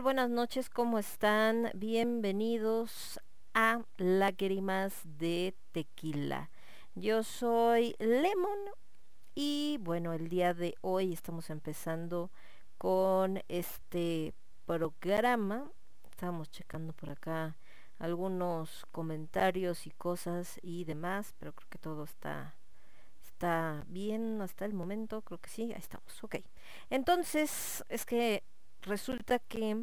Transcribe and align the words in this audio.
Buenas 0.00 0.30
noches, 0.30 0.70
¿cómo 0.70 0.98
están? 0.98 1.70
Bienvenidos 1.74 3.20
a 3.52 3.82
Lágrimas 3.98 5.02
de 5.04 5.54
Tequila. 5.72 6.50
Yo 6.94 7.22
soy 7.22 7.94
Lemon 7.98 8.58
y 9.34 9.78
bueno, 9.82 10.14
el 10.14 10.28
día 10.28 10.54
de 10.54 10.74
hoy 10.80 11.12
estamos 11.12 11.50
empezando 11.50 12.30
con 12.78 13.42
este 13.48 14.32
programa. 14.64 15.70
Estamos 16.10 16.50
checando 16.50 16.94
por 16.94 17.10
acá 17.10 17.58
algunos 17.98 18.86
comentarios 18.92 19.86
y 19.86 19.90
cosas 19.90 20.58
y 20.62 20.84
demás, 20.84 21.34
pero 21.38 21.52
creo 21.52 21.68
que 21.68 21.78
todo 21.78 22.04
está 22.04 22.56
está 23.22 23.84
bien 23.88 24.40
hasta 24.40 24.64
el 24.64 24.72
momento, 24.72 25.20
creo 25.20 25.38
que 25.38 25.50
sí, 25.50 25.64
ahí 25.64 25.78
estamos, 25.78 26.24
ok. 26.24 26.36
Entonces, 26.88 27.84
es 27.88 28.06
que 28.06 28.42
resulta 28.82 29.38
que 29.38 29.76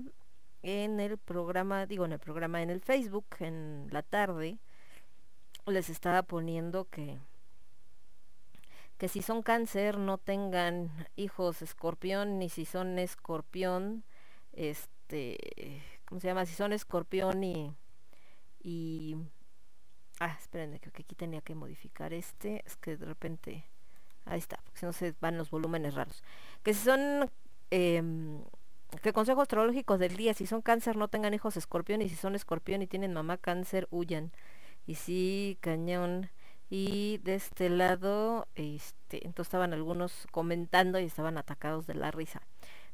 en 0.62 1.00
el 1.00 1.18
programa, 1.18 1.86
digo 1.86 2.06
en 2.06 2.14
el 2.14 2.20
programa, 2.20 2.62
en 2.62 2.70
el 2.70 2.82
Facebook, 2.82 3.26
en 3.40 3.88
la 3.92 4.04
tarde, 4.04 4.60
les 5.66 5.90
estaba 5.90 6.24
poniendo 6.24 6.86
que 6.90 7.20
que 9.00 9.08
si 9.08 9.22
son 9.22 9.42
cáncer 9.42 9.98
no 9.98 10.18
tengan 10.18 10.92
hijos 11.16 11.62
escorpión, 11.62 12.38
ni 12.38 12.50
si 12.50 12.66
son 12.66 13.00
escorpión, 13.00 14.04
este, 14.52 15.82
¿cómo 16.04 16.20
se 16.20 16.28
llama? 16.28 16.46
Si 16.46 16.54
son 16.54 16.74
escorpión 16.74 17.42
y, 17.42 17.72
y, 18.62 19.16
ah, 20.20 20.36
esperen, 20.38 20.78
creo 20.80 20.92
que 20.92 21.04
aquí 21.04 21.16
tenía 21.16 21.40
que 21.40 21.56
modificar 21.56 22.12
este, 22.14 22.62
es 22.66 22.76
que 22.76 22.98
de 22.98 23.06
repente, 23.06 23.64
ahí 24.26 24.40
está, 24.40 24.58
porque 24.66 24.82
si 24.82 24.86
no 24.86 24.92
se 24.92 25.16
van 25.22 25.38
los 25.38 25.50
volúmenes 25.50 25.96
raros. 25.96 26.22
Que 26.62 26.74
si 26.74 26.84
son, 26.84 27.32
eh, 27.72 28.04
que 29.02 29.14
consejos 29.14 29.44
astrológicos 29.44 30.00
del 30.00 30.18
día, 30.18 30.34
si 30.34 30.46
son 30.46 30.62
cáncer 30.62 30.98
no 30.98 31.08
tengan 31.08 31.34
hijos 31.34 31.58
escorpión, 31.58 32.02
y 32.02 32.10
si 32.10 32.16
son 32.16 32.36
escorpión 32.36 32.82
y 32.82 32.88
tienen 32.88 33.14
mamá 33.14 33.38
cáncer, 33.38 33.88
huyan. 33.92 34.32
Y 34.88 34.96
sí, 34.96 35.58
cañón. 35.62 36.30
Y 36.70 37.20
de 37.20 37.36
este 37.36 37.70
lado 37.70 38.48
este 38.56 39.26
entonces 39.26 39.48
estaban 39.48 39.74
algunos 39.74 40.28
comentando 40.32 41.00
y 41.00 41.06
estaban 41.06 41.38
atacados 41.38 41.88
de 41.88 41.96
la 41.96 42.12
risa. 42.12 42.42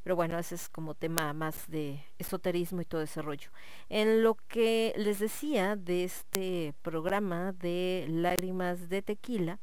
Pero 0.03 0.15
bueno 0.15 0.39
ese 0.39 0.55
es 0.55 0.69
como 0.69 0.93
tema 0.93 1.33
más 1.33 1.69
de 1.69 2.03
esoterismo 2.17 2.81
y 2.81 2.85
todo 2.85 3.01
ese 3.01 3.21
rollo. 3.21 3.49
En 3.89 4.23
lo 4.23 4.35
que 4.47 4.93
les 4.97 5.19
decía 5.19 5.75
de 5.75 6.05
este 6.05 6.73
programa 6.83 7.51
de 7.53 8.05
lágrimas 8.09 8.87
de 8.87 9.01
tequila 9.01 9.59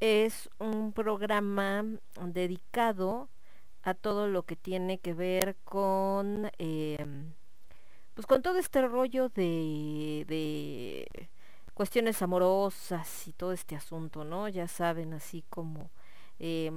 es 0.00 0.50
un 0.58 0.92
programa 0.92 1.84
dedicado 2.20 3.28
a 3.86 3.94
todo 3.94 4.26
lo 4.26 4.42
que 4.42 4.56
tiene 4.56 4.98
que 4.98 5.14
ver 5.14 5.56
con 5.64 6.50
em, 6.58 7.32
pues 8.14 8.26
con 8.26 8.42
todo 8.42 8.58
este 8.58 8.86
rollo 8.88 9.28
de, 9.28 10.24
de 10.26 11.28
cuestiones 11.72 12.20
amorosas 12.20 13.28
y 13.28 13.32
todo 13.32 13.52
este 13.52 13.76
asunto, 13.76 14.24
¿no? 14.24 14.48
Ya 14.48 14.66
saben, 14.66 15.12
así 15.14 15.44
como 15.50 15.90
eh, 16.40 16.70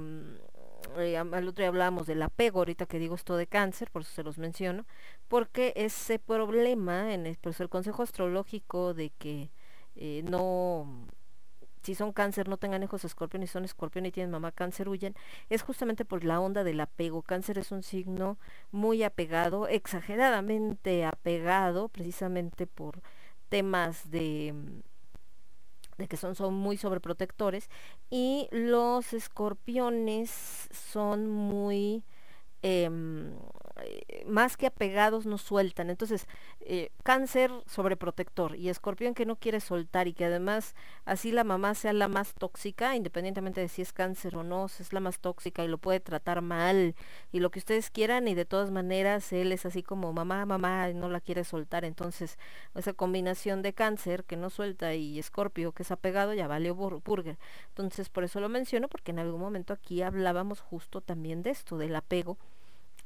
al 1.16 1.48
otro 1.48 1.62
día 1.62 1.68
hablábamos 1.68 2.06
del 2.06 2.22
apego, 2.22 2.60
ahorita 2.60 2.86
que 2.86 3.00
digo 3.00 3.16
esto 3.16 3.36
de 3.36 3.48
cáncer, 3.48 3.90
por 3.90 4.02
eso 4.02 4.12
se 4.12 4.22
los 4.22 4.38
menciono, 4.38 4.86
porque 5.26 5.72
ese 5.74 6.20
problema, 6.20 7.12
en 7.12 7.26
el, 7.26 7.38
el 7.58 7.68
consejo 7.68 8.04
astrológico 8.04 8.94
de 8.94 9.10
que 9.10 9.50
eh, 9.96 10.22
no, 10.30 11.06
si 11.82 11.94
son 11.94 12.12
cáncer 12.12 12.48
no 12.48 12.56
tengan 12.56 12.82
hijos 12.82 13.04
escorpión 13.04 13.42
y 13.42 13.46
son 13.46 13.64
escorpión 13.64 14.06
y 14.06 14.12
tienen 14.12 14.30
mamá 14.30 14.52
cáncer 14.52 14.88
huyen, 14.88 15.14
es 15.48 15.62
justamente 15.62 16.04
por 16.04 16.24
la 16.24 16.40
onda 16.40 16.64
del 16.64 16.80
apego. 16.80 17.22
Cáncer 17.22 17.58
es 17.58 17.72
un 17.72 17.82
signo 17.82 18.38
muy 18.70 19.02
apegado, 19.02 19.68
exageradamente 19.68 21.04
apegado, 21.04 21.88
precisamente 21.88 22.66
por 22.66 23.02
temas 23.48 24.10
de 24.10 24.54
de 26.00 26.08
que 26.08 26.16
son, 26.16 26.34
son 26.34 26.54
muy 26.54 26.76
sobreprotectores 26.76 27.68
y 28.08 28.48
los 28.50 29.12
escorpiones 29.12 30.30
son 30.72 31.28
muy 31.28 32.02
em, 32.62 33.34
eh, 33.82 34.24
más 34.26 34.56
que 34.56 34.66
apegados 34.66 35.26
no 35.26 35.38
sueltan. 35.38 35.90
Entonces, 35.90 36.26
eh, 36.60 36.90
cáncer 37.02 37.50
sobreprotector 37.66 38.56
y 38.56 38.68
escorpión 38.68 39.14
que 39.14 39.26
no 39.26 39.36
quiere 39.36 39.60
soltar 39.60 40.08
y 40.08 40.14
que 40.14 40.26
además 40.26 40.74
así 41.04 41.32
la 41.32 41.44
mamá 41.44 41.74
sea 41.74 41.92
la 41.92 42.08
más 42.08 42.34
tóxica, 42.34 42.96
independientemente 42.96 43.60
de 43.60 43.68
si 43.68 43.82
es 43.82 43.92
cáncer 43.92 44.36
o 44.36 44.42
no, 44.42 44.66
es 44.66 44.92
la 44.92 45.00
más 45.00 45.20
tóxica 45.20 45.64
y 45.64 45.68
lo 45.68 45.78
puede 45.78 46.00
tratar 46.00 46.42
mal 46.42 46.94
y 47.32 47.40
lo 47.40 47.50
que 47.50 47.58
ustedes 47.58 47.90
quieran 47.90 48.28
y 48.28 48.34
de 48.34 48.44
todas 48.44 48.70
maneras 48.70 49.32
él 49.32 49.52
es 49.52 49.66
así 49.66 49.82
como 49.82 50.12
mamá, 50.12 50.46
mamá 50.46 50.88
y 50.90 50.94
no 50.94 51.08
la 51.08 51.20
quiere 51.20 51.44
soltar. 51.44 51.84
Entonces, 51.84 52.38
esa 52.74 52.92
combinación 52.92 53.62
de 53.62 53.72
cáncer 53.72 54.24
que 54.24 54.36
no 54.36 54.50
suelta 54.50 54.94
y 54.94 55.18
escorpio 55.18 55.72
que 55.72 55.82
es 55.82 55.90
apegado 55.90 56.34
ya 56.34 56.46
vale 56.48 56.70
burger. 56.70 57.38
Entonces, 57.68 58.08
por 58.08 58.24
eso 58.24 58.40
lo 58.40 58.48
menciono 58.48 58.88
porque 58.88 59.10
en 59.12 59.18
algún 59.18 59.40
momento 59.40 59.72
aquí 59.72 60.02
hablábamos 60.02 60.60
justo 60.60 61.00
también 61.00 61.42
de 61.42 61.50
esto, 61.50 61.78
del 61.78 61.96
apego 61.96 62.38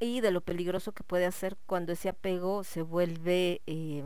y 0.05 0.21
de 0.21 0.31
lo 0.31 0.41
peligroso 0.43 0.93
que 0.93 1.05
puede 1.05 1.27
hacer 1.27 1.57
cuando 1.67 1.93
ese 1.93 2.09
apego 2.09 2.65
se 2.65 2.83
vuelve 2.83 3.63
eh, 3.67 4.05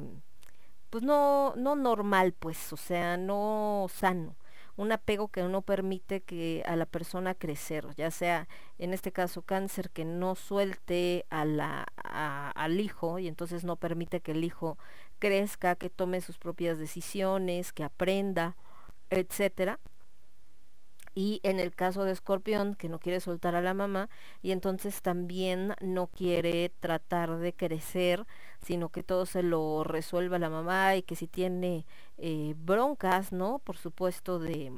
pues 0.90 1.02
no 1.04 1.54
no 1.56 1.76
normal 1.76 2.34
pues 2.38 2.72
o 2.72 2.76
sea 2.76 3.16
no 3.16 3.86
sano. 3.92 4.36
Un 4.76 4.92
apego 4.92 5.26
que 5.28 5.42
no 5.42 5.62
permite 5.62 6.20
que 6.20 6.62
a 6.64 6.76
la 6.76 6.86
persona 6.86 7.34
crecer 7.34 7.86
ya 7.96 8.10
sea 8.12 8.48
en 8.78 8.94
este 8.94 9.10
caso 9.12 9.42
cáncer 9.42 9.90
que 9.90 10.04
no 10.04 10.36
suelte 10.36 11.26
a 11.30 11.44
la, 11.44 11.84
al 12.04 12.80
hijo 12.80 13.18
y 13.18 13.26
entonces 13.26 13.64
no 13.64 13.76
permite 13.76 14.20
que 14.20 14.32
el 14.32 14.44
hijo 14.44 14.78
crezca 15.18 15.74
que 15.74 15.90
tome 15.90 16.20
sus 16.20 16.38
propias 16.38 16.78
decisiones 16.78 17.72
que 17.72 17.82
aprenda 17.84 18.56
etcétera 19.10 19.80
y 21.18 21.40
en 21.42 21.58
el 21.58 21.74
caso 21.74 22.04
de 22.04 22.12
Escorpión, 22.12 22.76
que 22.76 22.88
no 22.88 23.00
quiere 23.00 23.18
soltar 23.18 23.56
a 23.56 23.60
la 23.60 23.74
mamá, 23.74 24.08
y 24.40 24.52
entonces 24.52 25.02
también 25.02 25.74
no 25.80 26.06
quiere 26.06 26.70
tratar 26.78 27.38
de 27.38 27.52
crecer, 27.52 28.24
sino 28.62 28.90
que 28.90 29.02
todo 29.02 29.26
se 29.26 29.42
lo 29.42 29.82
resuelva 29.82 30.38
la 30.38 30.48
mamá 30.48 30.94
y 30.94 31.02
que 31.02 31.16
si 31.16 31.26
tiene 31.26 31.84
eh, 32.18 32.54
broncas, 32.56 33.32
¿no? 33.32 33.58
Por 33.58 33.76
supuesto, 33.76 34.38
de, 34.38 34.70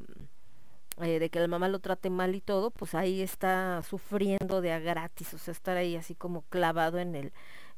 eh, 1.03 1.19
de 1.19 1.29
que 1.29 1.41
la 1.41 1.47
mamá 1.47 1.69
lo 1.69 1.79
trate 1.79 2.09
mal 2.09 2.35
y 2.35 2.41
todo, 2.41 2.71
pues 2.71 2.95
ahí 2.95 3.21
está 3.21 3.83
sufriendo 3.83 4.63
de 4.63 4.73
a 4.73 4.79
gratis, 4.79 5.35
o 5.35 5.39
sea, 5.39 5.53
estar 5.53 5.77
ahí 5.77 5.95
así 5.95 6.15
como 6.15 6.41
clavado 6.49 6.99
en 6.99 7.17
el 7.17 7.33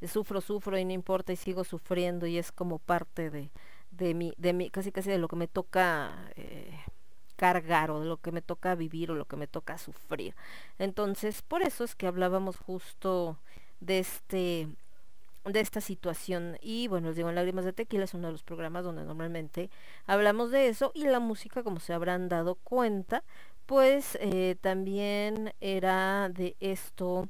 sufro, 0.06 0.40
sufro 0.40 0.78
y 0.78 0.84
no 0.84 0.92
importa 0.92 1.32
y 1.32 1.36
sigo 1.36 1.64
sufriendo 1.64 2.28
y 2.28 2.38
es 2.38 2.52
como 2.52 2.78
parte 2.78 3.28
de, 3.28 3.50
de 3.90 4.14
mi, 4.14 4.32
de 4.36 4.52
mi, 4.52 4.70
casi 4.70 4.92
casi 4.92 5.10
de 5.10 5.18
lo 5.18 5.26
que 5.26 5.34
me 5.34 5.48
toca. 5.48 6.30
Eh, 6.36 6.78
cargar 7.42 7.90
o 7.90 7.98
de 7.98 8.06
lo 8.06 8.18
que 8.18 8.30
me 8.30 8.40
toca 8.40 8.76
vivir 8.76 9.10
o 9.10 9.16
lo 9.16 9.24
que 9.24 9.34
me 9.34 9.48
toca 9.48 9.76
sufrir. 9.76 10.32
Entonces, 10.78 11.42
por 11.42 11.62
eso 11.62 11.82
es 11.82 11.96
que 11.96 12.06
hablábamos 12.06 12.56
justo 12.56 13.36
de 13.80 13.98
este 13.98 14.68
de 15.44 15.58
esta 15.58 15.80
situación 15.80 16.56
y 16.60 16.86
bueno 16.86 17.08
les 17.08 17.16
digo 17.16 17.28
en 17.28 17.34
lágrimas 17.34 17.64
de 17.64 17.72
tequila 17.72 18.04
es 18.04 18.14
uno 18.14 18.28
de 18.28 18.32
los 18.32 18.44
programas 18.44 18.84
donde 18.84 19.02
normalmente 19.02 19.70
hablamos 20.06 20.52
de 20.52 20.68
eso 20.68 20.92
y 20.94 21.02
la 21.06 21.18
música 21.18 21.64
como 21.64 21.80
se 21.80 21.92
habrán 21.92 22.28
dado 22.28 22.54
cuenta 22.54 23.24
pues 23.67 24.17
eh, 24.20 24.55
también 24.60 25.52
era 25.60 26.28
de 26.28 26.55
esto 26.60 27.28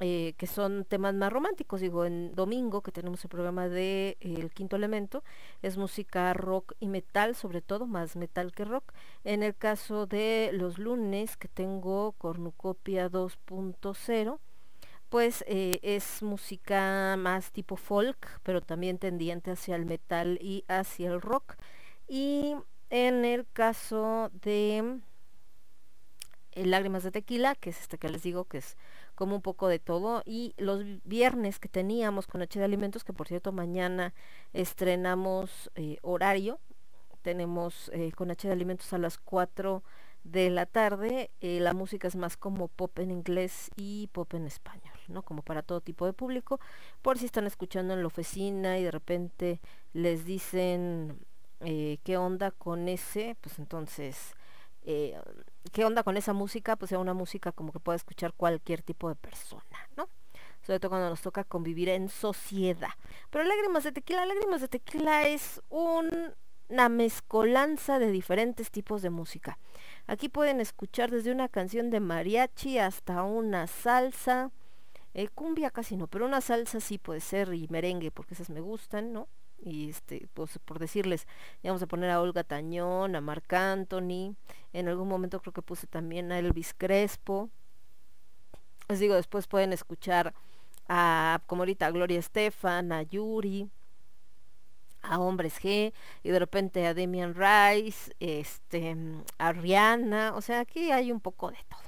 eh, 0.00 0.34
que 0.38 0.46
son 0.46 0.84
temas 0.84 1.14
más 1.14 1.32
románticos. 1.32 1.80
Digo, 1.80 2.04
en 2.04 2.34
domingo 2.34 2.82
que 2.82 2.92
tenemos 2.92 3.22
el 3.24 3.30
programa 3.30 3.68
de 3.68 4.16
eh, 4.20 4.34
El 4.38 4.50
Quinto 4.50 4.76
Elemento, 4.76 5.22
es 5.62 5.76
música 5.76 6.32
rock 6.34 6.74
y 6.80 6.88
metal, 6.88 7.34
sobre 7.34 7.62
todo, 7.62 7.86
más 7.86 8.16
metal 8.16 8.52
que 8.52 8.64
rock. 8.64 8.92
En 9.24 9.42
el 9.42 9.54
caso 9.54 10.06
de 10.06 10.50
los 10.52 10.78
lunes 10.78 11.36
que 11.36 11.48
tengo 11.48 12.12
Cornucopia 12.12 13.10
2.0, 13.10 14.38
pues 15.08 15.44
eh, 15.46 15.78
es 15.82 16.22
música 16.22 17.16
más 17.16 17.52
tipo 17.52 17.76
folk, 17.76 18.40
pero 18.42 18.60
también 18.60 18.98
tendiente 18.98 19.52
hacia 19.52 19.76
el 19.76 19.86
metal 19.86 20.38
y 20.42 20.64
hacia 20.66 21.08
el 21.10 21.20
rock. 21.20 21.54
Y 22.08 22.56
en 22.90 23.24
el 23.24 23.46
caso 23.52 24.30
de 24.42 25.00
Lágrimas 26.54 27.02
de 27.02 27.10
Tequila, 27.10 27.54
que 27.54 27.70
es 27.70 27.80
este 27.80 27.98
que 27.98 28.08
les 28.08 28.22
digo 28.22 28.44
que 28.44 28.58
es 28.58 28.76
como 29.14 29.36
un 29.36 29.42
poco 29.42 29.68
de 29.68 29.78
todo. 29.78 30.22
Y 30.24 30.54
los 30.56 30.84
viernes 31.04 31.58
que 31.58 31.68
teníamos 31.68 32.26
con 32.26 32.42
H 32.42 32.58
de 32.58 32.64
Alimentos, 32.64 33.04
que 33.04 33.12
por 33.12 33.28
cierto 33.28 33.52
mañana 33.52 34.14
estrenamos 34.52 35.70
eh, 35.74 35.98
horario, 36.02 36.60
tenemos 37.22 37.90
eh, 37.94 38.12
con 38.12 38.30
H 38.30 38.46
de 38.46 38.52
Alimentos 38.52 38.92
a 38.92 38.98
las 38.98 39.18
4 39.18 39.82
de 40.24 40.48
la 40.50 40.64
tarde, 40.64 41.30
eh, 41.40 41.60
la 41.60 41.74
música 41.74 42.08
es 42.08 42.16
más 42.16 42.36
como 42.38 42.68
pop 42.68 42.98
en 42.98 43.10
inglés 43.10 43.70
y 43.76 44.08
pop 44.12 44.32
en 44.34 44.46
español, 44.46 44.96
¿no? 45.08 45.22
Como 45.22 45.42
para 45.42 45.62
todo 45.62 45.82
tipo 45.82 46.06
de 46.06 46.14
público, 46.14 46.60
por 47.02 47.18
si 47.18 47.26
están 47.26 47.46
escuchando 47.46 47.92
en 47.92 48.00
la 48.00 48.06
oficina 48.06 48.78
y 48.78 48.84
de 48.84 48.90
repente 48.90 49.60
les 49.92 50.24
dicen 50.24 51.18
qué 51.60 52.16
onda 52.18 52.50
con 52.50 52.88
ese, 52.88 53.38
pues 53.40 53.58
entonces 53.58 54.34
qué 55.72 55.84
onda 55.84 56.02
con 56.02 56.16
esa 56.16 56.32
música, 56.32 56.76
pues 56.76 56.90
sea 56.90 56.98
una 56.98 57.14
música 57.14 57.52
como 57.52 57.72
que 57.72 57.80
pueda 57.80 57.96
escuchar 57.96 58.32
cualquier 58.34 58.82
tipo 58.82 59.08
de 59.08 59.16
persona, 59.16 59.88
¿no? 59.96 60.08
Sobre 60.62 60.80
todo 60.80 60.90
cuando 60.90 61.10
nos 61.10 61.20
toca 61.20 61.44
convivir 61.44 61.88
en 61.88 62.08
sociedad. 62.08 62.92
Pero 63.30 63.44
Lágrimas 63.44 63.84
de 63.84 63.92
Tequila, 63.92 64.24
Lágrimas 64.24 64.60
de 64.60 64.68
Tequila 64.68 65.26
es 65.26 65.60
una 65.68 66.88
mezcolanza 66.88 67.98
de 67.98 68.10
diferentes 68.10 68.70
tipos 68.70 69.02
de 69.02 69.10
música. 69.10 69.58
Aquí 70.06 70.28
pueden 70.28 70.60
escuchar 70.60 71.10
desde 71.10 71.32
una 71.32 71.48
canción 71.48 71.90
de 71.90 72.00
mariachi 72.00 72.78
hasta 72.78 73.22
una 73.22 73.66
salsa, 73.66 74.50
eh, 75.12 75.28
cumbia 75.28 75.70
casi 75.70 75.96
no, 75.96 76.06
pero 76.06 76.26
una 76.26 76.40
salsa 76.40 76.80
sí 76.80 76.98
puede 76.98 77.20
ser 77.20 77.52
y 77.54 77.68
merengue 77.68 78.10
porque 78.10 78.34
esas 78.34 78.50
me 78.50 78.60
gustan, 78.60 79.12
¿no? 79.12 79.28
Y 79.64 79.90
este, 79.90 80.28
pues 80.34 80.58
por 80.64 80.78
decirles, 80.78 81.26
vamos 81.62 81.82
a 81.82 81.86
poner 81.86 82.10
a 82.10 82.20
Olga 82.20 82.44
Tañón, 82.44 83.16
a 83.16 83.20
Marc 83.20 83.52
Anthony, 83.52 84.36
en 84.72 84.88
algún 84.88 85.08
momento 85.08 85.40
creo 85.40 85.52
que 85.52 85.62
puse 85.62 85.86
también 85.86 86.30
a 86.32 86.38
Elvis 86.38 86.74
Crespo. 86.74 87.48
Les 88.88 89.00
digo, 89.00 89.14
después 89.14 89.46
pueden 89.46 89.72
escuchar 89.72 90.34
a, 90.88 91.40
como 91.46 91.62
ahorita, 91.62 91.86
a 91.86 91.90
Gloria 91.90 92.18
Estefan, 92.18 92.92
a 92.92 93.02
Yuri, 93.02 93.70
a 95.02 95.18
Hombres 95.18 95.60
G, 95.62 95.92
y 96.22 96.28
de 96.28 96.38
repente 96.38 96.86
a 96.86 96.94
Demian 96.94 97.34
Rice, 97.34 98.14
este, 98.20 98.96
a 99.38 99.52
Rihanna, 99.52 100.34
o 100.34 100.40
sea, 100.40 100.60
aquí 100.60 100.90
hay 100.90 101.10
un 101.12 101.20
poco 101.20 101.50
de 101.50 101.58
todo 101.68 101.83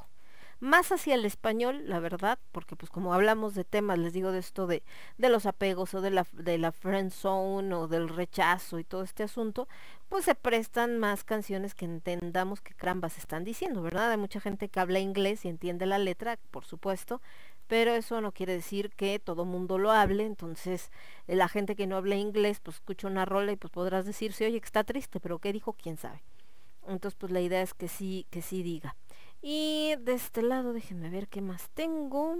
más 0.61 0.93
hacia 0.93 1.15
el 1.15 1.25
español, 1.25 1.83
la 1.87 2.01
verdad, 2.01 2.39
porque 2.53 2.77
pues 2.77 2.91
como 2.91 3.13
hablamos 3.13 3.55
de 3.55 3.65
temas, 3.65 3.99
les 3.99 4.13
digo 4.13 4.33
de 4.33 4.39
esto 4.39 4.67
de, 4.67 4.83
de 5.19 5.29
los 5.29 5.47
apegos 5.47 5.95
o 5.95 6.01
de 6.01 6.11
la, 6.11 6.27
de 6.33 6.59
la 6.59 6.73
friend 6.73 7.11
zone 7.11 7.75
o 7.75 7.89
del 7.89 8.09
rechazo 8.09 8.79
y 8.79 8.85
todo 8.85 9.03
este 9.03 9.23
asunto, 9.23 9.69
pues 10.09 10.25
se 10.25 10.35
prestan 10.35 10.99
más 10.99 11.25
canciones 11.25 11.75
que 11.75 11.85
entendamos 11.85 12.61
que 12.61 12.75
crambas 12.75 13.19
están 13.19 13.45
diciendo, 13.45 13.83
¿verdad? 13.83 14.11
Hay 14.13 14.17
mucha 14.17 14.41
gente 14.41 14.69
que 14.69 14.81
habla 14.81 14.99
inglés 14.99 15.45
y 15.45 15.49
entiende 15.49 15.87
la 15.87 15.99
letra, 15.99 16.39
por 16.51 16.65
supuesto, 16.65 17.21
pero 17.67 17.93
eso 17.95 18.21
no 18.21 18.33
quiere 18.33 18.55
decir 18.55 18.91
que 18.91 19.19
todo 19.19 19.45
mundo 19.45 19.79
lo 19.79 19.91
hable, 19.91 20.25
entonces 20.25 20.91
eh, 21.27 21.37
la 21.37 21.49
gente 21.49 21.77
que 21.77 21.87
no 21.87 21.97
habla 21.97 22.15
inglés, 22.17 22.61
pues 22.61 22.77
escucha 22.77 23.09
una 23.09 23.25
rola 23.25 23.53
y 23.53 23.57
pues 23.57 23.73
podrás 23.73 24.07
decirse, 24.07 24.47
oye, 24.47 24.61
que 24.61 24.67
está 24.67 24.85
triste, 24.85 25.21
pero 25.21 25.39
¿qué 25.39 25.53
dijo? 25.53 25.73
¿Quién 25.73 25.97
sabe? 25.97 26.23
Entonces, 26.89 27.17
pues 27.19 27.33
la 27.33 27.41
idea 27.41 27.63
es 27.63 27.75
que 27.75 27.89
sí, 27.89 28.27
que 28.31 28.43
sí 28.43 28.63
diga. 28.63 28.95
Y 29.43 29.95
de 30.00 30.14
este 30.14 30.43
lado, 30.43 30.73
déjenme 30.73 31.11
ver 31.11 31.28
qué 31.28 31.40
más 31.40 31.71
tengo. 31.71 32.37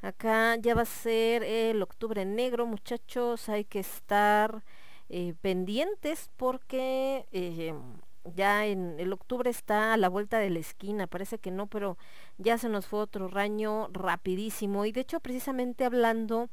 Acá 0.00 0.56
ya 0.56 0.74
va 0.74 0.82
a 0.82 0.84
ser 0.84 1.42
el 1.42 1.82
octubre 1.82 2.24
negro, 2.24 2.66
muchachos. 2.66 3.48
Hay 3.48 3.64
que 3.64 3.80
estar 3.80 4.62
eh, 5.08 5.34
pendientes 5.40 6.30
porque 6.36 7.26
eh, 7.32 7.74
ya 8.34 8.66
en 8.66 9.00
el 9.00 9.12
octubre 9.12 9.50
está 9.50 9.94
a 9.94 9.96
la 9.96 10.08
vuelta 10.08 10.38
de 10.38 10.50
la 10.50 10.58
esquina. 10.58 11.06
Parece 11.06 11.38
que 11.38 11.50
no, 11.50 11.66
pero 11.66 11.98
ya 12.36 12.58
se 12.58 12.68
nos 12.68 12.86
fue 12.86 13.00
otro 13.00 13.28
raño 13.28 13.88
rapidísimo. 13.92 14.84
Y 14.84 14.92
de 14.92 15.00
hecho, 15.00 15.20
precisamente 15.20 15.84
hablando 15.84 16.48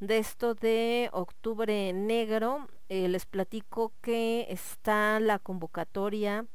de 0.00 0.18
esto 0.18 0.54
de 0.54 1.10
octubre 1.12 1.92
negro, 1.92 2.68
eh, 2.88 3.08
les 3.08 3.26
platico 3.26 3.92
que 4.00 4.46
está 4.48 5.20
la 5.20 5.38
convocatoria 5.38 6.46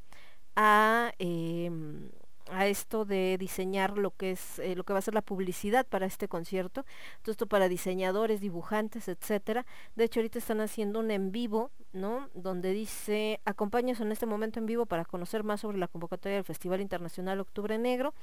a 0.56 1.12
em, 1.20 2.10
a 2.52 2.68
esto 2.68 3.06
de 3.06 3.38
diseñar 3.40 3.98
lo 3.98 4.12
que 4.12 4.32
es 4.32 4.60
eh, 4.60 4.76
lo 4.76 4.84
que 4.84 4.94
va 4.94 5.00
a 5.00 5.02
ser 5.02 5.14
la 5.14 5.22
publicidad 5.22 5.86
para 5.86 6.06
este 6.06 6.28
concierto 6.28 6.86
todo 7.22 7.32
esto 7.32 7.48
para 7.48 7.70
diseñadores 7.70 8.42
dibujantes 8.42 9.08
etcétera. 9.08 9.66
De 9.96 10.06
hecho 10.06 10.20
ahorita 10.20 10.40
están 10.40 10.62
haciendo 10.62 11.00
un 11.00 11.12
en 11.12 11.32
vivo 11.32 11.72
no 11.94 12.30
donde 12.34 12.72
dice 12.72 13.40
acompáñanos 13.46 14.02
en 14.02 14.12
este 14.12 14.26
momento 14.26 14.60
en 14.60 14.66
vivo 14.66 14.86
para 14.86 15.06
conocer 15.06 15.44
más 15.44 15.62
sobre 15.62 15.78
la 15.78 15.88
convocatoria 15.88 16.38
del 16.38 16.46
Festival 16.46 16.82
Internacional 16.82 17.40
Octubre 17.40 17.78
Negro 17.78 18.14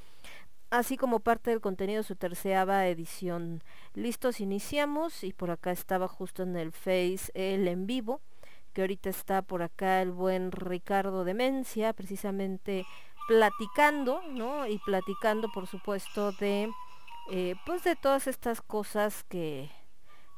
así 0.70 0.96
como 0.96 1.20
parte 1.20 1.50
del 1.50 1.60
contenido 1.60 1.98
de 1.98 2.04
su 2.06 2.16
tercera 2.16 2.88
edición. 2.88 3.62
Listos 3.94 4.40
iniciamos 4.40 5.24
y 5.24 5.32
por 5.32 5.50
acá 5.50 5.72
estaba 5.72 6.08
justo 6.08 6.42
en 6.42 6.56
el 6.56 6.72
face 6.72 7.30
el 7.34 7.66
en 7.68 7.86
vivo 7.86 8.20
que 8.72 8.82
ahorita 8.82 9.10
está 9.10 9.42
por 9.42 9.62
acá 9.62 10.00
el 10.00 10.12
buen 10.12 10.52
Ricardo 10.52 11.24
Demencia 11.24 11.92
precisamente 11.92 12.86
platicando, 13.30 14.22
¿no? 14.28 14.66
Y 14.66 14.78
platicando, 14.78 15.52
por 15.52 15.68
supuesto, 15.68 16.32
de, 16.32 16.68
eh, 17.30 17.54
pues 17.64 17.84
de 17.84 17.94
todas 17.94 18.26
estas 18.26 18.60
cosas 18.60 19.22
que, 19.28 19.70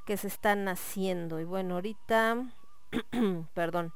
que 0.05 0.19
se 0.19 0.29
están 0.29 0.69
haciendo. 0.69 1.41
Y 1.41 1.45
bueno, 1.45 1.77
ahorita, 1.77 2.53
perdón, 3.55 3.95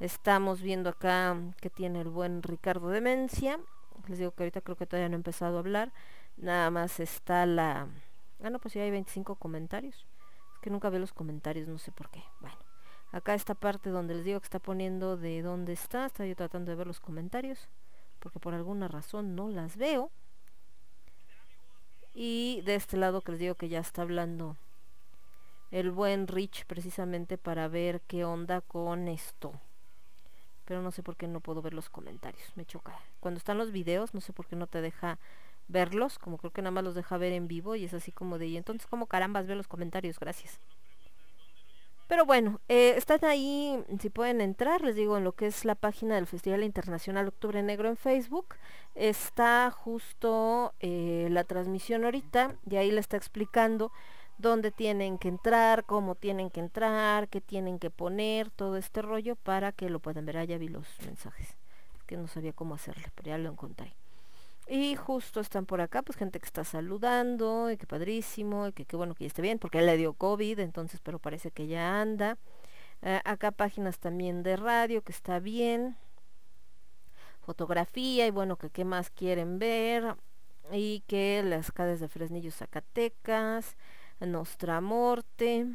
estamos 0.00 0.60
viendo 0.60 0.90
acá 0.90 1.34
que 1.62 1.70
tiene 1.70 2.02
el 2.02 2.10
buen 2.10 2.42
Ricardo 2.42 2.88
Demencia. 2.88 3.58
Les 4.06 4.18
digo 4.18 4.32
que 4.32 4.42
ahorita 4.42 4.60
creo 4.60 4.76
que 4.76 4.84
todavía 4.84 5.08
no 5.08 5.14
he 5.14 5.16
empezado 5.16 5.56
a 5.56 5.60
hablar. 5.60 5.94
Nada 6.36 6.70
más 6.70 7.00
está 7.00 7.46
la... 7.46 7.88
Ah, 8.42 8.50
no, 8.50 8.58
pues 8.58 8.74
ya 8.74 8.82
hay 8.82 8.90
25 8.90 9.36
comentarios. 9.36 10.06
Es 10.52 10.60
que 10.60 10.68
nunca 10.68 10.90
veo 10.90 11.00
los 11.00 11.14
comentarios, 11.14 11.68
no 11.68 11.78
sé 11.78 11.90
por 11.90 12.10
qué. 12.10 12.22
Bueno, 12.40 12.58
acá 13.12 13.32
esta 13.32 13.54
parte 13.54 13.88
donde 13.88 14.14
les 14.14 14.26
digo 14.26 14.40
que 14.40 14.46
está 14.46 14.58
poniendo 14.58 15.16
de 15.16 15.40
dónde 15.40 15.72
está. 15.72 16.04
Estoy 16.04 16.28
yo 16.28 16.36
tratando 16.36 16.70
de 16.70 16.76
ver 16.76 16.86
los 16.86 17.00
comentarios 17.00 17.70
porque 18.18 18.40
por 18.40 18.54
alguna 18.54 18.88
razón 18.88 19.34
no 19.34 19.48
las 19.48 19.76
veo. 19.76 20.10
Y 22.14 22.62
de 22.62 22.74
este 22.74 22.96
lado 22.96 23.20
que 23.20 23.32
les 23.32 23.40
digo 23.40 23.54
que 23.54 23.68
ya 23.68 23.80
está 23.80 24.02
hablando 24.02 24.56
el 25.70 25.90
buen 25.90 26.28
Rich 26.28 26.64
precisamente 26.66 27.38
para 27.38 27.68
ver 27.68 28.00
qué 28.02 28.24
onda 28.24 28.60
con 28.60 29.08
esto. 29.08 29.52
Pero 30.64 30.82
no 30.82 30.90
sé 30.90 31.02
por 31.02 31.16
qué 31.16 31.28
no 31.28 31.40
puedo 31.40 31.62
ver 31.62 31.74
los 31.74 31.90
comentarios, 31.90 32.56
me 32.56 32.64
choca. 32.64 32.98
Cuando 33.20 33.38
están 33.38 33.58
los 33.58 33.70
videos, 33.72 34.14
no 34.14 34.20
sé 34.20 34.32
por 34.32 34.46
qué 34.46 34.56
no 34.56 34.66
te 34.66 34.80
deja 34.80 35.18
verlos, 35.68 36.18
como 36.18 36.38
creo 36.38 36.52
que 36.52 36.62
nada 36.62 36.70
más 36.70 36.84
los 36.84 36.94
deja 36.94 37.18
ver 37.18 37.32
en 37.32 37.48
vivo 37.48 37.74
y 37.76 37.84
es 37.84 37.94
así 37.94 38.12
como 38.12 38.38
de, 38.38 38.46
y 38.46 38.56
entonces 38.56 38.86
como 38.86 39.06
carambas 39.06 39.46
ve 39.46 39.54
los 39.54 39.68
comentarios, 39.68 40.18
gracias. 40.18 40.60
Pero 42.08 42.24
bueno, 42.24 42.60
eh, 42.68 42.94
están 42.96 43.24
ahí, 43.24 43.82
si 44.00 44.10
pueden 44.10 44.40
entrar, 44.40 44.80
les 44.82 44.94
digo, 44.94 45.16
en 45.16 45.24
lo 45.24 45.32
que 45.32 45.46
es 45.46 45.64
la 45.64 45.74
página 45.74 46.14
del 46.14 46.26
Festival 46.26 46.62
Internacional 46.62 47.26
Octubre 47.26 47.62
Negro 47.62 47.88
en 47.88 47.96
Facebook. 47.96 48.54
Está 48.94 49.70
justo 49.72 50.72
eh, 50.80 51.28
la 51.30 51.42
transmisión 51.42 52.04
ahorita 52.04 52.54
y 52.70 52.76
ahí 52.76 52.92
le 52.92 53.00
está 53.00 53.16
explicando 53.16 53.90
dónde 54.38 54.70
tienen 54.70 55.18
que 55.18 55.28
entrar, 55.28 55.84
cómo 55.84 56.14
tienen 56.14 56.50
que 56.50 56.60
entrar, 56.60 57.28
qué 57.28 57.40
tienen 57.40 57.80
que 57.80 57.90
poner, 57.90 58.50
todo 58.50 58.76
este 58.76 59.02
rollo 59.02 59.34
para 59.34 59.72
que 59.72 59.90
lo 59.90 59.98
puedan 59.98 60.26
ver. 60.26 60.38
Ah, 60.38 60.44
ya 60.44 60.58
vi 60.58 60.68
los 60.68 60.86
mensajes, 61.04 61.56
que 62.06 62.16
no 62.16 62.28
sabía 62.28 62.52
cómo 62.52 62.76
hacerle, 62.76 63.10
pero 63.16 63.30
ya 63.30 63.38
lo 63.38 63.50
encontré. 63.50 63.94
Y 64.68 64.96
justo 64.96 65.40
están 65.40 65.64
por 65.64 65.80
acá, 65.80 66.02
pues 66.02 66.18
gente 66.18 66.40
que 66.40 66.46
está 66.46 66.64
saludando, 66.64 67.70
y 67.70 67.76
que 67.76 67.86
padrísimo, 67.86 68.68
y 68.68 68.72
que 68.72 68.84
qué 68.84 68.96
bueno 68.96 69.14
que 69.14 69.24
ya 69.24 69.28
esté 69.28 69.42
bien, 69.42 69.58
porque 69.60 69.78
él 69.78 69.86
le 69.86 69.96
dio 69.96 70.14
COVID, 70.14 70.58
entonces, 70.58 71.00
pero 71.00 71.20
parece 71.20 71.52
que 71.52 71.68
ya 71.68 72.00
anda. 72.00 72.36
Eh, 73.02 73.20
acá 73.24 73.52
páginas 73.52 73.98
también 74.00 74.42
de 74.42 74.56
radio, 74.56 75.02
que 75.02 75.12
está 75.12 75.38
bien. 75.38 75.96
Fotografía, 77.42 78.26
y 78.26 78.30
bueno, 78.30 78.56
que 78.56 78.70
qué 78.70 78.84
más 78.84 79.10
quieren 79.10 79.58
ver. 79.58 80.16
Y 80.72 81.04
que 81.06 81.42
las 81.44 81.70
calles 81.70 82.00
de 82.00 82.08
Fresnillo, 82.08 82.50
Zacatecas, 82.50 83.76
Nostra 84.18 84.80
Morte. 84.80 85.66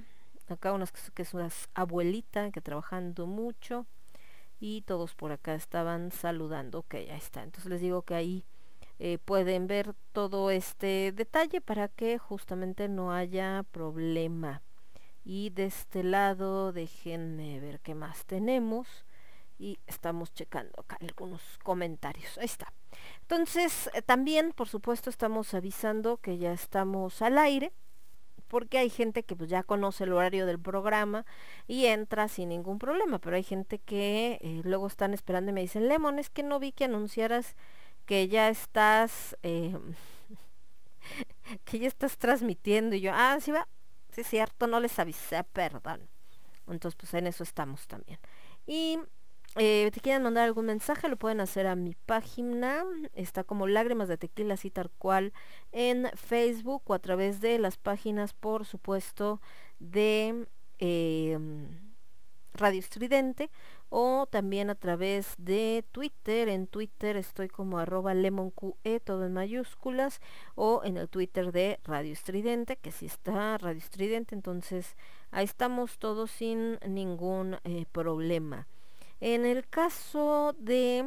Acá 0.49 0.73
unas 0.73 0.91
que 0.91 1.23
son 1.23 1.41
las 1.41 1.69
abuelita, 1.73 2.51
que 2.51 2.59
trabajando 2.59 3.25
mucho. 3.25 3.85
Y 4.59 4.81
todos 4.81 5.15
por 5.15 5.31
acá 5.31 5.55
estaban 5.55 6.11
saludando. 6.11 6.79
Ok, 6.79 6.95
ya 7.07 7.15
está. 7.15 7.43
Entonces 7.43 7.69
les 7.69 7.79
digo 7.79 8.01
que 8.01 8.15
ahí 8.15 8.45
eh, 9.03 9.17
pueden 9.17 9.65
ver 9.65 9.95
todo 10.11 10.51
este 10.51 11.11
detalle 11.11 11.59
para 11.59 11.87
que 11.87 12.19
justamente 12.19 12.87
no 12.87 13.11
haya 13.11 13.65
problema. 13.71 14.61
Y 15.25 15.49
de 15.49 15.65
este 15.65 16.03
lado, 16.03 16.71
déjenme 16.71 17.59
ver 17.59 17.79
qué 17.79 17.95
más 17.95 18.27
tenemos. 18.27 18.87
Y 19.57 19.79
estamos 19.87 20.31
checando 20.35 20.81
acá 20.81 20.99
algunos 21.01 21.41
comentarios. 21.63 22.37
Ahí 22.37 22.45
está. 22.45 22.71
Entonces, 23.21 23.89
eh, 23.95 24.03
también, 24.03 24.51
por 24.51 24.67
supuesto, 24.67 25.09
estamos 25.09 25.55
avisando 25.55 26.17
que 26.17 26.37
ya 26.37 26.53
estamos 26.53 27.23
al 27.23 27.39
aire 27.39 27.71
porque 28.47 28.77
hay 28.77 28.91
gente 28.91 29.23
que 29.23 29.35
pues 29.35 29.49
ya 29.49 29.63
conoce 29.63 30.03
el 30.03 30.13
horario 30.13 30.45
del 30.45 30.59
programa 30.59 31.25
y 31.67 31.87
entra 31.87 32.27
sin 32.27 32.49
ningún 32.49 32.77
problema, 32.77 33.17
pero 33.17 33.35
hay 33.35 33.43
gente 33.43 33.79
que 33.79 34.37
eh, 34.41 34.61
luego 34.63 34.85
están 34.85 35.15
esperando 35.15 35.49
y 35.49 35.53
me 35.53 35.61
dicen, 35.61 35.87
Lemon, 35.87 36.19
es 36.19 36.29
que 36.29 36.43
no 36.43 36.59
vi 36.59 36.71
que 36.71 36.83
anunciaras 36.83 37.55
que 38.05 38.27
ya 38.27 38.49
estás, 38.49 39.37
eh, 39.43 39.77
que 41.65 41.79
ya 41.79 41.87
estás 41.87 42.17
transmitiendo. 42.17 42.95
Y 42.95 43.01
yo, 43.01 43.11
ah, 43.13 43.37
sí 43.41 43.51
va, 43.51 43.67
sí 44.11 44.21
es 44.21 44.27
cierto, 44.27 44.67
no 44.67 44.79
les 44.79 44.97
avisé, 44.99 45.43
perdón. 45.43 46.09
Entonces, 46.67 46.97
pues 46.97 47.13
en 47.13 47.27
eso 47.27 47.43
estamos 47.43 47.87
también. 47.87 48.19
Y 48.65 48.99
eh, 49.57 49.89
te 49.93 49.99
quieren 49.99 50.23
mandar 50.23 50.45
algún 50.45 50.65
mensaje, 50.65 51.09
lo 51.09 51.17
pueden 51.17 51.41
hacer 51.41 51.67
a 51.67 51.75
mi 51.75 51.95
página. 52.05 52.85
Está 53.13 53.43
como 53.43 53.67
Lágrimas 53.67 54.07
de 54.07 54.17
Tequila, 54.17 54.53
así 54.53 54.69
tal 54.69 54.89
cual, 54.91 55.33
en 55.71 56.09
Facebook 56.15 56.83
o 56.85 56.93
a 56.93 56.99
través 56.99 57.41
de 57.41 57.59
las 57.59 57.77
páginas, 57.77 58.33
por 58.33 58.65
supuesto, 58.65 59.41
de 59.79 60.47
eh, 60.79 61.37
Radio 62.53 62.79
Estridente 62.79 63.49
o 63.93 64.25
también 64.25 64.69
a 64.69 64.75
través 64.75 65.35
de 65.37 65.83
Twitter. 65.91 66.47
En 66.47 66.65
Twitter 66.65 67.17
estoy 67.17 67.49
como 67.49 67.77
arroba 67.77 68.13
lemonqe, 68.13 69.01
todo 69.03 69.25
en 69.25 69.33
mayúsculas, 69.33 70.21
o 70.55 70.81
en 70.85 70.95
el 70.95 71.09
Twitter 71.09 71.51
de 71.51 71.77
Radio 71.83 72.13
Estridente, 72.13 72.77
que 72.77 72.93
sí 72.93 73.05
está 73.05 73.57
Radio 73.57 73.79
Estridente, 73.79 74.33
entonces 74.33 74.95
ahí 75.29 75.43
estamos 75.43 75.99
todos 75.99 76.31
sin 76.31 76.79
ningún 76.87 77.57
eh, 77.65 77.85
problema. 77.91 78.65
En 79.19 79.45
el 79.45 79.67
caso 79.67 80.55
de 80.57 81.05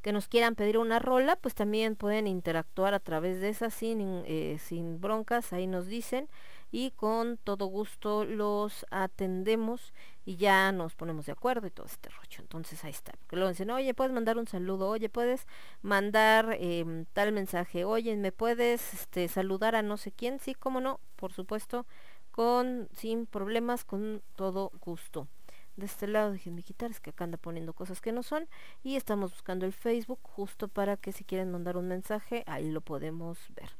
que 0.00 0.12
nos 0.12 0.28
quieran 0.28 0.54
pedir 0.54 0.78
una 0.78 0.98
rola, 0.98 1.36
pues 1.36 1.54
también 1.54 1.94
pueden 1.94 2.26
interactuar 2.26 2.94
a 2.94 3.00
través 3.00 3.42
de 3.42 3.50
esa 3.50 3.68
sin, 3.68 4.22
eh, 4.24 4.56
sin 4.58 4.98
broncas, 4.98 5.52
ahí 5.52 5.66
nos 5.66 5.86
dicen 5.86 6.28
y 6.70 6.90
con 6.92 7.38
todo 7.38 7.66
gusto 7.66 8.24
los 8.24 8.86
atendemos 8.90 9.92
y 10.24 10.36
ya 10.36 10.70
nos 10.72 10.94
ponemos 10.94 11.26
de 11.26 11.32
acuerdo 11.32 11.66
y 11.66 11.70
todo 11.70 11.86
este 11.86 12.10
rollo. 12.10 12.40
Entonces 12.40 12.84
ahí 12.84 12.90
está. 12.90 13.12
Porque 13.12 13.36
luego 13.36 13.50
dicen, 13.50 13.70
oye, 13.70 13.94
puedes 13.94 14.12
mandar 14.12 14.36
un 14.36 14.46
saludo, 14.46 14.88
oye, 14.88 15.08
puedes 15.08 15.46
mandar 15.80 16.56
em, 16.60 17.06
tal 17.14 17.32
mensaje, 17.32 17.84
oye, 17.84 18.14
me 18.16 18.32
puedes 18.32 18.92
este, 18.92 19.28
saludar 19.28 19.74
a 19.74 19.82
no 19.82 19.96
sé 19.96 20.12
quién, 20.12 20.38
sí, 20.40 20.54
cómo 20.54 20.80
no, 20.80 21.00
por 21.16 21.32
supuesto, 21.32 21.86
con, 22.30 22.88
sin 22.92 23.26
problemas, 23.26 23.84
con 23.84 24.22
todo 24.36 24.70
gusto. 24.80 25.28
De 25.76 25.86
este 25.86 26.08
lado 26.08 26.32
déjenme 26.32 26.64
quitar 26.64 26.90
es 26.90 26.98
que 26.98 27.10
acá 27.10 27.22
anda 27.22 27.38
poniendo 27.38 27.72
cosas 27.72 28.00
que 28.00 28.10
no 28.10 28.24
son 28.24 28.48
y 28.82 28.96
estamos 28.96 29.30
buscando 29.30 29.64
el 29.64 29.72
Facebook 29.72 30.18
justo 30.22 30.66
para 30.66 30.96
que 30.96 31.12
si 31.12 31.22
quieren 31.22 31.52
mandar 31.52 31.76
un 31.76 31.86
mensaje 31.86 32.42
ahí 32.48 32.68
lo 32.68 32.80
podemos 32.80 33.38
ver 33.54 33.70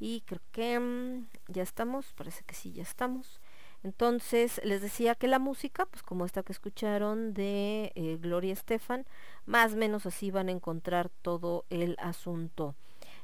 y 0.00 0.22
creo 0.22 0.40
que 0.50 0.80
mm, 0.80 1.28
ya 1.48 1.62
estamos 1.62 2.12
parece 2.14 2.42
que 2.44 2.54
sí 2.56 2.72
ya 2.72 2.82
estamos. 2.82 3.40
Entonces 3.82 4.60
les 4.64 4.82
decía 4.82 5.14
que 5.14 5.28
la 5.28 5.38
música 5.38 5.86
pues 5.86 6.02
como 6.02 6.24
esta 6.26 6.42
que 6.42 6.52
escucharon 6.52 7.32
de 7.34 7.92
eh, 7.94 8.18
Gloria 8.20 8.52
Estefan 8.52 9.06
más 9.46 9.74
o 9.74 9.76
menos 9.76 10.06
así 10.06 10.30
van 10.30 10.48
a 10.48 10.52
encontrar 10.52 11.10
todo 11.22 11.64
el 11.70 11.96
asunto. 11.98 12.74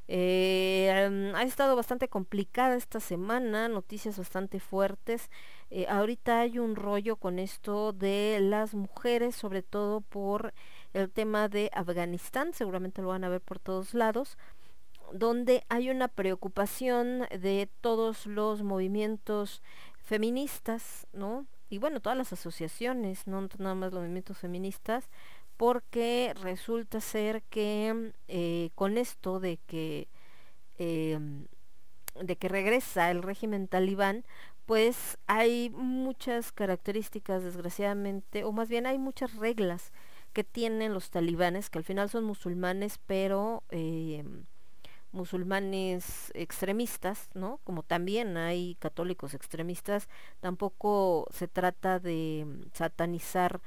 Eh, 0.08 1.32
ha 1.34 1.42
estado 1.42 1.74
bastante 1.74 2.08
complicada 2.08 2.76
esta 2.76 3.00
semana, 3.00 3.68
noticias 3.68 4.18
bastante 4.18 4.60
fuertes. 4.60 5.30
Eh, 5.70 5.86
ahorita 5.88 6.40
hay 6.40 6.58
un 6.58 6.76
rollo 6.76 7.16
con 7.16 7.38
esto 7.38 7.92
de 7.92 8.38
las 8.40 8.74
mujeres, 8.74 9.34
sobre 9.34 9.62
todo 9.62 10.00
por 10.02 10.54
el 10.94 11.10
tema 11.10 11.48
de 11.48 11.70
Afganistán, 11.74 12.54
seguramente 12.54 13.02
lo 13.02 13.08
van 13.08 13.24
a 13.24 13.28
ver 13.28 13.40
por 13.40 13.58
todos 13.58 13.94
lados, 13.94 14.38
donde 15.12 15.64
hay 15.68 15.90
una 15.90 16.08
preocupación 16.08 17.26
de 17.30 17.68
todos 17.80 18.26
los 18.26 18.62
movimientos 18.62 19.62
feministas, 20.02 21.06
¿no? 21.12 21.46
Y 21.68 21.78
bueno, 21.78 22.00
todas 22.00 22.16
las 22.16 22.32
asociaciones, 22.32 23.26
no 23.26 23.48
nada 23.58 23.74
más 23.74 23.92
los 23.92 24.02
movimientos 24.02 24.38
feministas, 24.38 25.08
porque 25.56 26.34
resulta 26.42 27.00
ser 27.00 27.42
que 27.44 28.12
eh, 28.28 28.70
con 28.74 28.98
esto 28.98 29.40
de 29.40 29.58
que 29.66 30.08
em, 30.78 31.46
de 32.14 32.36
que 32.36 32.48
regresa 32.48 33.10
el 33.10 33.22
régimen 33.22 33.68
talibán 33.68 34.24
pues 34.66 35.16
hay 35.26 35.70
muchas 35.70 36.52
características 36.52 37.44
desgraciadamente 37.44 38.44
o 38.44 38.52
más 38.52 38.68
bien 38.68 38.86
hay 38.86 38.98
muchas 38.98 39.36
reglas 39.36 39.92
que 40.32 40.44
tienen 40.44 40.92
los 40.92 41.10
talibanes 41.10 41.70
que 41.70 41.78
al 41.78 41.84
final 41.84 42.10
son 42.10 42.24
musulmanes 42.24 42.98
pero 43.06 43.62
em, 43.70 44.44
musulmanes 45.16 46.30
extremistas, 46.34 47.30
¿no? 47.34 47.58
Como 47.64 47.82
también 47.82 48.36
hay 48.36 48.76
católicos 48.76 49.34
extremistas, 49.34 50.08
tampoco 50.40 51.26
se 51.32 51.48
trata 51.48 51.98
de 51.98 52.46
satanizar 52.72 53.60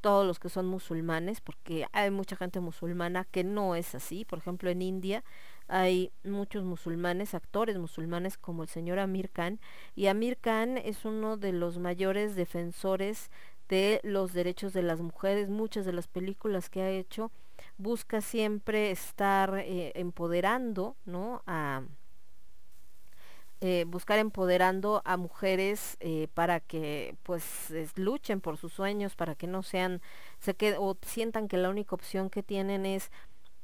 todos 0.00 0.26
los 0.26 0.38
que 0.38 0.50
son 0.50 0.66
musulmanes, 0.66 1.40
porque 1.40 1.86
hay 1.92 2.10
mucha 2.10 2.36
gente 2.36 2.60
musulmana 2.60 3.24
que 3.24 3.44
no 3.44 3.74
es 3.74 3.94
así. 3.94 4.24
Por 4.24 4.38
ejemplo, 4.38 4.70
en 4.70 4.82
India 4.82 5.24
hay 5.68 6.12
muchos 6.22 6.64
musulmanes, 6.64 7.34
actores 7.34 7.78
musulmanes 7.78 8.36
como 8.36 8.62
el 8.62 8.68
señor 8.68 8.98
Amir 8.98 9.30
Khan, 9.30 9.58
y 9.94 10.06
Amir 10.06 10.36
Khan 10.36 10.78
es 10.78 11.04
uno 11.04 11.36
de 11.36 11.52
los 11.52 11.78
mayores 11.78 12.36
defensores 12.36 13.30
de 13.68 14.00
los 14.04 14.32
derechos 14.32 14.72
de 14.72 14.82
las 14.82 15.00
mujeres. 15.00 15.48
Muchas 15.48 15.84
de 15.84 15.92
las 15.92 16.06
películas 16.06 16.70
que 16.70 16.82
ha 16.82 16.90
hecho 16.90 17.32
busca 17.78 18.20
siempre 18.20 18.90
estar 18.90 19.58
eh, 19.58 19.92
empoderando, 19.94 20.96
¿no? 21.04 21.42
A, 21.46 21.82
eh, 23.62 23.84
buscar 23.88 24.18
empoderando 24.18 25.00
a 25.06 25.16
mujeres 25.16 25.96
eh, 26.00 26.28
para 26.34 26.60
que 26.60 27.16
pues 27.22 27.72
luchen 27.96 28.40
por 28.40 28.58
sus 28.58 28.72
sueños, 28.72 29.16
para 29.16 29.34
que 29.34 29.46
no 29.46 29.62
sean, 29.62 30.02
se 30.38 30.54
que, 30.54 30.76
o 30.78 30.96
sientan 31.02 31.48
que 31.48 31.56
la 31.56 31.70
única 31.70 31.94
opción 31.94 32.28
que 32.30 32.42
tienen 32.42 32.86
es 32.86 33.10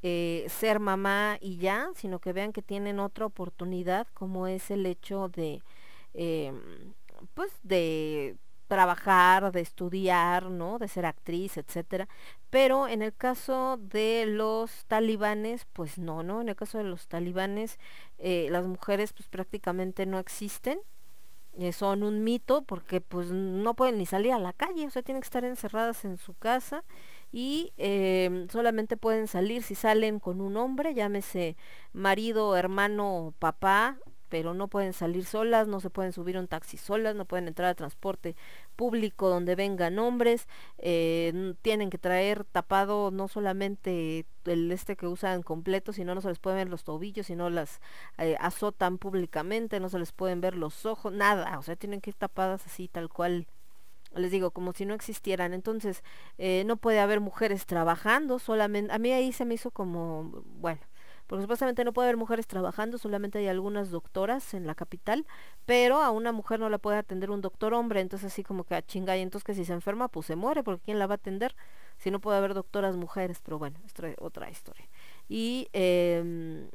ser 0.02 0.80
mamá 0.80 1.38
y 1.40 1.58
ya, 1.58 1.88
sino 1.94 2.18
que 2.18 2.32
vean 2.32 2.52
que 2.52 2.60
tienen 2.62 2.98
otra 2.98 3.24
oportunidad, 3.24 4.08
como 4.14 4.48
es 4.48 4.72
el 4.72 4.84
hecho 4.84 5.28
de, 5.28 5.62
em, 6.14 6.60
pues 7.34 7.52
de 7.62 8.36
trabajar, 8.72 9.52
de 9.52 9.60
estudiar, 9.60 10.44
¿no? 10.50 10.78
De 10.78 10.88
ser 10.88 11.04
actriz, 11.04 11.58
etcétera. 11.58 12.08
Pero 12.48 12.88
en 12.88 13.02
el 13.02 13.12
caso 13.14 13.76
de 13.76 14.24
los 14.26 14.86
talibanes, 14.86 15.66
pues 15.74 15.98
no, 15.98 16.22
¿no? 16.22 16.40
En 16.40 16.48
el 16.48 16.56
caso 16.56 16.78
de 16.78 16.84
los 16.84 17.06
talibanes, 17.06 17.78
eh, 18.16 18.48
las 18.50 18.66
mujeres 18.66 19.12
pues 19.12 19.28
prácticamente 19.28 20.06
no 20.06 20.18
existen. 20.18 20.80
Eh, 21.58 21.72
son 21.74 22.02
un 22.02 22.24
mito 22.24 22.62
porque 22.62 23.02
pues 23.02 23.30
no 23.30 23.74
pueden 23.74 23.98
ni 23.98 24.06
salir 24.06 24.32
a 24.32 24.38
la 24.38 24.54
calle, 24.54 24.86
o 24.86 24.90
sea, 24.90 25.02
tienen 25.02 25.20
que 25.20 25.26
estar 25.26 25.44
encerradas 25.44 26.06
en 26.06 26.16
su 26.16 26.32
casa 26.32 26.82
y 27.30 27.74
em, 27.76 28.48
solamente 28.48 28.96
pueden 28.96 29.26
salir 29.28 29.62
si 29.62 29.74
salen 29.74 30.18
con 30.18 30.40
un 30.40 30.56
hombre, 30.56 30.94
llámese 30.94 31.56
marido, 31.92 32.56
hermano, 32.56 33.34
papá 33.38 33.98
pero 34.32 34.54
no 34.54 34.66
pueden 34.68 34.94
salir 34.94 35.26
solas, 35.26 35.68
no 35.68 35.78
se 35.78 35.90
pueden 35.90 36.14
subir 36.14 36.38
un 36.38 36.48
taxi 36.48 36.78
solas, 36.78 37.14
no 37.14 37.26
pueden 37.26 37.48
entrar 37.48 37.68
a 37.68 37.74
transporte 37.74 38.34
público 38.76 39.28
donde 39.28 39.54
vengan 39.56 39.98
hombres, 39.98 40.48
eh, 40.78 41.52
tienen 41.60 41.90
que 41.90 41.98
traer 41.98 42.44
tapado 42.44 43.10
no 43.10 43.28
solamente 43.28 44.24
el 44.46 44.72
este 44.72 44.96
que 44.96 45.06
usan 45.06 45.42
completo, 45.42 45.92
sino 45.92 46.14
no 46.14 46.22
se 46.22 46.30
les 46.30 46.38
pueden 46.38 46.60
ver 46.60 46.70
los 46.70 46.82
tobillos, 46.82 47.26
sino 47.26 47.50
las 47.50 47.82
eh, 48.16 48.38
azotan 48.40 48.96
públicamente, 48.96 49.80
no 49.80 49.90
se 49.90 49.98
les 49.98 50.12
pueden 50.12 50.40
ver 50.40 50.56
los 50.56 50.86
ojos, 50.86 51.12
nada, 51.12 51.58
o 51.58 51.62
sea, 51.62 51.76
tienen 51.76 52.00
que 52.00 52.08
ir 52.08 52.16
tapadas 52.16 52.64
así 52.64 52.88
tal 52.88 53.10
cual 53.10 53.46
les 54.14 54.30
digo, 54.30 54.50
como 54.50 54.72
si 54.72 54.86
no 54.86 54.94
existieran. 54.94 55.52
Entonces, 55.52 56.02
eh, 56.38 56.64
no 56.66 56.76
puede 56.76 57.00
haber 57.00 57.20
mujeres 57.20 57.66
trabajando, 57.66 58.38
solamente, 58.38 58.92
a 58.92 58.98
mí 58.98 59.12
ahí 59.12 59.32
se 59.32 59.44
me 59.44 59.54
hizo 59.54 59.70
como, 59.70 60.42
bueno, 60.58 60.80
porque 61.32 61.44
supuestamente 61.44 61.82
no 61.82 61.94
puede 61.94 62.08
haber 62.08 62.18
mujeres 62.18 62.46
trabajando, 62.46 62.98
solamente 62.98 63.38
hay 63.38 63.46
algunas 63.46 63.90
doctoras 63.90 64.52
en 64.52 64.66
la 64.66 64.74
capital, 64.74 65.24
pero 65.64 66.02
a 66.02 66.10
una 66.10 66.30
mujer 66.30 66.60
no 66.60 66.68
la 66.68 66.76
puede 66.76 66.98
atender 66.98 67.30
un 67.30 67.40
doctor 67.40 67.72
hombre, 67.72 68.02
entonces 68.02 68.30
así 68.30 68.42
como 68.42 68.64
que 68.64 68.74
a 68.74 68.76
ah, 68.76 68.82
chinga, 68.82 69.16
y 69.16 69.22
entonces 69.22 69.42
que 69.42 69.54
si 69.54 69.64
se 69.64 69.72
enferma, 69.72 70.08
pues 70.08 70.26
se 70.26 70.36
muere, 70.36 70.62
porque 70.62 70.82
¿quién 70.84 70.98
la 70.98 71.06
va 71.06 71.14
a 71.14 71.16
atender? 71.16 71.56
Si 71.96 72.10
no 72.10 72.20
puede 72.20 72.36
haber 72.36 72.52
doctoras 72.52 72.96
mujeres, 72.98 73.40
pero 73.42 73.58
bueno, 73.58 73.78
esto 73.86 74.06
es 74.06 74.14
otra 74.18 74.50
historia. 74.50 74.86
Y 75.26 75.68
eh, 75.72 76.68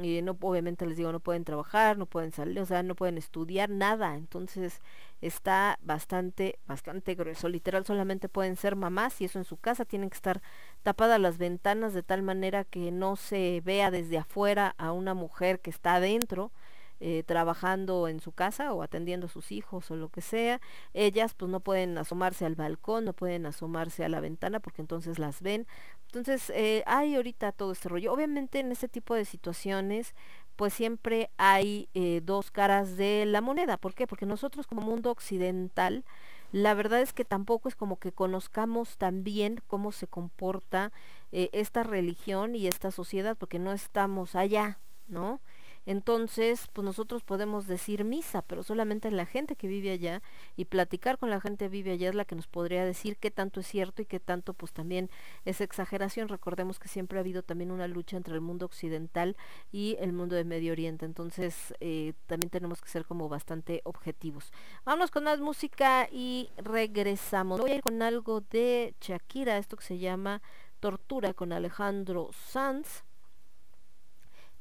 y 0.00 0.22
no 0.22 0.36
obviamente 0.40 0.86
les 0.86 0.96
digo 0.96 1.12
no 1.12 1.20
pueden 1.20 1.44
trabajar 1.44 1.96
no 1.96 2.06
pueden 2.06 2.32
salir 2.32 2.58
o 2.58 2.66
sea 2.66 2.82
no 2.82 2.94
pueden 2.94 3.18
estudiar 3.18 3.70
nada 3.70 4.16
entonces 4.16 4.80
está 5.26 5.78
bastante 5.82 6.58
bastante 6.66 7.14
grueso 7.14 7.48
literal 7.48 7.84
solamente 7.86 8.28
pueden 8.28 8.56
ser 8.56 8.76
mamás 8.76 9.20
y 9.20 9.24
eso 9.24 9.38
en 9.38 9.44
su 9.44 9.56
casa 9.56 9.84
tienen 9.84 10.10
que 10.10 10.16
estar 10.16 10.42
tapadas 10.82 11.20
las 11.20 11.38
ventanas 11.38 11.94
de 11.94 12.02
tal 12.02 12.22
manera 12.22 12.64
que 12.64 12.90
no 12.92 13.16
se 13.16 13.62
vea 13.64 13.90
desde 13.90 14.18
afuera 14.18 14.74
a 14.78 14.92
una 14.92 15.14
mujer 15.14 15.60
que 15.60 15.70
está 15.70 15.96
adentro 15.96 16.52
eh, 17.00 17.24
trabajando 17.26 18.06
en 18.08 18.20
su 18.20 18.32
casa 18.32 18.72
o 18.72 18.82
atendiendo 18.82 19.26
a 19.26 19.28
sus 19.28 19.50
hijos 19.50 19.90
o 19.90 19.96
lo 19.96 20.08
que 20.08 20.20
sea, 20.20 20.60
ellas 20.94 21.34
pues 21.34 21.50
no 21.50 21.60
pueden 21.60 21.98
asomarse 21.98 22.46
al 22.46 22.54
balcón, 22.54 23.04
no 23.04 23.12
pueden 23.12 23.46
asomarse 23.46 24.04
a 24.04 24.08
la 24.08 24.20
ventana 24.20 24.60
porque 24.60 24.80
entonces 24.80 25.18
las 25.18 25.42
ven. 25.42 25.66
Entonces 26.06 26.50
eh, 26.50 26.82
hay 26.86 27.16
ahorita 27.16 27.52
todo 27.52 27.72
este 27.72 27.88
rollo. 27.88 28.12
Obviamente 28.12 28.60
en 28.60 28.70
este 28.70 28.88
tipo 28.88 29.14
de 29.14 29.24
situaciones 29.24 30.14
pues 30.56 30.74
siempre 30.74 31.30
hay 31.36 31.88
eh, 31.94 32.20
dos 32.24 32.50
caras 32.50 32.96
de 32.96 33.24
la 33.26 33.40
moneda. 33.40 33.76
¿Por 33.76 33.94
qué? 33.94 34.06
Porque 34.06 34.26
nosotros 34.26 34.66
como 34.66 34.82
mundo 34.82 35.10
occidental, 35.10 36.04
la 36.52 36.74
verdad 36.74 37.00
es 37.00 37.12
que 37.12 37.24
tampoco 37.24 37.68
es 37.68 37.76
como 37.76 37.98
que 37.98 38.12
conozcamos 38.12 38.96
tan 38.96 39.24
bien 39.24 39.60
cómo 39.66 39.92
se 39.92 40.06
comporta 40.06 40.92
esta 41.32 41.82
religión 41.82 42.54
y 42.54 42.68
esta 42.68 42.92
sociedad, 42.92 43.36
porque 43.36 43.58
no 43.58 43.72
estamos 43.72 44.36
allá, 44.36 44.78
¿no? 45.08 45.40
Entonces, 45.86 46.68
pues 46.72 46.84
nosotros 46.84 47.22
podemos 47.22 47.66
decir 47.66 48.04
misa, 48.04 48.42
pero 48.42 48.62
solamente 48.62 49.10
la 49.10 49.26
gente 49.26 49.56
que 49.56 49.68
vive 49.68 49.90
allá 49.90 50.22
y 50.56 50.64
platicar 50.66 51.18
con 51.18 51.30
la 51.30 51.40
gente 51.40 51.66
que 51.66 51.68
vive 51.68 51.92
allá 51.92 52.08
es 52.08 52.14
la 52.14 52.24
que 52.24 52.34
nos 52.34 52.46
podría 52.46 52.84
decir 52.84 53.16
qué 53.16 53.30
tanto 53.30 53.60
es 53.60 53.66
cierto 53.66 54.02
y 54.02 54.06
qué 54.06 54.20
tanto 54.20 54.54
pues 54.54 54.72
también 54.72 55.10
es 55.44 55.60
exageración. 55.60 56.28
Recordemos 56.28 56.78
que 56.78 56.88
siempre 56.88 57.18
ha 57.18 57.20
habido 57.20 57.42
también 57.42 57.70
una 57.70 57.88
lucha 57.88 58.16
entre 58.16 58.34
el 58.34 58.40
mundo 58.40 58.66
occidental 58.66 59.36
y 59.72 59.96
el 60.00 60.12
mundo 60.12 60.36
de 60.36 60.44
Medio 60.44 60.72
Oriente, 60.72 61.04
entonces 61.04 61.74
eh, 61.80 62.14
también 62.26 62.50
tenemos 62.50 62.80
que 62.80 62.88
ser 62.88 63.04
como 63.04 63.28
bastante 63.28 63.80
objetivos. 63.84 64.52
Vámonos 64.84 65.10
con 65.10 65.24
más 65.24 65.40
música 65.40 66.08
y 66.10 66.48
regresamos. 66.56 67.60
Voy 67.60 67.72
a 67.72 67.74
ir 67.76 67.82
con 67.82 68.02
algo 68.02 68.40
de 68.40 68.94
Shakira, 69.00 69.58
esto 69.58 69.76
que 69.76 69.84
se 69.84 69.98
llama 69.98 70.42
Tortura 70.80 71.34
con 71.34 71.52
Alejandro 71.52 72.30
Sanz. 72.32 73.04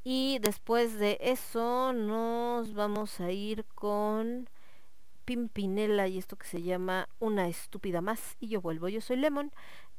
Y 0.03 0.39
después 0.39 0.99
de 0.99 1.17
eso 1.21 1.93
nos 1.93 2.73
vamos 2.73 3.19
a 3.19 3.31
ir 3.31 3.65
con 3.73 4.49
Pimpinela 5.25 6.07
y 6.07 6.17
esto 6.17 6.35
que 6.35 6.47
se 6.47 6.61
llama 6.61 7.07
Una 7.19 7.47
estúpida 7.47 8.01
más. 8.01 8.19
Y 8.39 8.49
yo 8.49 8.61
vuelvo, 8.61 8.89
yo 8.89 9.01
soy 9.01 9.17
Lemon. 9.17 9.51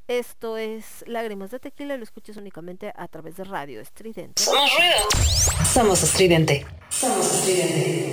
Esto 0.06 0.58
es 0.58 1.02
Lágrimas 1.06 1.50
de 1.50 1.60
Tequila, 1.60 1.96
lo 1.96 2.04
escuchas 2.04 2.36
únicamente 2.36 2.92
a 2.94 3.08
través 3.08 3.36
de 3.36 3.44
Radio 3.44 3.80
Estridente. 3.80 4.42
Somos 4.42 4.70
Somos 5.72 6.02
estridente. 6.02 6.66
Somos 6.90 7.32
estridente. 7.34 8.12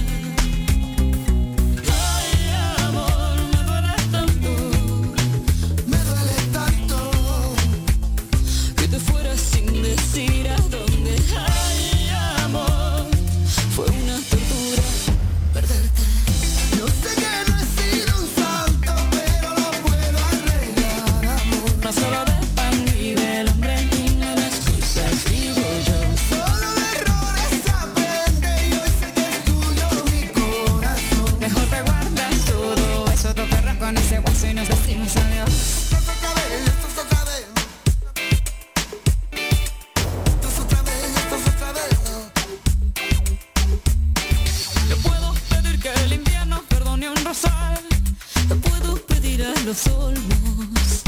los 49.65 49.87
olmos 49.87 51.03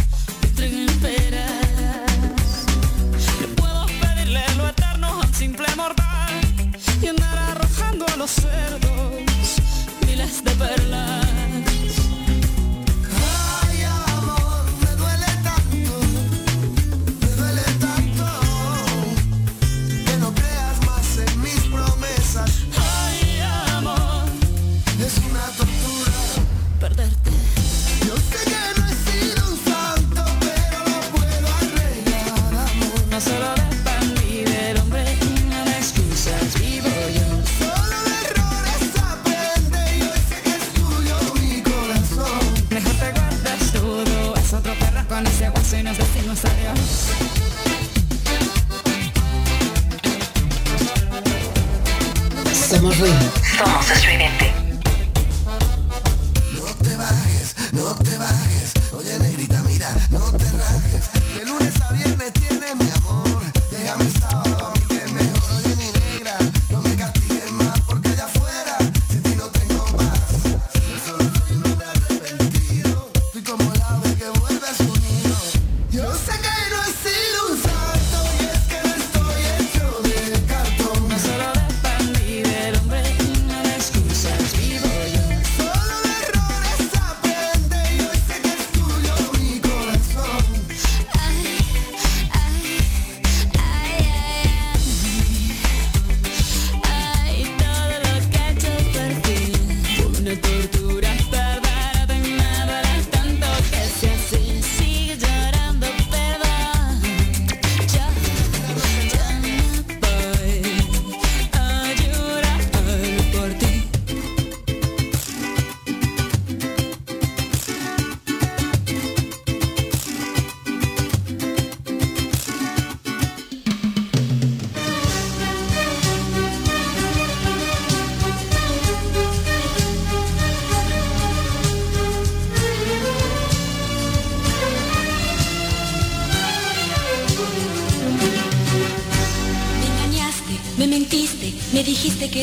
te 0.55 0.85
esperas. 0.85 2.65
Puedo 3.55 3.85
pedirle 4.01 4.41
lo 4.57 4.67
eterno 4.67 5.07
a 5.07 5.17
un 5.21 5.33
simple 5.33 5.67
mortal 5.75 6.41
y 7.01 7.07
andar 7.07 7.37
arrojando 7.37 8.05
a 8.13 8.15
los 8.17 8.31
cerdos 8.31 9.59
miles 10.05 10.43
de 10.43 10.51
perlas. 10.51 11.22
Somos 52.51 52.97
ruido. 52.97 53.31
Somos 53.57 53.91
estudiante. 53.91 54.62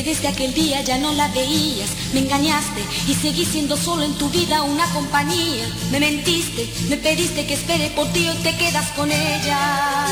Desde 0.03 0.27
aquel 0.27 0.53
día 0.53 0.81
ya 0.81 0.97
no 0.97 1.13
la 1.13 1.27
veías, 1.29 1.89
me 2.13 2.19
engañaste 2.21 2.81
y 3.07 3.13
seguí 3.13 3.45
siendo 3.45 3.77
solo 3.77 4.03
en 4.03 4.13
tu 4.15 4.29
vida 4.29 4.63
una 4.63 4.85
compañía. 4.93 5.67
Me 5.91 5.99
mentiste, 5.99 6.69
me 6.89 6.97
pediste 6.97 7.45
que 7.45 7.53
espere 7.53 7.89
por 7.91 8.07
ti 8.13 8.29
y 8.29 8.43
te 8.43 8.55
quedas 8.57 8.89
con 8.91 9.11
ella. 9.11 10.07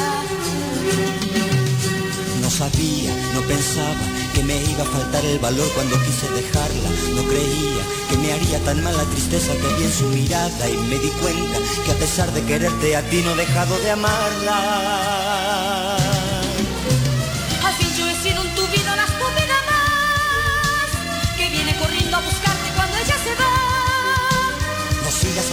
No 2.41 2.49
sabía, 2.49 3.13
no 3.33 3.41
pensaba 3.41 4.05
que 4.33 4.43
me 4.43 4.55
iba 4.55 4.83
a 4.83 4.85
faltar 4.85 5.23
el 5.25 5.39
valor 5.39 5.69
cuando 5.75 5.95
quise 6.01 6.29
dejarla. 6.31 6.89
No 7.13 7.23
creía 7.23 7.83
que 8.09 8.17
me 8.17 8.33
haría 8.33 8.59
tan 8.59 8.83
mal 8.83 8.95
la 8.97 9.05
tristeza 9.05 9.53
que 9.53 9.67
vi 9.75 9.83
en 9.83 9.93
su 9.93 10.05
mirada 10.07 10.69
y 10.69 10.77
me 10.77 10.97
di 10.97 11.09
cuenta 11.21 11.59
que 11.85 11.91
a 11.91 11.95
pesar 11.95 12.31
de 12.33 12.41
quererte 12.43 12.95
a 12.95 13.01
ti 13.09 13.21
no 13.23 13.33
he 13.33 13.37
dejado 13.37 13.77
de 13.79 13.91
amarla. 13.91 15.18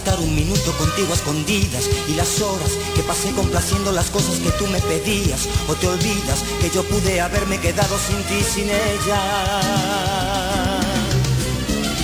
gastar 0.00 0.20
un 0.20 0.34
minuto 0.34 0.72
contigo 0.78 1.12
a 1.12 1.14
escondidas 1.14 1.84
y 2.08 2.14
las 2.14 2.40
horas 2.40 2.72
que 2.94 3.02
pasé 3.02 3.32
complaciendo 3.32 3.92
las 3.92 4.08
cosas 4.08 4.38
que 4.38 4.50
tú 4.52 4.66
me 4.68 4.80
pedías 4.80 5.46
o 5.68 5.74
te 5.74 5.88
olvidas 5.88 6.42
que 6.58 6.70
yo 6.70 6.82
pude 6.84 7.20
haberme 7.20 7.58
quedado 7.58 7.98
sin 7.98 8.16
ti 8.24 8.42
sin 8.42 8.70
ella. 8.70 9.20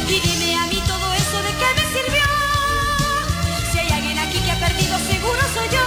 Y 0.08 0.20
dime 0.20 0.56
a 0.56 0.66
mí 0.66 0.82
todo 0.86 1.14
eso 1.14 1.38
de 1.46 1.52
qué 1.60 1.68
me 1.78 1.84
sirvió. 1.94 2.26
Si 3.72 3.78
hay 3.78 3.90
alguien 3.90 4.18
aquí 4.18 4.38
que 4.40 4.50
ha 4.50 4.60
perdido 4.60 4.98
seguro 4.98 5.40
soy 5.54 5.68
yo. 5.72 5.86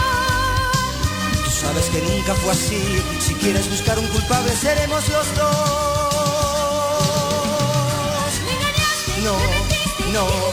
Tú 1.43 1.51
sabes 1.51 1.85
que 1.89 2.01
nunca 2.01 2.33
fue 2.35 2.53
así. 2.53 3.03
Si 3.19 3.35
quieres 3.35 3.69
buscar 3.69 3.99
un 3.99 4.07
culpable 4.07 4.55
seremos 4.55 5.07
los 5.09 5.35
dos. 5.35 5.49
Me 8.45 8.51
engañaste, 8.55 9.21
no, 9.21 9.37
no. 10.11 10.48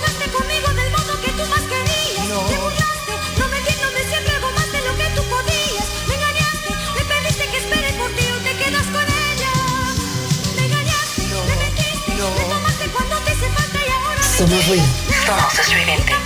Somos 14.36 14.66
ruido. 14.66 14.84
Somos. 15.24 16.25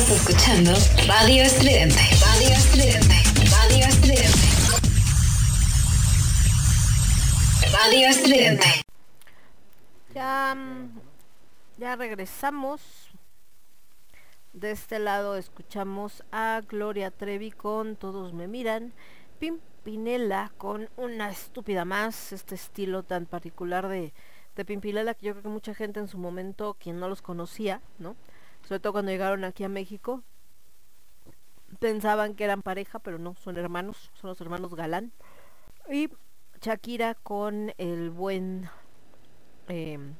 Estás 0.00 0.16
escuchando 0.16 0.72
Radio 1.06 1.42
Estridente. 1.42 2.00
Radio 2.24 2.48
Estridente. 2.54 3.14
Radio 3.50 3.84
Estridente. 3.84 4.38
Radio 7.70 8.08
Estridente. 8.08 8.66
Ya, 10.14 10.54
mm, 10.56 11.00
ya 11.76 11.96
regresamos. 11.96 13.10
De 14.54 14.70
este 14.70 14.98
lado 15.00 15.36
escuchamos 15.36 16.24
a 16.32 16.62
Gloria 16.66 17.10
Trevi 17.10 17.50
con 17.50 17.96
Todos 17.96 18.32
me 18.32 18.48
miran. 18.48 18.94
Pimpinela 19.38 20.50
con 20.56 20.88
una 20.96 21.28
estúpida 21.28 21.84
más. 21.84 22.32
Este 22.32 22.54
estilo 22.54 23.02
tan 23.02 23.26
particular 23.26 23.86
de, 23.86 24.14
de 24.56 24.64
Pimpinela 24.64 25.12
que 25.12 25.26
yo 25.26 25.32
creo 25.32 25.42
que 25.42 25.48
mucha 25.50 25.74
gente 25.74 26.00
en 26.00 26.08
su 26.08 26.16
momento, 26.16 26.74
quien 26.80 26.98
no 26.98 27.06
los 27.06 27.20
conocía, 27.20 27.82
¿no? 27.98 28.16
sobre 28.62 28.80
todo 28.80 28.92
cuando 28.92 29.10
llegaron 29.10 29.44
aquí 29.44 29.64
a 29.64 29.68
México, 29.68 30.22
pensaban 31.78 32.34
que 32.34 32.44
eran 32.44 32.62
pareja, 32.62 32.98
pero 32.98 33.18
no, 33.18 33.34
son 33.36 33.56
hermanos, 33.56 34.10
son 34.14 34.28
los 34.28 34.40
hermanos 34.40 34.74
Galán. 34.74 35.12
Y 35.90 36.08
Shakira 36.60 37.14
con 37.14 37.72
el 37.78 38.10
buen 38.10 38.68
em, 39.68 40.14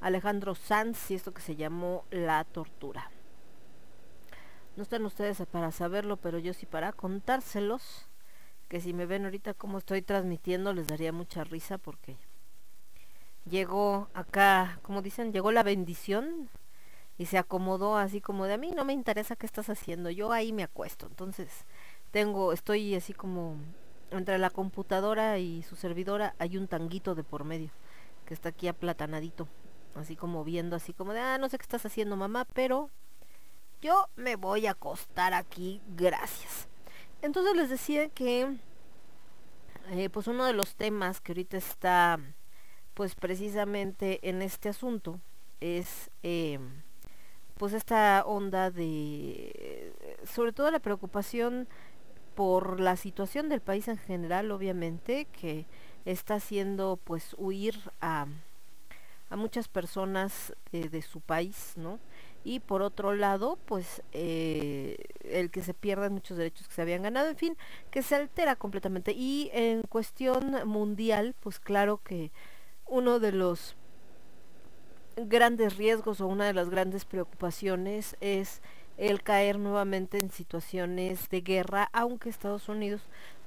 Alejandro 0.00 0.54
Sanz 0.54 1.10
y 1.10 1.14
esto 1.14 1.32
que 1.32 1.42
se 1.42 1.56
llamó 1.56 2.04
La 2.10 2.44
Tortura. 2.44 3.10
No 4.76 4.82
están 4.82 5.04
ustedes 5.04 5.42
para 5.50 5.72
saberlo, 5.72 6.16
pero 6.16 6.38
yo 6.38 6.52
sí 6.52 6.66
para 6.66 6.92
contárselos. 6.92 8.08
Que 8.68 8.80
si 8.80 8.92
me 8.92 9.06
ven 9.06 9.24
ahorita 9.24 9.54
cómo 9.54 9.78
estoy 9.78 10.02
transmitiendo, 10.02 10.74
les 10.74 10.88
daría 10.88 11.12
mucha 11.12 11.44
risa 11.44 11.78
porque 11.78 12.16
llegó 13.48 14.08
acá, 14.12 14.80
como 14.82 15.02
dicen, 15.02 15.32
llegó 15.32 15.52
la 15.52 15.62
bendición 15.62 16.50
y 17.18 17.26
se 17.26 17.38
acomodó 17.38 17.96
así 17.96 18.20
como 18.20 18.46
de 18.46 18.54
a 18.54 18.58
mí 18.58 18.72
no 18.72 18.84
me 18.84 18.92
interesa 18.92 19.36
qué 19.36 19.46
estás 19.46 19.70
haciendo, 19.70 20.10
yo 20.10 20.32
ahí 20.32 20.52
me 20.52 20.62
acuesto. 20.62 21.06
Entonces, 21.06 21.64
tengo 22.10 22.52
estoy 22.52 22.94
así 22.94 23.12
como 23.12 23.56
entre 24.10 24.38
la 24.38 24.50
computadora 24.50 25.38
y 25.38 25.62
su 25.62 25.76
servidora 25.76 26.34
hay 26.38 26.56
un 26.56 26.68
tanguito 26.68 27.14
de 27.14 27.24
por 27.24 27.44
medio 27.44 27.70
que 28.26 28.34
está 28.34 28.50
aquí 28.50 28.68
aplatanadito, 28.68 29.48
así 29.94 30.16
como 30.16 30.44
viendo 30.44 30.76
así 30.76 30.92
como 30.92 31.12
de, 31.12 31.20
ah, 31.20 31.38
no 31.38 31.48
sé 31.48 31.58
qué 31.58 31.62
estás 31.62 31.86
haciendo, 31.86 32.16
mamá, 32.16 32.46
pero 32.52 32.90
yo 33.80 34.08
me 34.16 34.36
voy 34.36 34.66
a 34.66 34.72
acostar 34.72 35.32
aquí, 35.32 35.80
gracias. 35.96 36.68
Entonces 37.22 37.56
les 37.56 37.70
decía 37.70 38.08
que 38.08 38.56
eh, 39.90 40.10
pues 40.10 40.26
uno 40.26 40.44
de 40.44 40.52
los 40.52 40.74
temas 40.74 41.20
que 41.20 41.32
ahorita 41.32 41.56
está 41.56 42.18
pues 42.94 43.14
precisamente 43.14 44.26
en 44.28 44.42
este 44.42 44.68
asunto 44.68 45.20
es 45.60 46.10
eh, 46.22 46.58
pues 47.58 47.72
esta 47.72 48.22
onda 48.26 48.70
de 48.70 49.92
sobre 50.24 50.52
todo 50.52 50.70
la 50.70 50.80
preocupación 50.80 51.68
por 52.34 52.80
la 52.80 52.96
situación 52.96 53.48
del 53.48 53.60
país 53.60 53.88
en 53.88 53.98
general 53.98 54.50
obviamente 54.50 55.26
que 55.26 55.66
está 56.04 56.34
haciendo 56.34 56.98
pues 57.02 57.34
huir 57.38 57.78
a, 58.00 58.26
a 59.30 59.36
muchas 59.36 59.68
personas 59.68 60.54
eh, 60.72 60.88
de 60.88 61.02
su 61.02 61.20
país 61.20 61.72
no 61.76 61.98
y 62.46 62.60
por 62.60 62.80
otro 62.80 63.12
lado 63.12 63.58
pues 63.66 64.02
eh, 64.12 64.96
el 65.24 65.50
que 65.50 65.62
se 65.62 65.74
pierdan 65.74 66.12
muchos 66.12 66.38
derechos 66.38 66.68
que 66.68 66.74
se 66.74 66.82
habían 66.82 67.02
ganado 67.02 67.28
en 67.28 67.36
fin 67.36 67.56
que 67.90 68.02
se 68.02 68.14
altera 68.14 68.54
completamente. 68.54 69.10
Y 69.10 69.50
en 69.52 69.82
cuestión 69.82 70.56
mundial 70.64 71.34
pues 71.40 71.58
claro 71.58 72.00
que 72.04 72.30
uno 72.86 73.18
de 73.18 73.32
los 73.32 73.74
grandes 75.16 75.76
riesgos 75.76 76.20
o 76.20 76.26
una 76.26 76.46
de 76.46 76.52
las 76.52 76.70
grandes 76.70 77.04
preocupaciones 77.04 78.16
es 78.20 78.60
el 78.98 79.22
caer 79.22 79.58
nuevamente 79.58 80.18
en 80.18 80.30
situaciones 80.30 81.28
de 81.28 81.40
guerra 81.40 81.88
aunque 81.92 82.28
Estados 82.28 82.68
Unidos 82.68 83.02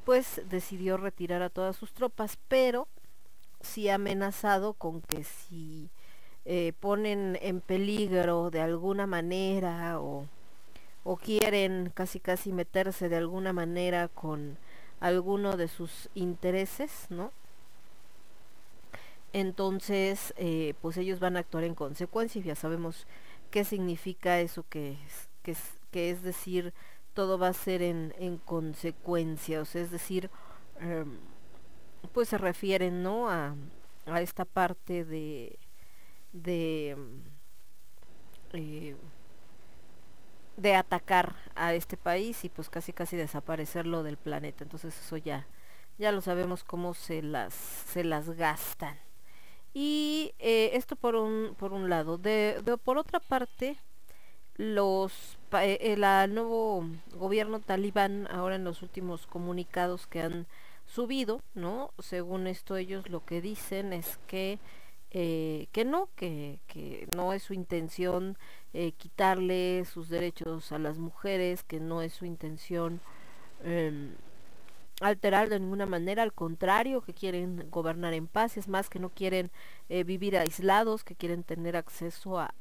pues 0.05 0.41
decidió 0.49 0.97
retirar 0.97 1.41
a 1.41 1.49
todas 1.49 1.75
sus 1.75 1.93
tropas 1.93 2.37
pero 2.47 2.87
sí 3.61 3.89
amenazado 3.89 4.73
con 4.73 5.01
que 5.01 5.23
si 5.23 5.89
eh, 6.45 6.73
ponen 6.79 7.37
en 7.41 7.61
peligro 7.61 8.49
de 8.49 8.61
alguna 8.61 9.05
manera 9.05 9.99
o, 9.99 10.25
o 11.03 11.17
quieren 11.17 11.91
casi 11.93 12.19
casi 12.19 12.51
meterse 12.51 13.09
de 13.09 13.17
alguna 13.17 13.53
manera 13.53 14.07
con 14.07 14.57
alguno 14.99 15.57
de 15.57 15.67
sus 15.67 16.09
intereses, 16.13 17.07
¿no? 17.09 17.31
Entonces, 19.33 20.33
eh, 20.37 20.73
pues 20.81 20.97
ellos 20.97 21.19
van 21.19 21.37
a 21.37 21.41
actuar 21.41 21.63
en 21.63 21.75
consecuencia 21.75 22.39
y 22.39 22.43
ya 22.43 22.55
sabemos 22.55 23.05
qué 23.51 23.63
significa 23.63 24.39
eso 24.39 24.65
que 24.69 24.97
es, 25.91 26.23
decir, 26.23 26.73
todo 27.13 27.37
va 27.37 27.49
a 27.49 27.53
ser 27.53 27.81
en, 27.81 28.13
en 28.19 28.37
consecuencia, 28.37 29.61
o 29.61 29.65
sea, 29.65 29.81
es 29.81 29.91
decir, 29.91 30.29
eh, 30.81 31.05
pues 32.13 32.29
se 32.29 32.37
refieren, 32.37 33.03
¿no? 33.03 33.29
A, 33.29 33.55
a 34.05 34.21
esta 34.21 34.45
parte 34.45 35.05
de, 35.05 35.59
de, 36.33 36.97
eh, 38.53 38.95
de 40.57 40.75
atacar 40.75 41.35
a 41.55 41.73
este 41.73 41.97
país 41.97 42.43
y 42.45 42.49
pues 42.49 42.69
casi 42.69 42.93
casi 42.93 43.15
desaparecerlo 43.17 44.03
del 44.03 44.17
planeta. 44.17 44.63
Entonces 44.63 44.97
eso 44.99 45.17
ya, 45.17 45.47
ya 45.97 46.11
lo 46.11 46.21
sabemos 46.21 46.63
cómo 46.63 46.93
se 46.93 47.21
las, 47.21 47.53
se 47.53 48.03
las 48.03 48.29
gastan. 48.31 48.97
Y 49.73 50.33
eh, 50.39 50.71
esto 50.73 50.95
por 50.95 51.15
un, 51.15 51.55
por 51.57 51.73
un 51.73 51.89
lado. 51.89 52.17
De, 52.17 52.61
por 52.83 52.97
otra 52.97 53.19
parte, 53.19 53.77
los 54.55 55.37
eh, 55.53 55.77
el 55.81 56.01
nuevo 56.33 56.85
gobierno 57.15 57.59
talibán 57.59 58.27
ahora 58.31 58.55
en 58.55 58.63
los 58.63 58.81
últimos 58.81 59.27
comunicados 59.27 60.07
que 60.07 60.21
han 60.21 60.47
subido, 60.85 61.41
¿no? 61.53 61.91
Según 61.99 62.47
esto 62.47 62.75
ellos 62.75 63.09
lo 63.09 63.23
que 63.25 63.41
dicen 63.41 63.93
es 63.93 64.19
que 64.27 64.59
eh, 65.11 65.67
que 65.71 65.85
no, 65.85 66.09
que, 66.15 66.59
que, 66.67 67.07
no 67.15 67.33
es 67.33 67.41
su 67.41 67.53
intención 67.53 68.37
eh, 68.73 68.91
quitarle 68.91 69.83
sus 69.85 70.07
derechos 70.07 70.71
a 70.71 70.77
las 70.77 70.99
mujeres, 70.99 71.63
que 71.63 71.79
no 71.79 72.03
es 72.03 72.13
su 72.13 72.25
intención 72.25 73.01
eh, 73.63 74.11
alterar 74.99 75.49
de 75.49 75.59
ninguna 75.59 75.85
manera, 75.85 76.23
al 76.23 76.33
contrario, 76.33 77.01
que 77.01 77.13
quieren 77.13 77.69
gobernar 77.69 78.13
en 78.13 78.27
paz, 78.27 78.57
es 78.57 78.67
más 78.67 78.89
que 78.89 78.99
no 78.99 79.09
quieren 79.09 79.51
eh, 79.89 80.03
vivir 80.03 80.37
aislados, 80.37 81.03
que 81.03 81.15
quieren 81.15 81.43
tener 81.43 81.75
acceso 81.77 82.39
a, 82.39 82.53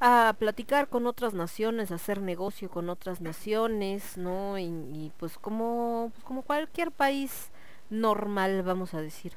a 0.00 0.34
platicar 0.38 0.88
con 0.88 1.06
otras 1.06 1.34
naciones, 1.34 1.90
hacer 1.90 2.20
negocio 2.20 2.70
con 2.70 2.90
otras 2.90 3.20
naciones, 3.20 4.16
¿no? 4.16 4.58
Y, 4.58 5.12
pues 5.18 5.38
como, 5.38 6.10
pues 6.14 6.24
como 6.24 6.42
cualquier 6.42 6.92
país 6.92 7.50
normal, 7.90 8.62
vamos 8.62 8.94
a 8.94 9.00
decir. 9.00 9.34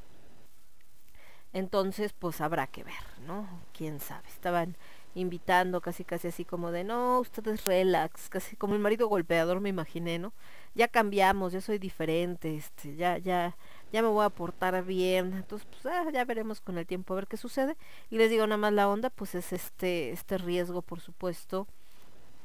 Entonces, 1.53 2.13
pues 2.13 2.41
habrá 2.41 2.67
que 2.67 2.83
ver, 2.83 2.93
¿no? 3.25 3.47
Quién 3.73 3.99
sabe. 3.99 4.27
Estaban 4.27 4.75
invitando 5.15 5.81
casi 5.81 6.03
casi 6.03 6.27
así 6.27 6.45
como 6.45 6.71
de, 6.71 6.83
no, 6.83 7.19
ustedes 7.19 7.65
relax, 7.65 8.29
casi 8.29 8.55
como 8.55 8.75
el 8.75 8.79
marido 8.79 9.07
golpeador 9.07 9.59
me 9.59 9.69
imaginé, 9.69 10.19
¿no? 10.19 10.33
Ya 10.75 10.87
cambiamos, 10.87 11.53
ya 11.53 11.61
soy 11.61 11.79
diferente, 11.79 12.55
este, 12.55 12.95
ya, 12.95 13.17
ya, 13.17 13.57
ya 13.91 14.01
me 14.01 14.07
voy 14.07 14.25
a 14.25 14.29
portar 14.29 14.83
bien. 14.85 15.33
Entonces, 15.33 15.67
pues 15.69 15.85
ah, 15.93 16.09
ya 16.11 16.25
veremos 16.25 16.61
con 16.61 16.77
el 16.77 16.85
tiempo 16.85 17.13
a 17.13 17.17
ver 17.17 17.27
qué 17.27 17.37
sucede. 17.37 17.75
Y 18.09 18.17
les 18.17 18.29
digo 18.29 18.45
nada 18.47 18.57
más 18.57 18.73
la 18.73 18.89
onda, 18.89 19.09
pues 19.09 19.35
es 19.35 19.53
este, 19.53 20.11
este 20.11 20.37
riesgo, 20.37 20.81
por 20.81 21.01
supuesto, 21.01 21.67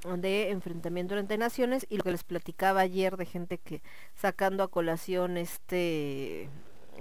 de 0.05 0.51
enfrentamiento 0.51 1.17
entre 1.17 1.39
naciones 1.39 1.87
y 1.89 1.97
lo 1.97 2.05
que 2.05 2.13
les 2.13 2.25
platicaba 2.25 2.81
ayer 2.81 3.17
de 3.17 3.27
gente 3.27 3.59
que 3.59 3.83
sacando 4.15 4.63
a 4.63 4.69
colación 4.69 5.39
este 5.39 6.51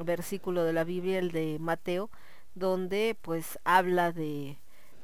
versículo 0.04 0.64
de 0.64 0.74
la 0.74 0.84
Biblia, 0.84 1.20
el 1.20 1.32
de 1.32 1.58
Mateo, 1.60 2.10
donde 2.56 3.18
pues 3.22 3.60
habla 3.66 4.12
de, 4.12 4.58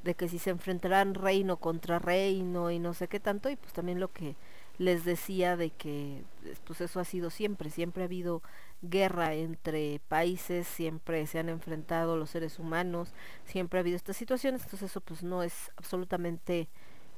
de 0.04 0.16
que 0.16 0.30
si 0.30 0.40
se 0.40 0.52
enfrentarán 0.52 1.14
reino 1.14 1.58
contra 1.58 2.00
reino 2.00 2.72
y 2.72 2.80
no 2.80 2.94
sé 2.94 3.08
qué 3.08 3.20
tanto, 3.20 3.50
y 3.50 3.56
pues 3.56 3.74
también 3.74 4.00
lo 4.00 4.12
que 4.12 4.36
les 4.80 5.04
decía 5.04 5.58
de 5.58 5.70
que 5.70 6.24
pues 6.65 6.82
eso 6.82 7.00
ha 7.00 7.06
sido 7.06 7.30
siempre, 7.30 7.70
siempre 7.70 8.04
ha 8.04 8.06
habido 8.06 8.42
guerra 8.82 9.34
entre 9.34 10.00
países, 10.08 10.68
siempre 10.68 11.28
se 11.28 11.38
han 11.38 11.50
enfrentado 11.50 12.18
los 12.18 12.32
seres 12.32 12.58
humanos, 12.58 13.13
siempre 13.46 13.78
ha 13.78 13.82
habido 13.82 13.98
estas 13.98 14.18
situaciones, 14.18 14.63
entonces 14.63 14.89
eso 14.89 15.02
pues 15.02 15.22
no 15.22 15.44
es 15.44 15.72
absolutamente 15.76 16.70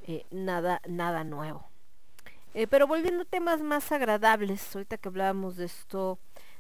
eh, 0.07 0.25
nada, 0.31 0.81
nada 0.87 1.23
nuevo. 1.23 1.69
Eh, 2.55 2.67
pero 2.67 2.87
volviendo 2.87 3.21
a 3.21 3.25
temas 3.25 3.61
más 3.61 3.91
agradables, 3.91 4.75
ahorita 4.75 4.97
que 4.97 5.07
hablábamos 5.07 5.55
de 5.55 5.65
esto 5.65 6.17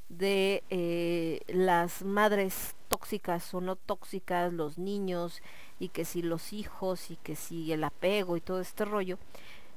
de 0.07 0.63
eh, 0.69 1.41
las 1.47 2.03
madres 2.03 2.75
tóxicas 2.89 3.53
o 3.53 3.61
no 3.61 3.75
tóxicas, 3.75 4.53
los 4.53 4.77
niños 4.77 5.41
y 5.79 5.89
que 5.89 6.05
si 6.05 6.21
los 6.21 6.53
hijos 6.53 7.09
y 7.09 7.15
que 7.15 7.35
si 7.35 7.71
el 7.71 7.83
apego 7.83 8.37
y 8.37 8.41
todo 8.41 8.61
este 8.61 8.85
rollo. 8.85 9.17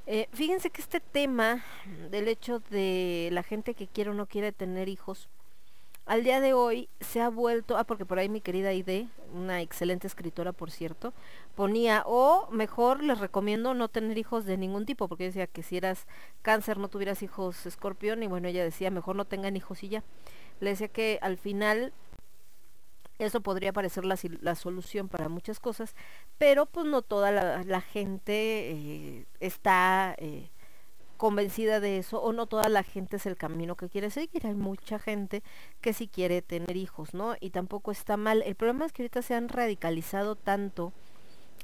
Eh, 0.06 0.28
fíjense 0.32 0.68
que 0.68 0.82
este 0.82 1.00
tema 1.00 1.64
del 2.10 2.28
hecho 2.28 2.60
de 2.70 3.30
la 3.32 3.42
gente 3.42 3.74
que 3.74 3.86
quiere 3.86 4.10
o 4.10 4.14
no 4.14 4.26
quiere 4.26 4.52
tener 4.52 4.88
hijos, 4.88 5.28
al 6.04 6.22
día 6.22 6.40
de 6.40 6.52
hoy 6.52 6.90
se 7.00 7.22
ha 7.22 7.30
vuelto, 7.30 7.78
ah, 7.78 7.84
porque 7.84 8.04
por 8.04 8.18
ahí 8.18 8.28
mi 8.28 8.42
querida 8.42 8.74
Ide, 8.74 9.08
una 9.32 9.62
excelente 9.62 10.06
escritora 10.06 10.52
por 10.52 10.70
cierto, 10.70 11.14
ponía, 11.54 12.02
o 12.04 12.46
mejor 12.50 13.02
les 13.02 13.18
recomiendo 13.18 13.72
no 13.72 13.88
tener 13.88 14.18
hijos 14.18 14.44
de 14.44 14.58
ningún 14.58 14.84
tipo, 14.84 15.08
porque 15.08 15.24
decía 15.24 15.46
que 15.46 15.62
si 15.62 15.78
eras 15.78 16.06
cáncer 16.42 16.76
no 16.76 16.88
tuvieras 16.88 17.22
hijos 17.22 17.64
escorpión, 17.64 18.22
y 18.22 18.26
bueno, 18.26 18.48
ella 18.48 18.62
decía, 18.62 18.90
mejor 18.90 19.16
no 19.16 19.24
tengan 19.24 19.56
hijos 19.56 19.82
y 19.82 19.88
ya. 19.88 20.04
Le 20.60 20.70
decía 20.70 20.88
que 20.88 21.18
al 21.22 21.38
final 21.38 21.94
eso 23.18 23.40
podría 23.40 23.72
parecer 23.72 24.04
la, 24.04 24.18
la 24.40 24.54
solución 24.54 25.08
para 25.08 25.28
muchas 25.28 25.60
cosas, 25.60 25.94
pero 26.38 26.66
pues 26.66 26.86
no 26.86 27.02
toda 27.02 27.30
la, 27.30 27.80
gente 27.80 28.70
eh, 28.70 29.26
está... 29.40 30.14
Eh, 30.18 30.50
convencida 31.16 31.80
de 31.80 31.98
eso 31.98 32.20
o 32.20 32.32
no 32.32 32.46
toda 32.46 32.68
la 32.68 32.82
gente 32.82 33.16
es 33.16 33.26
el 33.26 33.36
camino 33.36 33.76
que 33.76 33.88
quiere 33.88 34.10
seguir. 34.10 34.46
Hay 34.46 34.54
mucha 34.54 34.98
gente 34.98 35.42
que 35.80 35.92
sí 35.92 36.08
quiere 36.08 36.42
tener 36.42 36.76
hijos, 36.76 37.14
¿no? 37.14 37.36
Y 37.40 37.50
tampoco 37.50 37.92
está 37.92 38.16
mal. 38.16 38.42
El 38.42 38.56
problema 38.56 38.84
es 38.84 38.92
que 38.92 39.02
ahorita 39.02 39.22
se 39.22 39.34
han 39.34 39.48
radicalizado 39.48 40.36
tanto 40.36 40.92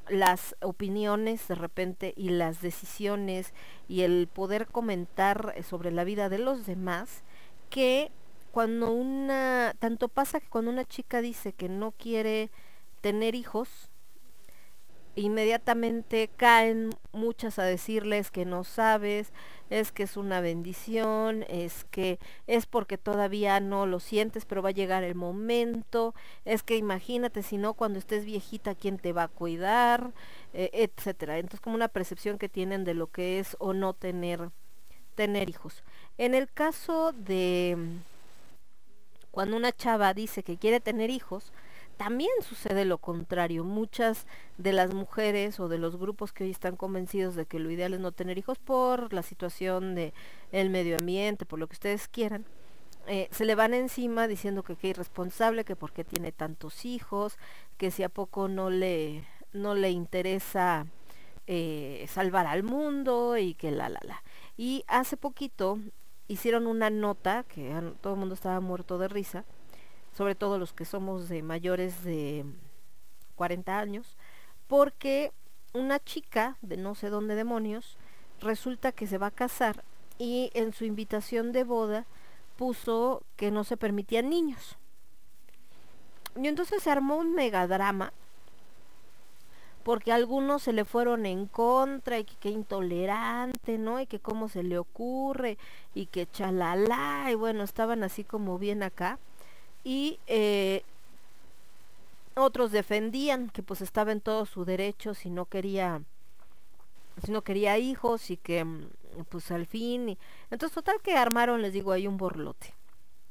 las 0.09 0.57
opiniones 0.61 1.47
de 1.49 1.55
repente 1.55 2.15
y 2.17 2.31
las 2.31 2.61
decisiones 2.61 3.53
y 3.89 4.03
el 4.03 4.29
poder 4.33 4.67
comentar 4.67 5.55
sobre 5.69 5.91
la 5.91 6.05
vida 6.05 6.29
de 6.29 6.39
los 6.39 6.67
demás 6.67 7.23
que 7.69 8.11
cuando 8.53 8.93
una 8.93 9.75
tanto 9.79 10.09
pasa 10.09 10.41
que 10.41 10.49
cuando 10.49 10.71
una 10.71 10.85
chica 10.85 11.21
dice 11.21 11.53
que 11.53 11.69
no 11.69 11.93
quiere 11.93 12.51
tener 13.01 13.35
hijos 13.35 13.91
inmediatamente 15.17 16.31
caen 16.37 16.91
muchas 17.13 17.59
a 17.59 17.65
decirles 17.65 18.31
que 18.31 18.45
no 18.45 18.65
sabes, 18.65 19.33
es 19.69 19.93
que 19.93 20.05
es 20.05 20.17
una 20.17 20.41
bendición, 20.41 21.45
es 21.49 21.85
que 21.91 22.19
es 22.47 22.67
porque 22.67 22.99
todavía 22.99 23.61
no 23.61 23.87
lo 23.87 24.01
sientes, 24.01 24.45
pero 24.45 24.63
va 24.63 24.71
a 24.71 24.73
llegar 24.73 25.05
el 25.05 25.15
momento, 25.15 26.15
es 26.45 26.63
que 26.63 26.77
imagínate 26.77 27.43
si 27.43 27.57
no 27.57 27.75
cuando 27.75 27.99
estés 27.99 28.25
viejita 28.25 28.75
quién 28.75 28.99
te 28.99 29.13
va 29.13 29.25
a 29.25 29.29
cuidar, 29.29 30.13
eh, 30.55 30.71
etcétera. 30.73 31.39
Entonces 31.39 31.61
como 31.61 31.77
una 31.77 31.89
percepción 31.89 32.39
que 32.39 32.49
tienen 32.49 32.85
de 32.85 32.95
lo 32.95 33.09
que 33.09 33.39
es 33.39 33.57
o 33.59 33.73
no 33.73 33.95
tener 33.95 34.51
tener 35.15 35.51
hijos. 35.51 35.83
En 36.19 36.35
el 36.35 36.51
caso 36.51 37.13
de 37.13 37.77
cuando 39.31 39.57
una 39.57 39.73
chava 39.73 40.15
dice 40.15 40.43
que 40.43 40.57
quiere 40.57 40.81
tener 40.81 41.11
hijos, 41.11 41.53
también 41.97 42.31
sucede 42.43 42.85
lo 42.85 42.99
contrario. 42.99 43.63
Muchas 43.63 44.27
de 44.57 44.73
las 44.73 44.95
mujeres 44.95 45.61
o 45.61 45.69
de 45.69 45.79
los 45.79 45.97
grupos 45.97 46.33
que 46.33 46.45
hoy 46.45 46.51
están 46.51 46.77
convencidos 46.77 47.35
de 47.35 47.45
que 47.45 47.59
lo 47.59 47.71
ideal 47.71 47.93
es 47.95 48.01
no 48.01 48.13
tener 48.13 48.39
hijos 48.39 48.59
por 48.59 49.13
la 49.13 49.23
situación 49.23 49.95
de 49.95 50.15
el 50.51 50.71
medio 50.71 50.97
ambiente, 50.97 51.45
por 51.45 51.59
lo 51.59 51.67
que 51.67 51.75
ustedes 51.75 52.09
quieran, 52.09 52.47
eh, 53.07 53.29
se 53.31 53.45
le 53.45 53.55
van 53.55 53.75
encima 53.75 54.29
diciendo 54.29 54.63
que 54.63 54.77
qué 54.77 54.89
irresponsable, 54.89 55.65
que 55.65 55.77
por 55.77 55.93
qué 55.93 56.05
tiene 56.05 56.33
tantos 56.33 56.85
hijos, 56.85 57.39
que 57.77 57.91
si 57.91 58.03
a 58.03 58.09
poco 58.09 58.49
no 58.49 58.71
le, 58.71 59.25
no 59.53 59.75
le 59.75 59.91
interesa 59.91 60.87
eh, 61.47 62.07
salvar 62.09 62.47
al 62.47 62.63
mundo 62.63 63.37
y 63.37 63.55
que 63.55 63.71
la 63.71 63.89
la 63.89 64.01
la. 64.05 64.23
Y 64.57 64.85
hace 64.87 65.17
poquito 65.17 65.79
hicieron 66.31 66.67
una 66.67 66.91
nota 66.91 67.43
que 67.43 67.93
todo 68.01 68.15
el 68.15 68.19
mundo 68.19 68.35
estaba 68.35 68.61
muerto 68.61 68.99
de 68.99 69.09
risa 69.09 69.45
sobre 70.17 70.35
todo 70.35 70.59
los 70.59 70.73
que 70.73 70.85
somos 70.85 71.29
de 71.29 71.43
mayores 71.43 72.03
de 72.03 72.45
40 73.37 73.79
años, 73.79 74.17
porque 74.67 75.33
una 75.73 75.99
chica 76.01 76.57
de 76.63 76.77
no 76.77 76.95
sé 76.95 77.11
dónde 77.11 77.35
demonios 77.35 77.97
resulta 78.41 78.93
que 78.93 79.07
se 79.07 79.19
va 79.19 79.29
a 79.29 79.33
casar 79.33 79.85
y 80.19 80.51
en 80.55 80.73
su 80.73 80.85
invitación 80.85 81.53
de 81.53 81.65
boda 81.65 82.07
puso 82.57 83.23
que 83.37 83.51
no 83.51 83.65
se 83.65 83.77
permitían 83.77 84.29
niños. 84.29 84.77
Y 86.37 86.49
entonces 86.49 86.83
se 86.83 86.91
armó 86.91 87.17
un 87.17 87.35
megadrama 87.35 88.13
porque 89.85 90.13
algunos 90.13 90.63
se 90.63 90.73
le 90.73 90.85
fueron 90.85 91.27
en 91.27 91.47
contra 91.47 92.19
y 92.19 92.25
que 92.25 92.51
intolerante, 92.51 93.79
¿no? 93.79 94.01
Y 94.01 94.07
que 94.07 94.21
cómo 94.21 94.49
se 94.49 94.63
le 94.63 94.79
ocurre 94.79 95.59
y 95.95 96.07
que 96.07 96.27
chalala 96.27 97.31
y 97.31 97.35
bueno, 97.35 97.65
estaban 97.65 98.03
así 98.03 98.25
como 98.25 98.59
bien 98.59 98.83
acá 98.83 99.19
y 99.85 100.19
eh, 100.27 100.83
otros 102.37 102.73
defendían 102.73 103.49
que 103.49 103.63
pues 103.63 103.81
estaba 103.81 104.13
en 104.13 104.21
todo 104.21 104.47
su 104.47 104.65
derecho 104.65 105.15
si 105.15 105.31
no 105.31 105.47
quería 105.47 106.03
si 107.25 107.33
no 107.33 107.43
quería 107.43 107.79
hijos 107.79 108.31
y 108.31 108.37
que 108.37 108.65
mm, 108.65 108.89
pues 109.29 109.51
al 109.51 109.67
fin 109.67 110.17
entonces 110.51 110.75
total 110.75 111.01
que 111.03 111.15
armaron 111.15 111.63
les 111.63 111.73
digo 111.73 111.93
ahí 111.93 112.07
un 112.07 112.17
borlote 112.17 112.75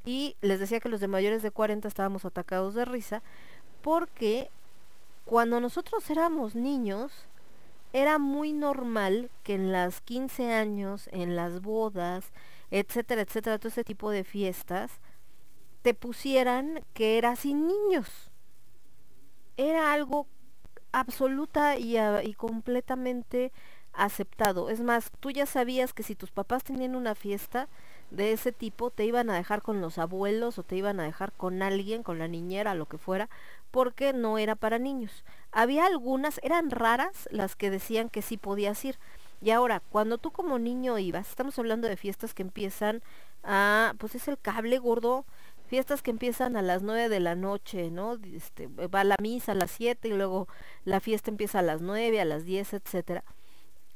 y 0.05 0.35
les 0.41 0.59
decía 0.59 0.79
que 0.79 0.89
los 0.89 0.99
de 0.99 1.07
mayores 1.07 1.43
de 1.43 1.51
40 1.51 1.87
estábamos 1.87 2.25
atacados 2.25 2.73
de 2.73 2.85
risa 2.85 3.21
porque 3.81 4.49
cuando 5.29 5.59
nosotros 5.59 6.09
éramos 6.09 6.55
niños 6.55 7.11
era 7.93 8.17
muy 8.17 8.51
normal 8.51 9.29
que 9.43 9.53
en 9.53 9.71
las 9.71 10.01
15 10.01 10.51
años, 10.51 11.07
en 11.11 11.35
las 11.35 11.61
bodas, 11.61 12.31
etcétera, 12.71 13.21
etcétera, 13.21 13.59
todo 13.59 13.67
ese 13.67 13.83
tipo 13.83 14.09
de 14.09 14.23
fiestas, 14.23 14.89
te 15.83 15.93
pusieran 15.93 16.83
que 16.95 17.19
era 17.19 17.35
sin 17.35 17.67
niños. 17.67 18.31
Era 19.55 19.93
algo 19.93 20.25
absoluta 20.91 21.77
y, 21.77 21.99
y, 21.99 22.33
completamente 22.33 23.51
aceptado. 23.93 24.71
Es 24.71 24.81
más, 24.81 25.11
tú 25.19 25.29
ya 25.29 25.45
sabías 25.45 25.93
que 25.93 26.01
si 26.01 26.15
tus 26.15 26.31
papás 26.31 26.63
tenían 26.63 26.95
una 26.95 27.13
fiesta 27.13 27.69
de 28.11 28.31
ese 28.31 28.51
tipo, 28.51 28.89
te 28.89 29.05
iban 29.05 29.29
a 29.29 29.35
dejar 29.35 29.61
con 29.61 29.81
los 29.81 29.97
abuelos 29.97 30.57
o 30.57 30.63
te 30.63 30.75
iban 30.75 30.99
a 30.99 31.03
dejar 31.03 31.31
con 31.33 31.61
alguien, 31.61 32.03
con 32.03 32.19
la 32.19 32.27
niñera, 32.27 32.75
lo 32.75 32.87
que 32.87 32.97
fuera, 32.97 33.29
porque 33.71 34.13
no 34.13 34.37
era 34.37 34.55
para 34.55 34.79
niños. 34.79 35.23
Había 35.51 35.85
algunas, 35.85 36.39
eran 36.43 36.71
raras 36.71 37.27
las 37.31 37.55
que 37.55 37.69
decían 37.69 38.09
que 38.09 38.21
sí 38.21 38.37
podías 38.37 38.83
ir. 38.85 38.97
Y 39.41 39.51
ahora, 39.51 39.81
cuando 39.91 40.17
tú 40.17 40.31
como 40.31 40.59
niño 40.59 40.97
ibas, 40.97 41.29
estamos 41.29 41.57
hablando 41.59 41.87
de 41.87 41.97
fiestas 41.97 42.33
que 42.33 42.41
empiezan 42.41 43.01
a, 43.43 43.93
pues 43.97 44.15
es 44.15 44.27
el 44.27 44.37
cable 44.37 44.79
gordo, 44.79 45.25
fiestas 45.67 46.01
que 46.01 46.11
empiezan 46.11 46.57
a 46.57 46.61
las 46.61 46.81
9 46.81 47.09
de 47.09 47.19
la 47.19 47.35
noche, 47.35 47.91
¿no? 47.91 48.17
Este, 48.33 48.67
va 48.67 49.03
la 49.03 49.15
misa 49.21 49.53
a 49.53 49.55
las 49.55 49.71
7 49.71 50.07
y 50.07 50.13
luego 50.13 50.47
la 50.83 50.99
fiesta 50.99 51.29
empieza 51.29 51.59
a 51.59 51.61
las 51.61 51.81
9, 51.81 52.19
a 52.19 52.25
las 52.25 52.43
10, 52.43 52.73
etcétera. 52.73 53.23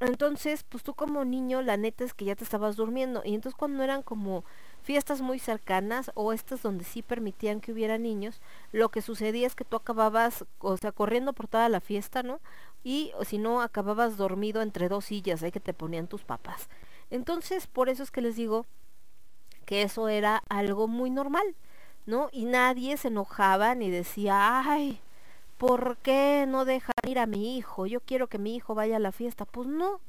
Entonces, 0.04 0.64
pues 0.64 0.84
tú 0.84 0.94
como 0.94 1.24
niño, 1.26 1.62
la 1.62 1.78
neta 1.78 2.04
es 2.04 2.14
que 2.14 2.26
ya 2.26 2.36
te 2.36 2.44
estabas 2.44 2.76
durmiendo. 2.76 3.22
Y 3.24 3.36
entonces 3.36 3.58
cuando 3.58 3.84
eran 3.84 4.04
como 4.04 4.44
fiestas 4.84 5.22
muy 5.22 5.40
cercanas 5.40 6.12
o 6.14 6.34
estas 6.34 6.62
donde 6.62 6.84
sí 6.84 7.02
permitían 7.02 7.62
que 7.62 7.72
hubiera 7.72 7.98
niños, 7.98 8.42
lo 8.72 8.90
que 8.90 9.02
sucedía 9.02 9.48
es 9.48 9.56
que 9.56 9.64
tú 9.64 9.78
acababas, 9.78 10.46
o 10.60 10.78
sea, 10.78 10.92
corriendo 10.92 11.34
por 11.34 11.48
toda 11.48 11.70
la 11.70 11.80
fiesta, 11.80 12.22
¿no? 12.22 12.42
Y 12.84 13.14
si 13.26 13.38
no, 13.38 13.62
acababas 13.62 14.18
dormido 14.18 14.62
entre 14.62 14.90
dos 14.90 15.06
sillas, 15.06 15.42
ahí 15.42 15.52
que 15.52 15.62
te 15.62 15.74
ponían 15.74 16.08
tus 16.08 16.24
papás. 16.24 16.70
Entonces, 17.10 17.68
por 17.68 17.88
eso 17.88 18.04
es 18.04 18.12
que 18.12 18.22
les 18.22 18.36
digo 18.36 18.66
que 19.66 19.84
eso 19.84 20.10
era 20.10 20.44
algo 20.50 20.88
muy 20.88 21.10
normal, 21.10 21.56
¿no? 22.06 22.28
Y 22.34 22.46
nadie 22.46 22.98
se 22.98 23.08
enojaba 23.08 23.76
ni 23.76 23.90
decía, 23.90 24.62
ay, 24.70 25.00
¿por 25.64 25.96
qué 26.00 26.44
no 26.46 26.66
dejan 26.66 26.92
ir 27.08 27.20
a 27.20 27.26
mi 27.26 27.58
hijo? 27.58 27.86
Yo 27.86 28.02
quiero 28.02 28.28
que 28.28 28.38
mi 28.38 28.54
hijo 28.54 28.76
vaya 28.76 28.98
a 28.98 29.00
la 29.00 29.14
fiesta. 29.14 29.46
Pues 29.46 29.66
no. 29.66 30.02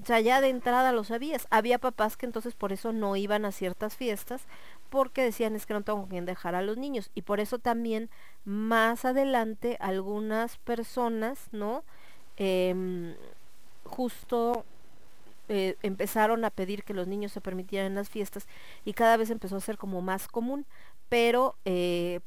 O 0.00 0.06
sea, 0.06 0.20
ya 0.20 0.40
de 0.40 0.48
entrada 0.48 0.92
lo 0.92 1.02
sabías. 1.02 1.48
Había 1.50 1.80
papás 1.80 2.16
que 2.16 2.24
entonces 2.24 2.54
por 2.54 2.72
eso 2.72 2.92
no 2.92 3.16
iban 3.16 3.44
a 3.44 3.50
ciertas 3.50 3.96
fiestas 3.96 4.42
porque 4.88 5.24
decían 5.24 5.56
es 5.56 5.66
que 5.66 5.74
no 5.74 5.82
tengo 5.82 6.06
quien 6.06 6.24
dejar 6.24 6.54
a 6.54 6.62
los 6.62 6.76
niños. 6.76 7.10
Y 7.16 7.22
por 7.22 7.40
eso 7.40 7.58
también 7.58 8.10
más 8.44 9.04
adelante 9.04 9.76
algunas 9.80 10.56
personas, 10.58 11.48
¿no? 11.50 11.82
Eh, 12.36 13.16
justo 13.82 14.64
eh, 15.48 15.74
empezaron 15.82 16.44
a 16.44 16.50
pedir 16.50 16.84
que 16.84 16.94
los 16.94 17.08
niños 17.08 17.32
se 17.32 17.40
permitieran 17.40 17.88
en 17.88 17.96
las 17.96 18.08
fiestas 18.08 18.46
y 18.84 18.92
cada 18.92 19.16
vez 19.16 19.30
empezó 19.30 19.56
a 19.56 19.60
ser 19.60 19.78
como 19.78 20.00
más 20.00 20.28
común, 20.28 20.64
pero 21.08 21.56
eh, 21.64 22.20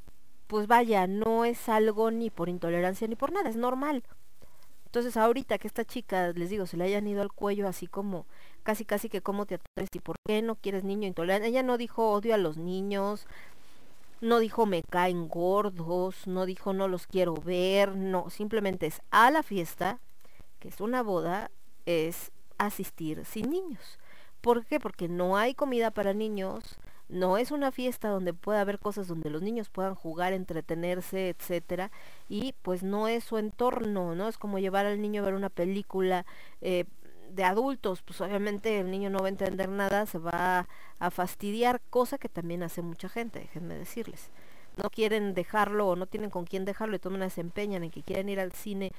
pues 0.49 0.65
vaya, 0.65 1.05
no 1.05 1.45
es 1.45 1.69
algo 1.69 2.09
ni 2.09 2.31
por 2.31 2.49
intolerancia 2.49 3.07
ni 3.07 3.15
por 3.15 3.31
nada, 3.31 3.49
es 3.49 3.55
normal. 3.55 4.03
Entonces 4.87 5.15
ahorita 5.15 5.59
que 5.59 5.67
esta 5.67 5.85
chica, 5.85 6.31
les 6.33 6.49
digo, 6.49 6.65
se 6.65 6.75
le 6.75 6.85
hayan 6.85 7.05
ido 7.05 7.21
al 7.21 7.31
cuello 7.31 7.67
así 7.67 7.85
como, 7.85 8.25
casi 8.63 8.83
casi 8.83 9.09
que 9.09 9.21
cómo 9.21 9.45
te 9.45 9.55
atreves 9.55 9.89
y 9.93 9.99
por 9.99 10.15
qué 10.25 10.41
no 10.41 10.55
quieres 10.55 10.83
niño 10.83 11.07
intolerante. 11.07 11.49
Ella 11.49 11.61
no 11.61 11.77
dijo 11.77 12.09
odio 12.09 12.33
a 12.33 12.39
los 12.39 12.57
niños, 12.57 13.27
no 14.21 14.39
dijo 14.39 14.65
me 14.65 14.81
caen 14.81 15.27
gordos, 15.27 16.25
no 16.25 16.47
dijo 16.47 16.73
no 16.73 16.87
los 16.87 17.05
quiero 17.05 17.35
ver, 17.35 17.95
no, 17.95 18.31
simplemente 18.31 18.87
es 18.87 19.03
a 19.11 19.29
la 19.29 19.43
fiesta, 19.43 19.99
que 20.57 20.69
es 20.69 20.81
una 20.81 21.03
boda, 21.03 21.51
es 21.85 22.31
asistir 22.57 23.23
sin 23.23 23.51
niños. 23.51 23.99
¿Por 24.41 24.65
qué? 24.65 24.79
Porque 24.79 25.07
no 25.09 25.37
hay 25.37 25.53
comida 25.53 25.91
para 25.91 26.15
niños, 26.15 26.79
no 27.09 27.37
es 27.37 27.51
una 27.51 27.71
fiesta 27.71 28.09
donde 28.09 28.33
pueda 28.33 28.61
haber 28.61 28.79
cosas 28.79 29.07
donde 29.07 29.29
los 29.29 29.41
niños 29.41 29.69
puedan 29.69 29.95
jugar, 29.95 30.33
entretenerse, 30.33 31.29
etcétera, 31.29 31.91
y 32.29 32.53
pues 32.61 32.83
no 32.83 33.07
es 33.07 33.23
su 33.23 33.37
entorno, 33.37 34.15
¿no? 34.15 34.27
Es 34.27 34.37
como 34.37 34.59
llevar 34.59 34.85
al 34.85 35.01
niño 35.01 35.21
a 35.21 35.25
ver 35.25 35.33
una 35.33 35.49
película 35.49 36.25
eh, 36.61 36.85
de 37.31 37.43
adultos, 37.43 38.01
pues 38.03 38.21
obviamente 38.21 38.79
el 38.79 38.91
niño 38.91 39.09
no 39.09 39.19
va 39.19 39.25
a 39.25 39.29
entender 39.29 39.69
nada, 39.69 40.05
se 40.05 40.19
va 40.19 40.67
a 40.99 41.11
fastidiar, 41.11 41.81
cosa 41.89 42.17
que 42.17 42.29
también 42.29 42.63
hace 42.63 42.81
mucha 42.81 43.09
gente, 43.09 43.39
déjenme 43.39 43.75
decirles. 43.75 44.29
No 44.77 44.89
quieren 44.89 45.33
dejarlo 45.33 45.89
o 45.89 45.95
no 45.95 46.05
tienen 46.05 46.29
con 46.29 46.45
quién 46.45 46.63
dejarlo 46.63 46.95
y 46.95 46.99
toman 46.99 47.29
se 47.29 47.41
empeñan 47.41 47.83
en 47.83 47.91
que 47.91 48.03
quieren 48.03 48.29
ir 48.29 48.39
al 48.39 48.53
cine 48.53 48.91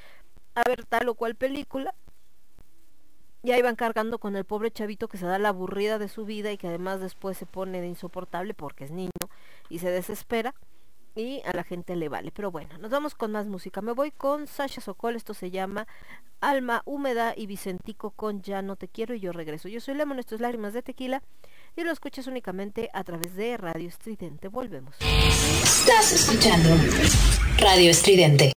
a 0.54 0.62
ver 0.66 0.84
tal 0.84 1.08
o 1.08 1.14
cual 1.14 1.36
película 1.36 1.94
y 3.42 3.52
ahí 3.52 3.62
van 3.62 3.76
cargando 3.76 4.18
con 4.18 4.36
el 4.36 4.44
pobre 4.44 4.70
chavito 4.70 5.08
que 5.08 5.18
se 5.18 5.26
da 5.26 5.38
la 5.38 5.50
aburrida 5.50 5.98
de 5.98 6.08
su 6.08 6.24
vida 6.24 6.52
y 6.52 6.58
que 6.58 6.68
además 6.68 7.00
después 7.00 7.38
se 7.38 7.46
pone 7.46 7.80
de 7.80 7.88
insoportable 7.88 8.54
porque 8.54 8.84
es 8.84 8.90
niño 8.90 9.10
y 9.68 9.78
se 9.78 9.90
desespera 9.90 10.54
y 11.14 11.42
a 11.44 11.52
la 11.52 11.64
gente 11.64 11.96
le 11.96 12.08
vale. 12.08 12.30
Pero 12.32 12.50
bueno, 12.50 12.78
nos 12.78 12.90
vamos 12.90 13.14
con 13.14 13.32
más 13.32 13.46
música. 13.46 13.80
Me 13.80 13.92
voy 13.92 14.10
con 14.10 14.46
Sasha 14.46 14.80
Sokol, 14.80 15.16
esto 15.16 15.34
se 15.34 15.50
llama 15.50 15.86
Alma 16.40 16.82
Húmeda 16.84 17.34
y 17.36 17.46
Vicentico 17.46 18.10
con 18.10 18.42
Ya 18.42 18.62
no 18.62 18.76
te 18.76 18.88
quiero 18.88 19.14
y 19.14 19.20
yo 19.20 19.32
regreso. 19.32 19.68
Yo 19.68 19.80
soy 19.80 19.94
Lemon, 19.94 20.18
esto 20.18 20.34
es 20.34 20.40
Lágrimas 20.40 20.72
de 20.72 20.82
Tequila 20.82 21.22
y 21.76 21.82
lo 21.82 21.90
escuchas 21.90 22.26
únicamente 22.26 22.90
a 22.92 23.04
través 23.04 23.34
de 23.34 23.56
Radio 23.56 23.88
Estridente. 23.88 24.48
Volvemos. 24.48 24.96
Estás 25.00 26.12
escuchando 26.12 26.70
Radio 27.58 27.90
Estridente. 27.90 28.52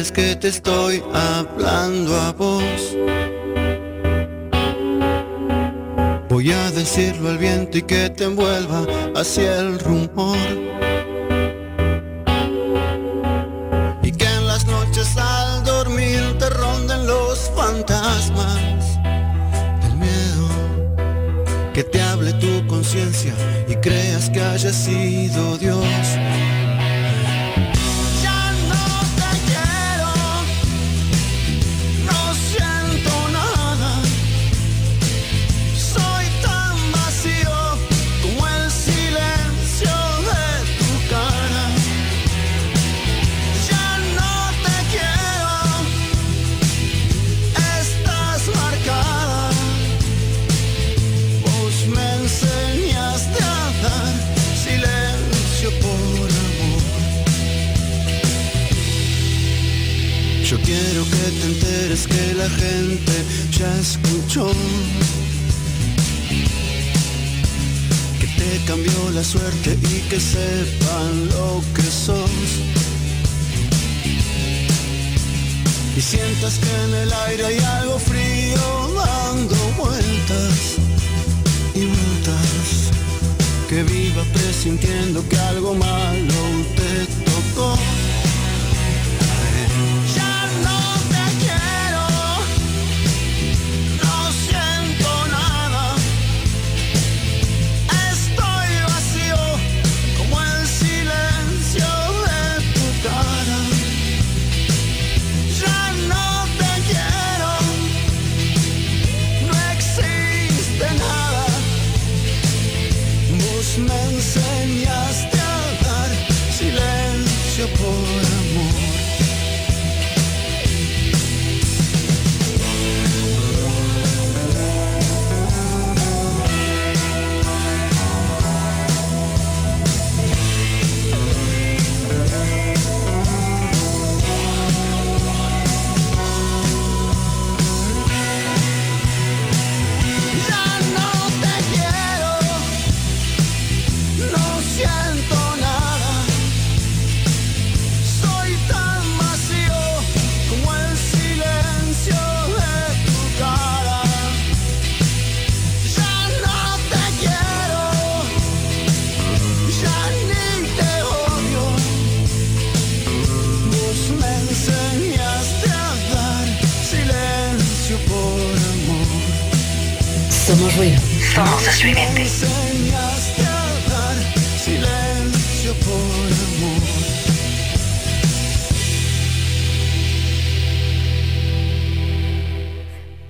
Enteres 0.00 0.12
que 0.12 0.36
te 0.36 0.48
estoy 0.48 1.02
hablando 1.12 2.16
a 2.16 2.32
vos. 2.32 2.96
Voy 6.28 6.52
a 6.52 6.70
decirlo 6.70 7.30
al 7.30 7.38
viento 7.38 7.78
y 7.78 7.82
que 7.82 8.08
te 8.10 8.24
envuelva 8.24 8.86
hacia 9.14 9.58
el 9.58 9.78
rumor. 9.78 10.69
Y 76.00 76.02
sientas 76.02 76.58
que 76.58 76.84
en 76.84 76.94
el 76.94 77.12
aire 77.12 77.44
hay 77.44 77.58
algo 77.58 77.98
frío 77.98 78.90
dando 78.96 79.54
vueltas 79.76 80.76
y 81.74 81.84
vueltas. 81.84 82.90
Que 83.68 83.82
viva 83.82 84.22
presintiendo 84.32 85.22
que 85.28 85.36
algo 85.36 85.74
malo 85.74 86.40
te 86.74 87.04
tocó. 87.30 87.76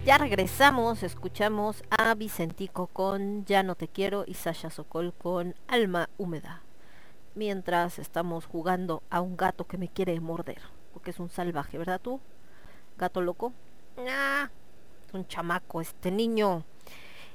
Ya 0.04 0.18
regresamos, 0.18 1.04
escuchamos 1.04 1.84
a 1.88 2.14
Vicentico 2.14 2.88
con 2.88 3.44
Ya 3.44 3.62
no 3.62 3.76
te 3.76 3.86
quiero 3.86 4.24
y 4.26 4.34
Sasha 4.34 4.70
Sokol 4.70 5.14
con 5.14 5.54
Alma 5.68 6.08
húmeda. 6.18 6.62
Mientras 7.36 8.00
estamos 8.00 8.44
jugando 8.46 9.04
a 9.10 9.20
un 9.20 9.36
gato 9.36 9.68
que 9.68 9.78
me 9.78 9.86
quiere 9.86 10.18
morder, 10.18 10.62
porque 10.92 11.12
es 11.12 11.20
un 11.20 11.28
salvaje, 11.28 11.78
¿verdad 11.78 12.00
tú? 12.02 12.20
Gato 12.98 13.20
loco. 13.20 13.52
Nah, 13.96 14.48
es 15.06 15.14
un 15.14 15.28
chamaco 15.28 15.80
este 15.80 16.10
niño. 16.10 16.64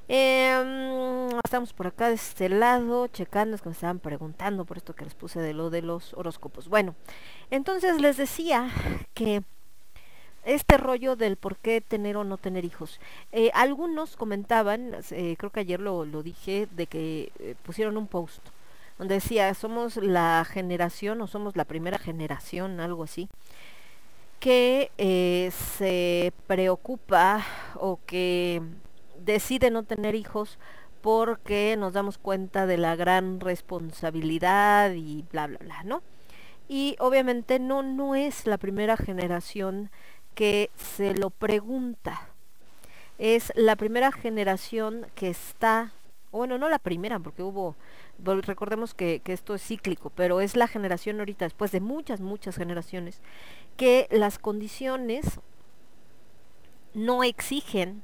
Em, 0.08 1.30
estamos 1.43 1.74
por 1.74 1.88
acá 1.88 2.10
de 2.10 2.16
este 2.16 2.47
lado, 2.49 3.08
checando, 3.08 3.56
es 3.56 3.62
que 3.62 3.70
me 3.70 3.74
estaban 3.74 3.99
preguntando 3.99 4.64
por 4.66 4.78
esto 4.78 4.93
que 4.93 5.03
les 5.03 5.16
puse 5.16 5.39
de 5.39 5.53
lo 5.53 5.70
de 5.70 5.82
los 5.82 6.14
horóscopos. 6.14 6.68
Bueno, 6.68 6.95
entonces 7.49 7.99
les 7.99 8.18
decía 8.18 8.70
que 9.16 9.43
este 10.45 10.78
rollo 10.78 11.16
del 11.16 11.38
por 11.38 11.58
qué 11.58 11.82
tener 11.82 12.18
o 12.18 12.24
no 12.24 12.38
tener 12.38 12.66
hijos. 12.66 12.99
Eh, 13.32 13.49
algunos 13.56 14.16
comentaban, 14.16 14.95
eh, 15.12 15.36
creo 15.38 15.51
que 15.51 15.62
ayer 15.62 15.80
lo, 15.80 16.06
lo 16.06 16.22
dije, 16.22 16.68
de 16.72 16.86
que 16.86 17.32
eh, 17.39 17.56
pusieron 17.64 17.97
un 17.97 18.08
post 18.08 18.41
donde 18.99 19.16
decía, 19.16 19.53
somos 19.56 19.97
la 19.97 20.45
generación 20.49 21.20
o 21.22 21.28
somos 21.28 21.58
la 21.58 21.66
primera 21.66 21.97
generación, 21.97 22.80
algo 22.80 23.03
así, 23.03 23.28
que 24.39 25.51
se 25.51 26.32
preocupa 26.47 27.43
o 27.76 27.99
que 28.06 28.62
decide 29.26 29.71
no 29.71 29.84
tener 29.84 30.15
hijos 30.15 30.59
porque 31.01 31.76
nos 31.78 31.93
damos 31.93 32.17
cuenta 32.17 32.65
de 32.65 32.78
la 32.78 32.95
gran 32.95 33.39
responsabilidad 33.39 34.93
y 34.93 35.23
bla, 35.32 35.47
bla, 35.47 35.59
bla, 35.59 35.84
¿no? 35.84 36.01
y 36.67 36.95
obviamente 36.99 37.59
no, 37.59 37.84
no 37.84 38.15
es 38.15 38.47
la 38.47 38.57
primera 38.57 38.97
generación 38.97 39.91
que 40.34 40.71
se 40.76 41.13
lo 41.13 41.30
pregunta. 41.30 42.30
Es 43.17 43.53
la 43.55 43.76
primera 43.76 44.11
generación 44.11 45.07
que 45.15 45.30
está, 45.30 45.93
bueno, 46.32 46.57
no 46.57 46.67
la 46.67 46.80
primera, 46.80 47.19
porque 47.19 47.43
hubo, 47.43 47.76
recordemos 48.19 48.93
que, 48.93 49.21
que 49.23 49.32
esto 49.32 49.55
es 49.55 49.61
cíclico, 49.61 50.09
pero 50.09 50.41
es 50.41 50.55
la 50.55 50.67
generación 50.67 51.19
ahorita, 51.19 51.45
después 51.45 51.71
de 51.71 51.80
muchas, 51.80 52.19
muchas 52.19 52.57
generaciones, 52.57 53.21
que 53.78 54.07
las 54.11 54.38
condiciones 54.38 55.39
no 56.93 57.23
exigen 57.23 58.03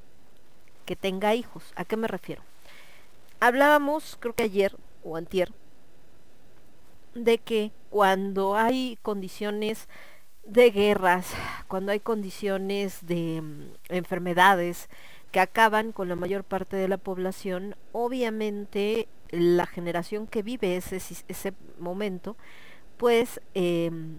que 0.86 0.96
tenga 0.96 1.36
hijos. 1.36 1.74
¿A 1.76 1.86
qué 1.86 1.98
me 1.98 2.08
refiero? 2.08 2.42
Hablábamos, 3.40 4.18
creo 4.20 4.36
que 4.36 4.44
ayer 4.44 4.76
o 5.04 5.18
antier, 5.18 5.52
de 7.16 7.38
que 7.40 7.72
cuando 7.90 8.56
hay 8.56 8.98
condiciones 9.02 9.88
de 10.46 10.72
guerras, 10.72 11.28
cuando 11.68 11.92
hay 11.92 12.00
condiciones 12.00 13.06
de 13.06 13.42
mm, 13.42 13.64
enfermedades 13.90 14.90
que 15.32 15.40
acaban 15.40 15.92
con 15.92 16.10
la 16.10 16.16
mayor 16.16 16.44
parte 16.44 16.76
de 16.76 16.88
la 16.88 16.98
población, 16.98 17.76
obviamente 17.92 19.08
la 19.30 19.66
generación 19.66 20.28
que 20.28 20.44
vive 20.44 20.76
ese, 20.76 20.98
ese 20.98 21.54
momento, 21.80 22.36
pues 22.98 23.42
em, 23.54 24.18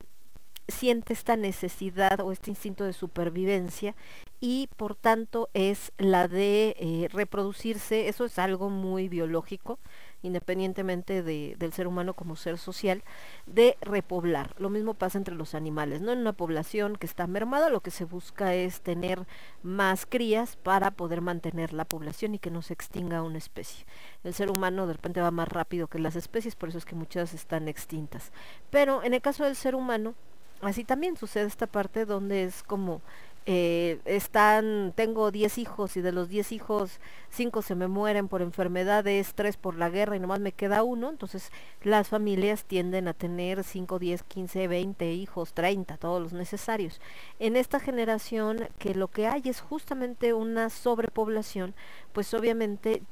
siente 0.68 1.12
esta 1.12 1.36
necesidad 1.36 2.20
o 2.20 2.32
este 2.32 2.50
instinto 2.50 2.84
de 2.84 2.92
supervivencia 2.92 3.94
y 4.40 4.68
por 4.76 4.96
tanto 4.96 5.48
es 5.54 5.92
la 5.98 6.26
de 6.26 6.74
eh, 6.78 7.08
reproducirse, 7.12 8.08
eso 8.08 8.24
es 8.24 8.38
algo 8.38 8.70
muy 8.70 9.08
biológico, 9.08 9.78
independientemente 10.22 11.22
de, 11.22 11.54
del 11.58 11.72
ser 11.72 11.86
humano 11.86 12.14
como 12.14 12.34
ser 12.34 12.58
social, 12.58 13.04
de 13.46 13.76
repoblar. 13.80 14.54
Lo 14.58 14.68
mismo 14.68 14.94
pasa 14.94 15.18
entre 15.18 15.34
los 15.34 15.54
animales, 15.54 16.00
¿no? 16.00 16.12
En 16.12 16.18
una 16.18 16.32
población 16.32 16.96
que 16.96 17.06
está 17.06 17.26
mermada 17.26 17.70
lo 17.70 17.80
que 17.80 17.90
se 17.90 18.04
busca 18.04 18.54
es 18.54 18.80
tener 18.80 19.26
más 19.62 20.06
crías 20.06 20.56
para 20.56 20.90
poder 20.90 21.20
mantener 21.20 21.72
la 21.72 21.84
población 21.84 22.34
y 22.34 22.38
que 22.38 22.50
no 22.50 22.62
se 22.62 22.74
extinga 22.74 23.22
una 23.22 23.38
especie. 23.38 23.86
El 24.24 24.34
ser 24.34 24.50
humano 24.50 24.86
de 24.86 24.94
repente 24.94 25.20
va 25.20 25.30
más 25.30 25.48
rápido 25.48 25.86
que 25.86 25.98
las 25.98 26.16
especies, 26.16 26.56
por 26.56 26.70
eso 26.70 26.78
es 26.78 26.84
que 26.84 26.94
muchas 26.94 27.34
están 27.34 27.68
extintas. 27.68 28.32
Pero 28.70 29.02
en 29.02 29.14
el 29.14 29.20
caso 29.20 29.44
del 29.44 29.56
ser 29.56 29.74
humano, 29.74 30.14
así 30.62 30.84
también 30.84 31.16
sucede 31.16 31.46
esta 31.46 31.66
parte 31.66 32.06
donde 32.06 32.44
es 32.44 32.62
como 32.62 33.02
eh, 33.44 33.98
están, 34.04 34.92
tengo 34.94 35.32
10 35.32 35.58
hijos 35.58 35.96
y 35.96 36.00
de 36.00 36.12
los 36.12 36.28
10 36.28 36.52
hijos, 36.52 37.00
5 37.30 37.62
se 37.62 37.74
me 37.74 37.88
mueren 37.88 38.28
por 38.28 38.40
enfermedades, 38.40 39.34
3 39.34 39.56
por 39.56 39.74
la 39.74 39.90
guerra 39.90 40.14
y 40.14 40.20
nomás 40.20 40.38
me 40.38 40.52
queda 40.52 40.84
uno, 40.84 41.10
entonces 41.10 41.50
las 41.82 42.08
familias 42.08 42.64
tienden 42.64 43.08
a 43.08 43.14
tener 43.14 43.64
5, 43.64 43.98
10, 43.98 44.22
15, 44.22 44.68
20 44.68 45.12
hijos, 45.12 45.54
30, 45.54 45.96
todos 45.96 46.22
los 46.22 46.32
necesarios. 46.32 47.00
En 47.40 47.56
esta 47.56 47.80
generación 47.80 48.68
que 48.78 48.94
lo 48.94 49.08
que 49.08 49.26
hay 49.26 49.42
es 49.46 49.60
justamente 49.60 50.34
una 50.34 50.70
sobrepoblación, 50.70 51.74
pues 52.12 52.32
obviamente 52.34 53.02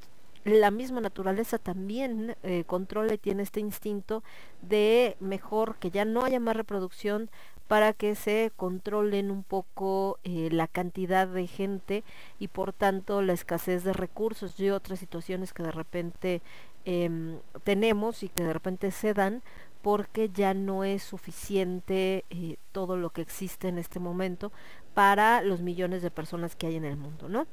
la 0.45 0.71
misma 0.71 1.01
naturaleza 1.01 1.59
también 1.59 2.37
eh, 2.43 2.65
controla 2.65 3.15
y 3.15 3.19
tiene 3.19 3.43
este 3.43 3.61
instinto 3.61 4.23
de 4.63 5.17
mejor 5.21 5.77
que 5.77 5.91
ya 5.91 6.05
no 6.05 6.25
haya 6.25 6.41
más 6.41 6.57
reproducción 6.57 7.31
para 7.69 7.93
que 7.93 8.17
se 8.17 8.51
controlen 8.57 9.31
un 9.31 9.45
poco 9.45 10.19
eh, 10.25 10.49
la 10.51 10.67
cantidad 10.67 11.29
de 11.29 11.47
gente 11.47 12.03
y 12.41 12.49
por 12.49 12.73
tanto 12.73 13.23
la 13.23 13.33
escasez 13.33 13.85
de 13.85 13.93
recursos 13.93 14.59
y 14.59 14.71
otras 14.71 14.99
situaciones 14.99 15.53
que 15.53 15.63
de 15.63 15.71
repente 15.71 16.43
em, 16.85 17.39
tenemos 17.63 18.23
y 18.25 18.29
que 18.29 18.43
de 18.43 18.53
repente 18.53 18.91
se 18.91 19.15
dan 19.15 19.43
porque 19.83 20.31
ya 20.31 20.53
no 20.53 20.85
es 20.85 21.03
suficiente 21.03 22.25
eh, 22.31 22.57
todo 22.73 22.97
lo 22.97 23.11
que 23.11 23.23
existe 23.23 23.69
en 23.69 23.79
este 23.79 24.01
momento 24.01 24.53
para 24.95 25.41
los 25.43 25.61
millones 25.61 26.03
de 26.03 26.11
personas 26.11 26.57
que 26.57 26.67
hay 26.67 26.77
en 26.77 26.85
el 26.85 26.97
mundo, 26.97 27.29
¿no? 27.29 27.47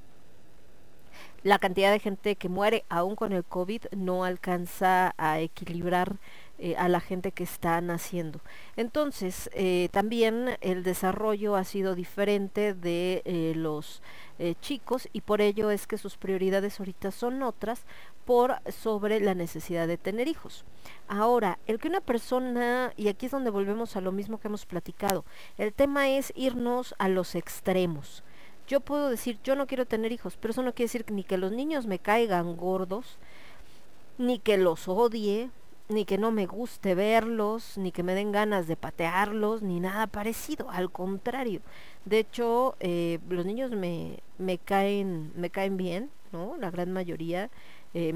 La 1.44 1.60
cantidad 1.60 1.92
de 1.92 2.00
gente 2.00 2.36
que 2.36 2.50
muere 2.50 2.84
aún 2.90 3.16
con 3.16 3.32
el 3.32 3.44
COVID 3.44 3.84
no 3.96 4.24
alcanza 4.24 5.14
a 5.18 5.40
equilibrar 5.40 6.18
eh, 6.60 6.76
a 6.76 6.90
la 6.90 7.00
gente 7.00 7.32
que 7.32 7.44
está 7.44 7.80
naciendo. 7.82 8.42
Entonces, 8.76 9.48
eh, 9.54 9.90
también 9.92 10.58
el 10.62 10.84
desarrollo 10.84 11.56
ha 11.56 11.64
sido 11.64 11.94
diferente 11.94 12.74
de 12.74 13.22
eh, 13.26 13.54
los 13.56 14.02
chicos 14.62 15.10
y 15.14 15.22
por 15.22 15.42
ello 15.42 15.72
es 15.72 15.88
que 15.88 15.98
sus 15.98 16.16
prioridades 16.16 16.80
ahorita 16.80 17.10
son 17.10 17.42
otras 17.42 17.88
por 18.24 18.58
sobre 18.72 19.20
la 19.20 19.34
necesidad 19.34 19.88
de 19.88 19.98
tener 19.98 20.28
hijos. 20.28 20.64
Ahora, 21.08 21.58
el 21.66 21.80
que 21.80 21.88
una 21.88 22.02
persona, 22.02 22.94
y 22.98 23.08
aquí 23.08 23.28
es 23.28 23.32
donde 23.32 23.50
volvemos 23.50 23.96
a 23.96 24.02
lo 24.02 24.12
mismo 24.12 24.40
que 24.40 24.48
hemos 24.48 24.66
platicado, 24.66 25.26
el 25.58 25.74
tema 25.74 26.10
es 26.10 26.34
irnos 26.36 26.94
a 27.00 27.08
los 27.08 27.34
extremos. 27.34 28.24
Yo 28.68 28.82
puedo 28.82 29.10
decir, 29.10 29.40
yo 29.44 29.56
no 29.56 29.66
quiero 29.66 29.86
tener 29.86 30.12
hijos, 30.12 30.38
pero 30.40 30.52
eso 30.52 30.62
no 30.62 30.74
quiere 30.74 30.88
decir 30.88 31.06
ni 31.10 31.24
que 31.24 31.38
los 31.38 31.52
niños 31.52 31.88
me 31.88 32.00
caigan 32.00 32.58
gordos, 32.58 33.18
ni 34.18 34.40
que 34.40 34.58
los 34.58 34.88
odie, 34.88 35.50
ni 35.90 36.04
que 36.04 36.18
no 36.18 36.32
me 36.32 36.46
guste 36.48 36.94
verlos, 36.94 37.78
ni 37.78 37.92
que 37.94 38.04
me 38.04 38.14
den 38.14 38.34
ganas 38.34 38.68
de 38.68 38.76
patearlos, 38.76 39.62
ni 39.62 39.80
nada 39.80 40.08
parecido. 40.08 40.70
Al 40.70 40.92
contrario, 40.92 41.62
de 42.04 42.20
hecho, 42.20 42.76
eh, 42.82 43.20
los 43.30 43.46
niños 43.46 43.72
me, 43.72 44.20
me 44.38 44.58
caen, 44.58 45.32
me 45.36 45.50
caen 45.50 45.78
bien, 45.78 46.10
¿no? 46.34 46.58
La 46.58 46.70
gran 46.72 46.92
mayoría. 46.92 47.50
Eh, 47.94 48.14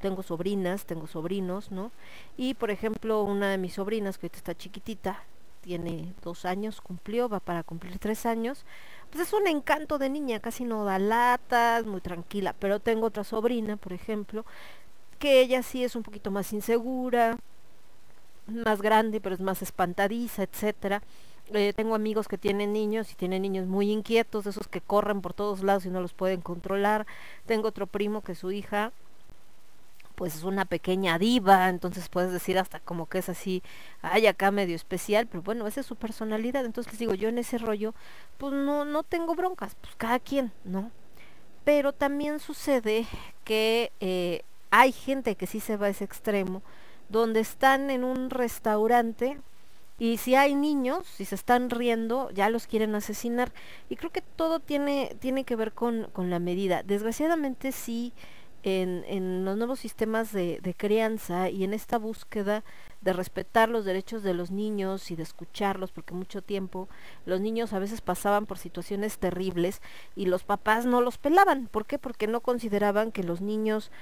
tengo 0.00 0.22
sobrinas, 0.22 0.84
tengo 0.84 1.06
sobrinos, 1.06 1.70
¿no? 1.70 1.90
Y 2.36 2.54
por 2.54 2.70
ejemplo, 2.70 3.22
una 3.22 3.50
de 3.50 3.58
mis 3.58 3.74
sobrinas, 3.74 4.18
que 4.18 4.26
ahorita 4.26 4.38
está 4.38 4.54
chiquitita, 4.54 5.24
tiene 5.66 6.14
dos 6.22 6.44
años, 6.44 6.80
cumplió, 6.80 7.28
va 7.28 7.40
para 7.40 7.64
cumplir 7.64 7.98
tres 7.98 8.24
años 8.24 8.64
pues 9.10 9.28
es 9.28 9.32
un 9.32 9.46
encanto 9.46 9.98
de 9.98 10.08
niña, 10.08 10.40
casi 10.40 10.64
no 10.64 10.84
da 10.84 10.98
latas, 10.98 11.86
muy 11.86 12.00
tranquila, 12.00 12.54
pero 12.58 12.80
tengo 12.80 13.06
otra 13.06 13.24
sobrina, 13.24 13.76
por 13.76 13.92
ejemplo, 13.92 14.44
que 15.18 15.40
ella 15.40 15.62
sí 15.62 15.84
es 15.84 15.96
un 15.96 16.02
poquito 16.02 16.30
más 16.30 16.52
insegura, 16.52 17.38
más 18.46 18.82
grande, 18.82 19.20
pero 19.20 19.34
es 19.34 19.40
más 19.40 19.62
espantadiza, 19.62 20.42
etcétera. 20.42 21.02
Eh, 21.52 21.72
tengo 21.74 21.94
amigos 21.94 22.26
que 22.26 22.38
tienen 22.38 22.72
niños 22.72 23.12
y 23.12 23.14
tienen 23.14 23.42
niños 23.42 23.66
muy 23.66 23.90
inquietos, 23.92 24.46
esos 24.46 24.66
que 24.68 24.80
corren 24.80 25.20
por 25.20 25.32
todos 25.32 25.62
lados 25.62 25.86
y 25.86 25.90
no 25.90 26.00
los 26.00 26.12
pueden 26.12 26.40
controlar. 26.40 27.06
Tengo 27.46 27.68
otro 27.68 27.86
primo 27.86 28.22
que 28.22 28.34
su 28.34 28.50
hija 28.50 28.92
pues 30.16 30.34
es 30.34 30.42
una 30.42 30.64
pequeña 30.64 31.18
diva, 31.18 31.68
entonces 31.68 32.08
puedes 32.08 32.32
decir 32.32 32.58
hasta 32.58 32.80
como 32.80 33.06
que 33.06 33.18
es 33.18 33.28
así, 33.28 33.62
ay, 34.02 34.26
acá 34.26 34.50
medio 34.50 34.74
especial, 34.74 35.28
pero 35.28 35.42
bueno, 35.42 35.66
esa 35.66 35.80
es 35.80 35.86
su 35.86 35.94
personalidad, 35.94 36.64
entonces 36.64 36.92
les 36.92 36.98
digo, 36.98 37.14
yo 37.14 37.28
en 37.28 37.38
ese 37.38 37.58
rollo, 37.58 37.94
pues 38.38 38.52
no, 38.54 38.84
no 38.84 39.02
tengo 39.04 39.34
broncas, 39.34 39.76
pues 39.80 39.94
cada 39.96 40.18
quien, 40.18 40.50
¿no? 40.64 40.90
Pero 41.64 41.92
también 41.92 42.40
sucede 42.40 43.06
que 43.44 43.92
eh, 44.00 44.42
hay 44.70 44.92
gente 44.92 45.36
que 45.36 45.46
sí 45.46 45.60
se 45.60 45.76
va 45.76 45.86
a 45.86 45.90
ese 45.90 46.04
extremo, 46.04 46.62
donde 47.08 47.40
están 47.40 47.90
en 47.90 48.02
un 48.02 48.30
restaurante 48.30 49.38
y 49.98 50.18
si 50.18 50.34
hay 50.34 50.54
niños, 50.54 51.06
si 51.06 51.24
se 51.24 51.34
están 51.34 51.70
riendo, 51.70 52.30
ya 52.30 52.50
los 52.50 52.66
quieren 52.66 52.94
asesinar. 52.94 53.52
Y 53.88 53.96
creo 53.96 54.10
que 54.10 54.20
todo 54.20 54.60
tiene, 54.60 55.16
tiene 55.20 55.44
que 55.44 55.56
ver 55.56 55.72
con, 55.72 56.08
con 56.12 56.28
la 56.28 56.38
medida. 56.38 56.82
Desgraciadamente 56.82 57.72
sí 57.72 58.12
en, 58.66 59.44
los 59.44 59.56
nuevos 59.56 59.78
sistemas 59.78 60.32
de, 60.32 60.74
crianza 60.76 61.48
y 61.50 61.62
en 61.62 61.72
esta 61.72 61.98
búsqueda 61.98 62.64
de 63.00 63.12
respetar 63.12 63.68
los 63.68 63.84
derechos 63.84 64.24
de 64.24 64.34
los 64.34 64.50
niños 64.50 65.12
y 65.12 65.16
de 65.16 65.22
escucharlos, 65.22 65.92
porque 65.92 66.14
mucho 66.14 66.42
tiempo 66.42 66.88
los 67.26 67.40
niños 67.40 67.72
a 67.72 67.78
veces 67.78 68.00
pasaban 68.00 68.44
por 68.44 68.58
situaciones 68.58 69.18
terribles 69.18 69.80
y 70.16 70.26
los 70.26 70.42
papás 70.42 70.84
no 70.84 71.00
los 71.00 71.16
pelaban. 71.16 71.68
¿Por 71.68 71.86
qué? 71.86 71.96
Porque 71.98 72.26
no 72.26 72.40
consideraban 72.40 73.12
que 73.12 73.22
los 73.22 73.40
niños 73.40 73.92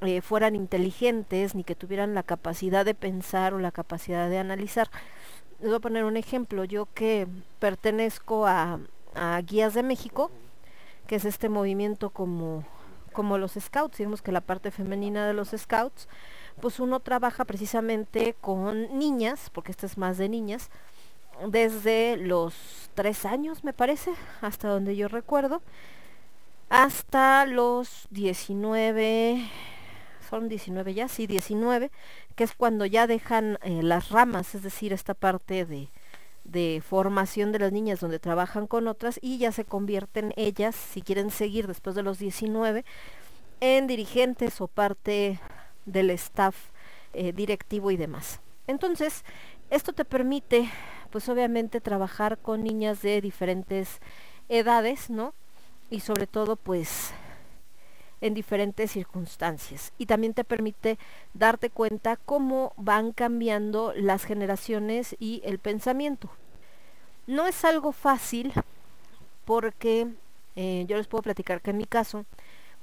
eh, 0.00 0.20
fueran 0.20 0.56
inteligentes 0.56 1.54
ni 1.54 1.62
que 1.62 1.76
tuvieran 1.76 2.12
la 2.12 2.24
capacidad 2.24 2.84
de 2.84 2.94
pensar 2.94 3.54
o 3.54 3.60
la 3.60 3.70
capacidad 3.70 4.28
de 4.28 4.38
analizar. 4.38 4.90
Les 5.60 5.68
voy 5.68 5.76
a 5.76 5.80
poner 5.80 6.04
un 6.04 6.16
ejemplo. 6.16 6.64
Yo 6.64 6.88
que 6.92 7.28
pertenezco 7.60 8.48
a, 8.48 8.80
a 9.14 9.40
Guías 9.42 9.74
de 9.74 9.84
México, 9.84 10.32
que 11.06 11.14
es 11.14 11.24
este 11.24 11.48
movimiento 11.48 12.10
como 12.10 12.64
como 13.12 13.38
los 13.38 13.52
scouts, 13.52 13.98
digamos 13.98 14.22
que 14.22 14.32
la 14.32 14.40
parte 14.40 14.70
femenina 14.70 15.26
de 15.26 15.34
los 15.34 15.50
scouts, 15.56 16.08
pues 16.60 16.80
uno 16.80 17.00
trabaja 17.00 17.44
precisamente 17.44 18.34
con 18.40 18.98
niñas, 18.98 19.50
porque 19.52 19.72
este 19.72 19.86
es 19.86 19.98
más 19.98 20.18
de 20.18 20.28
niñas, 20.28 20.70
desde 21.46 22.16
los 22.16 22.90
tres 22.94 23.24
años 23.24 23.64
me 23.64 23.72
parece, 23.72 24.12
hasta 24.40 24.68
donde 24.68 24.96
yo 24.96 25.08
recuerdo, 25.08 25.62
hasta 26.68 27.46
los 27.46 28.06
19, 28.10 29.48
son 30.28 30.48
19 30.48 30.94
ya, 30.94 31.08
sí, 31.08 31.26
19, 31.26 31.90
que 32.34 32.44
es 32.44 32.54
cuando 32.54 32.86
ya 32.86 33.06
dejan 33.06 33.58
eh, 33.62 33.82
las 33.82 34.10
ramas, 34.10 34.54
es 34.54 34.62
decir, 34.62 34.92
esta 34.92 35.14
parte 35.14 35.64
de, 35.64 35.88
de 36.44 36.82
formación 36.86 37.52
de 37.52 37.58
las 37.60 37.72
niñas 37.72 38.00
donde 38.00 38.18
trabajan 38.18 38.66
con 38.66 38.88
otras 38.88 39.18
y 39.22 39.38
ya 39.38 39.52
se 39.52 39.64
convierten 39.64 40.32
ellas, 40.36 40.74
si 40.74 41.02
quieren 41.02 41.30
seguir 41.30 41.66
después 41.66 41.94
de 41.96 42.02
los 42.02 42.18
19, 42.18 42.84
en 43.60 43.86
dirigentes 43.86 44.60
o 44.60 44.66
parte 44.68 45.40
del 45.86 46.10
staff 46.10 46.56
eh, 47.12 47.32
directivo 47.32 47.90
y 47.90 47.96
demás. 47.96 48.40
Entonces, 48.66 49.24
Esto 49.72 49.94
te 49.94 50.04
permite, 50.04 50.68
pues 51.10 51.30
obviamente, 51.30 51.80
trabajar 51.80 52.36
con 52.36 52.62
niñas 52.62 53.00
de 53.00 53.22
diferentes 53.22 54.00
edades, 54.50 55.08
¿no? 55.08 55.32
Y 55.88 56.00
sobre 56.00 56.26
todo, 56.26 56.56
pues, 56.56 57.14
en 58.22 58.32
diferentes 58.32 58.92
circunstancias. 58.92 59.92
Y 59.98 60.06
también 60.06 60.32
te 60.32 60.44
permite 60.44 60.98
darte 61.34 61.68
cuenta 61.68 62.16
cómo 62.16 62.72
van 62.78 63.12
cambiando 63.12 63.92
las 63.94 64.24
generaciones 64.24 65.16
y 65.18 65.42
el 65.44 65.58
pensamiento. 65.58 66.30
No 67.26 67.46
es 67.46 67.64
algo 67.64 67.92
fácil 67.92 68.52
porque 69.44 70.08
eh, 70.56 70.84
yo 70.88 70.96
les 70.96 71.08
puedo 71.08 71.22
platicar 71.22 71.60
que 71.60 71.70
en 71.70 71.78
mi 71.78 71.84
caso, 71.84 72.24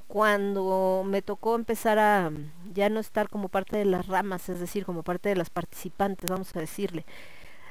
cuando 0.07 1.03
me 1.05 1.21
tocó 1.21 1.55
empezar 1.55 1.99
a 1.99 2.31
ya 2.73 2.89
no 2.89 2.99
estar 2.99 3.29
como 3.29 3.47
parte 3.47 3.77
de 3.77 3.85
las 3.85 4.07
ramas, 4.07 4.49
es 4.49 4.59
decir, 4.59 4.85
como 4.85 5.03
parte 5.03 5.29
de 5.29 5.35
las 5.35 5.49
participantes, 5.49 6.29
vamos 6.29 6.53
a 6.55 6.59
decirle, 6.59 7.05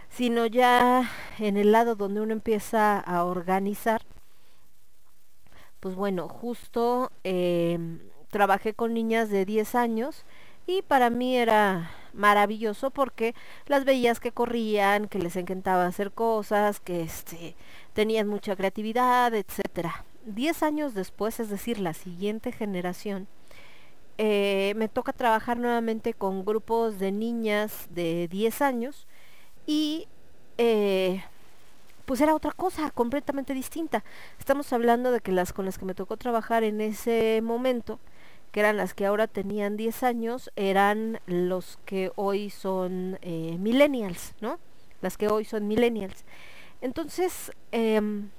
sino 0.08 0.46
ya 0.46 1.10
en 1.38 1.58
el 1.58 1.72
lado 1.72 1.96
donde 1.96 2.20
uno 2.22 2.32
empieza 2.32 2.98
a 2.98 3.24
organizar, 3.24 4.02
pues 5.80 5.94
bueno, 5.94 6.28
justo 6.28 7.10
eh, 7.24 7.78
trabajé 8.30 8.74
con 8.74 8.94
niñas 8.94 9.30
de 9.30 9.44
10 9.44 9.74
años 9.74 10.24
y 10.66 10.82
para 10.82 11.10
mí 11.10 11.36
era 11.36 11.90
maravilloso 12.12 12.90
porque 12.90 13.34
las 13.66 13.84
veías 13.84 14.20
que 14.20 14.32
corrían, 14.32 15.08
que 15.08 15.18
les 15.18 15.36
encantaba 15.36 15.86
hacer 15.86 16.12
cosas, 16.12 16.80
que 16.80 17.02
este, 17.02 17.56
tenían 17.94 18.28
mucha 18.28 18.56
creatividad, 18.56 19.34
etcétera. 19.34 20.04
Diez 20.26 20.62
años 20.62 20.94
después, 20.94 21.40
es 21.40 21.48
decir, 21.48 21.80
la 21.80 21.94
siguiente 21.94 22.52
generación, 22.52 23.28
eh, 24.18 24.74
me 24.76 24.88
toca 24.88 25.12
trabajar 25.12 25.58
nuevamente 25.58 26.12
con 26.12 26.44
grupos 26.44 26.98
de 26.98 27.12
niñas 27.12 27.86
de 27.90 28.26
10 28.28 28.62
años 28.62 29.06
y 29.64 30.08
eh, 30.58 31.22
pues 32.08 32.22
era 32.22 32.34
otra 32.34 32.52
cosa 32.52 32.90
completamente 32.90 33.52
distinta. 33.52 34.02
Estamos 34.38 34.72
hablando 34.72 35.12
de 35.12 35.20
que 35.20 35.30
las 35.30 35.52
con 35.52 35.66
las 35.66 35.76
que 35.76 35.84
me 35.84 35.94
tocó 35.94 36.16
trabajar 36.16 36.64
en 36.64 36.80
ese 36.80 37.42
momento, 37.42 38.00
que 38.50 38.60
eran 38.60 38.78
las 38.78 38.94
que 38.94 39.04
ahora 39.04 39.26
tenían 39.26 39.76
10 39.76 40.02
años, 40.04 40.50
eran 40.56 41.20
los 41.26 41.78
que 41.84 42.10
hoy 42.16 42.48
son 42.48 43.18
eh, 43.20 43.58
millennials, 43.60 44.34
¿no? 44.40 44.58
Las 45.02 45.18
que 45.18 45.28
hoy 45.28 45.44
son 45.44 45.68
millennials. 45.68 46.24
Entonces, 46.80 47.52
em, 47.72 48.30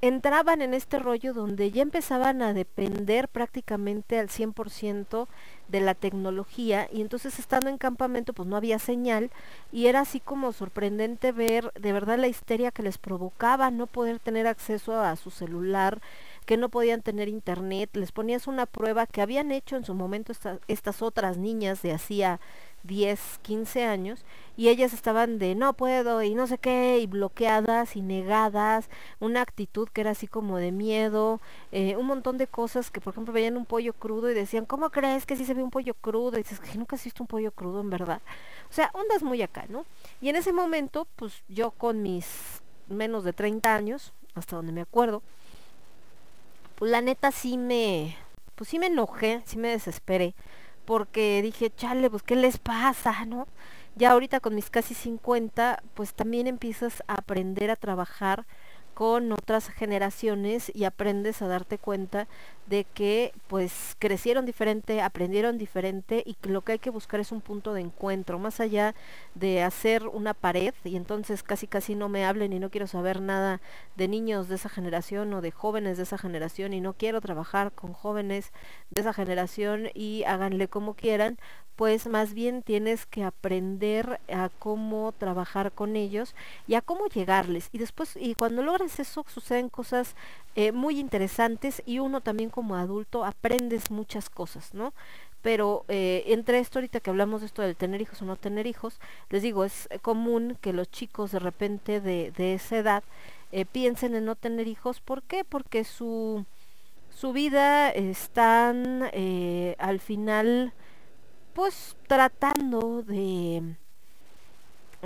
entraban 0.00 0.62
en 0.62 0.72
este 0.72 0.98
rollo 0.98 1.34
donde 1.34 1.72
ya 1.72 1.82
empezaban 1.82 2.40
a 2.40 2.54
depender 2.54 3.28
prácticamente 3.28 4.18
al 4.18 4.30
100% 4.30 5.28
de 5.68 5.80
la 5.80 5.94
tecnología 5.94 6.88
y 6.92 7.00
entonces 7.00 7.38
estando 7.38 7.68
en 7.68 7.78
campamento 7.78 8.32
pues 8.32 8.48
no 8.48 8.56
había 8.56 8.78
señal 8.78 9.30
y 9.72 9.86
era 9.86 10.00
así 10.00 10.20
como 10.20 10.52
sorprendente 10.52 11.32
ver 11.32 11.72
de 11.74 11.92
verdad 11.92 12.18
la 12.18 12.28
histeria 12.28 12.70
que 12.70 12.82
les 12.82 12.98
provocaba 12.98 13.70
no 13.70 13.86
poder 13.86 14.18
tener 14.18 14.46
acceso 14.46 15.00
a 15.00 15.16
su 15.16 15.30
celular, 15.30 16.00
que 16.46 16.56
no 16.56 16.68
podían 16.68 17.02
tener 17.02 17.28
internet, 17.28 17.90
les 17.94 18.12
ponías 18.12 18.46
una 18.46 18.66
prueba 18.66 19.06
que 19.06 19.22
habían 19.22 19.52
hecho 19.52 19.76
en 19.76 19.84
su 19.84 19.94
momento 19.94 20.32
estas 20.68 21.02
otras 21.02 21.38
niñas 21.38 21.82
de 21.82 21.92
hacía 21.92 22.40
10, 22.84 23.40
15 23.42 23.84
años 23.84 24.24
y 24.56 24.68
ellas 24.68 24.92
estaban 24.92 25.38
de 25.38 25.54
no 25.54 25.72
puedo 25.72 26.22
y 26.22 26.34
no 26.34 26.46
sé 26.46 26.58
qué 26.58 26.98
y 27.00 27.06
bloqueadas 27.06 27.96
y 27.96 28.02
negadas, 28.02 28.88
una 29.20 29.40
actitud 29.40 29.88
que 29.88 30.02
era 30.02 30.10
así 30.10 30.28
como 30.28 30.58
de 30.58 30.70
miedo, 30.70 31.40
eh, 31.72 31.96
un 31.96 32.06
montón 32.06 32.38
de 32.38 32.46
cosas 32.46 32.90
que 32.90 33.00
por 33.00 33.12
ejemplo 33.12 33.32
veían 33.32 33.56
un 33.56 33.64
pollo 33.64 33.94
crudo 33.94 34.30
y 34.30 34.34
decían, 34.34 34.66
¿cómo 34.66 34.90
crees 34.90 35.26
que 35.26 35.36
si 35.36 35.44
se 35.44 35.54
ve 35.54 35.62
un 35.62 35.70
pollo 35.70 35.94
crudo? 35.94 36.38
Y 36.38 36.42
dices, 36.42 36.60
que 36.60 36.78
nunca 36.78 36.96
has 36.96 37.04
visto 37.04 37.22
un 37.22 37.26
pollo 37.26 37.50
crudo 37.50 37.80
en 37.80 37.90
verdad. 37.90 38.20
O 38.70 38.72
sea, 38.72 38.90
ondas 38.92 39.22
muy 39.22 39.42
acá, 39.42 39.64
¿no? 39.68 39.86
Y 40.20 40.28
en 40.28 40.36
ese 40.36 40.52
momento, 40.52 41.06
pues 41.16 41.42
yo 41.48 41.70
con 41.72 42.02
mis 42.02 42.62
menos 42.88 43.24
de 43.24 43.32
30 43.32 43.74
años, 43.74 44.12
hasta 44.34 44.56
donde 44.56 44.72
me 44.72 44.82
acuerdo, 44.82 45.22
pues 46.76 46.90
la 46.90 47.00
neta 47.00 47.32
sí 47.32 47.56
me, 47.56 48.16
pues 48.54 48.68
sí 48.68 48.78
me 48.78 48.86
enojé, 48.86 49.42
sí 49.46 49.56
me 49.56 49.68
desesperé 49.68 50.34
porque 50.84 51.40
dije, 51.42 51.70
chale, 51.74 52.10
pues 52.10 52.22
¿qué 52.22 52.36
les 52.36 52.58
pasa, 52.58 53.24
no? 53.26 53.46
Ya 53.96 54.12
ahorita 54.12 54.40
con 54.40 54.54
mis 54.54 54.70
casi 54.70 54.94
50, 54.94 55.82
pues 55.94 56.14
también 56.14 56.46
empiezas 56.46 57.02
a 57.06 57.14
aprender 57.14 57.70
a 57.70 57.76
trabajar 57.76 58.46
con 58.94 59.32
otras 59.32 59.68
generaciones 59.68 60.70
y 60.74 60.84
aprendes 60.84 61.42
a 61.42 61.48
darte 61.48 61.78
cuenta 61.78 62.28
de 62.66 62.84
que 62.84 63.32
pues 63.46 63.96
crecieron 63.98 64.46
diferente, 64.46 65.02
aprendieron 65.02 65.58
diferente 65.58 66.22
y 66.24 66.36
lo 66.48 66.62
que 66.62 66.72
hay 66.72 66.78
que 66.78 66.90
buscar 66.90 67.20
es 67.20 67.30
un 67.30 67.40
punto 67.40 67.74
de 67.74 67.82
encuentro, 67.82 68.38
más 68.38 68.60
allá 68.60 68.94
de 69.34 69.62
hacer 69.62 70.08
una 70.08 70.32
pared 70.32 70.72
y 70.84 70.96
entonces 70.96 71.42
casi 71.42 71.66
casi 71.66 71.94
no 71.94 72.08
me 72.08 72.24
hablen 72.24 72.52
y 72.52 72.58
no 72.58 72.70
quiero 72.70 72.86
saber 72.86 73.20
nada 73.20 73.60
de 73.96 74.08
niños 74.08 74.48
de 74.48 74.54
esa 74.54 74.68
generación 74.68 75.32
o 75.34 75.40
de 75.42 75.50
jóvenes 75.50 75.96
de 75.98 76.04
esa 76.04 76.16
generación 76.16 76.72
y 76.72 76.80
no 76.80 76.94
quiero 76.94 77.20
trabajar 77.20 77.72
con 77.72 77.92
jóvenes 77.92 78.52
de 78.90 79.02
esa 79.02 79.12
generación 79.12 79.90
y 79.92 80.24
háganle 80.24 80.68
como 80.68 80.94
quieran, 80.94 81.38
pues 81.76 82.06
más 82.06 82.34
bien 82.34 82.62
tienes 82.62 83.06
que 83.06 83.24
aprender 83.24 84.20
a 84.32 84.48
cómo 84.58 85.12
trabajar 85.12 85.72
con 85.72 85.96
ellos 85.96 86.34
y 86.66 86.74
a 86.74 86.82
cómo 86.82 87.06
llegarles. 87.06 87.68
Y 87.72 87.78
después, 87.78 88.16
y 88.16 88.34
cuando 88.34 88.62
logras 88.62 88.83
eso, 88.84 89.24
suceden 89.28 89.68
cosas 89.68 90.14
eh, 90.54 90.72
muy 90.72 90.98
interesantes 90.98 91.82
y 91.86 91.98
uno 91.98 92.20
también 92.20 92.50
como 92.50 92.76
adulto 92.76 93.24
aprendes 93.24 93.90
muchas 93.90 94.30
cosas, 94.30 94.74
¿no? 94.74 94.92
Pero 95.42 95.84
eh, 95.88 96.24
entre 96.28 96.58
esto, 96.58 96.78
ahorita 96.78 97.00
que 97.00 97.10
hablamos 97.10 97.40
de 97.40 97.46
esto 97.48 97.62
del 97.62 97.76
tener 97.76 98.00
hijos 98.00 98.22
o 98.22 98.24
no 98.24 98.36
tener 98.36 98.66
hijos, 98.66 99.00
les 99.30 99.42
digo, 99.42 99.64
es 99.64 99.88
común 100.02 100.56
que 100.60 100.72
los 100.72 100.90
chicos 100.90 101.32
de 101.32 101.38
repente 101.38 102.00
de, 102.00 102.32
de 102.36 102.54
esa 102.54 102.78
edad 102.78 103.04
eh, 103.52 103.66
piensen 103.66 104.14
en 104.14 104.24
no 104.24 104.36
tener 104.36 104.68
hijos. 104.68 105.00
¿Por 105.00 105.22
qué? 105.22 105.44
Porque 105.44 105.84
su, 105.84 106.44
su 107.10 107.32
vida 107.32 107.90
están 107.90 109.10
al 109.78 110.00
final 110.00 110.72
pues 111.52 111.96
tratando 112.08 113.02
de 113.02 113.76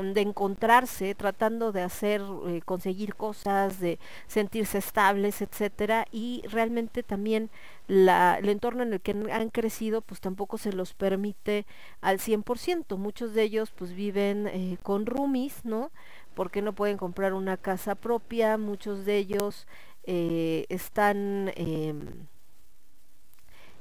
de 0.03 0.20
encontrarse, 0.20 1.14
tratando 1.14 1.72
de 1.72 1.82
hacer, 1.82 2.22
eh, 2.46 2.61
conseguir 2.64 3.14
cosas, 3.14 3.80
de 3.80 3.99
sentirse 4.26 4.78
estables, 4.78 5.42
etcétera, 5.42 6.07
y 6.12 6.42
realmente 6.51 7.03
también 7.03 7.51
la, 7.86 8.38
el 8.38 8.49
entorno 8.49 8.82
en 8.82 8.92
el 8.92 9.01
que 9.01 9.12
han 9.32 9.51
crecido, 9.51 10.03
pues 10.03 10.20
tampoco 10.20 10.59
se 10.59 10.72
los 10.72 10.94
permite 10.94 11.66
al 12.01 12.18
100%. 12.18 12.96
Muchos 12.96 13.34
de 13.34 13.42
ellos 13.42 13.70
pues 13.70 13.92
viven 13.92 14.46
eh, 14.49 14.78
con 14.82 15.07
roomies, 15.07 15.64
¿no? 15.64 15.90
Porque 16.34 16.62
no 16.62 16.72
pueden 16.74 16.96
comprar 16.99 17.34
una 17.34 17.57
casa 17.57 17.94
propia, 17.94 18.59
muchos 18.59 19.05
de 19.05 19.16
ellos 19.16 19.66
eh, 20.05 20.64
están 20.68 21.53
em, 21.57 22.26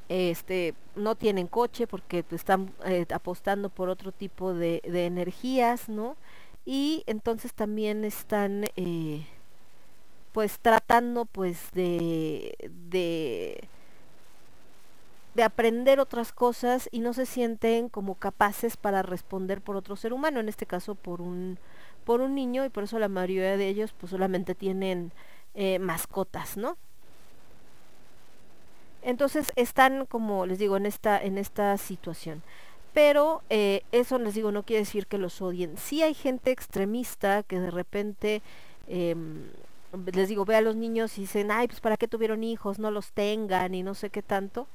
este 0.10 0.74
no 0.96 1.16
tienen 1.16 1.48
coche 1.48 1.88
porque 1.88 2.24
están 2.32 2.72
eh, 2.86 3.06
apostando 3.14 3.70
por 3.70 3.90
otro 3.90 4.12
tipo 4.12 4.54
de, 4.54 4.82
de, 4.84 5.06
energías 5.06 5.90
no 5.90 6.16
y 6.66 7.04
entonces 7.08 7.54
también 7.54 8.06
están 8.06 8.66
eh, 8.76 9.26
pues 10.32 10.60
tratando 10.60 11.26
pues 11.26 11.72
de, 11.74 12.56
de 12.90 13.68
de 15.36 15.44
aprender 15.44 16.00
otras 16.00 16.32
cosas 16.34 16.90
y 16.92 17.00
no 17.00 17.14
se 17.14 17.28
sienten 17.28 17.90
como 17.90 18.16
capaces 18.16 18.76
para 18.76 19.04
responder 19.04 19.62
por 19.62 19.76
otro 19.76 19.96
ser 19.96 20.12
humano 20.12 20.40
en 20.40 20.50
este 20.50 20.66
caso 20.66 20.96
por 20.96 21.22
un 21.22 21.60
por 22.06 22.22
un 22.22 22.34
niño 22.34 22.66
y 22.66 22.70
por 22.70 22.86
eso 22.86 22.98
la 22.98 23.08
mayoría 23.08 23.56
de 23.56 23.68
ellos 23.68 23.94
pues 24.00 24.10
solamente 24.10 24.56
tienen 24.56 25.12
eh, 25.54 25.78
mascotas 25.78 26.58
no 26.58 26.78
entonces 29.08 29.54
están, 29.56 30.06
como 30.06 30.46
les 30.46 30.60
digo, 30.60 30.76
en 30.76 30.86
esta, 30.86 31.18
en 31.24 31.38
esta 31.38 31.78
situación. 31.78 32.44
Pero 32.94 33.42
eh, 33.50 33.84
eso 33.94 34.20
les 34.20 34.34
digo, 34.34 34.52
no 34.52 34.64
quiere 34.64 34.82
decir 34.82 35.08
que 35.08 35.18
los 35.18 35.42
odien. 35.42 35.78
Sí 35.78 36.04
hay 36.04 36.14
gente 36.14 36.52
extremista 36.52 37.44
que 37.44 37.58
de 37.58 37.72
repente, 37.72 38.42
em, 38.86 39.46
les 40.14 40.28
digo, 40.28 40.44
ve 40.44 40.58
a 40.58 40.62
los 40.62 40.76
niños 40.76 41.18
y 41.18 41.22
dicen, 41.22 41.52
ay, 41.52 41.70
pues 41.70 41.80
para 41.80 41.96
qué 41.96 42.10
tuvieron 42.10 42.44
hijos, 42.44 42.80
no 42.80 42.92
los 42.92 43.14
tengan 43.14 43.74
y 43.76 43.82
no 43.82 43.94
sé 43.94 44.10
qué 44.10 44.22
tanto. 44.22 44.68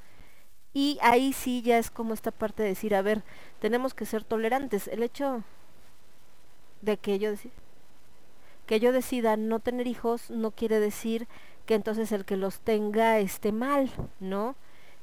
Y 0.73 0.99
ahí 1.03 1.35
sí 1.35 1.61
ya 1.61 1.77
es 1.77 1.91
como 1.91 2.15
esta 2.15 2.31
parte 2.31 2.63
de 2.63 2.71
decir, 2.71 2.95
a 2.95 3.03
ver, 3.03 3.25
tenemos 3.61 3.93
que 3.93 4.07
ser 4.07 4.25
tolerantes. 4.25 4.89
El 4.89 5.03
hecho 5.03 5.45
de 6.81 6.97
que 6.97 7.19
yo, 7.19 7.33
que 8.65 8.81
yo 8.81 8.93
decida 8.93 9.37
no 9.37 9.61
tener 9.61 9.87
hijos 9.87 10.31
no 10.31 10.53
quiere 10.53 10.81
decir 10.81 11.29
que 11.67 11.75
entonces 11.75 12.13
el 12.13 12.25
que 12.25 12.37
los 12.37 12.61
tenga 12.61 13.19
esté 13.19 13.53
mal, 13.53 13.91
¿no? 14.21 14.57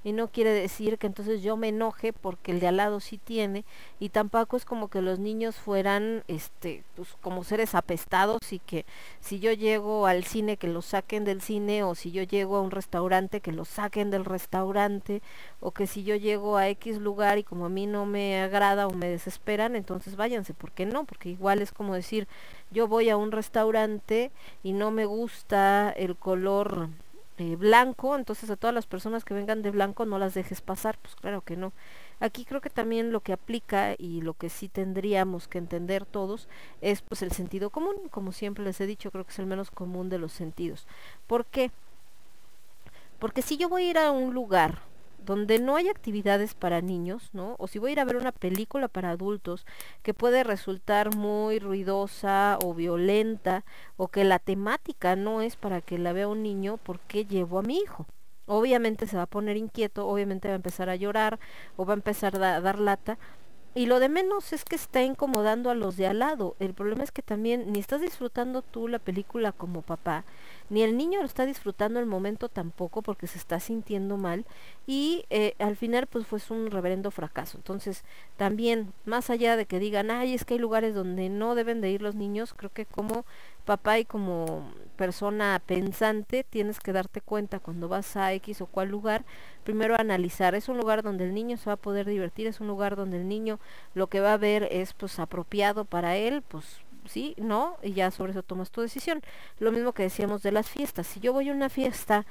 Y 0.04 0.14
no 0.14 0.30
quiere 0.30 0.52
decir 0.52 0.98
que 0.98 1.08
entonces 1.08 1.42
yo 1.42 1.58
me 1.58 1.70
enoje 1.70 2.14
porque 2.14 2.52
el 2.52 2.60
de 2.60 2.68
al 2.68 2.78
lado 2.78 3.00
sí 3.00 3.18
tiene 3.18 3.66
y 4.00 4.10
tampoco 4.10 4.56
es 4.56 4.66
como 4.66 4.88
que 4.88 5.02
los 5.02 5.20
niños 5.20 5.56
fueran 5.58 6.24
este 6.28 6.84
pues 6.96 7.10
como 7.22 7.44
seres 7.44 7.76
apestados 7.76 8.40
y 8.52 8.60
que 8.60 8.86
si 9.20 9.40
yo 9.40 9.52
llego 9.52 10.08
al 10.08 10.24
cine 10.24 10.58
que 10.58 10.68
los 10.68 10.86
saquen 10.86 11.26
del 11.26 11.42
cine 11.42 11.84
o 11.84 11.96
si 11.96 12.12
yo 12.12 12.24
llego 12.24 12.58
a 12.58 12.62
un 12.62 12.72
restaurante 12.72 13.42
que 13.42 13.52
los 13.52 13.68
saquen 13.68 14.10
del 14.10 14.26
restaurante 14.26 15.22
o 15.60 15.72
que 15.72 15.88
si 15.88 16.04
yo 16.04 16.16
llego 16.16 16.58
a 16.58 16.70
X 16.70 16.98
lugar 17.00 17.38
y 17.38 17.44
como 17.44 17.66
a 17.66 17.70
mí 17.70 17.86
no 17.86 18.06
me 18.06 18.42
agrada 18.42 18.88
o 18.88 18.94
me 18.94 19.10
desesperan 19.10 19.76
entonces 19.76 20.16
váyanse, 20.16 20.54
¿por 20.54 20.72
qué 20.72 20.86
no? 20.86 21.04
Porque 21.04 21.30
igual 21.30 21.62
es 21.62 21.72
como 21.72 21.94
decir 21.94 22.28
yo 22.72 22.88
voy 22.88 23.10
a 23.10 23.18
un 23.18 23.32
restaurante 23.32 24.32
y 24.64 24.74
no 24.74 24.92
me 24.92 25.06
gusta 25.06 25.92
el 25.92 26.16
color 26.16 26.90
eh, 27.40 27.56
blanco, 27.56 28.16
entonces 28.18 28.50
a 28.50 28.58
todas 28.58 28.74
las 28.74 28.86
personas 28.86 29.24
que 29.24 29.34
vengan 29.34 29.62
de 29.62 29.72
blanco 29.72 30.06
no 30.06 30.20
las 30.20 30.34
dejes 30.34 30.60
pasar, 30.60 30.98
pues 31.02 31.16
claro 31.16 31.42
que 31.42 31.56
no. 31.56 31.72
Aquí 32.20 32.44
creo 32.44 32.60
que 32.60 32.70
también 32.70 33.14
lo 33.14 33.22
que 33.22 33.32
aplica 33.32 33.96
y 33.98 34.22
lo 34.22 34.34
que 34.34 34.50
sí 34.50 34.68
tendríamos 34.68 35.48
que 35.48 35.58
entender 35.58 36.06
todos 36.06 36.50
es 36.82 37.02
pues 37.02 37.22
el 37.22 37.32
sentido 37.32 37.70
común, 37.70 37.96
como 38.12 38.34
siempre 38.34 38.64
les 38.66 38.82
he 38.82 38.86
dicho, 38.86 39.10
creo 39.10 39.24
que 39.24 39.32
es 39.32 39.40
el 39.40 39.46
menos 39.46 39.72
común 39.72 40.10
de 40.10 40.18
los 40.18 40.34
sentidos. 40.34 40.86
¿Por 41.28 41.46
qué? 41.46 41.72
Porque 43.20 43.42
si 43.42 43.56
yo 43.56 43.70
voy 43.70 43.84
a 43.84 43.90
ir 43.90 43.98
a 43.98 44.12
un 44.12 44.34
lugar 44.34 44.89
donde 45.26 45.60
no 45.60 45.76
hay 45.76 45.90
actividades 45.90 46.54
para 46.54 46.82
niños, 46.82 47.30
¿no? 47.34 47.56
O 47.60 47.68
si 47.68 47.80
voy 47.80 47.90
a 47.90 47.94
ir 47.94 48.00
a 48.00 48.06
ver 48.06 48.18
una 48.18 48.32
película 48.32 48.88
para 48.88 49.12
adultos 49.12 49.66
que 50.04 50.14
puede 50.14 50.44
resultar 50.44 51.16
muy 51.16 51.60
ruidosa 51.60 52.58
o 52.64 52.74
violenta 52.74 53.64
o 53.98 54.08
que 54.08 54.24
la 54.24 54.40
temática 54.40 55.16
no 55.16 55.42
es 55.42 55.56
para 55.56 55.82
que 55.82 55.98
la 55.98 56.14
vea 56.14 56.28
un 56.28 56.44
niño, 56.44 56.78
¿por 56.78 57.00
qué 57.00 57.26
llevo 57.26 57.60
a 57.60 57.64
mi 57.64 57.78
hijo? 57.78 58.08
Obviamente 58.46 59.06
se 59.06 59.16
va 59.16 59.24
a 59.24 59.28
poner 59.28 59.58
inquieto, 59.58 60.08
obviamente 60.08 60.48
va 60.48 60.56
a 60.56 60.56
empezar 60.56 60.90
a 60.90 60.96
llorar 60.96 61.40
o 61.78 61.86
va 61.86 61.94
a 61.94 61.98
empezar 61.98 62.36
a 62.42 62.60
dar 62.60 62.80
lata. 62.80 63.20
Y 63.76 63.86
lo 63.86 64.00
de 64.00 64.10
menos 64.10 64.52
es 64.52 64.66
que 64.66 64.76
está 64.76 65.04
incomodando 65.04 65.70
a 65.70 65.76
los 65.76 65.96
de 65.96 66.08
al 66.08 66.20
lado. 66.20 66.56
El 66.60 66.74
problema 66.74 67.04
es 67.04 67.12
que 67.12 67.22
también 67.22 67.72
ni 67.72 67.80
estás 67.80 68.02
disfrutando 68.02 68.62
tú 68.64 68.88
la 68.88 69.00
película 69.00 69.52
como 69.52 69.84
papá, 69.84 70.26
ni 70.70 70.82
el 70.84 70.98
niño 70.98 71.20
lo 71.20 71.26
está 71.26 71.46
disfrutando 71.46 72.00
el 72.00 72.06
momento 72.06 72.50
tampoco 72.50 73.02
porque 73.02 73.28
se 73.28 73.38
está 73.38 73.60
sintiendo 73.60 74.18
mal 74.18 74.46
y 74.86 75.26
eh, 75.30 75.56
al 75.60 75.76
final 75.76 76.08
pues 76.08 76.28
fue 76.28 76.40
un 76.50 76.72
reverendo 76.72 77.12
fracaso. 77.12 77.58
Entonces 77.58 78.04
también, 78.38 78.94
más 79.06 79.30
allá 79.30 79.56
de 79.56 79.66
que 79.66 79.80
digan, 79.80 80.12
ay, 80.12 80.34
es 80.34 80.46
que 80.46 80.56
hay 80.56 80.60
lugares 80.60 80.96
donde 80.96 81.30
no 81.30 81.56
deben 81.56 81.82
de 81.82 81.92
ir 81.92 82.02
los 82.02 82.16
niños, 82.16 82.54
creo 82.56 82.72
que 82.72 82.86
como 82.86 83.26
papá 83.70 84.00
y 84.00 84.06
como 84.06 84.68
persona 84.96 85.62
pensante 85.64 86.44
tienes 86.44 86.80
que 86.80 86.92
darte 86.92 87.22
cuenta 87.22 87.60
cuando 87.60 87.88
vas 87.88 88.18
a 88.18 88.34
X 88.34 88.62
o 88.62 88.66
cual 88.66 88.90
lugar, 88.90 89.26
primero 89.64 89.94
analizar, 89.96 90.56
es 90.56 90.70
un 90.70 90.78
lugar 90.78 91.04
donde 91.04 91.26
el 91.26 91.36
niño 91.36 91.56
se 91.56 91.68
va 91.68 91.74
a 91.74 91.78
poder 91.78 92.08
divertir, 92.08 92.48
es 92.48 92.62
un 92.62 92.68
lugar 92.68 92.96
donde 92.96 93.18
el 93.18 93.28
niño 93.28 93.60
lo 93.94 94.08
que 94.08 94.22
va 94.22 94.34
a 94.34 94.38
ver 94.38 94.68
es 94.72 94.94
pues 94.94 95.20
apropiado 95.20 95.86
para 95.86 96.18
él, 96.18 96.42
pues 96.42 96.80
sí, 97.06 97.36
no, 97.38 97.78
y 97.84 97.94
ya 97.94 98.10
sobre 98.10 98.32
eso 98.32 98.42
tomas 98.42 98.72
tu 98.72 98.82
decisión. 98.82 99.22
Lo 99.60 99.72
mismo 99.72 99.94
que 99.94 100.02
decíamos 100.02 100.42
de 100.42 100.52
las 100.52 100.68
fiestas. 100.68 101.06
Si 101.06 101.20
yo 101.20 101.32
voy 101.32 101.50
a 101.50 101.54
una 101.54 101.70
fiesta 101.70 102.26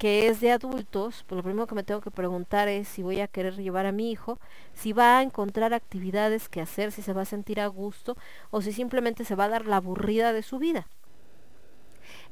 que 0.00 0.28
es 0.28 0.40
de 0.40 0.50
adultos, 0.50 1.26
pues 1.28 1.36
lo 1.36 1.42
primero 1.42 1.66
que 1.66 1.74
me 1.74 1.82
tengo 1.82 2.00
que 2.00 2.10
preguntar 2.10 2.68
es 2.68 2.88
si 2.88 3.02
voy 3.02 3.20
a 3.20 3.28
querer 3.28 3.56
llevar 3.56 3.84
a 3.84 3.92
mi 3.92 4.10
hijo, 4.10 4.38
si 4.72 4.94
va 4.94 5.18
a 5.18 5.22
encontrar 5.22 5.74
actividades 5.74 6.48
que 6.48 6.62
hacer, 6.62 6.90
si 6.90 7.02
se 7.02 7.12
va 7.12 7.20
a 7.20 7.26
sentir 7.26 7.60
a 7.60 7.66
gusto 7.66 8.16
o 8.50 8.62
si 8.62 8.72
simplemente 8.72 9.26
se 9.26 9.34
va 9.34 9.44
a 9.44 9.50
dar 9.50 9.66
la 9.66 9.76
aburrida 9.76 10.32
de 10.32 10.42
su 10.42 10.58
vida. 10.58 10.86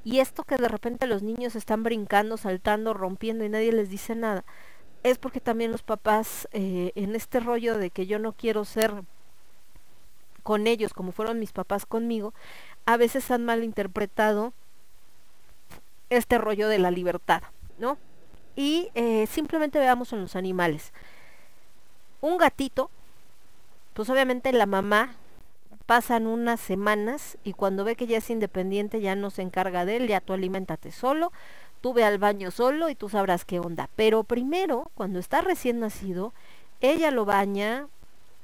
Y 0.03 0.21
esto 0.21 0.45
que 0.45 0.57
de 0.57 0.67
repente 0.67 1.07
los 1.07 1.23
niños 1.23 1.57
están 1.57 1.83
brincando, 1.83 2.39
saltando, 2.39 2.95
rompiendo 2.95 3.45
y 3.45 3.51
nadie 3.51 3.71
les 3.71 3.91
dice 3.91 4.15
nada, 4.15 4.47
es 5.03 5.19
porque 5.19 5.41
también 5.41 5.71
los 5.71 5.83
papás 5.83 6.49
eh, 6.53 6.93
en 6.95 7.15
este 7.15 7.39
rollo 7.39 7.77
de 7.77 7.91
que 7.91 8.07
yo 8.07 8.19
no 8.19 8.33
quiero 8.33 8.65
ser 8.65 9.03
con 10.43 10.67
ellos, 10.67 10.95
como 10.95 11.13
fueron 11.13 11.39
mis 11.39 11.53
papás 11.53 11.85
conmigo, 11.85 12.33
a 12.87 12.97
veces 12.97 13.31
han 13.31 13.45
malinterpretado 13.45 14.55
este 16.09 16.39
rollo 16.39 16.69
de 16.69 16.79
la 16.79 16.91
libertad, 16.91 17.43
¿no? 17.79 17.99
Y 18.57 18.91
eh, 18.95 19.27
simplemente 19.27 19.79
veamos 19.79 20.13
en 20.13 20.21
los 20.21 20.37
animales. 20.37 20.93
Un 22.21 22.39
gatito, 22.39 22.91
pues 23.95 24.11
obviamente 24.11 24.53
la 24.53 24.67
mamá 24.67 25.15
pasan 25.87 26.27
unas 26.27 26.61
semanas 26.61 27.39
y 27.45 27.55
cuando 27.55 27.85
ve 27.85 27.97
que 27.97 28.07
ya 28.07 28.19
es 28.19 28.29
independiente 28.29 29.01
ya 29.01 29.15
no 29.17 29.31
se 29.31 29.43
encarga 29.43 29.85
de 29.85 29.97
él, 29.97 30.09
ya 30.09 30.21
tú 30.21 30.35
alimentate 30.35 30.93
solo, 30.93 31.33
tú 31.81 31.95
ve 31.95 32.05
al 32.05 32.19
baño 32.19 32.51
solo 32.51 32.91
y 32.91 32.95
tú 32.95 33.09
sabrás 33.09 33.45
qué 33.45 33.59
onda. 33.59 33.89
Pero 33.97 34.25
primero, 34.25 34.91
cuando 34.95 35.19
está 35.19 35.41
recién 35.41 35.81
nacido, 35.81 36.35
ella 36.81 37.11
lo 37.11 37.25
baña, 37.25 37.87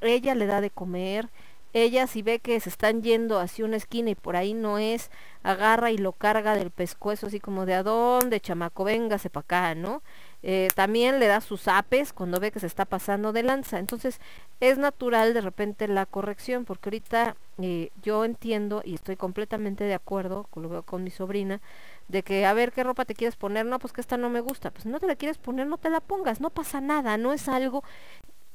ella 0.00 0.34
le 0.34 0.46
da 0.46 0.60
de 0.60 0.70
comer, 0.70 1.28
ella 1.74 2.06
si 2.06 2.22
ve 2.22 2.38
que 2.38 2.58
se 2.60 2.70
están 2.70 3.02
yendo 3.02 3.40
hacia 3.40 3.64
una 3.64 3.76
esquina 3.76 4.10
y 4.10 4.14
por 4.14 4.36
ahí 4.36 4.54
no 4.54 4.78
es, 4.78 5.10
agarra 5.42 5.90
y 5.90 5.98
lo 5.98 6.12
carga 6.12 6.54
del 6.54 6.70
pescuezo 6.70 7.26
así 7.26 7.40
como 7.40 7.66
de 7.66 7.74
a 7.74 7.82
dónde, 7.82 8.40
chamaco, 8.40 8.84
véngase 8.84 9.28
para 9.28 9.42
acá, 9.42 9.74
¿no? 9.74 10.02
Eh, 10.42 10.68
también 10.74 11.18
le 11.20 11.26
da 11.26 11.40
sus 11.40 11.68
apes 11.68 12.12
cuando 12.12 12.38
ve 12.38 12.52
que 12.52 12.60
se 12.60 12.66
está 12.66 12.84
pasando 12.84 13.32
de 13.32 13.42
lanza. 13.42 13.78
Entonces 13.78 14.20
es 14.60 14.78
natural 14.78 15.34
de 15.34 15.40
repente 15.40 15.88
la 15.88 16.06
corrección, 16.06 16.64
porque 16.64 16.90
ahorita 16.90 17.36
eh, 17.58 17.90
yo 18.02 18.24
entiendo 18.24 18.82
y 18.84 18.94
estoy 18.94 19.16
completamente 19.16 19.84
de 19.84 19.94
acuerdo, 19.94 20.46
lo 20.54 20.82
con 20.82 21.02
mi 21.02 21.10
sobrina, 21.10 21.60
de 22.08 22.22
que 22.22 22.46
a 22.46 22.52
ver 22.52 22.72
qué 22.72 22.84
ropa 22.84 23.04
te 23.04 23.14
quieres 23.14 23.36
poner, 23.36 23.66
no, 23.66 23.78
pues 23.78 23.92
que 23.92 24.00
esta 24.00 24.16
no 24.16 24.30
me 24.30 24.40
gusta, 24.40 24.70
pues 24.70 24.86
no 24.86 25.00
te 25.00 25.06
la 25.06 25.16
quieres 25.16 25.38
poner, 25.38 25.66
no 25.66 25.78
te 25.78 25.90
la 25.90 26.00
pongas, 26.00 26.40
no 26.40 26.50
pasa 26.50 26.80
nada, 26.80 27.16
no 27.16 27.32
es 27.32 27.48
algo 27.48 27.82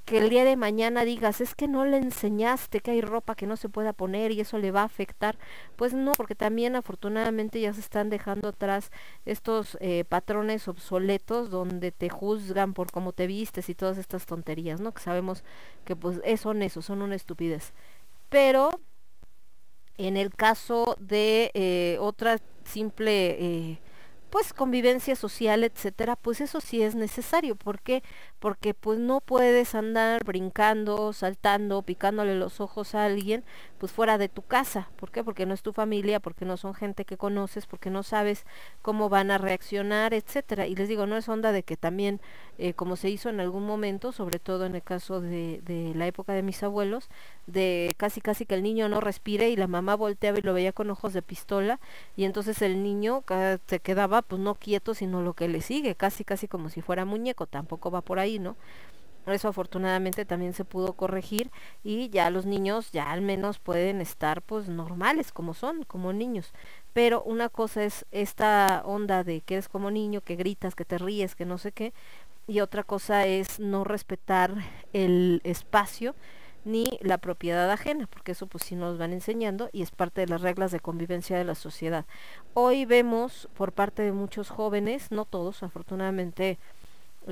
que 0.10 0.18
el 0.18 0.30
día 0.32 0.43
de 0.43 0.55
mañana 0.55 1.05
digas, 1.05 1.39
es 1.39 1.53
que 1.53 1.68
no 1.68 1.86
le 1.86 1.97
enseñaste 1.97 2.80
que 2.80 2.89
hay 2.91 3.01
ropa 3.01 3.36
que 3.36 3.45
no 3.45 3.55
se 3.57 3.70
pueda 3.70 3.93
poner 3.93 4.32
y 4.32 4.41
eso 4.41 4.57
le 4.57 4.72
va 4.72 4.82
a 4.82 4.86
afectar. 4.86 5.38
Pues 5.76 5.93
no, 5.93 6.14
porque 6.14 6.34
también 6.34 6.76
afortunadamente 6.76 7.62
ya 7.62 7.74
se 7.74 7.80
están 7.80 8.10
dejando 8.10 8.49
atrás 8.49 8.89
estos 9.26 9.78
eh, 9.82 10.05
patrones 10.10 10.68
obsoletos 10.68 11.51
donde 11.51 11.91
te 11.91 12.10
juzgan 12.10 12.74
por 12.74 12.91
cómo 12.91 13.14
te 13.14 13.28
vistes 13.28 13.70
y 13.70 13.76
todas 13.76 13.99
estas 13.99 14.26
tonterías, 14.26 14.82
¿no? 14.82 14.93
Que 14.93 15.01
sabemos 15.03 15.43
que 15.86 15.95
pues 15.95 16.20
son 16.41 16.64
eso, 16.64 16.82
son 16.82 17.03
una 17.03 17.16
estupidez. 17.16 17.74
Pero 18.30 18.72
en 19.97 20.18
el 20.18 20.34
caso 20.34 20.97
de 20.99 21.51
eh, 21.53 21.97
otra 21.99 22.39
simple... 22.64 23.38
Eh, 23.39 23.80
pues 24.30 24.53
convivencia 24.53 25.16
social, 25.16 25.64
etcétera, 25.64 26.16
pues 26.16 26.41
eso 26.41 26.62
sí 26.62 26.82
es 26.82 26.95
necesario. 26.95 27.55
¿Por 27.55 27.82
qué? 27.82 28.03
Porque 28.40 28.74
pues 28.74 29.00
no 29.00 29.22
puedes 29.22 29.76
andar 29.76 30.24
brincando, 30.24 31.14
saltando, 31.14 31.82
picándole 31.82 32.36
los 32.36 32.62
ojos 32.62 32.96
a 32.96 33.06
alguien, 33.06 33.44
pues 33.78 33.92
fuera 33.92 34.18
de 34.18 34.30
tu 34.30 34.42
casa. 34.42 34.90
¿Por 34.98 35.12
qué? 35.12 35.24
Porque 35.24 35.46
no 35.46 35.54
es 35.54 35.62
tu 35.62 35.74
familia, 35.74 36.20
porque 36.20 36.46
no 36.46 36.58
son 36.58 36.74
gente 36.74 37.06
que 37.06 37.18
conoces, 37.18 37.66
porque 37.66 37.90
no 37.90 38.04
sabes 38.04 38.46
cómo 38.82 39.10
van 39.10 39.32
a 39.32 39.38
reaccionar, 39.38 40.14
etcétera. 40.14 40.68
Y 40.68 40.76
les 40.76 40.88
digo, 40.88 41.06
no 41.06 41.18
es 41.18 41.28
onda 41.30 41.52
de 41.52 41.64
que 41.64 41.78
también, 41.78 42.22
eh, 42.58 42.74
como 42.74 42.96
se 42.96 43.10
hizo 43.10 43.30
en 43.30 43.40
algún 43.40 43.66
momento, 43.66 44.12
sobre 44.12 44.40
todo 44.40 44.66
en 44.66 44.76
el 44.76 44.84
caso 44.84 45.22
de, 45.22 45.62
de 45.66 45.94
la 45.96 46.08
época 46.08 46.34
de 46.34 46.44
mis 46.44 46.64
abuelos, 46.64 47.10
de 47.48 47.94
casi 47.98 48.22
casi 48.22 48.46
que 48.46 48.56
el 48.56 48.64
niño 48.64 48.90
no 48.90 49.02
respire 49.02 49.50
y 49.50 49.56
la 49.56 49.68
mamá 49.68 49.96
volteaba 49.96 50.40
y 50.40 50.42
lo 50.42 50.54
veía 50.54 50.72
con 50.72 50.90
ojos 50.90 51.14
de 51.14 51.22
pistola 51.22 51.80
y 52.16 52.26
entonces 52.26 52.62
el 52.62 52.84
niño 52.84 53.24
se 53.68 53.80
quedaba 53.80 54.22
pues 54.22 54.42
no 54.42 54.56
quieto, 54.56 54.94
sino 54.94 55.22
lo 55.22 55.34
que 55.34 55.48
le 55.48 55.62
sigue, 55.62 55.96
casi 55.96 56.24
casi 56.24 56.48
como 56.48 56.70
si 56.70 56.82
fuera 56.82 57.06
muñeco, 57.06 57.48
tampoco 57.48 57.92
va 57.92 58.02
por 58.02 58.20
ahí, 58.20 58.29
¿no? 58.38 58.56
Eso 59.26 59.48
afortunadamente 59.48 60.26
también 60.26 60.54
se 60.54 60.66
pudo 60.66 60.94
corregir 60.94 61.52
y 61.84 62.10
ya 62.10 62.30
los 62.30 62.46
niños 62.46 62.92
ya 62.92 63.12
al 63.12 63.22
menos 63.22 63.60
pueden 63.60 64.02
estar 64.02 64.42
pues 64.42 64.70
normales 64.70 65.32
como 65.32 65.54
son, 65.54 65.84
como 65.84 66.14
niños. 66.14 66.52
Pero 66.94 67.22
una 67.24 67.50
cosa 67.50 67.84
es 67.84 68.06
esta 68.12 68.82
onda 68.86 69.24
de 69.24 69.42
que 69.42 69.56
eres 69.56 69.70
como 69.70 69.92
niño, 69.92 70.22
que 70.22 70.36
gritas, 70.36 70.76
que 70.76 70.86
te 70.86 70.98
ríes, 70.98 71.36
que 71.36 71.46
no 71.46 71.58
sé 71.58 71.72
qué, 71.72 71.94
y 72.48 72.62
otra 72.62 72.84
cosa 72.84 73.28
es 73.28 73.60
no 73.60 73.84
respetar 73.84 74.56
el 74.94 75.42
espacio 75.44 76.16
ni 76.66 76.86
la 77.02 77.18
propiedad 77.18 77.70
ajena, 77.72 78.08
porque 78.08 78.34
eso 78.34 78.48
pues 78.48 78.64
sí 78.64 78.76
nos 78.76 78.98
van 78.98 79.14
enseñando 79.14 79.70
y 79.72 79.82
es 79.82 79.92
parte 79.92 80.22
de 80.22 80.28
las 80.28 80.42
reglas 80.42 80.72
de 80.72 80.80
convivencia 80.80 81.38
de 81.38 81.46
la 81.46 81.56
sociedad. 81.56 82.06
Hoy 82.54 82.86
vemos 82.86 83.48
por 83.54 83.72
parte 83.72 84.02
de 84.02 84.12
muchos 84.12 84.50
jóvenes, 84.50 85.12
no 85.12 85.26
todos, 85.26 85.64
afortunadamente, 85.64 86.58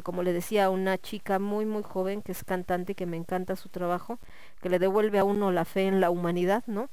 como 0.04 0.24
le 0.24 0.34
decía, 0.34 0.70
una 0.70 0.98
chica 0.98 1.40
muy 1.40 1.66
muy 1.66 1.84
joven 1.84 2.22
que 2.22 2.32
es 2.32 2.44
cantante 2.44 2.94
y 2.94 2.96
que 2.96 3.06
me 3.06 3.18
encanta 3.18 3.56
su 3.56 3.70
trabajo, 3.70 4.20
que 4.62 4.70
le 4.70 4.80
devuelve 4.80 5.20
a 5.20 5.24
uno 5.24 5.52
la 5.52 5.66
fe 5.66 5.88
en 5.88 6.02
la 6.02 6.10
humanidad, 6.10 6.64
¿no? 6.68 6.90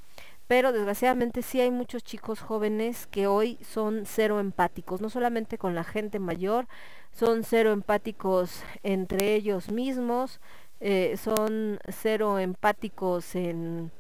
Pero 0.47 0.73
desgraciadamente 0.73 1.43
sí 1.43 1.61
hay 1.61 1.71
muchos 1.71 2.05
chicos 2.05 2.41
jóvenes 2.41 3.07
que 3.07 3.27
hoy 3.27 3.59
son 3.63 4.03
cero 4.05 4.41
empáticos, 4.41 5.01
no 5.01 5.09
solamente 5.09 5.57
con 5.57 5.75
la 5.75 5.85
gente 5.85 6.19
mayor, 6.19 6.67
son 7.13 7.45
cero 7.45 7.73
empáticos 7.73 8.63
entre 8.83 9.35
ellos 9.35 9.71
mismos, 9.71 10.41
eh, 10.81 11.17
son 11.17 11.79
cero 11.89 12.39
empáticos 12.39 13.35
en, 13.37 13.91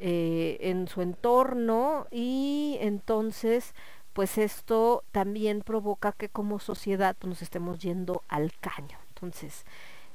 eh, 0.00 0.58
en 0.60 0.88
su 0.88 1.02
entorno 1.02 2.08
y 2.10 2.78
entonces 2.80 3.72
pues 4.12 4.38
esto 4.38 5.04
también 5.12 5.62
provoca 5.62 6.12
que 6.12 6.28
como 6.28 6.58
sociedad 6.58 7.16
nos 7.24 7.42
estemos 7.42 7.78
yendo 7.80 8.22
al 8.28 8.52
caño. 8.60 8.98
Entonces, 9.08 9.64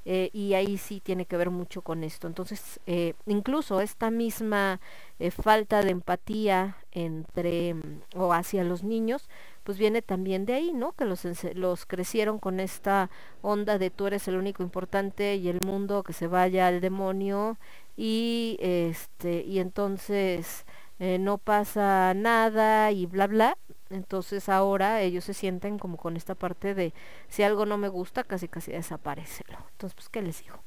eh, 0.09 0.29
y 0.31 0.53
ahí 0.53 0.77
sí 0.77 1.01
tiene 1.01 1.25
que 1.25 1.35
ver 1.35 1.49
mucho 1.49 1.81
con 1.81 2.01
esto. 2.05 2.27
Entonces, 2.27 2.79
eh, 2.87 3.13
incluso 3.25 3.81
esta 3.81 4.09
misma 4.09 4.79
eh, 5.19 5.31
falta 5.31 5.81
de 5.83 5.89
empatía 5.89 6.77
entre 6.93 7.73
mm, 7.73 8.01
o 8.15 8.31
hacia 8.31 8.63
los 8.63 8.83
niños, 8.83 9.27
pues 9.65 9.77
viene 9.77 10.01
también 10.01 10.45
de 10.45 10.53
ahí, 10.53 10.71
¿no? 10.71 10.93
Que 10.93 11.03
los, 11.03 11.25
los 11.55 11.85
crecieron 11.85 12.39
con 12.39 12.61
esta 12.61 13.09
onda 13.41 13.77
de 13.77 13.89
tú 13.89 14.07
eres 14.07 14.29
el 14.29 14.37
único 14.37 14.63
importante 14.63 15.35
y 15.35 15.49
el 15.49 15.59
mundo 15.59 16.03
que 16.03 16.13
se 16.13 16.27
vaya 16.27 16.67
al 16.67 16.79
demonio 16.79 17.57
y 17.97 18.57
este 18.61 19.43
y 19.43 19.59
entonces 19.59 20.65
no 20.99 21.37
pasa 21.37 22.13
nada 22.15 22.91
y 22.91 23.05
bla 23.07 23.27
bla 23.27 23.57
entonces 23.89 24.49
ahora 24.49 25.01
ellos 25.01 25.23
se 25.23 25.33
sienten 25.33 25.79
como 25.79 25.97
con 25.97 26.17
esta 26.17 26.35
parte 26.35 26.73
de 26.73 26.93
si 27.27 27.43
algo 27.43 27.65
no 27.65 27.77
me 27.77 27.89
gusta, 27.89 28.23
casi 28.23 28.47
casi 28.47 28.71
desaparecelo. 28.71 29.57
Entonces, 29.71 29.95
pues, 29.95 30.09
¿qué 30.09 30.21
les 30.21 30.43
digo? 30.43 30.57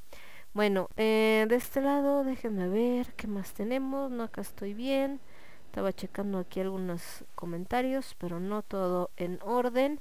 Bueno, 0.53 0.89
eh, 0.97 1.47
de 1.49 1.57
este 1.57 1.81
lado, 1.81 2.25
déjenme 2.25 2.69
ver 2.69 3.13
qué 3.15 3.27
más 3.27 3.53
tenemos. 3.53 4.11
No, 4.11 4.25
acá 4.25 4.41
estoy 4.41 4.75
bien. 4.75 5.21
Estaba 5.67 5.93
checando 5.93 6.39
aquí 6.39 6.61
algunos 6.61 7.25
comentarios, 7.37 8.17
pero 8.19 8.41
no 8.41 8.63
todo 8.63 9.11
en 9.17 9.39
orden. 9.45 10.01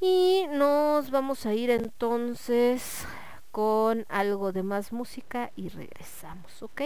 Y 0.00 0.46
nos 0.50 1.10
vamos 1.10 1.44
a 1.46 1.52
ir 1.54 1.70
entonces 1.70 3.06
con 3.50 4.06
algo 4.08 4.52
de 4.52 4.62
más 4.62 4.92
música 4.92 5.52
y 5.56 5.68
regresamos, 5.68 6.62
¿ok? 6.62 6.82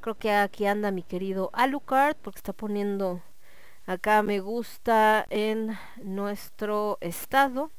Creo 0.00 0.18
que 0.18 0.32
aquí 0.32 0.66
anda 0.66 0.90
mi 0.90 1.02
querido 1.02 1.50
Alucard 1.54 2.16
porque 2.16 2.38
está 2.38 2.52
poniendo 2.52 3.22
Acá 3.86 4.22
me 4.22 4.40
gusta 4.40 5.26
en 5.28 5.76
nuestro 6.02 6.96
estado. 7.02 7.70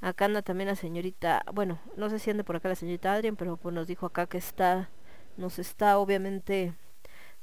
Acá 0.00 0.24
anda 0.24 0.42
también 0.42 0.68
la 0.68 0.74
señorita, 0.74 1.44
bueno, 1.52 1.78
no 1.96 2.10
sé 2.10 2.18
si 2.18 2.30
anda 2.30 2.42
por 2.42 2.56
acá 2.56 2.68
la 2.68 2.74
señorita 2.74 3.14
Adrián, 3.14 3.36
pero 3.36 3.56
pues 3.56 3.74
nos 3.74 3.86
dijo 3.86 4.04
acá 4.04 4.26
que 4.26 4.36
está, 4.36 4.90
nos 5.36 5.58
está 5.60 5.98
obviamente 5.98 6.74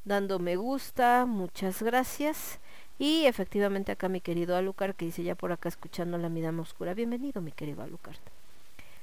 dando 0.04 0.40
me 0.40 0.58
gusta, 0.58 1.26
muchas 1.26 1.82
gracias. 1.82 2.60
Y 3.00 3.26
efectivamente 3.26 3.94
acá 3.94 4.10
mi 4.10 4.20
querido 4.22 4.58
Alucard 4.58 4.94
que 4.96 5.06
dice 5.06 5.24
ya 5.24 5.36
por 5.36 5.54
acá 5.54 5.70
escuchando 5.70 6.18
la 6.18 6.30
mirada 6.30 6.60
oscura. 6.62 6.94
Bienvenido 6.94 7.42
mi 7.42 7.52
querido 7.54 7.82
Alucard. 7.82 8.18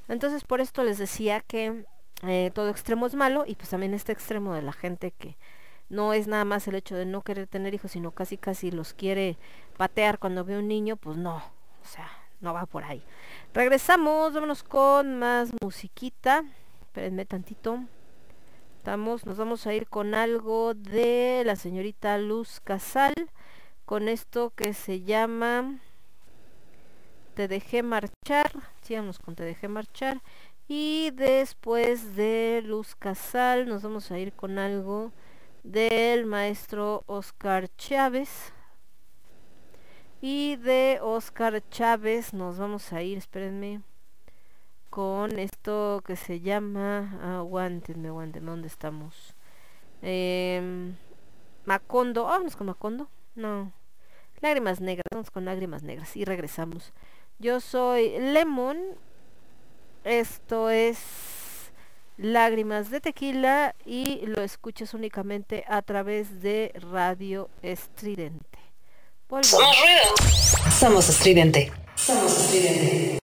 Entonces 0.08 0.44
por 0.44 0.60
esto 0.60 0.84
les 0.84 0.98
decía 0.98 1.40
que 1.40 1.84
eh, 2.24 2.50
todo 2.54 2.68
extremo 2.68 3.06
es 3.06 3.14
malo 3.14 3.44
y 3.46 3.54
pues 3.54 3.70
también 3.70 3.94
este 3.94 4.12
extremo 4.12 4.54
de 4.54 4.62
la 4.62 4.72
gente 4.72 5.12
que 5.12 5.36
no 5.88 6.12
es 6.12 6.26
nada 6.28 6.44
más 6.44 6.68
el 6.68 6.74
hecho 6.74 6.96
de 6.96 7.06
no 7.06 7.22
querer 7.22 7.46
tener 7.46 7.74
hijos, 7.74 7.92
sino 7.92 8.10
casi 8.10 8.36
casi 8.36 8.70
los 8.70 8.92
quiere 8.92 9.38
patear 9.76 10.18
cuando 10.18 10.44
ve 10.44 10.58
un 10.58 10.68
niño, 10.68 10.96
pues 10.96 11.16
no, 11.16 11.36
o 11.36 11.86
sea, 11.86 12.08
no 12.40 12.52
va 12.52 12.66
por 12.66 12.84
ahí. 12.84 13.02
Regresamos, 13.54 14.32
vámonos 14.32 14.62
con 14.62 15.18
más 15.18 15.50
musiquita. 15.60 16.44
Espérenme 16.82 17.24
tantito. 17.24 17.80
Estamos, 18.78 19.26
nos 19.26 19.36
vamos 19.36 19.66
a 19.66 19.74
ir 19.74 19.88
con 19.88 20.14
algo 20.14 20.74
de 20.74 21.42
la 21.44 21.56
señorita 21.56 22.16
Luz 22.18 22.60
Casal, 22.60 23.14
con 23.84 24.08
esto 24.08 24.50
que 24.54 24.72
se 24.72 25.02
llama 25.02 25.78
Te 27.34 27.48
dejé 27.48 27.82
marchar. 27.82 28.52
Sigamos 28.82 29.18
con 29.18 29.34
Te 29.34 29.44
dejé 29.44 29.68
marchar. 29.68 30.22
Y 30.68 31.10
después 31.14 32.14
de 32.14 32.62
Luz 32.64 32.94
Casal 32.94 33.68
nos 33.68 33.82
vamos 33.82 34.10
a 34.10 34.18
ir 34.18 34.32
con 34.32 34.58
algo 34.58 35.12
del 35.68 36.24
maestro 36.24 37.04
Oscar 37.06 37.68
Chávez. 37.76 38.52
Y 40.20 40.56
de 40.56 40.98
Oscar 41.02 41.62
Chávez 41.68 42.32
nos 42.32 42.58
vamos 42.58 42.92
a 42.92 43.02
ir, 43.02 43.18
espérenme, 43.18 43.82
con 44.90 45.38
esto 45.38 46.02
que 46.04 46.16
se 46.16 46.40
llama... 46.40 47.38
Aguántenme, 47.38 48.08
aguántenme, 48.08 48.50
¿dónde 48.50 48.66
estamos? 48.66 49.36
Eh, 50.02 50.92
Macondo, 51.66 52.24
vamos 52.24 52.56
con 52.56 52.66
Macondo. 52.66 53.08
No. 53.34 53.72
Lágrimas 54.40 54.80
negras, 54.80 55.04
vamos 55.12 55.30
con 55.30 55.44
lágrimas 55.44 55.82
negras 55.82 56.16
y 56.16 56.24
regresamos. 56.24 56.92
Yo 57.38 57.60
soy 57.60 58.18
Lemon. 58.18 58.78
Esto 60.02 60.70
es 60.70 61.37
Lágrimas 62.18 62.90
de 62.90 63.00
Tequila 63.00 63.76
y 63.86 64.26
lo 64.26 64.42
escuchas 64.42 64.92
únicamente 64.92 65.64
a 65.68 65.82
través 65.82 66.42
de 66.42 66.72
Radio 66.90 67.48
Estridente. 67.62 68.58
Somos 69.42 69.76
Somos 70.78 71.08
estridente. 71.08 71.72
Somos 71.94 72.36
estridente. 72.36 73.18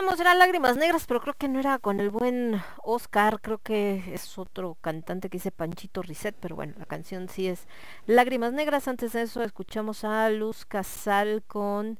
Ya 0.00 0.04
regresamos, 0.04 0.20
era 0.20 0.34
Lágrimas 0.34 0.76
Negras, 0.78 1.04
pero 1.06 1.20
creo 1.20 1.34
que 1.34 1.46
no 1.46 1.60
era 1.60 1.78
con 1.78 2.00
el 2.00 2.08
buen 2.08 2.62
Oscar, 2.82 3.38
creo 3.42 3.58
que 3.58 4.02
es 4.14 4.38
otro 4.38 4.78
cantante 4.80 5.28
que 5.28 5.36
dice 5.36 5.52
Panchito 5.52 6.00
Risset, 6.00 6.34
pero 6.40 6.56
bueno, 6.56 6.72
la 6.78 6.86
canción 6.86 7.28
sí 7.28 7.48
es 7.48 7.66
Lágrimas 8.06 8.54
Negras. 8.54 8.88
Antes 8.88 9.12
de 9.12 9.20
eso 9.22 9.42
escuchamos 9.42 10.04
a 10.04 10.30
Luz 10.30 10.64
Casal 10.64 11.42
con 11.46 11.98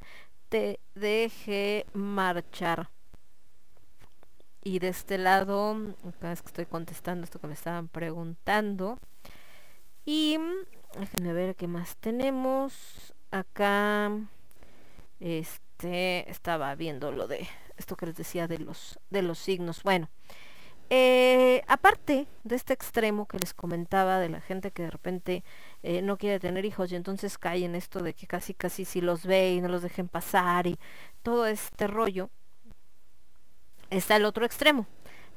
Te 0.49 0.81
deje 0.95 1.85
marchar. 1.93 2.89
Y 4.65 4.79
de 4.79 4.89
este 4.89 5.19
lado, 5.19 5.77
acá 6.09 6.33
es 6.33 6.41
que 6.41 6.49
estoy 6.49 6.65
contestando 6.65 7.25
esto 7.25 7.39
que 7.39 7.49
me 7.49 7.55
estaban 7.55 7.89
preguntando. 7.89 8.99
Y 10.07 10.39
déjenme 10.99 11.35
ver 11.35 11.55
qué 11.55 11.67
más 11.67 11.99
tenemos. 11.99 13.15
Acá, 13.31 14.11
este, 15.19 16.31
estaba 16.31 16.75
viendo 16.77 17.13
lo 17.13 17.29
de 17.29 17.47
esto 17.81 17.97
que 17.97 18.07
les 18.07 18.17
decía 18.17 18.47
de 18.47 18.59
los, 18.59 18.99
de 19.11 19.23
los 19.23 19.39
signos. 19.39 19.83
Bueno, 19.83 20.09
eh, 20.93 21.63
aparte 21.69 22.27
de 22.43 22.57
este 22.57 22.73
extremo 22.73 23.29
que 23.29 23.39
les 23.39 23.55
comentaba 23.55 24.19
de 24.19 24.29
la 24.29 24.41
gente 24.41 24.73
que 24.73 24.83
de 24.83 24.91
repente 24.91 25.45
eh, 25.85 26.03
no 26.03 26.19
quiere 26.19 26.41
tener 26.41 26.65
hijos 26.65 26.91
y 26.91 26.97
entonces 26.97 27.39
cae 27.39 27.65
en 27.65 27.77
esto 27.77 28.01
de 28.01 28.13
que 28.13 28.27
casi 28.27 28.55
casi 28.55 28.85
si 28.85 29.01
los 29.01 29.25
ve 29.25 29.53
y 29.53 29.61
no 29.61 29.69
los 29.69 29.83
dejen 29.83 30.09
pasar 30.09 30.67
y 30.67 30.79
todo 31.23 31.47
este 31.47 31.87
rollo, 31.87 32.31
está 33.91 34.17
el 34.17 34.25
otro 34.25 34.45
extremo. 34.45 34.87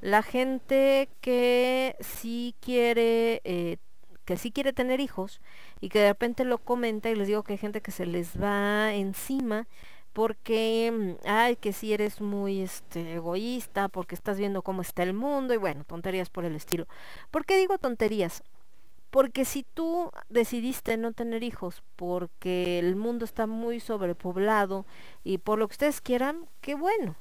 La 0.01 0.23
gente 0.23 1.09
que 1.21 1.95
sí 1.99 2.55
quiere, 2.59 3.41
eh, 3.43 3.77
que 4.25 4.37
sí 4.37 4.51
quiere 4.51 4.73
tener 4.73 4.99
hijos 4.99 5.39
y 5.81 5.89
que 5.89 5.99
de 5.99 6.09
repente 6.09 6.45
lo 6.45 6.57
comenta 6.57 7.09
y 7.09 7.15
les 7.15 7.27
digo 7.27 7.43
que 7.43 7.53
hay 7.53 7.59
gente 7.59 7.81
que 7.81 7.91
se 7.91 8.07
les 8.07 8.41
va 8.41 8.93
encima 8.93 9.67
porque, 10.13 10.91
mm, 10.91 11.27
ay, 11.27 11.55
que 11.55 11.73
si 11.73 11.93
eres 11.93 12.21
muy 12.21 12.61
este, 12.61 13.15
egoísta, 13.15 13.89
porque 13.89 14.15
estás 14.15 14.37
viendo 14.37 14.61
cómo 14.61 14.81
está 14.81 15.03
el 15.03 15.13
mundo 15.13 15.53
y 15.53 15.57
bueno, 15.57 15.83
tonterías 15.83 16.29
por 16.29 16.45
el 16.45 16.55
estilo. 16.55 16.87
¿Por 17.31 17.45
qué 17.45 17.57
digo 17.57 17.77
tonterías? 17.79 18.43
Porque 19.09 19.45
si 19.45 19.63
tú 19.63 20.11
decidiste 20.29 20.97
no 20.97 21.13
tener 21.13 21.43
hijos 21.43 21.83
porque 21.95 22.79
el 22.79 22.95
mundo 22.95 23.25
está 23.25 23.47
muy 23.47 23.79
sobrepoblado 23.79 24.85
y 25.23 25.39
por 25.39 25.59
lo 25.59 25.67
que 25.67 25.73
ustedes 25.73 26.01
quieran, 26.01 26.47
qué 26.61 26.75
bueno, 26.75 27.15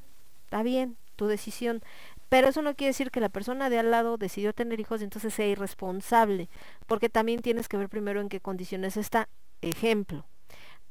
está 0.45 0.63
bien, 0.63 0.97
tu 1.17 1.27
decisión. 1.27 1.83
Pero 2.29 2.49
eso 2.49 2.63
no 2.63 2.75
quiere 2.75 2.91
decir 2.91 3.11
que 3.11 3.21
la 3.21 3.29
persona 3.29 3.69
de 3.69 3.79
al 3.79 3.91
lado 3.91 4.17
decidió 4.17 4.55
tener 4.55 4.81
hijos 4.81 5.01
y 5.01 5.05
entonces 5.05 5.35
sea 5.35 5.47
irresponsable, 5.47 6.49
porque 6.87 7.11
también 7.11 7.43
tienes 7.43 7.69
que 7.69 7.77
ver 7.77 7.91
primero 7.91 8.21
en 8.23 8.31
qué 8.31 8.41
condiciones 8.41 8.97
está. 8.97 9.29
Ejemplo, 9.61 10.25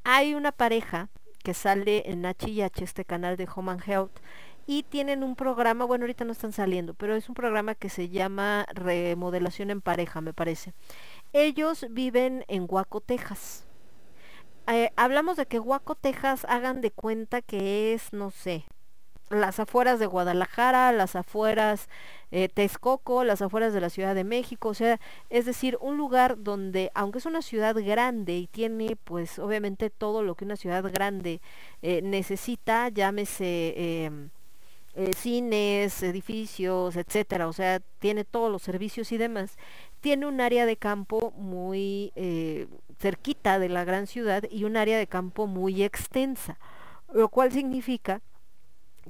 hay 0.03 0.35
una 0.35 0.51
pareja 0.51 1.09
que 1.43 1.53
sale 1.53 2.03
en 2.09 2.25
HH, 2.25 2.83
este 2.83 3.05
canal 3.05 3.37
de 3.37 3.47
Home 3.53 3.77
Health, 3.85 4.19
y 4.67 4.83
tienen 4.83 5.23
un 5.23 5.35
programa, 5.35 5.85
bueno, 5.85 6.03
ahorita 6.03 6.25
no 6.25 6.31
están 6.31 6.53
saliendo, 6.53 6.93
pero 6.93 7.15
es 7.15 7.27
un 7.29 7.35
programa 7.35 7.75
que 7.75 7.89
se 7.89 8.09
llama 8.09 8.65
Remodelación 8.73 9.69
en 9.71 9.81
Pareja, 9.81 10.21
me 10.21 10.33
parece. 10.33 10.73
Ellos 11.33 11.85
viven 11.89 12.45
en 12.47 12.67
Guaco, 12.67 13.01
Texas. 13.01 13.67
Eh, 14.67 14.91
hablamos 14.95 15.37
de 15.37 15.47
que 15.47 15.59
Guaco, 15.59 15.95
Texas, 15.95 16.45
hagan 16.47 16.81
de 16.81 16.91
cuenta 16.91 17.41
que 17.41 17.93
es, 17.93 18.13
no 18.13 18.29
sé, 18.29 18.65
las 19.31 19.59
afueras 19.59 19.99
de 19.99 20.05
Guadalajara, 20.05 20.91
las 20.91 21.15
afueras 21.15 21.89
eh, 22.31 22.49
Texcoco, 22.49 23.23
las 23.23 23.41
afueras 23.41 23.73
de 23.73 23.81
la 23.81 23.89
Ciudad 23.89 24.15
de 24.15 24.23
México, 24.23 24.69
o 24.69 24.73
sea, 24.73 24.99
es 25.29 25.45
decir, 25.45 25.77
un 25.81 25.97
lugar 25.97 26.43
donde, 26.43 26.91
aunque 26.93 27.19
es 27.19 27.25
una 27.25 27.41
ciudad 27.41 27.75
grande 27.75 28.37
y 28.37 28.47
tiene 28.47 28.95
pues 28.95 29.39
obviamente 29.39 29.89
todo 29.89 30.23
lo 30.23 30.35
que 30.35 30.45
una 30.45 30.55
ciudad 30.55 30.83
grande 30.91 31.41
eh, 31.81 32.01
necesita, 32.01 32.89
llámese 32.89 34.05
em, 34.05 34.29
eh, 34.93 35.13
cines, 35.13 36.03
edificios, 36.03 36.97
etcétera, 36.97 37.47
o 37.47 37.53
sea, 37.53 37.79
tiene 37.99 38.25
todos 38.25 38.51
los 38.51 38.61
servicios 38.61 39.13
y 39.13 39.17
demás, 39.17 39.57
tiene 40.01 40.25
un 40.25 40.41
área 40.41 40.65
de 40.65 40.75
campo 40.75 41.31
muy 41.37 42.11
eh, 42.15 42.67
cerquita 42.99 43.57
de 43.57 43.69
la 43.69 43.85
gran 43.85 44.05
ciudad 44.07 44.43
y 44.49 44.65
un 44.65 44.75
área 44.75 44.97
de 44.97 45.07
campo 45.07 45.47
muy 45.47 45.83
extensa, 45.83 46.59
lo 47.13 47.29
cual 47.29 47.53
significa 47.53 48.21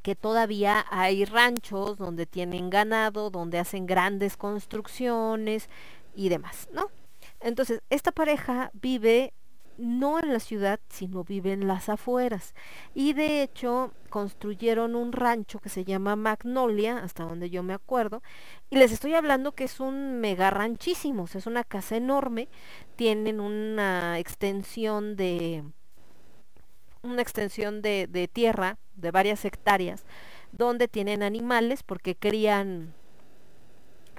que 0.03 0.15
todavía 0.15 0.85
hay 0.89 1.25
ranchos 1.25 1.97
donde 1.97 2.25
tienen 2.25 2.69
ganado, 2.69 3.29
donde 3.29 3.59
hacen 3.59 3.85
grandes 3.85 4.37
construcciones 4.37 5.69
y 6.15 6.29
demás, 6.29 6.69
¿no? 6.71 6.89
Entonces, 7.39 7.81
esta 7.89 8.11
pareja 8.11 8.71
vive 8.73 9.33
no 9.77 10.19
en 10.19 10.31
la 10.31 10.39
ciudad, 10.39 10.79
sino 10.89 11.23
vive 11.23 11.53
en 11.53 11.67
las 11.67 11.89
afueras. 11.89 12.53
Y 12.93 13.13
de 13.13 13.41
hecho, 13.41 13.93
construyeron 14.09 14.95
un 14.95 15.11
rancho 15.11 15.59
que 15.59 15.69
se 15.69 15.83
llama 15.83 16.15
Magnolia, 16.15 16.99
hasta 16.99 17.23
donde 17.23 17.49
yo 17.49 17.63
me 17.63 17.73
acuerdo. 17.73 18.21
Y 18.69 18.77
les 18.77 18.91
estoy 18.91 19.15
hablando 19.15 19.53
que 19.53 19.63
es 19.63 19.79
un 19.79 20.19
mega 20.19 20.49
ranchísimo, 20.51 21.25
es 21.33 21.47
una 21.47 21.63
casa 21.63 21.95
enorme. 21.95 22.47
Tienen 22.95 23.39
una 23.39 24.19
extensión 24.19 25.15
de 25.15 25.63
una 27.03 27.21
extensión 27.21 27.81
de, 27.81 28.07
de 28.07 28.27
tierra 28.27 28.77
de 28.95 29.11
varias 29.11 29.45
hectáreas 29.45 30.05
donde 30.51 30.87
tienen 30.87 31.23
animales 31.23 31.83
porque 31.83 32.15
crían, 32.15 32.93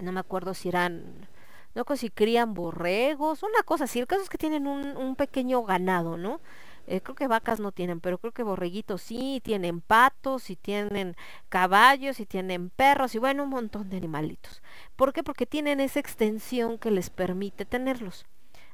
no 0.00 0.12
me 0.12 0.20
acuerdo 0.20 0.54
si 0.54 0.68
eran, 0.68 1.28
no 1.74 1.84
si 1.96 2.10
crían 2.10 2.54
borregos, 2.54 3.42
una 3.42 3.62
cosa 3.64 3.84
así, 3.84 4.00
el 4.00 4.06
caso 4.06 4.22
es 4.22 4.28
que 4.28 4.38
tienen 4.38 4.66
un, 4.66 4.96
un 4.96 5.16
pequeño 5.16 5.62
ganado, 5.64 6.16
¿no? 6.16 6.40
Eh, 6.88 7.00
creo 7.00 7.14
que 7.14 7.28
vacas 7.28 7.60
no 7.60 7.70
tienen, 7.70 8.00
pero 8.00 8.18
creo 8.18 8.32
que 8.32 8.42
borreguitos 8.42 9.02
sí, 9.02 9.40
tienen 9.44 9.80
patos, 9.80 10.50
y 10.50 10.56
tienen 10.56 11.14
caballos, 11.48 12.18
y 12.18 12.26
tienen 12.26 12.70
perros, 12.70 13.14
y 13.14 13.18
bueno, 13.18 13.44
un 13.44 13.50
montón 13.50 13.88
de 13.88 13.98
animalitos. 13.98 14.62
¿Por 14.96 15.12
qué? 15.12 15.22
Porque 15.22 15.46
tienen 15.46 15.78
esa 15.78 16.00
extensión 16.00 16.78
que 16.78 16.90
les 16.90 17.08
permite 17.08 17.64
tenerlos 17.64 18.26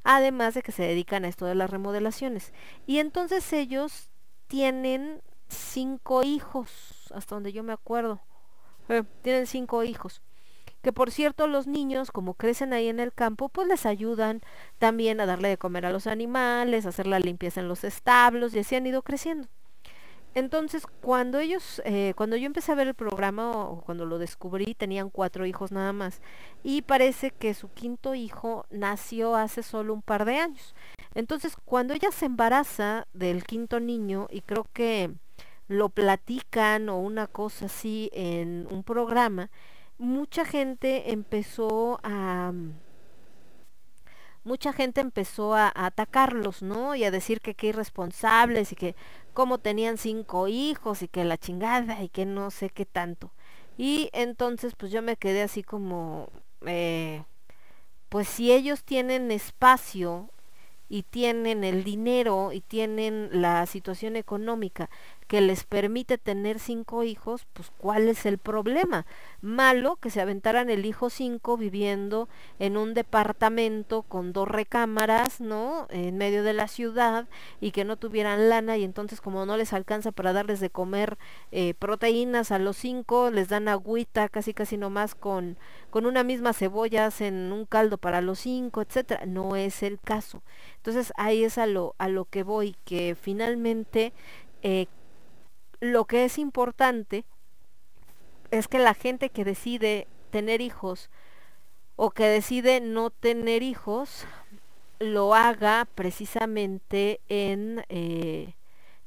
además 0.08 0.54
de 0.54 0.62
que 0.62 0.72
se 0.72 0.84
dedican 0.84 1.26
a 1.26 1.28
esto 1.28 1.44
de 1.44 1.54
las 1.54 1.68
remodelaciones. 1.68 2.54
Y 2.86 2.98
entonces 2.98 3.52
ellos 3.52 4.08
tienen 4.46 5.20
cinco 5.48 6.22
hijos, 6.22 7.12
hasta 7.14 7.34
donde 7.34 7.52
yo 7.52 7.62
me 7.62 7.74
acuerdo. 7.74 8.18
Eh, 8.88 9.04
tienen 9.20 9.46
cinco 9.46 9.84
hijos. 9.84 10.22
Que 10.80 10.94
por 10.94 11.10
cierto 11.10 11.46
los 11.46 11.66
niños, 11.66 12.10
como 12.10 12.32
crecen 12.32 12.72
ahí 12.72 12.88
en 12.88 13.00
el 13.00 13.12
campo, 13.12 13.50
pues 13.50 13.68
les 13.68 13.84
ayudan 13.84 14.40
también 14.78 15.20
a 15.20 15.26
darle 15.26 15.50
de 15.50 15.58
comer 15.58 15.84
a 15.84 15.92
los 15.92 16.06
animales, 16.06 16.86
a 16.86 16.88
hacer 16.88 17.06
la 17.06 17.18
limpieza 17.18 17.60
en 17.60 17.68
los 17.68 17.84
establos 17.84 18.54
y 18.54 18.60
así 18.60 18.76
han 18.76 18.86
ido 18.86 19.02
creciendo. 19.02 19.46
Entonces, 20.34 20.86
cuando 21.00 21.38
ellos, 21.38 21.82
eh, 21.84 22.12
cuando 22.16 22.36
yo 22.36 22.46
empecé 22.46 22.72
a 22.72 22.76
ver 22.76 22.88
el 22.88 22.94
programa 22.94 23.50
o 23.50 23.80
cuando 23.80 24.06
lo 24.06 24.18
descubrí, 24.18 24.74
tenían 24.74 25.10
cuatro 25.10 25.46
hijos 25.46 25.72
nada 25.72 25.92
más. 25.92 26.20
Y 26.62 26.82
parece 26.82 27.30
que 27.30 27.54
su 27.54 27.72
quinto 27.72 28.14
hijo 28.14 28.66
nació 28.70 29.34
hace 29.34 29.62
solo 29.62 29.94
un 29.94 30.02
par 30.02 30.24
de 30.24 30.36
años. 30.36 30.74
Entonces, 31.14 31.56
cuando 31.64 31.94
ella 31.94 32.12
se 32.12 32.26
embaraza 32.26 33.06
del 33.12 33.44
quinto 33.44 33.80
niño, 33.80 34.28
y 34.30 34.42
creo 34.42 34.66
que 34.72 35.10
lo 35.66 35.88
platican 35.88 36.88
o 36.88 36.98
una 36.98 37.26
cosa 37.26 37.66
así 37.66 38.10
en 38.12 38.66
un 38.70 38.84
programa, 38.84 39.50
mucha 39.98 40.44
gente 40.44 41.10
empezó 41.12 42.00
a 42.02 42.52
mucha 44.48 44.72
gente 44.72 45.00
empezó 45.02 45.54
a, 45.54 45.70
atacarlos, 45.74 46.62
¿no? 46.62 46.94
Y 46.94 47.04
a 47.04 47.10
decir 47.10 47.40
que 47.40 47.54
qué 47.54 47.68
irresponsables 47.68 48.72
y 48.72 48.76
que 48.76 48.96
cómo 49.34 49.58
tenían 49.58 49.98
cinco 49.98 50.48
hijos 50.48 51.02
y 51.02 51.08
que 51.08 51.24
la 51.24 51.36
chingada 51.36 52.02
y 52.02 52.08
que 52.08 52.24
no 52.26 52.50
sé 52.50 52.70
qué 52.70 52.86
tanto. 52.86 53.30
Y 53.76 54.10
entonces 54.12 54.74
pues 54.74 54.90
yo 54.90 55.02
me 55.02 55.16
quedé 55.16 55.42
así 55.42 55.62
como, 55.62 56.30
eh, 56.66 57.24
pues 58.08 58.26
si 58.26 58.50
ellos 58.50 58.82
tienen 58.84 59.30
espacio 59.30 60.30
y 60.88 61.02
tienen 61.02 61.62
el 61.62 61.84
dinero 61.84 62.50
y 62.52 62.62
tienen 62.62 63.28
la 63.30 63.66
situación 63.66 64.16
económica 64.16 64.88
que 65.28 65.42
les 65.42 65.64
permite 65.64 66.16
tener 66.16 66.58
cinco 66.58 67.04
hijos, 67.04 67.46
pues 67.52 67.70
¿cuál 67.76 68.08
es 68.08 68.24
el 68.24 68.38
problema? 68.38 69.04
Malo 69.42 69.96
que 69.96 70.08
se 70.08 70.22
aventaran 70.22 70.70
el 70.70 70.86
hijo 70.86 71.10
cinco 71.10 71.58
viviendo 71.58 72.30
en 72.58 72.78
un 72.78 72.94
departamento 72.94 74.02
con 74.02 74.32
dos 74.32 74.48
recámaras, 74.48 75.42
¿no? 75.42 75.86
En 75.90 76.16
medio 76.16 76.42
de 76.42 76.54
la 76.54 76.66
ciudad 76.66 77.28
y 77.60 77.72
que 77.72 77.84
no 77.84 77.96
tuvieran 77.96 78.48
lana 78.48 78.78
y 78.78 78.84
entonces 78.84 79.20
como 79.20 79.44
no 79.44 79.58
les 79.58 79.74
alcanza 79.74 80.12
para 80.12 80.32
darles 80.32 80.60
de 80.60 80.70
comer 80.70 81.18
eh, 81.52 81.74
proteínas 81.74 82.50
a 82.50 82.58
los 82.58 82.78
cinco, 82.78 83.30
les 83.30 83.48
dan 83.50 83.68
agüita 83.68 84.30
casi 84.30 84.54
casi 84.54 84.78
nomás 84.78 85.14
con, 85.14 85.58
con 85.90 86.06
una 86.06 86.24
misma 86.24 86.54
cebolla 86.54 87.04
hacen 87.04 87.52
un 87.52 87.66
caldo 87.66 87.98
para 87.98 88.22
los 88.22 88.38
cinco, 88.38 88.80
etcétera. 88.80 89.26
No 89.26 89.56
es 89.56 89.82
el 89.82 90.00
caso. 90.00 90.42
Entonces 90.76 91.12
ahí 91.18 91.44
es 91.44 91.58
a 91.58 91.66
lo, 91.66 91.94
a 91.98 92.08
lo 92.08 92.24
que 92.24 92.44
voy, 92.44 92.76
que 92.86 93.14
finalmente 93.14 94.14
eh, 94.62 94.86
lo 95.80 96.06
que 96.06 96.24
es 96.24 96.38
importante 96.38 97.24
es 98.50 98.68
que 98.68 98.78
la 98.78 98.94
gente 98.94 99.30
que 99.30 99.44
decide 99.44 100.06
tener 100.30 100.60
hijos 100.60 101.10
o 101.96 102.10
que 102.10 102.24
decide 102.24 102.80
no 102.80 103.10
tener 103.10 103.62
hijos 103.62 104.26
lo 104.98 105.34
haga 105.34 105.86
precisamente 105.94 107.20
en, 107.28 107.84
eh, 107.88 108.54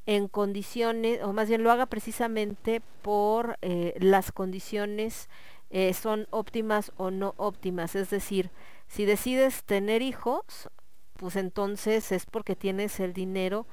en 0.05 0.27
condiciones, 0.27 1.21
o 1.23 1.33
más 1.33 1.49
bien 1.49 1.63
lo 1.63 1.71
haga 1.71 1.85
precisamente 1.85 2.81
por 3.01 3.57
eh, 3.61 3.95
las 3.99 4.31
condiciones 4.31 5.29
eh, 5.69 5.93
son 5.93 6.27
óptimas 6.31 6.91
o 6.97 7.11
no 7.11 7.33
óptimas. 7.37 7.95
Es 7.95 8.09
decir, 8.09 8.51
si 8.87 9.05
decides 9.05 9.63
tener 9.63 10.01
hijos, 10.01 10.69
pues 11.17 11.35
entonces 11.35 12.11
es 12.11 12.25
porque 12.25 12.55
tienes 12.55 12.99
el 12.99 13.13
dinero 13.13 13.65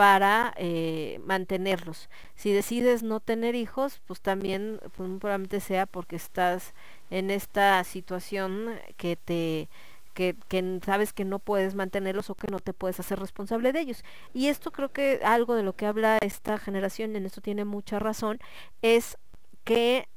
para 0.00 0.54
eh, 0.56 1.20
mantenerlos. 1.26 2.08
Si 2.34 2.50
decides 2.54 3.02
no 3.02 3.20
tener 3.20 3.54
hijos, 3.54 4.00
pues 4.06 4.22
también 4.22 4.80
pues, 4.96 5.10
probablemente 5.20 5.60
sea 5.60 5.84
porque 5.84 6.16
estás 6.16 6.72
en 7.10 7.30
esta 7.30 7.84
situación 7.84 8.78
que 8.96 9.16
te 9.16 9.68
que, 10.14 10.36
que, 10.48 10.80
sabes 10.86 11.12
que 11.12 11.26
no 11.26 11.38
puedes 11.38 11.74
mantenerlos 11.74 12.30
o 12.30 12.34
que 12.34 12.48
no 12.50 12.60
te 12.60 12.72
puedes 12.72 12.98
hacer 12.98 13.20
responsable 13.20 13.74
de 13.74 13.80
ellos. 13.80 14.02
Y 14.32 14.48
esto 14.48 14.72
creo 14.72 14.90
que 14.90 15.20
algo 15.22 15.54
de 15.54 15.64
lo 15.64 15.74
que 15.74 15.84
habla 15.84 16.16
esta 16.22 16.56
generación, 16.56 17.14
en 17.14 17.26
esto 17.26 17.42
tiene 17.42 17.66
mucha 17.66 17.98
razón, 17.98 18.38
es 18.80 19.18
que 19.64 20.08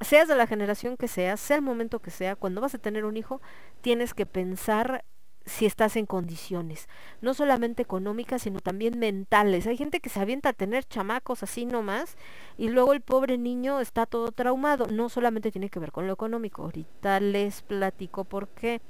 seas 0.00 0.28
de 0.28 0.36
la 0.36 0.46
generación 0.46 0.96
que 0.96 1.08
seas, 1.08 1.40
sea 1.40 1.56
el 1.56 1.62
momento 1.62 1.98
que 1.98 2.10
sea, 2.10 2.36
cuando 2.36 2.62
vas 2.62 2.74
a 2.74 2.78
tener 2.78 3.04
un 3.04 3.18
hijo, 3.18 3.42
tienes 3.82 4.14
que 4.14 4.24
pensar 4.24 5.04
si 5.46 5.64
estás 5.64 5.96
en 5.96 6.06
condiciones, 6.06 6.88
no 7.20 7.32
solamente 7.32 7.82
económicas, 7.82 8.42
sino 8.42 8.60
también 8.60 8.98
mentales. 8.98 9.66
Hay 9.66 9.76
gente 9.76 10.00
que 10.00 10.10
se 10.10 10.20
avienta 10.20 10.50
a 10.50 10.52
tener 10.52 10.84
chamacos 10.84 11.44
así 11.44 11.66
nomás 11.66 12.16
y 12.58 12.68
luego 12.68 12.92
el 12.92 13.00
pobre 13.00 13.38
niño 13.38 13.80
está 13.80 14.06
todo 14.06 14.32
traumado. 14.32 14.88
No 14.88 15.08
solamente 15.08 15.52
tiene 15.52 15.70
que 15.70 15.78
ver 15.78 15.92
con 15.92 16.06
lo 16.08 16.12
económico. 16.12 16.62
Ahorita 16.64 17.20
les 17.20 17.62
platico 17.62 18.24
por 18.24 18.48
qué. 18.48 18.80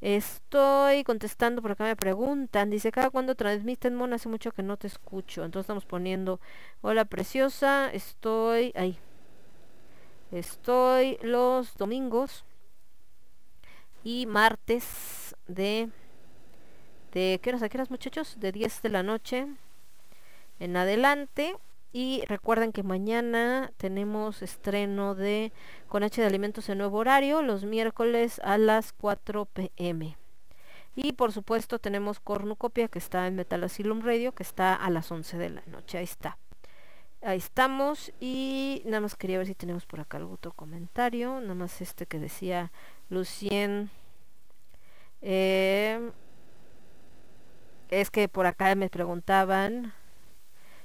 Estoy 0.00 1.04
contestando 1.04 1.60
por 1.60 1.72
acá 1.72 1.84
me 1.84 1.96
preguntan, 1.96 2.70
dice, 2.70 2.90
cada 2.90 3.10
cuando 3.10 3.34
transmiten 3.34 3.94
Mon 3.94 4.14
hace 4.14 4.28
mucho 4.30 4.52
que 4.52 4.62
no 4.62 4.76
te 4.78 4.86
escucho. 4.86 5.44
Entonces 5.44 5.64
estamos 5.64 5.84
poniendo, 5.84 6.40
hola 6.80 7.04
preciosa, 7.04 7.90
estoy 7.92 8.72
ahí. 8.76 8.98
Estoy 10.30 11.18
los 11.22 11.76
domingos 11.76 12.44
y 14.04 14.26
martes 14.26 15.34
de 15.46 15.90
de 17.12 17.40
qué 17.42 17.50
horas 17.50 17.62
a 17.62 17.68
qué 17.68 17.76
horas 17.76 17.90
muchachos 17.90 18.36
de 18.38 18.52
10 18.52 18.82
de 18.82 18.88
la 18.88 19.02
noche 19.02 19.46
en 20.60 20.76
adelante 20.76 21.56
y 21.92 22.22
recuerden 22.28 22.72
que 22.72 22.84
mañana 22.84 23.72
tenemos 23.76 24.42
estreno 24.42 25.16
de 25.16 25.52
Con 25.88 26.04
H 26.04 26.20
de 26.20 26.26
Alimentos 26.26 26.68
en 26.68 26.78
nuevo 26.78 26.98
horario, 26.98 27.42
los 27.42 27.64
miércoles 27.64 28.40
a 28.44 28.58
las 28.58 28.92
4 28.92 29.46
pm. 29.46 30.16
Y 30.94 31.12
por 31.12 31.32
supuesto 31.32 31.78
tenemos 31.78 32.20
Cornucopia 32.20 32.88
que 32.88 32.98
está 32.98 33.26
en 33.26 33.34
Metal 33.34 33.64
Asylum 33.64 34.02
Radio, 34.02 34.32
que 34.32 34.42
está 34.42 34.74
a 34.74 34.90
las 34.90 35.10
11 35.10 35.36
de 35.38 35.50
la 35.50 35.62
noche. 35.66 35.98
Ahí 35.98 36.04
está. 36.04 36.38
Ahí 37.22 37.38
estamos. 37.38 38.12
Y 38.20 38.82
nada 38.84 39.00
más 39.00 39.16
quería 39.16 39.38
ver 39.38 39.46
si 39.46 39.54
tenemos 39.54 39.86
por 39.86 40.00
acá 40.00 40.18
algún 40.18 40.34
otro 40.34 40.52
comentario. 40.52 41.40
Nada 41.40 41.54
más 41.54 41.80
este 41.80 42.06
que 42.06 42.18
decía 42.18 42.70
Lucien. 43.10 43.90
Eh, 45.20 46.10
es 47.90 48.10
que 48.10 48.28
por 48.28 48.46
acá 48.46 48.74
me 48.74 48.88
preguntaban 48.88 49.92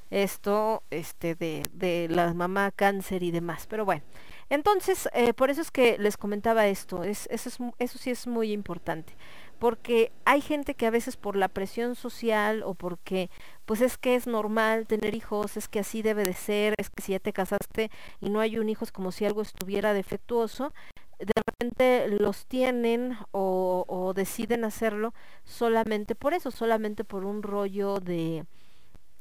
esto 0.09 0.83
este 0.91 1.35
de, 1.35 1.63
de 1.71 2.07
la 2.09 2.33
mamá 2.33 2.71
cáncer 2.71 3.23
y 3.23 3.31
demás 3.31 3.65
pero 3.67 3.85
bueno 3.85 4.03
entonces 4.49 5.09
eh, 5.13 5.33
por 5.33 5.49
eso 5.49 5.61
es 5.61 5.71
que 5.71 5.97
les 5.97 6.17
comentaba 6.17 6.67
esto 6.67 7.03
es, 7.03 7.27
eso, 7.31 7.49
es, 7.49 7.57
eso 7.79 7.97
sí 7.97 8.11
es 8.11 8.27
muy 8.27 8.51
importante 8.51 9.15
porque 9.59 10.11
hay 10.25 10.41
gente 10.41 10.75
que 10.75 10.85
a 10.85 10.91
veces 10.91 11.17
por 11.17 11.35
la 11.35 11.47
presión 11.47 11.95
social 11.95 12.63
o 12.63 12.73
porque 12.73 13.29
pues 13.65 13.81
es 13.81 13.97
que 13.97 14.15
es 14.15 14.27
normal 14.27 14.85
tener 14.85 15.15
hijos, 15.15 15.57
es 15.57 15.67
que 15.67 15.79
así 15.79 16.01
debe 16.01 16.23
de 16.23 16.33
ser, 16.33 16.75
es 16.77 16.89
que 16.89 17.01
si 17.01 17.13
ya 17.13 17.19
te 17.19 17.33
casaste 17.33 17.89
y 18.19 18.29
no 18.29 18.39
hay 18.41 18.57
un 18.57 18.69
hijo 18.69 18.83
es 18.83 18.91
como 18.91 19.11
si 19.11 19.25
algo 19.25 19.41
estuviera 19.41 19.93
defectuoso, 19.93 20.73
de 21.19 21.33
repente 21.45 22.07
los 22.19 22.45
tienen 22.45 23.17
o, 23.31 24.13
deciden 24.15 24.63
hacerlo 24.65 25.13
solamente 25.43 26.15
por 26.15 26.33
eso, 26.33 26.51
solamente 26.51 27.03
por 27.03 27.25
un 27.25 27.43
rollo 27.43 27.99
de, 27.99 28.45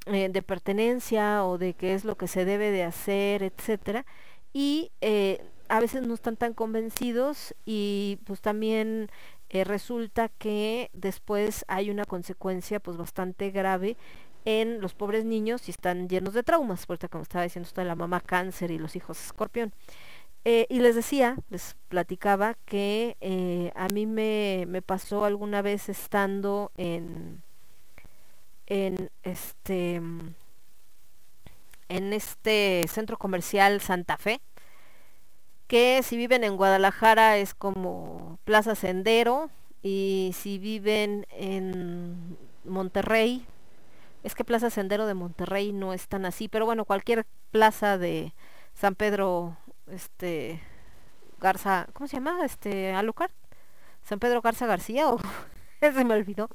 eh, 0.07 0.29
de 0.29 0.43
pertenencia 0.43 1.45
o 1.45 1.59
de 1.59 1.75
qué 1.75 1.95
es 1.95 2.05
lo 2.05 2.17
que 2.17 2.29
se 2.29 2.45
debe 2.45 2.71
de 2.71 2.85
hacer, 2.85 3.43
etcétera, 3.43 4.05
y 4.53 4.93
eh, 5.01 5.45
a 5.69 5.81
veces 5.81 6.03
no 6.07 6.15
están 6.15 6.37
tan 6.37 6.55
convencidos 6.55 7.55
y 7.65 8.19
pues 8.25 8.41
también 8.41 9.11
eh, 9.51 9.65
resulta 9.65 10.29
que 10.29 10.91
después 10.93 11.65
hay 11.69 11.91
una 11.91 12.05
consecuencia 12.05 12.81
pues 12.81 12.97
bastante 12.97 13.51
grave 13.51 13.97
en 14.45 14.81
los 14.81 14.95
pobres 14.95 15.25
niños 15.25 15.69
y 15.69 15.71
están 15.71 16.09
llenos 16.09 16.35
de 16.35 16.43
traumas, 16.43 16.85
ahorita 16.89 17.09
como 17.09 17.23
estaba 17.23 17.45
diciendo 17.45 17.67
usted 17.67 17.87
la 17.87 17.95
mamá 17.95 18.21
cáncer 18.21 18.71
y 18.71 18.79
los 18.79 18.97
hijos 18.97 19.19
escorpión. 19.25 19.73
Y 20.45 20.79
les 20.81 20.95
decía, 20.95 21.37
les 21.49 21.77
platicaba 21.89 22.55
que 22.67 23.73
a 23.75 23.89
mí 23.89 24.07
me, 24.07 24.65
me 24.69 24.83
pasó 24.83 25.25
alguna 25.25 25.63
vez 25.63 25.89
estando 25.89 26.71
en, 26.77 27.43
en 28.67 29.11
este 29.23 30.01
en 31.89 32.13
este 32.13 32.87
centro 32.89 33.19
comercial 33.19 33.81
Santa 33.81 34.17
Fe 34.17 34.41
que 35.67 36.03
si 36.03 36.17
viven 36.17 36.45
en 36.45 36.57
Guadalajara 36.57 37.37
es 37.39 37.55
como 37.55 38.39
Plaza 38.45 38.75
Sendero 38.75 39.51
y 39.83 40.33
si 40.35 40.59
viven 40.59 41.27
en 41.31 42.37
Monterrey 42.65 43.47
es 44.23 44.35
que 44.35 44.45
Plaza 44.45 44.71
Sendero 44.71 45.07
de 45.07 45.15
Monterrey 45.15 45.73
no 45.73 45.93
es 45.93 46.09
tan 46.09 46.25
así 46.25 46.49
pero 46.49 46.65
bueno 46.65 46.85
cualquier 46.85 47.27
plaza 47.51 47.99
de 47.99 48.33
San 48.75 48.95
Pedro 48.95 49.57
este 49.89 50.61
Garza 51.41 51.87
¿cómo 51.93 52.09
se 52.09 52.17
llama? 52.17 52.45
este 52.45 52.93
Alucard 52.93 53.33
San 54.03 54.19
Pedro 54.19 54.43
Garza 54.43 54.67
García 54.67 55.09
o 55.09 55.19
se 55.93 56.05
me 56.05 56.15
olvidó. 56.15 56.49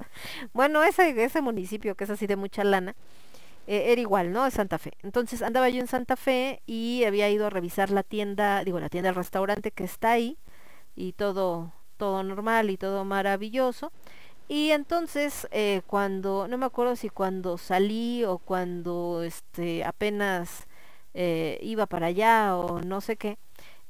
Bueno, 0.53 0.83
ese, 0.83 1.23
ese 1.23 1.41
municipio 1.41 1.95
que 1.95 2.03
es 2.05 2.09
así 2.09 2.27
de 2.27 2.35
mucha 2.35 2.63
lana, 2.63 2.95
eh, 3.67 3.91
era 3.91 4.01
igual, 4.01 4.31
¿no? 4.31 4.49
Santa 4.49 4.77
Fe. 4.77 4.93
Entonces 5.03 5.41
andaba 5.41 5.69
yo 5.69 5.79
en 5.79 5.87
Santa 5.87 6.15
Fe 6.15 6.61
y 6.65 7.03
había 7.05 7.29
ido 7.29 7.47
a 7.47 7.49
revisar 7.49 7.91
la 7.91 8.03
tienda, 8.03 8.63
digo, 8.63 8.79
la 8.79 8.89
tienda 8.89 9.09
del 9.09 9.15
restaurante 9.15 9.71
que 9.71 9.83
está 9.83 10.11
ahí 10.11 10.37
y 10.95 11.13
todo, 11.13 11.73
todo 11.97 12.23
normal 12.23 12.69
y 12.69 12.77
todo 12.77 13.05
maravilloso. 13.05 13.91
Y 14.47 14.71
entonces 14.71 15.47
eh, 15.51 15.81
cuando, 15.85 16.47
no 16.47 16.57
me 16.57 16.65
acuerdo 16.65 16.95
si 16.95 17.09
cuando 17.09 17.57
salí 17.59 18.23
o 18.25 18.39
cuando 18.39 19.21
este 19.23 19.83
apenas 19.83 20.67
eh, 21.13 21.59
iba 21.61 21.85
para 21.85 22.07
allá 22.07 22.55
o 22.57 22.81
no 22.81 23.01
sé 23.01 23.17
qué, 23.17 23.37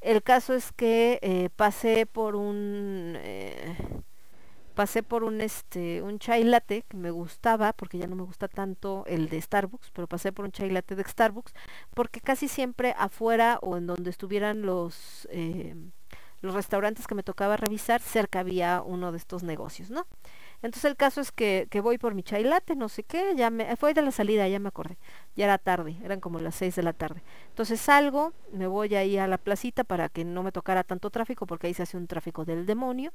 el 0.02 0.24
caso 0.24 0.54
es 0.54 0.72
que 0.72 1.52
pasé 1.56 2.06
por 2.06 2.36
un 2.36 3.18
pasé 4.80 5.04
por 5.04 5.26
un 5.26 5.42
este 5.42 6.02
un 6.02 6.20
chai 6.20 6.46
latte 6.46 6.86
que 6.88 6.96
me 6.96 7.12
gustaba 7.12 7.74
porque 7.74 7.98
ya 7.98 8.08
no 8.08 8.16
me 8.16 8.24
gusta 8.24 8.48
tanto 8.48 9.04
el 9.08 9.28
de 9.28 9.42
Starbucks 9.42 9.92
pero 9.92 10.08
pasé 10.08 10.32
por 10.32 10.46
un 10.46 10.54
chai 10.54 10.70
latte 10.70 10.96
de 10.96 11.04
Starbucks 11.04 11.54
porque 11.94 12.22
casi 12.22 12.48
siempre 12.48 12.96
afuera 12.98 13.60
o 13.62 13.76
en 13.76 13.88
donde 13.88 14.10
estuvieran 14.10 14.62
los 14.62 15.28
eh, 15.32 15.76
los 16.40 16.54
restaurantes 16.54 17.08
que 17.08 17.16
me 17.16 17.24
tocaba 17.24 17.58
revisar 17.58 18.00
cerca 18.00 18.40
había 18.40 18.82
uno 18.82 19.12
de 19.12 19.18
estos 19.18 19.44
negocios 19.44 19.90
no 19.90 20.08
entonces 20.62 20.86
el 20.86 20.98
caso 20.98 21.22
es 21.22 21.32
que, 21.32 21.68
que 21.70 21.80
voy 21.80 21.98
por 21.98 22.14
mi 22.14 22.24
chai 22.24 22.44
latte, 22.44 22.76
no 22.76 22.90
sé 22.90 23.04
qué, 23.04 23.34
ya 23.36 23.50
me, 23.50 23.76
fue 23.78 23.94
de 23.94 24.02
la 24.02 24.12
salida, 24.12 24.48
ya 24.48 24.60
me 24.60 24.68
acordé, 24.68 24.98
ya 25.36 25.46
era 25.46 25.58
tarde, 25.58 25.96
eran 26.04 26.20
como 26.20 26.40
las 26.40 26.56
seis 26.56 26.76
de 26.76 26.84
la 26.84 26.92
tarde. 26.92 27.24
Entonces 27.48 27.80
salgo, 27.80 28.34
me 28.52 28.68
voy 28.68 28.94
ahí 28.96 29.18
a 29.18 29.28
la 29.28 29.38
placita 29.38 29.86
para 29.86 30.10
que 30.10 30.26
no 30.26 30.44
me 30.44 30.52
tocara 30.52 30.84
tanto 30.84 31.10
tráfico, 31.10 31.46
porque 31.46 31.68
ahí 31.68 31.74
se 31.74 31.84
hace 31.84 31.96
un 31.96 32.08
tráfico 32.08 32.44
del 32.44 32.66
demonio. 32.66 33.14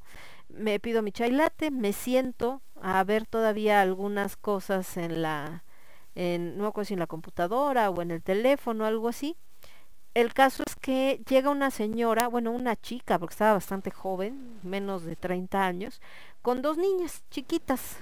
Me 0.49 0.81
pido 0.81 1.03
mi 1.03 1.13
chai 1.13 1.33
latte, 1.33 1.71
me 1.71 1.93
siento 1.93 2.63
a 2.81 3.05
ver 3.05 3.27
todavía 3.27 3.83
algunas 3.83 4.37
cosas 4.37 4.97
en 4.97 5.21
la, 5.21 5.65
en, 6.15 6.57
no 6.57 6.63
me 6.63 6.69
acuerdo 6.69 6.89
si 6.89 6.95
en 6.95 7.01
la 7.01 7.07
computadora 7.07 7.91
o 7.91 8.01
en 8.01 8.11
el 8.11 8.23
teléfono, 8.23 8.87
algo 8.87 9.09
así 9.09 9.37
el 10.15 10.33
caso 10.33 10.63
es 10.65 10.77
que 10.77 11.21
llega 11.29 11.51
una 11.51 11.73
señora, 11.73 12.29
bueno, 12.29 12.53
una 12.53 12.77
chica, 12.77 13.19
porque 13.19 13.33
estaba 13.33 13.55
bastante 13.55 13.91
joven, 13.91 14.61
menos 14.63 15.05
de 15.05 15.17
30 15.17 15.67
años, 15.67 16.01
con 16.45 16.61
dos 16.61 16.77
niñas 16.77 17.25
chiquitas. 17.31 17.97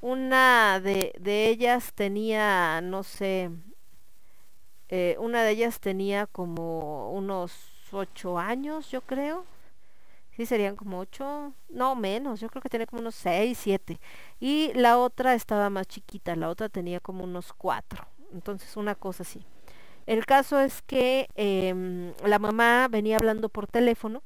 Una 0.00 0.78
de, 0.78 1.12
de 1.18 1.48
ellas 1.48 1.92
tenía, 1.92 2.80
no 2.80 3.02
sé, 3.02 3.50
eh, 4.88 5.16
una 5.18 5.42
de 5.42 5.50
ellas 5.50 5.80
tenía 5.80 6.28
como 6.28 7.10
unos 7.10 7.52
ocho 7.90 8.38
años, 8.38 8.92
yo 8.92 9.00
creo. 9.00 9.44
Sí, 10.36 10.46
serían 10.46 10.76
como 10.76 11.00
ocho, 11.00 11.52
no 11.68 11.96
menos, 11.96 12.38
yo 12.38 12.48
creo 12.48 12.62
que 12.62 12.68
tenía 12.68 12.86
como 12.86 13.02
unos 13.02 13.16
seis, 13.16 13.58
siete. 13.58 13.98
Y 14.38 14.72
la 14.74 14.96
otra 14.96 15.34
estaba 15.34 15.68
más 15.68 15.88
chiquita, 15.88 16.36
la 16.36 16.48
otra 16.48 16.68
tenía 16.68 17.00
como 17.00 17.24
unos 17.24 17.52
cuatro. 17.52 18.06
Entonces, 18.32 18.76
una 18.76 18.94
cosa 18.94 19.24
así. 19.24 19.44
El 20.06 20.26
caso 20.26 20.60
es 20.60 20.80
que 20.82 21.28
em, 21.34 22.14
la 22.24 22.38
mamá 22.38 22.86
venía 22.88 23.16
hablando 23.16 23.48
por 23.48 23.66
teléfono, 23.66 24.22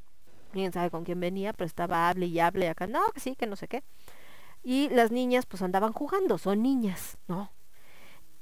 quién 0.54 0.72
sabe 0.72 0.90
con 0.90 1.04
quién 1.04 1.20
venía, 1.20 1.52
pero 1.52 1.66
estaba 1.66 2.08
hable 2.08 2.26
y 2.26 2.40
hable 2.40 2.68
acá, 2.68 2.86
no, 2.86 3.00
que 3.12 3.20
sí, 3.20 3.36
que 3.36 3.46
no 3.46 3.56
sé 3.56 3.68
qué. 3.68 3.82
Y 4.62 4.88
las 4.90 5.10
niñas 5.10 5.46
pues 5.46 5.62
andaban 5.62 5.92
jugando, 5.92 6.38
son 6.38 6.62
niñas, 6.62 7.18
¿no? 7.28 7.50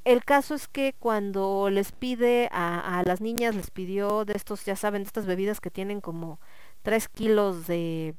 el 0.04 0.24
caso 0.24 0.54
es 0.54 0.68
que 0.68 0.94
cuando 0.98 1.70
les 1.70 1.92
pide 1.92 2.48
a, 2.52 2.98
a, 2.98 3.02
las 3.04 3.20
niñas, 3.20 3.54
les 3.54 3.70
pidió 3.70 4.24
de 4.24 4.34
estos, 4.34 4.64
ya 4.64 4.76
saben, 4.76 5.02
de 5.02 5.06
estas 5.06 5.26
bebidas 5.26 5.60
que 5.60 5.70
tienen 5.70 6.00
como 6.00 6.40
3 6.82 7.08
kilos 7.08 7.66
de, 7.66 8.16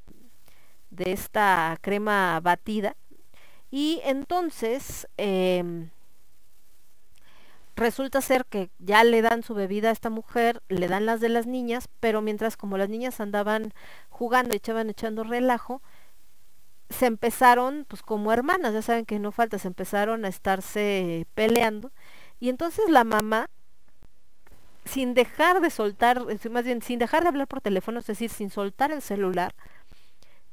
de 0.91 1.11
esta 1.11 1.77
crema 1.81 2.39
batida. 2.41 2.95
Y 3.71 4.01
entonces 4.05 5.07
eh, 5.17 5.89
resulta 7.75 8.21
ser 8.21 8.45
que 8.45 8.69
ya 8.79 9.03
le 9.03 9.21
dan 9.21 9.43
su 9.43 9.53
bebida 9.53 9.89
a 9.89 9.93
esta 9.93 10.09
mujer, 10.09 10.61
le 10.69 10.87
dan 10.87 11.05
las 11.05 11.19
de 11.19 11.29
las 11.29 11.47
niñas, 11.47 11.89
pero 11.99 12.21
mientras 12.21 12.57
como 12.57 12.77
las 12.77 12.89
niñas 12.89 13.19
andaban 13.19 13.73
jugando 14.09 14.53
y 14.53 14.57
echaban 14.57 14.89
echando 14.89 15.23
relajo, 15.23 15.81
se 16.89 17.07
empezaron, 17.07 17.85
pues 17.87 18.01
como 18.03 18.31
hermanas, 18.31 18.73
ya 18.73 18.81
saben 18.81 19.05
que 19.05 19.19
no 19.19 19.31
falta, 19.31 19.57
se 19.57 19.67
empezaron 19.67 20.25
a 20.25 20.27
estarse 20.27 21.25
peleando. 21.33 21.91
Y 22.39 22.49
entonces 22.49 22.89
la 22.89 23.03
mamá, 23.03 23.47
sin 24.85 25.13
dejar 25.13 25.61
de 25.61 25.69
soltar, 25.69 26.23
más 26.51 26.65
bien 26.65 26.81
sin 26.81 26.99
dejar 26.99 27.23
de 27.23 27.29
hablar 27.29 27.47
por 27.47 27.61
teléfono, 27.61 27.99
es 27.99 28.07
decir, 28.07 28.29
sin 28.29 28.49
soltar 28.49 28.91
el 28.91 29.01
celular, 29.01 29.55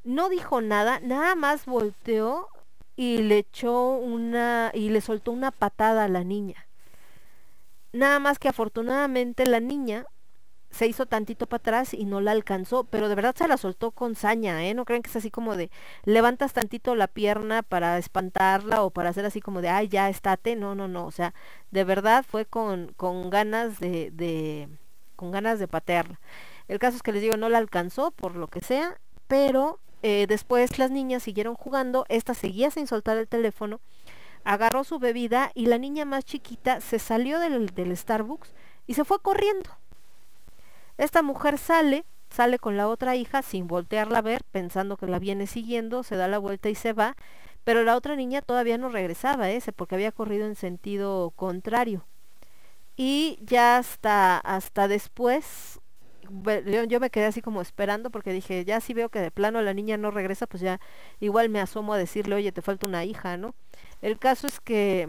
no 0.05 0.30
dijo 0.30 0.60
nada, 0.62 1.01
nada 1.01 1.34
más 1.34 1.66
volteó 1.66 2.48
y 2.97 3.18
le 3.18 3.38
echó 3.38 3.90
una, 3.90 4.70
y 4.72 4.88
le 4.90 5.01
soltó 5.01 5.32
una 5.32 5.51
patada 5.51 6.05
a 6.05 6.09
la 6.09 6.24
niña. 6.24 6.66
Nada 7.92 8.18
más 8.18 8.38
que 8.38 8.48
afortunadamente 8.48 9.46
la 9.46 9.60
niña 9.60 10.06
se 10.70 10.86
hizo 10.86 11.06
tantito 11.06 11.46
para 11.46 11.60
atrás 11.60 11.94
y 11.94 12.04
no 12.04 12.20
la 12.20 12.30
alcanzó, 12.30 12.84
pero 12.84 13.08
de 13.08 13.16
verdad 13.16 13.34
se 13.36 13.48
la 13.48 13.56
soltó 13.56 13.90
con 13.90 14.14
saña, 14.14 14.64
¿eh? 14.64 14.74
No 14.74 14.84
creen 14.84 15.02
que 15.02 15.10
es 15.10 15.16
así 15.16 15.30
como 15.30 15.56
de 15.56 15.70
levantas 16.04 16.52
tantito 16.52 16.94
la 16.94 17.08
pierna 17.08 17.62
para 17.62 17.98
espantarla 17.98 18.82
o 18.84 18.90
para 18.90 19.10
hacer 19.10 19.24
así 19.24 19.40
como 19.40 19.60
de, 19.62 19.68
ay, 19.68 19.88
ya 19.88 20.08
estate, 20.08 20.54
no, 20.54 20.74
no, 20.76 20.86
no, 20.86 21.06
o 21.06 21.10
sea, 21.10 21.34
de 21.72 21.84
verdad 21.84 22.24
fue 22.28 22.46
con, 22.46 22.92
con 22.96 23.30
ganas 23.30 23.80
de, 23.80 24.10
de, 24.12 24.68
con 25.16 25.32
ganas 25.32 25.58
de 25.58 25.66
patearla. 25.66 26.20
El 26.68 26.78
caso 26.78 26.96
es 26.96 27.02
que 27.02 27.12
les 27.12 27.22
digo, 27.22 27.36
no 27.36 27.48
la 27.48 27.58
alcanzó 27.58 28.12
por 28.12 28.36
lo 28.36 28.46
que 28.46 28.60
sea, 28.60 29.00
pero 29.26 29.80
eh, 30.02 30.26
después 30.28 30.78
las 30.78 30.92
niñas 30.92 31.24
siguieron 31.24 31.56
jugando, 31.56 32.06
esta 32.08 32.32
seguía 32.32 32.70
sin 32.70 32.86
soltar 32.86 33.16
el 33.16 33.26
teléfono, 33.26 33.80
agarró 34.44 34.84
su 34.84 34.98
bebida 34.98 35.50
y 35.54 35.66
la 35.66 35.78
niña 35.78 36.04
más 36.04 36.24
chiquita 36.24 36.80
se 36.80 36.98
salió 36.98 37.38
del, 37.38 37.66
del 37.68 37.96
Starbucks 37.96 38.54
y 38.86 38.94
se 38.94 39.04
fue 39.04 39.20
corriendo 39.20 39.70
esta 41.00 41.22
mujer 41.22 41.56
sale, 41.56 42.04
sale 42.28 42.58
con 42.58 42.76
la 42.76 42.86
otra 42.86 43.16
hija 43.16 43.40
sin 43.40 43.66
voltearla 43.66 44.18
a 44.18 44.22
ver, 44.22 44.44
pensando 44.52 44.98
que 44.98 45.06
la 45.06 45.18
viene 45.18 45.46
siguiendo, 45.46 46.02
se 46.02 46.14
da 46.14 46.28
la 46.28 46.36
vuelta 46.36 46.68
y 46.68 46.74
se 46.74 46.92
va, 46.92 47.16
pero 47.64 47.84
la 47.84 47.96
otra 47.96 48.16
niña 48.16 48.42
todavía 48.42 48.76
no 48.76 48.90
regresaba 48.90 49.48
ese 49.48 49.72
porque 49.72 49.94
había 49.94 50.12
corrido 50.12 50.46
en 50.46 50.56
sentido 50.56 51.32
contrario. 51.36 52.04
Y 52.96 53.38
ya 53.40 53.78
hasta 53.78 54.36
hasta 54.38 54.88
después 54.88 55.80
yo, 56.66 56.84
yo, 56.84 57.00
me 57.00 57.10
quedé 57.10 57.24
así 57.24 57.40
como 57.40 57.62
esperando 57.62 58.10
porque 58.10 58.32
dije, 58.32 58.64
ya 58.66 58.80
si 58.80 58.92
veo 58.92 59.08
que 59.08 59.20
de 59.20 59.30
plano 59.30 59.62
la 59.62 59.72
niña 59.72 59.96
no 59.96 60.10
regresa, 60.10 60.46
pues 60.46 60.62
ya 60.62 60.80
igual 61.18 61.48
me 61.48 61.60
asomo 61.60 61.94
a 61.94 61.98
decirle, 61.98 62.34
oye, 62.34 62.52
te 62.52 62.62
falta 62.62 62.86
una 62.86 63.04
hija, 63.04 63.38
¿no? 63.38 63.54
El 64.02 64.18
caso 64.18 64.47
es 64.47 64.60
que 64.60 65.09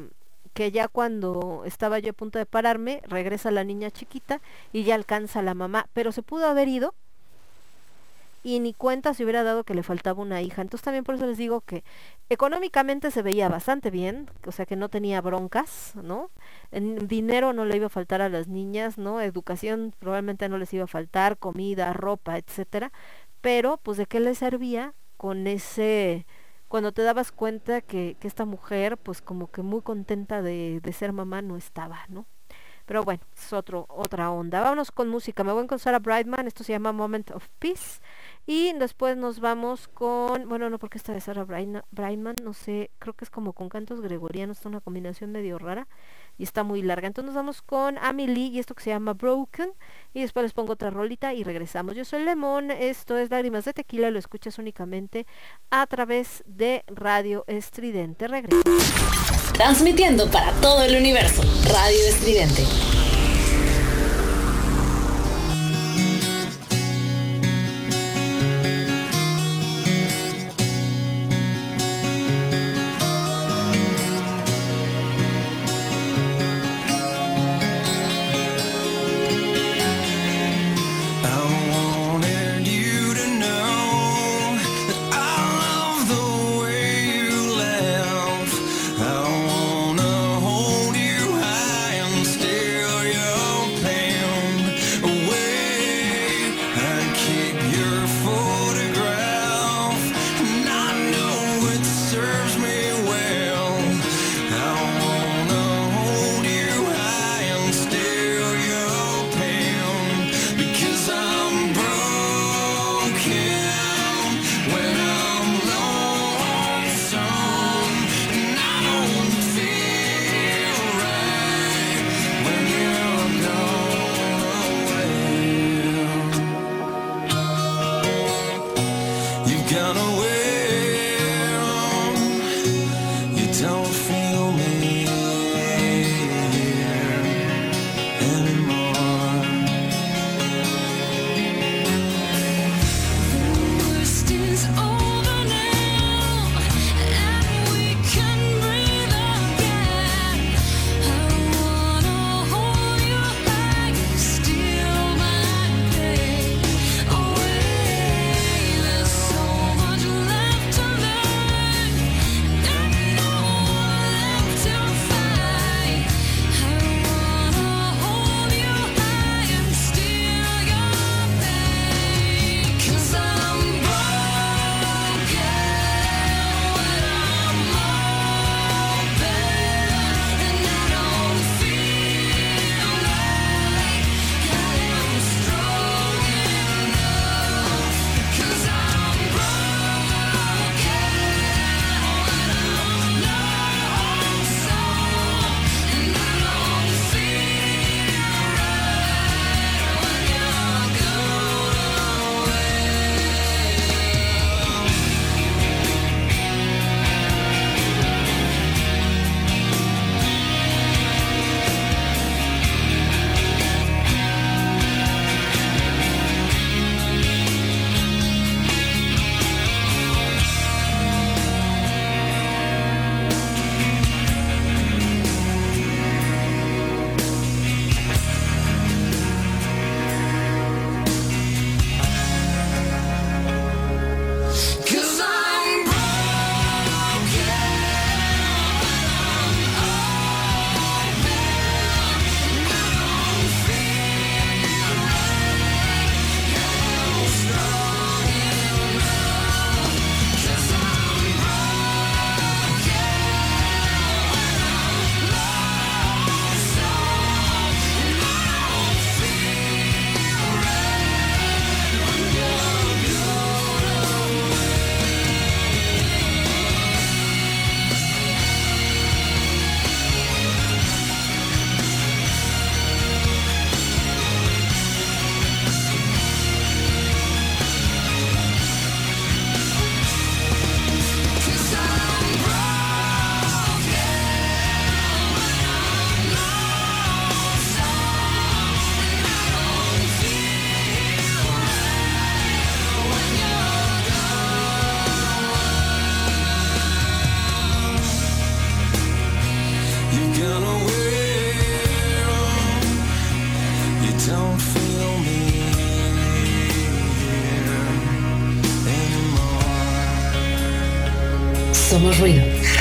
que 0.53 0.71
ya 0.71 0.87
cuando 0.87 1.63
estaba 1.65 1.99
yo 1.99 2.11
a 2.11 2.13
punto 2.13 2.37
de 2.37 2.45
pararme, 2.45 3.01
regresa 3.07 3.51
la 3.51 3.63
niña 3.63 3.89
chiquita 3.89 4.41
y 4.73 4.83
ya 4.83 4.95
alcanza 4.95 5.41
la 5.41 5.53
mamá, 5.53 5.87
pero 5.93 6.11
se 6.11 6.23
pudo 6.23 6.45
haber 6.47 6.67
ido 6.67 6.93
y 8.43 8.59
ni 8.59 8.73
cuenta 8.73 9.13
se 9.13 9.23
hubiera 9.23 9.43
dado 9.43 9.63
que 9.63 9.75
le 9.75 9.83
faltaba 9.83 10.21
una 10.21 10.41
hija. 10.41 10.61
Entonces 10.61 10.83
también 10.83 11.03
por 11.03 11.15
eso 11.15 11.27
les 11.27 11.37
digo 11.37 11.61
que 11.61 11.83
económicamente 12.29 13.11
se 13.11 13.21
veía 13.21 13.49
bastante 13.49 13.91
bien, 13.91 14.29
o 14.45 14.51
sea 14.51 14.65
que 14.65 14.75
no 14.75 14.89
tenía 14.89 15.21
broncas, 15.21 15.93
¿no? 15.95 16.31
En 16.71 17.07
dinero 17.07 17.53
no 17.53 17.65
le 17.65 17.77
iba 17.77 17.85
a 17.85 17.89
faltar 17.89 18.21
a 18.21 18.29
las 18.29 18.47
niñas, 18.47 18.97
¿no? 18.97 19.21
Educación 19.21 19.93
probablemente 19.99 20.49
no 20.49 20.57
les 20.57 20.73
iba 20.73 20.85
a 20.85 20.87
faltar, 20.87 21.37
comida, 21.37 21.93
ropa, 21.93 22.37
etcétera, 22.37 22.91
pero 23.41 23.77
pues 23.77 23.97
de 23.97 24.05
qué 24.05 24.19
le 24.19 24.35
servía 24.35 24.93
con 25.17 25.47
ese 25.47 26.25
cuando 26.71 26.93
te 26.93 27.03
dabas 27.03 27.33
cuenta 27.33 27.81
que, 27.81 28.15
que 28.21 28.29
esta 28.29 28.45
mujer, 28.45 28.97
pues 28.97 29.21
como 29.21 29.51
que 29.51 29.61
muy 29.61 29.81
contenta 29.81 30.41
de, 30.41 30.79
de, 30.81 30.93
ser 30.93 31.11
mamá, 31.11 31.41
no 31.41 31.57
estaba, 31.57 32.05
¿no? 32.07 32.25
Pero 32.85 33.03
bueno, 33.03 33.21
es 33.35 33.51
otro, 33.51 33.85
otra 33.89 34.31
onda. 34.31 34.61
Vámonos 34.61 34.89
con 34.89 35.09
música. 35.09 35.43
Me 35.43 35.51
voy 35.51 35.63
encontrar 35.63 35.95
a 35.95 35.99
Brightman, 35.99 36.47
esto 36.47 36.63
se 36.63 36.71
llama 36.71 36.93
Moment 36.93 37.31
of 37.31 37.45
Peace. 37.59 37.99
Y 38.45 38.71
después 38.79 39.17
nos 39.17 39.41
vamos 39.41 39.89
con, 39.89 40.47
bueno, 40.47 40.69
no 40.69 40.79
porque 40.79 40.97
esta 40.97 41.11
de 41.11 41.19
Sarah 41.19 41.43
Brightman, 41.43 42.35
no 42.41 42.53
sé, 42.53 42.89
creo 42.99 43.15
que 43.15 43.25
es 43.25 43.29
como 43.29 43.51
con 43.51 43.67
cantos 43.67 43.99
gregorianos, 43.99 44.59
es 44.61 44.65
una 44.65 44.79
combinación 44.79 45.33
medio 45.33 45.59
rara 45.59 45.89
y 46.37 46.43
está 46.43 46.63
muy 46.63 46.81
larga. 46.81 47.07
Entonces 47.07 47.27
nos 47.27 47.35
vamos 47.35 47.61
con 47.61 47.97
Amelie 47.97 48.47
y 48.47 48.59
esto 48.59 48.75
que 48.75 48.83
se 48.83 48.89
llama 48.89 49.13
Broken 49.13 49.71
y 50.13 50.21
después 50.21 50.43
les 50.43 50.53
pongo 50.53 50.73
otra 50.73 50.89
rolita 50.89 51.33
y 51.33 51.43
regresamos. 51.43 51.95
Yo 51.95 52.05
soy 52.05 52.23
Lemón, 52.23 52.71
esto 52.71 53.17
es 53.17 53.29
Lágrimas 53.29 53.65
de 53.65 53.73
Tequila, 53.73 54.11
lo 54.11 54.19
escuchas 54.19 54.57
únicamente 54.57 55.25
a 55.69 55.85
través 55.87 56.43
de 56.45 56.83
Radio 56.87 57.43
Estridente. 57.47 58.27
Regresamos. 58.27 58.63
Transmitiendo 59.53 60.29
para 60.31 60.51
todo 60.53 60.83
el 60.83 60.95
universo, 60.95 61.43
Radio 61.65 61.99
Estridente. 62.07 62.63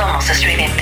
Ruido. 0.00 0.20
Somos 0.20 0.30
estridente. 0.30 0.79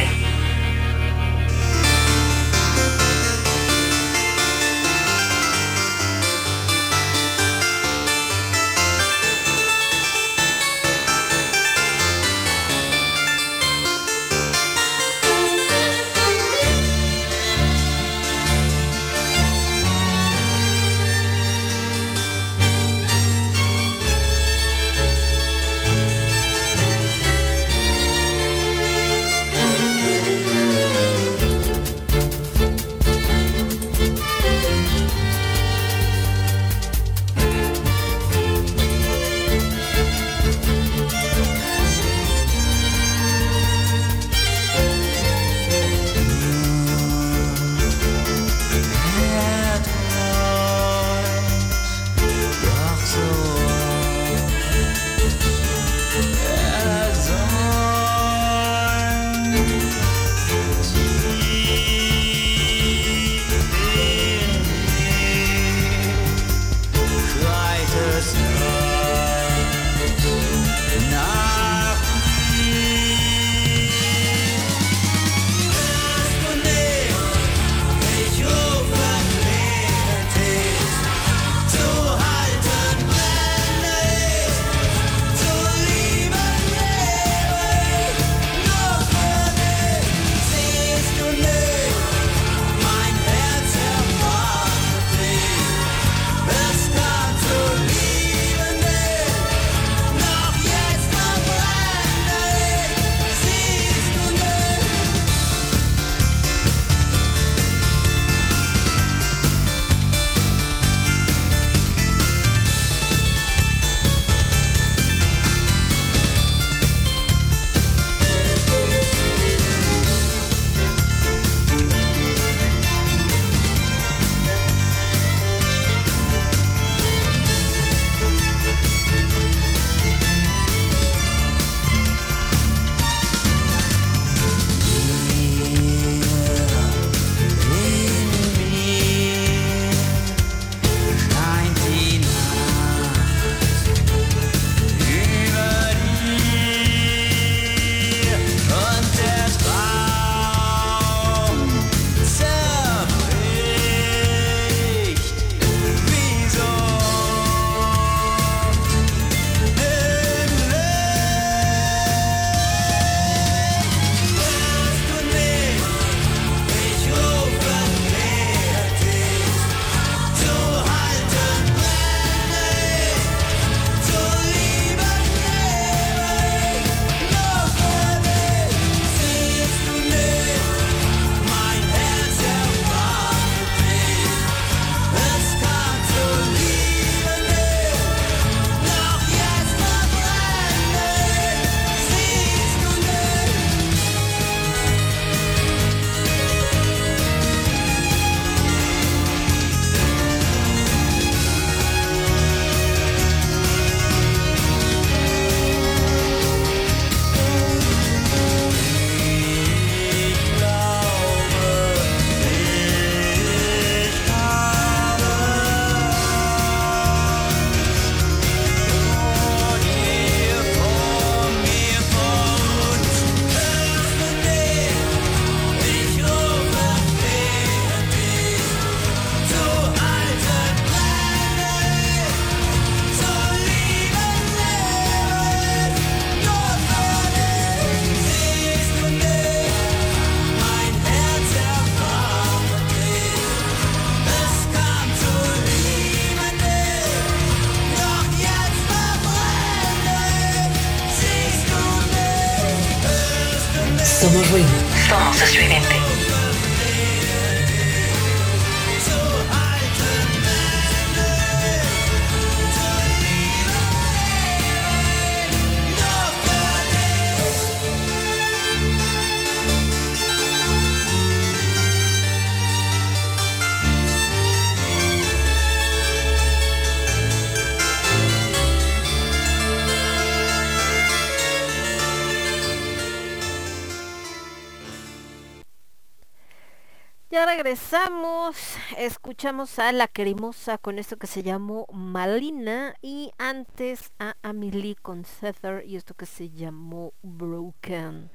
Regresamos. 287.59 288.57
Escuchamos 288.97 289.81
a 289.81 289.91
la 289.91 290.07
cremosa 290.07 290.79
con 290.79 290.97
esto 291.01 291.17
que 291.17 291.27
se 291.27 291.43
llamó 291.43 291.89
Malina 291.93 292.95
y 293.03 293.33
antes 293.37 294.13
a 294.21 294.37
Amelie 294.43 294.95
con 294.95 295.25
Sether 295.25 295.85
y 295.85 295.97
esto 295.97 296.15
que 296.15 296.25
se 296.25 296.51
llamó 296.51 297.15
Broken. 297.25 298.31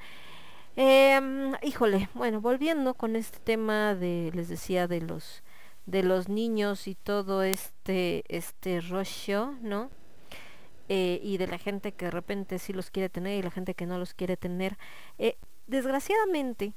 Em, 0.75 1.53
híjole, 1.61 2.09
bueno, 2.15 2.41
volviendo 2.41 2.95
con 2.95 3.15
este 3.15 3.39
tema 3.39 3.95
de, 3.95 4.29
les 4.33 4.49
decía, 4.49 4.89
de 4.89 4.99
los 4.99 5.41
de 5.85 6.03
los 6.03 6.27
niños 6.27 6.85
y 6.87 6.95
todo 6.95 7.43
este 7.43 8.25
este 8.27 8.81
rollo, 8.81 9.53
¿no? 9.61 9.89
Eh, 10.89 11.21
y 11.23 11.37
de 11.37 11.47
la 11.47 11.59
gente 11.59 11.93
que 11.93 12.05
de 12.05 12.11
repente 12.11 12.59
sí 12.59 12.73
los 12.73 12.91
quiere 12.91 13.07
tener 13.07 13.39
y 13.39 13.41
la 13.41 13.51
gente 13.51 13.73
que 13.73 13.85
no 13.85 13.97
los 13.97 14.13
quiere 14.13 14.35
tener. 14.35 14.77
Eh, 15.17 15.37
desgraciadamente, 15.67 16.73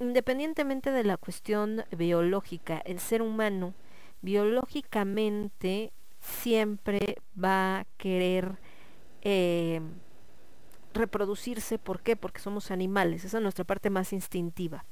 independientemente 0.00 0.90
de 0.90 1.04
la 1.04 1.16
cuestión 1.16 1.84
biológica, 1.96 2.78
el 2.84 2.98
ser 2.98 3.22
humano 3.22 3.74
biológicamente 4.22 5.92
siempre 6.20 7.16
va 7.42 7.78
a 7.78 7.86
querer 7.96 8.58
eh, 9.22 9.80
reproducirse. 10.94 11.78
¿Por 11.78 12.00
qué? 12.00 12.16
Porque 12.16 12.40
somos 12.40 12.70
animales. 12.70 13.24
Esa 13.24 13.38
es 13.38 13.42
nuestra 13.42 13.64
parte 13.64 13.90
más 13.90 14.12
instintiva. 14.12 14.84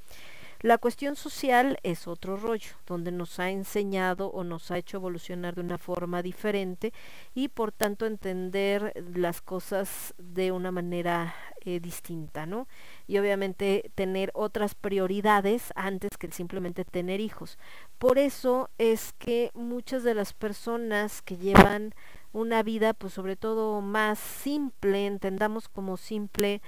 La 0.61 0.77
cuestión 0.77 1.15
social 1.15 1.79
es 1.83 2.05
otro 2.05 2.35
rollo, 2.35 2.71
donde 2.85 3.13
nos 3.13 3.39
ha 3.39 3.49
enseñado 3.49 4.27
o 4.27 4.43
nos 4.43 4.71
ha 4.71 4.77
hecho 4.77 4.97
evolucionar 4.97 5.55
de 5.55 5.61
una 5.61 5.77
forma 5.77 6.21
diferente 6.21 6.91
y 7.33 7.47
por 7.47 7.71
tanto 7.71 8.05
entender 8.05 8.91
las 9.15 9.39
cosas 9.39 10.13
de 10.17 10.51
una 10.51 10.71
manera 10.71 11.33
eh, 11.61 11.79
distinta, 11.79 12.45
¿no? 12.45 12.67
Y 13.07 13.19
obviamente 13.19 13.89
tener 13.95 14.31
otras 14.33 14.75
prioridades 14.75 15.71
antes 15.75 16.17
que 16.17 16.29
simplemente 16.29 16.83
tener 16.83 17.21
hijos. 17.21 17.57
Por 17.97 18.17
eso 18.17 18.69
es 18.77 19.13
que 19.13 19.51
muchas 19.53 20.03
de 20.03 20.13
las 20.13 20.33
personas 20.33 21.21
que 21.21 21.37
llevan 21.37 21.95
una 22.33 22.63
vida, 22.63 22.93
pues 22.93 23.13
sobre 23.13 23.37
todo 23.37 23.79
más 23.79 24.19
simple, 24.19 25.07
entendamos 25.07 25.69
como 25.69 25.95
simple, 25.95 26.61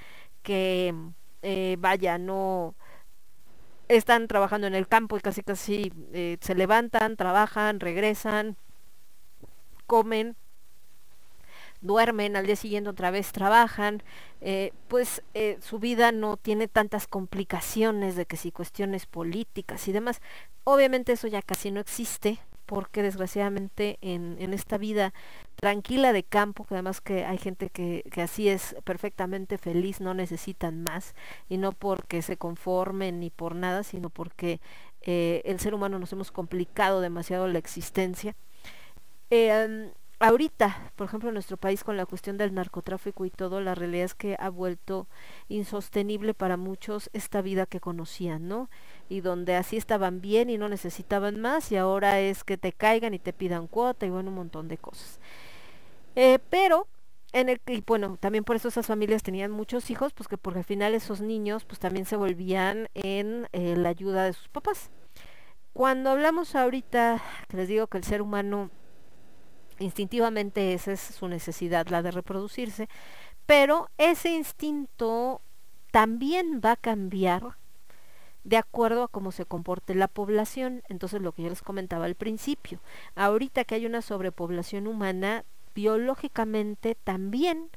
que 0.44 0.96
eh, 1.42 1.76
vaya, 1.78 2.18
no 2.18 2.76
están 3.98 4.28
trabajando 4.28 4.68
en 4.68 4.76
el 4.76 4.88
campo 4.88 5.18
y 5.18 5.22
casi 5.22 5.44
casi 5.44 5.92
eh, 6.14 6.38
se 6.42 6.56
levantan, 6.56 7.18
trabajan, 7.18 7.80
regresan, 7.80 8.56
comen, 9.86 10.36
duermen, 11.82 12.36
al 12.36 12.46
día 12.46 12.56
siguiente 12.56 12.90
otra 12.90 13.12
vez 13.12 13.32
trabajan, 13.32 14.04
eh, 14.40 14.72
pues 14.88 15.24
eh, 15.34 15.58
su 15.62 15.80
vida 15.80 16.12
no 16.12 16.38
tiene 16.38 16.68
tantas 16.68 17.08
complicaciones 17.08 18.16
de 18.16 18.26
que 18.26 18.38
si 18.38 18.52
cuestiones 18.52 19.06
políticas 19.06 19.88
y 19.88 19.92
demás. 19.92 20.22
Obviamente 20.64 21.12
eso 21.12 21.28
ya 21.28 21.42
casi 21.42 21.72
no 21.72 21.80
existe, 21.80 22.40
porque 22.72 23.04
desgraciadamente 23.04 23.98
en, 24.00 24.38
en, 24.40 24.54
esta 24.54 24.78
vida 24.78 25.14
tranquila 25.58 26.14
de 26.14 26.24
campo, 26.24 26.64
que 26.64 26.76
además 26.76 27.02
que 27.02 27.26
hay 27.26 27.38
gente 27.38 27.70
que, 27.70 28.06
que, 28.10 28.22
así 28.22 28.48
es 28.48 28.78
perfectamente 28.86 29.58
feliz, 29.58 30.00
no 30.00 30.14
necesitan 30.14 30.82
más, 30.82 31.14
y 31.50 31.58
no 31.58 31.74
porque 31.74 32.22
se 32.22 32.38
conformen 32.38 33.20
ni 33.20 33.30
por 33.30 33.56
nada, 33.56 33.84
sino 33.84 34.10
porque 34.10 34.62
eh, 35.02 35.42
el 35.44 35.60
ser 35.60 35.74
humano 35.74 36.00
nos 36.00 36.14
hemos 36.14 36.32
complicado 36.32 37.02
demasiado 37.02 37.46
la 37.50 37.60
existencia. 37.60 38.38
Eh, 39.32 39.92
ahorita, 40.22 40.92
por 40.96 41.08
ejemplo, 41.08 41.30
en 41.30 41.34
nuestro 41.34 41.58
país 41.58 41.84
con 41.84 41.98
la 41.98 42.06
cuestión 42.06 42.38
del 42.38 42.54
narcotráfico 42.54 43.26
y 43.26 43.32
todo, 43.32 43.60
la 43.60 43.76
realidad 43.76 44.06
es 44.06 44.16
que 44.16 44.38
ha 44.40 44.50
vuelto 44.50 45.08
insostenible 45.50 46.34
para 46.34 46.58
muchos 46.58 47.10
esta 47.14 47.42
vida 47.42 47.66
que 47.66 47.80
conocían, 47.80 48.48
¿no? 48.48 48.70
Y 49.10 49.22
donde 49.22 49.56
así 49.56 49.78
estaban 49.78 50.22
bien 50.22 50.50
y 50.50 50.58
no 50.58 50.70
necesitaban 50.70 51.40
más 51.42 51.72
y 51.72 51.78
ahora 51.78 52.20
es 52.20 52.44
que 52.44 52.58
te 52.58 52.72
caigan 52.72 53.14
y 53.14 53.20
te 53.20 53.34
pidan 53.34 53.68
cuota 53.68 54.06
y 54.06 54.10
bueno, 54.10 54.30
un 54.30 54.36
montón 54.36 54.68
de 54.68 54.78
cosas. 54.78 55.20
Eh, 56.16 56.40
pero 56.50 56.88
en 57.34 57.50
el 57.50 57.60
y 57.68 57.82
bueno, 57.82 58.18
también 58.20 58.44
por 58.44 58.56
eso 58.56 58.68
esas 58.68 58.88
familias 58.88 59.24
tenían 59.24 59.52
muchos 59.52 59.90
hijos, 59.90 60.14
pues 60.14 60.28
que 60.28 60.38
porque 60.38 60.60
al 60.60 60.66
final 60.66 60.94
esos 60.94 61.22
niños 61.22 61.66
pues 61.66 61.80
también 61.80 62.06
se 62.06 62.16
volvían 62.16 62.90
en 62.94 63.48
eh, 63.54 63.76
la 63.76 63.90
ayuda 63.90 64.26
de 64.26 64.34
sus 64.34 64.50
papás. 64.50 64.92
Cuando 65.74 66.10
hablamos 66.10 66.56
ahorita, 66.56 67.22
que 67.48 67.58
les 67.58 67.68
digo 67.68 67.88
que 67.88 67.98
el 67.98 68.04
ser 68.04 68.22
humano 68.22 68.70
instintivamente 69.82 70.74
esa 70.74 70.94
es 70.94 71.02
su 71.02 71.28
necesidad, 71.28 71.88
la 71.88 72.02
de 72.02 72.12
reproducirse, 72.12 72.88
pero 73.46 73.90
ese 73.98 74.30
instinto 74.30 75.42
también 75.92 76.62
va 76.64 76.74
a 76.74 76.78
cambiar 76.78 77.58
de 78.44 78.58
acuerdo 78.58 79.04
a 79.04 79.08
cómo 79.08 79.32
se 79.32 79.46
comporte 79.46 79.94
la 79.94 80.08
población. 80.08 80.84
Entonces 80.90 81.22
lo 81.22 81.32
que 81.32 81.44
yo 81.44 81.50
les 81.50 81.62
comentaba 81.62 82.06
al 82.06 82.16
principio, 82.16 82.80
ahorita 83.16 83.64
que 83.64 83.76
hay 83.76 83.86
una 83.86 84.02
sobrepoblación 84.02 84.88
humana, 84.88 85.44
biológicamente 85.76 86.96
también 86.96 87.70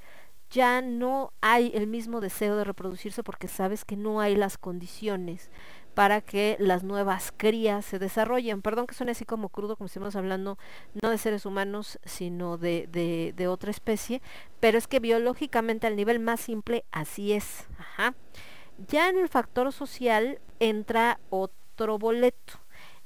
ya 0.50 0.80
no 0.80 1.32
hay 1.40 1.72
el 1.74 1.86
mismo 1.86 2.20
deseo 2.20 2.56
de 2.56 2.64
reproducirse 2.64 3.22
porque 3.22 3.48
sabes 3.48 3.84
que 3.84 3.96
no 3.96 4.20
hay 4.20 4.36
las 4.36 4.56
condiciones 4.58 5.50
para 5.94 6.20
que 6.20 6.56
las 6.58 6.82
nuevas 6.82 7.32
crías 7.36 7.84
se 7.84 7.98
desarrollen. 7.98 8.62
Perdón 8.62 8.86
que 8.86 8.94
suene 8.94 9.12
así 9.12 9.24
como 9.24 9.48
crudo, 9.48 9.76
como 9.76 9.86
estamos 9.86 10.16
hablando 10.16 10.58
no 11.00 11.10
de 11.10 11.18
seres 11.18 11.46
humanos, 11.46 11.98
sino 12.04 12.58
de, 12.58 12.88
de, 12.90 13.32
de, 13.36 13.48
otra 13.48 13.70
especie, 13.70 14.20
pero 14.60 14.76
es 14.76 14.86
que 14.86 15.00
biológicamente 15.00 15.86
al 15.86 15.96
nivel 15.96 16.18
más 16.18 16.40
simple 16.40 16.84
así 16.90 17.32
es. 17.32 17.66
Ajá. 17.78 18.14
Ya 18.88 19.08
en 19.08 19.18
el 19.18 19.28
factor 19.28 19.72
social 19.72 20.40
entra 20.58 21.20
otro 21.30 21.98
boleto. 21.98 22.54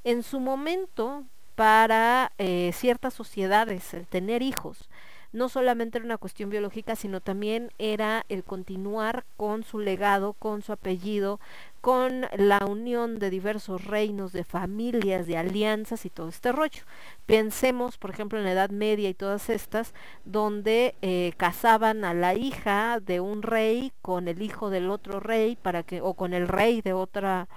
En 0.05 0.23
su 0.23 0.41
momento, 0.41 1.25
para 1.55 2.33
eh, 2.39 2.71
ciertas 2.73 3.15
sociedades, 3.15 3.93
el 3.93 4.07
tener 4.07 4.43
hijos, 4.43 4.89
no 5.33 5.49
solamente 5.49 5.99
era 5.99 6.05
una 6.05 6.19
cuestión 6.19 6.51
biológica, 6.51 6.97
sino 6.97 7.21
también 7.21 7.71
era 7.79 8.25
el 8.29 8.45
continuar 8.45 9.25
con 9.37 9.63
su 9.63 9.79
legado, 9.79 10.33
con 10.33 10.63
su 10.63 10.73
apellido, 10.73 11.41
con 11.81 12.27
la 12.37 12.65
unión 12.67 13.19
de 13.19 13.31
diversos 13.31 13.85
reinos, 13.85 14.33
de 14.33 14.45
familias, 14.45 15.27
de 15.27 15.37
alianzas 15.37 16.05
y 16.05 16.11
todo 16.11 16.29
este 16.29 16.53
rollo. 16.53 16.83
Pensemos, 17.27 17.99
por 17.99 18.11
ejemplo, 18.11 18.39
en 18.39 18.45
la 18.45 18.53
Edad 18.53 18.71
Media 18.71 19.09
y 19.09 19.15
todas 19.15 19.51
estas, 19.51 19.95
donde 20.25 20.95
eh, 21.03 21.33
casaban 21.37 22.05
a 22.05 22.15
la 22.15 22.35
hija 22.35 23.01
de 23.01 23.21
un 23.21 23.43
rey 23.43 23.93
con 24.03 24.29
el 24.29 24.43
hijo 24.43 24.71
del 24.71 24.91
otro 24.91 25.21
rey 25.21 25.57
para 25.57 25.83
que, 25.83 26.01
o 26.01 26.15
con 26.15 26.33
el 26.33 26.49
rey 26.49 26.81
de 26.81 26.95
otra 26.95 27.49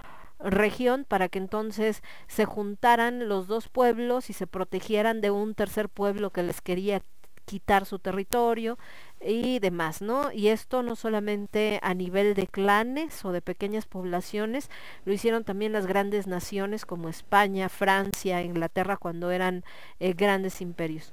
región 0.43 1.05
para 1.07 1.29
que 1.29 1.37
entonces 1.37 2.01
se 2.27 2.45
juntaran 2.45 3.27
los 3.29 3.47
dos 3.47 3.69
pueblos 3.69 4.29
y 4.29 4.33
se 4.33 4.47
protegieran 4.47 5.21
de 5.21 5.31
un 5.31 5.53
tercer 5.53 5.87
pueblo 5.87 6.31
que 6.31 6.43
les 6.43 6.61
quería 6.61 7.03
quitar 7.51 7.85
su 7.85 7.99
territorio 7.99 8.77
y 9.19 9.59
demás, 9.59 10.01
¿no? 10.01 10.31
Y 10.31 10.47
esto 10.47 10.83
no 10.83 10.95
solamente 10.95 11.81
a 11.83 11.93
nivel 11.93 12.33
de 12.33 12.47
clanes 12.47 13.25
o 13.25 13.33
de 13.33 13.41
pequeñas 13.41 13.85
poblaciones, 13.85 14.69
lo 15.03 15.11
hicieron 15.11 15.43
también 15.43 15.73
las 15.73 15.85
grandes 15.85 16.27
naciones 16.27 16.85
como 16.85 17.09
España, 17.09 17.67
Francia, 17.67 18.41
Inglaterra 18.41 18.95
cuando 18.95 19.31
eran 19.31 19.65
eh, 19.99 20.13
grandes 20.13 20.61
imperios. 20.61 21.11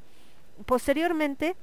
Posteriormente, 0.64 1.56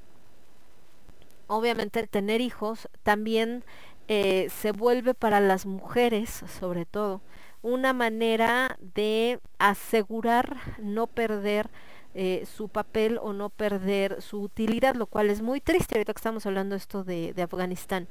obviamente 1.47 2.05
tener 2.05 2.41
hijos 2.41 2.89
también 3.03 3.63
eh, 4.09 4.49
se 4.49 4.73
vuelve 4.73 5.13
para 5.13 5.39
las 5.39 5.65
mujeres, 5.65 6.43
sobre 6.59 6.83
todo, 6.85 7.21
una 7.61 7.93
manera 7.93 8.77
de 8.93 9.39
asegurar 9.57 10.57
no 10.79 11.07
perder 11.07 11.69
eh, 12.15 12.45
su 12.45 12.69
papel 12.69 13.19
o 13.21 13.33
no 13.33 13.49
perder 13.49 14.21
su 14.21 14.41
utilidad, 14.41 14.95
lo 14.95 15.05
cual 15.05 15.29
es 15.29 15.41
muy 15.41 15.61
triste 15.61 15.95
ahorita 15.95 16.13
que 16.13 16.19
estamos 16.19 16.45
hablando 16.45 16.75
esto 16.75 17.03
de, 17.03 17.33
de 17.33 17.43
Afganistán. 17.43 18.07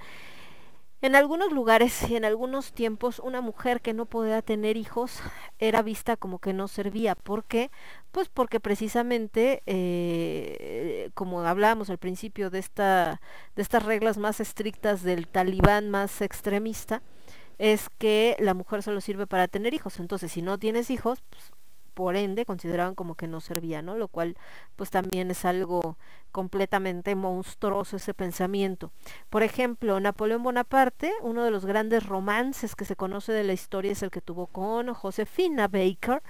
En 1.05 1.17
algunos 1.17 1.53
lugares 1.53 2.09
y 2.09 2.17
en 2.17 2.25
algunos 2.25 2.73
tiempos 2.73 3.19
una 3.19 3.43
mujer 3.43 3.83
que 3.83 3.93
no 3.93 4.07
podía 4.07 4.41
tener 4.41 4.79
hijos 4.79 5.21
era 5.59 5.83
vista 5.83 6.17
como 6.17 6.39
que 6.39 6.55
no 6.55 6.67
servía. 6.67 7.15
¿Por 7.15 7.45
qué? 7.45 7.71
Pues 8.11 8.31
porque 8.31 8.59
precisamente, 8.59 9.63
eh, 9.67 11.11
como 11.13 11.43
hablábamos 11.43 11.91
al 11.91 11.99
principio 11.99 12.49
de, 12.49 12.59
esta, 12.59 13.21
de 13.55 13.61
estas 13.61 13.85
reglas 13.85 14.17
más 14.17 14.41
estrictas 14.41 15.03
del 15.03 15.29
talibán 15.29 15.91
más 15.91 16.23
extremista, 16.23 17.03
es 17.59 17.91
que 17.99 18.37
la 18.41 18.55
mujer 18.55 18.83
solo 18.83 19.03
sirve 19.03 19.27
para 19.27 19.47
tener 19.47 19.75
hijos. 19.75 20.01
Entonces, 20.01 20.33
si 20.33 20.41
no 20.41 20.59
tienes 20.59 20.89
hijos, 20.89 21.23
pues, 21.29 21.53
por 21.95 22.17
ende 22.17 22.45
consideraban 22.45 22.95
como 22.95 23.15
que 23.15 23.29
no 23.29 23.41
servía, 23.41 23.83
¿no? 23.83 23.97
Lo 23.97 24.09
cual 24.09 24.37
pues 24.77 24.91
también 24.91 25.31
es 25.31 25.45
algo 25.45 25.97
completamente 26.33 27.15
monstruoso 27.15 27.97
ese 27.97 28.13
pensamiento. 28.13 28.91
Por 29.31 29.45
ejemplo, 29.45 30.01
Napoleón 30.01 30.43
Bonaparte, 30.43 31.13
uno 31.23 31.45
de 31.45 31.53
los 31.53 31.65
grandes 31.65 32.05
romances 32.05 32.75
que 32.75 32.85
se 32.85 32.97
conoce 32.97 33.33
de 33.33 33.45
la 33.45 33.53
historia 33.53 33.93
es 33.93 34.03
el 34.03 34.11
que 34.11 34.21
tuvo 34.21 34.49
con 34.49 34.93
Josefina 34.95 35.69
Baker, 35.69 36.23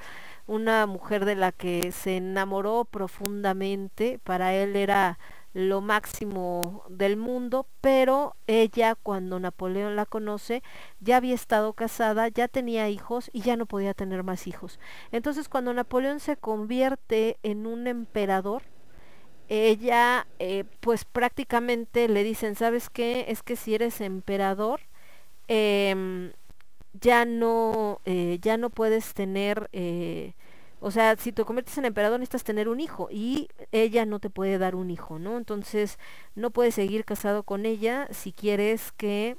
una 0.47 0.87
mujer 0.87 1.25
de 1.25 1.37
la 1.37 1.53
que 1.53 1.91
se 1.91 2.19
enamoró 2.19 2.85
profundamente, 2.85 4.21
para 4.23 4.53
él 4.53 4.77
era 4.77 5.19
lo 5.55 5.81
máximo 5.81 6.85
del 6.89 7.17
mundo, 7.17 7.67
pero 7.81 8.37
ella 8.47 8.97
cuando 8.97 9.39
Napoleón 9.41 9.97
la 9.97 10.05
conoce 10.05 10.63
ya 11.01 11.17
había 11.17 11.35
estado 11.35 11.73
casada, 11.73 12.29
ya 12.29 12.49
tenía 12.49 12.89
hijos 12.91 13.31
y 13.33 13.43
ya 13.43 13.57
no 13.57 13.67
podía 13.67 13.95
tener 13.95 14.25
más 14.25 14.47
hijos. 14.47 14.79
Entonces 15.13 15.49
cuando 15.49 15.73
Napoleón 15.73 16.21
se 16.21 16.37
convierte 16.37 17.39
en 17.45 17.67
un 17.67 17.87
emperador, 17.87 18.63
ella 19.49 20.27
eh, 20.39 20.65
pues 20.81 21.05
prácticamente 21.05 22.09
le 22.09 22.25
dicen, 22.25 22.57
¿sabes 22.57 22.91
qué? 22.91 23.27
Es 23.29 23.43
que 23.43 23.57
si 23.57 23.75
eres 23.75 24.01
emperador, 24.01 24.81
em, 25.49 26.33
ya 27.01 27.25
no, 27.25 28.01
eh, 28.05 28.39
ya 28.41 28.57
no 28.57 28.71
puedes 28.71 29.15
tener, 29.15 29.69
eh, 29.73 30.35
o 30.85 30.91
sea, 30.91 31.17
si 31.17 31.33
te 31.33 31.47
conviertes 31.47 31.79
en 31.79 31.87
emperador 31.87 32.21
necesitas 32.21 32.45
tener 32.45 32.69
un 32.69 32.79
hijo 32.79 33.09
y 33.11 33.49
ella 33.73 34.05
no 34.05 34.19
te 34.19 34.29
puede 34.29 34.59
dar 34.59 34.75
un 34.75 34.91
hijo, 34.91 35.19
¿no? 35.19 35.39
Entonces 35.39 35.99
no 36.35 36.51
puedes 36.51 36.75
seguir 36.75 37.07
casado 37.07 37.43
con 37.43 37.65
ella 37.65 38.07
si 38.11 38.33
quieres 38.33 38.93
que 38.93 39.39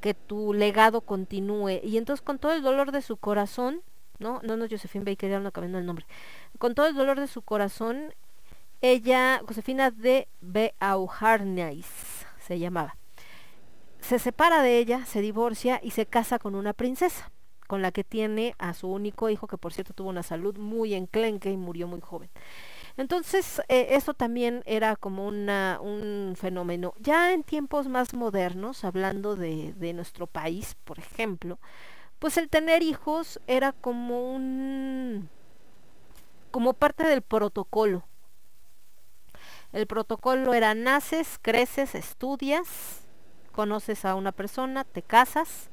que 0.00 0.14
tu 0.14 0.52
legado 0.52 1.00
continúe. 1.00 1.80
Y 1.82 1.98
entonces 1.98 2.22
con 2.22 2.38
todo 2.38 2.52
el 2.52 2.62
dolor 2.62 2.92
de 2.92 3.02
su 3.02 3.16
corazón, 3.16 3.82
¿no? 4.20 4.40
No, 4.44 4.56
no, 4.56 4.66
Josephine 4.70 5.04
Baker, 5.04 5.28
ya 5.28 5.40
no 5.40 5.50
cambiando 5.50 5.78
el 5.78 5.86
nombre. 5.86 6.06
Con 6.58 6.76
todo 6.76 6.86
el 6.86 6.94
dolor 6.94 7.18
de 7.18 7.26
su 7.26 7.42
corazón, 7.42 8.14
ella, 8.80 9.42
Josefina 9.44 9.90
de 9.90 10.28
Beauharnais, 10.40 11.86
se 12.46 12.60
llamaba. 12.60 12.96
Se 14.00 14.20
separa 14.20 14.62
de 14.62 14.78
ella, 14.78 15.04
se 15.04 15.20
divorcia 15.20 15.80
y 15.82 15.90
se 15.90 16.06
casa 16.06 16.38
con 16.38 16.54
una 16.54 16.74
princesa, 16.74 17.32
con 17.66 17.82
la 17.82 17.92
que 17.92 18.04
tiene 18.04 18.54
a 18.58 18.74
su 18.74 18.88
único 18.88 19.28
hijo, 19.30 19.46
que 19.46 19.58
por 19.58 19.72
cierto 19.72 19.94
tuvo 19.94 20.10
una 20.10 20.22
salud 20.22 20.56
muy 20.58 20.94
enclenque 20.94 21.50
y 21.50 21.56
murió 21.56 21.88
muy 21.88 22.00
joven. 22.00 22.30
Entonces, 22.96 23.60
eh, 23.68 23.88
eso 23.90 24.14
también 24.14 24.62
era 24.66 24.96
como 24.96 25.26
una, 25.26 25.78
un 25.82 26.34
fenómeno. 26.36 26.94
Ya 27.00 27.32
en 27.32 27.42
tiempos 27.42 27.88
más 27.88 28.14
modernos, 28.14 28.84
hablando 28.84 29.36
de, 29.36 29.72
de 29.74 29.92
nuestro 29.92 30.26
país, 30.26 30.76
por 30.84 30.98
ejemplo, 30.98 31.58
pues 32.18 32.36
el 32.36 32.48
tener 32.48 32.82
hijos 32.82 33.40
era 33.46 33.72
como 33.72 34.32
un 34.34 35.28
como 36.50 36.72
parte 36.74 37.04
del 37.04 37.22
protocolo 37.22 38.04
el 39.74 39.88
protocolo 39.88 40.54
era 40.54 40.72
naces, 40.76 41.40
creces, 41.42 41.96
estudias, 41.96 43.00
conoces 43.50 44.04
a 44.04 44.14
una 44.14 44.30
persona, 44.30 44.84
te 44.84 45.02
casas, 45.02 45.68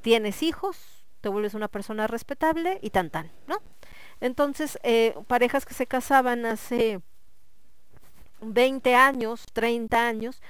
tienes 0.00 0.42
hijos, 0.42 1.01
te 1.22 1.30
vuelves 1.30 1.54
una 1.54 1.68
persona 1.68 2.06
respetable 2.06 2.78
y 2.82 2.90
tan 2.90 3.08
tan, 3.08 3.30
¿no? 3.46 3.58
Entonces, 4.20 4.78
eh, 4.82 5.14
parejas 5.28 5.64
que 5.64 5.72
se 5.72 5.86
casaban 5.86 6.44
hace 6.44 7.00
20 8.40 8.94
años, 8.94 9.46
30 9.52 10.06
años, 10.06 10.42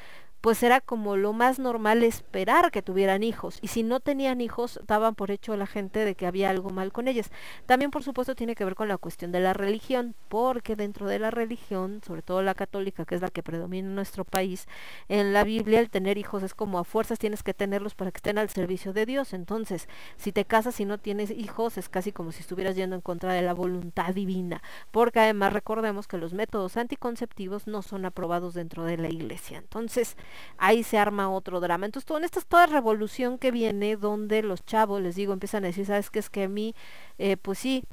pues 0.43 0.63
era 0.65 0.81
como 0.81 1.17
lo 1.17 1.33
más 1.33 1.61
normal 1.61 2.03
esperar 2.03 2.73
que 2.73 2.83
tuvieran 2.83 3.23
hijos. 3.23 3.59
Y 3.63 3.69
si 3.69 3.85
no 3.85 4.01
tenían 4.01 4.41
hijos, 4.41 4.81
daban 4.89 5.15
por 5.15 5.31
hecho 5.31 5.53
a 5.53 5.57
la 5.57 5.69
gente 5.69 6.05
de 6.05 6.17
que 6.17 6.27
había 6.27 6.51
algo 6.51 6.71
mal 6.71 6.93
con 6.93 7.07
ellas. 7.07 7.31
También, 7.65 7.93
por 7.93 8.03
supuesto, 8.03 8.35
tiene 8.35 8.57
que 8.57 8.65
ver 8.65 8.75
con 8.75 8.89
la 8.89 8.99
cuestión 8.99 9.31
de 9.31 9.39
la 9.39 9.53
religión, 9.53 10.17
porque 10.29 10.75
dentro 10.75 11.07
de 11.07 11.21
la 11.21 11.31
religión, 11.31 12.01
sobre 12.05 12.23
todo 12.23 12.43
la 12.43 12.55
católica, 12.55 13.05
que 13.05 13.15
es 13.15 13.21
la 13.21 13.31
que 13.31 13.45
predomina 13.45 13.89
en 13.89 13.95
nuestro 13.95 14.25
país, 14.25 14.67
en 15.09 15.33
la 15.33 15.45
Biblia 15.45 15.79
el 15.79 15.91
tener 15.91 16.19
hijos 16.19 16.43
es 16.43 16.55
como 16.55 16.81
a 16.81 16.85
fuerzas 16.85 17.21
tienes 17.21 17.45
que 17.45 17.55
tenerlos 17.55 17.95
para 17.95 18.11
que 18.11 18.19
estén 18.19 18.37
al 18.37 18.49
servicio 18.49 18.93
de 18.93 19.07
Dios. 19.07 19.35
Entonces, 19.35 19.89
si 20.17 20.33
te 20.33 20.45
casas 20.45 20.81
y 20.81 20.85
no 20.85 20.99
tienes 20.99 21.31
hijos, 21.31 21.79
es 21.79 21.89
casi 21.89 22.11
como 22.11 22.33
si 22.33 22.41
estuvieras 22.41 22.75
yendo 22.75 22.97
en 22.97 23.03
contra 23.03 23.33
de 23.33 23.43
la 23.43 23.55
voluntad 23.55 24.13
divina. 24.13 24.61
Porque 24.91 25.21
además 25.21 25.53
recordemos 25.53 26.09
que 26.09 26.19
los 26.19 26.35
métodos 26.35 26.77
anticonceptivos 26.77 27.69
no 27.69 27.83
son 27.83 28.05
aprobados 28.07 28.55
dentro 28.55 28.83
de 28.85 28.97
la 28.97 29.09
iglesia. 29.09 29.59
Entonces, 29.59 30.17
ahí 30.59 30.83
se 30.83 30.99
arma 30.99 31.31
otro 31.31 31.61
drama. 31.61 31.87
Entonces, 31.87 32.07
todo, 32.07 32.19
esta 32.19 32.39
es 32.39 32.47
toda 32.47 32.67
revolución 32.67 33.39
que 33.39 33.51
viene 33.51 33.97
donde 33.97 34.43
los 34.43 34.65
chavos, 34.65 35.01
les 35.01 35.15
digo, 35.15 35.33
empiezan 35.33 35.65
a 35.65 35.69
decir, 35.69 35.87
¿sabes 35.87 36.11
qué? 36.11 36.19
Es 36.19 36.31
que 36.31 36.45
a 36.45 36.49
mí, 36.49 36.75
eh, 37.19 37.37
pues 37.37 37.59
sí, 37.59 37.85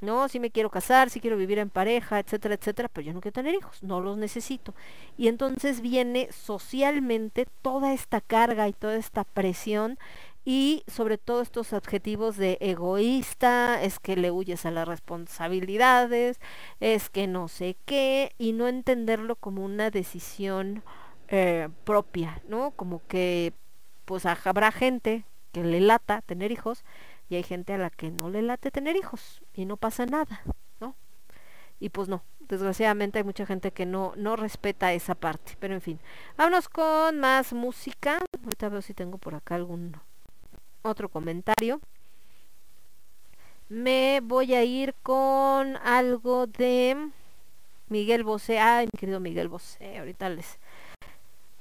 no, 0.00 0.28
sí 0.28 0.38
me 0.38 0.50
quiero 0.50 0.70
casar, 0.70 1.10
sí 1.10 1.20
quiero 1.20 1.36
vivir 1.36 1.58
en 1.58 1.70
pareja, 1.70 2.18
etcétera, 2.20 2.54
etcétera, 2.54 2.88
pero 2.92 3.06
yo 3.06 3.12
no 3.14 3.20
quiero 3.20 3.32
tener 3.32 3.54
hijos, 3.54 3.82
no 3.82 4.00
los 4.00 4.16
necesito. 4.16 4.74
Y 5.16 5.28
entonces 5.28 5.80
viene 5.80 6.28
socialmente 6.30 7.46
toda 7.62 7.92
esta 7.92 8.20
carga 8.20 8.68
y 8.68 8.72
toda 8.72 8.96
esta 8.96 9.24
presión 9.24 9.98
y 10.44 10.84
sobre 10.86 11.16
todo 11.16 11.40
estos 11.40 11.72
adjetivos 11.72 12.36
de 12.36 12.58
egoísta, 12.60 13.82
es 13.82 13.98
que 13.98 14.14
le 14.14 14.30
huyes 14.30 14.66
a 14.66 14.70
las 14.70 14.86
responsabilidades, 14.86 16.38
es 16.80 17.08
que 17.08 17.26
no 17.26 17.48
sé 17.48 17.76
qué, 17.86 18.32
y 18.38 18.52
no 18.52 18.68
entenderlo 18.68 19.36
como 19.36 19.64
una 19.64 19.90
decisión 19.90 20.82
eh, 21.36 21.68
propia, 21.82 22.40
¿no? 22.48 22.70
Como 22.70 23.04
que 23.08 23.52
pues 24.04 24.24
habrá 24.24 24.70
gente 24.70 25.24
que 25.50 25.64
le 25.64 25.80
lata 25.80 26.22
tener 26.22 26.52
hijos 26.52 26.84
y 27.28 27.34
hay 27.34 27.42
gente 27.42 27.72
a 27.72 27.78
la 27.78 27.90
que 27.90 28.12
no 28.12 28.30
le 28.30 28.40
late 28.40 28.70
tener 28.70 28.94
hijos 28.94 29.42
y 29.52 29.64
no 29.64 29.76
pasa 29.76 30.06
nada, 30.06 30.42
¿no? 30.78 30.94
Y 31.80 31.88
pues 31.88 32.08
no, 32.08 32.22
desgraciadamente 32.48 33.18
hay 33.18 33.24
mucha 33.24 33.46
gente 33.46 33.72
que 33.72 33.84
no, 33.84 34.12
no 34.16 34.36
respeta 34.36 34.92
esa 34.92 35.16
parte, 35.16 35.56
pero 35.58 35.74
en 35.74 35.80
fin. 35.80 35.98
Vámonos 36.36 36.68
con 36.68 37.18
más 37.18 37.52
música. 37.52 38.18
Ahorita 38.44 38.68
veo 38.68 38.80
si 38.80 38.94
tengo 38.94 39.18
por 39.18 39.34
acá 39.34 39.56
algún 39.56 39.96
otro 40.82 41.08
comentario. 41.08 41.80
Me 43.68 44.20
voy 44.22 44.54
a 44.54 44.62
ir 44.62 44.94
con 45.02 45.78
algo 45.78 46.46
de 46.46 47.10
Miguel 47.88 48.22
Bosé. 48.22 48.60
Ay, 48.60 48.86
mi 48.86 48.96
querido 48.96 49.18
Miguel 49.18 49.48
Bosé, 49.48 49.98
ahorita 49.98 50.28
les 50.28 50.60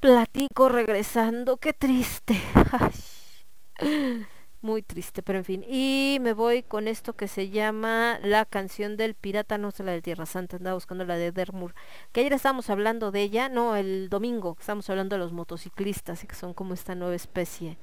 platico 0.04 0.68
regresando. 0.68 1.56
Qué 1.56 1.72
triste. 1.72 2.36
Muy 4.62 4.82
triste, 4.82 5.24
pero 5.24 5.40
en 5.40 5.46
fin. 5.46 5.66
Y 5.66 6.18
me 6.20 6.34
voy 6.34 6.62
con 6.62 6.90
esto 6.90 7.14
que 7.14 7.30
se 7.30 7.50
llama 7.50 8.20
La 8.22 8.44
canción 8.44 8.98
del 8.98 9.16
pirata, 9.16 9.58
no 9.58 9.72
sé 9.72 9.84
la 9.84 9.94
de 9.94 10.02
Tierra 10.02 10.26
Santa, 10.26 10.58
andaba 10.58 10.74
buscando 10.74 11.06
la 11.06 11.16
de 11.16 11.32
Dermur. 11.32 11.74
Que 12.12 12.20
ayer 12.20 12.34
estábamos 12.34 12.70
hablando 12.70 13.12
de 13.12 13.22
ella, 13.22 13.48
no, 13.48 13.78
el 13.78 14.10
domingo, 14.10 14.58
estamos 14.60 14.90
hablando 14.90 15.16
de 15.16 15.20
los 15.20 15.32
motociclistas, 15.32 16.26
que 16.26 16.36
son 16.36 16.54
como 16.54 16.74
esta 16.74 16.96
nueva 16.96 17.16
especie 17.16 17.78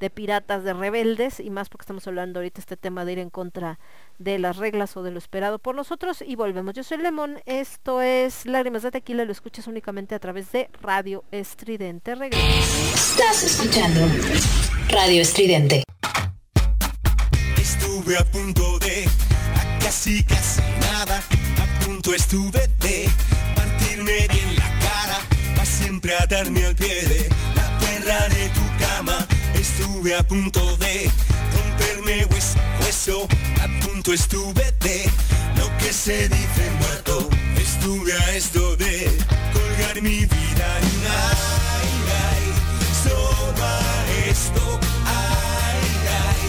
de 0.00 0.10
piratas, 0.10 0.64
de 0.64 0.72
rebeldes, 0.72 1.40
y 1.40 1.50
más 1.50 1.68
porque 1.68 1.82
estamos 1.82 2.06
hablando 2.06 2.40
ahorita 2.40 2.60
este 2.60 2.76
tema 2.76 3.04
de 3.04 3.12
ir 3.12 3.18
en 3.18 3.30
contra 3.30 3.78
de 4.18 4.38
las 4.38 4.56
reglas 4.56 4.96
o 4.96 5.02
de 5.02 5.10
lo 5.10 5.18
esperado 5.18 5.58
por 5.58 5.74
nosotros. 5.74 6.22
Y 6.26 6.36
volvemos. 6.36 6.74
Yo 6.74 6.82
soy 6.82 6.98
Lemón, 6.98 7.40
esto 7.46 8.02
es 8.02 8.46
Lágrimas 8.46 8.82
de 8.82 8.90
Tequila, 8.90 9.24
lo 9.24 9.32
escuchas 9.32 9.66
únicamente 9.66 10.14
a 10.14 10.18
través 10.18 10.52
de 10.52 10.68
Radio 10.82 11.24
Estridente. 11.30 12.14
Regreso. 12.14 12.44
Estás 12.94 13.42
escuchando 13.42 14.00
Radio 14.90 15.22
Estridente. 15.22 15.82
Estuve 17.58 18.16
a 18.16 18.24
punto 18.24 18.78
de, 18.78 19.04
a 19.54 19.78
casi 19.78 20.22
casi 20.24 20.60
nada, 20.80 21.18
a 21.18 21.84
punto 21.84 22.14
estuve 22.14 22.68
de 22.80 23.08
partirme 23.54 24.26
bien 24.28 24.56
la 24.56 24.78
cara, 24.80 25.18
para 25.54 25.66
siempre 25.66 26.14
atarme 26.16 26.64
al 26.64 26.76
pie 26.76 27.02
de 27.02 27.28
la 27.54 27.78
perra 27.78 28.28
de 28.28 28.48
tu 28.50 28.84
cama. 28.84 29.26
Estuve 29.78 30.14
a 30.14 30.22
punto 30.22 30.74
de 30.78 31.10
romperme 31.52 32.24
hueso, 32.80 33.28
a 33.60 33.84
punto 33.84 34.14
estuve 34.14 34.72
de 34.80 35.04
lo 35.58 35.76
que 35.76 35.92
se 35.92 36.30
dice 36.30 36.70
muerto. 36.78 37.28
Estuve 37.58 38.10
a 38.14 38.30
esto 38.34 38.74
de 38.76 39.06
colgar 39.52 40.00
mi 40.00 40.20
vida 40.20 40.78
en 40.80 41.02
ay, 41.12 41.90
ay, 42.24 42.44
solo 43.04 43.62
a 43.62 44.30
esto, 44.30 44.80
ay, 45.04 45.80
ay, 46.24 46.44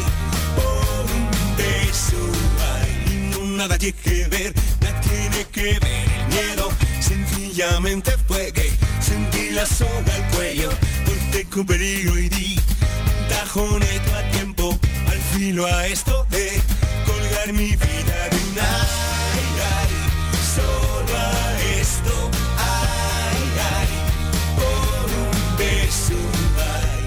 por 0.55 1.11
un 1.11 1.57
beso, 1.57 2.31
ay, 2.79 3.29
no 3.33 3.57
nada 3.57 3.77
tiene 3.77 3.97
que 4.01 4.27
ver, 4.29 4.53
nada 4.79 5.01
tiene 5.01 5.45
que 5.51 5.79
ver 5.79 6.05
el 6.17 6.27
miedo, 6.27 6.69
sencillamente 7.01 8.11
fue 8.25 8.53
que 8.53 8.71
sentí 9.01 9.49
la 9.49 9.65
soga 9.65 10.15
al 10.15 10.27
cuello, 10.33 10.69
corté 11.05 11.43
con 11.49 11.65
peligro 11.65 12.17
y 12.17 12.29
di 12.29 12.57
un 13.37 13.43
tajoneto 13.43 14.15
a 14.15 14.31
tiempo, 14.31 14.77
al 15.07 15.19
filo 15.33 15.65
a 15.65 15.87
esto 15.87 16.25
de 16.29 16.61
colgar 17.05 17.53
mi 17.53 17.75
vida 17.75 18.29
de 18.31 18.37
un 18.37 18.59
ay, 18.59 19.45
solo 20.55 21.17
a 21.17 21.61
esto, 21.79 22.29
ay, 22.57 23.37
ay, 23.75 23.89
por 24.55 25.09
un 25.23 25.57
beso, 25.57 26.19
ay. 26.57 26.99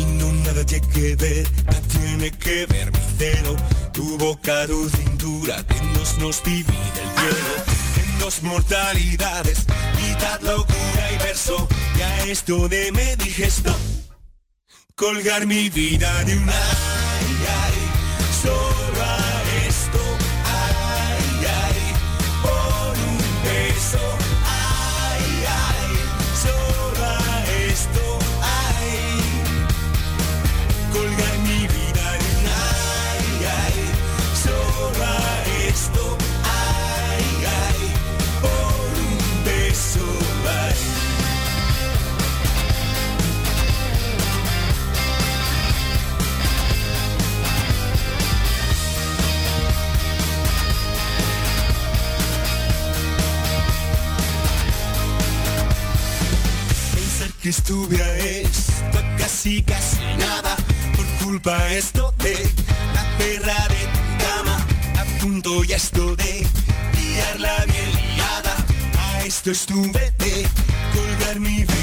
Y 0.00 0.04
no 0.04 0.32
nada 0.44 0.64
tiene 0.64 0.88
que 0.88 1.16
ver, 1.16 1.46
nada 1.66 1.80
tiene 1.88 2.30
que 2.30 2.66
ver 2.66 2.92
mi 2.92 2.98
dedo, 3.18 3.56
tu 3.92 4.18
boca, 4.18 4.66
tu 4.66 4.88
cintura, 4.88 5.62
que 5.66 5.80
nos 5.98 6.18
nos 6.18 6.42
divide 6.42 7.00
el 7.02 7.10
cielo. 7.20 7.73
Dos 8.24 8.42
mortalidades, 8.42 9.66
mitad 10.00 10.40
locura 10.40 11.12
y 11.12 11.18
verso, 11.18 11.68
y 11.98 12.00
a 12.00 12.24
esto 12.24 12.70
de 12.70 12.90
me 12.90 13.16
dije 13.16 13.44
stop, 13.44 13.76
colgar 14.94 15.46
mi 15.46 15.68
vida 15.68 16.24
de 16.24 16.38
un 16.38 16.48
que 57.44 57.50
estuviera 57.50 58.16
esto 58.16 58.98
casi 59.18 59.62
casi 59.62 59.98
nada. 60.18 60.56
Por 60.96 61.26
culpa 61.26 61.54
esto 61.68 62.14
de 62.16 62.32
la 62.94 63.04
perra 63.18 63.68
de 63.68 63.82
tu 63.92 64.24
cama 64.24 64.66
a 64.98 65.04
punto 65.20 65.62
ya 65.62 65.76
esto 65.76 66.16
de 66.16 66.46
liarla 66.96 67.66
bien 67.66 67.90
liada. 68.16 68.56
A 68.98 69.24
esto 69.26 69.50
estuve 69.50 70.10
de 70.18 70.46
colgar 70.94 71.38
mi 71.38 71.64
vida 71.64 71.73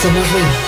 Somos 0.00 0.26
Ruiz. 0.32 0.59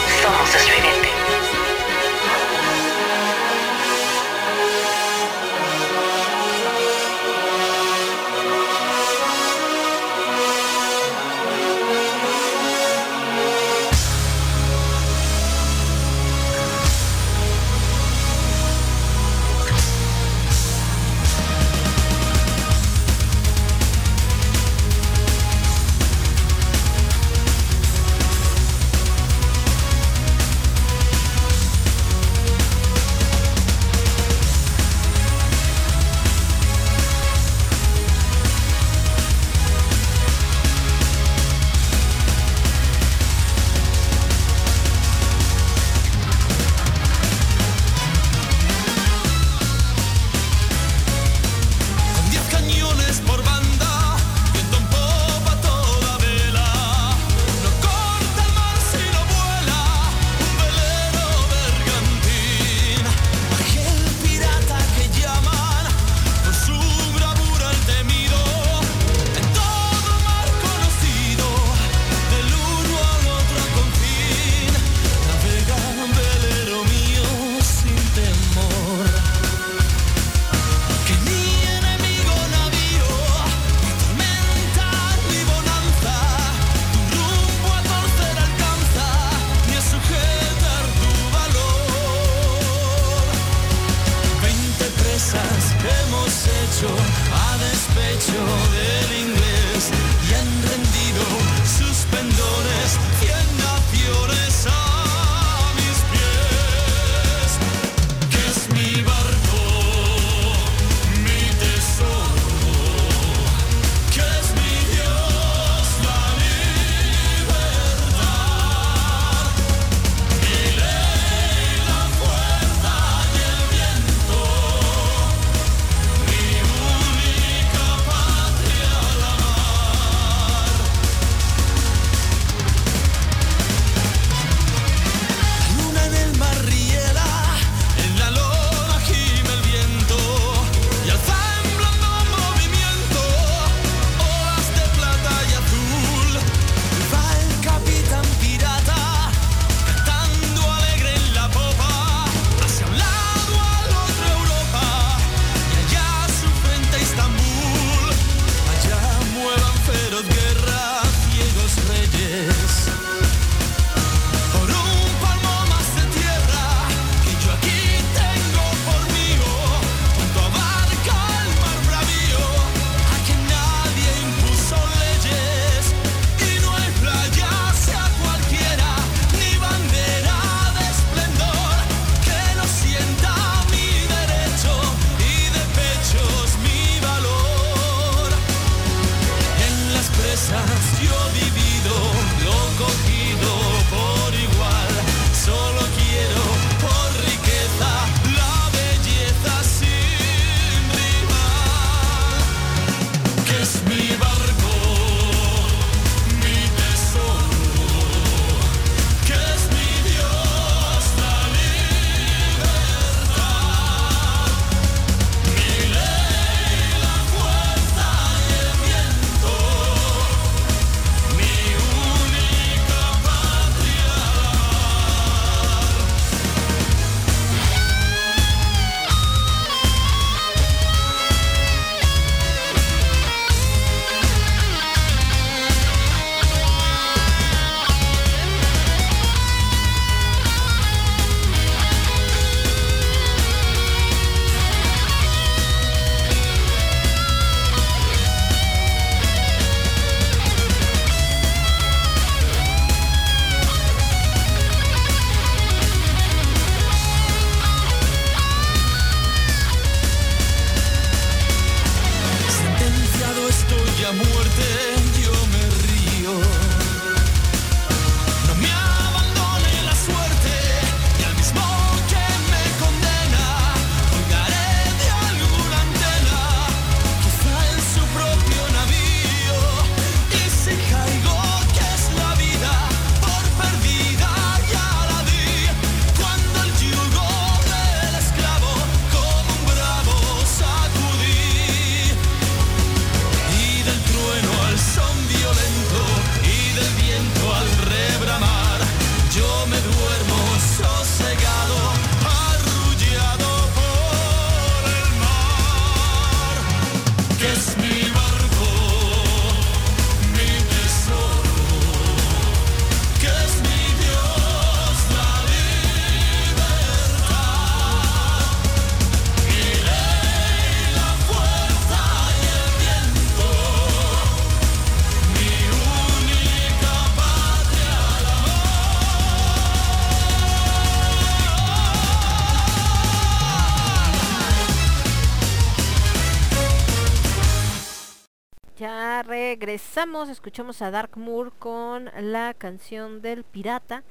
Escuchamos 340.02 340.82
a 340.82 340.90
Dark 340.90 341.16
Moor 341.16 341.52
con 341.52 342.10
la 342.20 342.54
canción 342.54 343.22
del 343.22 343.44
pirata. 343.44 344.02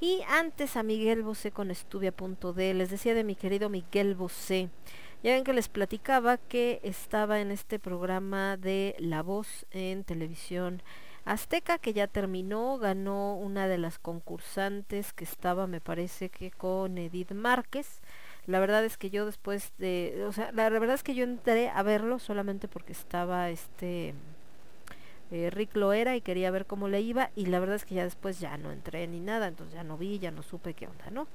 Y 0.00 0.22
antes 0.26 0.74
a 0.74 0.82
Miguel 0.82 1.22
Bosé 1.22 1.50
con 1.50 1.70
Estuvia.d. 1.70 2.74
Les 2.74 2.88
decía 2.88 3.12
de 3.12 3.24
mi 3.24 3.36
querido 3.36 3.68
Miguel 3.68 4.14
Bosé. 4.14 4.70
Ya 5.22 5.32
ven 5.34 5.44
que 5.44 5.52
les 5.52 5.68
platicaba 5.68 6.38
que 6.38 6.80
estaba 6.82 7.40
en 7.40 7.50
este 7.50 7.78
programa 7.78 8.56
de 8.56 8.96
La 8.98 9.22
Voz 9.22 9.66
en 9.70 10.04
televisión 10.04 10.82
azteca, 11.26 11.76
que 11.78 11.92
ya 11.92 12.06
terminó, 12.06 12.78
ganó 12.78 13.36
una 13.36 13.68
de 13.68 13.76
las 13.76 13.98
concursantes 13.98 15.12
que 15.12 15.24
estaba, 15.24 15.66
me 15.66 15.82
parece 15.82 16.30
que 16.30 16.52
con 16.52 16.96
Edith 16.96 17.32
Márquez. 17.32 18.00
La 18.46 18.60
verdad 18.60 18.82
es 18.82 18.96
que 18.96 19.10
yo 19.10 19.26
después 19.26 19.74
de, 19.76 20.24
o 20.26 20.32
sea, 20.32 20.52
la 20.52 20.70
verdad 20.70 20.94
es 20.94 21.02
que 21.02 21.14
yo 21.14 21.24
entré 21.24 21.68
a 21.68 21.82
verlo 21.82 22.18
solamente 22.18 22.66
porque 22.66 22.92
estaba 22.92 23.50
este 23.50 24.14
eh, 25.30 25.50
Rick 25.50 25.76
lo 25.76 25.92
era 25.92 26.16
y 26.16 26.20
quería 26.20 26.50
ver 26.50 26.66
cómo 26.66 26.88
le 26.88 27.00
iba 27.00 27.30
y 27.34 27.46
la 27.46 27.60
verdad 27.60 27.76
es 27.76 27.84
que 27.84 27.94
ya 27.94 28.04
después 28.04 28.40
ya 28.40 28.56
no 28.58 28.72
entré 28.72 29.06
ni 29.06 29.20
nada, 29.20 29.48
entonces 29.48 29.74
ya 29.74 29.84
no 29.84 29.96
vi, 29.96 30.18
ya 30.18 30.30
no 30.30 30.42
supe 30.42 30.74
qué 30.74 30.86
onda, 30.86 31.10
¿no? 31.10 31.26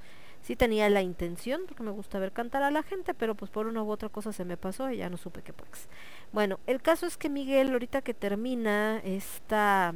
Sí 0.42 0.56
tenía 0.56 0.88
la 0.88 1.02
intención, 1.02 1.62
porque 1.66 1.82
me 1.82 1.90
gusta 1.90 2.18
ver 2.18 2.32
cantar 2.32 2.62
a 2.62 2.70
la 2.70 2.82
gente, 2.82 3.12
pero 3.12 3.34
pues 3.34 3.50
por 3.50 3.66
una 3.66 3.82
u 3.82 3.90
otra 3.90 4.08
cosa 4.08 4.32
se 4.32 4.44
me 4.44 4.56
pasó 4.56 4.90
y 4.90 4.96
ya 4.98 5.10
no 5.10 5.18
supe 5.18 5.42
qué 5.42 5.52
pues. 5.52 5.88
Bueno, 6.32 6.60
el 6.66 6.80
caso 6.80 7.06
es 7.06 7.16
que 7.18 7.28
Miguel, 7.28 7.72
ahorita 7.72 8.00
que 8.00 8.14
termina 8.14 9.00
esta, 9.04 9.92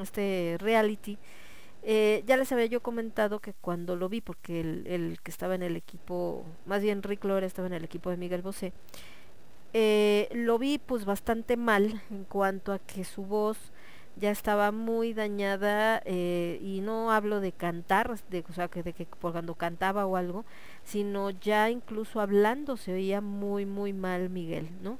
este 0.00 0.56
reality, 0.60 1.18
eh, 1.82 2.22
ya 2.26 2.36
les 2.36 2.52
había 2.52 2.66
yo 2.66 2.82
comentado 2.82 3.40
que 3.40 3.54
cuando 3.54 3.96
lo 3.96 4.08
vi, 4.08 4.20
porque 4.20 4.60
el, 4.60 5.18
que 5.22 5.30
estaba 5.30 5.54
en 5.54 5.62
el 5.62 5.76
equipo, 5.76 6.44
más 6.66 6.82
bien 6.82 7.02
Rick 7.02 7.24
Lora 7.24 7.46
estaba 7.46 7.68
en 7.68 7.74
el 7.74 7.84
equipo 7.84 8.10
de 8.10 8.16
Miguel 8.16 8.42
Bosé, 8.42 8.72
eh, 9.72 10.28
lo 10.32 10.58
vi 10.58 10.78
pues 10.78 11.04
bastante 11.04 11.56
mal 11.56 12.02
en 12.10 12.24
cuanto 12.24 12.72
a 12.72 12.78
que 12.78 13.04
su 13.04 13.24
voz 13.24 13.72
ya 14.16 14.30
estaba 14.30 14.72
muy 14.72 15.14
dañada 15.14 16.02
eh, 16.04 16.58
y 16.62 16.80
no 16.80 17.10
hablo 17.12 17.40
de 17.40 17.52
cantar, 17.52 18.18
de, 18.28 18.44
o 18.48 18.52
sea, 18.52 18.68
que 18.68 18.82
de 18.82 18.92
que 18.92 19.06
por 19.06 19.32
cuando 19.32 19.54
cantaba 19.54 20.06
o 20.06 20.16
algo, 20.16 20.44
sino 20.84 21.30
ya 21.30 21.70
incluso 21.70 22.20
hablando 22.20 22.76
se 22.76 22.92
oía 22.92 23.20
muy 23.20 23.66
muy 23.66 23.92
mal 23.92 24.28
Miguel, 24.30 24.68
¿no? 24.82 24.98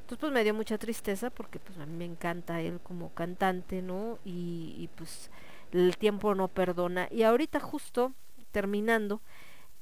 Entonces 0.00 0.18
pues 0.20 0.32
me 0.32 0.44
dio 0.44 0.54
mucha 0.54 0.78
tristeza 0.78 1.30
porque 1.30 1.58
pues 1.58 1.78
a 1.78 1.86
mí 1.86 1.96
me 1.96 2.04
encanta 2.04 2.60
él 2.60 2.80
como 2.82 3.10
cantante, 3.14 3.82
¿no? 3.82 4.18
Y, 4.24 4.74
y 4.78 4.88
pues 4.96 5.30
el 5.72 5.96
tiempo 5.96 6.34
no 6.34 6.48
perdona. 6.48 7.08
Y 7.10 7.22
ahorita 7.22 7.60
justo 7.60 8.12
terminando, 8.50 9.20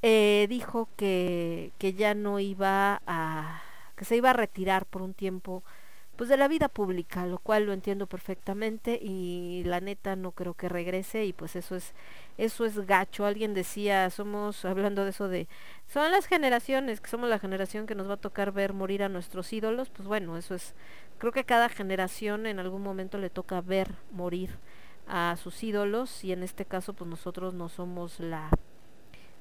eh, 0.03 0.47
dijo 0.49 0.89
que, 0.97 1.73
que 1.79 1.95
ya 1.95 2.15
no 2.15 2.41
iba 2.41 3.01
a, 3.07 3.63
que 3.99 4.05
se 4.05 4.17
iba 4.17 4.31
a 4.31 4.35
retirar 4.35 4.87
por 4.87 5.03
un 5.03 5.13
tiempo 5.13 5.65
pues 6.17 6.29
de 6.29 6.37
la 6.37 6.49
vida 6.49 6.69
pública, 6.69 7.27
lo 7.27 7.39
cual 7.39 7.65
lo 7.65 7.73
entiendo 7.73 8.09
perfectamente 8.09 8.99
y 9.01 9.63
la 9.65 9.81
neta 9.81 10.17
no 10.17 10.33
creo 10.33 10.55
que 10.55 10.69
regrese 10.69 11.25
y 11.25 11.33
pues 11.33 11.55
eso 11.55 11.77
es 11.77 11.95
eso 12.39 12.65
es 12.65 12.87
gacho. 12.87 13.25
Alguien 13.25 13.55
decía, 13.55 14.11
somos 14.11 14.65
hablando 14.65 15.05
de 15.05 15.11
eso 15.11 15.29
de 15.29 15.47
son 15.87 16.11
las 16.11 16.27
generaciones, 16.27 17.01
que 17.01 17.11
somos 17.11 17.29
la 17.31 17.39
generación 17.39 17.87
que 17.87 17.95
nos 17.95 18.09
va 18.09 18.15
a 18.15 18.17
tocar 18.17 18.53
ver 18.53 18.73
morir 18.73 19.03
a 19.03 19.09
nuestros 19.09 19.53
ídolos, 19.53 19.91
pues 19.91 20.09
bueno, 20.09 20.37
eso 20.37 20.55
es 20.55 20.75
creo 21.19 21.33
que 21.33 21.45
cada 21.45 21.69
generación 21.69 22.47
en 22.47 22.59
algún 22.59 22.83
momento 22.83 23.19
le 23.19 23.31
toca 23.31 23.61
ver 23.61 23.95
morir 24.11 24.51
a 25.07 25.37
sus 25.41 25.63
ídolos 25.63 26.25
y 26.25 26.33
en 26.33 26.43
este 26.43 26.65
caso 26.65 26.95
pues 26.95 27.09
nosotros 27.09 27.55
no 27.55 27.69
somos 27.69 28.21
la 28.21 28.51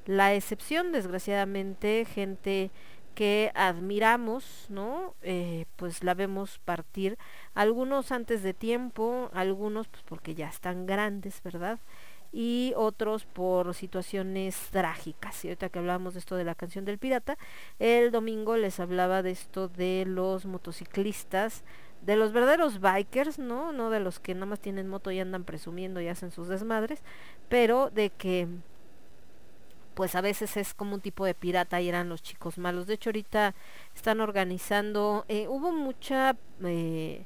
la 0.07 0.33
excepción, 0.33 0.93
desgraciadamente, 0.93 2.05
gente 2.05 2.71
que 3.17 3.51
admiramos, 3.55 4.67
¿no? 4.69 5.15
Eh, 5.23 5.65
pues 5.75 6.03
la 6.03 6.13
vemos 6.13 6.59
partir, 6.59 7.17
algunos 7.55 8.11
antes 8.11 8.43
de 8.43 8.53
tiempo, 8.53 9.31
algunos 9.33 9.87
pues 9.87 10.03
porque 10.03 10.35
ya 10.35 10.47
están 10.47 10.85
grandes, 10.85 11.41
¿verdad? 11.41 11.79
Y 12.31 12.73
otros 12.75 13.25
por 13.25 13.73
situaciones 13.73 14.55
trágicas. 14.69 15.43
Y 15.43 15.47
ahorita 15.47 15.69
que 15.69 15.79
hablábamos 15.79 16.13
de 16.13 16.19
esto 16.19 16.35
de 16.35 16.43
la 16.43 16.53
canción 16.53 16.85
del 16.85 16.99
pirata, 16.99 17.39
el 17.79 18.11
domingo 18.11 18.55
les 18.55 18.79
hablaba 18.79 19.23
de 19.23 19.31
esto 19.31 19.67
de 19.67 20.05
los 20.05 20.45
motociclistas, 20.45 21.63
de 22.03 22.17
los 22.17 22.31
verdaderos 22.33 22.79
bikers, 22.79 23.39
¿no? 23.39 23.71
No 23.71 23.89
de 23.89 23.99
los 23.99 24.19
que 24.19 24.35
nada 24.35 24.45
más 24.45 24.59
tienen 24.59 24.87
moto 24.87 25.09
y 25.09 25.19
andan 25.19 25.43
presumiendo 25.43 26.01
y 26.01 26.07
hacen 26.07 26.29
sus 26.29 26.49
desmadres, 26.49 27.01
pero 27.49 27.89
de 27.89 28.11
que 28.11 28.47
pues 29.97 30.13
a 30.13 30.21
veces 30.21 30.57
es 30.57 30.75
como 30.75 30.93
un 30.93 31.01
tipo 31.01 31.25
de 31.25 31.33
pirata 31.33 31.81
y 31.81 31.89
eran 31.89 32.07
los 32.07 32.21
chicos 32.21 32.59
malos. 32.59 32.85
De 32.85 32.93
hecho 32.93 33.09
ahorita 33.09 33.55
están 33.95 34.21
organizando, 34.21 35.25
eh, 35.27 35.47
hubo 35.47 35.71
mucha, 35.71 36.37
eh, 36.63 37.25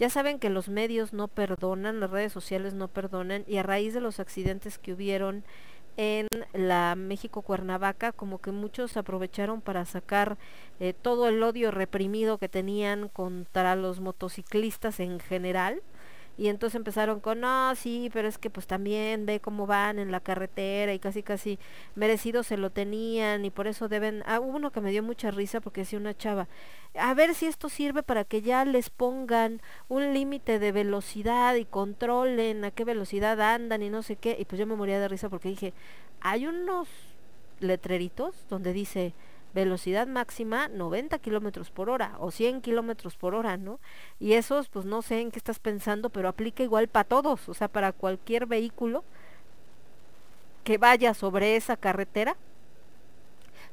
ya 0.00 0.10
saben 0.10 0.40
que 0.40 0.50
los 0.50 0.68
medios 0.68 1.12
no 1.12 1.28
perdonan, 1.28 2.00
las 2.00 2.10
redes 2.10 2.32
sociales 2.32 2.74
no 2.74 2.88
perdonan 2.88 3.44
y 3.46 3.58
a 3.58 3.62
raíz 3.62 3.94
de 3.94 4.00
los 4.00 4.18
accidentes 4.18 4.78
que 4.78 4.94
hubieron 4.94 5.44
en 5.96 6.26
la 6.52 6.96
México 6.96 7.42
Cuernavaca, 7.42 8.10
como 8.10 8.40
que 8.40 8.50
muchos 8.50 8.96
aprovecharon 8.96 9.60
para 9.60 9.84
sacar 9.84 10.38
eh, 10.80 10.94
todo 11.00 11.28
el 11.28 11.40
odio 11.40 11.70
reprimido 11.70 12.38
que 12.38 12.48
tenían 12.48 13.08
contra 13.08 13.76
los 13.76 14.00
motociclistas 14.00 14.98
en 14.98 15.20
general. 15.20 15.82
Y 16.38 16.48
entonces 16.48 16.76
empezaron 16.76 17.18
con, 17.18 17.40
no, 17.40 17.74
sí, 17.74 18.10
pero 18.12 18.28
es 18.28 18.38
que 18.38 18.48
pues 18.48 18.68
también 18.68 19.26
ve 19.26 19.40
cómo 19.40 19.66
van 19.66 19.98
en 19.98 20.12
la 20.12 20.20
carretera 20.20 20.94
y 20.94 21.00
casi 21.00 21.24
casi 21.24 21.58
merecido 21.96 22.44
se 22.44 22.56
lo 22.56 22.70
tenían 22.70 23.44
y 23.44 23.50
por 23.50 23.66
eso 23.66 23.88
deben... 23.88 24.22
Ah, 24.24 24.38
hubo 24.38 24.56
uno 24.56 24.70
que 24.70 24.80
me 24.80 24.92
dio 24.92 25.02
mucha 25.02 25.32
risa 25.32 25.60
porque 25.60 25.80
decía 25.80 25.98
una 25.98 26.16
chava, 26.16 26.46
a 26.94 27.12
ver 27.14 27.34
si 27.34 27.46
esto 27.46 27.68
sirve 27.68 28.04
para 28.04 28.22
que 28.22 28.40
ya 28.40 28.64
les 28.64 28.88
pongan 28.88 29.60
un 29.88 30.14
límite 30.14 30.60
de 30.60 30.70
velocidad 30.70 31.56
y 31.56 31.64
controlen 31.64 32.64
a 32.64 32.70
qué 32.70 32.84
velocidad 32.84 33.40
andan 33.40 33.82
y 33.82 33.90
no 33.90 34.04
sé 34.04 34.14
qué. 34.14 34.36
Y 34.38 34.44
pues 34.44 34.60
yo 34.60 34.66
me 34.66 34.76
moría 34.76 35.00
de 35.00 35.08
risa 35.08 35.28
porque 35.28 35.48
dije, 35.48 35.74
hay 36.20 36.46
unos 36.46 36.88
letreritos 37.58 38.46
donde 38.48 38.72
dice 38.72 39.12
velocidad 39.54 40.06
máxima 40.06 40.68
90 40.68 41.18
kilómetros 41.18 41.70
por 41.70 41.90
hora 41.90 42.16
o 42.18 42.30
100 42.30 42.60
kilómetros 42.60 43.16
por 43.16 43.34
hora, 43.34 43.56
¿no? 43.56 43.80
Y 44.18 44.34
esos, 44.34 44.68
pues 44.68 44.84
no 44.84 45.02
sé 45.02 45.20
en 45.20 45.30
qué 45.30 45.38
estás 45.38 45.58
pensando, 45.58 46.10
pero 46.10 46.28
aplica 46.28 46.62
igual 46.62 46.88
para 46.88 47.04
todos, 47.04 47.48
o 47.48 47.54
sea, 47.54 47.68
para 47.68 47.92
cualquier 47.92 48.46
vehículo 48.46 49.04
que 50.64 50.78
vaya 50.78 51.14
sobre 51.14 51.56
esa 51.56 51.76
carretera, 51.76 52.36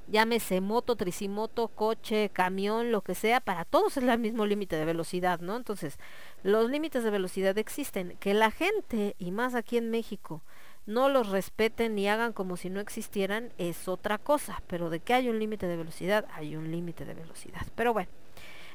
llámese 0.07 0.61
moto, 0.61 0.95
tricimoto, 0.95 1.67
coche, 1.69 2.29
camión, 2.31 2.91
lo 2.91 3.01
que 3.01 3.15
sea, 3.15 3.41
para 3.41 3.65
todos 3.65 3.97
es 3.97 4.03
el 4.03 4.19
mismo 4.19 4.45
límite 4.45 4.75
de 4.75 4.85
velocidad, 4.85 5.39
¿no? 5.39 5.57
Entonces, 5.57 5.97
los 6.43 6.69
límites 6.69 7.03
de 7.03 7.09
velocidad 7.09 7.57
existen. 7.57 8.15
Que 8.19 8.33
la 8.33 8.51
gente, 8.51 9.15
y 9.19 9.31
más 9.31 9.55
aquí 9.55 9.77
en 9.77 9.89
México, 9.89 10.41
no 10.85 11.09
los 11.09 11.29
respeten 11.29 11.95
ni 11.95 12.07
hagan 12.07 12.33
como 12.33 12.57
si 12.57 12.69
no 12.69 12.79
existieran 12.79 13.51
es 13.57 13.87
otra 13.87 14.17
cosa, 14.17 14.61
pero 14.67 14.89
de 14.89 14.99
que 14.99 15.13
hay 15.13 15.29
un 15.29 15.39
límite 15.39 15.67
de 15.67 15.77
velocidad, 15.77 16.25
hay 16.33 16.55
un 16.55 16.71
límite 16.71 17.05
de 17.05 17.13
velocidad. 17.13 17.65
Pero 17.75 17.93
bueno, 17.93 18.09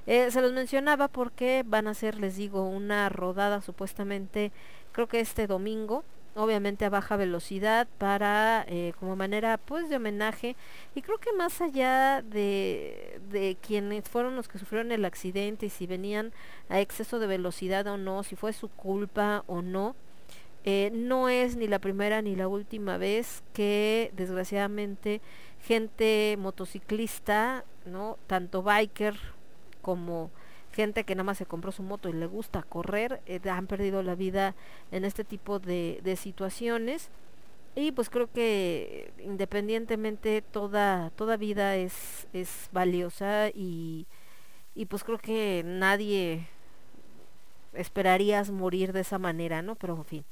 eh, 0.07 0.31
se 0.31 0.41
los 0.41 0.53
mencionaba 0.53 1.09
porque 1.09 1.63
van 1.67 1.87
a 1.87 1.95
ser, 1.95 2.19
les 2.19 2.37
digo, 2.37 2.65
una 2.65 3.09
rodada 3.09 3.61
supuestamente, 3.61 4.51
creo 4.93 5.07
que 5.07 5.21
este 5.21 5.47
domingo, 5.47 6.05
obviamente 6.35 6.85
a 6.85 6.91
baja 6.91 7.17
velocidad 7.17 7.89
para 7.99 8.65
eh, 8.69 8.93
como 8.99 9.17
manera 9.17 9.59
pues 9.59 9.89
de 9.89 9.97
homenaje 9.97 10.55
y 10.95 11.03
creo 11.03 11.19
que 11.19 11.33
más 11.33 11.61
allá 11.61 12.23
de, 12.23 13.21
de 13.31 13.57
quienes 13.61 14.09
fueron 14.09 14.37
los 14.37 14.49
que 14.49 14.59
sufrieron 14.59 14.93
el 14.93 15.05
accidente 15.05 15.67
y 15.67 15.71
si 15.71 15.87
venían 15.87 16.33
a 16.69 16.81
exceso 16.81 17.19
de 17.19 17.27
velocidad 17.27 17.87
o 17.89 17.97
no, 17.97 18.23
si 18.23 18.37
fue 18.37 18.53
su 18.53 18.69
culpa 18.69 19.43
o 19.49 19.61
no, 19.61 19.97
eh, 20.65 20.91
no 20.93 21.29
es 21.29 21.57
ni 21.57 21.67
la 21.67 21.79
primera 21.79 22.23
ni 22.23 22.37
la 22.37 22.49
última 22.49 22.99
vez 22.99 23.43
que 23.55 24.13
desgraciadamente 24.15 25.21
gente 25.63 26.37
motociclista, 26.39 27.65
¿no? 27.87 28.19
Tanto 28.27 28.63
biker 28.63 29.17
como 29.83 30.31
gente 30.73 31.05
que 31.05 31.15
nada 31.15 31.25
más 31.25 31.39
se 31.39 31.47
compró 31.47 31.73
su 31.73 31.83
moto 31.83 32.09
y 32.09 32.13
le 32.13 32.27
gusta 32.27 32.63
correr, 32.63 33.21
eh, 33.27 33.41
han 33.49 33.67
perdido 33.67 34.03
la 34.03 34.15
vida 34.15 34.55
en 34.93 35.05
este 35.05 35.25
tipo 35.25 35.59
de, 35.59 36.01
de 36.03 36.17
situaciones. 36.17 37.11
Y 37.75 37.93
pues 37.93 38.11
creo 38.11 38.31
que 38.31 39.13
independientemente 39.19 40.43
toda, 40.43 41.11
toda 41.11 41.37
vida 41.37 41.77
es, 41.77 42.27
es 42.33 42.69
valiosa 42.73 43.49
y, 43.55 44.07
y 44.75 44.87
pues 44.87 45.05
creo 45.05 45.19
que 45.19 45.63
nadie 45.65 46.49
esperarías 47.73 48.51
morir 48.51 48.93
de 48.93 49.01
esa 49.01 49.19
manera, 49.19 49.63
¿no? 49.63 49.75
Pero 49.77 49.97
en 49.97 50.05
fin. 50.05 50.25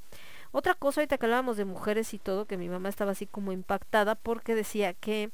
Otra 0.50 0.74
cosa, 0.74 1.00
ahorita 1.00 1.18
que 1.18 1.26
hablábamos 1.26 1.56
de 1.56 1.64
mujeres 1.64 2.14
y 2.14 2.18
todo, 2.18 2.46
que 2.46 2.56
mi 2.56 2.68
mamá 2.68 2.88
estaba 2.88 3.12
así 3.12 3.26
como 3.26 3.52
impactada 3.52 4.14
porque 4.14 4.54
decía 4.54 4.94
que 4.94 5.30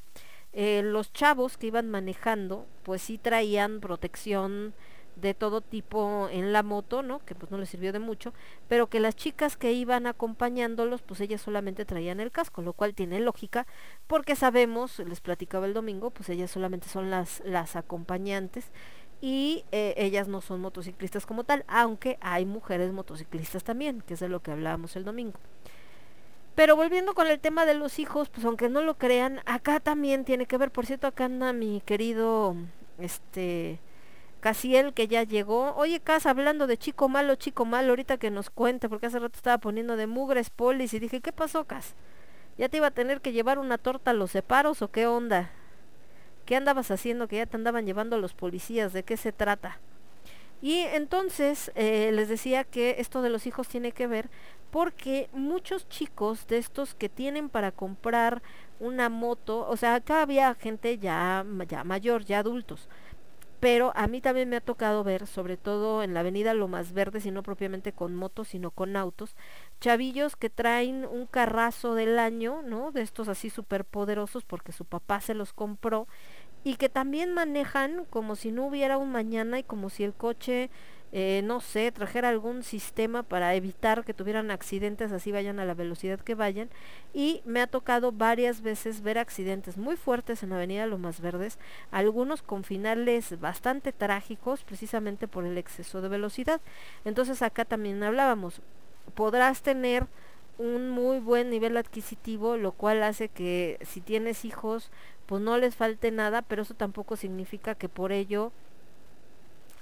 eh, 0.53 0.83
los 0.85 1.13
chavos 1.13 1.57
que 1.57 1.69
iban 1.69 1.89
manejando, 1.89 2.67
pues 2.83 3.03
sí 3.03 3.19
traían 3.19 3.81
protección 3.81 4.75
de 5.17 5.35
todo 5.35 5.61
tipo 5.61 6.29
en 6.31 6.53
la 6.53 6.63
moto, 6.63 7.03
¿no? 7.03 7.25
Que 7.25 7.35
pues 7.35 7.51
no 7.51 7.59
les 7.59 7.69
sirvió 7.69 7.93
de 7.93 7.99
mucho, 7.99 8.33
pero 8.69 8.89
que 8.89 9.01
las 9.01 9.15
chicas 9.15 9.57
que 9.57 9.73
iban 9.73 10.07
acompañándolos, 10.07 11.03
pues 11.03 11.21
ellas 11.21 11.41
solamente 11.41 11.85
traían 11.85 12.21
el 12.21 12.33
casco, 12.33 12.63
lo 12.63 12.73
cual 12.73 12.95
tiene 12.95 13.21
lógica, 13.21 13.67
porque 14.07 14.37
sabemos, 14.37 14.99
les 14.99 15.21
platicaba 15.21 15.67
el 15.67 15.75
domingo, 15.75 16.11
pues 16.11 16.29
ellas 16.29 16.51
solamente 16.51 16.89
son 16.89 17.11
las, 17.11 17.43
las 17.45 17.77
acompañantes 17.77 18.71
y 19.25 19.65
eh, 19.73 19.95
ellas 19.97 20.29
no 20.29 20.43
son 20.43 20.61
motociclistas 20.61 21.25
como 21.25 21.45
tal, 21.45 21.65
aunque 21.67 22.19
hay 22.21 22.45
mujeres 22.45 22.93
motociclistas 22.93 23.65
también, 23.65 24.03
que 24.03 24.13
es 24.13 24.21
de 24.21 24.29
lo 24.29 24.41
que 24.41 24.51
hablábamos 24.51 24.97
el 24.97 25.05
domingo. 25.05 25.41
Pero 26.55 26.77
volviendo 26.77 27.15
con 27.15 27.29
el 27.29 27.41
tema 27.41 27.65
de 27.65 27.73
los 27.73 27.99
hijos, 27.99 28.29
pues 28.29 28.45
aunque 28.45 28.69
no 28.69 28.83
lo 28.83 28.99
crean, 28.99 29.41
acá 29.47 29.81
también 29.81 30.27
tiene 30.27 30.45
que 30.45 30.59
ver, 30.59 30.71
por 30.71 30.85
cierto, 30.85 31.07
acá 31.07 31.25
anda 31.25 31.55
mi 31.55 31.81
querido, 31.87 32.55
este, 32.99 33.81
Casiel, 34.41 34.93
que 34.93 35.09
ya 35.09 35.23
llegó. 35.23 35.75
Oye, 35.75 36.01
Cas, 36.01 36.27
hablando 36.27 36.67
de 36.67 36.77
chico 36.77 37.09
malo, 37.09 37.35
chico 37.37 37.65
malo, 37.65 37.93
ahorita 37.93 38.19
que 38.19 38.31
nos 38.31 38.51
cuente, 38.51 38.91
porque 38.91 39.07
hace 39.07 39.21
rato 39.21 39.37
estaba 39.37 39.57
poniendo 39.57 39.97
de 39.97 40.07
mugres 40.07 40.51
polis 40.51 40.93
y 40.93 40.99
dije, 40.99 41.23
¿qué 41.23 41.33
pasó, 41.33 41.65
Cas? 41.65 41.95
¿Ya 42.59 42.69
te 42.69 42.77
iba 42.77 42.89
a 42.89 42.91
tener 42.91 43.23
que 43.23 43.33
llevar 43.33 43.59
una 43.59 43.79
torta 43.79 44.11
a 44.11 44.15
los 44.15 44.33
separos 44.33 44.83
o 44.83 44.89
qué 44.89 45.07
onda? 45.07 45.51
¿Qué 46.45 46.57
andabas 46.57 46.91
haciendo 46.91 47.29
que 47.29 47.37
ya 47.37 47.47
te 47.47 47.57
andaban 47.57 47.87
llevando 47.87 48.17
a 48.17 48.19
los 48.19 48.35
policías? 48.35 48.93
¿De 48.93 49.03
qué 49.03 49.17
se 49.17 49.33
trata? 49.33 49.79
Y 50.61 50.79
entonces 50.79 51.73
eh, 51.75 52.11
les 52.13 52.29
decía 52.29 52.65
que 52.65 52.97
esto 52.99 53.23
de 53.23 53.31
los 53.31 53.47
hijos 53.47 53.69
tiene 53.69 53.93
que 53.93 54.07
ver 54.07 54.31
porque 54.71 55.29
muchos 55.33 55.89
chicos 55.89 56.47
de 56.47 56.59
estos 56.59 56.95
que 56.95 57.09
tienen 57.09 57.49
para 57.49 57.71
comprar 57.71 58.43
una 58.81 59.09
moto, 59.09 59.69
o 59.69 59.77
sea, 59.77 59.95
acá 59.95 60.23
había 60.23 60.55
gente 60.55 60.99
ya, 60.99 61.45
ya 61.69 61.85
mayor, 61.85 62.25
ya 62.25 62.41
adultos, 62.41 62.89
pero 63.61 63.93
a 63.95 64.09
mí 64.09 64.21
también 64.21 64.49
me 64.49 64.57
ha 64.57 64.61
tocado 64.61 65.05
ver, 65.05 65.27
sobre 65.27 65.57
todo 65.57 66.03
en 66.03 66.13
la 66.13 66.21
avenida 66.21 66.55
Lomas 66.55 66.93
Verdes, 66.93 67.25
y 67.25 67.31
no 67.31 67.43
propiamente 67.43 67.93
con 67.93 68.15
motos, 68.15 68.49
sino 68.49 68.71
con 68.71 68.97
autos, 68.97 69.37
chavillos 69.81 70.37
que 70.37 70.51
traen 70.51 71.05
un 71.05 71.27
carrazo 71.27 71.95
del 71.95 72.19
año, 72.19 72.63
¿no? 72.63 72.93
De 72.93 73.03
estos 73.03 73.29
así 73.29 73.51
súper 73.51 73.85
poderosos 73.85 74.45
porque 74.45 74.73
su 74.73 74.85
papá 74.85 75.21
se 75.21 75.35
los 75.35 75.53
compró 75.53 76.07
y 76.65 76.77
que 76.77 76.89
también 76.89 77.33
manejan 77.35 78.07
como 78.07 78.37
si 78.37 78.51
no 78.51 78.67
hubiera 78.67 78.99
un 78.99 79.13
mañana 79.13 79.59
y 79.59 79.63
como 79.63 79.91
si 79.91 80.05
el 80.05 80.15
coche 80.15 80.71
eh, 81.17 81.43
no 81.45 81.61
sé, 81.61 81.93
trajera 81.93 82.29
algún 82.29 82.65
sistema 82.65 83.23
para 83.23 83.55
evitar 83.55 84.05
que 84.05 84.13
tuvieran 84.13 84.51
accidentes, 84.51 85.13
así 85.13 85.31
vayan 85.31 85.61
a 85.61 85.65
la 85.65 85.75
velocidad 85.75 86.19
que 86.19 86.35
vayan. 86.35 86.69
Y 87.13 87.41
me 87.45 87.61
ha 87.61 87.69
tocado 87.69 88.11
varias 88.11 88.63
veces 88.63 89.01
ver 89.01 89.19
accidentes 89.19 89.77
muy 89.77 89.97
fuertes 89.97 90.43
en 90.43 90.51
la 90.51 90.57
avenida 90.57 90.87
Lomas 90.87 91.21
Verdes, 91.21 91.61
algunos 91.93 92.43
con 92.43 92.65
finales 92.65 93.39
bastante 93.39 93.93
trágicos, 93.93 94.65
precisamente 94.65 95.29
por 95.29 95.45
el 95.47 95.57
exceso 95.57 96.03
de 96.03 96.09
velocidad. 96.09 96.61
Entonces 97.05 97.43
acá 97.43 97.65
también 97.65 98.03
hablábamos, 98.03 98.61
podrás 99.15 99.63
tener 99.63 100.07
un 100.59 100.91
muy 100.91 101.19
buen 101.19 101.51
nivel 101.51 101.77
adquisitivo, 101.77 102.57
lo 102.57 102.73
cual 102.73 103.03
hace 103.03 103.29
que 103.29 103.79
si 103.83 104.01
tienes 104.01 104.45
hijos, 104.45 104.91
pues 105.27 105.43
no 105.43 105.59
les 105.59 105.75
falte 105.75 106.11
nada, 106.11 106.43
pero 106.43 106.63
eso 106.63 106.75
tampoco 106.75 107.17
significa 107.17 107.75
que 107.75 107.89
por 107.89 108.13
ello 108.13 108.53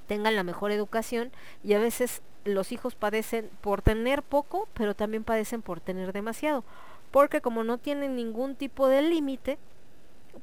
tengan 0.07 0.37
la 0.37 0.45
mejor 0.45 0.71
educación 0.71 1.31
y 1.63 1.75
a 1.75 1.79
veces 1.79 2.23
los 2.45 2.73
hijos 2.73 2.95
padecen 2.95 3.51
por 3.61 3.83
tener 3.83 4.23
poco, 4.23 4.69
pero 4.75 4.95
también 4.95 5.25
padecen 5.25 5.63
por 5.63 5.81
tener 5.81 6.13
demasiado, 6.13 6.65
porque 7.11 7.41
como 7.41 7.65
no 7.65 7.79
tienen 7.79 8.17
ningún 8.17 8.57
tipo 8.57 8.89
de 8.89 9.03
límite, 9.03 9.59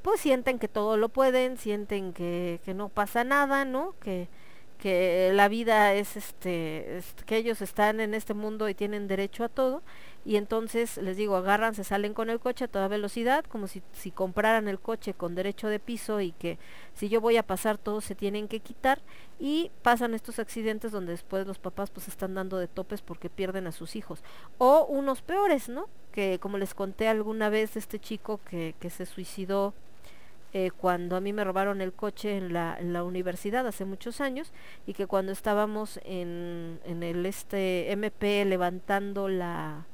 pues 0.02 0.22
sienten 0.22 0.60
que 0.60 0.68
todo 0.68 0.98
lo 0.98 1.10
pueden, 1.10 1.58
sienten 1.58 2.14
que, 2.14 2.62
que 2.64 2.74
no 2.74 2.90
pasa 2.90 3.24
nada, 3.24 3.66
¿no? 3.66 3.96
Que, 4.00 4.28
que 4.80 5.32
la 5.34 5.50
vida 5.50 5.94
es 5.94 6.16
este, 6.16 7.02
que 7.26 7.36
ellos 7.36 7.62
están 7.62 8.00
en 8.00 8.14
este 8.14 8.34
mundo 8.34 8.70
y 8.70 8.74
tienen 8.74 9.08
derecho 9.08 9.44
a 9.44 9.50
todo 9.50 9.84
y 10.26 10.38
entonces 10.38 10.98
les 10.98 11.18
digo 11.18 11.36
agarran 11.36 11.76
se 11.76 11.84
salen 11.84 12.14
con 12.14 12.30
el 12.30 12.40
coche 12.40 12.66
a 12.66 12.68
toda 12.68 12.88
velocidad 12.88 13.44
como 13.46 13.68
si, 13.68 13.82
si 13.92 14.12
compraran 14.12 14.68
el 14.68 14.80
coche 14.80 15.14
con 15.14 15.36
derecho 15.36 15.68
de 15.68 15.80
piso 15.80 16.22
y 16.22 16.32
que 16.32 16.58
si 16.94 17.10
yo 17.10 17.20
voy 17.20 17.36
a 17.36 17.44
pasar 17.44 17.78
todos 17.78 18.06
se 18.06 18.16
tienen 18.16 18.48
que 18.48 18.62
quitar 18.62 19.02
y 19.38 19.70
pasan 19.82 20.14
estos 20.14 20.40
accidentes 20.40 20.94
donde 20.94 21.12
después 21.12 21.46
los 21.46 21.60
papás 21.60 21.90
pues 21.90 22.08
están 22.08 22.34
dando 22.34 22.58
de 22.58 22.68
topes 22.68 23.02
porque 23.02 23.30
pierden 23.30 23.68
a 23.68 23.72
sus 23.72 23.96
hijos. 23.96 24.22
O 24.58 24.86
unos 24.86 25.22
peores 25.22 25.70
no 25.70 25.88
que 26.12 26.40
como 26.40 26.58
les 26.58 26.74
conté 26.74 27.08
alguna 27.08 27.50
vez 27.50 27.76
este 27.76 28.00
chico 28.00 28.40
que, 28.50 28.76
que 28.80 28.90
se 28.90 29.06
suicidó 29.06 29.74
eh, 30.54 30.72
cuando 30.76 31.16
a 31.16 31.22
mí 31.22 31.32
me 31.32 31.44
robaron 31.44 31.82
el 31.82 31.94
coche 31.94 32.38
en 32.38 32.54
la, 32.54 32.76
en 32.80 32.92
la, 32.94 33.04
universidad 33.04 33.68
hace 33.68 33.86
muchos 33.86 34.20
años 34.20 34.52
y 34.88 34.94
que 34.94 35.06
cuando 35.06 35.32
estábamos 35.32 36.00
en, 36.04 36.80
en 36.86 37.04
el 37.04 37.26
este 37.26 37.92
MP 37.92 38.46
levantando 38.46 39.30
la 39.30 39.86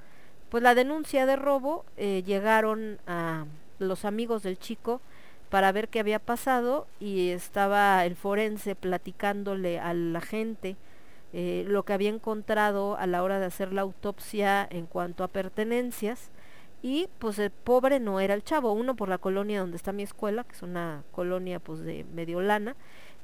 pues 0.50 0.64
la 0.64 0.76
denuncia 0.76 1.26
de 1.26 1.36
robo 1.36 1.86
eh, 1.98 2.24
llegaron 2.26 3.00
a 3.08 3.46
los 3.80 4.06
amigos 4.06 4.44
del 4.44 4.58
chico 4.58 5.02
para 5.50 5.72
ver 5.72 5.90
qué 5.90 6.00
había 6.00 6.20
pasado 6.20 6.88
y 7.00 7.32
estaba 7.32 8.06
el 8.06 8.16
forense 8.16 8.76
platicándole 8.76 9.80
a 9.80 9.94
la 9.94 10.22
gente 10.22 10.78
eh, 11.34 11.66
lo 11.68 11.84
que 11.84 11.92
había 11.92 12.10
encontrado 12.10 12.96
a 12.98 13.08
la 13.08 13.22
hora 13.22 13.40
de 13.40 13.46
hacer 13.48 13.74
la 13.74 13.82
autopsia 13.82 14.66
en 14.70 14.86
cuanto 14.86 15.26
a 15.26 15.28
pertenencias 15.28 16.30
y 16.86 17.10
pues 17.18 17.40
el 17.40 17.50
pobre 17.50 18.00
no 18.00 18.20
era 18.20 18.36
el 18.36 18.44
chavo, 18.44 18.72
uno 18.72 18.96
por 18.96 19.10
la 19.10 19.18
colonia 19.18 19.60
donde 19.60 19.76
está 19.76 19.92
mi 19.92 20.04
escuela, 20.04 20.44
que 20.44 20.54
es 20.54 20.62
una 20.62 21.02
colonia 21.12 21.60
pues 21.60 21.80
de 21.80 22.06
medio 22.14 22.42
lana, 22.42 22.76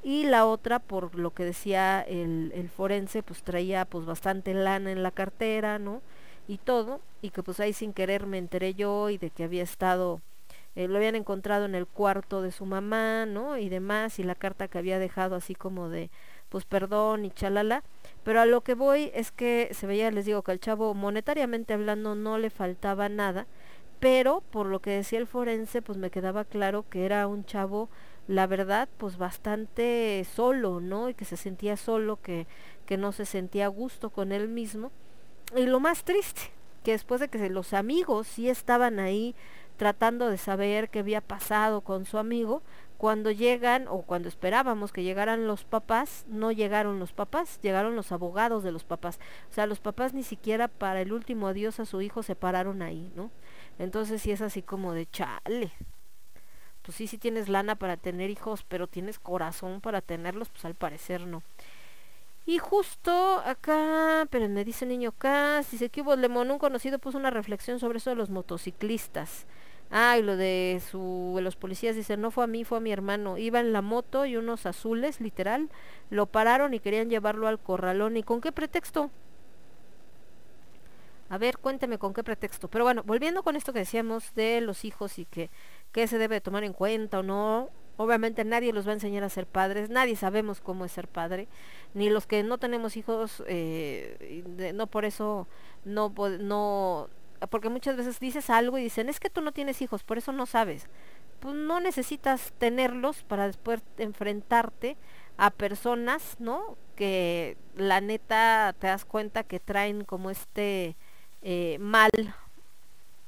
y 0.02 0.24
la 0.24 0.46
otra 0.46 0.80
por 0.80 1.14
lo 1.14 1.30
que 1.30 1.44
decía 1.44 2.00
el, 2.00 2.50
el 2.56 2.68
forense, 2.68 3.22
pues 3.22 3.44
traía 3.44 3.84
pues 3.84 4.04
bastante 4.04 4.52
lana 4.52 4.90
en 4.90 5.04
la 5.04 5.12
cartera, 5.12 5.78
¿no? 5.78 6.02
Y 6.48 6.58
todo, 6.58 7.00
y 7.20 7.30
que 7.30 7.44
pues 7.44 7.60
ahí 7.60 7.72
sin 7.72 7.92
querer 7.92 8.26
me 8.26 8.38
enteré 8.38 8.74
yo 8.74 9.10
y 9.10 9.16
de 9.18 9.30
que 9.30 9.44
había 9.44 9.62
estado, 9.62 10.20
eh, 10.74 10.88
lo 10.88 10.96
habían 10.96 11.14
encontrado 11.14 11.64
en 11.64 11.76
el 11.76 11.86
cuarto 11.86 12.42
de 12.42 12.50
su 12.50 12.66
mamá, 12.66 13.26
¿no? 13.26 13.58
Y 13.58 13.68
demás, 13.68 14.18
y 14.18 14.24
la 14.24 14.34
carta 14.34 14.66
que 14.66 14.78
había 14.78 14.98
dejado 14.98 15.36
así 15.36 15.54
como 15.54 15.88
de, 15.88 16.10
pues 16.52 16.66
perdón 16.66 17.24
y 17.24 17.30
chalala. 17.30 17.82
Pero 18.24 18.42
a 18.42 18.46
lo 18.46 18.60
que 18.60 18.74
voy 18.74 19.10
es 19.14 19.32
que 19.32 19.70
se 19.72 19.86
veía, 19.86 20.10
les 20.10 20.26
digo, 20.26 20.42
que 20.42 20.52
al 20.52 20.60
chavo 20.60 20.92
monetariamente 20.92 21.72
hablando 21.72 22.14
no 22.14 22.36
le 22.36 22.50
faltaba 22.50 23.08
nada, 23.08 23.46
pero 24.00 24.42
por 24.50 24.66
lo 24.66 24.82
que 24.82 24.90
decía 24.90 25.18
el 25.18 25.26
forense, 25.26 25.80
pues 25.80 25.96
me 25.96 26.10
quedaba 26.10 26.44
claro 26.44 26.84
que 26.90 27.06
era 27.06 27.26
un 27.26 27.46
chavo, 27.46 27.88
la 28.28 28.46
verdad, 28.46 28.86
pues 28.98 29.16
bastante 29.16 30.26
solo, 30.30 30.80
¿no? 30.80 31.08
Y 31.08 31.14
que 31.14 31.24
se 31.24 31.38
sentía 31.38 31.78
solo, 31.78 32.20
que, 32.20 32.46
que 32.84 32.98
no 32.98 33.12
se 33.12 33.24
sentía 33.24 33.64
a 33.64 33.68
gusto 33.68 34.10
con 34.10 34.30
él 34.30 34.48
mismo. 34.48 34.92
Y 35.56 35.64
lo 35.64 35.80
más 35.80 36.04
triste, 36.04 36.42
que 36.84 36.92
después 36.92 37.18
de 37.22 37.28
que 37.28 37.48
los 37.48 37.72
amigos 37.72 38.26
sí 38.26 38.50
estaban 38.50 38.98
ahí 38.98 39.34
tratando 39.78 40.28
de 40.28 40.36
saber 40.36 40.90
qué 40.90 40.98
había 40.98 41.22
pasado 41.22 41.80
con 41.80 42.04
su 42.04 42.18
amigo, 42.18 42.62
cuando 43.02 43.32
llegan 43.32 43.88
o 43.88 44.02
cuando 44.02 44.28
esperábamos 44.28 44.92
que 44.92 45.02
llegaran 45.02 45.48
los 45.48 45.64
papás, 45.64 46.24
no 46.28 46.52
llegaron 46.52 47.00
los 47.00 47.12
papás, 47.12 47.58
llegaron 47.60 47.96
los 47.96 48.12
abogados 48.12 48.62
de 48.62 48.70
los 48.70 48.84
papás. 48.84 49.18
O 49.50 49.52
sea, 49.52 49.66
los 49.66 49.80
papás 49.80 50.14
ni 50.14 50.22
siquiera 50.22 50.68
para 50.68 51.00
el 51.00 51.12
último 51.12 51.48
adiós 51.48 51.80
a 51.80 51.84
su 51.84 52.00
hijo 52.00 52.22
se 52.22 52.36
pararon 52.36 52.80
ahí, 52.80 53.10
¿no? 53.16 53.32
Entonces 53.80 54.22
sí 54.22 54.30
es 54.30 54.40
así 54.40 54.62
como 54.62 54.92
de 54.92 55.06
chale. 55.06 55.72
Pues 56.82 56.96
sí, 56.96 57.08
sí 57.08 57.18
tienes 57.18 57.48
lana 57.48 57.74
para 57.74 57.96
tener 57.96 58.30
hijos, 58.30 58.64
pero 58.68 58.86
tienes 58.86 59.18
corazón 59.18 59.80
para 59.80 60.00
tenerlos, 60.00 60.50
pues 60.50 60.64
al 60.64 60.76
parecer 60.76 61.26
no. 61.26 61.42
Y 62.46 62.58
justo 62.58 63.42
acá, 63.44 64.28
pero 64.30 64.48
me 64.48 64.64
dice 64.64 64.86
niño 64.86 65.08
acá, 65.08 65.60
dice 65.68 65.88
que 65.88 66.02
hubo 66.02 66.14
Lemón, 66.14 66.52
un 66.52 66.58
conocido 66.60 67.00
puso 67.00 67.18
una 67.18 67.30
reflexión 67.30 67.80
sobre 67.80 67.98
eso 67.98 68.10
de 68.10 68.16
los 68.16 68.30
motociclistas. 68.30 69.48
Ah, 69.94 70.16
y 70.18 70.22
lo 70.22 70.38
de 70.38 70.80
su, 70.90 71.38
los 71.42 71.54
policías 71.56 71.94
dicen, 71.94 72.22
no 72.22 72.30
fue 72.30 72.44
a 72.44 72.46
mí, 72.46 72.64
fue 72.64 72.78
a 72.78 72.80
mi 72.80 72.90
hermano. 72.92 73.36
Iba 73.36 73.60
en 73.60 73.74
la 73.74 73.82
moto 73.82 74.24
y 74.24 74.38
unos 74.38 74.64
azules, 74.64 75.20
literal, 75.20 75.68
lo 76.08 76.24
pararon 76.24 76.72
y 76.72 76.80
querían 76.80 77.10
llevarlo 77.10 77.46
al 77.46 77.58
corralón. 77.58 78.16
¿Y 78.16 78.22
con 78.22 78.40
qué 78.40 78.52
pretexto? 78.52 79.10
A 81.28 81.36
ver, 81.36 81.58
cuénteme 81.58 81.98
con 81.98 82.14
qué 82.14 82.24
pretexto. 82.24 82.68
Pero 82.68 82.84
bueno, 82.84 83.02
volviendo 83.04 83.42
con 83.42 83.54
esto 83.54 83.74
que 83.74 83.80
decíamos 83.80 84.34
de 84.34 84.62
los 84.62 84.86
hijos 84.86 85.18
y 85.18 85.26
que, 85.26 85.50
qué 85.92 86.06
se 86.06 86.16
debe 86.16 86.40
tomar 86.40 86.64
en 86.64 86.72
cuenta 86.72 87.18
o 87.18 87.22
no. 87.22 87.68
Obviamente 87.98 88.44
nadie 88.46 88.72
los 88.72 88.86
va 88.86 88.92
a 88.92 88.94
enseñar 88.94 89.22
a 89.24 89.28
ser 89.28 89.46
padres, 89.46 89.90
nadie 89.90 90.16
sabemos 90.16 90.62
cómo 90.62 90.86
es 90.86 90.92
ser 90.92 91.08
padre, 91.08 91.46
ni 91.92 92.08
los 92.08 92.26
que 92.26 92.42
no 92.42 92.56
tenemos 92.56 92.96
hijos, 92.96 93.42
eh, 93.46 94.42
no 94.74 94.86
por 94.86 95.04
eso 95.04 95.46
no, 95.84 96.12
no 96.40 97.10
porque 97.46 97.68
muchas 97.68 97.96
veces 97.96 98.20
dices 98.20 98.50
algo 98.50 98.78
y 98.78 98.84
dicen, 98.84 99.08
es 99.08 99.20
que 99.20 99.30
tú 99.30 99.40
no 99.40 99.52
tienes 99.52 99.82
hijos, 99.82 100.02
por 100.02 100.18
eso 100.18 100.32
no 100.32 100.46
sabes. 100.46 100.88
Pues 101.40 101.54
no 101.54 101.80
necesitas 101.80 102.52
tenerlos 102.58 103.22
para 103.24 103.46
después 103.46 103.80
enfrentarte 103.98 104.96
a 105.36 105.50
personas, 105.50 106.36
¿no? 106.38 106.76
Que 106.94 107.56
la 107.74 108.00
neta 108.00 108.74
te 108.78 108.86
das 108.86 109.04
cuenta 109.04 109.42
que 109.42 109.58
traen 109.58 110.04
como 110.04 110.30
este 110.30 110.96
eh, 111.42 111.78
mal 111.80 112.10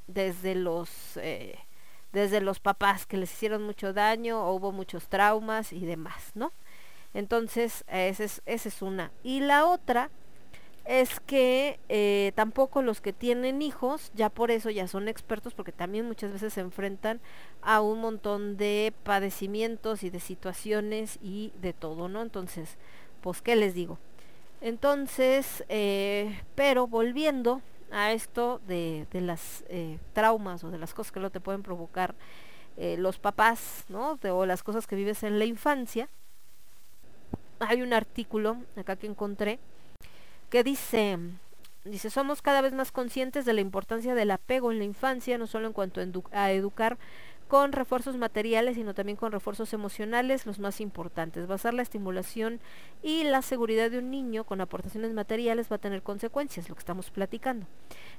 desde 0.06 0.54
los 0.54 1.16
eh, 1.16 1.58
desde 2.12 2.40
los 2.40 2.60
papás 2.60 3.06
que 3.06 3.16
les 3.16 3.32
hicieron 3.32 3.64
mucho 3.64 3.92
daño 3.92 4.44
o 4.44 4.52
hubo 4.52 4.70
muchos 4.70 5.08
traumas 5.08 5.72
y 5.72 5.84
demás, 5.84 6.30
¿no? 6.34 6.52
Entonces, 7.12 7.84
esa 7.88 8.24
es, 8.24 8.42
esa 8.46 8.68
es 8.68 8.82
una. 8.82 9.10
Y 9.22 9.40
la 9.40 9.66
otra 9.66 10.10
es 10.84 11.18
que 11.20 11.80
eh, 11.88 12.32
tampoco 12.34 12.82
los 12.82 13.00
que 13.00 13.12
tienen 13.12 13.62
hijos, 13.62 14.12
ya 14.14 14.28
por 14.28 14.50
eso 14.50 14.68
ya 14.68 14.86
son 14.86 15.08
expertos, 15.08 15.54
porque 15.54 15.72
también 15.72 16.06
muchas 16.06 16.32
veces 16.32 16.52
se 16.52 16.60
enfrentan 16.60 17.20
a 17.62 17.80
un 17.80 18.00
montón 18.00 18.56
de 18.58 18.92
padecimientos 19.02 20.02
y 20.02 20.10
de 20.10 20.20
situaciones 20.20 21.18
y 21.22 21.52
de 21.62 21.72
todo, 21.72 22.08
¿no? 22.08 22.20
Entonces, 22.20 22.76
pues, 23.22 23.40
¿qué 23.40 23.56
les 23.56 23.74
digo? 23.74 23.98
Entonces, 24.60 25.64
eh, 25.68 26.42
pero 26.54 26.86
volviendo 26.86 27.62
a 27.90 28.12
esto 28.12 28.60
de, 28.66 29.06
de 29.10 29.20
las 29.22 29.64
eh, 29.68 29.98
traumas 30.12 30.64
o 30.64 30.70
de 30.70 30.78
las 30.78 30.92
cosas 30.92 31.12
que 31.12 31.20
lo 31.20 31.30
te 31.30 31.40
pueden 31.40 31.62
provocar 31.62 32.14
los 32.76 33.20
papás, 33.20 33.84
¿no? 33.88 34.18
o 34.20 34.46
las 34.46 34.64
cosas 34.64 34.88
que 34.88 34.96
vives 34.96 35.22
en 35.22 35.38
la 35.38 35.44
infancia, 35.44 36.08
hay 37.60 37.82
un 37.82 37.92
artículo 37.92 38.56
acá 38.76 38.96
que 38.96 39.06
encontré 39.06 39.60
que 40.54 40.62
dice, 40.62 41.18
dice, 41.84 42.10
somos 42.10 42.40
cada 42.40 42.60
vez 42.60 42.72
más 42.74 42.92
conscientes 42.92 43.44
de 43.44 43.54
la 43.54 43.60
importancia 43.60 44.14
del 44.14 44.30
apego 44.30 44.70
en 44.70 44.78
la 44.78 44.84
infancia, 44.84 45.36
no 45.36 45.48
solo 45.48 45.66
en 45.66 45.72
cuanto 45.72 46.00
a 46.30 46.52
educar 46.52 46.96
con 47.48 47.72
refuerzos 47.72 48.16
materiales, 48.18 48.76
sino 48.76 48.94
también 48.94 49.16
con 49.16 49.32
refuerzos 49.32 49.72
emocionales, 49.72 50.46
los 50.46 50.60
más 50.60 50.80
importantes. 50.80 51.48
Basar 51.48 51.74
la 51.74 51.82
estimulación 51.82 52.60
y 53.02 53.24
la 53.24 53.42
seguridad 53.42 53.90
de 53.90 53.98
un 53.98 54.12
niño 54.12 54.44
con 54.44 54.60
aportaciones 54.60 55.12
materiales 55.12 55.72
va 55.72 55.74
a 55.74 55.80
tener 55.80 56.02
consecuencias, 56.02 56.68
lo 56.68 56.76
que 56.76 56.82
estamos 56.82 57.10
platicando. 57.10 57.66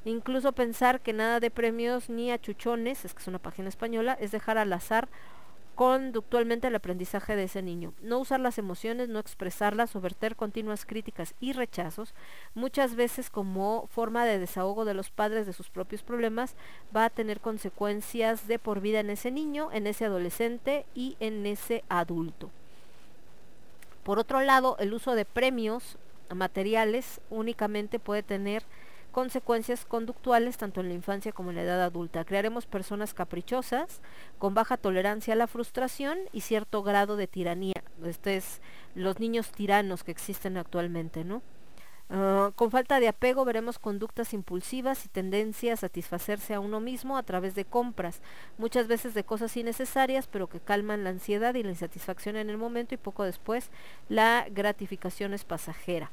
Incluso 0.04 0.52
pensar 0.52 1.00
que 1.00 1.14
nada 1.14 1.40
de 1.40 1.52
premios 1.52 2.10
ni 2.10 2.32
achuchones, 2.32 3.06
es 3.06 3.14
que 3.14 3.22
es 3.22 3.30
una 3.30 3.40
página 3.40 3.70
española, 3.70 4.18
es 4.20 4.32
dejar 4.32 4.58
al 4.58 4.74
azar 4.74 5.08
conductualmente 5.76 6.68
el 6.68 6.76
aprendizaje 6.76 7.36
de 7.36 7.44
ese 7.44 7.62
niño. 7.62 7.94
No 8.02 8.20
usar 8.20 8.40
las 8.40 8.58
emociones, 8.58 9.10
no 9.10 9.20
expresarlas 9.20 9.96
o 9.96 10.02
verter 10.02 10.36
continuas 10.36 10.86
críticas 10.86 11.36
y 11.40 11.54
rechazos, 11.54 12.14
muchas 12.54 12.96
veces 12.96 13.30
como 13.30 13.88
forma 13.92 14.26
de 14.26 14.40
desahogo 14.40 14.86
de 14.86 14.94
los 14.94 15.12
padres 15.12 15.46
de 15.46 15.54
sus 15.54 15.70
propios 15.70 16.02
problemas, 16.02 16.56
va 16.96 17.06
a 17.06 17.10
tener 17.10 17.42
consecuencias 17.42 18.48
de 18.48 18.58
por 18.58 18.80
vida 18.80 19.02
en 19.02 19.10
ese 19.10 19.32
niño, 19.32 19.70
en 19.74 19.86
ese 19.86 20.06
adolescente 20.06 20.86
y 20.96 21.18
en 21.20 21.46
ese 21.46 21.84
adulto. 21.90 22.50
Por 24.04 24.18
otro 24.18 24.42
lado, 24.42 24.78
el 24.80 24.94
uso 24.94 25.16
de 25.16 25.26
premios 25.26 25.98
materiales 26.34 27.22
únicamente 27.30 28.00
puede 28.00 28.24
tener 28.24 28.64
consecuencias 29.16 29.86
conductuales 29.86 30.58
tanto 30.58 30.82
en 30.82 30.90
la 30.90 30.94
infancia 30.94 31.32
como 31.32 31.50
en 31.50 31.56
la 31.56 31.64
edad 31.64 31.82
adulta. 31.82 32.26
Crearemos 32.26 32.66
personas 32.66 33.14
caprichosas, 33.14 34.02
con 34.40 34.54
baja 34.54 34.76
tolerancia 34.76 35.36
a 35.36 35.38
la 35.38 35.48
frustración 35.48 36.18
y 36.34 36.42
cierto 36.42 36.84
grado 36.84 37.16
de 37.16 37.26
tiranía. 37.26 37.82
Este 38.04 38.36
es 38.36 38.60
los 38.94 39.22
niños 39.22 39.52
tiranos 39.52 40.04
que 40.04 40.12
existen 40.12 40.58
actualmente, 40.58 41.24
¿no? 41.24 41.44
Ah, 42.10 42.52
con 42.56 42.72
falta 42.72 43.00
de 43.00 43.08
apego 43.08 43.46
veremos 43.46 43.80
conductas 43.80 44.34
impulsivas 44.34 45.06
y 45.06 45.08
tendencia 45.08 45.72
a 45.72 45.78
satisfacerse 45.78 46.54
a 46.54 46.60
uno 46.60 46.82
mismo 46.82 47.18
a 47.18 47.24
través 47.24 47.56
de 47.56 47.64
compras, 47.64 48.22
muchas 48.58 48.90
veces 48.90 49.14
de 49.14 49.24
cosas 49.24 49.56
innecesarias, 49.56 50.28
pero 50.28 50.48
que 50.48 50.60
calman 50.60 51.06
la 51.06 51.12
ansiedad 51.12 51.56
y 51.56 51.64
la 51.64 51.70
insatisfacción 51.70 52.36
en 52.36 52.50
el 52.50 52.58
momento 52.58 52.94
y 52.94 52.98
poco 52.98 53.24
después 53.24 53.70
la 54.10 54.46
gratificación 54.52 55.34
es 55.34 55.46
pasajera. 55.46 56.12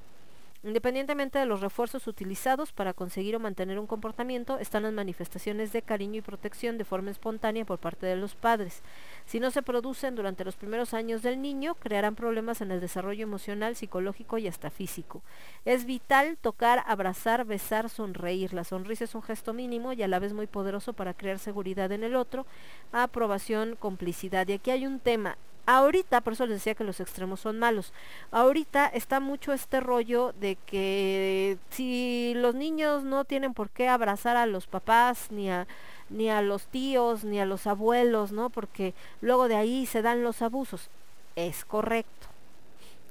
Independientemente 0.65 1.41
de 1.41 1.47
los 1.47 1.61
refuerzos 1.61 2.07
utilizados 2.07 2.73
para 2.73 2.93
conseguir 2.93 3.35
o 3.35 3.41
mantener 3.41 3.81
un 3.81 3.89
comportamiento, 3.89 4.59
están 4.59 4.85
las 4.85 4.93
manifestaciones 4.93 5.73
de 5.73 5.83
cariño 5.83 6.19
y 6.19 6.23
protección 6.23 6.79
de 6.79 6.85
forma 6.85 7.11
espontánea 7.11 7.65
por 7.65 7.79
parte 7.79 8.07
de 8.07 8.15
los 8.15 8.37
padres. 8.37 8.83
Si 9.27 9.41
no 9.41 9.51
se 9.51 9.63
producen 9.63 10.15
durante 10.15 10.45
los 10.45 10.55
primeros 10.55 10.95
años 10.95 11.23
del 11.23 11.43
niño, 11.43 11.75
crearán 11.75 12.15
problemas 12.15 12.61
en 12.61 12.71
el 12.71 12.81
desarrollo 12.81 13.25
emocional, 13.25 13.75
psicológico 13.75 14.39
y 14.39 14.47
hasta 14.47 14.71
físico. 14.71 15.23
Es 15.65 15.85
vital 15.85 16.39
tocar, 16.41 16.85
abrazar, 16.87 17.45
besar, 17.45 17.91
sonreír. 17.91 18.55
La 18.55 18.63
sonrisa 18.63 19.03
es 19.03 19.17
un 19.17 19.23
gesto 19.23 19.53
mínimo 19.53 19.93
y 19.93 20.05
a 20.05 20.09
la 20.09 20.21
vez 20.21 20.33
muy 20.33 20.47
poderoso 20.47 20.93
para 20.93 21.15
crear 21.15 21.41
seguridad 21.41 21.91
en 21.91 22.05
el 22.05 22.15
otro, 22.15 22.47
aprobación, 22.93 23.75
complicidad. 23.75 24.47
Y 24.47 24.53
aquí 24.53 24.71
hay 24.71 24.87
un 24.87 25.01
tema 25.01 25.37
ahorita, 25.67 26.21
por 26.21 26.33
eso 26.35 26.47
les 26.47 26.57
decía 26.59 26.75
que 26.75 26.85
los 26.85 27.01
extremos 27.01 27.41
son 27.41 27.59
malos, 27.59 27.93
ahorita 28.31 28.87
está 28.87 29.21
mucho 29.21 29.53
este 29.53 29.81
rollo 29.81 30.33
de 30.41 30.57
que 30.67 31.59
si 31.71 32.33
los 32.37 32.55
niños 32.55 33.05
no 33.05 33.25
tienen 33.25 33.55
por 33.55 33.71
qué 33.71 33.89
abrazar 33.89 34.37
a 34.37 34.47
los 34.47 34.67
papás 34.67 35.31
ni 35.31 35.51
a 35.51 35.67
ni 36.11 36.29
a 36.29 36.43
los 36.43 36.67
tíos 36.67 37.25
ni 37.25 37.41
a 37.41 37.47
los 37.47 37.67
abuelos, 37.67 38.33
¿no? 38.33 38.51
Porque 38.51 38.95
luego 39.21 39.49
de 39.49 39.57
ahí 39.57 39.87
se 39.87 40.03
dan 40.03 40.23
los 40.23 40.43
abusos. 40.43 40.91
Es 41.37 41.65
correcto. 41.65 42.29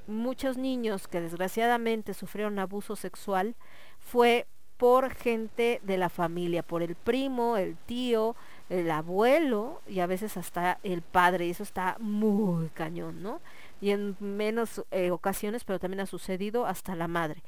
Muchos 0.08 0.58
niños 0.58 1.08
que 1.08 1.22
desgraciadamente 1.22 2.14
sufrieron 2.14 2.60
abuso 2.60 2.96
sexual 2.96 3.56
fue 4.00 4.46
por 4.78 5.14
gente 5.14 5.80
de 5.84 5.98
la 5.98 6.10
familia, 6.10 6.64
por 6.64 6.82
el 6.82 6.96
primo, 6.96 7.58
el 7.58 7.78
tío, 7.78 8.36
el 8.72 8.90
abuelo 8.90 9.82
y 9.86 10.00
a 10.00 10.08
veces 10.08 10.38
hasta 10.38 10.80
el 10.84 11.02
padre, 11.02 11.46
y 11.46 11.50
eso 11.50 11.64
está 11.64 11.98
muy 12.00 12.70
cañón, 12.70 13.22
¿no? 13.22 13.42
Y 13.82 13.92
en 13.92 14.16
menos 14.20 14.84
eh, 14.92 15.12
ocasiones, 15.12 15.66
pero 15.66 15.78
también 15.78 16.00
ha 16.00 16.06
sucedido 16.06 16.66
hasta 16.66 16.96
la 16.96 17.10
madre. 17.10 17.44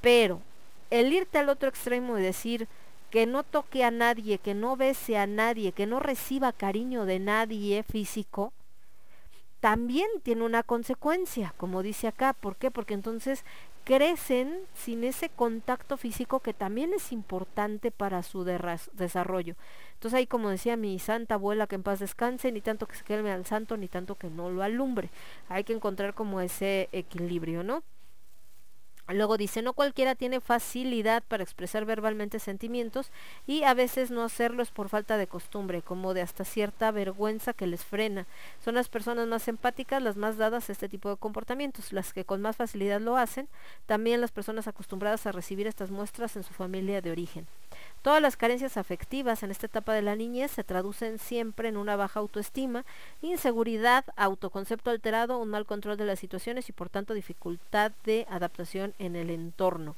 Pero 0.00 0.40
el 0.90 1.12
irte 1.12 1.36
al 1.36 1.50
otro 1.50 1.68
extremo 1.68 2.18
y 2.18 2.22
decir 2.22 2.66
que 3.10 3.26
no 3.26 3.42
toque 3.42 3.84
a 3.84 3.90
nadie, 3.90 4.38
que 4.38 4.54
no 4.54 4.74
bese 4.76 5.18
a 5.18 5.26
nadie, 5.26 5.72
que 5.72 5.86
no 5.86 6.00
reciba 6.00 6.50
cariño 6.52 7.04
de 7.04 7.18
nadie 7.18 7.82
físico, 7.82 8.54
también 9.60 10.08
tiene 10.22 10.44
una 10.44 10.62
consecuencia, 10.62 11.52
como 11.58 11.82
dice 11.82 12.08
acá. 12.08 12.32
¿Por 12.32 12.56
qué? 12.56 12.70
Porque 12.70 12.94
entonces 12.94 13.44
crecen 13.84 14.60
sin 14.74 15.04
ese 15.04 15.28
contacto 15.28 15.96
físico 15.96 16.40
que 16.40 16.54
también 16.54 16.92
es 16.94 17.12
importante 17.12 17.90
para 17.90 18.22
su 18.22 18.44
desarrollo. 18.44 19.56
Entonces 19.92 20.18
ahí 20.18 20.26
como 20.26 20.48
decía 20.48 20.76
mi 20.76 20.98
santa 20.98 21.34
abuela 21.34 21.66
que 21.66 21.76
en 21.76 21.82
paz 21.82 22.00
descanse, 22.00 22.50
ni 22.50 22.60
tanto 22.60 22.86
que 22.86 22.96
se 22.96 23.04
queme 23.04 23.30
al 23.30 23.46
santo, 23.46 23.76
ni 23.76 23.88
tanto 23.88 24.16
que 24.16 24.30
no 24.30 24.50
lo 24.50 24.62
alumbre. 24.62 25.10
Hay 25.48 25.64
que 25.64 25.74
encontrar 25.74 26.14
como 26.14 26.40
ese 26.40 26.88
equilibrio, 26.92 27.62
¿no? 27.62 27.82
Luego 29.08 29.36
dice, 29.36 29.60
no 29.60 29.74
cualquiera 29.74 30.14
tiene 30.14 30.40
facilidad 30.40 31.22
para 31.22 31.42
expresar 31.42 31.84
verbalmente 31.84 32.38
sentimientos 32.38 33.10
y 33.46 33.64
a 33.64 33.74
veces 33.74 34.10
no 34.10 34.22
hacerlo 34.22 34.62
es 34.62 34.70
por 34.70 34.88
falta 34.88 35.18
de 35.18 35.26
costumbre, 35.26 35.82
como 35.82 36.14
de 36.14 36.22
hasta 36.22 36.44
cierta 36.44 36.90
vergüenza 36.90 37.52
que 37.52 37.66
les 37.66 37.84
frena. 37.84 38.26
Son 38.64 38.74
las 38.74 38.88
personas 38.88 39.28
más 39.28 39.46
empáticas 39.48 40.02
las 40.02 40.16
más 40.16 40.38
dadas 40.38 40.68
a 40.68 40.72
este 40.72 40.88
tipo 40.88 41.10
de 41.10 41.16
comportamientos, 41.16 41.92
las 41.92 42.12
que 42.12 42.24
con 42.24 42.40
más 42.40 42.56
facilidad 42.56 43.00
lo 43.00 43.16
hacen, 43.16 43.48
también 43.86 44.20
las 44.20 44.32
personas 44.32 44.68
acostumbradas 44.68 45.26
a 45.26 45.32
recibir 45.32 45.66
estas 45.66 45.90
muestras 45.90 46.36
en 46.36 46.42
su 46.42 46.54
familia 46.54 47.02
de 47.02 47.10
origen. 47.10 47.46
Todas 48.04 48.20
las 48.20 48.36
carencias 48.36 48.76
afectivas 48.76 49.42
en 49.42 49.50
esta 49.50 49.64
etapa 49.64 49.94
de 49.94 50.02
la 50.02 50.14
niñez 50.14 50.50
se 50.50 50.62
traducen 50.62 51.18
siempre 51.18 51.70
en 51.70 51.78
una 51.78 51.96
baja 51.96 52.20
autoestima, 52.20 52.84
inseguridad, 53.22 54.04
autoconcepto 54.16 54.90
alterado, 54.90 55.38
un 55.38 55.48
mal 55.48 55.64
control 55.64 55.96
de 55.96 56.04
las 56.04 56.18
situaciones 56.18 56.68
y 56.68 56.72
por 56.72 56.90
tanto 56.90 57.14
dificultad 57.14 57.92
de 58.04 58.26
adaptación 58.28 58.92
en 58.98 59.16
el 59.16 59.30
entorno. 59.30 59.96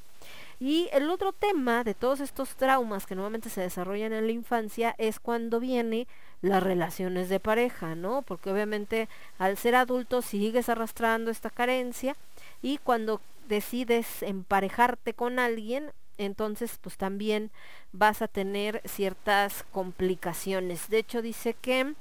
Y 0.57 0.87
el 0.93 1.09
otro 1.09 1.33
tema 1.33 1.83
de 1.83 1.95
todos 1.95 2.21
estos 2.21 2.55
traumas 2.55 3.05
que 3.05 3.15
normalmente 3.15 3.49
se 3.49 3.59
desarrollan 3.59 4.13
en 4.13 4.25
la 4.25 4.31
infancia 4.31 4.95
es 4.97 5.19
cuando 5.19 5.59
viene 5.59 6.07
las 6.41 6.63
relaciones 6.63 7.27
de 7.27 7.41
pareja, 7.41 7.93
¿no? 7.95 8.21
Porque 8.21 8.49
obviamente 8.49 9.09
al 9.37 9.57
ser 9.57 9.75
adulto 9.75 10.21
sigues 10.21 10.69
arrastrando 10.69 11.29
esta 11.29 11.49
carencia 11.49 12.15
y 12.61 12.77
cuando 12.77 13.19
decides 13.49 14.23
emparejarte 14.23 15.13
con 15.13 15.39
alguien, 15.39 15.91
entonces 16.17 16.79
pues 16.81 16.97
también 16.97 17.51
vas 17.91 18.21
a 18.21 18.27
tener 18.27 18.81
ciertas 18.85 19.65
complicaciones. 19.71 20.89
De 20.89 20.99
hecho 20.99 21.21
dice 21.21 21.53
que 21.53 21.95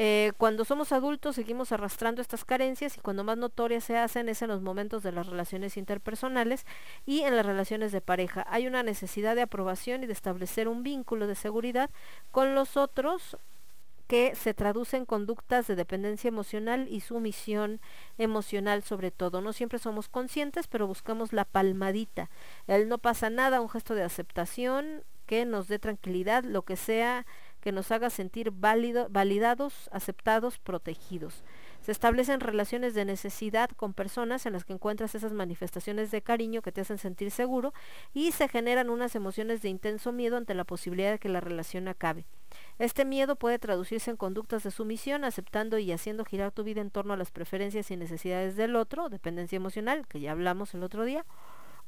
eh, 0.00 0.30
cuando 0.38 0.64
somos 0.64 0.92
adultos 0.92 1.34
seguimos 1.34 1.72
arrastrando 1.72 2.22
estas 2.22 2.44
carencias 2.44 2.96
y 2.96 3.00
cuando 3.00 3.24
más 3.24 3.36
notorias 3.36 3.82
se 3.82 3.96
hacen 3.96 4.28
es 4.28 4.40
en 4.42 4.48
los 4.48 4.62
momentos 4.62 5.02
de 5.02 5.10
las 5.10 5.26
relaciones 5.26 5.76
interpersonales 5.76 6.66
y 7.04 7.22
en 7.22 7.34
las 7.34 7.44
relaciones 7.44 7.90
de 7.90 8.00
pareja. 8.00 8.46
Hay 8.48 8.68
una 8.68 8.84
necesidad 8.84 9.34
de 9.34 9.42
aprobación 9.42 10.04
y 10.04 10.06
de 10.06 10.12
establecer 10.12 10.68
un 10.68 10.84
vínculo 10.84 11.26
de 11.26 11.34
seguridad 11.34 11.90
con 12.30 12.54
los 12.54 12.76
otros 12.76 13.36
que 14.08 14.34
se 14.34 14.54
traduce 14.54 14.96
en 14.96 15.04
conductas 15.04 15.66
de 15.66 15.76
dependencia 15.76 16.28
emocional 16.28 16.88
y 16.90 17.00
sumisión 17.00 17.80
emocional 18.16 18.82
sobre 18.82 19.10
todo. 19.10 19.42
No 19.42 19.52
siempre 19.52 19.78
somos 19.78 20.08
conscientes, 20.08 20.66
pero 20.66 20.86
buscamos 20.86 21.32
la 21.32 21.44
palmadita. 21.44 22.30
El 22.66 22.88
no 22.88 22.98
pasa 22.98 23.28
nada, 23.30 23.60
un 23.60 23.68
gesto 23.68 23.94
de 23.94 24.02
aceptación 24.02 25.04
que 25.26 25.44
nos 25.44 25.68
dé 25.68 25.78
tranquilidad, 25.78 26.42
lo 26.42 26.62
que 26.62 26.76
sea 26.76 27.26
que 27.60 27.70
nos 27.70 27.90
haga 27.92 28.08
sentir 28.08 28.50
válido, 28.50 29.08
validados, 29.10 29.90
aceptados, 29.92 30.58
protegidos. 30.58 31.44
Se 31.88 31.92
establecen 31.92 32.40
relaciones 32.40 32.92
de 32.92 33.06
necesidad 33.06 33.70
con 33.70 33.94
personas 33.94 34.44
en 34.44 34.52
las 34.52 34.66
que 34.66 34.74
encuentras 34.74 35.14
esas 35.14 35.32
manifestaciones 35.32 36.10
de 36.10 36.20
cariño 36.20 36.60
que 36.60 36.70
te 36.70 36.82
hacen 36.82 36.98
sentir 36.98 37.30
seguro 37.30 37.72
y 38.12 38.32
se 38.32 38.46
generan 38.46 38.90
unas 38.90 39.14
emociones 39.14 39.62
de 39.62 39.70
intenso 39.70 40.12
miedo 40.12 40.36
ante 40.36 40.52
la 40.52 40.64
posibilidad 40.64 41.12
de 41.12 41.18
que 41.18 41.30
la 41.30 41.40
relación 41.40 41.88
acabe. 41.88 42.26
Este 42.78 43.06
miedo 43.06 43.36
puede 43.36 43.58
traducirse 43.58 44.10
en 44.10 44.18
conductas 44.18 44.64
de 44.64 44.70
sumisión, 44.70 45.24
aceptando 45.24 45.78
y 45.78 45.90
haciendo 45.90 46.26
girar 46.26 46.52
tu 46.52 46.62
vida 46.62 46.82
en 46.82 46.90
torno 46.90 47.14
a 47.14 47.16
las 47.16 47.30
preferencias 47.30 47.90
y 47.90 47.96
necesidades 47.96 48.54
del 48.54 48.76
otro, 48.76 49.08
dependencia 49.08 49.56
emocional, 49.56 50.06
que 50.06 50.20
ya 50.20 50.32
hablamos 50.32 50.74
el 50.74 50.82
otro 50.82 51.06
día, 51.06 51.24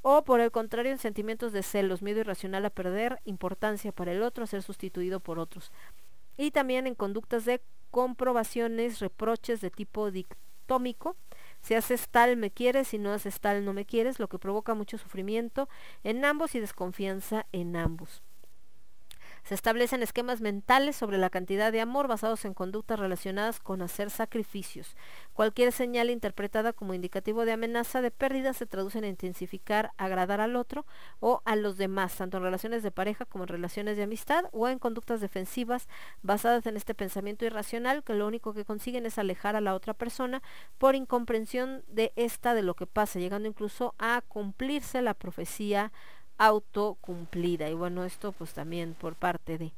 o 0.00 0.24
por 0.24 0.40
el 0.40 0.50
contrario 0.50 0.92
en 0.92 0.98
sentimientos 0.98 1.52
de 1.52 1.62
celos, 1.62 2.00
miedo 2.00 2.20
irracional 2.20 2.64
a 2.64 2.70
perder 2.70 3.20
importancia 3.26 3.92
para 3.92 4.12
el 4.12 4.22
otro, 4.22 4.44
a 4.44 4.46
ser 4.46 4.62
sustituido 4.62 5.20
por 5.20 5.38
otros. 5.38 5.70
Y 6.38 6.52
también 6.52 6.86
en 6.86 6.94
conductas 6.94 7.44
de 7.44 7.60
comprobaciones, 7.90 9.00
reproches 9.00 9.60
de 9.60 9.70
tipo 9.70 10.10
dictómico, 10.10 11.16
si 11.60 11.74
haces 11.74 12.08
tal 12.08 12.36
me 12.36 12.50
quieres, 12.50 12.88
si 12.88 12.98
no 12.98 13.12
haces 13.12 13.40
tal 13.40 13.64
no 13.64 13.72
me 13.72 13.84
quieres, 13.84 14.18
lo 14.18 14.28
que 14.28 14.38
provoca 14.38 14.74
mucho 14.74 14.98
sufrimiento 14.98 15.68
en 16.04 16.24
ambos 16.24 16.54
y 16.54 16.60
desconfianza 16.60 17.46
en 17.52 17.76
ambos. 17.76 18.22
Se 19.44 19.54
establecen 19.54 20.02
esquemas 20.02 20.40
mentales 20.40 20.96
sobre 20.96 21.18
la 21.18 21.30
cantidad 21.30 21.72
de 21.72 21.80
amor 21.80 22.08
basados 22.08 22.44
en 22.44 22.54
conductas 22.54 22.98
relacionadas 22.98 23.60
con 23.60 23.82
hacer 23.82 24.10
sacrificios. 24.10 24.96
Cualquier 25.32 25.72
señal 25.72 26.10
interpretada 26.10 26.72
como 26.72 26.94
indicativo 26.94 27.44
de 27.44 27.52
amenaza 27.52 28.02
de 28.02 28.10
pérdida 28.10 28.52
se 28.52 28.66
traduce 28.66 28.98
en 28.98 29.04
intensificar, 29.04 29.92
agradar 29.96 30.40
al 30.40 30.56
otro 30.56 30.86
o 31.20 31.42
a 31.44 31.56
los 31.56 31.76
demás, 31.76 32.16
tanto 32.16 32.36
en 32.36 32.42
relaciones 32.42 32.82
de 32.82 32.90
pareja 32.90 33.24
como 33.24 33.44
en 33.44 33.48
relaciones 33.48 33.96
de 33.96 34.04
amistad 34.04 34.44
o 34.52 34.68
en 34.68 34.78
conductas 34.78 35.20
defensivas 35.20 35.88
basadas 36.22 36.66
en 36.66 36.76
este 36.76 36.94
pensamiento 36.94 37.44
irracional 37.44 38.02
que 38.04 38.14
lo 38.14 38.26
único 38.26 38.54
que 38.54 38.64
consiguen 38.64 39.06
es 39.06 39.18
alejar 39.18 39.56
a 39.56 39.60
la 39.60 39.74
otra 39.74 39.94
persona 39.94 40.42
por 40.78 40.94
incomprensión 40.94 41.82
de 41.88 42.12
esta 42.16 42.54
de 42.54 42.62
lo 42.62 42.74
que 42.74 42.86
pasa, 42.86 43.18
llegando 43.18 43.48
incluso 43.48 43.94
a 43.98 44.22
cumplirse 44.28 45.02
la 45.02 45.14
profecía 45.14 45.92
autocumplida. 46.40 47.68
Y 47.68 47.74
bueno, 47.74 48.04
esto 48.04 48.32
pues 48.32 48.52
también 48.52 48.94
por 48.94 49.14
parte 49.14 49.58
de... 49.58 49.72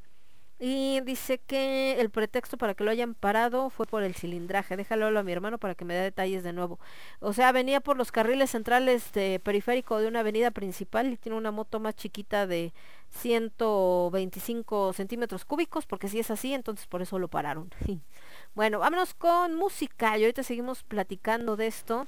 Y 0.64 1.00
dice 1.00 1.38
que 1.38 2.00
el 2.00 2.08
pretexto 2.08 2.56
para 2.56 2.74
que 2.74 2.84
lo 2.84 2.92
hayan 2.92 3.14
parado 3.14 3.68
fue 3.68 3.84
por 3.84 4.04
el 4.04 4.14
cilindraje. 4.14 4.76
Déjalo 4.76 5.18
a 5.18 5.22
mi 5.24 5.32
hermano 5.32 5.58
para 5.58 5.74
que 5.74 5.84
me 5.84 5.94
dé 5.94 6.02
detalles 6.02 6.44
de 6.44 6.52
nuevo. 6.52 6.78
O 7.18 7.32
sea, 7.32 7.50
venía 7.50 7.80
por 7.80 7.96
los 7.96 8.12
carriles 8.12 8.50
centrales 8.50 9.12
de 9.12 9.40
periférico 9.42 9.98
de 9.98 10.06
una 10.06 10.20
avenida 10.20 10.52
principal 10.52 11.12
y 11.12 11.16
tiene 11.16 11.36
una 11.36 11.50
moto 11.50 11.80
más 11.80 11.96
chiquita 11.96 12.46
de 12.46 12.72
125 13.10 14.92
centímetros 14.92 15.44
cúbicos, 15.44 15.84
porque 15.84 16.06
si 16.06 16.20
es 16.20 16.30
así, 16.30 16.54
entonces 16.54 16.86
por 16.86 17.02
eso 17.02 17.18
lo 17.18 17.26
pararon. 17.26 17.68
bueno, 18.54 18.78
vámonos 18.78 19.14
con 19.14 19.56
música 19.56 20.16
y 20.16 20.22
ahorita 20.22 20.44
seguimos 20.44 20.84
platicando 20.84 21.56
de 21.56 21.66
esto 21.66 22.06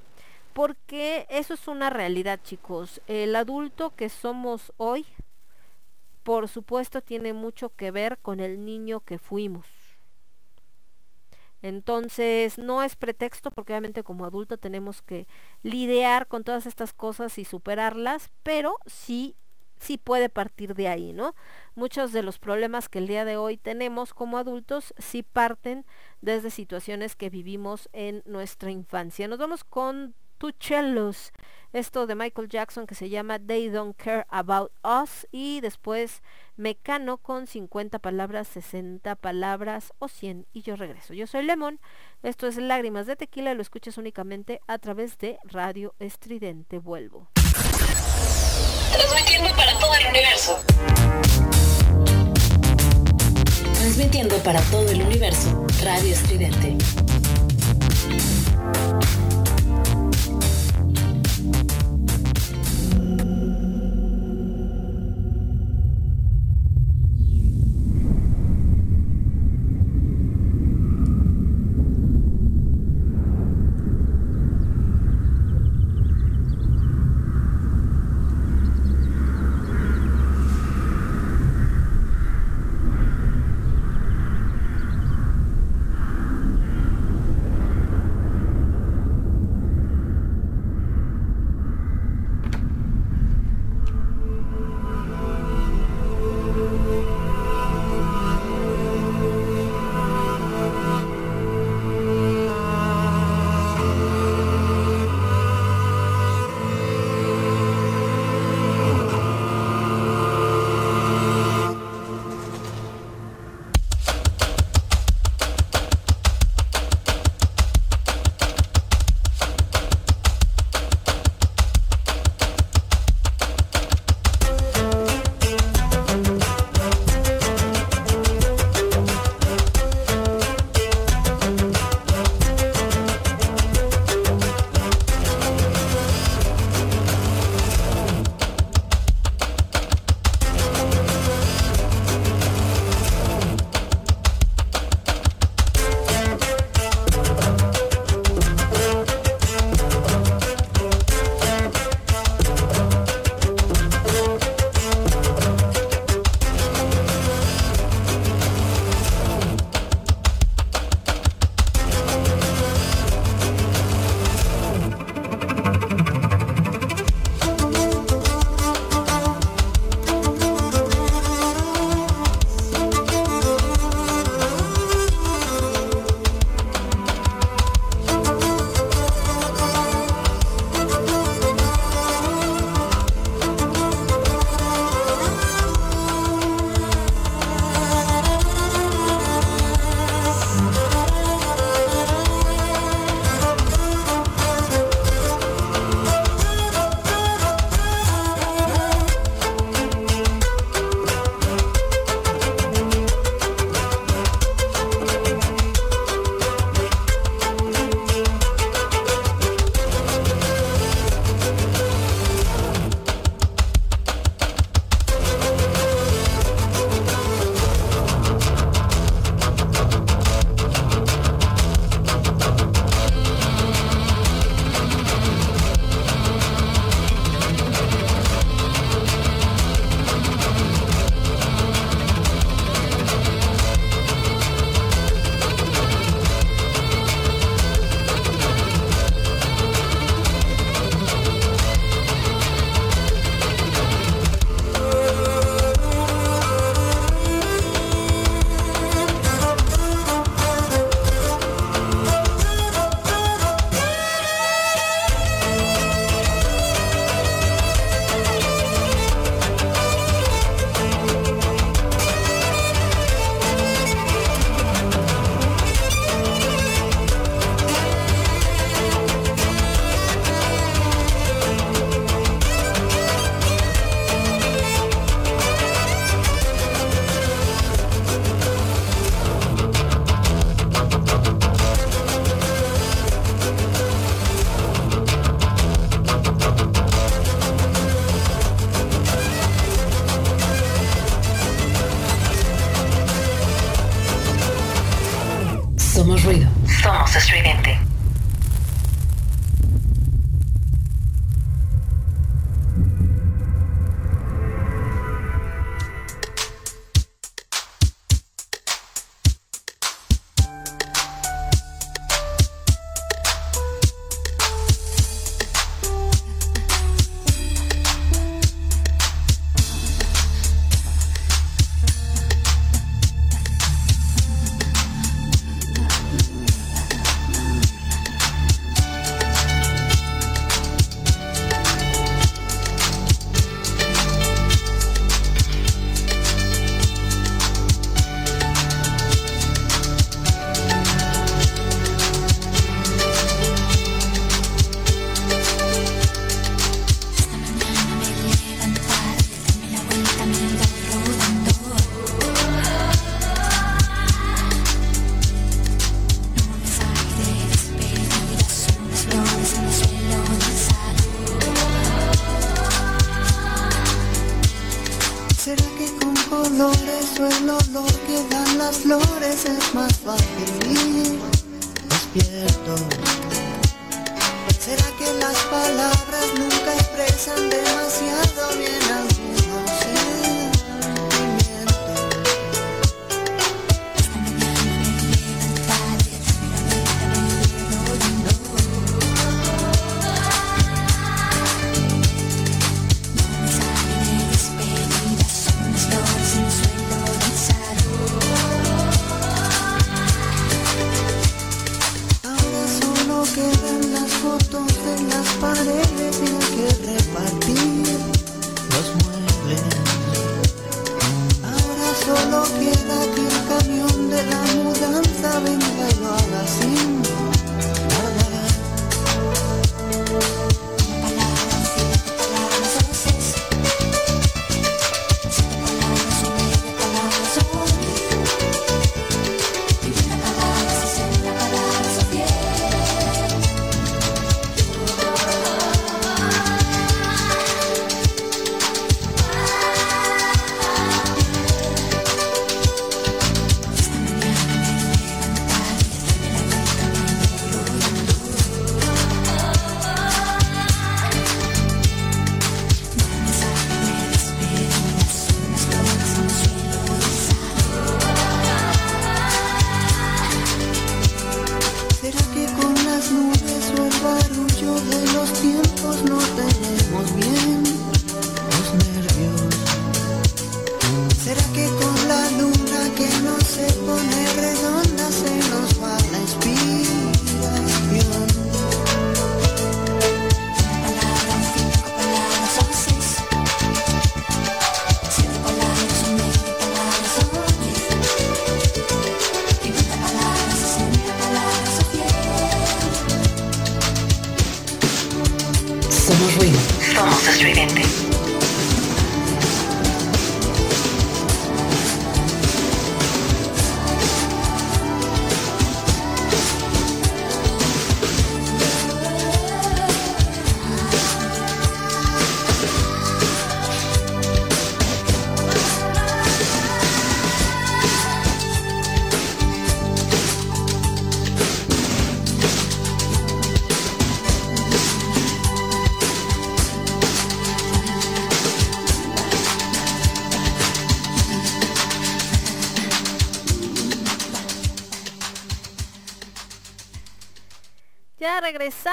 porque 0.55 1.27
eso 1.29 1.55
es 1.55 1.69
una 1.69 1.91
realidad, 1.91 2.41
chicos. 2.43 3.03
El 3.07 3.37
adulto 3.37 3.95
que 3.95 4.09
somos 4.09 4.73
hoy, 4.79 5.05
por 6.23 6.49
supuesto, 6.49 7.03
tiene 7.03 7.35
mucho 7.35 7.71
que 7.71 7.91
ver 7.91 8.19
con 8.19 8.41
el 8.41 8.65
niño 8.65 9.01
que 9.01 9.19
fuimos. 9.19 9.67
Entonces, 11.61 12.57
no 12.59 12.83
es 12.83 12.95
pretexto 12.95 13.51
porque 13.51 13.73
obviamente 13.73 14.05
como 14.05 14.25
adulto 14.25 14.57
tenemos 14.57 15.03
que 15.03 15.27
lidiar 15.63 16.29
con 16.29 16.45
todas 16.45 16.67
estas 16.67 16.93
cosas 16.93 17.37
y 17.39 17.45
superarlas, 17.45 18.31
pero 18.43 18.77
sí 18.87 19.35
sí 19.81 19.99
puede 19.99 20.29
partir 20.29 20.75
de 20.75 20.89
ahí, 20.89 21.13
¿no? 21.13 21.35
Muchos 21.75 22.13
de 22.13 22.23
los 22.23 22.39
problemas 22.39 22.89
que 22.89 22.99
el 22.99 23.07
día 23.07 23.25
de 23.25 23.37
hoy 23.37 23.57
tenemos 23.57 24.15
como 24.15 24.39
adultos 24.39 24.95
sí 24.99 25.23
parten 25.23 25.85
desde 26.23 26.51
situaciones 26.51 27.17
que 27.17 27.29
vivimos 27.29 27.89
en 27.93 28.23
nuestra 28.25 28.71
infancia. 28.71 29.29
Nos 29.29 29.39
vamos 29.39 29.65
con 29.65 30.15
cellos 30.39 31.33
Esto 31.73 32.07
de 32.07 32.15
Michael 32.15 32.49
Jackson 32.49 32.87
que 32.87 32.95
se 32.95 33.09
llama 33.09 33.39
They 33.39 33.69
Don't 33.69 33.97
Care 33.97 34.27
About 34.29 34.73
Us. 34.85 35.27
Y 35.33 35.61
después 35.61 36.23
Mecano 36.57 37.19
con 37.19 37.47
50 37.47 37.99
palabras, 37.99 38.47
60 38.49 39.17
palabras 39.17 39.93
o 39.99 40.09
100. 40.09 40.47
Y 40.53 40.63
yo 40.63 40.77
regreso. 40.77 41.15
Yo 41.15 41.27
soy 41.27 41.43
Lemon. 41.43 41.81
Esto 42.23 42.47
es 42.47 42.57
Lágrimas 42.57 43.07
de 43.07 43.17
Tequila. 43.17 43.53
Y 43.53 43.55
lo 43.57 43.63
escuchas 43.63 43.99
únicamente 43.99 44.61
a 44.67 44.79
través 44.79 45.19
de 45.19 45.39
Radio 45.45 45.95
Estridente. 45.99 46.79
Vuelvo. 46.79 47.29
Transmitiendo 48.93 49.51
para 49.57 49.79
todo 49.79 49.95
el 49.95 50.07
universo. 50.07 50.61
Transmitiendo 53.75 54.37
para 54.39 54.61
todo 54.63 54.89
el 54.89 55.03
universo. 55.03 55.67
Radio 55.83 56.13
Estridente. 56.13 56.79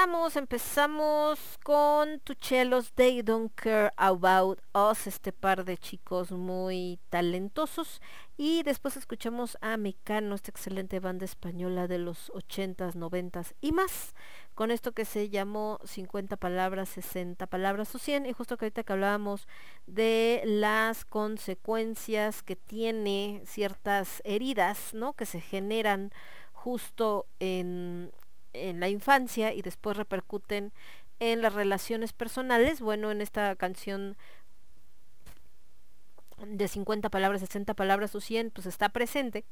Empezamos 0.02 1.38
con 1.62 2.18
Tuchelos 2.20 2.92
They 2.92 3.22
Don't 3.22 3.52
Care 3.54 3.92
About 3.96 4.58
Us, 4.74 5.06
este 5.06 5.32
par 5.32 5.64
de 5.64 5.78
chicos 5.78 6.32
muy 6.32 6.98
talentosos. 7.08 8.02
Y 8.36 8.64
después 8.64 8.96
escuchamos 8.96 9.56
a 9.60 9.76
Mecano, 9.76 10.34
esta 10.34 10.50
excelente 10.50 10.98
banda 10.98 11.24
española 11.24 11.86
de 11.86 11.98
los 11.98 12.32
80s, 12.32 12.94
90s 12.94 13.54
y 13.60 13.70
más, 13.70 14.14
con 14.54 14.72
esto 14.72 14.90
que 14.90 15.04
se 15.04 15.28
llamó 15.28 15.78
50 15.84 16.36
palabras, 16.36 16.88
60 16.88 17.46
palabras 17.46 17.94
o 17.94 17.98
100. 17.98 18.26
Y 18.26 18.32
justo 18.32 18.56
que 18.56 18.64
ahorita 18.64 18.82
que 18.82 18.92
hablábamos 18.92 19.46
de 19.86 20.42
las 20.44 21.04
consecuencias 21.04 22.42
que 22.42 22.56
tiene 22.56 23.42
ciertas 23.46 24.20
heridas, 24.24 24.94
¿no? 24.94 25.12
Que 25.12 25.26
se 25.26 25.40
generan 25.40 26.10
justo 26.52 27.26
en, 27.38 28.12
en 28.52 28.80
la 28.80 28.88
infancia 28.88 29.52
y 29.52 29.62
después 29.62 29.96
repercuten 29.96 30.72
en 31.20 31.42
las 31.42 31.54
relaciones 31.54 32.12
personales. 32.12 32.80
Bueno, 32.80 33.10
en 33.10 33.20
esta 33.20 33.54
canción 33.56 34.16
de 36.46 36.68
50 36.68 37.08
palabras, 37.10 37.40
60 37.40 37.74
palabras 37.74 38.14
o 38.14 38.20
100, 38.20 38.50
pues 38.50 38.66
está 38.66 38.88
presente 38.88 39.44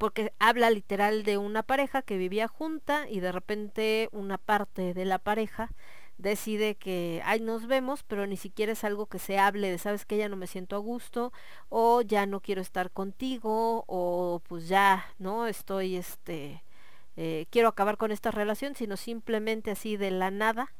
porque 0.00 0.32
habla 0.38 0.70
literal 0.70 1.24
de 1.24 1.36
una 1.36 1.62
pareja 1.62 2.00
que 2.00 2.16
vivía 2.16 2.48
junta 2.48 3.06
y 3.06 3.20
de 3.20 3.32
repente 3.32 4.08
una 4.12 4.38
parte 4.38 4.94
de 4.94 5.04
la 5.04 5.18
pareja 5.18 5.72
decide 6.16 6.74
que, 6.76 7.20
ay, 7.26 7.40
nos 7.40 7.66
vemos, 7.66 8.02
pero 8.04 8.26
ni 8.26 8.38
siquiera 8.38 8.72
es 8.72 8.82
algo 8.82 9.04
que 9.06 9.18
se 9.18 9.38
hable 9.38 9.70
de, 9.70 9.76
sabes 9.76 10.06
que 10.06 10.16
ya 10.16 10.30
no 10.30 10.36
me 10.36 10.46
siento 10.46 10.74
a 10.76 10.78
gusto, 10.78 11.34
o 11.68 12.00
ya 12.00 12.24
no 12.24 12.40
quiero 12.40 12.62
estar 12.62 12.90
contigo, 12.90 13.84
o 13.86 14.40
pues 14.48 14.68
ya, 14.68 15.04
¿no? 15.18 15.46
Estoy, 15.46 15.96
este, 15.96 16.62
eh, 17.22 17.44
quiero 17.50 17.68
acabar 17.68 17.98
con 17.98 18.12
esta 18.12 18.30
relación, 18.30 18.74
sino 18.74 18.96
simplemente 18.96 19.70
así 19.70 19.98
de 19.98 20.10
la 20.10 20.30
nada, 20.30 20.72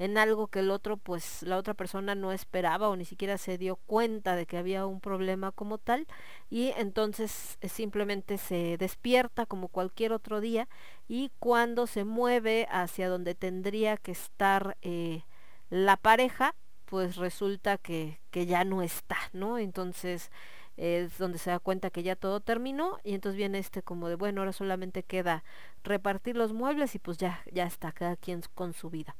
en 0.00 0.18
algo 0.18 0.48
que 0.48 0.58
el 0.58 0.72
otro, 0.72 0.96
pues 0.96 1.44
la 1.44 1.56
otra 1.56 1.72
persona 1.72 2.16
no 2.16 2.32
esperaba 2.32 2.88
o 2.88 2.96
ni 2.96 3.04
siquiera 3.04 3.38
se 3.38 3.58
dio 3.58 3.76
cuenta 3.76 4.34
de 4.34 4.44
que 4.44 4.58
había 4.58 4.86
un 4.86 5.00
problema 5.00 5.52
como 5.52 5.78
tal 5.78 6.08
y 6.50 6.72
entonces 6.76 7.58
eh, 7.60 7.68
simplemente 7.68 8.38
se 8.38 8.76
despierta 8.76 9.46
como 9.46 9.68
cualquier 9.68 10.12
otro 10.12 10.40
día 10.40 10.68
y 11.06 11.30
cuando 11.38 11.86
se 11.86 12.02
mueve 12.02 12.66
hacia 12.72 13.08
donde 13.08 13.36
tendría 13.36 13.98
que 13.98 14.10
estar 14.10 14.76
eh, 14.82 15.22
la 15.70 15.96
pareja, 15.96 16.56
pues 16.86 17.14
resulta 17.14 17.78
que, 17.78 18.18
que 18.32 18.46
ya 18.46 18.64
no 18.64 18.82
está, 18.82 19.18
¿no? 19.32 19.58
Entonces 19.58 20.32
es 20.78 21.18
donde 21.18 21.38
se 21.38 21.50
da 21.50 21.58
cuenta 21.58 21.90
que 21.90 22.04
ya 22.04 22.16
todo 22.16 22.40
terminó 22.40 22.98
y 23.02 23.14
entonces 23.14 23.36
viene 23.36 23.58
este 23.58 23.82
como 23.82 24.08
de 24.08 24.14
bueno 24.14 24.40
ahora 24.40 24.52
solamente 24.52 25.02
queda 25.02 25.42
repartir 25.82 26.36
los 26.36 26.52
muebles 26.52 26.94
y 26.94 27.00
pues 27.00 27.18
ya 27.18 27.42
ya 27.52 27.66
está 27.66 27.90
cada 27.92 28.16
quien 28.16 28.42
con 28.54 28.72
su 28.72 28.88
vida 28.88 29.16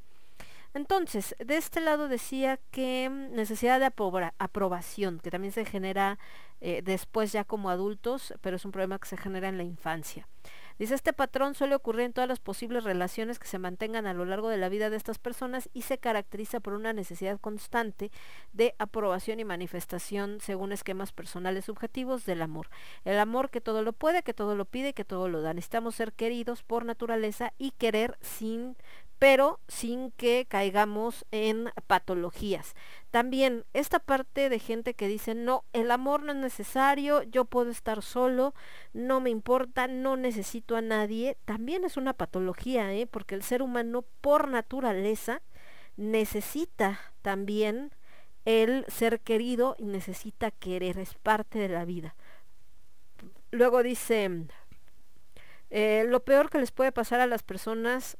entonces 0.72 1.34
de 1.44 1.56
este 1.56 1.80
lado 1.80 2.06
decía 2.08 2.60
que 2.70 3.10
necesidad 3.10 3.80
de 3.80 3.86
apro 3.86 4.12
aprobación 4.38 5.18
que 5.18 5.32
también 5.32 5.52
se 5.52 5.64
genera 5.64 6.18
eh, 6.60 6.80
después 6.84 7.32
ya 7.32 7.42
como 7.42 7.70
adultos 7.70 8.32
pero 8.40 8.56
es 8.56 8.64
un 8.64 8.70
problema 8.70 8.98
que 9.00 9.08
se 9.08 9.16
genera 9.16 9.48
en 9.48 9.58
la 9.58 9.64
infancia 9.64 10.28
Dice, 10.78 10.94
este 10.94 11.12
patrón 11.12 11.54
suele 11.54 11.74
ocurrir 11.74 12.02
en 12.02 12.12
todas 12.12 12.28
las 12.28 12.40
posibles 12.40 12.84
relaciones 12.84 13.38
que 13.38 13.48
se 13.48 13.58
mantengan 13.58 14.06
a 14.06 14.14
lo 14.14 14.24
largo 14.24 14.48
de 14.48 14.58
la 14.58 14.68
vida 14.68 14.90
de 14.90 14.96
estas 14.96 15.18
personas 15.18 15.68
y 15.72 15.82
se 15.82 15.98
caracteriza 15.98 16.60
por 16.60 16.74
una 16.74 16.92
necesidad 16.92 17.40
constante 17.40 18.10
de 18.52 18.74
aprobación 18.78 19.40
y 19.40 19.44
manifestación 19.44 20.40
según 20.40 20.72
esquemas 20.72 21.12
personales 21.12 21.64
subjetivos 21.64 22.26
del 22.26 22.42
amor. 22.42 22.68
El 23.04 23.18
amor 23.18 23.50
que 23.50 23.60
todo 23.60 23.82
lo 23.82 23.92
puede, 23.92 24.22
que 24.22 24.34
todo 24.34 24.54
lo 24.54 24.64
pide, 24.64 24.92
que 24.92 25.04
todo 25.04 25.28
lo 25.28 25.42
da. 25.42 25.52
Necesitamos 25.54 25.96
ser 25.96 26.12
queridos 26.12 26.62
por 26.62 26.84
naturaleza 26.84 27.52
y 27.58 27.72
querer 27.72 28.16
sin 28.20 28.76
pero 29.18 29.58
sin 29.66 30.12
que 30.12 30.46
caigamos 30.48 31.26
en 31.30 31.70
patologías. 31.86 32.74
También 33.10 33.64
esta 33.72 33.98
parte 33.98 34.48
de 34.48 34.58
gente 34.58 34.94
que 34.94 35.08
dice, 35.08 35.34
no, 35.34 35.64
el 35.72 35.90
amor 35.90 36.22
no 36.22 36.32
es 36.32 36.38
necesario, 36.38 37.22
yo 37.24 37.44
puedo 37.44 37.70
estar 37.70 38.02
solo, 38.02 38.54
no 38.92 39.20
me 39.20 39.30
importa, 39.30 39.88
no 39.88 40.16
necesito 40.16 40.76
a 40.76 40.82
nadie, 40.82 41.36
también 41.44 41.84
es 41.84 41.96
una 41.96 42.12
patología, 42.12 42.92
¿eh? 42.92 43.06
porque 43.06 43.34
el 43.34 43.42
ser 43.42 43.62
humano 43.62 44.04
por 44.20 44.48
naturaleza 44.48 45.42
necesita 45.96 47.00
también 47.22 47.92
el 48.44 48.84
ser 48.88 49.20
querido 49.20 49.74
y 49.78 49.84
necesita 49.84 50.50
querer, 50.50 50.98
es 50.98 51.14
parte 51.14 51.58
de 51.58 51.68
la 51.68 51.84
vida. 51.84 52.14
Luego 53.50 53.82
dice, 53.82 54.46
eh, 55.70 56.04
lo 56.06 56.20
peor 56.20 56.50
que 56.50 56.58
les 56.58 56.70
puede 56.70 56.92
pasar 56.92 57.20
a 57.20 57.26
las 57.26 57.42
personas 57.42 58.16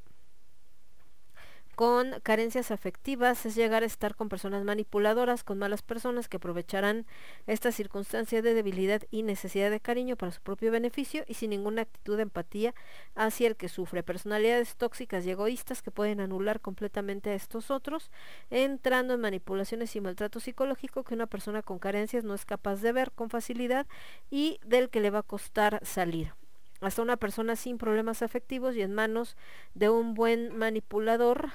con 1.79 2.19
carencias 2.25 2.73
afectivas 2.73 3.47
es 3.47 3.55
llegar 3.55 3.85
a 3.85 3.87
estar 3.87 4.17
con 4.17 4.29
personas 4.29 4.65
manipuladoras, 4.65 5.45
con 5.45 5.59
malas 5.59 5.81
personas 5.81 6.29
que 6.29 6.39
aprovecharán 6.39 7.07
esta 7.47 7.71
circunstancia 7.71 8.43
de 8.43 8.53
debilidad 8.53 9.03
y 9.13 9.23
necesidad 9.23 9.71
de 9.71 9.79
cariño 9.79 10.17
para 10.17 10.33
su 10.33 10.41
propio 10.41 10.73
beneficio 10.73 11.25
y 11.29 11.35
sin 11.35 11.51
ninguna 11.51 11.83
actitud 11.83 12.17
de 12.17 12.25
empatía 12.25 12.75
hacia 13.15 13.47
el 13.47 13.55
que 13.55 13.69
sufre. 13.69 14.03
Personalidades 14.03 14.75
tóxicas 14.75 15.25
y 15.25 15.31
egoístas 15.31 15.81
que 15.81 15.93
pueden 15.93 16.19
anular 16.19 16.61
completamente 16.61 17.31
a 17.31 17.35
estos 17.35 17.71
otros, 17.71 18.11
entrando 18.51 19.15
en 19.15 19.21
manipulaciones 19.21 19.95
y 19.95 20.01
maltrato 20.01 20.41
psicológico 20.41 21.05
que 21.05 21.15
una 21.15 21.29
persona 21.29 21.63
con 21.63 21.79
carencias 21.79 22.25
no 22.25 22.35
es 22.35 22.45
capaz 22.45 22.81
de 22.81 22.91
ver 22.91 23.13
con 23.13 23.31
facilidad 23.31 23.87
y 24.33 24.59
del 24.67 24.91
que 24.91 24.99
le 24.99 25.11
va 25.11 25.21
a 25.21 25.23
costar 25.23 25.79
salir 25.85 26.33
hasta 26.81 27.03
una 27.03 27.17
persona 27.17 27.57
sin 27.57 27.79
problemas 27.79 28.23
afectivos 28.23 28.77
y 28.77 28.83
en 28.83 28.95
manos 28.95 29.37
de 29.75 29.91
un 29.91 30.15
buen 30.15 30.57
manipulador 30.57 31.51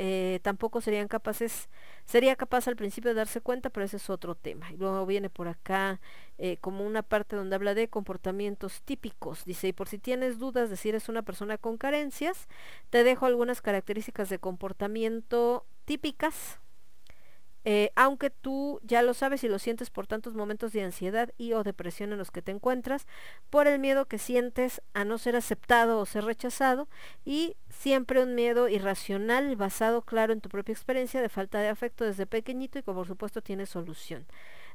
eh, 0.00 0.38
tampoco 0.42 0.80
serían 0.80 1.08
capaces, 1.08 1.68
sería 2.04 2.36
capaz 2.36 2.68
al 2.68 2.76
principio 2.76 3.10
de 3.10 3.16
darse 3.16 3.40
cuenta, 3.40 3.68
pero 3.68 3.84
ese 3.84 3.96
es 3.96 4.08
otro 4.10 4.36
tema. 4.36 4.70
Y 4.70 4.76
luego 4.76 5.04
viene 5.06 5.28
por 5.28 5.48
acá 5.48 6.00
eh, 6.38 6.56
como 6.58 6.86
una 6.86 7.02
parte 7.02 7.34
donde 7.34 7.56
habla 7.56 7.74
de 7.74 7.88
comportamientos 7.88 8.82
típicos. 8.82 9.44
Dice, 9.44 9.68
y 9.68 9.72
por 9.72 9.88
si 9.88 9.98
tienes 9.98 10.38
dudas 10.38 10.70
de 10.70 10.76
si 10.76 10.90
eres 10.90 11.08
una 11.08 11.22
persona 11.22 11.58
con 11.58 11.78
carencias, 11.78 12.46
te 12.90 13.02
dejo 13.02 13.26
algunas 13.26 13.60
características 13.60 14.28
de 14.28 14.38
comportamiento 14.38 15.66
típicas 15.84 16.60
eh, 17.70 17.92
aunque 17.96 18.30
tú 18.30 18.80
ya 18.82 19.02
lo 19.02 19.12
sabes 19.12 19.44
y 19.44 19.48
lo 19.48 19.58
sientes 19.58 19.90
por 19.90 20.06
tantos 20.06 20.34
momentos 20.34 20.72
de 20.72 20.82
ansiedad 20.82 21.34
y 21.36 21.52
o 21.52 21.62
depresión 21.62 22.10
en 22.12 22.16
los 22.16 22.30
que 22.30 22.40
te 22.40 22.50
encuentras, 22.50 23.06
por 23.50 23.66
el 23.66 23.78
miedo 23.78 24.06
que 24.06 24.16
sientes 24.16 24.80
a 24.94 25.04
no 25.04 25.18
ser 25.18 25.36
aceptado 25.36 25.98
o 25.98 26.06
ser 26.06 26.24
rechazado 26.24 26.88
y 27.26 27.56
siempre 27.68 28.22
un 28.22 28.34
miedo 28.34 28.70
irracional 28.70 29.54
basado, 29.54 30.00
claro, 30.00 30.32
en 30.32 30.40
tu 30.40 30.48
propia 30.48 30.72
experiencia 30.72 31.20
de 31.20 31.28
falta 31.28 31.60
de 31.60 31.68
afecto 31.68 32.04
desde 32.06 32.24
pequeñito 32.24 32.78
y 32.78 32.82
que 32.82 32.90
por 32.94 33.06
supuesto 33.06 33.42
tiene 33.42 33.66
solución. 33.66 34.24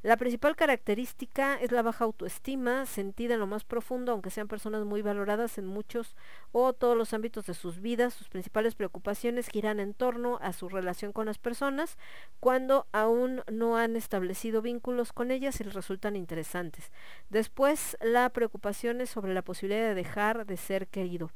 La 0.04 0.18
principal 0.18 0.58
característica 0.58 1.56
es 1.56 1.72
la 1.72 1.82
baja 1.82 2.04
autoestima, 2.04 2.86
sentida 2.86 3.36
en 3.36 3.40
lo 3.40 3.48
más 3.48 3.64
profundo, 3.64 4.12
aunque 4.12 4.32
sean 4.32 4.50
personas 4.50 4.84
muy 4.84 5.02
valoradas 5.02 5.58
en 5.58 5.66
muchos 5.66 6.18
o 6.52 6.74
todos 6.74 6.98
los 6.98 7.14
ámbitos 7.14 7.46
de 7.46 7.54
sus 7.54 7.80
vidas. 7.80 8.14
Sus 8.14 8.28
principales 8.28 8.76
preocupaciones 8.76 9.48
giran 9.48 9.80
en 9.80 9.94
torno 9.94 10.40
a 10.42 10.52
su 10.52 10.68
relación 10.68 11.14
con 11.14 11.28
las 11.28 11.38
personas 11.38 11.98
cuando 12.42 12.86
aún 12.92 13.44
no 13.50 13.78
han 13.78 13.96
establecido 13.96 14.62
vínculos 14.62 15.14
con 15.14 15.32
ellas 15.32 15.62
y 15.62 15.64
les 15.64 15.74
resultan 15.74 16.18
interesantes. 16.18 16.92
Después, 17.30 17.96
la 18.02 18.30
preocupación 18.30 19.00
es 19.00 19.10
sobre 19.10 19.34
la 19.34 19.42
posibilidad 19.42 19.88
de 19.88 19.96
dejar 19.96 20.46
de 20.46 20.58
ser 20.58 20.88
querido. 20.88 21.32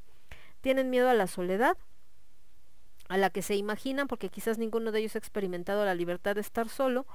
Tienen 0.59 0.89
miedo 0.89 1.07
a 1.07 1.13
la 1.13 1.27
soledad, 1.27 1.77
a 3.07 3.17
la 3.17 3.29
que 3.29 3.41
se 3.41 3.55
imaginan 3.55 4.09
porque 4.09 4.27
quizás 4.27 4.57
ninguno 4.57 4.91
de 4.91 4.99
ellos 4.99 5.15
ha 5.15 5.19
experimentado 5.19 5.85
la 5.85 5.95
libertad 5.95 6.35
de 6.35 6.41
estar 6.41 6.67
solo 6.67 7.05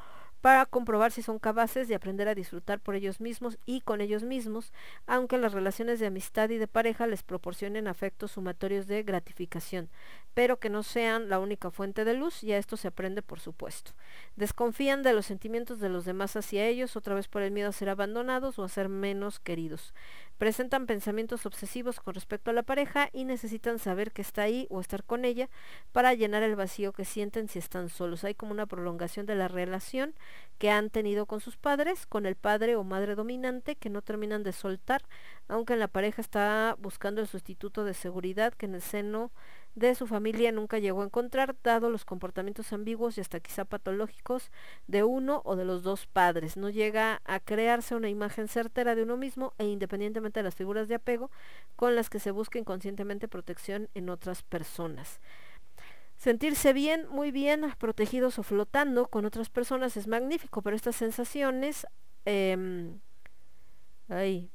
para 0.43 0.67
comprobar 0.67 1.13
si 1.13 1.23
son 1.23 1.39
capaces 1.39 1.89
de 1.89 1.95
aprender 1.95 2.29
a 2.29 2.35
disfrutar 2.35 2.81
por 2.81 2.97
ellos 2.97 3.21
mismos 3.21 3.59
y 3.65 3.81
con 3.81 4.01
ellos 4.01 4.25
mismos, 4.25 4.73
aunque 5.07 5.39
las 5.39 5.53
relaciones 5.53 6.01
de 6.01 6.07
amistad 6.07 6.51
y 6.51 6.59
de 6.59 6.67
pareja 6.67 7.07
les 7.07 7.23
proporcionen 7.23 7.87
afectos 7.87 8.33
sumatorios 8.33 8.89
de 8.89 9.05
gratificación, 9.05 9.89
pero 10.35 10.59
que 10.59 10.71
no 10.71 10.83
sean 10.83 11.29
la 11.29 11.39
única 11.39 11.71
fuente 11.71 12.05
de 12.05 12.15
luz, 12.15 12.43
y 12.43 12.53
a 12.53 12.59
esto 12.59 12.77
se 12.77 12.89
aprende 12.89 13.23
por 13.23 13.41
supuesto. 13.41 13.93
Desconfían 14.37 15.03
de 15.03 15.13
los 15.13 15.27
sentimientos 15.27 15.79
de 15.79 15.89
los 15.89 16.05
demás 16.05 16.37
hacia 16.37 16.67
ellos, 16.67 16.97
otra 16.97 17.15
vez 17.15 17.29
por 17.29 17.43
el 17.43 17.51
miedo 17.51 17.69
a 17.69 17.73
ser 17.73 17.89
abandonados 17.89 18.59
o 18.59 18.65
a 18.65 18.69
ser 18.69 18.89
menos 18.89 19.41
queridos. 19.41 19.95
Presentan 20.39 20.87
pensamientos 20.87 21.47
obsesivos 21.47 22.01
con 22.01 22.15
respecto 22.15 22.51
a 22.51 22.55
la 22.55 22.65
pareja 22.65 23.11
y 23.13 23.25
necesitan 23.25 23.79
saber 23.79 24.11
que 24.11 24.23
está 24.23 24.43
ahí 24.43 24.67
o 24.71 24.81
estar 24.81 25.05
con 25.05 25.25
ella 25.25 25.49
para 25.93 26.15
llenar 26.15 26.43
el 26.43 26.57
vacío 26.57 26.93
que 26.93 27.05
sienten 27.05 27.49
si 27.49 27.61
están 27.61 27.89
solos. 27.89 28.25
Hay 28.25 28.35
como 28.35 28.51
una 28.51 28.67
prolongación 28.67 29.25
de 29.27 29.37
la 29.37 29.47
relación 29.47 30.15
que 30.59 30.71
han 30.71 30.91
tenido 30.91 31.27
con 31.27 31.41
sus 31.41 31.57
padres, 31.57 32.07
con 32.07 32.27
el 32.27 32.35
padre 32.35 32.75
o 32.75 32.83
madre 32.83 33.15
dominante 33.15 33.77
que 33.77 33.91
no 33.91 34.03
terminan 34.03 34.43
de 34.43 34.53
soltar, 34.53 35.03
aunque 35.47 35.75
en 35.75 35.81
la 35.81 35.89
pareja 35.89 36.21
está 36.21 36.77
buscando 36.79 37.21
el 37.21 37.29
sustituto 37.29 37.85
de 37.85 37.95
seguridad 37.95 38.53
que 38.53 38.67
en 38.67 38.75
el 38.75 38.83
seno 38.83 39.31
de 39.75 39.95
su 39.95 40.07
familia 40.07 40.53
nunca 40.53 40.79
llegó 40.79 41.03
a 41.03 41.07
encontrar, 41.07 41.57
dado 41.63 41.89
los 41.89 42.05
comportamientos 42.05 42.73
ambiguos 42.73 43.17
y 43.17 43.21
hasta 43.21 43.41
quizá 43.41 43.65
patológicos 43.65 44.51
de 44.87 45.03
uno 45.03 45.41
o 45.45 45.57
de 45.57 45.65
los 45.65 45.83
dos 45.83 46.07
padres. 46.07 46.57
No 46.57 46.69
llega 46.69 47.23
a 47.25 47.41
crearse 47.41 47.95
una 47.95 48.11
imagen 48.11 48.49
certera 48.49 48.95
de 48.95 49.03
uno 49.03 49.17
mismo 49.17 49.55
e 49.59 49.67
independientemente 49.67 50.41
de 50.41 50.45
las 50.45 50.55
figuras 50.55 50.89
de 50.89 50.97
apego 50.97 51.31
con 51.77 51.97
las 51.97 52.11
que 52.11 52.19
se 52.19 52.31
busca 52.31 52.59
inconscientemente 52.59 53.29
protección 53.29 53.89
en 53.95 54.11
otras 54.11 54.43
personas. 54.43 55.21
Sentirse 56.17 56.73
bien, 56.73 57.09
muy 57.09 57.33
bien, 57.33 57.65
protegidos 57.79 58.39
o 58.39 58.43
flotando 58.43 59.09
con 59.09 59.25
otras 59.25 59.49
personas 59.49 59.97
es 59.97 60.07
magnífico, 60.07 60.63
pero 60.63 60.77
estas 60.77 60.97
sensaciones 60.97 61.87
eh, 62.27 62.93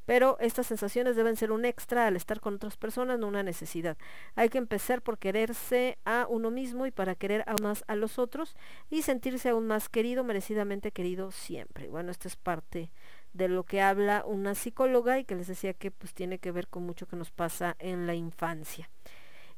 pero 0.05 0.37
estas 0.39 0.67
sensaciones 0.67 1.15
deben 1.15 1.35
ser 1.35 1.51
un 1.51 1.65
extra 1.65 2.07
al 2.07 2.15
estar 2.15 2.39
con 2.39 2.55
otras 2.55 2.77
personas, 2.77 3.19
no 3.19 3.27
una 3.27 3.43
necesidad. 3.43 3.97
Hay 4.35 4.49
que 4.49 4.57
empezar 4.57 5.01
por 5.01 5.17
quererse 5.17 5.97
a 6.05 6.27
uno 6.29 6.51
mismo 6.51 6.85
y 6.85 6.91
para 6.91 7.15
querer 7.15 7.43
aún 7.47 7.63
más 7.63 7.83
a 7.87 7.95
los 7.95 8.19
otros 8.19 8.55
y 8.89 9.01
sentirse 9.01 9.49
aún 9.49 9.67
más 9.67 9.89
querido, 9.89 10.23
merecidamente 10.23 10.91
querido 10.91 11.31
siempre. 11.31 11.87
Bueno, 11.89 12.11
esto 12.11 12.27
es 12.27 12.35
parte 12.35 12.91
de 13.33 13.47
lo 13.47 13.63
que 13.63 13.81
habla 13.81 14.23
una 14.25 14.55
psicóloga 14.55 15.19
y 15.19 15.25
que 15.25 15.35
les 15.35 15.47
decía 15.47 15.73
que 15.73 15.91
pues 15.91 16.13
tiene 16.13 16.39
que 16.39 16.51
ver 16.51 16.67
con 16.67 16.83
mucho 16.83 17.07
que 17.07 17.15
nos 17.15 17.31
pasa 17.31 17.75
en 17.79 18.07
la 18.07 18.15
infancia. 18.15 18.89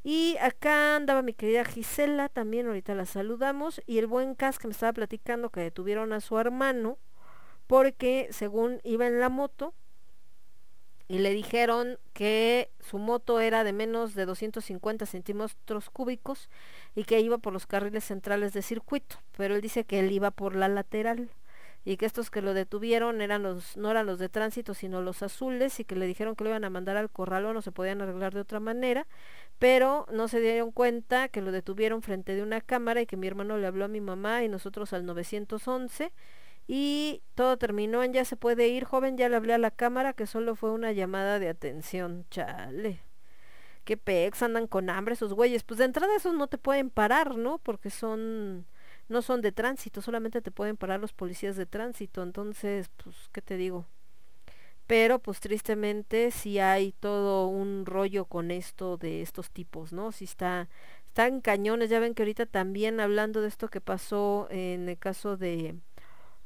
Y 0.03 0.37
acá 0.41 0.95
andaba 0.95 1.21
mi 1.21 1.33
querida 1.33 1.65
Gisela, 1.65 2.29
también 2.29 2.67
ahorita 2.67 2.95
la 2.95 3.05
saludamos, 3.05 3.81
y 3.85 3.97
el 3.97 4.07
buen 4.07 4.33
Cas 4.33 4.57
que 4.57 4.67
me 4.67 4.71
estaba 4.71 4.93
platicando 4.93 5.49
que 5.49 5.59
detuvieron 5.59 6.13
a 6.13 6.21
su 6.21 6.39
hermano 6.39 6.97
porque 7.67 8.29
según 8.31 8.81
iba 8.83 9.05
en 9.05 9.19
la 9.19 9.29
moto 9.29 9.75
y 11.09 11.17
le 11.19 11.31
dijeron 11.31 11.97
que 12.13 12.69
su 12.79 12.99
moto 12.99 13.39
era 13.39 13.63
de 13.63 13.73
menos 13.73 14.13
de 14.13 14.25
250 14.25 15.07
centímetros 15.07 15.89
cúbicos 15.89 16.49
y 16.95 17.03
que 17.03 17.19
iba 17.19 17.39
por 17.39 17.51
los 17.51 17.65
carriles 17.65 18.05
centrales 18.05 18.53
de 18.53 18.61
circuito, 18.61 19.17
pero 19.35 19.55
él 19.55 19.61
dice 19.61 19.83
que 19.83 19.99
él 19.99 20.11
iba 20.11 20.29
por 20.29 20.55
la 20.55 20.67
lateral 20.67 21.31
y 21.83 21.97
que 21.97 22.05
estos 22.05 22.29
que 22.29 22.43
lo 22.43 22.53
detuvieron 22.53 23.21
eran 23.21 23.41
los 23.41 23.75
no 23.75 23.89
eran 23.89 24.05
los 24.05 24.19
de 24.19 24.29
tránsito 24.29 24.73
sino 24.73 25.01
los 25.01 25.23
azules 25.23 25.79
y 25.79 25.85
que 25.85 25.95
le 25.95 26.05
dijeron 26.05 26.35
que 26.35 26.43
lo 26.43 26.51
iban 26.51 26.65
a 26.65 26.69
mandar 26.69 26.97
al 26.97 27.09
corral 27.09 27.45
o 27.45 27.53
no 27.53 27.61
se 27.61 27.71
podían 27.71 28.01
arreglar 28.01 28.33
de 28.33 28.41
otra 28.41 28.59
manera 28.59 29.07
pero 29.59 30.05
no 30.11 30.27
se 30.27 30.41
dieron 30.41 30.71
cuenta 30.71 31.29
que 31.29 31.41
lo 31.41 31.51
detuvieron 31.51 32.01
frente 32.01 32.35
de 32.35 32.43
una 32.43 32.61
cámara 32.61 33.01
y 33.01 33.05
que 33.05 33.17
mi 33.17 33.27
hermano 33.27 33.57
le 33.57 33.65
habló 33.65 33.85
a 33.85 33.87
mi 33.87 34.01
mamá 34.01 34.43
y 34.43 34.49
nosotros 34.49 34.93
al 34.93 35.05
911 35.05 36.11
y 36.71 37.23
todo 37.33 37.57
terminó 37.57 38.03
en 38.03 38.13
ya 38.13 38.23
se 38.25 38.35
puede 38.35 38.67
ir, 38.67 38.85
joven, 38.85 39.17
ya 39.17 39.27
le 39.27 39.35
hablé 39.35 39.55
a 39.55 39.57
la 39.57 39.71
cámara 39.71 40.13
que 40.13 40.27
solo 40.27 40.55
fue 40.55 40.69
una 40.69 40.91
llamada 40.91 41.39
de 41.39 41.49
atención. 41.49 42.27
Chale. 42.29 43.01
Qué 43.85 43.97
pex, 43.97 44.43
andan 44.43 44.67
con 44.67 44.91
hambre 44.91 45.15
esos 45.15 45.33
güeyes. 45.33 45.63
Pues 45.63 45.79
de 45.79 45.85
entrada 45.85 46.15
esos 46.15 46.35
no 46.35 46.45
te 46.45 46.59
pueden 46.59 46.91
parar, 46.91 47.37
¿no? 47.37 47.57
Porque 47.57 47.89
son 47.89 48.67
no 49.07 49.23
son 49.23 49.41
de 49.41 49.51
tránsito, 49.51 50.03
solamente 50.03 50.43
te 50.43 50.51
pueden 50.51 50.77
parar 50.77 50.99
los 50.99 51.11
policías 51.11 51.55
de 51.55 51.65
tránsito. 51.65 52.21
Entonces, 52.21 52.91
pues, 53.03 53.15
¿qué 53.31 53.41
te 53.41 53.57
digo? 53.57 53.87
Pero 54.85 55.17
pues 55.17 55.39
tristemente 55.39 56.29
sí 56.29 56.59
hay 56.59 56.91
todo 56.99 57.47
un 57.47 57.87
rollo 57.87 58.25
con 58.25 58.51
esto 58.51 58.97
de 58.97 59.23
estos 59.23 59.49
tipos, 59.49 59.91
¿no? 59.91 60.11
Si 60.11 60.25
está 60.25 60.67
están 61.09 61.41
cañones, 61.41 61.89
ya 61.89 61.99
ven 61.99 62.13
que 62.13 62.21
ahorita 62.21 62.45
también 62.45 62.99
hablando 62.99 63.41
de 63.41 63.47
esto 63.47 63.67
que 63.69 63.81
pasó 63.81 64.47
en 64.51 64.87
el 64.87 64.97
caso 64.99 65.37
de 65.37 65.75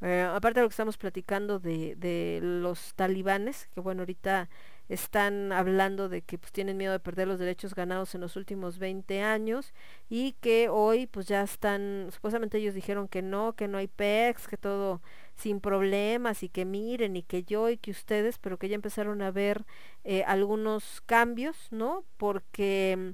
eh, 0.04 0.22
aparte 0.22 0.60
de 0.60 0.64
lo 0.64 0.70
que 0.70 0.74
estamos 0.74 0.98
platicando 0.98 1.60
de, 1.60 1.96
de, 1.96 2.40
los 2.42 2.94
talibanes, 2.96 3.68
que 3.74 3.80
bueno, 3.80 4.02
ahorita 4.02 4.50
están 4.90 5.52
hablando 5.54 6.10
de 6.10 6.22
que 6.22 6.38
pues 6.38 6.52
tienen 6.52 6.78
miedo 6.78 6.92
de 6.92 7.00
perder 7.00 7.28
los 7.28 7.40
derechos 7.40 7.74
ganados 7.74 8.14
en 8.16 8.22
los 8.22 8.36
últimos 8.36 8.80
20 8.80 9.22
años 9.22 9.74
y 10.10 10.34
que 10.34 10.68
hoy 10.70 11.08
pues 11.08 11.28
ya 11.28 11.42
están, 11.42 12.10
supuestamente 12.12 12.58
ellos 12.58 12.76
dijeron 12.76 13.08
que 13.08 13.22
no, 13.22 13.54
que 13.54 13.68
no 13.68 13.78
hay 13.78 13.88
PEX, 13.88 14.48
que 14.48 14.58
todo 14.58 15.02
sin 15.36 15.62
problemas 15.62 16.44
y 16.44 16.50
que 16.50 16.66
miren 16.66 17.16
y 17.16 17.24
que 17.24 17.44
yo 17.44 17.70
y 17.70 17.78
que 17.78 17.92
ustedes, 17.92 18.38
pero 18.40 18.58
que 18.58 18.70
ya 18.70 18.76
empezaron 18.76 19.22
a 19.22 19.32
ver 19.32 19.66
eh, 20.04 20.24
algunos 20.28 21.02
cambios, 21.06 21.70
¿no? 21.72 22.04
Porque 22.18 23.14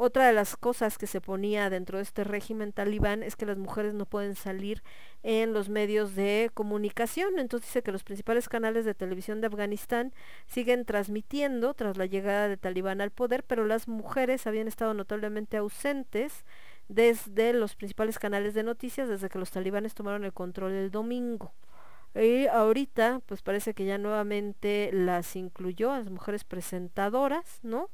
Otra 0.00 0.28
de 0.28 0.32
las 0.32 0.56
cosas 0.56 0.96
que 0.96 1.08
se 1.08 1.20
ponía 1.20 1.70
dentro 1.70 1.98
de 1.98 2.04
este 2.04 2.22
régimen 2.22 2.72
talibán 2.72 3.24
es 3.24 3.34
que 3.34 3.46
las 3.46 3.58
mujeres 3.58 3.94
no 3.94 4.06
pueden 4.06 4.36
salir 4.36 4.84
en 5.24 5.52
los 5.52 5.70
medios 5.70 6.14
de 6.14 6.52
comunicación. 6.54 7.40
Entonces 7.40 7.68
dice 7.70 7.82
que 7.82 7.90
los 7.90 8.04
principales 8.04 8.48
canales 8.48 8.84
de 8.84 8.94
televisión 8.94 9.40
de 9.40 9.48
Afganistán 9.48 10.12
siguen 10.46 10.84
transmitiendo 10.84 11.74
tras 11.74 11.96
la 11.96 12.06
llegada 12.06 12.46
de 12.46 12.56
Talibán 12.56 13.00
al 13.00 13.10
poder, 13.10 13.42
pero 13.42 13.66
las 13.66 13.88
mujeres 13.88 14.46
habían 14.46 14.68
estado 14.68 14.94
notablemente 14.94 15.56
ausentes 15.56 16.44
desde 16.86 17.52
los 17.52 17.74
principales 17.74 18.20
canales 18.20 18.54
de 18.54 18.62
noticias 18.62 19.08
desde 19.08 19.28
que 19.28 19.40
los 19.40 19.50
talibanes 19.50 19.94
tomaron 19.94 20.22
el 20.22 20.32
control 20.32 20.74
el 20.74 20.92
domingo. 20.92 21.52
Y 22.14 22.46
ahorita, 22.46 23.20
pues 23.26 23.42
parece 23.42 23.74
que 23.74 23.84
ya 23.84 23.98
nuevamente 23.98 24.90
las 24.92 25.34
incluyó 25.34 25.90
a 25.90 25.98
las 25.98 26.10
mujeres 26.10 26.44
presentadoras, 26.44 27.58
¿no? 27.64 27.90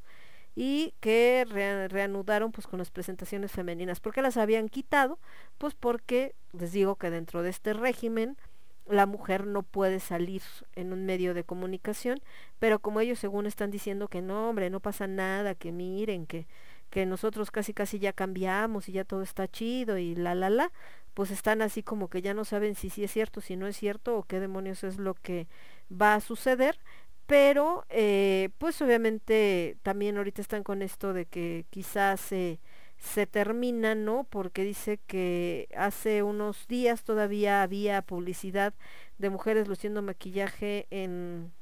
Y 0.57 0.94
que 1.00 1.44
reanudaron 1.89 2.52
pues 2.52 2.66
con 2.66 2.78
las 2.78 2.91
presentaciones 2.91 3.52
femeninas. 3.52 4.00
¿Por 4.00 4.12
qué 4.12 4.23
las 4.23 4.36
habían 4.36 4.68
quitado? 4.68 5.18
Pues 5.58 5.74
porque 5.74 6.34
les 6.52 6.73
digo 6.73 6.97
que 6.97 7.10
dentro 7.10 7.42
de 7.42 7.50
este 7.50 7.73
régimen 7.73 8.36
la 8.86 9.07
mujer 9.07 9.47
no 9.47 9.62
puede 9.62 9.99
salir 9.99 10.42
en 10.74 10.92
un 10.92 11.07
medio 11.07 11.34
de 11.34 11.44
comunicación, 11.44 12.20
pero 12.58 12.78
como 12.81 13.00
ellos 13.00 13.18
según 13.18 13.47
están 13.47 13.70
diciendo 13.70 14.08
que 14.08 14.20
no, 14.20 14.49
hombre, 14.49 14.68
no 14.70 14.81
pasa 14.81 15.07
nada, 15.07 15.55
que 15.55 15.73
miren, 15.73 16.26
que, 16.26 16.47
que 16.91 17.07
nosotros 17.07 17.50
casi 17.50 17.73
casi 17.73 17.99
ya 17.99 18.12
cambiamos 18.12 18.89
y 18.89 18.92
ya 18.92 19.05
todo 19.05 19.23
está 19.23 19.49
chido 19.49 19.97
y 19.99 20.15
la 20.15 20.34
la 20.34 20.50
la, 20.50 20.70
pues 21.15 21.31
están 21.31 21.62
así 21.62 21.83
como 21.83 22.08
que 22.08 22.20
ya 22.23 22.34
no 22.34 22.44
saben 22.44 22.74
si 22.74 22.91
sí 22.91 23.05
es 23.05 23.12
cierto, 23.12 23.41
si 23.41 23.57
no 23.57 23.66
es 23.66 23.76
cierto 23.76 24.16
o 24.18 24.24
qué 24.24 24.39
demonios 24.39 24.84
es 24.84 24.99
lo 24.99 25.15
que 25.15 25.47
va 25.91 26.15
a 26.15 26.20
suceder 26.20 26.78
pero 27.26 27.84
eh, 27.90 28.50
pues 28.58 28.80
obviamente 28.82 29.76
también 29.82 30.16
ahorita 30.18 30.42
están 30.42 30.62
con 30.62 30.82
esto 30.82 31.12
de 31.12 31.26
que 31.26 31.66
quizás 31.70 32.20
se, 32.20 32.60
se 32.98 33.26
termina, 33.26 33.94
¿no? 33.94 34.24
Porque 34.24 34.64
dice 34.64 34.98
que 35.06 35.68
hace 35.76 36.22
unos 36.22 36.66
días 36.68 37.04
todavía 37.04 37.62
había 37.62 38.02
publicidad 38.02 38.74
de 39.18 39.30
mujeres 39.30 39.68
luciendo 39.68 40.02
maquillaje 40.02 40.86
en, 40.90 41.52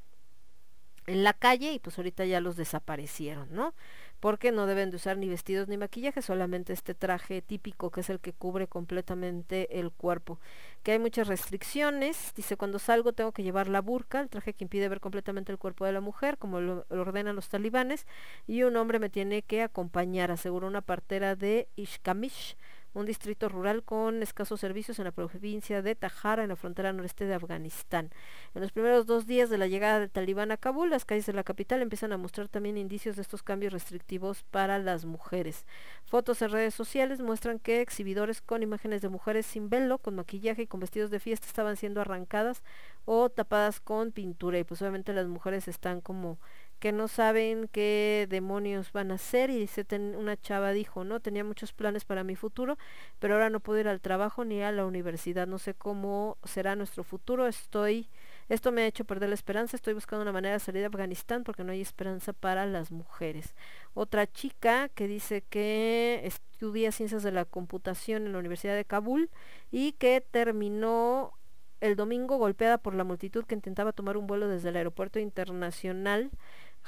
en 1.07 1.25
la 1.25 1.33
calle 1.33 1.73
y 1.73 1.79
pues 1.79 1.99
ahorita 1.99 2.25
ya 2.25 2.41
los 2.41 2.57
desaparecieron, 2.57 3.49
¿no? 3.53 3.75
Porque 4.23 4.53
no 4.53 4.67
deben 4.67 4.91
de 4.91 4.99
usar 4.99 5.19
ni 5.19 5.29
vestidos 5.29 5.67
ni 5.67 5.77
maquillaje, 5.77 6.23
solamente 6.23 6.73
este 6.73 6.95
traje 6.95 7.43
típico 7.43 7.91
que 7.91 8.03
es 8.03 8.09
el 8.09 8.21
que 8.21 8.33
cubre 8.33 8.69
completamente 8.69 9.81
el 9.81 9.91
cuerpo. 9.91 10.39
Que 10.85 10.93
hay 10.93 11.01
muchas 11.01 11.27
restricciones, 11.27 12.33
dice 12.37 12.57
cuando 12.57 12.79
salgo 12.79 13.13
tengo 13.15 13.33
que 13.33 13.43
llevar 13.43 13.67
la 13.67 13.81
burka, 13.81 14.21
el 14.21 14.29
traje 14.29 14.55
que 14.55 14.63
impide 14.63 14.89
ver 14.89 15.01
completamente 15.01 15.51
el 15.51 15.59
cuerpo 15.59 15.87
de 15.87 15.93
la 15.93 16.01
mujer, 16.01 16.39
como 16.39 16.61
lo, 16.61 16.87
ordenan 16.89 17.35
los 17.35 17.49
talibanes, 17.49 18.07
y 18.47 18.63
un 18.63 18.77
hombre 18.77 19.01
me 19.01 19.11
tiene 19.11 19.43
que 19.43 19.61
acompañar, 19.61 20.31
aseguró 20.31 20.69
una 20.69 20.83
partera 20.83 21.35
de 21.35 21.67
Ishkamish 21.75 22.57
un 22.95 23.07
distrito 23.07 23.49
rural 23.49 23.83
con 23.83 24.23
escasos 24.23 24.61
servicios 24.61 24.99
en 24.99 25.07
la 25.07 25.13
provincia 25.13 25.83
de 25.83 25.95
Tajara, 25.95 26.43
en 26.43 26.51
la 26.51 26.57
frontera 26.57 26.93
noreste 26.93 27.25
de 27.25 27.35
Afganistán. 27.35 28.11
En 28.55 28.61
los 28.61 28.73
primeros 28.73 29.07
dos 29.07 29.27
días 29.27 29.51
de 29.51 29.59
la 29.59 29.67
llegada 29.67 30.01
del 30.01 30.11
talibán 30.11 30.51
a 30.51 30.57
Kabul, 30.57 30.91
las 30.91 31.05
calles 31.05 31.27
de 31.27 31.33
la 31.33 31.45
capital 31.45 31.83
empiezan 31.83 32.13
a 32.13 32.19
mostrar 32.19 32.49
también 32.49 32.77
indicios 32.77 33.17
de 33.17 33.23
estos 33.23 33.43
cambios 33.43 33.73
restrictivos 33.73 34.43
para 34.51 34.79
las 34.79 35.05
mujeres. 35.05 35.67
Fotos 36.05 36.43
en 36.43 36.51
redes 36.51 36.75
sociales 36.75 37.21
muestran 37.21 37.59
que 37.59 37.81
exhibidores 37.81 38.41
con 38.43 38.63
imágenes 38.63 39.03
de 39.03 39.09
mujeres 39.09 39.47
sin 39.47 39.71
velo, 39.71 39.99
con 39.99 40.15
maquillaje 40.15 40.63
y 40.63 40.67
con 40.67 40.81
vestidos 40.81 41.11
de 41.11 41.21
fiesta 41.21 41.47
estaban 41.47 41.77
siendo 41.77 42.01
arrancadas 42.01 42.63
o 43.05 43.31
tapadas 43.31 43.81
con 43.81 44.13
pintura 44.13 44.59
y 44.59 44.65
pues 44.65 44.81
obviamente 44.83 45.13
las 45.13 45.27
mujeres 45.27 45.69
están 45.69 46.01
como 46.01 46.39
que 46.83 46.91
no 46.91 47.07
saben 47.07 47.69
qué 47.71 48.27
demonios 48.29 48.91
van 48.91 49.13
a 49.13 49.15
hacer 49.15 49.51
y 49.51 49.71
una 50.19 50.37
chava 50.37 50.73
dijo, 50.73 51.05
no, 51.05 51.21
tenía 51.21 51.45
muchos 51.45 51.73
planes 51.73 52.05
para 52.05 52.25
mi 52.25 52.35
futuro, 52.35 52.77
pero 53.21 53.35
ahora 53.35 53.51
no 53.51 53.61
puedo 53.61 53.79
ir 53.79 53.87
al 53.87 54.01
trabajo 54.01 54.45
ni 54.45 54.63
a 54.63 54.73
la 54.73 54.85
universidad, 54.85 55.47
no 55.47 55.61
sé 55.61 55.75
cómo 55.75 56.39
será 56.43 56.75
nuestro 56.75 57.05
futuro, 57.05 57.47
estoy, 57.47 58.09
esto 58.49 58.73
me 58.73 58.83
ha 58.83 58.87
hecho 58.87 59.05
perder 59.05 59.29
la 59.29 59.37
esperanza, 59.37 59.77
estoy 59.77 59.95
buscando 59.95 60.25
una 60.25 60.33
manera 60.33 60.55
de 60.55 60.59
salir 60.59 60.81
de 60.81 60.87
Afganistán 60.87 61.45
porque 61.45 61.63
no 61.63 61.71
hay 61.71 61.81
esperanza 61.81 62.33
para 62.33 62.67
las 62.67 62.91
mujeres. 62.91 63.55
Otra 63.95 64.27
chica 64.27 64.89
que 64.89 65.07
dice 65.07 65.45
que 65.49 66.23
estudia 66.25 66.91
ciencias 66.91 67.23
de 67.23 67.31
la 67.31 67.45
computación 67.45 68.27
en 68.27 68.33
la 68.33 68.41
Universidad 68.41 68.75
de 68.75 68.85
Kabul 68.85 69.31
y 69.71 69.93
que 69.93 70.21
terminó 70.21 71.33
el 71.81 71.95
domingo 71.95 72.39
golpeada 72.39 72.79
por 72.79 72.95
la 72.95 73.05
multitud 73.05 73.45
que 73.45 73.55
intentaba 73.55 73.93
tomar 73.93 74.17
un 74.17 74.27
vuelo 74.27 74.49
desde 74.49 74.71
el 74.71 74.77
aeropuerto 74.77 75.21
internacional 75.21 76.31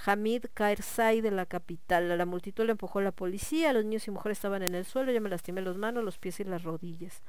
Hamid 0.05 0.47
Karzai 0.55 1.20
de 1.20 1.31
la 1.31 1.47
capital. 1.47 2.10
A 2.10 2.16
la 2.16 2.26
multitud 2.26 2.64
le 2.64 2.73
empujó 2.73 3.00
la 3.00 3.12
policía, 3.12 3.73
los 3.73 3.84
niños 3.84 4.06
y 4.06 4.10
mujeres 4.10 4.39
estaban 4.39 4.62
en 4.62 4.74
el 4.74 4.84
suelo, 4.84 5.12
yo 5.12 5.20
me 5.20 5.28
lastimé 5.28 5.62
las 5.62 5.76
manos, 5.76 6.05
los 6.05 6.18
pies 6.18 6.40
y 6.40 6.44
las 6.44 6.62
rodillas. 6.62 7.23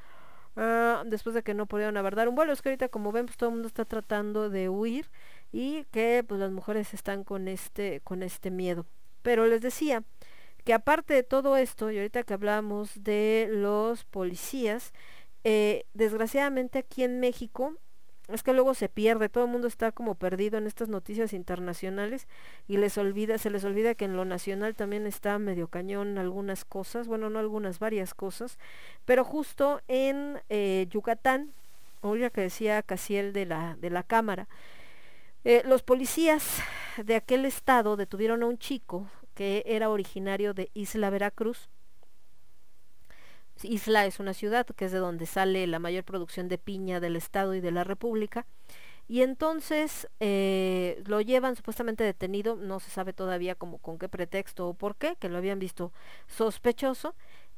Ah, 0.58 1.03
después 1.06 1.34
de 1.34 1.44
que 1.44 1.53
no 1.53 1.66
pudieron 1.66 1.98
abordar 1.98 2.30
un 2.30 2.35
vuelo, 2.35 2.53
es 2.53 2.61
que 2.61 2.69
ahorita 2.69 2.88
como 2.90 3.11
ven 3.11 3.26
pues 3.26 3.38
todo 3.38 3.50
el 3.50 3.56
mundo 3.56 3.68
está 3.68 3.84
tratando 3.85 4.50
de 4.50 4.69
huir 4.69 5.10
y 5.52 5.84
que 5.92 6.24
pues 6.27 6.40
las 6.40 6.52
mujeres 6.52 6.94
están 6.94 7.24
con 7.24 7.48
este, 7.48 8.02
con 8.02 8.24
este 8.24 8.52
miedo. 8.52 8.85
Pero 9.22 9.45
les 9.48 9.61
decía 9.61 10.03
que 10.64 10.74
aparte 10.74 11.14
de 11.14 11.24
todo 11.24 11.58
esto, 11.58 11.92
y 11.92 11.98
ahorita 11.98 12.24
que 12.24 12.34
hablamos 12.34 13.03
de 13.03 13.48
los 13.52 14.06
policías, 14.06 14.94
eh, 15.44 15.85
desgraciadamente 15.94 16.80
aquí 16.80 17.03
en 17.03 17.19
México 17.19 17.76
es 18.28 18.44
que 18.44 18.54
luego 18.54 18.74
se 18.74 18.90
pierde, 18.90 19.30
todo 19.30 19.45
el 19.45 19.52
mundo 19.52 19.68
está 19.68 19.92
como 19.92 20.16
perdido 20.16 20.58
en 20.58 20.68
estas 20.68 20.90
noticias 20.90 21.34
internacionales 21.34 22.28
y 22.68 22.78
les 22.78 22.98
olvida, 22.98 23.38
se 23.38 23.50
les 23.50 23.64
olvida 23.64 23.95
que 23.95 24.06
en 24.06 24.16
lo 24.16 24.26
nacional 24.26 24.76
también 24.76 25.06
está 25.06 25.38
medio 25.38 25.68
cañón 25.68 26.18
algunas 26.18 26.66
cosas, 26.66 27.08
bueno, 27.08 27.30
no 27.30 27.40
algunas, 27.40 27.80
varias 27.80 28.14
cosas, 28.14 28.58
pero 29.06 29.24
justo 29.24 29.82
en 29.88 30.40
eh, 30.50 30.88
Yucatán, 30.90 31.52
oiga 32.02 32.30
que 32.30 32.42
decía 32.42 32.82
Casiel 32.82 33.34
de 33.34 33.45
la, 33.45 33.76
de 33.80 33.90
la 33.90 34.04
Cámara, 34.04 34.48
eh, 35.44 35.62
los 35.66 35.84
policías 35.84 36.64
de 36.98 37.16
aquel 37.16 37.45
estado 37.45 37.95
detuvieron 37.98 38.42
a 38.42 38.48
un 38.48 38.58
chico 38.58 39.08
que 39.36 39.64
era 39.68 39.90
originario 39.90 40.56
de 40.56 40.72
Isla 40.74 41.12
Veracruz, 41.12 41.70
Isla 43.64 44.06
es 44.06 44.19
una 44.19 44.34
ciudad 44.34 44.66
que 44.66 44.85
es 44.85 44.92
de 44.92 45.00
donde 45.00 45.25
sale 45.25 45.66
la 45.67 45.80
mayor 45.80 46.03
producción 46.03 46.48
de 46.50 46.58
piña 46.58 47.00
del 47.00 47.16
Estado 47.16 47.56
y 47.56 47.61
de 47.61 47.72
la 47.72 47.84
República. 47.84 48.45
Y 49.08 49.22
entonces 49.22 50.08
eh, 50.19 51.03
lo 51.06 51.22
llevan 51.22 51.56
supuestamente 51.56 52.03
detenido, 52.03 52.56
no 52.56 52.80
se 52.80 52.90
sabe 52.90 53.14
todavía 53.14 53.53
como 53.56 53.77
con 53.77 54.00
qué 54.00 54.09
pretexto 54.09 54.69
o 54.69 54.74
por 54.74 54.95
qué, 54.95 55.16
que 55.19 55.30
lo 55.30 55.38
habían 55.38 55.59
visto 55.59 55.92
sospechoso. 56.27 57.16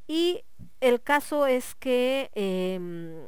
Y 0.08 0.44
el 0.82 1.02
caso 1.02 1.48
es 1.48 1.76
que 1.76 2.32
em, 2.36 3.28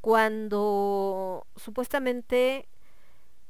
cuando 0.00 1.46
supuestamente 1.56 2.68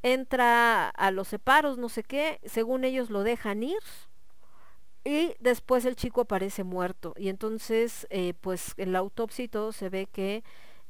entra 0.03 0.89
a 0.89 1.11
los 1.13 1.29
separos, 1.29 1.79
no 1.79 1.89
sé 1.89 2.03
qué, 2.03 2.41
según 2.45 2.85
ellos 2.85 3.11
lo 3.11 3.23
dejan 3.23 3.63
ir, 3.63 3.79
y 5.05 5.35
después 5.41 5.85
el 5.85 5.97
chico 5.97 6.23
aparece 6.23 6.65
muerto. 6.65 7.15
Y 7.17 7.29
entonces, 7.29 8.07
eh, 8.11 8.35
pues 8.41 8.75
en 8.77 8.93
la 8.93 9.01
autopsia 9.01 9.45
y 9.45 9.49
todo 9.49 9.73
se 9.73 9.89
ve 9.89 10.07
que 10.07 10.45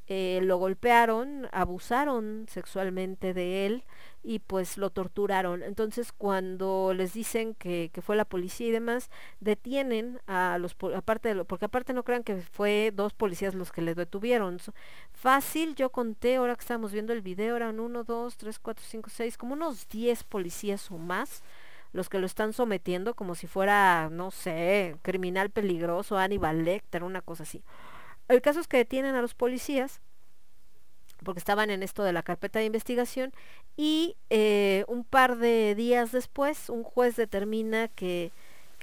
eh, 0.07 0.41
lo 0.43 0.57
golpearon, 0.57 1.47
abusaron 1.53 2.45
sexualmente 2.49 3.33
de 3.33 3.65
él 3.65 3.83
y 4.21 4.39
pues 4.39 4.77
lo 4.77 4.89
torturaron. 4.89 5.63
Entonces 5.63 6.11
cuando 6.11 6.93
les 6.93 7.13
dicen 7.13 7.55
que, 7.55 7.89
que 7.93 8.01
fue 8.01 8.17
la 8.17 8.25
policía 8.25 8.67
y 8.67 8.71
demás, 8.71 9.09
detienen 9.39 10.19
a 10.27 10.57
los, 10.59 10.75
aparte 10.95 11.29
de 11.29 11.35
lo, 11.35 11.45
porque 11.45 11.65
aparte 11.65 11.93
no 11.93 12.03
crean 12.03 12.23
que 12.23 12.41
fue 12.41 12.91
dos 12.93 13.13
policías 13.13 13.55
los 13.55 13.71
que 13.71 13.81
le 13.81 13.95
detuvieron. 13.95 14.59
Fácil, 15.13 15.75
yo 15.75 15.89
conté, 15.89 16.35
ahora 16.35 16.55
que 16.55 16.61
estamos 16.61 16.91
viendo 16.91 17.13
el 17.13 17.21
video, 17.21 17.55
eran 17.55 17.79
uno, 17.79 18.03
dos, 18.03 18.37
tres, 18.37 18.59
cuatro, 18.59 18.83
cinco, 18.87 19.09
seis, 19.09 19.37
como 19.37 19.53
unos 19.53 19.87
diez 19.87 20.23
policías 20.23 20.91
o 20.91 20.97
más 20.97 21.43
los 21.93 22.09
que 22.09 22.19
lo 22.19 22.25
están 22.25 22.53
sometiendo 22.53 23.13
como 23.13 23.35
si 23.35 23.47
fuera, 23.47 24.09
no 24.11 24.31
sé, 24.31 24.97
criminal 25.03 25.49
peligroso, 25.49 26.17
Aníbal 26.17 26.65
Lecter, 26.65 27.03
una 27.03 27.21
cosa 27.21 27.43
así. 27.43 27.63
El 28.27 28.41
caso 28.41 28.59
es 28.59 28.67
que 28.67 28.77
detienen 28.77 29.15
a 29.15 29.21
los 29.21 29.35
policías 29.35 30.01
porque 31.23 31.39
estaban 31.39 31.69
en 31.69 31.83
esto 31.83 32.03
de 32.03 32.13
la 32.13 32.23
carpeta 32.23 32.59
de 32.59 32.65
investigación 32.65 33.31
y 33.77 34.17
eh, 34.29 34.83
un 34.87 35.03
par 35.03 35.37
de 35.37 35.73
días 35.75 36.11
después 36.11 36.69
un 36.69 36.83
juez 36.83 37.15
determina 37.15 37.87
que 37.87 38.31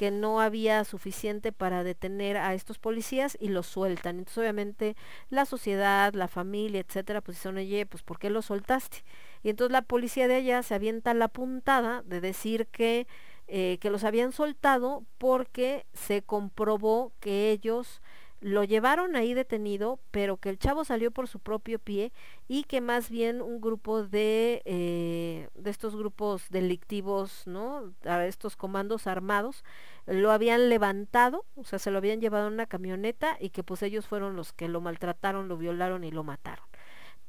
que 0.01 0.11
no 0.11 0.41
había 0.41 0.83
suficiente 0.85 1.53
para 1.53 1.85
detener 1.85 2.39
a 2.39 2.55
estos 2.55 2.79
policías 2.79 3.37
y 3.39 3.49
los 3.49 3.67
sueltan. 3.67 4.17
Entonces 4.17 4.39
obviamente 4.39 4.97
la 5.29 5.45
sociedad, 5.45 6.15
la 6.15 6.27
familia, 6.27 6.81
etcétera, 6.81 7.21
pues 7.21 7.37
son, 7.37 7.59
oye, 7.59 7.85
pues 7.85 8.03
¿por 8.03 8.19
qué 8.19 8.31
lo 8.31 8.41
soltaste? 8.41 9.05
Y 9.43 9.51
entonces 9.51 9.73
la 9.73 9.83
policía 9.83 10.27
de 10.27 10.37
allá 10.37 10.63
se 10.63 10.75
avienta 10.75 11.13
la 11.13 11.29
puntada 11.29 12.03
de 12.07 12.23
decir 12.23 12.67
que, 12.69 13.07
eh, 13.47 13.77
que 13.83 13.91
los 13.91 14.03
habían 14.05 14.33
soltado 14.33 15.05
porque 15.19 15.85
se 15.93 16.23
comprobó 16.23 17.13
que 17.21 17.51
ellos 17.51 18.01
lo 18.41 18.65
llevaron 18.65 19.17
ahí 19.17 19.35
detenido, 19.35 20.01
pero 20.11 20.39
que 20.39 20.49
el 20.49 20.59
chavo 20.59 20.85
salió 20.85 21.11
por 21.11 21.29
su 21.29 21.41
propio 21.41 21.79
pie 21.79 22.13
y 22.49 22.65
que 22.65 22.81
más 22.81 23.11
bien 23.11 23.43
un 23.43 23.61
grupo 23.61 24.03
de, 24.03 24.63
eh, 24.65 25.49
de 25.55 25.71
estos 25.71 25.95
grupos 25.95 26.49
delictivos, 26.51 27.47
¿no? 27.47 27.93
A 28.05 28.25
estos 28.27 28.57
comandos 28.57 29.07
armados, 29.07 29.65
lo 30.07 30.33
habían 30.33 30.69
levantado, 30.69 31.45
o 31.57 31.65
sea, 31.65 31.79
se 31.79 31.91
lo 31.91 31.99
habían 31.99 32.21
llevado 32.21 32.49
en 32.49 32.55
una 32.55 32.67
camioneta 32.67 33.37
y 33.39 33.51
que 33.51 33.63
pues 33.63 33.83
ellos 33.83 34.07
fueron 34.07 34.37
los 34.37 34.53
que 34.53 34.69
lo 34.69 34.81
maltrataron, 34.81 35.49
lo 35.49 35.57
violaron 35.57 36.05
y 36.05 36.11
lo 36.11 36.25
mataron. 36.25 36.70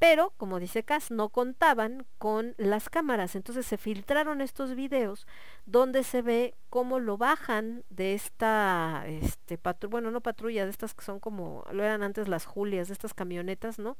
Pero, 0.01 0.33
como 0.37 0.59
dice 0.59 0.81
Cass, 0.81 1.11
no 1.11 1.29
contaban 1.29 2.07
con 2.17 2.55
las 2.57 2.89
cámaras. 2.89 3.35
Entonces 3.35 3.67
se 3.67 3.77
filtraron 3.77 4.41
estos 4.41 4.73
videos 4.73 5.27
donde 5.67 6.03
se 6.03 6.23
ve 6.23 6.55
cómo 6.71 6.99
lo 6.99 7.17
bajan 7.17 7.83
de 7.91 8.15
esta, 8.15 9.03
este, 9.05 9.59
bueno, 9.87 10.09
no 10.09 10.21
patrulla, 10.21 10.65
de 10.65 10.71
estas 10.71 10.95
que 10.95 11.05
son 11.05 11.19
como, 11.19 11.65
lo 11.71 11.83
eran 11.83 12.01
antes 12.01 12.27
las 12.27 12.45
Julias, 12.45 12.87
de 12.87 12.93
estas 12.93 13.13
camionetas, 13.13 13.77
¿no? 13.77 13.95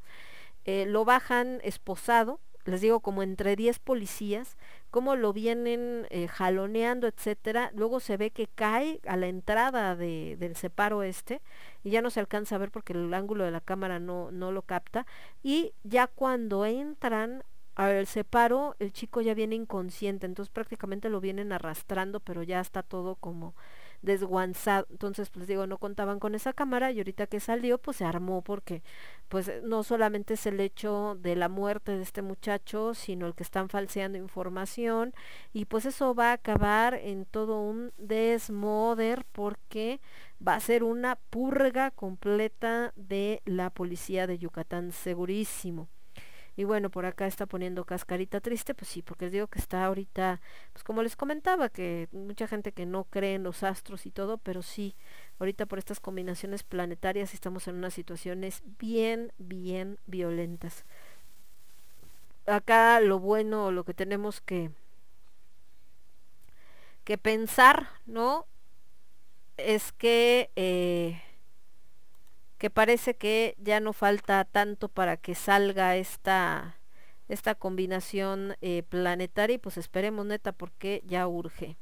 Eh, 0.65 0.87
lo 0.87 1.05
bajan 1.05 1.59
esposado, 1.61 2.39
les 2.65 2.81
digo, 2.81 2.99
como 2.99 3.23
entre 3.23 3.55
10 3.55 3.79
policías, 3.79 4.57
cómo 4.89 5.15
lo 5.15 5.33
vienen 5.33 6.07
eh, 6.09 6.27
jaloneando, 6.27 7.07
etcétera. 7.07 7.71
Luego 7.73 7.99
se 7.99 8.17
ve 8.17 8.31
que 8.31 8.47
cae 8.47 8.99
a 9.07 9.17
la 9.17 9.27
entrada 9.27 9.95
de, 9.95 10.37
del 10.39 10.55
separo 10.55 11.03
este 11.03 11.41
y 11.83 11.91
ya 11.91 12.01
no 12.01 12.09
se 12.09 12.19
alcanza 12.19 12.55
a 12.55 12.59
ver 12.59 12.71
porque 12.71 12.93
el 12.93 13.13
ángulo 13.13 13.43
de 13.45 13.51
la 13.51 13.61
cámara 13.61 13.99
no, 13.99 14.31
no 14.31 14.51
lo 14.51 14.61
capta. 14.61 15.05
Y 15.43 15.73
ya 15.83 16.07
cuando 16.07 16.65
entran 16.65 17.43
al 17.75 18.05
separo, 18.05 18.75
el 18.79 18.91
chico 18.91 19.21
ya 19.21 19.33
viene 19.33 19.55
inconsciente, 19.55 20.25
entonces 20.25 20.51
prácticamente 20.51 21.09
lo 21.09 21.21
vienen 21.21 21.51
arrastrando, 21.51 22.19
pero 22.19 22.43
ya 22.43 22.59
está 22.59 22.83
todo 22.83 23.15
como 23.15 23.55
desguanzado. 24.01 24.87
Entonces, 24.89 25.29
pues 25.29 25.47
digo, 25.47 25.67
no 25.67 25.77
contaban 25.77 26.19
con 26.19 26.35
esa 26.35 26.53
cámara 26.53 26.91
y 26.91 26.97
ahorita 26.99 27.27
que 27.27 27.39
salió, 27.39 27.77
pues 27.77 27.97
se 27.97 28.05
armó 28.05 28.41
porque 28.41 28.83
pues 29.29 29.47
eh, 29.47 29.61
no 29.63 29.83
solamente 29.83 30.35
es 30.35 30.45
el 30.45 30.59
hecho 30.59 31.17
de 31.19 31.35
la 31.35 31.49
muerte 31.49 31.95
de 31.95 32.03
este 32.03 32.21
muchacho, 32.21 32.93
sino 32.93 33.27
el 33.27 33.35
que 33.35 33.43
están 33.43 33.69
falseando 33.69 34.17
información 34.17 35.13
y 35.53 35.65
pues 35.65 35.85
eso 35.85 36.15
va 36.15 36.31
a 36.31 36.33
acabar 36.33 36.95
en 36.95 37.25
todo 37.25 37.61
un 37.61 37.93
desmoder 37.97 39.25
porque 39.31 40.01
va 40.45 40.55
a 40.55 40.59
ser 40.59 40.83
una 40.83 41.15
purga 41.15 41.91
completa 41.91 42.93
de 42.95 43.41
la 43.45 43.69
policía 43.69 44.27
de 44.27 44.37
Yucatán, 44.39 44.91
segurísimo. 44.91 45.89
Y 46.57 46.65
bueno, 46.65 46.89
por 46.89 47.05
acá 47.05 47.27
está 47.27 47.45
poniendo 47.45 47.85
cascarita 47.85 48.41
triste, 48.41 48.73
pues 48.73 48.89
sí, 48.89 49.01
porque 49.01 49.25
les 49.25 49.31
digo 49.31 49.47
que 49.47 49.59
está 49.59 49.85
ahorita, 49.85 50.41
pues 50.73 50.83
como 50.83 51.01
les 51.01 51.15
comentaba, 51.15 51.69
que 51.69 52.09
mucha 52.11 52.47
gente 52.47 52.73
que 52.73 52.85
no 52.85 53.05
cree 53.05 53.35
en 53.35 53.43
los 53.43 53.63
astros 53.63 54.05
y 54.05 54.11
todo, 54.11 54.37
pero 54.37 54.61
sí, 54.61 54.95
ahorita 55.39 55.65
por 55.65 55.79
estas 55.79 55.99
combinaciones 55.99 56.63
planetarias 56.63 57.33
estamos 57.33 57.67
en 57.67 57.75
unas 57.75 57.93
situaciones 57.93 58.63
bien, 58.79 59.31
bien 59.37 59.97
violentas. 60.07 60.85
Acá 62.47 62.99
lo 62.99 63.19
bueno, 63.19 63.71
lo 63.71 63.85
que 63.85 63.93
tenemos 63.93 64.41
que, 64.41 64.71
que 67.05 67.17
pensar, 67.17 67.87
¿no? 68.05 68.45
Es 69.57 69.93
que... 69.93 70.49
Eh, 70.57 71.21
que 72.61 72.69
parece 72.69 73.15
que 73.15 73.55
ya 73.57 73.79
no 73.79 73.91
falta 73.91 74.45
tanto 74.45 74.87
para 74.87 75.17
que 75.17 75.33
salga 75.33 75.95
esta 75.95 76.77
esta 77.27 77.55
combinación 77.55 78.55
eh, 78.61 78.83
planetaria 78.83 79.55
y 79.55 79.57
pues 79.57 79.77
esperemos 79.77 80.27
neta 80.27 80.51
porque 80.51 81.01
ya 81.07 81.27
urge. 81.27 81.75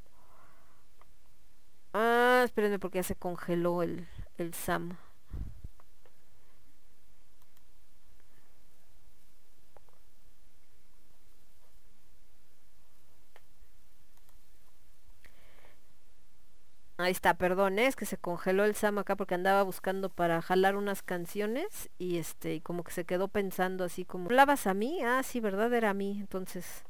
Ah, 1.91 2.43
espérenme 2.45 2.79
porque 2.79 2.99
ya 2.99 3.03
se 3.03 3.17
congeló 3.17 3.83
el, 3.83 4.07
el 4.37 4.53
SAM. 4.53 4.95
Ahí 16.99 17.11
está, 17.11 17.33
perdón, 17.35 17.79
¿eh? 17.79 17.87
es 17.87 17.95
que 17.95 18.05
se 18.05 18.17
congeló 18.17 18.65
el 18.65 18.75
Sam 18.75 18.97
acá 18.97 19.15
porque 19.15 19.33
andaba 19.33 19.63
buscando 19.63 20.09
para 20.09 20.41
jalar 20.41 20.75
unas 20.75 21.01
canciones 21.01 21.89
y 21.97 22.17
este, 22.17 22.55
y 22.55 22.59
como 22.59 22.83
que 22.83 22.91
se 22.91 23.05
quedó 23.05 23.29
pensando 23.29 23.85
así 23.85 24.03
como, 24.03 24.25
¿hablabas 24.25 24.67
a 24.67 24.73
mí? 24.73 24.99
Ah, 25.01 25.23
sí, 25.23 25.39
¿verdad? 25.39 25.73
Era 25.73 25.91
a 25.91 25.93
mí. 25.93 26.17
Entonces, 26.19 26.83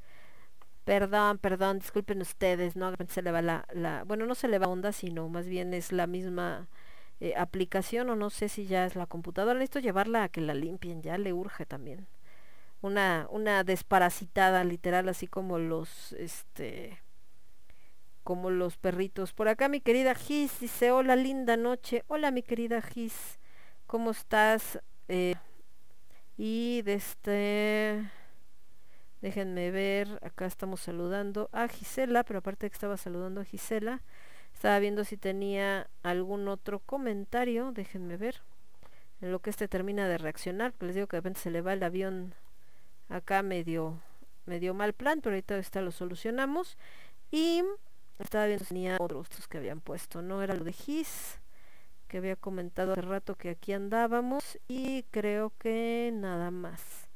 perdón, 0.84 1.38
perdón, 1.38 1.78
disculpen 1.80 2.22
ustedes, 2.22 2.76
¿no? 2.76 2.92
Se 3.08 3.22
le 3.22 3.32
va 3.32 3.44
la, 3.44 4.04
bueno, 4.08 4.26
no 4.26 4.34
se 4.34 4.48
le 4.48 4.58
va 4.58 4.68
onda, 4.68 4.94
sino 4.94 5.30
más 5.30 5.48
bien 5.48 5.76
es 5.76 5.92
la 5.92 6.08
misma 6.08 6.68
eh, 7.20 7.36
aplicación 7.38 8.10
o 8.10 8.16
no 8.16 8.32
sé 8.32 8.50
si 8.50 8.66
ya 8.66 8.86
es 8.88 8.96
la 8.96 9.06
computadora. 9.06 9.60
Necesito 9.60 9.80
llevarla 9.80 10.24
a 10.24 10.30
que 10.30 10.42
la 10.42 10.56
limpien, 10.56 11.04
ya 11.04 11.20
le 11.20 11.34
urge 11.34 11.68
también. 11.68 12.08
Una, 12.82 13.28
una 13.32 13.64
desparasitada, 13.64 14.64
literal, 14.64 15.10
así 15.10 15.28
como 15.28 15.60
los, 15.60 16.14
este 16.14 17.00
como 18.30 18.52
los 18.52 18.78
perritos. 18.78 19.34
Por 19.34 19.48
acá 19.48 19.70
mi 19.70 19.82
querida 19.82 20.14
Gis 20.14 20.60
dice, 20.60 20.92
hola 20.92 21.16
linda 21.16 21.58
noche. 21.58 22.04
Hola 22.06 22.30
mi 22.30 22.44
querida 22.44 22.80
Gis, 22.80 23.40
¿cómo 23.88 24.12
estás? 24.12 24.80
Eh, 25.08 25.34
y 26.38 26.84
de 26.84 26.94
este... 26.94 28.12
Déjenme 29.22 29.72
ver, 29.72 30.20
acá 30.22 30.46
estamos 30.46 30.80
saludando 30.80 31.50
a 31.54 31.68
Gisela, 31.70 32.24
pero 32.24 32.38
aparte 32.38 32.70
que 32.70 32.76
estaba 32.76 32.98
saludando 32.98 33.42
a 33.42 33.46
Gisela, 33.46 34.04
estaba 34.54 34.78
viendo 34.78 35.06
si 35.06 35.18
tenía 35.18 35.90
algún 36.04 36.48
otro 36.50 36.82
comentario, 36.82 37.72
déjenme 37.72 38.16
ver, 38.18 38.44
en 39.22 39.32
lo 39.32 39.40
que 39.40 39.50
este 39.50 39.68
termina 39.68 40.08
de 40.08 40.20
reaccionar, 40.20 40.74
porque 40.74 40.86
les 40.86 40.96
digo 40.96 41.08
que 41.08 41.18
de 41.18 41.22
repente 41.22 41.40
se 41.40 41.50
le 41.50 41.62
va 41.62 41.74
el 41.74 41.82
avión 41.82 42.36
acá 43.10 43.42
medio, 43.42 44.00
medio 44.46 44.76
mal 44.76 44.94
plan, 44.94 45.20
pero 45.20 45.34
ahorita 45.34 45.58
está 45.58 45.82
lo 45.82 45.90
solucionamos. 45.90 46.78
Y 47.32 47.64
estaba 48.24 48.46
viendo 48.46 48.66
tenía 48.66 48.98
otros 49.00 49.48
que 49.48 49.58
habían 49.58 49.82
puesto, 49.82 50.22
¿no? 50.22 50.42
Era 50.42 50.56
lo 50.56 50.64
de 50.64 50.74
Gis, 50.74 51.40
que 52.08 52.18
había 52.18 52.36
comentado 52.36 52.94
hace 52.94 53.02
rato 53.02 53.36
que 53.36 53.50
aquí 53.50 53.74
andábamos, 53.74 54.60
y 54.68 55.04
creo 55.04 55.54
que 55.60 56.12
nada 56.14 56.52
más. 56.52 57.08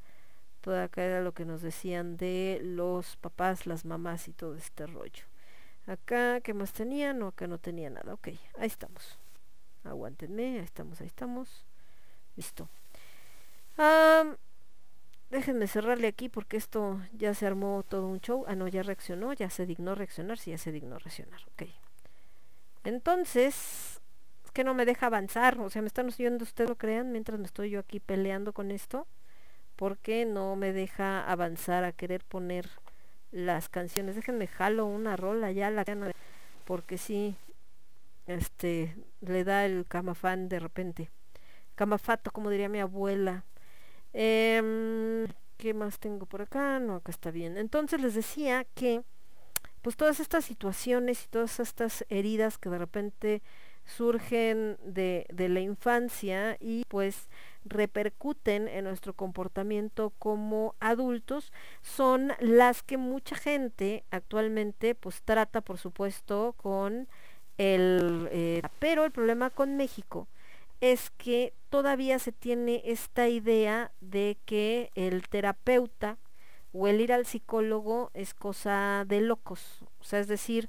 Todo 0.60 0.82
acá 0.82 1.02
era 1.04 1.20
lo 1.20 1.32
que 1.32 1.44
nos 1.44 1.60
decían 1.60 2.16
de 2.16 2.60
los 2.62 3.16
papás, 3.16 3.66
las 3.66 3.84
mamás 3.84 4.28
y 4.28 4.32
todo 4.32 4.56
este 4.56 4.86
rollo. 4.86 5.24
Acá, 5.86 6.40
¿qué 6.40 6.54
más 6.54 6.72
tenía? 6.72 7.12
No, 7.12 7.28
acá 7.28 7.46
no 7.46 7.58
tenía 7.58 7.90
nada. 7.90 8.14
Ok, 8.14 8.28
ahí 8.58 8.66
estamos. 8.66 9.18
Aguántenme, 9.84 10.58
ahí 10.58 10.64
estamos, 10.64 11.00
ahí 11.02 11.06
estamos. 11.06 11.66
Listo. 12.36 12.68
Déjenme 15.34 15.66
cerrarle 15.66 16.06
aquí 16.06 16.28
porque 16.28 16.56
esto 16.56 17.00
ya 17.12 17.34
se 17.34 17.44
armó 17.44 17.82
todo 17.82 18.06
un 18.06 18.20
show. 18.20 18.44
Ah, 18.46 18.54
no, 18.54 18.68
ya 18.68 18.84
reaccionó, 18.84 19.32
ya 19.32 19.50
se 19.50 19.66
dignó 19.66 19.96
reaccionar, 19.96 20.38
sí, 20.38 20.52
ya 20.52 20.58
se 20.58 20.70
dignó 20.70 20.96
reaccionar, 20.96 21.40
ok. 21.54 21.68
Entonces, 22.84 24.00
es 24.44 24.50
que 24.52 24.62
no 24.62 24.74
me 24.74 24.84
deja 24.84 25.06
avanzar, 25.06 25.58
o 25.58 25.68
sea, 25.70 25.82
me 25.82 25.88
están 25.88 26.06
oyendo, 26.06 26.44
ustedes 26.44 26.70
lo 26.70 26.76
crean, 26.76 27.10
mientras 27.10 27.36
me 27.40 27.46
estoy 27.46 27.70
yo 27.70 27.80
aquí 27.80 27.98
peleando 27.98 28.52
con 28.52 28.70
esto, 28.70 29.08
porque 29.74 30.24
no 30.24 30.54
me 30.54 30.72
deja 30.72 31.28
avanzar 31.28 31.82
a 31.82 31.90
querer 31.90 32.22
poner 32.22 32.70
las 33.32 33.68
canciones. 33.68 34.14
Déjenme 34.14 34.46
jalo 34.46 34.86
una 34.86 35.16
rola 35.16 35.50
ya, 35.50 35.68
la 35.68 35.84
porque 36.64 36.96
sí, 36.96 37.34
este, 38.28 38.94
le 39.20 39.42
da 39.42 39.66
el 39.66 39.84
camafán 39.88 40.48
de 40.48 40.60
repente. 40.60 41.10
Camafato, 41.74 42.30
como 42.30 42.50
diría 42.50 42.68
mi 42.68 42.78
abuela. 42.78 43.42
Eh, 44.14 45.26
¿Qué 45.56 45.74
más 45.74 45.98
tengo 45.98 46.26
por 46.26 46.42
acá? 46.42 46.78
No, 46.78 46.96
acá 46.96 47.10
está 47.10 47.30
bien. 47.30 47.56
Entonces 47.56 48.00
les 48.00 48.14
decía 48.14 48.64
que 48.74 49.02
pues 49.82 49.96
todas 49.96 50.18
estas 50.18 50.44
situaciones 50.46 51.24
y 51.24 51.28
todas 51.28 51.60
estas 51.60 52.06
heridas 52.08 52.58
que 52.58 52.70
de 52.70 52.78
repente 52.78 53.42
surgen 53.84 54.78
de, 54.82 55.26
de 55.30 55.48
la 55.50 55.60
infancia 55.60 56.56
y 56.58 56.84
pues 56.88 57.28
repercuten 57.66 58.66
en 58.68 58.84
nuestro 58.84 59.12
comportamiento 59.12 60.12
como 60.18 60.74
adultos 60.80 61.52
son 61.82 62.32
las 62.40 62.82
que 62.82 62.96
mucha 62.96 63.36
gente 63.36 64.04
actualmente 64.10 64.94
pues 64.94 65.22
trata 65.22 65.60
por 65.60 65.76
supuesto 65.76 66.54
con 66.56 67.08
el 67.58 68.28
eh, 68.32 68.62
pero 68.78 69.04
el 69.04 69.10
problema 69.10 69.50
con 69.50 69.76
México 69.76 70.28
es 70.92 71.10
que 71.10 71.54
todavía 71.70 72.18
se 72.18 72.30
tiene 72.30 72.82
esta 72.84 73.28
idea 73.28 73.90
de 74.02 74.36
que 74.44 74.90
el 74.94 75.26
terapeuta 75.28 76.18
o 76.74 76.88
el 76.88 77.00
ir 77.00 77.10
al 77.10 77.24
psicólogo 77.24 78.10
es 78.12 78.34
cosa 78.34 79.04
de 79.06 79.22
locos. 79.22 79.82
O 79.98 80.04
sea, 80.04 80.20
es 80.20 80.28
decir, 80.28 80.68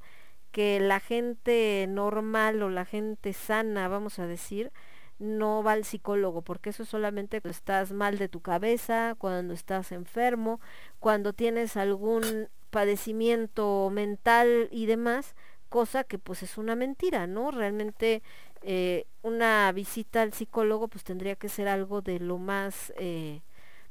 que 0.54 0.80
la 0.80 1.02
gente 1.02 1.86
normal 1.90 2.64
o 2.64 2.70
la 2.70 2.86
gente 2.86 3.34
sana, 3.34 3.90
vamos 3.90 4.18
a 4.20 4.26
decir, 4.26 4.72
no 5.20 5.64
va 5.64 5.74
al 5.74 5.84
psicólogo, 5.84 6.44
porque 6.44 6.70
eso 6.70 6.84
es 6.84 6.90
solamente 6.90 7.42
cuando 7.42 7.52
estás 7.52 7.92
mal 7.92 8.18
de 8.18 8.30
tu 8.30 8.40
cabeza, 8.40 9.16
cuando 9.18 9.54
estás 9.54 9.92
enfermo, 9.92 10.62
cuando 11.02 11.34
tienes 11.34 11.76
algún 11.76 12.48
padecimiento 12.70 13.90
mental 13.92 14.70
y 14.72 14.86
demás, 14.86 15.36
cosa 15.68 16.06
que 16.06 16.20
pues 16.20 16.42
es 16.42 16.58
una 16.58 16.76
mentira, 16.76 17.28
¿no? 17.28 17.52
Realmente 17.52 18.24
eh, 18.68 19.06
una 19.22 19.72
visita 19.72 20.24
al 20.24 20.34
psicólogo 20.34 20.88
pues 20.88 21.04
tendría 21.04 21.36
que 21.36 21.50
ser 21.50 21.68
algo 21.68 22.02
de 22.02 22.20
lo 22.20 22.40
más, 22.40 22.92
eh, 22.98 23.42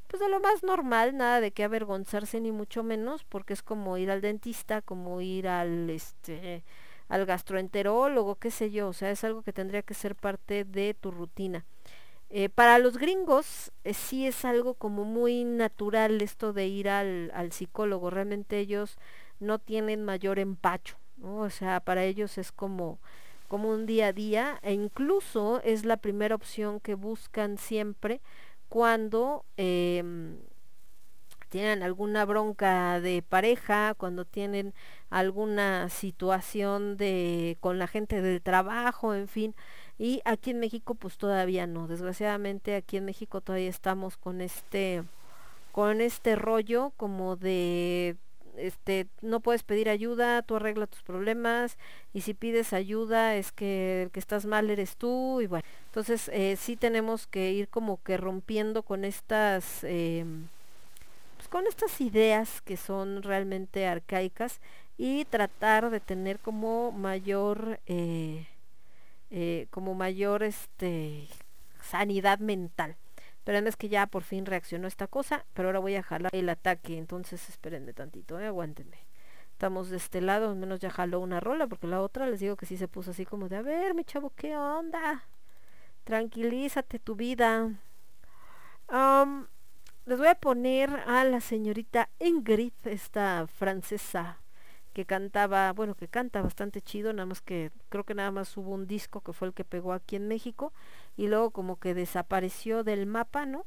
pues 0.08 0.20
de 0.20 0.28
lo 0.28 0.40
más 0.40 0.64
normal, 0.64 1.16
nada 1.16 1.40
de 1.40 1.52
que 1.52 1.62
avergonzarse 1.62 2.40
ni 2.40 2.50
mucho 2.50 2.82
menos, 2.82 3.22
porque 3.24 3.52
es 3.52 3.62
como 3.62 3.96
ir 3.98 4.10
al 4.10 4.20
dentista, 4.20 4.82
como 4.82 5.20
ir 5.20 5.46
al, 5.46 5.88
este, 5.90 6.64
al 7.08 7.24
gastroenterólogo, 7.24 8.34
qué 8.36 8.50
sé 8.50 8.72
yo, 8.72 8.88
o 8.88 8.92
sea, 8.92 9.12
es 9.12 9.22
algo 9.22 9.42
que 9.42 9.52
tendría 9.52 9.82
que 9.82 9.94
ser 9.94 10.16
parte 10.16 10.64
de 10.64 10.94
tu 10.94 11.12
rutina. 11.12 11.64
Eh, 12.30 12.48
para 12.48 12.80
los 12.80 12.98
gringos 12.98 13.70
eh, 13.84 13.94
sí 13.94 14.26
es 14.26 14.44
algo 14.44 14.74
como 14.74 15.04
muy 15.04 15.44
natural 15.44 16.20
esto 16.20 16.52
de 16.52 16.66
ir 16.66 16.88
al, 16.88 17.30
al, 17.32 17.52
psicólogo. 17.52 18.10
Realmente 18.10 18.58
ellos 18.58 18.96
no 19.38 19.60
tienen 19.60 20.04
mayor 20.04 20.40
empacho, 20.40 20.96
¿no? 21.16 21.36
O 21.42 21.50
sea, 21.50 21.78
para 21.78 22.02
ellos 22.02 22.36
es 22.38 22.50
como, 22.50 22.98
como 23.48 23.70
un 23.70 23.86
día 23.86 24.08
a 24.08 24.12
día 24.12 24.58
e 24.62 24.72
incluso 24.72 25.60
es 25.62 25.84
la 25.84 25.96
primera 25.96 26.34
opción 26.34 26.80
que 26.80 26.94
buscan 26.94 27.58
siempre 27.58 28.20
cuando 28.68 29.44
eh, 29.56 30.02
tienen 31.54 31.84
alguna 31.84 32.24
bronca 32.24 33.00
de 33.00 33.22
pareja, 33.22 33.94
cuando 33.94 34.24
tienen 34.24 34.74
alguna 35.08 35.88
situación 35.88 36.96
de 36.96 37.56
con 37.60 37.78
la 37.78 37.86
gente 37.86 38.20
del 38.20 38.42
trabajo, 38.42 39.14
en 39.14 39.28
fin, 39.28 39.54
y 39.96 40.20
aquí 40.24 40.50
en 40.50 40.58
México 40.58 40.96
pues 40.96 41.16
todavía 41.16 41.68
no. 41.68 41.86
Desgraciadamente 41.86 42.74
aquí 42.74 42.96
en 42.96 43.04
México 43.04 43.40
todavía 43.40 43.68
estamos 43.68 44.16
con 44.16 44.40
este 44.40 45.04
con 45.70 46.00
este 46.00 46.34
rollo 46.34 46.92
como 46.96 47.36
de 47.36 48.16
este 48.56 49.06
no 49.22 49.40
puedes 49.40 49.62
pedir 49.62 49.88
ayuda, 49.88 50.42
tú 50.42 50.56
arregla 50.56 50.86
tus 50.86 51.02
problemas 51.02 51.78
y 52.12 52.22
si 52.22 52.34
pides 52.34 52.72
ayuda 52.72 53.36
es 53.36 53.52
que 53.52 54.02
el 54.02 54.10
que 54.10 54.20
estás 54.20 54.46
mal 54.46 54.70
eres 54.70 54.96
tú 54.96 55.40
y 55.40 55.46
bueno, 55.46 55.64
entonces 55.86 56.30
eh, 56.32 56.56
sí 56.56 56.76
tenemos 56.76 57.26
que 57.26 57.52
ir 57.52 57.68
como 57.68 58.02
que 58.02 58.16
rompiendo 58.16 58.82
con 58.82 59.04
estas 59.04 59.84
eh, 59.84 60.24
pues 61.36 61.48
con 61.48 61.66
estas 61.66 62.00
ideas 62.00 62.60
que 62.62 62.76
son 62.76 63.22
realmente 63.22 63.86
arcaicas 63.86 64.60
y 64.96 65.24
tratar 65.24 65.90
de 65.90 66.00
tener 66.00 66.38
como 66.38 66.92
mayor 66.92 67.80
eh, 67.86 68.46
eh, 69.30 69.66
como 69.70 69.94
mayor 69.94 70.42
este 70.42 71.28
sanidad 71.82 72.38
mental. 72.38 72.96
Pero 73.44 73.58
es 73.58 73.76
que 73.76 73.88
ya 73.88 74.06
por 74.06 74.22
fin 74.22 74.46
reaccionó 74.46 74.88
esta 74.88 75.06
cosa, 75.06 75.44
pero 75.52 75.68
ahora 75.68 75.78
voy 75.78 75.96
a 75.96 76.02
jalar 76.02 76.34
el 76.34 76.48
ataque, 76.48 76.96
entonces 76.98 77.48
espérenme 77.48 77.92
tantito, 77.92 78.40
eh, 78.40 78.46
aguántenme. 78.46 79.06
Estamos 79.52 79.90
de 79.90 79.98
este 79.98 80.20
lado, 80.20 80.50
al 80.50 80.56
menos 80.56 80.80
ya 80.80 80.90
jaló 80.90 81.20
una 81.20 81.40
rola, 81.40 81.66
porque 81.66 81.86
la 81.86 82.00
otra 82.00 82.26
les 82.26 82.40
digo 82.40 82.56
que 82.56 82.66
sí 82.66 82.76
se 82.76 82.88
puso 82.88 83.12
así 83.12 83.24
como 83.24 83.48
de, 83.48 83.56
a 83.56 83.62
ver, 83.62 83.94
mi 83.94 84.04
chavo, 84.04 84.32
¿qué 84.34 84.56
onda? 84.56 85.22
Tranquilízate 86.04 86.98
tu 86.98 87.14
vida. 87.14 87.70
les 90.06 90.18
voy 90.18 90.28
a 90.28 90.34
poner 90.34 90.90
a 91.06 91.24
la 91.24 91.40
señorita 91.40 92.08
Ingrid, 92.18 92.72
esta 92.84 93.46
francesa 93.46 94.38
que 94.94 95.04
cantaba, 95.04 95.72
bueno, 95.74 95.94
que 95.94 96.08
canta 96.08 96.40
bastante 96.40 96.80
chido, 96.80 97.12
nada 97.12 97.26
más 97.26 97.42
que 97.42 97.70
creo 97.90 98.04
que 98.04 98.14
nada 98.14 98.30
más 98.30 98.56
hubo 98.56 98.70
un 98.70 98.86
disco 98.86 99.20
que 99.20 99.34
fue 99.34 99.48
el 99.48 99.54
que 99.54 99.64
pegó 99.64 99.92
aquí 99.92 100.16
en 100.16 100.28
México 100.28 100.72
y 101.16 101.26
luego 101.28 101.50
como 101.50 101.78
que 101.78 101.92
desapareció 101.92 102.84
del 102.84 103.04
mapa, 103.06 103.44
¿no? 103.44 103.66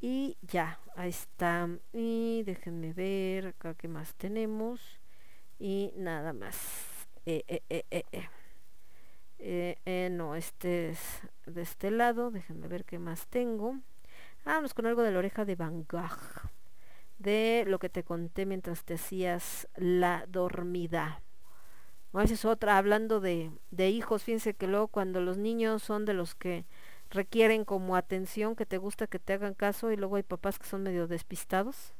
Y 0.00 0.36
ya, 0.42 0.78
ahí 0.94 1.10
está. 1.10 1.68
Y 1.92 2.44
déjenme 2.44 2.92
ver 2.92 3.48
acá 3.48 3.74
qué 3.74 3.88
más 3.88 4.14
tenemos. 4.14 5.00
Y 5.58 5.92
nada 5.96 6.32
más. 6.32 6.56
Eh, 7.26 7.42
eh, 7.48 7.62
eh, 7.68 7.84
eh, 7.90 8.04
eh. 9.40 9.76
Eh, 9.84 10.08
no, 10.10 10.34
este 10.36 10.90
es 10.90 11.00
de 11.46 11.62
este 11.62 11.90
lado. 11.90 12.30
Déjenme 12.30 12.68
ver 12.68 12.84
qué 12.84 12.98
más 12.98 13.26
tengo. 13.26 13.80
Vamos 14.44 14.72
con 14.72 14.86
algo 14.86 15.02
de 15.02 15.10
la 15.10 15.18
oreja 15.18 15.44
de 15.44 15.56
Van 15.56 15.84
Gogh 15.88 16.50
de 17.18 17.64
lo 17.66 17.78
que 17.78 17.88
te 17.88 18.04
conté 18.04 18.46
mientras 18.46 18.84
te 18.84 18.94
hacías 18.94 19.68
la 19.76 20.24
dormida. 20.28 21.22
A 22.12 22.18
veces 22.18 22.44
otra, 22.44 22.78
hablando 22.78 23.20
de, 23.20 23.50
de 23.70 23.90
hijos, 23.90 24.24
fíjense 24.24 24.54
que 24.54 24.66
luego 24.66 24.88
cuando 24.88 25.20
los 25.20 25.36
niños 25.36 25.82
son 25.82 26.04
de 26.04 26.14
los 26.14 26.34
que 26.34 26.64
requieren 27.10 27.64
como 27.64 27.96
atención, 27.96 28.56
que 28.56 28.66
te 28.66 28.78
gusta 28.78 29.06
que 29.06 29.18
te 29.18 29.34
hagan 29.34 29.54
caso, 29.54 29.92
y 29.92 29.96
luego 29.96 30.16
hay 30.16 30.22
papás 30.22 30.58
que 30.58 30.66
son 30.66 30.82
medio 30.82 31.06
despistados, 31.06 31.94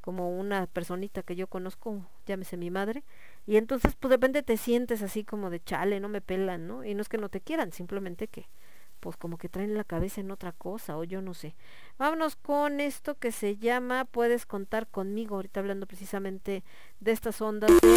como 0.00 0.38
una 0.38 0.66
personita 0.66 1.22
que 1.22 1.36
yo 1.36 1.46
conozco, 1.46 2.06
llámese 2.26 2.56
mi 2.56 2.70
madre, 2.70 3.04
y 3.46 3.56
entonces 3.56 3.96
pues 3.96 4.10
de 4.10 4.16
repente 4.16 4.42
te 4.42 4.56
sientes 4.56 5.02
así 5.02 5.24
como 5.24 5.50
de 5.50 5.62
chale, 5.62 6.00
no 6.00 6.08
me 6.08 6.20
pelan, 6.20 6.66
¿no? 6.66 6.84
Y 6.84 6.94
no 6.94 7.02
es 7.02 7.08
que 7.08 7.18
no 7.18 7.28
te 7.28 7.40
quieran, 7.40 7.72
simplemente 7.72 8.28
que 8.28 8.46
pues 9.04 9.18
como 9.18 9.36
que 9.36 9.50
traen 9.50 9.74
la 9.74 9.84
cabeza 9.84 10.22
en 10.22 10.30
otra 10.30 10.52
cosa 10.52 10.96
o 10.96 11.04
yo 11.04 11.20
no 11.20 11.34
sé. 11.34 11.54
Vámonos 11.98 12.36
con 12.36 12.80
esto 12.80 13.16
que 13.16 13.32
se 13.32 13.58
llama 13.58 14.06
Puedes 14.06 14.46
contar 14.46 14.86
conmigo, 14.86 15.36
ahorita 15.36 15.60
hablando 15.60 15.86
precisamente 15.86 16.64
de 17.00 17.12
estas 17.12 17.42
ondas 17.42 17.70
de 17.70 17.96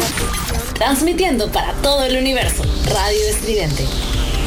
Transmitiendo 0.74 1.50
para 1.50 1.72
todo 1.80 2.04
el 2.04 2.18
universo, 2.18 2.62
Radio 2.92 3.26
Estridente. 3.30 4.37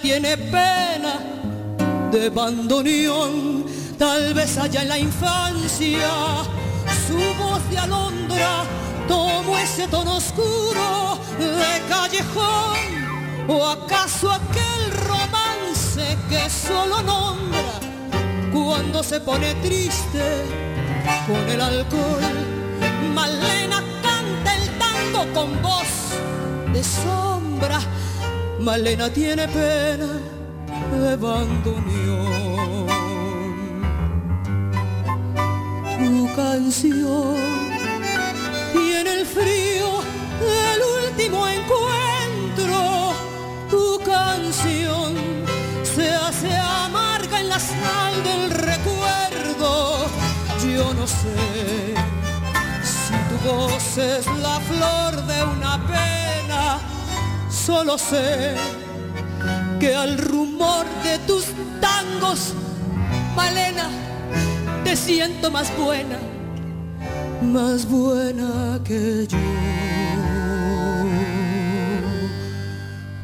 Tiene 0.00 0.36
pena 0.36 1.20
de 2.10 2.30
bandoneón, 2.30 3.64
tal 3.98 4.34
vez 4.34 4.56
allá 4.58 4.82
en 4.82 4.88
la 4.88 4.98
infancia 4.98 6.10
su 7.06 7.16
voz 7.42 7.70
de 7.70 7.78
alondra 7.78 8.64
tomó 9.06 9.56
ese 9.58 9.86
tono 9.88 10.16
oscuro 10.16 11.18
de 11.38 11.82
callejón 11.88 12.78
o 13.48 13.66
acaso 13.66 14.30
aquel 14.30 14.90
romance 15.06 16.16
que 16.28 16.50
solo 16.50 17.02
nombra 17.02 17.72
cuando 18.52 19.02
se 19.02 19.20
pone 19.20 19.54
triste 19.56 20.44
con 21.26 21.48
el 21.48 21.60
alcohol. 21.60 22.20
Malena 23.14 23.82
canta 24.02 24.56
el 24.56 24.78
tango 24.78 25.32
con 25.32 25.62
voz 25.62 25.88
de 26.72 26.84
sombra. 26.84 27.27
Malena 28.60 29.08
tiene 29.08 29.46
pena 29.48 30.08
de 30.92 31.16
bandoneón. 31.16 32.88
Tu 35.98 36.34
canción 36.34 37.36
tiene 38.72 39.20
el 39.20 39.26
frío 39.26 40.02
del 40.40 40.80
último 41.04 41.46
encuentro. 41.46 43.12
Tu 43.70 44.00
canción 44.04 45.14
se 45.84 46.10
hace 46.10 46.54
amarga 46.56 47.40
en 47.40 47.48
la 47.48 47.60
sal 47.60 48.24
del 48.24 48.50
recuerdo. 48.50 50.06
Yo 50.74 50.92
no 50.94 51.06
sé 51.06 51.94
si 52.82 53.14
tu 53.28 53.48
voz 53.48 53.98
es 53.98 54.26
la 54.42 54.60
flor. 54.60 55.17
Solo 57.68 57.98
sé 57.98 58.54
que 59.78 59.94
al 59.94 60.16
rumor 60.16 60.86
de 61.04 61.18
tus 61.26 61.44
tangos, 61.82 62.54
Malena, 63.36 63.90
te 64.84 64.96
siento 64.96 65.50
más 65.50 65.68
buena, 65.76 66.16
más 67.42 67.86
buena 67.86 68.80
que 68.82 69.26
yo. 69.28 69.36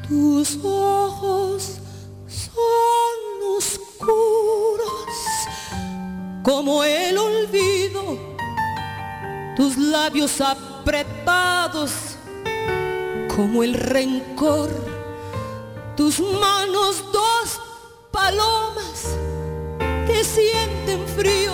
Tus 0.06 0.58
ojos 0.62 1.78
son 2.26 3.56
oscuros 3.56 5.08
como 6.42 6.84
el 6.84 7.16
olvido, 7.16 8.18
tus 9.56 9.78
labios 9.78 10.39
apretados 10.42 10.73
como 13.44 13.62
el 13.62 13.74
rencor, 13.74 14.70
tus 15.98 16.18
manos 16.18 17.05
dos 17.12 17.60
palomas 18.10 19.18
que 20.06 20.24
sienten 20.24 21.06
frío, 21.14 21.52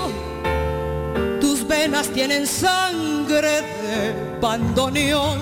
tus 1.41 1.67
venas 1.67 2.07
tienen 2.11 2.47
sangre 2.47 3.63
de 3.83 4.39
bandoneón, 4.41 5.41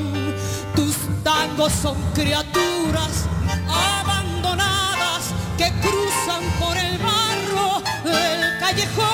tus 0.75 0.97
tangos 1.23 1.70
son 1.70 1.99
criaturas 2.15 3.27
abandonadas 3.68 5.25
que 5.59 5.70
cruzan 5.83 6.43
por 6.59 6.75
el 6.78 6.97
barro 6.97 7.83
del 8.05 8.59
callejón 8.59 9.08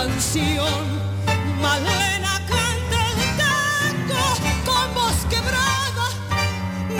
canción. 0.00 0.84
Malena 1.60 2.34
canta 2.48 2.98
el 3.12 3.22
tango 3.36 4.24
con 4.64 4.94
voz 4.94 5.26
quebrada. 5.28 6.06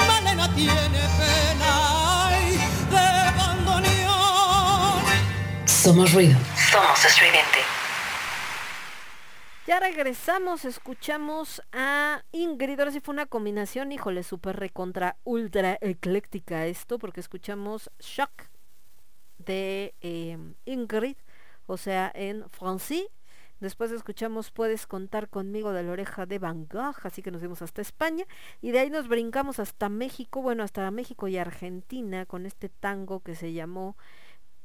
Malena 0.07 0.55
tiene 0.55 1.01
pena 1.19 2.29
ay, 2.29 2.59
de 2.95 3.39
bandoneón. 3.39 5.03
Somos 5.65 6.12
ruido. 6.12 6.39
Somos 6.70 7.05
estridente. 7.05 7.61
Ya 9.67 9.81
regresamos, 9.81 10.65
escuchamos 10.65 11.62
a 11.73 12.23
Ingrid. 12.33 12.81
Ahora 12.81 12.93
sí 12.93 13.01
fue 13.01 13.15
una 13.15 13.27
combinación, 13.27 13.93
híjole, 13.93 14.25
súper 14.25 14.57
recontra 14.57 15.17
ultra 15.25 15.79
ecléctica 15.81 16.67
esto, 16.67 16.99
porque 16.99 17.20
escuchamos 17.20 17.91
Shock 18.01 18.49
de 19.39 19.95
eh, 20.03 20.37
Ingrid, 20.67 21.17
o 21.70 21.76
sea, 21.76 22.10
en 22.15 22.49
francés. 22.50 23.07
Después 23.60 23.92
escuchamos 23.92 24.50
Puedes 24.50 24.86
contar 24.86 25.28
conmigo 25.28 25.73
de 25.73 25.82
la 25.82 25.92
oreja 25.92 26.26
de 26.26 26.39
Van 26.39 26.66
Gogh, 26.66 26.97
así 27.05 27.23
que 27.23 27.31
nos 27.31 27.40
fuimos 27.40 27.62
hasta 27.62 27.81
España. 27.81 28.24
Y 28.60 28.73
de 28.73 28.81
ahí 28.81 28.90
nos 28.90 29.07
brincamos 29.07 29.60
hasta 29.60 29.89
México, 29.89 30.42
bueno, 30.42 30.65
hasta 30.65 30.90
México 30.90 31.28
y 31.28 31.36
Argentina, 31.36 32.26
con 32.26 32.44
este 32.44 32.68
tango 32.68 33.20
que 33.20 33.34
se 33.34 33.52
llamó 33.52 33.97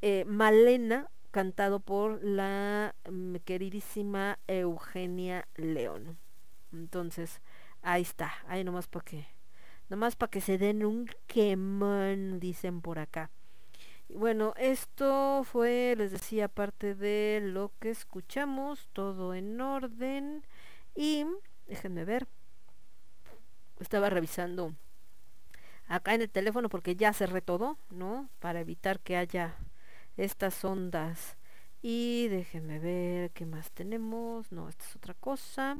eh, 0.01 0.25
Malena, 0.25 1.11
cantado 1.29 1.79
por 1.79 2.23
la 2.23 2.95
mm, 3.09 3.35
queridísima 3.45 4.39
Eugenia 4.47 5.47
León. 5.55 6.17
Entonces, 6.71 7.41
ahí 7.83 8.01
está, 8.01 8.33
ahí 8.47 8.63
nomás 8.63 8.87
para 8.87 9.05
que, 9.05 9.27
nomás 9.89 10.15
para 10.15 10.31
que 10.31 10.41
se 10.41 10.57
den 10.57 10.83
un 10.83 11.07
quemón, 11.27 12.39
dicen 12.39 12.81
por 12.81 12.97
acá. 12.97 13.29
Bueno, 14.09 14.53
esto 14.57 15.43
fue, 15.43 15.95
les 15.97 16.11
decía, 16.11 16.47
parte 16.47 16.95
de 16.95 17.39
lo 17.43 17.71
que 17.79 17.89
escuchamos, 17.89 18.87
todo 18.93 19.33
en 19.33 19.59
orden. 19.59 20.43
Y 20.95 21.25
déjenme 21.67 22.05
ver, 22.05 22.27
estaba 23.79 24.09
revisando 24.09 24.73
acá 25.87 26.13
en 26.13 26.21
el 26.21 26.29
teléfono 26.29 26.69
porque 26.69 26.95
ya 26.95 27.13
cerré 27.13 27.41
todo, 27.41 27.77
¿no? 27.89 28.29
Para 28.39 28.59
evitar 28.61 28.99
que 28.99 29.17
haya 29.17 29.55
estas 30.17 30.63
ondas. 30.65 31.37
Y 31.81 32.27
déjenme 32.29 32.79
ver 32.79 33.31
qué 33.31 33.45
más 33.45 33.71
tenemos. 33.71 34.51
No, 34.51 34.69
esta 34.69 34.85
es 34.85 34.95
otra 34.95 35.13
cosa. 35.15 35.77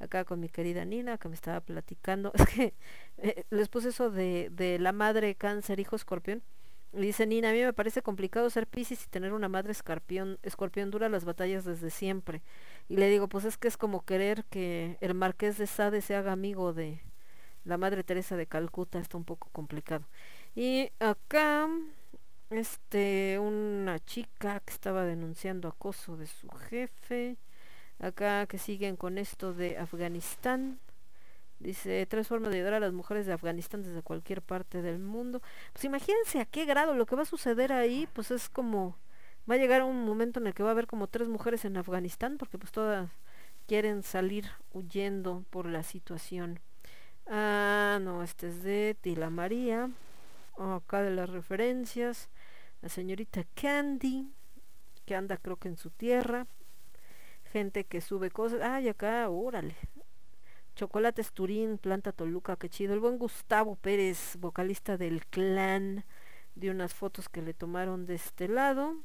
Acá 0.00 0.24
con 0.24 0.40
mi 0.40 0.48
querida 0.50 0.84
Nina 0.84 1.18
que 1.18 1.28
me 1.28 1.34
estaba 1.36 1.60
platicando. 1.60 2.32
Es 2.36 2.46
que 2.46 2.74
eh, 3.18 3.44
les 3.50 3.68
puse 3.68 3.90
eso 3.90 4.10
de, 4.10 4.50
de 4.52 4.78
la 4.78 4.92
madre 4.92 5.34
cáncer, 5.36 5.80
hijo 5.80 5.96
escorpión. 5.96 6.42
Dice 6.92 7.26
Nina, 7.26 7.50
a 7.50 7.52
mí 7.52 7.60
me 7.62 7.72
parece 7.72 8.02
complicado 8.02 8.50
ser 8.50 8.66
Piscis 8.66 9.04
y 9.04 9.08
tener 9.08 9.32
una 9.32 9.48
madre 9.48 9.72
escorpión, 9.72 10.38
escorpión 10.42 10.90
dura 10.90 11.08
las 11.08 11.24
batallas 11.24 11.64
desde 11.64 11.88
siempre. 11.88 12.42
Y 12.88 12.96
le 12.96 13.08
digo, 13.08 13.28
pues 13.28 13.46
es 13.46 13.56
que 13.56 13.68
es 13.68 13.78
como 13.78 14.04
querer 14.04 14.44
que 14.44 14.98
el 15.00 15.14
marqués 15.14 15.56
de 15.56 15.66
Sade 15.66 16.02
se 16.02 16.14
haga 16.14 16.32
amigo 16.32 16.74
de 16.74 17.00
la 17.64 17.78
madre 17.78 18.04
Teresa 18.04 18.36
de 18.36 18.46
Calcuta, 18.46 18.98
está 18.98 19.16
un 19.16 19.24
poco 19.24 19.48
complicado. 19.52 20.04
Y 20.54 20.90
acá 20.98 21.68
este 22.50 23.38
una 23.38 23.98
chica 24.00 24.60
que 24.60 24.72
estaba 24.72 25.04
denunciando 25.04 25.68
acoso 25.68 26.18
de 26.18 26.26
su 26.26 26.50
jefe 26.50 27.38
acá 27.98 28.46
que 28.46 28.58
siguen 28.58 28.96
con 28.96 29.16
esto 29.16 29.54
de 29.54 29.78
Afganistán 29.78 30.78
dice 31.62 32.06
tres 32.06 32.28
formas 32.28 32.50
de 32.50 32.58
ayudar 32.58 32.74
a 32.74 32.80
las 32.80 32.92
mujeres 32.92 33.26
de 33.26 33.32
Afganistán 33.32 33.82
desde 33.82 34.02
cualquier 34.02 34.42
parte 34.42 34.82
del 34.82 34.98
mundo 34.98 35.40
pues 35.72 35.84
imagínense 35.84 36.40
a 36.40 36.44
qué 36.44 36.64
grado 36.64 36.94
lo 36.94 37.06
que 37.06 37.16
va 37.16 37.22
a 37.22 37.26
suceder 37.26 37.72
ahí 37.72 38.08
pues 38.12 38.30
es 38.30 38.48
como 38.48 38.96
va 39.50 39.54
a 39.54 39.58
llegar 39.58 39.82
un 39.82 40.04
momento 40.04 40.40
en 40.40 40.46
el 40.46 40.54
que 40.54 40.62
va 40.62 40.70
a 40.70 40.72
haber 40.72 40.86
como 40.86 41.06
tres 41.06 41.28
mujeres 41.28 41.64
en 41.64 41.76
Afganistán 41.76 42.36
porque 42.38 42.58
pues 42.58 42.72
todas 42.72 43.10
quieren 43.66 44.02
salir 44.02 44.46
huyendo 44.72 45.44
por 45.50 45.66
la 45.66 45.82
situación. 45.82 46.60
Ah 47.26 47.98
no 48.02 48.22
este 48.22 48.48
es 48.48 48.62
de 48.62 48.96
Tila 49.00 49.30
María 49.30 49.90
acá 50.58 51.02
de 51.02 51.10
las 51.10 51.30
referencias 51.30 52.28
la 52.82 52.88
señorita 52.88 53.44
Candy, 53.54 54.28
que 55.06 55.14
anda 55.14 55.36
creo 55.36 55.56
que 55.56 55.68
en 55.68 55.76
su 55.76 55.90
tierra, 55.90 56.48
gente 57.52 57.84
que 57.84 58.00
sube 58.00 58.30
cosas, 58.30 58.60
ay 58.60 58.88
acá, 58.88 59.28
órale, 59.30 59.76
Chocolates 60.74 61.32
Turín, 61.32 61.78
Planta 61.78 62.12
Toluca, 62.12 62.56
qué 62.56 62.68
chido, 62.68 62.94
el 62.94 63.00
buen 63.00 63.18
Gustavo 63.18 63.76
Pérez, 63.76 64.36
vocalista 64.38 64.96
del 64.96 65.26
clan, 65.26 66.04
de 66.54 66.70
unas 66.70 66.94
fotos 66.94 67.28
que 67.28 67.42
le 67.42 67.54
tomaron 67.54 68.06
de 68.06 68.14
este 68.14 68.48
lado, 68.48 68.96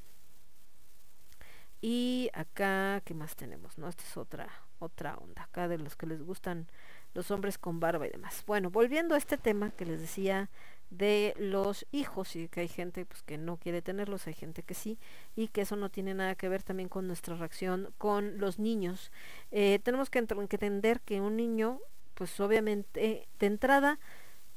y 1.81 2.29
acá, 2.33 3.01
¿qué 3.05 3.13
más 3.13 3.35
tenemos? 3.35 3.77
No, 3.77 3.87
esta 3.87 4.03
es 4.03 4.17
otra, 4.17 4.49
otra 4.79 5.15
onda, 5.17 5.43
acá 5.43 5.67
de 5.67 5.77
los 5.77 5.95
que 5.95 6.07
les 6.07 6.23
gustan 6.23 6.67
los 7.13 7.29
hombres 7.31 7.57
con 7.57 7.79
barba 7.79 8.07
y 8.07 8.11
demás. 8.11 8.43
Bueno, 8.47 8.71
volviendo 8.71 9.15
a 9.15 9.17
este 9.17 9.37
tema 9.37 9.71
que 9.71 9.85
les 9.85 10.01
decía 10.01 10.49
de 10.89 11.33
los 11.37 11.85
hijos 11.91 12.35
y 12.35 12.47
que 12.47 12.61
hay 12.61 12.67
gente 12.67 13.05
pues 13.05 13.23
que 13.23 13.37
no 13.37 13.57
quiere 13.57 13.81
tenerlos, 13.81 14.27
hay 14.27 14.33
gente 14.33 14.63
que 14.63 14.73
sí 14.73 14.97
y 15.35 15.49
que 15.49 15.61
eso 15.61 15.75
no 15.75 15.89
tiene 15.89 16.13
nada 16.13 16.35
que 16.35 16.49
ver 16.49 16.63
también 16.63 16.89
con 16.89 17.07
nuestra 17.07 17.35
reacción 17.35 17.93
con 17.97 18.37
los 18.39 18.59
niños. 18.59 19.11
Eh, 19.51 19.79
tenemos 19.83 20.09
que, 20.09 20.19
entender 20.19 21.01
que 21.01 21.21
un 21.21 21.35
niño 21.35 21.79
pues 22.13 22.39
obviamente 22.39 23.27
de 23.39 23.45
entrada 23.45 23.99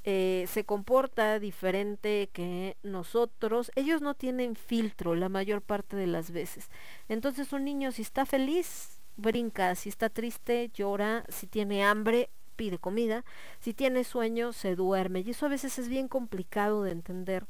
eh, 0.03 0.47
se 0.49 0.65
comporta 0.65 1.39
diferente 1.39 2.31
que 2.33 2.77
nosotros. 2.83 3.71
Ellos 3.75 4.01
no 4.01 4.15
tienen 4.15 4.57
filtro 4.57 5.15
la 5.15 5.29
mayor 5.29 5.61
parte 5.63 5.97
de 5.97 6.07
las 6.07 6.31
veces. 6.31 6.71
Entonces 7.09 7.53
un 7.53 7.65
niño 7.65 7.93
si 7.93 8.03
está 8.03 8.25
feliz, 8.25 9.03
brinca, 9.17 9.75
si 9.75 9.89
está 9.91 10.09
triste, 10.09 10.71
llora, 10.73 11.25
si 11.29 11.47
tiene 11.47 11.85
hambre, 11.85 12.31
pide 12.57 12.79
comida, 12.79 13.25
si 13.61 13.75
tiene 13.75 14.05
sueño, 14.05 14.53
se 14.53 14.77
duerme. 14.77 15.21
Y 15.21 15.31
eso 15.31 15.47
a 15.47 15.51
veces 15.51 15.79
es 15.79 15.89
bien 15.89 16.09
complicado 16.09 16.83
de 16.83 16.93
entender. 16.93 17.47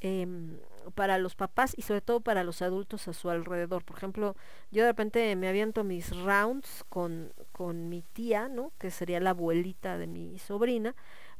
Em, 0.00 0.58
para 0.96 1.16
los 1.18 1.36
papás 1.36 1.74
y 1.76 1.82
sobre 1.82 2.00
todo 2.00 2.20
para 2.20 2.42
los 2.42 2.60
adultos 2.60 3.06
a 3.06 3.12
su 3.12 3.30
alrededor. 3.30 3.84
Por 3.84 3.96
ejemplo, 3.96 4.36
yo 4.72 4.82
de 4.82 4.88
repente 4.88 5.36
me 5.36 5.48
aviento 5.48 5.84
mis 5.84 6.10
rounds 6.16 6.84
con, 6.88 7.32
con 7.52 7.88
mi 7.88 8.02
tía, 8.02 8.48
¿no? 8.48 8.72
Que 8.78 8.90
sería 8.90 9.20
la 9.20 9.30
abuelita 9.30 9.98
de 9.98 10.08
mi 10.08 10.38
sobrina, 10.40 10.96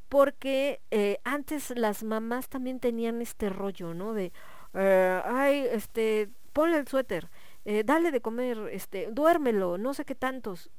porque 0.09 0.81
eh, 0.91 1.19
antes 1.25 1.77
las 1.77 2.05
mamás 2.05 2.49
también 2.49 2.81
tenían 2.81 3.21
este 3.23 3.49
rollo, 3.49 3.95
¿no? 3.95 4.15
De, 4.15 4.33
eh, 4.75 5.23
ay, 5.25 5.67
este, 5.71 6.29
ponle 6.53 6.79
el 6.79 6.87
suéter, 6.87 7.31
eh, 7.65 7.83
dale 7.85 8.11
de 8.11 8.21
comer, 8.21 8.69
este, 8.73 9.09
duérmelo, 9.11 9.79
no 9.79 9.95
sé 9.95 10.05
qué 10.05 10.15
tantos. 10.15 10.71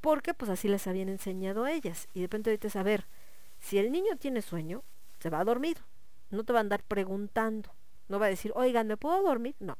Porque 0.00 0.34
pues 0.34 0.50
así 0.50 0.68
les 0.68 0.86
habían 0.86 1.08
enseñado 1.08 1.64
a 1.64 1.72
ellas. 1.72 2.08
Y 2.14 2.20
de 2.20 2.26
repente 2.26 2.50
ahorita 2.50 2.78
a 2.78 2.82
ver, 2.82 3.06
si 3.58 3.78
el 3.78 3.92
niño 3.92 4.16
tiene 4.18 4.42
sueño, 4.42 4.82
se 5.18 5.30
va 5.30 5.40
a 5.40 5.44
dormir. 5.44 5.78
No 6.30 6.44
te 6.44 6.52
va 6.52 6.60
a 6.60 6.62
andar 6.62 6.82
preguntando. 6.82 7.70
No 8.08 8.18
va 8.18 8.26
a 8.26 8.30
decir, 8.30 8.52
oigan, 8.54 8.86
¿me 8.86 8.96
puedo 8.96 9.22
dormir? 9.22 9.54
No. 9.60 9.78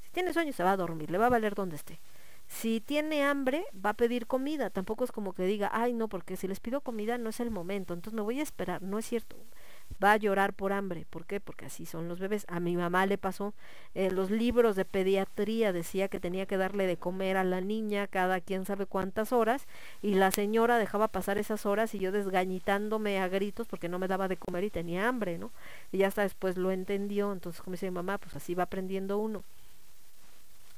Si 0.00 0.10
tiene 0.10 0.32
sueño, 0.32 0.52
se 0.52 0.64
va 0.64 0.72
a 0.72 0.76
dormir, 0.76 1.10
le 1.10 1.18
va 1.18 1.26
a 1.26 1.30
valer 1.30 1.54
donde 1.54 1.76
esté. 1.76 2.00
Si 2.46 2.80
tiene 2.80 3.24
hambre, 3.24 3.64
va 3.74 3.90
a 3.90 3.94
pedir 3.94 4.26
comida. 4.26 4.70
Tampoco 4.70 5.04
es 5.04 5.12
como 5.12 5.34
que 5.34 5.44
diga, 5.44 5.70
ay, 5.72 5.92
no, 5.92 6.08
porque 6.08 6.36
si 6.36 6.48
les 6.48 6.60
pido 6.60 6.80
comida 6.80 7.18
no 7.18 7.28
es 7.30 7.40
el 7.40 7.50
momento, 7.50 7.94
entonces 7.94 8.16
me 8.16 8.22
voy 8.22 8.40
a 8.40 8.42
esperar. 8.42 8.82
No 8.82 8.98
es 8.98 9.06
cierto. 9.06 9.36
Va 10.02 10.12
a 10.12 10.16
llorar 10.16 10.52
por 10.52 10.72
hambre. 10.72 11.06
¿Por 11.10 11.24
qué? 11.24 11.40
Porque 11.40 11.66
así 11.66 11.84
son 11.84 12.08
los 12.08 12.20
bebés. 12.20 12.44
A 12.48 12.60
mi 12.60 12.76
mamá 12.76 13.06
le 13.06 13.18
pasó. 13.18 13.52
En 13.94 14.14
los 14.14 14.30
libros 14.30 14.76
de 14.76 14.84
pediatría 14.84 15.72
decía 15.72 16.08
que 16.08 16.20
tenía 16.20 16.46
que 16.46 16.56
darle 16.56 16.86
de 16.86 16.96
comer 16.96 17.36
a 17.36 17.42
la 17.42 17.60
niña 17.60 18.06
cada 18.06 18.40
quien 18.40 18.64
sabe 18.64 18.86
cuántas 18.86 19.32
horas. 19.32 19.66
Y 20.00 20.14
la 20.14 20.30
señora 20.30 20.78
dejaba 20.78 21.08
pasar 21.08 21.38
esas 21.38 21.66
horas 21.66 21.94
y 21.94 21.98
yo 21.98 22.12
desgañitándome 22.12 23.18
a 23.18 23.28
gritos 23.28 23.66
porque 23.66 23.88
no 23.88 23.98
me 23.98 24.06
daba 24.06 24.28
de 24.28 24.36
comer 24.36 24.64
y 24.64 24.70
tenía 24.70 25.08
hambre, 25.08 25.36
¿no? 25.36 25.50
Y 25.90 25.98
ya 25.98 26.08
hasta 26.08 26.22
después 26.22 26.56
lo 26.56 26.70
entendió. 26.70 27.32
Entonces, 27.32 27.60
como 27.60 27.72
dice 27.72 27.86
mi 27.86 27.94
mamá, 27.94 28.18
pues 28.18 28.36
así 28.36 28.54
va 28.54 28.64
aprendiendo 28.64 29.18
uno. 29.18 29.42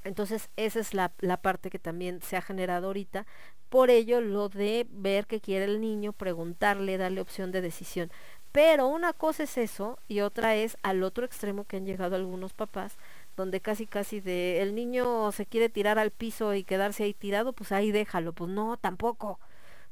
Entonces, 0.04 0.48
esa 0.56 0.80
es 0.80 0.94
la, 0.94 1.12
la, 1.20 1.36
parte 1.36 1.68
que 1.68 1.78
también 1.78 2.22
se 2.22 2.36
ha 2.36 2.42
generado 2.42 2.86
ahorita. 2.86 3.26
Por 3.68 3.90
ello, 3.90 4.20
lo 4.20 4.48
de 4.48 4.86
ver 4.90 5.26
qué 5.26 5.40
quiere 5.40 5.66
el 5.66 5.80
niño, 5.80 6.12
preguntarle, 6.12 6.96
darle 6.96 7.20
opción 7.20 7.52
de 7.52 7.60
decisión. 7.60 8.10
Pero 8.52 8.88
una 8.88 9.12
cosa 9.12 9.44
es 9.44 9.56
eso 9.58 9.98
y 10.08 10.20
otra 10.20 10.56
es 10.56 10.76
al 10.82 11.02
otro 11.04 11.24
extremo 11.24 11.64
que 11.64 11.76
han 11.76 11.86
llegado 11.86 12.16
algunos 12.16 12.52
papás, 12.52 12.96
donde 13.36 13.60
casi 13.60 13.86
casi 13.86 14.20
de 14.20 14.60
el 14.60 14.74
niño 14.74 15.30
se 15.32 15.46
quiere 15.46 15.68
tirar 15.68 15.98
al 15.98 16.10
piso 16.10 16.54
y 16.54 16.64
quedarse 16.64 17.04
ahí 17.04 17.14
tirado, 17.14 17.52
pues 17.52 17.72
ahí 17.72 17.92
déjalo. 17.92 18.32
Pues 18.32 18.50
no, 18.50 18.76
tampoco. 18.76 19.38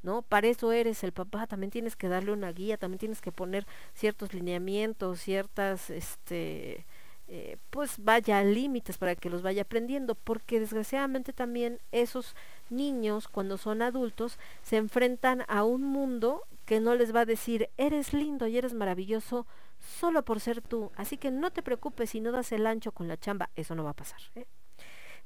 ¿no? 0.03 0.23
Para 0.23 0.49
eso 0.49 0.73
eres 0.73 1.03
el 1.05 1.12
papá, 1.12 1.47
también 1.47 1.70
tienes 1.70 1.97
que 1.97 2.09
darle 2.09 2.33
una 2.33 2.53
guía, 2.53 2.77
también 2.77 2.99
tienes 2.99 3.20
que 3.20 3.33
poner 3.33 3.67
ciertos 3.95 4.33
lineamientos, 4.33 5.20
ciertas, 5.20 5.91
este, 5.91 6.87
eh, 7.28 7.57
pues 7.70 7.97
vaya 7.99 8.43
límites 8.43 8.97
para 8.99 9.15
que 9.17 9.31
los 9.31 9.43
vaya 9.43 9.62
aprendiendo, 9.62 10.15
porque 10.15 10.61
desgraciadamente 10.61 11.33
también 11.33 11.81
esos 11.93 12.35
niños 12.70 13.28
cuando 13.28 13.59
son 13.59 13.83
adultos 13.83 14.39
se 14.62 14.77
enfrentan 14.77 15.45
a 15.49 15.65
un 15.65 15.83
mundo 15.83 16.45
que 16.69 16.81
no 16.81 16.95
les 16.95 17.15
va 17.17 17.21
a 17.21 17.25
decir 17.25 17.71
eres 17.79 18.13
lindo 18.13 18.47
y 18.47 18.59
eres 18.59 18.75
maravilloso 18.75 19.47
solo 19.79 20.23
por 20.23 20.39
ser 20.39 20.61
tú, 20.61 20.93
así 20.97 21.17
que 21.17 21.31
no 21.31 21.51
te 21.51 21.63
preocupes 21.63 22.11
si 22.11 22.21
no 22.21 22.31
das 22.31 22.53
el 22.53 22.67
ancho 22.67 22.93
con 22.93 23.09
la 23.09 23.17
chamba, 23.17 23.49
eso 23.57 23.75
no 23.75 23.85
va 23.85 23.91
a 23.91 23.97
pasar. 23.97 24.21
¿eh? 24.35 24.47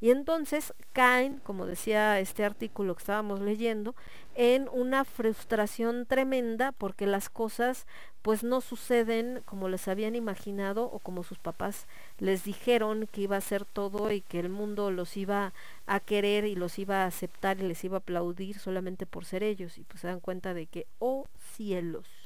Y 0.03 0.11
entonces 0.11 0.75
caen, 0.93 1.39
como 1.45 1.65
decía 1.65 2.19
este 2.19 2.45
artículo 2.45 2.97
que 2.97 3.03
estábamos 3.03 3.39
leyendo, 3.39 3.95
en 4.35 4.69
una 4.73 5.05
frustración 5.05 6.07
tremenda 6.07 6.73
porque 6.73 7.07
las 7.07 7.29
cosas 7.29 7.87
pues 8.21 8.43
no 8.43 8.61
suceden 8.61 9.43
como 9.45 9.69
les 9.69 9.87
habían 9.87 10.17
imaginado 10.17 10.87
o 10.87 10.99
como 10.99 11.23
sus 11.23 11.39
papás 11.39 11.87
les 12.19 12.43
dijeron 12.43 13.07
que 13.13 13.21
iba 13.21 13.37
a 13.37 13.41
ser 13.41 13.65
todo 13.65 14.11
y 14.11 14.23
que 14.23 14.41
el 14.41 14.49
mundo 14.49 14.91
los 14.91 15.17
iba 15.17 15.53
a 15.87 16.01
querer 16.01 16.47
y 16.47 16.57
los 16.57 16.81
iba 16.81 17.05
a 17.05 17.07
aceptar 17.07 17.61
y 17.61 17.69
les 17.69 17.85
iba 17.85 17.99
a 17.99 18.01
aplaudir 18.01 18.59
solamente 18.59 19.07
por 19.07 19.25
ser 19.25 19.45
ellos. 19.45 19.79
Y 19.79 19.85
pues 19.85 20.01
se 20.01 20.09
dan 20.09 20.19
cuenta 20.19 20.53
de 20.53 20.67
que 20.67 20.89
oh 20.99 21.29
cielos 21.55 22.22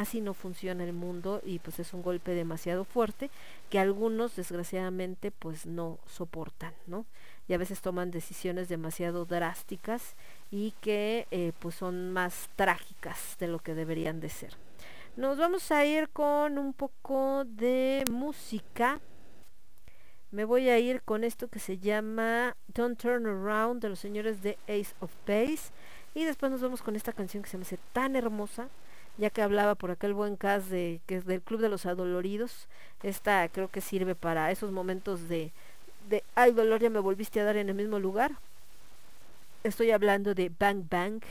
así 0.00 0.22
no 0.22 0.32
funciona 0.32 0.82
el 0.84 0.94
mundo 0.94 1.42
y 1.44 1.58
pues 1.58 1.78
es 1.78 1.92
un 1.92 2.02
golpe 2.02 2.32
demasiado 2.32 2.84
fuerte 2.84 3.30
que 3.68 3.78
algunos 3.78 4.34
desgraciadamente 4.34 5.30
pues 5.30 5.66
no 5.66 5.98
soportan, 6.06 6.72
¿no? 6.86 7.04
Y 7.48 7.52
a 7.52 7.58
veces 7.58 7.82
toman 7.82 8.10
decisiones 8.10 8.70
demasiado 8.70 9.26
drásticas 9.26 10.16
y 10.50 10.72
que 10.80 11.26
eh, 11.30 11.52
pues 11.58 11.74
son 11.74 12.12
más 12.12 12.48
trágicas 12.56 13.36
de 13.38 13.48
lo 13.48 13.58
que 13.58 13.74
deberían 13.74 14.20
de 14.20 14.30
ser. 14.30 14.56
Nos 15.16 15.36
vamos 15.36 15.70
a 15.70 15.84
ir 15.84 16.08
con 16.08 16.56
un 16.56 16.72
poco 16.72 17.44
de 17.44 18.04
música. 18.10 19.00
Me 20.30 20.44
voy 20.44 20.70
a 20.70 20.78
ir 20.78 21.02
con 21.02 21.24
esto 21.24 21.48
que 21.48 21.58
se 21.58 21.76
llama 21.76 22.56
Don't 22.68 22.98
Turn 22.98 23.26
Around 23.26 23.82
de 23.82 23.90
los 23.90 23.98
señores 23.98 24.42
de 24.42 24.56
Ace 24.66 24.94
of 25.00 25.12
Base. 25.26 25.72
Y 26.14 26.24
después 26.24 26.50
nos 26.50 26.62
vamos 26.62 26.80
con 26.80 26.96
esta 26.96 27.12
canción 27.12 27.42
que 27.42 27.50
se 27.50 27.58
me 27.58 27.64
hace 27.64 27.78
tan 27.92 28.16
hermosa 28.16 28.70
ya 29.18 29.30
que 29.30 29.42
hablaba 29.42 29.74
por 29.74 29.90
aquel 29.90 30.14
buen 30.14 30.36
cast 30.36 30.68
de 30.68 31.00
que 31.06 31.16
es 31.16 31.26
del 31.26 31.42
Club 31.42 31.60
de 31.60 31.68
los 31.68 31.86
Adoloridos, 31.86 32.68
esta 33.02 33.48
creo 33.48 33.68
que 33.68 33.80
sirve 33.80 34.14
para 34.14 34.50
esos 34.50 34.72
momentos 34.72 35.28
de 35.28 35.52
de 36.08 36.24
ay 36.34 36.52
dolor 36.52 36.80
ya 36.80 36.90
me 36.90 36.98
volviste 36.98 37.40
a 37.40 37.44
dar 37.44 37.56
en 37.56 37.68
el 37.68 37.74
mismo 37.74 37.98
lugar. 37.98 38.32
Estoy 39.62 39.90
hablando 39.90 40.34
de 40.34 40.50
Bang 40.58 40.84
Bang, 40.90 41.22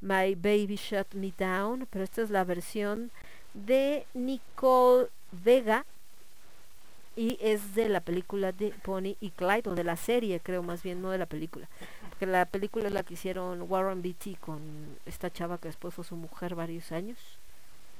My 0.00 0.34
Baby 0.34 0.76
Shut 0.76 1.14
Me 1.14 1.32
Down, 1.36 1.86
pero 1.90 2.04
esta 2.04 2.22
es 2.22 2.30
la 2.30 2.44
versión 2.44 3.10
de 3.54 4.06
Nicole 4.14 5.08
Vega 5.30 5.84
y 7.18 7.36
es 7.40 7.74
de 7.74 7.88
la 7.88 8.00
película 8.00 8.52
de 8.52 8.72
Pony 8.82 9.16
y 9.20 9.30
Clyde 9.30 9.70
o 9.70 9.74
de 9.74 9.84
la 9.84 9.96
serie 9.96 10.40
creo 10.40 10.62
más 10.62 10.82
bien 10.82 11.02
no 11.02 11.10
de 11.10 11.18
la 11.18 11.26
película 11.26 11.68
que 12.18 12.26
la 12.26 12.44
película 12.46 12.88
es 12.88 12.92
la 12.92 13.02
que 13.02 13.14
hicieron 13.14 13.64
Warren 13.68 14.02
Beatty 14.02 14.34
con 14.36 14.98
esta 15.06 15.30
chava 15.30 15.58
que 15.58 15.68
después 15.68 15.94
fue 15.94 16.04
su 16.04 16.16
mujer 16.16 16.54
varios 16.54 16.92
años, 16.92 17.16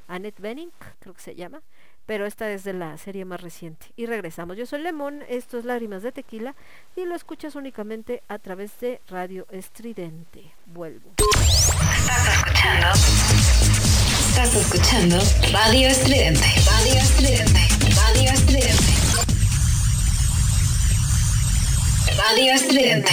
Annette 0.08 0.40
Bening, 0.40 0.70
creo 0.98 1.14
que 1.14 1.20
se 1.20 1.34
llama, 1.34 1.62
pero 2.04 2.26
esta 2.26 2.50
es 2.50 2.64
de 2.64 2.72
la 2.72 2.96
serie 2.96 3.24
más 3.24 3.40
reciente. 3.40 3.86
Y 3.94 4.06
regresamos. 4.06 4.56
Yo 4.56 4.64
soy 4.64 4.80
Lemón, 4.80 5.22
esto 5.28 5.58
es 5.58 5.64
Lágrimas 5.64 6.02
de 6.02 6.12
Tequila 6.12 6.54
y 6.96 7.04
lo 7.04 7.14
escuchas 7.14 7.54
únicamente 7.54 8.22
a 8.28 8.38
través 8.38 8.80
de 8.80 9.00
Radio 9.08 9.46
Estridente. 9.50 10.52
Vuelvo. 10.66 11.12
Estás 14.40 14.54
escuchando 14.54 15.18
Radio 15.50 15.88
Estridente. 15.88 16.46
Radio 16.64 16.94
Estridente. 17.00 17.60
Radio 17.96 18.30
Estridente. 18.30 18.84
Radio 22.16 22.52
Estridente. 22.52 23.10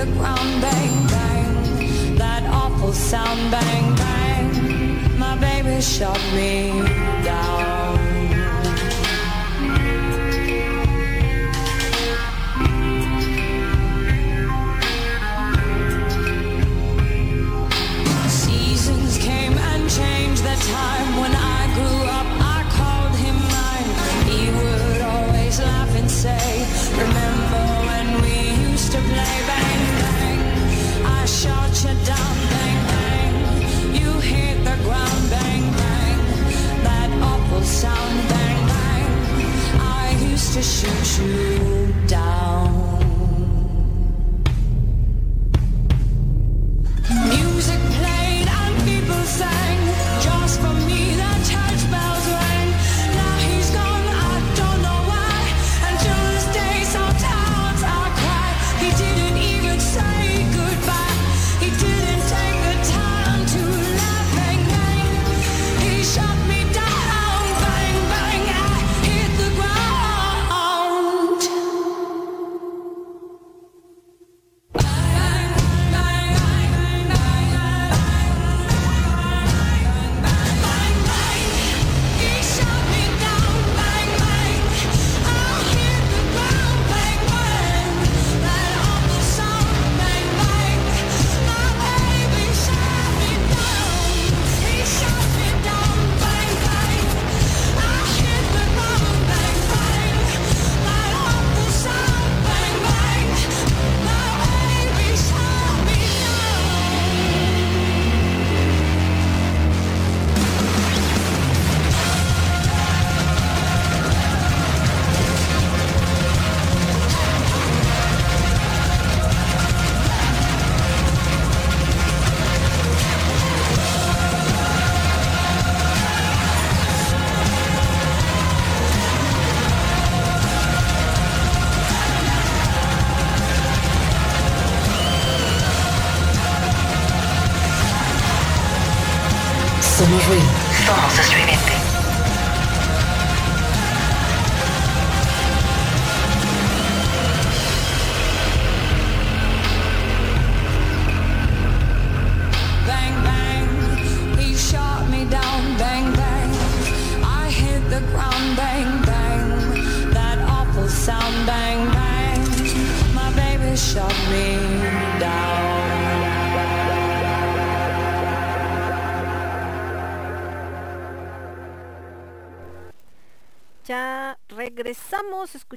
The 0.00 0.12
ground. 0.12 0.62
Bang, 0.62 1.06
bang. 1.12 2.16
That 2.16 2.42
awful 2.46 2.92
sound. 2.92 3.50
Bang, 3.50 3.86
bang. 4.02 5.18
My 5.18 5.36
baby 5.36 5.80
shot 5.80 6.20
me 6.34 6.82
down. 7.24 7.98
Seasons 18.28 19.18
came 19.18 19.56
and 19.70 19.82
changed 19.98 20.42
the 20.50 20.56
time 20.76 21.08
when 21.20 21.32
I 21.34 21.39
sound 37.64 38.28
bang 38.28 38.66
bang. 38.68 39.06
I 39.80 40.16
used 40.30 40.52
to 40.54 40.62
shoot 40.62 41.24
you 41.24 41.94
down. 42.06 42.79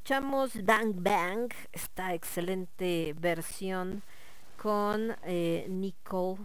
Escuchamos 0.03 0.65
Bang 0.65 0.95
Bang, 0.98 1.49
esta 1.72 2.14
excelente 2.14 3.15
versión 3.17 4.03
con 4.61 5.15
eh, 5.23 5.65
Nicole 5.69 6.41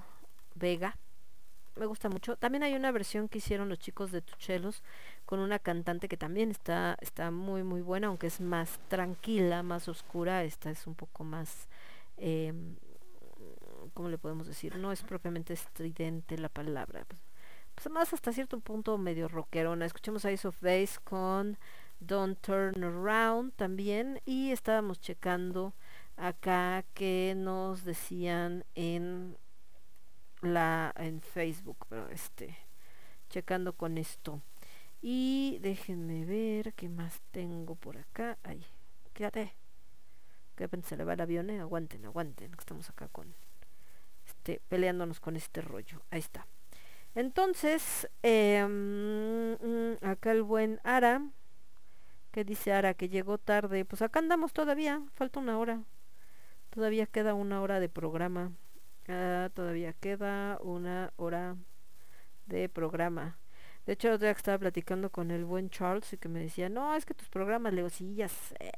Vega. 0.54 0.96
Me 1.74 1.86
gusta 1.86 2.08
mucho. 2.08 2.36
También 2.36 2.62
hay 2.62 2.74
una 2.74 2.92
versión 2.92 3.28
que 3.28 3.38
hicieron 3.38 3.68
los 3.68 3.80
chicos 3.80 4.12
de 4.12 4.22
Tuchelos 4.22 4.84
con 5.26 5.40
una 5.40 5.58
cantante 5.58 6.06
que 6.06 6.16
también 6.16 6.52
está, 6.52 6.96
está 7.00 7.32
muy 7.32 7.64
muy 7.64 7.80
buena, 7.80 8.06
aunque 8.06 8.28
es 8.28 8.40
más 8.40 8.78
tranquila, 8.86 9.64
más 9.64 9.88
oscura. 9.88 10.44
Esta 10.44 10.70
es 10.70 10.86
un 10.86 10.94
poco 10.94 11.24
más, 11.24 11.66
eh, 12.16 12.54
¿cómo 13.92 14.08
le 14.08 14.18
podemos 14.18 14.46
decir? 14.46 14.76
No 14.76 14.92
es 14.92 15.02
propiamente 15.02 15.52
estridente 15.52 16.38
la 16.38 16.48
palabra. 16.48 17.04
Pues, 17.08 17.20
pues 17.74 17.90
más 17.90 18.12
hasta 18.12 18.32
cierto 18.32 18.60
punto 18.60 18.98
medio 18.98 19.26
rockerona. 19.26 19.84
Escuchamos 19.84 20.24
Ice 20.26 20.46
of 20.46 20.60
Base 20.60 21.00
con 21.02 21.58
Don't 22.00 22.38
Turn 22.40 22.82
Around 22.82 23.54
también 23.54 24.20
y 24.24 24.50
estábamos 24.50 25.00
checando 25.00 25.74
acá 26.16 26.84
que 26.94 27.34
nos 27.36 27.84
decían 27.84 28.64
en 28.74 29.36
la 30.42 30.92
en 30.96 31.20
Facebook, 31.20 31.86
pero 31.88 32.08
este 32.08 32.56
checando 33.28 33.72
con 33.72 33.98
esto. 33.98 34.40
Y 35.00 35.58
déjenme 35.60 36.24
ver 36.24 36.74
qué 36.74 36.88
más 36.88 37.20
tengo 37.30 37.76
por 37.76 37.98
acá. 37.98 38.38
Ay, 38.42 38.64
quédate. 39.12 39.54
Que 40.56 40.68
se 40.82 40.96
le 40.96 41.04
va 41.04 41.12
el 41.12 41.20
avión, 41.20 41.50
eh? 41.50 41.60
aguanten, 41.60 42.04
aguanten, 42.04 42.52
estamos 42.58 42.90
acá 42.90 43.06
con 43.08 43.32
este 44.26 44.60
peleándonos 44.68 45.20
con 45.20 45.36
este 45.36 45.60
rollo. 45.60 46.02
Ahí 46.10 46.18
está. 46.18 46.46
Entonces, 47.14 48.08
eh, 48.22 48.66
mm, 48.66 50.04
acá 50.04 50.32
el 50.32 50.42
buen 50.42 50.80
Ara, 50.82 51.22
que 52.38 52.44
dice 52.44 52.72
Ara 52.72 52.94
que 52.94 53.08
llegó 53.08 53.36
tarde, 53.36 53.84
pues 53.84 54.00
acá 54.00 54.20
andamos 54.20 54.52
todavía, 54.52 55.02
falta 55.14 55.40
una 55.40 55.58
hora, 55.58 55.82
todavía 56.70 57.04
queda 57.06 57.34
una 57.34 57.60
hora 57.60 57.80
de 57.80 57.88
programa, 57.88 58.52
Ah, 59.08 59.50
todavía 59.54 59.92
queda 59.92 60.56
una 60.62 61.12
hora 61.16 61.56
de 62.46 62.68
programa. 62.68 63.38
De 63.86 63.94
hecho, 63.94 64.06
otro 64.12 64.26
día 64.26 64.30
estaba 64.30 64.56
platicando 64.56 65.10
con 65.10 65.32
el 65.32 65.44
buen 65.44 65.68
Charles 65.68 66.12
y 66.12 66.16
que 66.16 66.28
me 66.28 66.38
decía, 66.38 66.68
no, 66.68 66.94
es 66.94 67.04
que 67.04 67.14
tus 67.14 67.28
programas, 67.28 67.72
Leo, 67.72 67.90
sí, 67.90 68.14
ya 68.14 68.28
sé. 68.28 68.70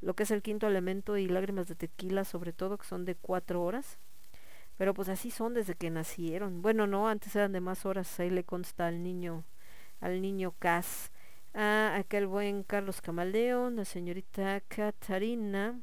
Lo 0.00 0.14
que 0.14 0.24
es 0.24 0.32
el 0.32 0.42
quinto 0.42 0.66
elemento 0.66 1.16
y 1.16 1.28
lágrimas 1.28 1.68
de 1.68 1.76
tequila, 1.76 2.24
sobre 2.24 2.52
todo, 2.52 2.76
que 2.76 2.86
son 2.86 3.04
de 3.04 3.14
cuatro 3.14 3.62
horas. 3.62 4.00
Pero 4.76 4.94
pues 4.94 5.08
así 5.08 5.30
son 5.30 5.54
desde 5.54 5.76
que 5.76 5.90
nacieron. 5.90 6.60
Bueno, 6.60 6.88
no, 6.88 7.08
antes 7.08 7.36
eran 7.36 7.52
de 7.52 7.60
más 7.60 7.86
horas. 7.86 8.18
Ahí 8.18 8.30
le 8.30 8.42
consta 8.42 8.88
al 8.88 9.04
niño, 9.04 9.44
al 10.00 10.20
niño 10.20 10.56
Cas. 10.58 11.12
Ah, 11.54 11.94
acá 11.96 12.18
el 12.18 12.26
buen 12.26 12.64
Carlos 12.64 13.00
Camaleón, 13.00 13.76
la 13.76 13.84
señorita 13.84 14.60
Catarina 14.66 15.80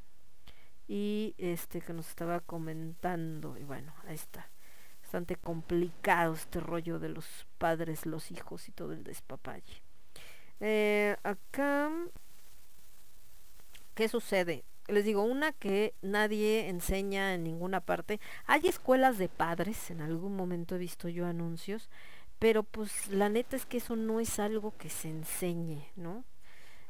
y 0.86 1.34
este 1.38 1.80
que 1.80 1.94
nos 1.94 2.10
estaba 2.10 2.42
comentando. 2.42 3.58
Y 3.58 3.64
bueno, 3.64 3.94
ahí 4.06 4.16
está. 4.16 4.50
bastante 5.02 5.38
complicado 5.38 6.34
este 6.34 6.60
rollo 6.60 7.00
de 7.00 7.10
los 7.10 7.48
padres, 7.58 8.06
los 8.06 8.32
hijos 8.32 8.68
y 8.68 8.74
todo 8.74 8.92
el 8.92 9.04
despapalle. 9.06 9.82
Eh, 10.60 11.16
acá, 11.24 11.90
¿qué 13.96 14.10
sucede? 14.10 14.66
Les 14.88 15.06
digo, 15.06 15.24
una 15.24 15.54
que 15.54 15.94
nadie 16.02 16.68
enseña 16.68 17.34
en 17.34 17.44
ninguna 17.44 17.80
parte. 17.80 18.20
Hay 18.46 18.68
escuelas 18.68 19.18
de 19.18 19.30
padres, 19.30 19.90
en 19.90 20.02
algún 20.02 20.36
momento 20.36 20.76
he 20.76 20.80
visto 20.80 21.08
yo 21.08 21.26
anuncios, 21.26 21.90
pero 22.42 22.64
pues 22.64 23.08
la 23.10 23.30
neta 23.30 23.56
es 23.56 23.68
que 23.68 23.78
eso 23.78 23.96
no 23.96 24.20
es 24.20 24.40
algo 24.40 24.74
que 24.76 24.90
se 24.90 25.10
enseñe, 25.10 25.86
¿no? 25.96 26.24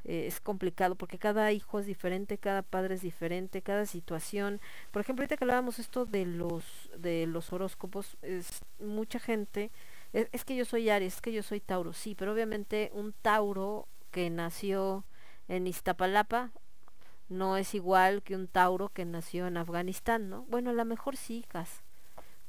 Eh, 0.06 0.26
es 0.26 0.40
complicado 0.40 0.96
porque 0.96 1.20
cada 1.20 1.52
hijo 1.52 1.78
es 1.78 1.86
diferente, 1.86 2.38
cada 2.38 2.62
padre 2.62 2.96
es 2.96 3.02
diferente, 3.02 3.62
cada 3.62 3.86
situación. 3.86 4.62
Por 4.92 5.02
ejemplo, 5.02 5.24
ahorita 5.24 5.36
que 5.36 5.44
hablábamos 5.44 5.78
esto 5.78 6.06
de 6.06 6.26
los 6.26 6.64
de 6.98 7.28
los 7.28 7.52
horóscopos, 7.52 8.16
es 8.22 8.62
mucha 8.80 9.20
gente 9.20 9.72
es, 10.14 10.30
es 10.32 10.46
que 10.46 10.56
yo 10.56 10.64
soy 10.64 10.90
Aries, 10.90 11.16
es 11.16 11.22
que 11.22 11.34
yo 11.34 11.44
soy 11.44 11.60
Tauro, 11.60 11.92
sí, 11.92 12.16
pero 12.16 12.32
obviamente 12.32 12.90
un 12.94 13.12
Tauro 13.12 13.90
que 14.12 14.30
nació 14.30 15.04
en 15.50 15.68
Iztapalapa 15.68 16.52
no 17.28 17.58
es 17.58 17.76
igual 17.76 18.24
que 18.24 18.38
un 18.38 18.48
Tauro 18.48 18.88
que 18.88 19.04
nació 19.04 19.48
en 19.48 19.58
Afganistán, 19.58 20.30
¿no? 20.30 20.44
Bueno, 20.44 20.70
a 20.70 20.74
lo 20.74 20.86
mejor 20.86 21.18
sí, 21.18 21.44
Cas, 21.50 21.82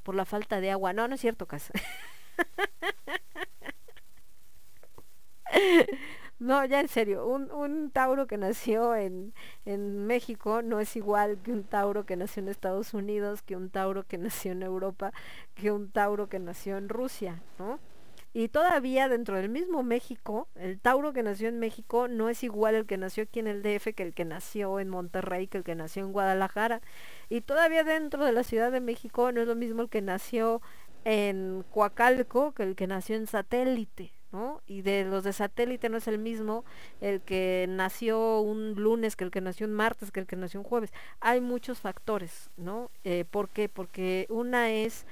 por 0.05 0.15
la 0.15 0.25
falta 0.25 0.61
de 0.61 0.71
agua. 0.71 0.93
No, 0.93 1.09
no 1.09 1.17
es 1.17 1.21
cierto, 1.21 1.47
Cas. 1.47 1.73
No, 6.39 6.65
ya 6.65 6.81
en 6.81 6.89
serio, 6.89 7.27
un, 7.27 7.51
un 7.53 7.91
Tauro 7.93 8.27
que 8.27 8.37
nació 8.37 8.97
en, 8.97 9.33
en 9.65 10.07
México 10.07 10.61
no 10.63 10.81
es 10.81 10.97
igual 10.97 11.39
que 11.43 11.53
un 11.53 11.63
Tauro 11.65 12.05
que 12.05 12.17
nació 12.17 12.43
en 12.43 12.49
Estados 12.49 12.95
Unidos, 12.95 13.43
que 13.43 13.57
un 13.57 13.71
Tauro 13.71 14.05
que 14.07 14.19
nació 14.19 14.53
en 14.53 14.63
Europa, 14.65 15.13
que 15.55 15.71
un 15.71 15.91
Tauro 15.91 16.29
que 16.29 16.41
nació 16.41 16.79
en 16.79 16.89
Rusia, 16.89 17.43
¿no? 17.59 17.79
Y 18.35 18.49
todavía 18.49 19.09
dentro 19.09 19.37
del 19.37 19.51
mismo 19.51 19.83
México, 19.83 20.49
el 20.57 20.81
Tauro 20.81 21.13
que 21.13 21.23
nació 21.23 21.49
en 21.49 21.59
México 21.59 22.09
no 22.09 22.31
es 22.31 22.43
igual 22.43 22.75
el 22.75 22.87
que 22.87 22.97
nació 22.97 23.25
aquí 23.25 23.41
en 23.41 23.47
el 23.47 23.63
DF 23.63 23.95
que 23.95 24.03
el 24.03 24.15
que 24.15 24.25
nació 24.25 24.81
en 24.81 24.89
Monterrey, 24.89 25.49
que 25.49 25.59
el 25.59 25.65
que 25.65 25.75
nació 25.75 26.03
en 26.05 26.13
Guadalajara. 26.13 26.81
Y 27.29 27.43
todavía 27.43 27.85
dentro 27.85 28.25
de 28.25 28.33
la 28.33 28.43
Ciudad 28.43 28.73
de 28.73 28.81
México 28.81 29.31
no 29.33 29.43
es 29.43 29.47
lo 29.47 29.55
mismo 29.55 29.83
el 29.83 29.91
que 29.91 30.01
nació 30.03 30.63
en 31.05 31.65
Coacalco 31.71 32.53
que 32.53 32.63
el 32.63 32.77
que 32.77 32.87
nació 32.87 33.17
en 33.17 33.27
Satélite, 33.27 34.13
¿no? 34.33 34.63
Y 34.67 34.83
de 34.83 35.05
los 35.05 35.25
de 35.25 35.33
satélite 35.33 35.89
no 35.89 35.99
es 35.99 36.09
el 36.09 36.19
mismo 36.19 36.65
el 37.01 37.21
que 37.21 37.67
nació 37.69 38.41
un 38.41 38.75
lunes 38.75 39.15
que 39.15 39.25
el 39.25 39.31
que 39.31 39.41
nació 39.41 39.67
un 39.67 39.75
martes, 39.75 40.11
que 40.11 40.21
el 40.21 40.27
que 40.27 40.37
nació 40.37 40.61
un 40.61 40.65
jueves. 40.65 40.93
Hay 41.21 41.41
muchos 41.41 41.81
factores, 41.81 42.51
¿no? 42.57 42.91
Eh, 43.05 43.25
¿Por 43.31 43.51
qué? 43.51 43.69
Porque 43.69 44.27
una 44.31 44.71
es, 44.71 45.07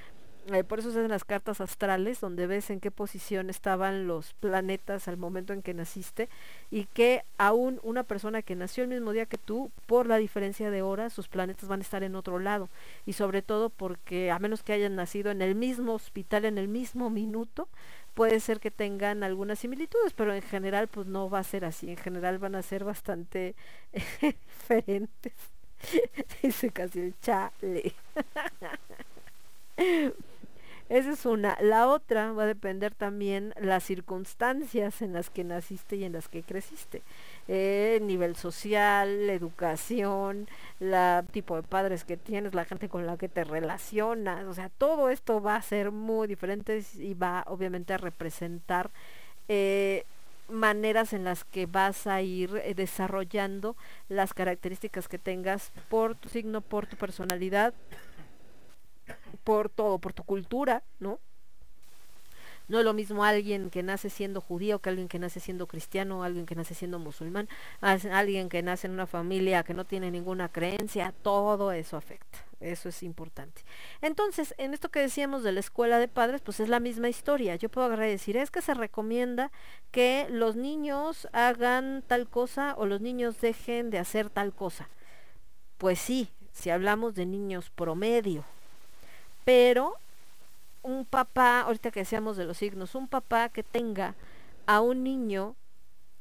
eh, 0.47 0.63
por 0.63 0.79
eso 0.79 0.91
se 0.91 0.99
hacen 0.99 1.11
las 1.11 1.23
cartas 1.23 1.61
astrales, 1.61 2.19
donde 2.19 2.47
ves 2.47 2.69
en 2.69 2.79
qué 2.79 2.89
posición 2.91 3.49
estaban 3.49 4.07
los 4.07 4.33
planetas 4.33 5.07
al 5.07 5.17
momento 5.17 5.53
en 5.53 5.61
que 5.61 5.73
naciste 5.73 6.29
y 6.71 6.85
que 6.85 7.23
aún 7.37 7.79
una 7.83 8.03
persona 8.03 8.41
que 8.41 8.55
nació 8.55 8.83
el 8.83 8.89
mismo 8.89 9.11
día 9.11 9.25
que 9.25 9.37
tú, 9.37 9.71
por 9.85 10.07
la 10.07 10.17
diferencia 10.17 10.71
de 10.71 10.81
horas, 10.81 11.13
sus 11.13 11.27
planetas 11.27 11.69
van 11.69 11.79
a 11.79 11.83
estar 11.83 12.03
en 12.03 12.15
otro 12.15 12.39
lado. 12.39 12.69
Y 13.05 13.13
sobre 13.13 13.41
todo 13.41 13.69
porque 13.69 14.31
a 14.31 14.39
menos 14.39 14.63
que 14.63 14.73
hayan 14.73 14.95
nacido 14.95 15.31
en 15.31 15.41
el 15.41 15.55
mismo 15.55 15.93
hospital, 15.93 16.45
en 16.45 16.57
el 16.57 16.67
mismo 16.67 17.09
minuto, 17.09 17.67
puede 18.13 18.39
ser 18.39 18.59
que 18.59 18.71
tengan 18.71 19.23
algunas 19.23 19.59
similitudes, 19.59 20.13
pero 20.13 20.33
en 20.33 20.41
general 20.41 20.87
pues 20.87 21.07
no 21.07 21.29
va 21.29 21.39
a 21.39 21.43
ser 21.43 21.65
así, 21.65 21.89
en 21.89 21.97
general 21.97 22.39
van 22.39 22.55
a 22.55 22.61
ser 22.61 22.83
bastante 22.83 23.55
diferentes. 24.21 25.33
Dice 26.43 26.71
casi 26.71 26.99
el 26.99 27.13
chale. 27.21 27.93
Esa 30.91 31.11
es 31.11 31.25
una. 31.25 31.57
La 31.61 31.87
otra 31.87 32.33
va 32.33 32.43
a 32.43 32.47
depender 32.47 32.93
también 32.93 33.53
las 33.57 33.85
circunstancias 33.85 35.01
en 35.01 35.13
las 35.13 35.29
que 35.29 35.45
naciste 35.45 35.95
y 35.95 36.03
en 36.03 36.11
las 36.11 36.27
que 36.27 36.43
creciste. 36.43 37.01
Eh, 37.47 38.01
nivel 38.01 38.35
social, 38.35 39.29
educación, 39.29 40.49
la 40.81 41.23
tipo 41.31 41.55
de 41.55 41.63
padres 41.63 42.03
que 42.03 42.17
tienes, 42.17 42.53
la 42.53 42.65
gente 42.65 42.89
con 42.89 43.05
la 43.05 43.15
que 43.15 43.29
te 43.29 43.45
relacionas. 43.45 44.45
O 44.47 44.53
sea, 44.53 44.67
todo 44.67 45.09
esto 45.09 45.41
va 45.41 45.55
a 45.55 45.61
ser 45.61 45.91
muy 45.91 46.27
diferente 46.27 46.83
y 46.97 47.13
va 47.13 47.45
obviamente 47.47 47.93
a 47.93 47.97
representar 47.97 48.91
eh, 49.47 50.03
maneras 50.49 51.13
en 51.13 51.23
las 51.23 51.45
que 51.45 51.67
vas 51.67 52.05
a 52.05 52.21
ir 52.21 52.61
eh, 52.65 52.73
desarrollando 52.73 53.77
las 54.09 54.33
características 54.33 55.07
que 55.07 55.17
tengas 55.17 55.71
por 55.89 56.15
tu 56.15 56.27
signo, 56.27 56.59
por 56.59 56.85
tu 56.85 56.97
personalidad 56.97 57.73
por 59.43 59.69
todo, 59.69 59.99
por 59.99 60.13
tu 60.13 60.23
cultura, 60.23 60.83
¿no? 60.99 61.19
No 62.71 62.79
es 62.79 62.85
lo 62.85 62.93
mismo 62.93 63.25
alguien 63.25 63.69
que 63.69 63.83
nace 63.83 64.09
siendo 64.09 64.39
judío 64.39 64.79
que 64.79 64.89
alguien 64.89 65.09
que 65.09 65.19
nace 65.19 65.41
siendo 65.41 65.67
cristiano, 65.67 66.23
alguien 66.23 66.45
que 66.45 66.55
nace 66.55 66.73
siendo 66.73 66.99
musulmán, 66.99 67.49
alguien 67.81 68.47
que 68.47 68.63
nace 68.63 68.87
en 68.87 68.93
una 68.93 69.07
familia 69.07 69.63
que 69.63 69.73
no 69.73 69.83
tiene 69.83 70.09
ninguna 70.09 70.47
creencia, 70.47 71.13
todo 71.21 71.73
eso 71.73 71.97
afecta. 71.97 72.37
Eso 72.61 72.87
es 72.87 73.03
importante. 73.03 73.63
Entonces, 74.01 74.53
en 74.57 74.73
esto 74.73 74.89
que 74.89 75.01
decíamos 75.01 75.43
de 75.43 75.51
la 75.51 75.59
escuela 75.59 75.99
de 75.99 76.07
padres, 76.07 76.39
pues 76.39 76.61
es 76.61 76.69
la 76.69 76.79
misma 76.79 77.09
historia. 77.09 77.57
Yo 77.57 77.67
puedo 77.67 77.87
agarrar 77.87 78.07
decir, 78.07 78.37
es 78.37 78.51
que 78.51 78.61
se 78.61 78.73
recomienda 78.73 79.51
que 79.91 80.27
los 80.29 80.55
niños 80.55 81.27
hagan 81.33 82.03
tal 82.07 82.29
cosa 82.29 82.75
o 82.77 82.85
los 82.85 83.01
niños 83.01 83.41
dejen 83.41 83.89
de 83.89 83.97
hacer 83.99 84.29
tal 84.29 84.53
cosa. 84.53 84.87
Pues 85.77 85.99
sí, 85.99 86.29
si 86.53 86.69
hablamos 86.69 87.15
de 87.15 87.25
niños 87.25 87.69
promedio, 87.71 88.45
pero 89.45 89.95
un 90.83 91.05
papá, 91.05 91.61
ahorita 91.61 91.91
que 91.91 92.01
decíamos 92.01 92.37
de 92.37 92.45
los 92.45 92.57
signos, 92.57 92.95
un 92.95 93.07
papá 93.07 93.49
que 93.49 93.63
tenga 93.63 94.15
a 94.65 94.81
un 94.81 95.03
niño, 95.03 95.55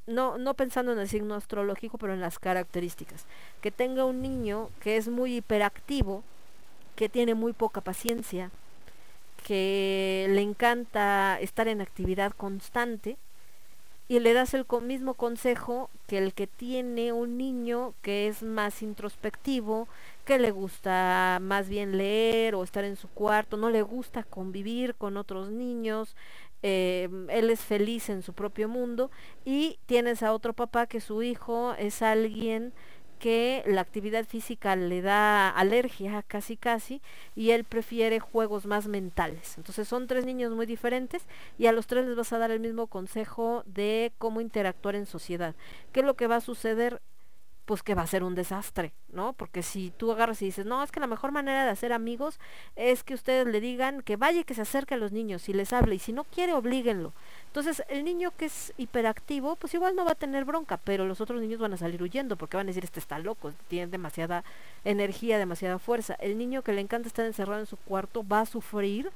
no, 0.06 0.38
no 0.38 0.54
pensando 0.54 0.92
en 0.92 0.98
el 0.98 1.08
signo 1.08 1.34
astrológico, 1.34 1.98
pero 1.98 2.12
en 2.12 2.20
las 2.20 2.38
características, 2.38 3.26
que 3.60 3.70
tenga 3.70 4.04
un 4.04 4.22
niño 4.22 4.70
que 4.80 4.96
es 4.96 5.08
muy 5.08 5.36
hiperactivo, 5.36 6.22
que 6.96 7.08
tiene 7.08 7.34
muy 7.34 7.52
poca 7.52 7.80
paciencia, 7.80 8.50
que 9.46 10.26
le 10.30 10.42
encanta 10.42 11.38
estar 11.40 11.68
en 11.68 11.80
actividad 11.80 12.32
constante, 12.32 13.16
y 14.10 14.18
le 14.18 14.32
das 14.32 14.54
el 14.54 14.66
mismo 14.82 15.14
consejo 15.14 15.88
que 16.08 16.18
el 16.18 16.34
que 16.34 16.48
tiene 16.48 17.12
un 17.12 17.38
niño 17.38 17.94
que 18.02 18.26
es 18.26 18.42
más 18.42 18.82
introspectivo, 18.82 19.86
que 20.24 20.40
le 20.40 20.50
gusta 20.50 21.38
más 21.40 21.68
bien 21.68 21.96
leer 21.96 22.56
o 22.56 22.64
estar 22.64 22.82
en 22.82 22.96
su 22.96 23.06
cuarto, 23.06 23.56
no 23.56 23.70
le 23.70 23.82
gusta 23.82 24.24
convivir 24.24 24.96
con 24.96 25.16
otros 25.16 25.50
niños, 25.50 26.16
eh, 26.64 27.08
él 27.28 27.50
es 27.50 27.60
feliz 27.60 28.08
en 28.08 28.22
su 28.22 28.32
propio 28.32 28.68
mundo 28.68 29.12
y 29.44 29.78
tienes 29.86 30.24
a 30.24 30.32
otro 30.32 30.54
papá 30.54 30.88
que 30.88 31.00
su 31.00 31.22
hijo 31.22 31.74
es 31.78 32.02
alguien 32.02 32.72
que 33.20 33.62
la 33.66 33.82
actividad 33.82 34.24
física 34.24 34.74
le 34.74 35.02
da 35.02 35.48
alergia 35.50 36.24
casi 36.26 36.56
casi 36.56 37.00
y 37.36 37.50
él 37.50 37.64
prefiere 37.64 38.18
juegos 38.18 38.66
más 38.66 38.88
mentales. 38.88 39.56
Entonces 39.58 39.86
son 39.86 40.08
tres 40.08 40.24
niños 40.24 40.52
muy 40.52 40.66
diferentes 40.66 41.22
y 41.58 41.66
a 41.66 41.72
los 41.72 41.86
tres 41.86 42.06
les 42.06 42.16
vas 42.16 42.32
a 42.32 42.38
dar 42.38 42.50
el 42.50 42.58
mismo 42.58 42.88
consejo 42.88 43.62
de 43.66 44.12
cómo 44.18 44.40
interactuar 44.40 44.96
en 44.96 45.06
sociedad. 45.06 45.54
¿Qué 45.92 46.00
es 46.00 46.06
lo 46.06 46.14
que 46.14 46.26
va 46.26 46.36
a 46.36 46.40
suceder? 46.40 47.00
Pues 47.70 47.84
que 47.84 47.94
va 47.94 48.02
a 48.02 48.06
ser 48.08 48.24
un 48.24 48.34
desastre, 48.34 48.92
¿no? 49.12 49.32
Porque 49.32 49.62
si 49.62 49.92
tú 49.96 50.10
agarras 50.10 50.42
y 50.42 50.46
dices, 50.46 50.66
no, 50.66 50.82
es 50.82 50.90
que 50.90 50.98
la 50.98 51.06
mejor 51.06 51.30
manera 51.30 51.62
de 51.62 51.70
hacer 51.70 51.92
amigos 51.92 52.40
es 52.74 53.04
que 53.04 53.14
ustedes 53.14 53.46
le 53.46 53.60
digan 53.60 54.02
que 54.02 54.16
vaya 54.16 54.40
y 54.40 54.44
que 54.44 54.54
se 54.54 54.62
acerque 54.62 54.94
a 54.94 54.96
los 54.96 55.12
niños 55.12 55.48
y 55.48 55.52
les 55.52 55.72
hable, 55.72 55.94
y 55.94 56.00
si 56.00 56.12
no 56.12 56.24
quiere, 56.24 56.52
oblíguenlo. 56.52 57.12
Entonces, 57.46 57.84
el 57.88 58.04
niño 58.04 58.32
que 58.36 58.46
es 58.46 58.72
hiperactivo, 58.76 59.54
pues 59.54 59.72
igual 59.74 59.94
no 59.94 60.04
va 60.04 60.10
a 60.10 60.14
tener 60.16 60.44
bronca, 60.44 60.78
pero 60.78 61.06
los 61.06 61.20
otros 61.20 61.40
niños 61.40 61.60
van 61.60 61.72
a 61.72 61.76
salir 61.76 62.02
huyendo 62.02 62.34
porque 62.34 62.56
van 62.56 62.66
a 62.66 62.70
decir, 62.70 62.82
este 62.82 62.98
está 62.98 63.20
loco, 63.20 63.52
tiene 63.68 63.86
demasiada 63.86 64.42
energía, 64.84 65.38
demasiada 65.38 65.78
fuerza. 65.78 66.14
El 66.14 66.38
niño 66.38 66.62
que 66.62 66.72
le 66.72 66.80
encanta 66.80 67.06
estar 67.06 67.24
encerrado 67.24 67.60
en 67.60 67.66
su 67.66 67.76
cuarto 67.76 68.26
va 68.26 68.40
a 68.40 68.46
sufrir 68.46 69.12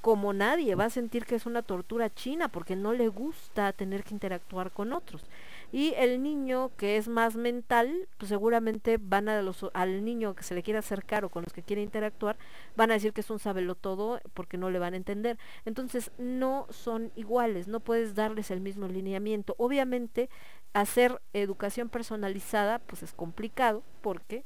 como 0.00 0.32
nadie, 0.32 0.74
va 0.76 0.86
a 0.86 0.90
sentir 0.90 1.26
que 1.26 1.34
es 1.34 1.44
una 1.44 1.60
tortura 1.60 2.08
china 2.08 2.48
porque 2.48 2.74
no 2.74 2.94
le 2.94 3.08
gusta 3.08 3.74
tener 3.74 4.02
que 4.02 4.14
interactuar 4.14 4.70
con 4.70 4.94
otros. 4.94 5.22
Y 5.70 5.92
el 5.96 6.22
niño 6.22 6.70
que 6.76 6.96
es 6.96 7.08
más 7.08 7.36
mental, 7.36 8.08
pues 8.16 8.30
seguramente 8.30 8.98
van 9.00 9.28
a 9.28 9.42
los, 9.42 9.66
al 9.74 10.04
niño 10.04 10.34
que 10.34 10.42
se 10.42 10.54
le 10.54 10.62
quiere 10.62 10.78
acercar 10.78 11.24
o 11.24 11.28
con 11.28 11.44
los 11.44 11.52
que 11.52 11.62
quiere 11.62 11.82
interactuar, 11.82 12.38
van 12.76 12.90
a 12.90 12.94
decir 12.94 13.12
que 13.12 13.20
es 13.20 13.30
un 13.30 13.38
sabelo 13.38 13.74
todo 13.74 14.20
porque 14.32 14.56
no 14.56 14.70
le 14.70 14.78
van 14.78 14.94
a 14.94 14.96
entender. 14.96 15.38
Entonces 15.66 16.10
no 16.16 16.66
son 16.70 17.12
iguales, 17.16 17.68
no 17.68 17.80
puedes 17.80 18.14
darles 18.14 18.50
el 18.50 18.60
mismo 18.60 18.88
lineamiento. 18.88 19.54
Obviamente 19.58 20.30
hacer 20.72 21.20
educación 21.32 21.88
personalizada 21.90 22.78
pues 22.78 23.02
es 23.02 23.12
complicado 23.12 23.82
porque 24.00 24.44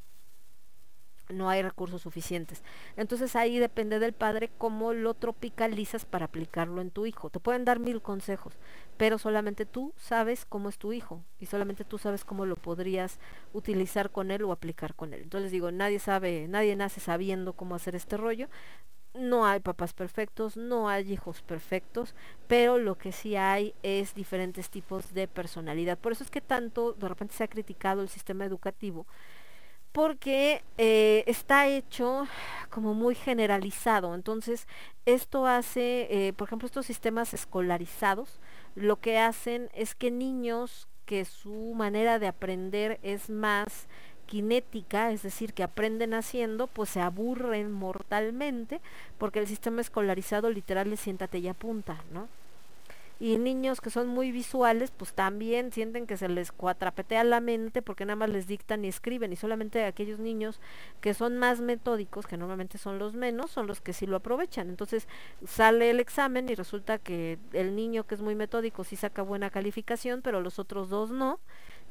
no 1.33 1.49
hay 1.49 1.63
recursos 1.63 2.03
suficientes. 2.03 2.63
Entonces 2.97 3.35
ahí 3.37 3.59
depende 3.59 3.99
del 3.99 4.13
padre 4.13 4.51
cómo 4.59 4.93
lo 4.93 5.15
tropicalizas 5.15 6.05
para 6.05 6.27
aplicarlo 6.27 6.81
en 6.81 6.91
tu 6.91 7.07
hijo. 7.07 7.31
Te 7.31 7.41
pueden 7.41 7.65
dar 7.65 7.79
mil 7.79 8.03
consejos, 8.03 8.55
pero 8.97 9.19
solamente 9.19 9.67
tú 9.67 9.93
sabes 9.97 10.45
cómo 10.45 10.69
es 10.69 10.79
tu 10.79 10.93
hijo 10.93 11.23
y 11.41 11.47
solamente 11.47 11.85
tú 11.85 11.99
sabes 11.99 12.25
cómo 12.25 12.47
lo 12.47 12.57
podrías 12.57 13.19
utilizar 13.53 14.11
con 14.11 14.31
él 14.31 14.43
o 14.45 14.53
aplicar 14.53 14.95
con 14.95 15.15
él. 15.15 15.23
Entonces 15.23 15.51
digo, 15.51 15.71
nadie 15.73 15.99
sabe, 15.99 16.47
nadie 16.49 16.77
nace 16.77 17.01
sabiendo 17.01 17.55
cómo 17.55 17.75
hacer 17.75 17.95
este 17.97 18.17
rollo. 18.17 18.49
no 19.15 19.47
hay 19.47 19.61
papás 19.61 19.93
perfectos, 19.93 20.57
no 20.57 20.89
hay 20.89 21.13
hijos 21.13 21.43
perfectos, 21.43 22.15
pero 22.49 22.79
lo 22.79 22.97
que 22.97 23.13
sí 23.13 23.37
hay 23.37 23.75
es 23.83 24.15
diferentes 24.15 24.71
tipos 24.71 25.13
de 25.13 25.29
personalidad. 25.29 25.99
Por 25.99 26.13
eso 26.13 26.25
es 26.25 26.31
que 26.31 26.41
tanto 26.41 26.95
de 26.95 27.09
repente 27.09 27.35
se 27.35 27.45
ha 27.45 27.49
criticado 27.49 28.01
el 28.03 28.09
sistema 28.09 28.45
educativo, 28.47 29.07
porque 29.93 30.63
eh, 30.79 31.25
está 31.27 31.69
hecho 31.69 32.27
como 32.71 32.95
muy 32.95 33.15
generalizado. 33.15 34.15
Entonces, 34.15 34.67
esto 35.07 35.47
hace, 35.47 36.09
eh, 36.11 36.33
por 36.33 36.49
ejemplo, 36.49 36.67
estos 36.67 36.87
sistemas 36.87 37.35
escolarizados, 37.35 38.41
lo 38.75 39.01
que 39.01 39.19
hacen 39.19 39.69
es 39.75 39.95
que 39.95 40.11
niños 40.11 40.89
que 41.05 41.25
su 41.25 41.75
manera 41.77 42.19
de 42.19 42.29
aprender 42.29 42.99
es 43.03 43.29
más 43.29 43.87
cinética, 44.33 45.13
es 45.13 45.23
decir, 45.23 45.53
que 45.53 45.63
aprenden 45.63 46.15
haciendo, 46.15 46.67
pues 46.67 46.89
se 46.89 47.03
aburren 47.03 47.71
mortalmente, 47.71 48.81
porque 49.19 49.41
el 49.41 49.47
sistema 49.47 49.83
escolarizado 49.83 50.49
literal 50.49 50.91
es 50.91 51.01
siéntate 51.01 51.39
y 51.39 51.49
apunta, 51.49 52.03
¿no? 52.13 52.29
Y 53.23 53.39
niños 53.39 53.81
que 53.81 53.89
son 53.89 54.09
muy 54.09 54.33
visuales, 54.33 54.91
pues 54.91 55.13
también 55.13 55.71
sienten 55.71 56.09
que 56.09 56.17
se 56.17 56.29
les 56.29 56.51
cuatrapetea 56.51 57.23
la 57.23 57.41
mente 57.41 57.81
porque 57.81 58.05
nada 58.05 58.17
más 58.17 58.31
les 58.31 58.49
dictan 58.49 58.85
y 58.85 58.89
escriben. 58.89 59.33
Y 59.33 59.37
solamente 59.37 59.85
aquellos 59.85 60.19
niños 60.19 60.61
que 61.01 61.15
son 61.15 61.39
más 61.39 61.61
metódicos, 61.61 62.27
que 62.27 62.37
normalmente 62.37 62.79
son 62.79 62.99
los 62.99 63.15
menos, 63.15 63.53
son 63.53 63.69
los 63.69 63.81
que 63.81 63.93
sí 63.93 64.07
lo 64.09 64.17
aprovechan. 64.17 64.69
Entonces 64.69 65.07
sale 65.47 65.91
el 65.91 66.01
examen 66.01 66.49
y 66.49 66.57
resulta 66.57 66.99
que 66.99 67.39
el 67.53 67.77
niño 67.77 68.09
que 68.09 68.17
es 68.17 68.23
muy 68.23 68.35
metódico 68.35 68.83
sí 68.83 68.97
saca 68.97 69.23
buena 69.23 69.51
calificación, 69.51 70.21
pero 70.21 70.41
los 70.41 70.59
otros 70.59 70.89
dos 70.89 71.13
no 71.13 71.39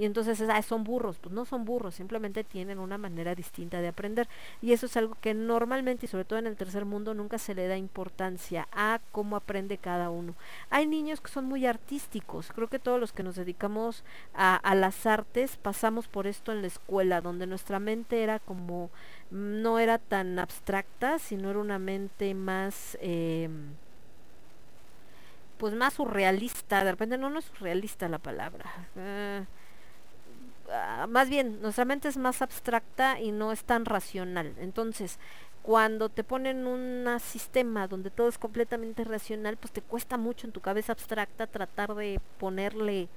y 0.01 0.05
entonces 0.05 0.41
ah, 0.49 0.59
son 0.63 0.83
burros, 0.83 1.19
pues 1.19 1.31
no 1.31 1.45
son 1.45 1.63
burros, 1.63 1.93
simplemente 1.93 2.43
tienen 2.43 2.79
una 2.79 2.97
manera 2.97 3.35
distinta 3.35 3.81
de 3.81 3.89
aprender. 3.89 4.27
Y 4.59 4.73
eso 4.73 4.87
es 4.87 4.97
algo 4.97 5.15
que 5.21 5.35
normalmente 5.35 6.07
y 6.07 6.09
sobre 6.09 6.25
todo 6.25 6.39
en 6.39 6.47
el 6.47 6.55
tercer 6.55 6.85
mundo 6.85 7.13
nunca 7.13 7.37
se 7.37 7.53
le 7.53 7.67
da 7.67 7.77
importancia 7.77 8.67
a 8.71 8.99
cómo 9.11 9.35
aprende 9.35 9.77
cada 9.77 10.09
uno. 10.09 10.33
Hay 10.71 10.87
niños 10.87 11.21
que 11.21 11.29
son 11.29 11.45
muy 11.45 11.67
artísticos, 11.67 12.51
creo 12.51 12.67
que 12.67 12.79
todos 12.79 12.99
los 12.99 13.13
que 13.13 13.21
nos 13.21 13.35
dedicamos 13.35 14.03
a, 14.33 14.55
a 14.55 14.73
las 14.73 15.05
artes 15.05 15.57
pasamos 15.57 16.07
por 16.07 16.25
esto 16.25 16.51
en 16.51 16.61
la 16.61 16.67
escuela, 16.67 17.21
donde 17.21 17.45
nuestra 17.45 17.77
mente 17.77 18.23
era 18.23 18.39
como 18.39 18.89
no 19.29 19.77
era 19.77 19.99
tan 19.99 20.39
abstracta, 20.39 21.19
sino 21.19 21.51
era 21.51 21.59
una 21.59 21.77
mente 21.77 22.33
más 22.33 22.97
eh, 23.01 23.49
pues 25.59 25.75
más 25.75 25.93
surrealista, 25.93 26.83
de 26.83 26.89
repente 26.89 27.19
no, 27.19 27.29
no 27.29 27.37
es 27.37 27.45
surrealista 27.45 28.09
la 28.09 28.17
palabra. 28.17 28.65
Más 31.09 31.29
bien, 31.29 31.61
nuestra 31.61 31.85
mente 31.85 32.07
es 32.07 32.17
más 32.17 32.41
abstracta 32.41 33.19
y 33.19 33.31
no 33.31 33.51
es 33.51 33.63
tan 33.63 33.85
racional. 33.85 34.53
Entonces, 34.59 35.19
cuando 35.61 36.09
te 36.09 36.23
ponen 36.23 36.65
un 36.65 37.07
sistema 37.19 37.87
donde 37.87 38.09
todo 38.09 38.27
es 38.27 38.37
completamente 38.37 39.03
racional, 39.03 39.57
pues 39.57 39.71
te 39.71 39.81
cuesta 39.81 40.17
mucho 40.17 40.47
en 40.47 40.53
tu 40.53 40.61
cabeza 40.61 40.93
abstracta 40.93 41.47
tratar 41.47 41.93
de 41.95 42.19
ponerle 42.39 43.09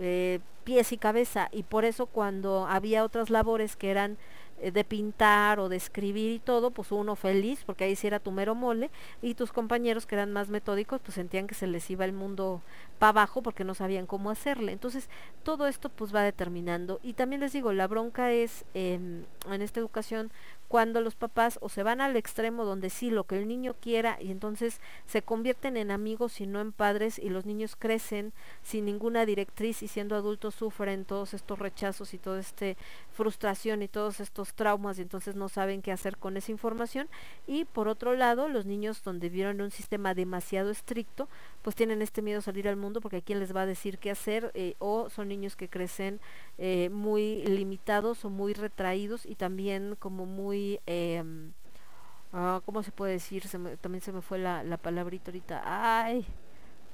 eh, 0.00 0.40
pies 0.64 0.92
y 0.92 0.98
cabeza. 0.98 1.48
Y 1.52 1.62
por 1.64 1.84
eso 1.84 2.06
cuando 2.06 2.66
había 2.66 3.04
otras 3.04 3.30
labores 3.30 3.76
que 3.76 3.90
eran 3.90 4.16
de 4.62 4.84
pintar 4.84 5.60
o 5.60 5.68
de 5.68 5.76
escribir 5.76 6.32
y 6.32 6.38
todo, 6.38 6.70
pues 6.70 6.92
uno 6.92 7.16
feliz, 7.16 7.62
porque 7.64 7.84
ahí 7.84 7.96
sí 7.96 8.06
era 8.06 8.18
tu 8.18 8.30
mero 8.30 8.54
mole, 8.54 8.90
y 9.20 9.34
tus 9.34 9.52
compañeros 9.52 10.06
que 10.06 10.14
eran 10.14 10.32
más 10.32 10.48
metódicos, 10.48 11.00
pues 11.00 11.14
sentían 11.14 11.46
que 11.46 11.54
se 11.54 11.66
les 11.66 11.90
iba 11.90 12.04
el 12.04 12.12
mundo 12.12 12.62
para 12.98 13.10
abajo 13.10 13.42
porque 13.42 13.64
no 13.64 13.74
sabían 13.74 14.06
cómo 14.06 14.30
hacerle. 14.30 14.72
Entonces, 14.72 15.08
todo 15.42 15.66
esto 15.66 15.88
pues 15.88 16.14
va 16.14 16.22
determinando. 16.22 17.00
Y 17.02 17.14
también 17.14 17.40
les 17.40 17.52
digo, 17.52 17.72
la 17.72 17.86
bronca 17.86 18.32
es 18.32 18.64
en 18.74 19.26
esta 19.50 19.80
educación 19.80 20.30
cuando 20.68 21.00
los 21.00 21.14
papás 21.14 21.58
o 21.62 21.68
se 21.68 21.82
van 21.82 22.00
al 22.00 22.16
extremo 22.16 22.64
donde 22.64 22.90
sí 22.90 23.10
lo 23.10 23.24
que 23.24 23.38
el 23.38 23.46
niño 23.46 23.74
quiera 23.80 24.18
y 24.20 24.30
entonces 24.30 24.80
se 25.06 25.22
convierten 25.22 25.76
en 25.76 25.90
amigos 25.90 26.40
y 26.40 26.46
no 26.46 26.60
en 26.60 26.72
padres 26.72 27.18
y 27.18 27.28
los 27.28 27.46
niños 27.46 27.76
crecen 27.76 28.32
sin 28.62 28.84
ninguna 28.84 29.26
directriz 29.26 29.82
y 29.82 29.88
siendo 29.88 30.16
adultos 30.16 30.54
sufren 30.54 31.04
todos 31.04 31.34
estos 31.34 31.58
rechazos 31.58 32.14
y 32.14 32.18
toda 32.18 32.40
esta 32.40 32.74
frustración 33.12 33.82
y 33.82 33.88
todos 33.88 34.20
estos 34.20 34.54
traumas 34.54 34.98
y 34.98 35.02
entonces 35.02 35.36
no 35.36 35.48
saben 35.48 35.82
qué 35.82 35.92
hacer 35.92 36.16
con 36.16 36.36
esa 36.36 36.50
información. 36.50 37.08
Y 37.46 37.64
por 37.64 37.88
otro 37.88 38.14
lado 38.14 38.48
los 38.48 38.66
niños 38.66 39.02
donde 39.02 39.28
vieron 39.28 39.60
un 39.60 39.70
sistema 39.70 40.14
demasiado 40.14 40.70
estricto 40.70 41.28
pues 41.64 41.74
tienen 41.74 42.02
este 42.02 42.20
miedo 42.20 42.40
a 42.40 42.42
salir 42.42 42.68
al 42.68 42.76
mundo 42.76 43.00
porque 43.00 43.16
a 43.16 43.20
quién 43.22 43.40
les 43.40 43.56
va 43.56 43.62
a 43.62 43.66
decir 43.66 43.98
qué 43.98 44.10
hacer 44.10 44.50
eh, 44.52 44.74
o 44.78 45.08
son 45.08 45.28
niños 45.28 45.56
que 45.56 45.70
crecen 45.70 46.20
eh, 46.58 46.90
muy 46.90 47.42
limitados 47.46 48.26
o 48.26 48.30
muy 48.30 48.52
retraídos 48.52 49.24
y 49.24 49.34
también 49.34 49.96
como 49.98 50.26
muy 50.26 50.78
eh, 50.86 51.24
¿cómo 52.66 52.82
se 52.82 52.92
puede 52.92 53.12
decir? 53.12 53.44
También 53.80 54.02
se 54.02 54.12
me 54.12 54.20
fue 54.20 54.38
la, 54.38 54.62
la 54.62 54.76
palabrita 54.76 55.30
ahorita. 55.30 55.62
Ay, 55.64 56.26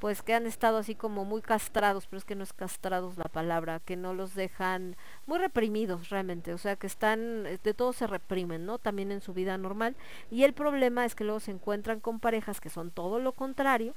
pues 0.01 0.23
que 0.23 0.35
han 0.35 0.47
estado 0.47 0.79
así 0.79 0.95
como 0.95 1.25
muy 1.25 1.43
castrados, 1.43 2.07
pero 2.07 2.19
es 2.19 2.25
que 2.25 2.35
no 2.35 2.43
es 2.43 2.53
castrados 2.55 3.19
la 3.19 3.27
palabra, 3.27 3.81
que 3.81 3.97
no 3.97 4.15
los 4.15 4.35
dejan 4.35 4.97
muy 5.27 5.39
reprimidos 5.39 6.09
realmente, 6.09 6.55
o 6.55 6.59
sea 6.59 6.77
que 6.77 6.87
están, 6.87 7.47
eh, 7.47 7.59
de 7.63 7.75
todo 7.75 7.93
se 7.93 8.07
reprimen, 8.07 8.65
¿no? 8.65 8.79
También 8.79 9.13
en 9.13 9.21
su 9.21 9.35
vida 9.35 9.59
normal. 9.59 9.95
Y 10.31 10.45
el 10.45 10.55
problema 10.55 11.05
es 11.05 11.15
que 11.15 11.25
luego 11.25 11.41
se 11.41 11.51
encuentran 11.51 12.01
con 12.01 12.19
parejas 12.19 12.61
que 12.61 12.71
son 12.71 12.91
todo 12.91 13.19
lo 13.19 13.33
contrario, 13.33 13.95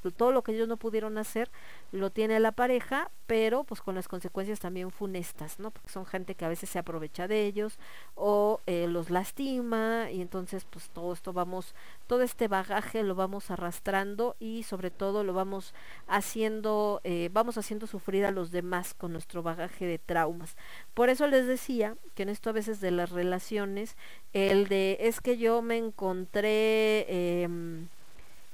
todo 0.00 0.32
lo 0.32 0.42
que 0.42 0.52
ellos 0.52 0.68
no 0.68 0.78
pudieron 0.78 1.18
hacer 1.18 1.50
lo 1.92 2.10
tiene 2.10 2.40
la 2.40 2.52
pareja, 2.52 3.10
pero 3.26 3.64
pues 3.64 3.80
con 3.80 3.94
las 3.94 4.08
consecuencias 4.08 4.60
también 4.60 4.90
funestas, 4.90 5.58
¿no? 5.58 5.70
Porque 5.70 5.90
son 5.90 6.06
gente 6.06 6.34
que 6.34 6.44
a 6.44 6.48
veces 6.48 6.70
se 6.70 6.78
aprovecha 6.78 7.28
de 7.28 7.44
ellos 7.44 7.78
o 8.14 8.60
eh, 8.66 8.86
los 8.88 9.10
lastima 9.10 10.10
y 10.10 10.22
entonces 10.22 10.64
pues 10.68 10.88
todo 10.90 11.12
esto 11.12 11.32
vamos, 11.32 11.74
todo 12.06 12.22
este 12.22 12.48
bagaje 12.48 13.02
lo 13.02 13.14
vamos 13.14 13.50
arrastrando 13.50 14.36
y 14.40 14.62
sobre 14.62 14.90
todo 14.90 15.22
lo 15.22 15.34
vamos 15.34 15.74
haciendo, 16.08 17.00
eh, 17.04 17.28
vamos 17.32 17.58
haciendo 17.58 17.86
sufrir 17.86 18.24
a 18.24 18.30
los 18.30 18.50
demás 18.50 18.94
con 18.94 19.12
nuestro 19.12 19.42
bagaje 19.42 19.86
de 19.86 19.98
traumas. 19.98 20.56
Por 20.94 21.10
eso 21.10 21.26
les 21.26 21.46
decía 21.46 21.96
que 22.14 22.22
en 22.22 22.30
esto 22.30 22.50
a 22.50 22.54
veces 22.54 22.80
de 22.80 22.90
las 22.90 23.10
relaciones, 23.10 23.96
el 24.32 24.68
de 24.68 24.96
es 25.00 25.20
que 25.20 25.36
yo 25.36 25.62
me 25.62 25.76
encontré... 25.76 27.06
Eh, 27.08 27.48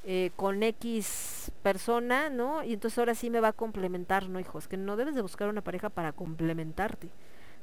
eh, 0.09 0.31
con 0.37 0.63
X 0.63 1.51
persona, 1.63 2.31
¿no? 2.31 2.63
Y 2.63 2.75
entonces 2.75 2.97
ahora 2.99 3.17
sí 3.17 3.29
me 3.29 3.41
va 3.41 3.49
a 3.49 3.53
complementar, 3.53 4.29
¿no, 4.29 4.39
hijos? 4.39 4.69
Que 4.69 4.77
no 4.77 4.97
debes 4.97 5.17
de 5.17 5.23
buscar 5.23 5.49
una 5.49 5.63
pareja 5.63 5.91
para 5.91 6.13
complementarte, 6.13 7.11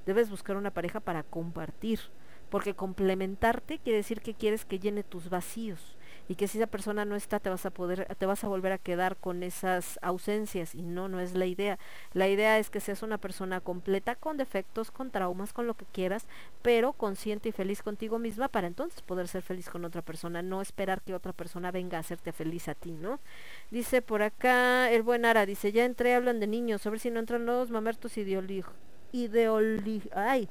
debes 0.06 0.30
buscar 0.30 0.58
una 0.58 0.72
pareja 0.72 1.00
para 1.00 1.24
compartir, 1.24 2.02
porque 2.50 2.76
complementarte 2.76 3.80
quiere 3.80 3.98
decir 3.98 4.20
que 4.20 4.34
quieres 4.34 4.66
que 4.66 4.78
llene 4.78 5.04
tus 5.04 5.30
vacíos 5.30 5.96
y 6.34 6.36
que 6.36 6.48
si 6.48 6.58
esa 6.58 6.66
persona 6.66 7.06
no 7.06 7.16
está 7.16 7.40
te 7.40 7.52
vas 7.52 7.64
a 7.68 7.70
poder 7.70 8.08
te 8.18 8.26
vas 8.26 8.44
a 8.44 8.48
volver 8.48 8.72
a 8.72 8.80
quedar 8.80 9.18
con 9.18 9.44
esas 9.44 10.00
ausencias 10.02 10.74
y 10.74 10.82
no 10.82 11.08
no 11.08 11.20
es 11.20 11.36
la 11.36 11.46
idea. 11.46 11.78
La 12.14 12.28
idea 12.28 12.58
es 12.58 12.72
que 12.72 12.80
seas 12.80 13.04
una 13.04 13.20
persona 13.20 13.60
completa 13.60 14.16
con 14.16 14.38
defectos 14.38 14.90
con 14.90 15.12
traumas 15.12 15.54
con 15.54 15.68
lo 15.68 15.76
que 15.76 15.86
quieras 15.86 16.26
pero 16.64 16.94
consciente 16.94 17.50
y 17.50 17.52
feliz 17.52 17.84
contigo 17.84 18.18
misma 18.18 18.48
para 18.48 18.66
entonces 18.66 19.04
poder 19.04 19.28
ser 19.28 19.44
feliz 19.44 19.70
con 19.70 19.86
otra 19.86 20.02
persona 20.02 20.42
no 20.42 20.64
esperar 20.64 21.04
que 21.04 21.14
otra 21.14 21.34
persona 21.34 21.70
venga 21.70 21.98
a 21.98 22.02
hacerte 22.02 22.32
feliz 22.32 22.68
a 22.68 22.74
ti 22.74 22.94
no 22.94 23.20
dice 23.70 24.02
por 24.02 24.24
acá 24.24 24.90
el 24.90 25.04
buen 25.04 25.26
Ara 25.26 25.46
dice 25.46 25.72
ya 25.72 25.86
entré 25.86 26.16
hablan 26.16 26.40
de 26.40 26.48
niños 26.48 26.84
a 26.88 26.90
ver 26.90 27.00
si 27.00 27.12
no 27.12 27.20
entran 27.20 27.46
los 27.46 27.70
mamertos 27.70 28.18
ideoli 28.18 28.64
ideoli 29.12 30.02
ay 30.16 30.50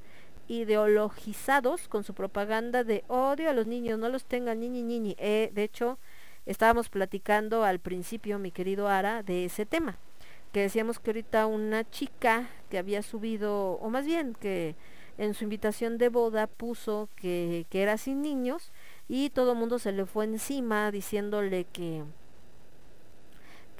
ideologizados 0.53 1.89
con 1.89 2.05
su 2.05 2.13
propaganda 2.13 2.85
de 2.85 3.05
odio 3.09 3.49
a 3.49 3.55
los 3.55 3.67
niños, 3.67 3.99
no 3.99 4.11
los 4.11 4.27
tengan 4.27 4.61
niñi 4.61 4.83
niñi. 4.83 5.17
Eh, 5.19 5.51
de 5.55 5.63
hecho, 5.63 5.99
estábamos 6.45 6.91
platicando 6.91 7.65
al 7.65 7.79
principio, 7.79 8.39
mi 8.39 8.51
querido 8.51 8.87
Ara, 8.87 9.23
de 9.23 9.47
ese 9.47 9.65
tema, 9.65 9.97
que 10.53 10.61
decíamos 10.61 10.99
que 10.99 11.11
ahorita 11.11 11.47
una 11.47 11.89
chica 11.89 12.51
que 12.69 12.77
había 12.77 13.03
subido, 13.03 13.79
o 13.81 13.89
más 13.89 14.05
bien 14.05 14.35
que 14.35 14.77
en 15.17 15.33
su 15.33 15.45
invitación 15.45 15.97
de 15.97 16.11
boda 16.11 16.47
puso 16.47 17.09
que, 17.17 17.65
que 17.71 17.83
era 17.83 17.97
sin 17.97 18.21
niños 18.21 18.73
y 19.09 19.31
todo 19.31 19.53
el 19.53 19.59
mundo 19.59 19.79
se 19.79 19.93
le 19.93 20.05
fue 20.05 20.27
encima 20.27 20.91
diciéndole 20.91 21.65
que 21.65 22.05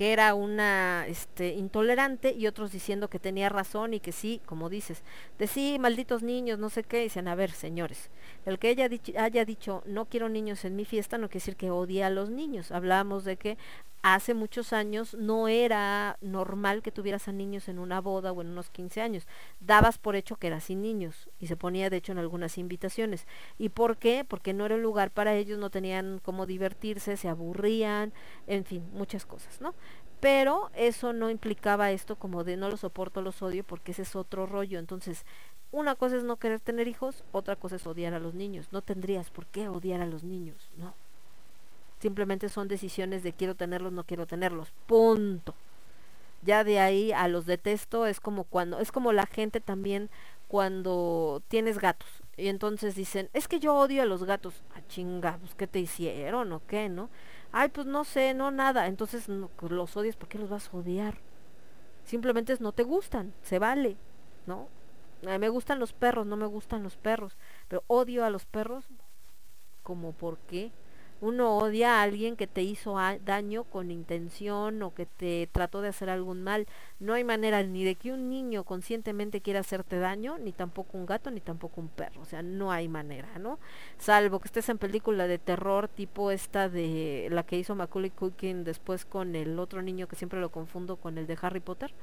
que 0.03 0.13
era 0.13 0.35
una 0.35 1.07
este, 1.07 1.51
intolerante 1.55 2.33
y 2.33 2.49
otros 2.49 2.73
diciendo 2.73 3.09
que 3.09 3.21
tenía 3.21 3.49
razón 3.49 3.95
y 3.95 4.01
que 4.01 4.11
sí, 4.11 4.41
como 4.47 4.69
dices, 4.69 5.05
de 5.39 5.47
sí, 5.47 5.77
malditos 5.79 6.25
niños, 6.25 6.59
no 6.59 6.71
sé 6.71 6.83
qué, 6.83 7.05
dicen, 7.05 7.29
a 7.29 7.37
ver, 7.37 7.53
señores, 7.53 8.11
el 8.45 8.59
que 8.59 8.71
ella 8.71 8.91
haya 9.17 9.45
dicho 9.45 9.85
no 9.87 10.07
quiero 10.07 10.29
niños 10.29 10.65
en 10.65 10.75
mi 10.75 10.85
fiesta 10.85 11.19
no 11.19 11.29
quiere 11.29 11.39
decir 11.39 11.55
que 11.55 11.71
odie 11.71 12.03
a 12.03 12.11
los 12.11 12.31
niños, 12.31 12.73
hablábamos 12.73 13.23
de 13.25 13.37
que 13.37 13.59
hace 14.03 14.35
muchos 14.35 14.73
años 14.73 15.15
no 15.15 15.47
era 15.47 16.19
normal 16.21 16.83
que 16.83 16.91
tuvieras 16.91 17.29
a 17.29 17.33
niños 17.33 17.69
en 17.69 17.79
una 17.79 18.01
boda 18.01 18.33
o 18.33 18.43
en 18.43 18.49
unos 18.49 18.69
15 18.71 19.01
años. 19.01 19.27
Dabas 19.61 19.99
por 19.99 20.17
hecho 20.17 20.37
que 20.37 20.49
era 20.49 20.61
sin 20.61 20.83
niños 20.83 21.31
y 21.39 21.47
se 21.47 21.57
ponía 21.57 21.89
de 21.89 21.99
hecho 21.99 22.13
en 22.13 22.19
algunas 22.19 22.59
invitaciones. 22.59 23.27
¿Y 23.59 23.69
por 23.69 23.97
qué? 23.97 24.25
Porque 24.29 24.53
no 24.53 24.67
era 24.67 24.75
un 24.75 24.83
lugar 24.83 25.13
para 25.13 25.35
ellos, 25.35 25.59
no 25.59 25.71
tenían 25.71 26.21
cómo 26.23 26.47
divertirse, 26.47 27.17
se 27.17 27.29
aburrían, 27.29 28.13
en 28.49 28.65
fin, 28.65 28.85
muchas 28.93 29.25
cosas, 29.25 29.61
¿no? 29.61 29.75
Pero 30.21 30.71
eso 30.75 31.13
no 31.13 31.31
implicaba 31.31 31.91
esto 31.91 32.17
como 32.17 32.45
de 32.45 32.57
no 32.57 32.69
lo 32.69 32.77
soporto, 32.77 33.23
los 33.23 33.43
odio, 33.43 33.65
porque 33.65 33.93
ese 33.93 34.03
es 34.03 34.15
otro 34.15 34.47
rollo. 34.47 34.79
Entonces, 34.79 35.25
una 35.73 35.95
cosa 35.95 36.17
es 36.17 36.25
no 36.25 36.37
querer 36.37 36.61
tener 36.61 36.87
hijos, 36.87 37.25
otra 37.33 37.57
cosa 37.57 37.77
es 37.77 37.87
odiar 37.87 38.15
a 38.15 38.21
los 38.21 38.35
niños. 38.35 38.69
No 38.73 38.83
tendrías 38.83 39.31
por 39.31 39.47
qué 39.47 39.69
odiar 39.69 40.01
a 40.01 40.07
los 40.07 40.23
niños, 40.23 40.71
¿no? 40.77 40.95
Simplemente 42.03 42.49
son 42.49 42.67
decisiones 42.67 43.23
de 43.23 43.33
quiero 43.33 43.55
tenerlos, 43.55 43.93
no 43.93 44.03
quiero 44.03 44.27
tenerlos. 44.27 44.73
Punto. 44.87 45.55
Ya 46.43 46.65
de 46.65 46.81
ahí 46.81 47.13
a 47.13 47.29
los 47.29 47.47
detesto 47.47 48.07
es 48.07 48.19
como 48.19 48.43
cuando, 48.43 48.81
es 48.81 48.91
como 48.91 49.13
la 49.13 49.27
gente 49.27 49.61
también 49.61 50.11
cuando 50.49 51.43
tienes 51.47 51.79
gatos. 51.79 52.09
Y 52.37 52.49
entonces 52.49 52.97
dicen, 52.97 53.31
es 53.35 53.47
que 53.47 53.61
yo 53.61 53.77
odio 53.77 54.03
a 54.03 54.05
los 54.05 54.25
gatos. 54.25 54.65
Ah, 54.75 54.81
chinga, 54.89 55.39
pues 55.39 55.55
¿qué 55.55 55.69
te 55.69 55.79
hicieron 55.79 56.53
o 56.53 56.61
qué, 56.67 56.89
no? 56.89 57.09
Ay, 57.53 57.69
pues 57.69 57.87
no 57.87 58.03
sé, 58.03 58.35
no 58.35 58.51
nada. 58.51 58.89
Entonces 58.89 59.29
pues, 59.55 59.71
los 59.71 59.97
odias, 59.97 60.17
¿por 60.17 60.29
qué 60.29 60.39
los 60.39 60.51
vas 60.51 60.71
a 60.75 60.77
odiar? 60.77 61.19
Simplemente 62.05 62.57
no 62.59 62.73
te 62.73 62.83
gustan, 62.83 63.33
se 63.45 63.61
vale, 63.61 63.97
¿no? 64.47 64.67
Me 65.23 65.49
gustan 65.51 65.79
los 65.79 65.93
perros, 65.93 66.27
no 66.27 66.37
me 66.37 66.47
gustan 66.47 66.83
los 66.83 66.97
perros. 66.97 67.37
Pero 67.69 67.85
odio 67.87 68.25
a 68.25 68.31
los 68.31 68.45
perros, 68.45 68.87
como 69.85 70.11
por 70.11 70.39
qué? 70.39 70.73
Uno 71.23 71.57
odia 71.57 72.01
a 72.01 72.03
alguien 72.03 72.35
que 72.35 72.49
te 72.49 72.65
hizo 72.65 72.97
daño 73.25 73.63
con 73.63 73.93
intención 73.93 74.83
o 74.83 74.93
que 74.93 75.07
te 75.07 75.49
trató 75.53 75.81
de 75.81 75.87
hacer 75.87 76.11
algún 76.11 76.43
mal. 76.43 76.67
No 76.99 77.15
hay 77.15 77.23
manera 77.23 77.63
ni 77.63 77.85
de 77.85 77.95
que 77.95 78.11
un 78.11 78.29
niño 78.29 78.65
conscientemente 78.65 79.41
quiera 79.41 79.61
hacerte 79.61 80.01
daño, 80.01 80.39
ni 80.39 80.51
tampoco 80.51 80.99
un 80.99 81.07
gato, 81.07 81.31
ni 81.31 81.41
tampoco 81.41 81.81
un 81.81 81.87
perro. 81.87 82.23
O 82.23 82.25
sea, 82.25 82.43
no 82.43 82.73
hay 82.73 82.89
manera, 82.89 83.39
¿no? 83.39 83.61
Salvo 83.99 84.41
que 84.41 84.49
estés 84.49 84.69
en 84.69 84.79
película 84.79 85.29
de 85.29 85.39
terror 85.39 85.87
tipo 85.87 86.33
esta 86.33 86.69
de 86.69 87.29
la 87.31 87.45
que 87.45 87.57
hizo 87.57 87.77
Macaulay 87.77 88.11
Culkin 88.11 88.65
después 88.65 89.05
con 89.05 89.37
el 89.37 89.61
otro 89.61 89.81
niño 89.81 90.09
que 90.09 90.17
siempre 90.17 90.41
lo 90.41 90.51
confundo 90.51 90.97
con 90.97 91.19
el 91.19 91.29
de 91.29 91.39
Harry 91.41 91.61
Potter. 91.61 91.95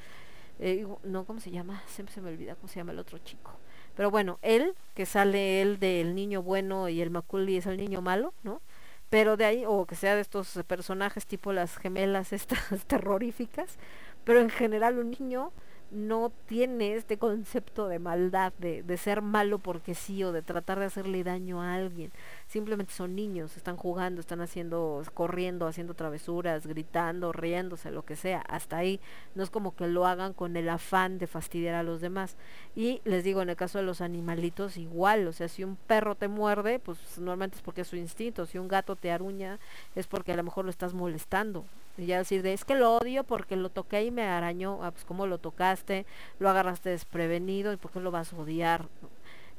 Eh, 0.60 0.88
no, 1.04 1.26
¿cómo 1.26 1.42
se 1.42 1.52
llama? 1.52 1.84
Siempre 1.88 2.16
se 2.16 2.22
me 2.22 2.30
olvida 2.30 2.56
cómo 2.56 2.70
se 2.70 2.80
llama 2.80 2.94
el 2.94 3.00
otro 3.00 3.18
chico. 3.18 3.52
Pero 3.98 4.12
bueno, 4.12 4.40
él, 4.42 4.76
que 4.96 5.06
sale 5.06 5.62
él 5.62 5.78
del 5.78 6.16
niño 6.16 6.42
bueno 6.42 6.88
y 6.88 7.02
el 7.02 7.10
Macaulay 7.10 7.58
es 7.58 7.66
el 7.66 7.76
niño 7.76 8.02
malo, 8.02 8.34
¿no? 8.44 8.62
Pero 9.10 9.38
de 9.38 9.46
ahí, 9.46 9.64
o 9.66 9.86
que 9.86 9.96
sea 9.96 10.16
de 10.16 10.22
estos 10.22 10.56
eh, 10.58 10.64
personajes 10.64 11.26
tipo 11.26 11.54
las 11.54 11.78
gemelas 11.78 12.34
estas 12.34 12.86
terroríficas, 12.88 13.78
pero 14.24 14.40
en 14.40 14.50
general 14.50 15.00
un 15.00 15.12
niño 15.12 15.52
no 15.92 16.32
tiene 16.48 16.94
este 16.94 17.18
concepto 17.18 17.88
de 17.88 18.00
maldad, 18.00 18.54
de, 18.58 18.84
de 18.84 18.98
ser 18.98 19.22
malo 19.22 19.60
porque 19.60 19.96
sí, 19.96 20.24
o 20.24 20.32
de 20.32 20.42
tratar 20.42 20.80
de 20.80 20.86
hacerle 20.86 21.24
daño 21.24 21.62
a 21.62 21.74
alguien. 21.74 22.12
Simplemente 22.48 22.94
son 22.94 23.16
niños, 23.16 23.58
están 23.58 23.78
jugando, 23.78 24.22
están 24.22 24.42
haciendo, 24.42 25.04
corriendo, 25.14 25.68
haciendo 25.68 25.94
travesuras, 25.94 26.68
gritando, 26.68 27.32
riéndose, 27.32 27.92
lo 27.92 28.04
que 28.04 28.16
sea. 28.16 28.42
Hasta 28.42 28.78
ahí 28.78 29.00
no 29.36 29.44
es 29.44 29.50
como 29.50 29.76
que 29.76 29.88
lo 29.88 30.06
hagan 30.06 30.34
con 30.34 30.58
el 30.58 30.70
afán 30.70 31.18
de 31.18 31.28
fastidiar 31.28 31.76
a 31.76 31.84
los 31.84 32.02
demás. 32.02 32.36
Y 32.76 33.02
les 33.06 33.24
digo, 33.24 33.42
en 33.42 33.50
el 33.50 33.56
caso 33.56 33.78
de 33.80 33.84
los 33.84 34.02
animalitos, 34.02 34.78
igual, 34.78 35.28
o 35.28 35.34
sea, 35.34 35.48
si 35.48 35.64
un 35.64 35.76
perro 35.76 36.16
te 36.16 36.28
muerde, 36.28 36.80
pues 36.80 37.00
normalmente 37.18 37.58
es 37.58 37.62
porque 37.62 37.82
es 37.82 37.88
su 37.88 37.96
instinto. 37.96 38.46
Si 38.46 38.58
un 38.58 38.68
gato 38.68 38.96
te 38.96 39.12
aruña, 39.12 39.60
es 39.96 40.08
porque 40.08 40.34
a 40.34 40.38
lo 40.38 40.44
mejor 40.44 40.66
lo 40.66 40.72
estás 40.72 40.94
molestando. 40.94 41.66
Y 42.00 42.06
ya 42.06 42.20
decir 42.20 42.42
de, 42.42 42.54
es 42.54 42.64
que 42.64 42.76
lo 42.76 42.96
odio 42.96 43.26
porque 43.26 43.58
lo 43.58 43.70
toqué 43.70 44.04
y 44.06 44.12
me 44.12 44.24
arañó. 44.24 44.80
Ah, 44.84 44.92
pues 44.92 45.04
cómo 45.04 45.28
lo 45.28 45.38
tocaste, 45.38 46.06
lo 46.40 46.50
agarraste 46.50 46.90
desprevenido 46.90 47.74
y 47.74 47.78
por 47.78 47.92
qué 47.92 48.00
lo 48.00 48.10
vas 48.10 48.32
a 48.32 48.38
odiar. 48.38 48.88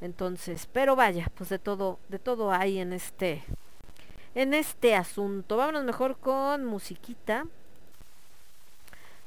Entonces, 0.01 0.67
pero 0.73 0.95
vaya, 0.95 1.27
pues 1.35 1.49
de 1.49 1.59
todo, 1.59 1.99
de 2.09 2.17
todo 2.17 2.51
hay 2.51 2.79
en 2.79 2.93
este, 2.93 3.43
en 4.33 4.55
este 4.55 4.95
asunto. 4.95 5.57
Vámonos 5.57 5.83
mejor 5.83 6.17
con 6.17 6.65
musiquita. 6.65 7.45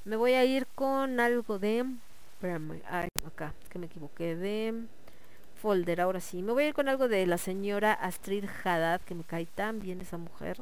Me 0.04 0.16
voy 0.16 0.32
a 0.32 0.44
ir 0.44 0.66
con 0.74 1.20
algo 1.20 1.60
de, 1.60 1.86
espérame, 2.34 2.82
ay, 2.90 3.08
acá, 3.24 3.54
que 3.70 3.78
me 3.78 3.86
equivoqué 3.86 4.34
de 4.34 4.74
folder, 5.62 6.00
ahora 6.00 6.20
sí. 6.20 6.42
Me 6.42 6.52
voy 6.52 6.64
a 6.64 6.68
ir 6.68 6.74
con 6.74 6.88
algo 6.88 7.06
de 7.06 7.24
la 7.26 7.38
señora 7.38 7.92
Astrid 7.92 8.44
Haddad, 8.64 9.00
que 9.02 9.14
me 9.14 9.22
cae 9.22 9.46
tan 9.46 9.78
bien 9.78 10.00
esa 10.00 10.18
mujer. 10.18 10.60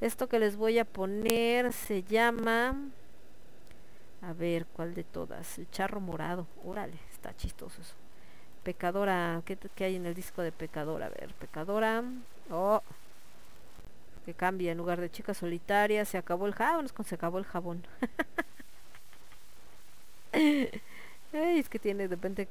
Esto 0.00 0.28
que 0.28 0.38
les 0.38 0.56
voy 0.56 0.78
a 0.78 0.84
poner 0.84 1.72
se 1.72 2.02
llama... 2.02 2.76
A 4.22 4.32
ver, 4.32 4.66
¿cuál 4.66 4.94
de 4.94 5.04
todas? 5.04 5.58
El 5.58 5.70
charro 5.70 6.00
morado. 6.00 6.46
Órale, 6.64 6.98
está 7.12 7.36
chistoso 7.36 7.80
eso. 7.80 7.94
Pecadora, 8.64 9.42
¿qué, 9.44 9.56
qué 9.74 9.84
hay 9.84 9.96
en 9.96 10.06
el 10.06 10.14
disco 10.14 10.42
de 10.42 10.52
Pecadora? 10.52 11.06
A 11.06 11.10
ver, 11.10 11.32
Pecadora. 11.34 12.02
Oh, 12.50 12.82
que 14.24 14.34
cambia 14.34 14.72
en 14.72 14.78
lugar 14.78 15.00
de 15.00 15.10
chica 15.10 15.34
solitaria. 15.34 16.04
Se 16.04 16.18
acabó 16.18 16.46
el 16.46 16.54
jabón, 16.54 16.84
es 16.84 16.92
cuando 16.92 17.08
se 17.08 17.14
acabó 17.14 17.38
el 17.38 17.44
jabón. 17.44 17.84
Es 21.32 21.68
que 21.68 21.78
tiene 21.78 22.08
de 22.08 22.14
repente 22.14 22.48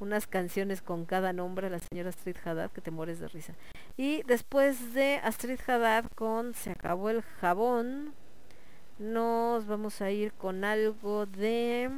unas 0.00 0.26
canciones 0.26 0.82
con 0.82 1.04
cada 1.04 1.32
nombre 1.32 1.70
la 1.70 1.78
señora 1.78 2.08
Astrid 2.08 2.36
Haddad 2.44 2.70
que 2.70 2.80
te 2.80 2.90
mueres 2.90 3.20
de 3.20 3.28
risa. 3.28 3.54
Y 3.96 4.22
después 4.24 4.94
de 4.94 5.20
Astrid 5.22 5.60
Haddad 5.66 6.06
con 6.14 6.54
Se 6.54 6.70
acabó 6.70 7.10
el 7.10 7.22
jabón, 7.22 8.14
nos 8.98 9.66
vamos 9.66 10.00
a 10.00 10.10
ir 10.10 10.32
con 10.32 10.64
algo 10.64 11.26
de... 11.26 11.90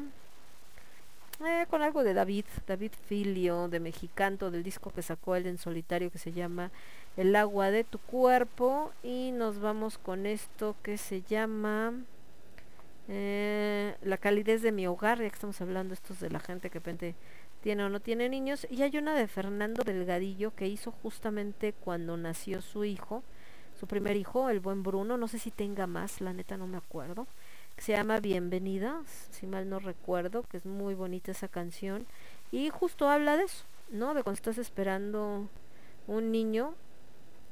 eh, 1.44 1.66
con 1.70 1.82
algo 1.82 2.04
de 2.04 2.14
David, 2.14 2.44
David 2.66 2.92
Filio, 3.06 3.68
de 3.68 3.80
Mexicanto, 3.80 4.50
del 4.50 4.62
disco 4.62 4.90
que 4.90 5.02
sacó 5.02 5.36
él 5.36 5.46
en 5.46 5.58
solitario 5.58 6.10
que 6.10 6.18
se 6.18 6.32
llama 6.32 6.70
El 7.16 7.34
agua 7.36 7.70
de 7.70 7.84
tu 7.84 7.98
cuerpo. 7.98 8.92
Y 9.02 9.30
nos 9.32 9.60
vamos 9.60 9.98
con 9.98 10.26
esto 10.26 10.76
que 10.82 10.98
se 10.98 11.22
llama... 11.22 11.94
eh, 13.08 13.96
la 14.02 14.16
calidez 14.16 14.62
de 14.62 14.72
mi 14.72 14.86
hogar, 14.86 15.18
ya 15.18 15.28
que 15.28 15.34
estamos 15.34 15.60
hablando 15.60 15.94
estos 15.94 16.20
de 16.20 16.30
la 16.30 16.40
gente 16.40 16.70
que 16.70 16.80
de 16.80 17.14
tiene 17.62 17.84
o 17.84 17.88
no 17.88 18.00
tiene 18.00 18.28
niños. 18.28 18.66
Y 18.68 18.82
hay 18.82 18.98
una 18.98 19.14
de 19.14 19.28
Fernando 19.28 19.82
Delgadillo 19.84 20.54
que 20.54 20.68
hizo 20.68 20.90
justamente 20.90 21.72
cuando 21.72 22.16
nació 22.16 22.60
su 22.60 22.84
hijo, 22.84 23.22
su 23.78 23.86
primer 23.86 24.16
hijo, 24.16 24.50
el 24.50 24.60
buen 24.60 24.82
Bruno, 24.82 25.16
no 25.16 25.28
sé 25.28 25.38
si 25.38 25.50
tenga 25.50 25.86
más, 25.86 26.20
la 26.20 26.32
neta 26.32 26.56
no 26.56 26.66
me 26.66 26.76
acuerdo, 26.76 27.26
que 27.74 27.82
se 27.82 27.92
llama 27.92 28.20
Bienvenida, 28.20 29.00
si 29.30 29.46
mal 29.46 29.70
no 29.70 29.78
recuerdo, 29.78 30.42
que 30.42 30.58
es 30.58 30.66
muy 30.66 30.94
bonita 30.94 31.30
esa 31.30 31.48
canción. 31.48 32.06
Y 32.50 32.68
justo 32.68 33.08
habla 33.08 33.36
de 33.36 33.44
eso, 33.44 33.64
¿no? 33.90 34.12
De 34.12 34.22
cuando 34.22 34.36
estás 34.36 34.58
esperando 34.58 35.48
un 36.06 36.32
niño 36.32 36.74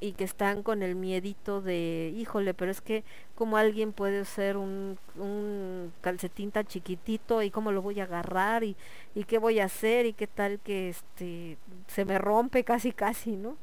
y 0.00 0.12
que 0.12 0.24
están 0.24 0.62
con 0.62 0.82
el 0.82 0.94
miedito 0.96 1.60
de, 1.60 2.12
híjole, 2.16 2.54
pero 2.54 2.70
es 2.70 2.80
que 2.80 3.04
como 3.34 3.58
alguien 3.58 3.92
puede 3.92 4.24
ser 4.24 4.56
un, 4.56 4.98
un 5.16 5.92
calcetín 6.00 6.50
tan 6.50 6.66
chiquitito 6.66 7.42
y 7.42 7.50
cómo 7.50 7.70
lo 7.70 7.82
voy 7.82 8.00
a 8.00 8.04
agarrar 8.04 8.64
y, 8.64 8.76
y 9.14 9.24
qué 9.24 9.38
voy 9.38 9.60
a 9.60 9.66
hacer 9.66 10.06
y 10.06 10.14
qué 10.14 10.26
tal 10.26 10.58
que 10.60 10.88
este 10.88 11.58
se 11.86 12.04
me 12.06 12.18
rompe 12.18 12.64
casi 12.64 12.92
casi, 12.92 13.36
¿no? 13.36 13.56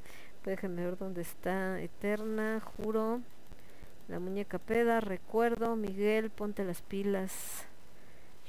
Déjenme 0.46 0.86
ver 0.86 0.98
dónde 0.98 1.22
está 1.22 1.82
Eterna, 1.82 2.62
juro. 2.62 3.22
La 4.08 4.20
muñeca 4.20 4.60
peda, 4.60 5.02
recuerdo, 5.02 5.76
Miguel, 5.76 6.30
ponte 6.30 6.64
las 6.64 6.82
pilas. 6.82 7.66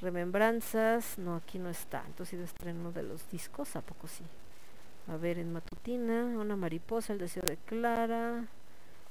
Remembranzas, 0.00 1.18
no, 1.18 1.34
aquí 1.34 1.58
no 1.58 1.70
está. 1.70 2.05
Entonces 2.07 2.39
estreno 2.39 2.92
de 2.92 3.02
los 3.02 3.28
discos, 3.31 3.75
¿a 3.75 3.81
poco 3.81 4.07
sí? 4.07 4.23
A 5.09 5.17
ver, 5.17 5.39
en 5.39 5.53
Matutina, 5.53 6.25
una 6.25 6.55
mariposa, 6.57 7.15
el 7.15 7.19
deseo 7.19 7.43
de 7.43 7.57
Clara. 7.57 8.45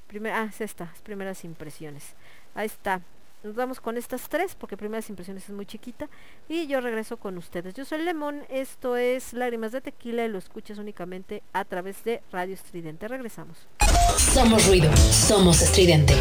Primera, 0.06 0.42
ah, 0.42 0.46
es 0.48 0.60
esta, 0.60 0.90
es 0.94 1.02
primeras 1.02 1.44
impresiones. 1.44 2.14
Ahí 2.54 2.66
está. 2.66 3.02
Nos 3.42 3.54
vamos 3.54 3.80
con 3.80 3.96
estas 3.96 4.28
tres 4.28 4.56
porque 4.56 4.76
primeras 4.76 5.08
impresiones 5.10 5.44
es 5.44 5.54
muy 5.54 5.66
chiquita. 5.66 6.08
Y 6.48 6.66
yo 6.66 6.80
regreso 6.80 7.16
con 7.16 7.36
ustedes. 7.36 7.74
Yo 7.74 7.84
soy 7.84 8.02
Lemon, 8.02 8.44
esto 8.48 8.96
es 8.96 9.32
Lágrimas 9.32 9.72
de 9.72 9.80
Tequila 9.80 10.24
y 10.24 10.28
lo 10.28 10.38
escuchas 10.38 10.78
únicamente 10.78 11.42
a 11.52 11.64
través 11.64 12.02
de 12.04 12.22
Radio 12.32 12.54
Estridente. 12.54 13.06
Regresamos. 13.06 13.68
Somos 14.16 14.66
ruido, 14.66 14.96
somos 14.96 15.62
estridente. 15.62 16.14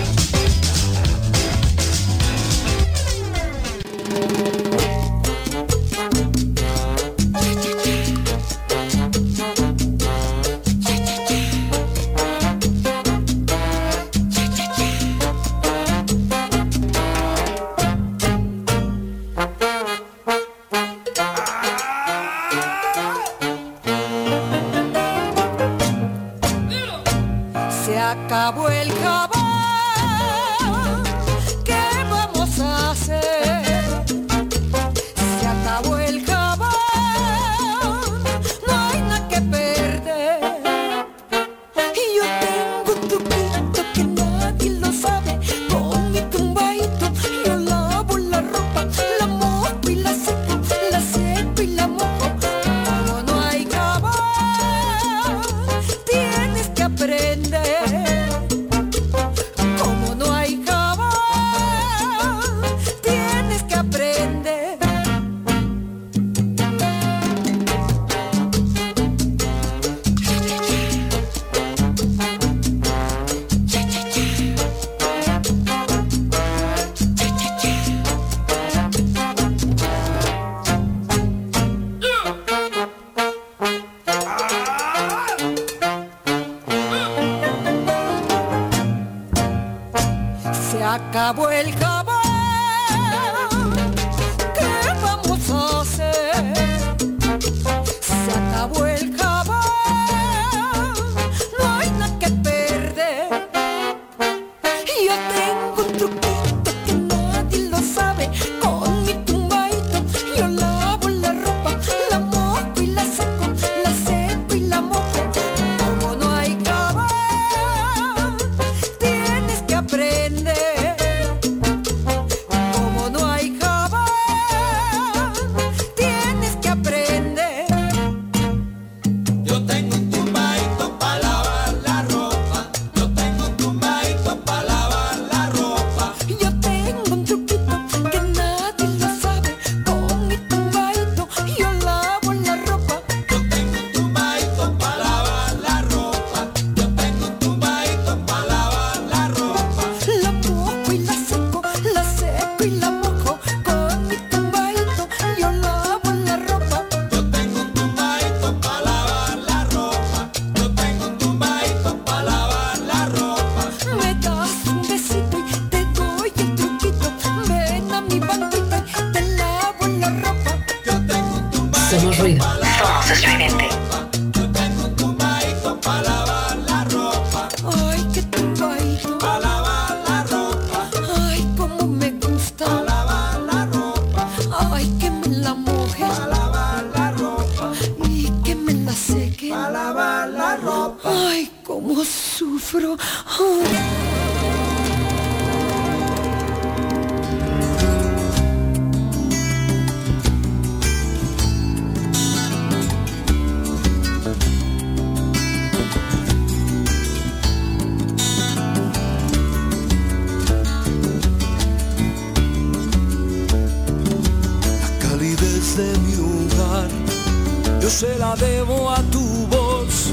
Debo 218.36 218.90
a 218.92 219.02
tu 219.12 219.48
voz, 219.48 220.12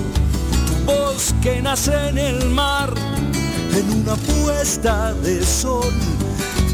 tu 0.67 0.93
voz 0.93 1.35
que 1.43 1.61
nace 1.61 1.93
en 2.09 2.19
el 2.19 2.49
mar, 2.51 2.93
en 3.75 3.91
una 4.01 4.15
puesta 4.15 5.13
de 5.15 5.45
sol, 5.45 5.93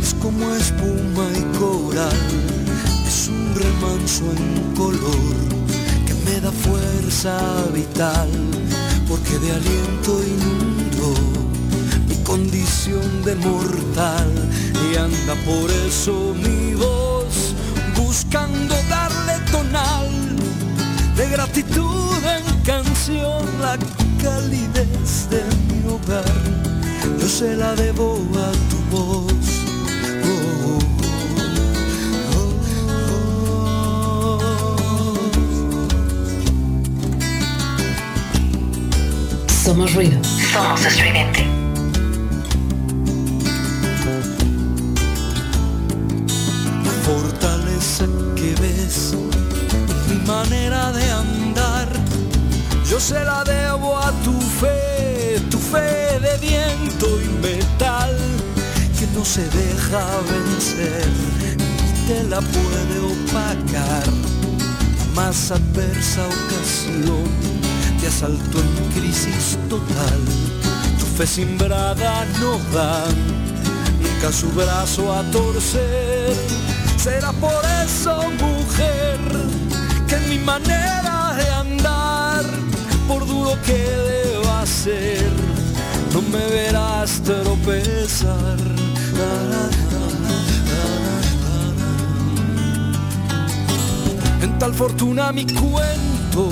es 0.00 0.14
como 0.14 0.54
espuma 0.54 1.26
y 1.34 1.42
coral, 1.58 2.20
es 3.06 3.28
un 3.28 3.54
remanso 3.54 4.24
en 4.36 4.74
color 4.74 5.36
que 6.06 6.14
me 6.26 6.40
da 6.40 6.52
fuerza 6.52 7.38
vital, 7.72 8.28
porque 9.08 9.38
de 9.38 9.52
aliento 9.52 10.22
inundo 10.22 11.14
mi 12.08 12.16
condición 12.24 13.24
de 13.24 13.34
mortal. 13.36 14.30
Y 14.92 14.96
anda 14.96 15.34
por 15.44 15.70
eso 15.86 16.34
mi 16.34 16.74
voz 16.74 17.54
buscando 17.96 18.79
de 21.62 21.72
gratitud 21.72 22.24
en 22.24 22.62
canción 22.62 23.44
la 23.60 23.76
calidez 24.22 25.28
de 25.30 25.42
mi 25.68 25.88
hogar 25.88 26.24
yo 27.18 27.28
se 27.28 27.56
la 27.56 27.74
debo 27.74 28.18
a 28.34 28.52
tu 28.68 28.76
voz 28.96 29.32
Oh, 30.22 30.78
oh, 32.32 32.50
Somos 39.64 39.94
ruido. 39.94 40.18
Somos 40.52 40.84
estridente. 40.84 41.46
La 46.84 46.92
fortaleza 47.04 48.06
que 48.34 48.54
ves, 48.60 49.14
mi 50.08 50.16
manera 50.26 50.92
de 50.92 51.10
andar, 51.10 51.39
yo 52.90 52.98
se 52.98 53.24
la 53.24 53.44
debo 53.44 53.96
a 53.96 54.10
tu 54.24 54.38
fe, 54.60 55.40
tu 55.48 55.58
fe 55.58 56.18
de 56.18 56.36
viento 56.38 57.06
y 57.22 57.28
metal, 57.40 58.16
que 58.98 59.06
no 59.16 59.24
se 59.24 59.42
deja 59.42 60.04
vencer, 60.28 61.08
ni 61.56 62.08
te 62.08 62.24
la 62.24 62.40
puede 62.40 62.98
opacar. 63.12 64.10
Más 65.14 65.52
adversa 65.52 66.26
ocasión 66.26 67.28
te 68.00 68.08
asaltó 68.08 68.58
en 68.58 69.00
crisis 69.00 69.56
total, 69.68 70.20
tu 70.98 71.06
fe 71.16 71.26
simbrada 71.28 72.26
no 72.40 72.58
da 72.76 73.04
nunca 74.02 74.32
su 74.32 74.50
brazo 74.50 75.14
a 75.14 75.22
torcer. 75.30 76.34
Será 76.96 77.32
por 77.32 77.62
eso, 77.84 78.16
mujer, 78.40 79.20
que 80.08 80.16
en 80.16 80.28
mi 80.28 80.36
andar, 80.38 80.59
que 83.66 83.78
deba 83.78 84.66
ser, 84.66 85.32
no 86.12 86.22
me 86.22 86.44
verás 86.48 87.20
tropezar. 87.22 88.58
En 94.42 94.58
tal 94.58 94.74
fortuna 94.74 95.32
mi 95.32 95.46
cuento 95.46 96.50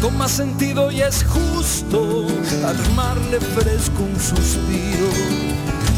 toma 0.00 0.28
sentido 0.28 0.90
y 0.90 1.00
es 1.02 1.24
justo 1.24 2.26
armarle 2.64 3.40
fresco 3.40 4.02
un 4.02 4.20
suspiro 4.20 5.08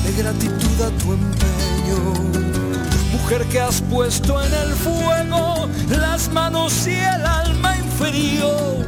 de 0.04 0.12
gratitud 0.22 0.82
a 0.82 0.90
tu 1.02 1.12
empeño. 1.12 2.48
Mujer 3.12 3.44
que 3.46 3.60
has 3.60 3.80
puesto 3.82 4.42
en 4.42 4.52
el 4.54 4.72
fuego 4.74 5.68
las 5.90 6.30
manos 6.32 6.86
y 6.86 6.94
el 6.94 7.26
alma 7.26 7.76
en 7.76 7.84
frío, 7.92 8.86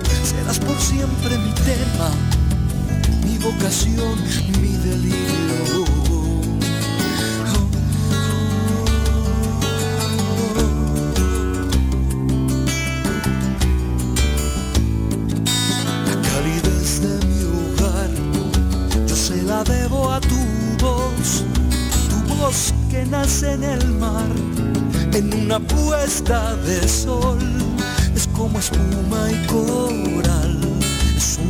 serás 0.53 0.59
por 0.59 0.81
siempre 0.81 1.39
mi 1.39 1.53
tema, 1.53 2.11
mi 3.25 3.39
vocación, 3.39 4.19
mi 4.61 4.77
delirio. 4.79 5.85
La 16.07 16.17
calidez 16.29 17.01
de 17.03 17.15
mi 17.27 17.41
hogar, 17.45 18.11
yo 19.07 19.17
se 19.17 19.43
la 19.43 19.63
debo 19.65 20.11
a 20.11 20.21
tu 20.21 20.41
voz, 20.81 21.45
tu 22.09 22.35
voz 22.35 22.75
que 22.91 23.05
nace 23.07 23.53
en 23.53 23.65
el 23.65 23.87
mar, 23.95 24.27
en 25.13 25.33
una 25.45 25.61
puesta 25.61 26.57
de 26.57 26.89
sol, 26.89 27.39
es 28.15 28.27
como 28.29 28.59
espuma 28.59 29.31
y 29.31 29.47
coral, 29.47 30.31
es 30.31 30.40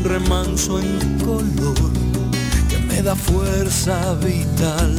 remanso 0.05 0.79
en 0.79 1.19
color 1.19 1.91
que 2.69 2.79
me 2.79 3.03
da 3.03 3.15
fuerza 3.15 4.15
vital, 4.15 4.99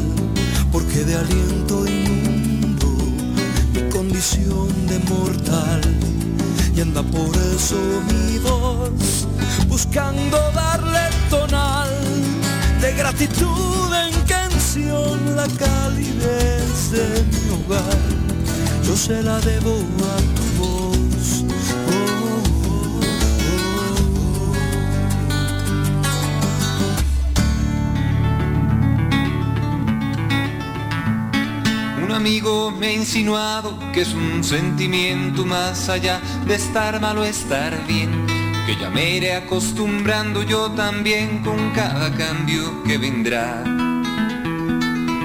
porque 0.72 1.04
de 1.04 1.16
aliento 1.16 1.86
inmundo 1.88 2.88
mi 3.74 3.90
condición 3.90 4.68
de 4.88 5.00
mortal. 5.00 5.82
Y 6.76 6.82
anda 6.82 7.04
por 7.04 7.36
eso 7.56 7.78
mi 8.08 8.40
voz 8.40 9.28
buscando 9.68 10.38
darle 10.54 11.10
tonal 11.30 11.90
de 12.82 12.94
gratitud 12.94 13.94
en 14.06 14.22
canción 14.26 15.36
la 15.36 15.48
calidez 15.48 16.92
de 16.92 17.24
mi 17.32 17.50
hogar, 17.54 18.00
yo 18.86 18.96
se 18.96 19.22
la 19.22 19.40
debo 19.42 19.72
a 19.78 20.31
amigo 32.32 32.72
me 32.72 32.88
ha 32.88 32.94
insinuado 32.94 33.78
que 33.92 34.04
es 34.04 34.14
un 34.14 34.42
sentimiento 34.42 35.46
más 35.46 35.90
allá 35.90 36.22
de 36.48 36.56
estar 36.56 37.02
mal 37.02 37.18
o 37.18 37.26
estar 37.26 37.78
bien, 37.88 38.10
que 38.66 38.78
ya 38.80 38.90
me 38.90 39.18
iré 39.18 39.34
acostumbrando 39.34 40.42
yo 40.42 40.72
también 40.72 41.40
con 41.44 41.72
cada 41.72 42.10
cambio 42.16 42.84
que 42.84 42.98
vendrá. 42.98 43.62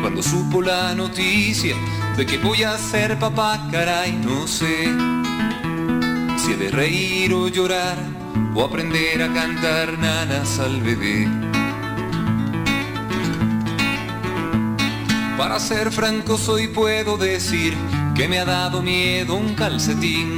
Cuando 0.00 0.20
supo 0.20 0.60
la 0.60 0.96
noticia 0.96 1.76
de 2.16 2.26
que 2.26 2.38
voy 2.38 2.64
a 2.64 2.76
ser 2.76 3.16
papá, 3.20 3.68
caray, 3.70 4.10
no 4.10 4.48
sé 4.48 4.88
si 6.38 6.52
he 6.54 6.56
de 6.56 6.70
reír 6.70 7.32
o 7.34 7.46
llorar 7.46 7.98
o 8.52 8.64
aprender 8.64 9.22
a 9.22 9.32
cantar 9.32 9.96
nanas 9.96 10.58
al 10.58 10.80
bebé. 10.80 11.45
Para 15.36 15.60
ser 15.60 15.92
franco 15.92 16.38
soy 16.38 16.68
puedo 16.68 17.18
decir 17.18 17.76
que 18.14 18.26
me 18.26 18.38
ha 18.38 18.46
dado 18.46 18.80
miedo 18.80 19.34
un 19.34 19.54
calcetín. 19.54 20.36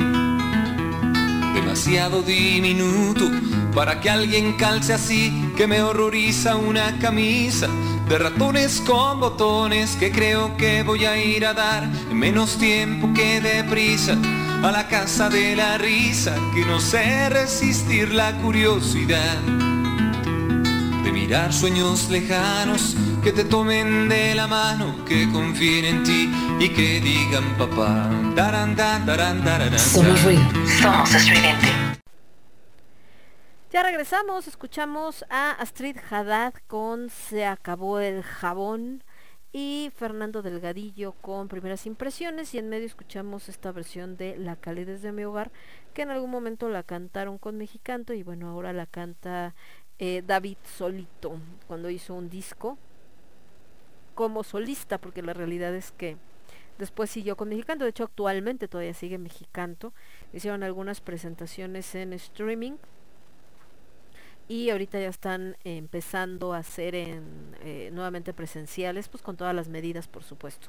Demasiado 1.54 2.22
diminuto 2.22 3.30
para 3.74 4.00
que 4.00 4.10
alguien 4.10 4.54
calce 4.54 4.92
así 4.92 5.52
que 5.56 5.68
me 5.68 5.82
horroriza 5.82 6.56
una 6.56 6.98
camisa 6.98 7.68
de 8.08 8.18
ratones 8.18 8.80
con 8.80 9.20
botones 9.20 9.94
que 9.94 10.10
creo 10.10 10.56
que 10.56 10.82
voy 10.82 11.04
a 11.04 11.22
ir 11.22 11.46
a 11.46 11.54
dar 11.54 11.84
en 11.84 12.18
menos 12.18 12.58
tiempo 12.58 13.12
que 13.14 13.40
deprisa 13.40 14.16
a 14.62 14.72
la 14.72 14.88
casa 14.88 15.28
de 15.28 15.54
la 15.54 15.78
risa 15.78 16.34
que 16.54 16.64
no 16.64 16.80
sé 16.80 17.28
resistir 17.28 18.12
la 18.12 18.32
curiosidad 18.38 19.36
de 21.04 21.12
mirar 21.12 21.52
sueños 21.52 22.08
lejanos 22.08 22.96
que 23.22 23.32
te 23.32 23.44
tomen 23.44 24.08
de 24.08 24.34
la 24.34 24.46
mano, 24.46 25.04
que 25.04 25.30
confíen 25.32 25.84
en 25.84 26.04
ti 26.04 26.30
y 26.60 26.68
que 26.68 27.00
digan 27.00 27.56
papá. 27.56 28.10
Taran, 28.34 28.76
taran, 28.76 29.06
tararán, 29.44 29.78
Somos 29.78 30.22
ruido, 30.24 30.42
somos 30.80 31.14
estridente. 31.14 31.68
Ya 33.70 33.82
regresamos, 33.82 34.46
escuchamos 34.46 35.24
a 35.30 35.52
Astrid 35.52 35.96
Haddad 36.10 36.54
con 36.66 37.10
Se 37.10 37.44
acabó 37.44 38.00
el 38.00 38.22
jabón 38.22 39.04
y 39.52 39.90
Fernando 39.96 40.42
Delgadillo 40.42 41.12
con 41.12 41.48
primeras 41.48 41.86
impresiones 41.86 42.54
y 42.54 42.58
en 42.58 42.68
medio 42.68 42.86
escuchamos 42.86 43.48
esta 43.48 43.72
versión 43.72 44.16
de 44.16 44.36
La 44.36 44.56
calidez 44.56 45.02
de 45.02 45.12
mi 45.12 45.24
hogar 45.24 45.50
que 45.94 46.02
en 46.02 46.10
algún 46.10 46.30
momento 46.30 46.68
la 46.68 46.82
cantaron 46.82 47.38
con 47.38 47.56
Mexicanto 47.56 48.12
y 48.12 48.22
bueno 48.22 48.50
ahora 48.50 48.72
la 48.72 48.86
canta 48.86 49.54
eh, 49.98 50.22
David 50.26 50.58
solito 50.64 51.38
cuando 51.66 51.88
hizo 51.88 52.14
un 52.14 52.28
disco 52.28 52.78
como 54.18 54.42
solista 54.42 54.98
porque 54.98 55.22
la 55.22 55.32
realidad 55.32 55.72
es 55.76 55.92
que 55.92 56.16
después 56.76 57.08
siguió 57.08 57.36
con 57.36 57.50
Mexicanto 57.50 57.84
de 57.84 57.90
hecho 57.90 58.02
actualmente 58.02 58.66
todavía 58.66 58.92
sigue 58.92 59.16
Mexicanto. 59.16 59.92
Hicieron 60.32 60.64
algunas 60.64 61.00
presentaciones 61.00 61.94
en 61.94 62.12
streaming 62.12 62.78
y 64.48 64.70
ahorita 64.70 64.98
ya 64.98 65.08
están 65.08 65.56
empezando 65.62 66.54
a 66.54 66.58
hacer 66.58 66.94
en, 66.94 67.54
eh, 67.60 67.90
nuevamente 67.92 68.32
presenciales, 68.32 69.08
pues 69.08 69.22
con 69.22 69.36
todas 69.36 69.54
las 69.54 69.68
medidas, 69.68 70.08
por 70.08 70.24
supuesto. 70.24 70.68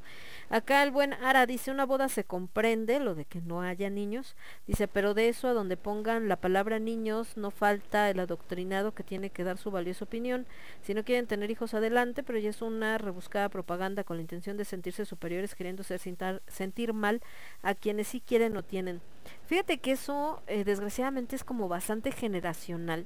Acá 0.50 0.84
el 0.84 0.92
buen 0.92 1.14
Ara 1.14 1.46
dice, 1.46 1.72
una 1.72 1.86
boda 1.86 2.10
se 2.10 2.26
comprende, 2.26 3.00
lo 3.00 3.16
de 3.16 3.24
que 3.24 3.42
no 3.42 3.62
haya 3.62 3.90
niños, 3.90 4.36
dice, 4.68 4.90
pero 4.90 5.14
de 5.14 5.30
eso 5.30 5.48
a 5.48 5.54
donde 5.54 5.78
pongan 5.78 6.28
la 6.28 6.36
palabra 6.36 6.78
niños, 6.78 7.38
no 7.38 7.52
falta 7.52 8.10
el 8.10 8.20
adoctrinado 8.20 8.94
que 8.94 9.04
tiene 9.04 9.30
que 9.30 9.46
dar 9.46 9.58
su 9.58 9.72
valiosa 9.72 10.04
opinión. 10.04 10.46
Si 10.82 10.94
no 10.94 11.06
quieren 11.06 11.28
tener 11.28 11.50
hijos, 11.50 11.74
adelante, 11.74 12.22
pero 12.22 12.38
ya 12.38 12.50
es 12.50 12.62
una 12.62 12.98
rebuscada 12.98 13.48
propaganda 13.48 14.04
con 14.04 14.18
la 14.18 14.22
intención 14.22 14.58
de 14.58 14.66
sentirse 14.66 15.06
superiores, 15.06 15.56
queriendo 15.56 15.84
sentir 15.84 16.94
mal 16.94 17.22
a 17.62 17.76
quienes 17.76 18.10
sí 18.10 18.20
quieren 18.20 18.58
o 18.58 18.64
tienen. 18.64 19.02
Fíjate 19.46 19.78
que 19.78 19.92
eso, 19.92 20.42
eh, 20.48 20.64
desgraciadamente, 20.64 21.36
es 21.36 21.44
como 21.44 21.68
bastante 21.68 22.12
generacional 22.12 23.06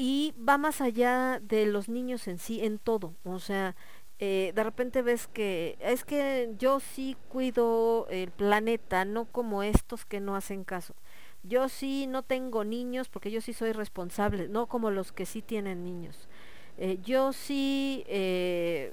y 0.00 0.32
va 0.38 0.58
más 0.58 0.80
allá 0.80 1.40
de 1.42 1.66
los 1.66 1.88
niños 1.88 2.28
en 2.28 2.38
sí, 2.38 2.64
en 2.64 2.78
todo. 2.78 3.16
O 3.24 3.40
sea, 3.40 3.74
eh, 4.20 4.52
de 4.54 4.62
repente 4.62 5.02
ves 5.02 5.26
que 5.26 5.76
es 5.80 6.04
que 6.04 6.54
yo 6.56 6.78
sí 6.78 7.16
cuido 7.28 8.06
el 8.08 8.30
planeta, 8.30 9.04
no 9.04 9.24
como 9.24 9.64
estos 9.64 10.04
que 10.04 10.20
no 10.20 10.36
hacen 10.36 10.62
caso. 10.62 10.94
Yo 11.42 11.68
sí 11.68 12.06
no 12.06 12.22
tengo 12.22 12.62
niños 12.62 13.08
porque 13.08 13.32
yo 13.32 13.40
sí 13.40 13.52
soy 13.52 13.72
responsable, 13.72 14.48
no 14.48 14.68
como 14.68 14.92
los 14.92 15.10
que 15.10 15.26
sí 15.26 15.42
tienen 15.42 15.82
niños. 15.82 16.28
Eh, 16.76 17.00
yo 17.02 17.32
sí 17.32 18.04
eh, 18.06 18.92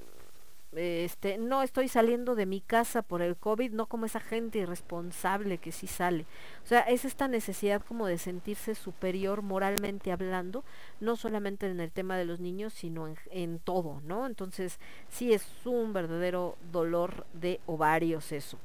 este, 0.76 1.38
no 1.38 1.62
estoy 1.62 1.88
saliendo 1.88 2.34
de 2.34 2.46
mi 2.46 2.60
casa 2.60 3.02
por 3.02 3.22
el 3.22 3.36
COVID, 3.36 3.72
no 3.72 3.86
como 3.86 4.06
esa 4.06 4.20
gente 4.20 4.58
irresponsable 4.58 5.58
que 5.58 5.72
sí 5.72 5.86
sale. 5.86 6.26
O 6.64 6.66
sea, 6.66 6.80
es 6.80 7.04
esta 7.04 7.28
necesidad 7.28 7.82
como 7.82 8.06
de 8.06 8.18
sentirse 8.18 8.74
superior 8.74 9.42
moralmente 9.42 10.12
hablando, 10.12 10.64
no 11.00 11.16
solamente 11.16 11.66
en 11.66 11.80
el 11.80 11.92
tema 11.92 12.16
de 12.16 12.24
los 12.24 12.40
niños, 12.40 12.72
sino 12.72 13.08
en, 13.08 13.16
en 13.30 13.58
todo, 13.58 14.00
¿no? 14.04 14.26
Entonces, 14.26 14.78
sí 15.08 15.32
es 15.32 15.44
un 15.64 15.92
verdadero 15.92 16.56
dolor 16.70 17.26
de 17.32 17.60
ovarios 17.66 18.32
eso. 18.32 18.58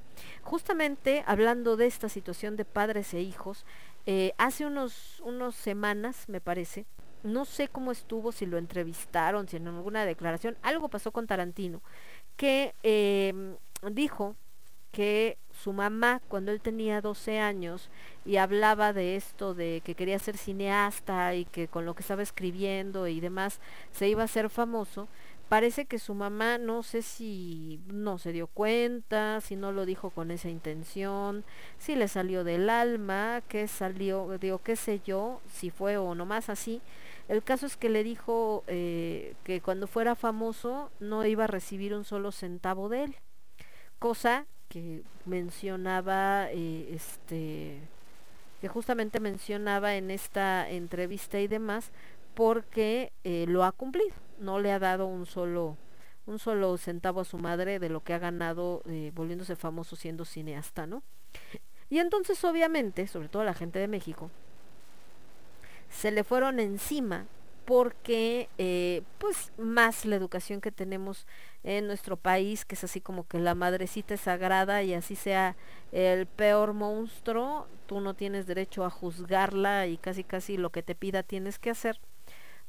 Justamente 0.43 1.23
hablando 1.25 1.77
de 1.77 1.87
esta 1.87 2.09
situación 2.09 2.55
de 2.55 2.65
padres 2.65 3.13
e 3.13 3.21
hijos, 3.21 3.65
eh, 4.05 4.33
hace 4.37 4.65
unos, 4.65 5.19
unos 5.21 5.55
semanas, 5.55 6.27
me 6.27 6.41
parece, 6.41 6.85
no 7.23 7.45
sé 7.45 7.67
cómo 7.67 7.91
estuvo, 7.91 8.31
si 8.31 8.45
lo 8.45 8.57
entrevistaron, 8.57 9.47
si 9.47 9.57
en 9.57 9.67
alguna 9.67 10.05
declaración, 10.05 10.57
algo 10.61 10.89
pasó 10.89 11.11
con 11.11 11.27
Tarantino, 11.27 11.81
que 12.35 12.73
eh, 12.83 13.55
dijo 13.91 14.35
que 14.91 15.37
su 15.63 15.73
mamá 15.73 16.21
cuando 16.27 16.51
él 16.51 16.59
tenía 16.59 17.01
12 17.01 17.39
años 17.39 17.89
y 18.25 18.37
hablaba 18.37 18.93
de 18.93 19.15
esto 19.15 19.53
de 19.53 19.81
que 19.85 19.95
quería 19.95 20.19
ser 20.19 20.37
cineasta 20.37 21.33
y 21.35 21.45
que 21.45 21.67
con 21.67 21.85
lo 21.85 21.93
que 21.93 22.01
estaba 22.01 22.23
escribiendo 22.23 23.07
y 23.07 23.19
demás 23.19 23.59
se 23.91 24.09
iba 24.09 24.23
a 24.23 24.27
ser 24.27 24.49
famoso, 24.49 25.07
parece 25.51 25.85
que 25.85 25.99
su 25.99 26.13
mamá 26.13 26.57
no 26.57 26.81
sé 26.83 27.01
si 27.01 27.79
no 27.87 28.17
se 28.17 28.31
dio 28.31 28.47
cuenta, 28.47 29.41
si 29.41 29.55
no 29.55 29.71
lo 29.71 29.85
dijo 29.85 30.09
con 30.09 30.31
esa 30.31 30.49
intención, 30.49 31.43
si 31.77 31.95
le 31.95 32.07
salió 32.07 32.43
del 32.43 32.69
alma, 32.69 33.41
que 33.47 33.67
salió, 33.67 34.37
digo, 34.39 34.59
qué 34.59 34.77
sé 34.77 35.01
yo, 35.03 35.41
si 35.51 35.69
fue 35.69 35.97
o 35.97 36.15
nomás 36.15 36.49
así. 36.49 36.81
El 37.31 37.43
caso 37.43 37.65
es 37.65 37.77
que 37.77 37.87
le 37.87 38.03
dijo 38.03 38.65
eh, 38.67 39.35
que 39.45 39.61
cuando 39.61 39.87
fuera 39.87 40.15
famoso 40.15 40.91
no 40.99 41.25
iba 41.25 41.45
a 41.45 41.47
recibir 41.47 41.93
un 41.93 42.03
solo 42.03 42.33
centavo 42.33 42.89
de 42.89 43.05
él, 43.05 43.15
cosa 43.99 44.47
que 44.67 45.03
mencionaba 45.23 46.51
eh, 46.51 46.93
este 46.93 47.79
que 48.59 48.67
justamente 48.67 49.21
mencionaba 49.21 49.95
en 49.95 50.11
esta 50.11 50.69
entrevista 50.69 51.39
y 51.39 51.47
demás 51.47 51.91
porque 52.33 53.13
eh, 53.23 53.45
lo 53.47 53.63
ha 53.63 53.71
cumplido. 53.71 54.13
No 54.37 54.59
le 54.59 54.73
ha 54.73 54.79
dado 54.79 55.05
un 55.05 55.25
solo 55.25 55.77
un 56.25 56.37
solo 56.37 56.75
centavo 56.75 57.21
a 57.21 57.25
su 57.25 57.37
madre 57.37 57.79
de 57.79 57.87
lo 57.87 58.03
que 58.03 58.13
ha 58.13 58.19
ganado 58.19 58.83
volviéndose 59.13 59.55
famoso 59.55 59.95
siendo 59.95 60.25
cineasta 60.25 60.85
no 60.85 61.01
y 61.89 61.99
entonces 61.99 62.43
obviamente 62.43 63.07
sobre 63.07 63.29
todo 63.29 63.45
la 63.45 63.53
gente 63.53 63.79
de 63.79 63.87
México 63.87 64.29
se 65.91 66.11
le 66.11 66.23
fueron 66.23 66.59
encima 66.59 67.27
porque 67.65 68.49
eh, 68.57 69.03
pues 69.19 69.53
más 69.57 70.05
la 70.05 70.15
educación 70.15 70.61
que 70.61 70.71
tenemos 70.71 71.27
en 71.63 71.85
nuestro 71.87 72.17
país 72.17 72.65
que 72.65 72.75
es 72.75 72.83
así 72.83 73.01
como 73.01 73.27
que 73.27 73.39
la 73.39 73.53
madrecita 73.53 74.15
es 74.15 74.21
sagrada 74.21 74.81
y 74.83 74.93
así 74.93 75.15
sea 75.15 75.55
el 75.91 76.25
peor 76.25 76.73
monstruo 76.73 77.67
tú 77.85 78.01
no 78.01 78.15
tienes 78.15 78.47
derecho 78.47 78.83
a 78.83 78.89
juzgarla 78.89 79.85
y 79.87 79.97
casi 79.97 80.23
casi 80.23 80.57
lo 80.57 80.71
que 80.71 80.81
te 80.81 80.95
pida 80.95 81.21
tienes 81.21 81.59
que 81.59 81.69
hacer 81.69 81.99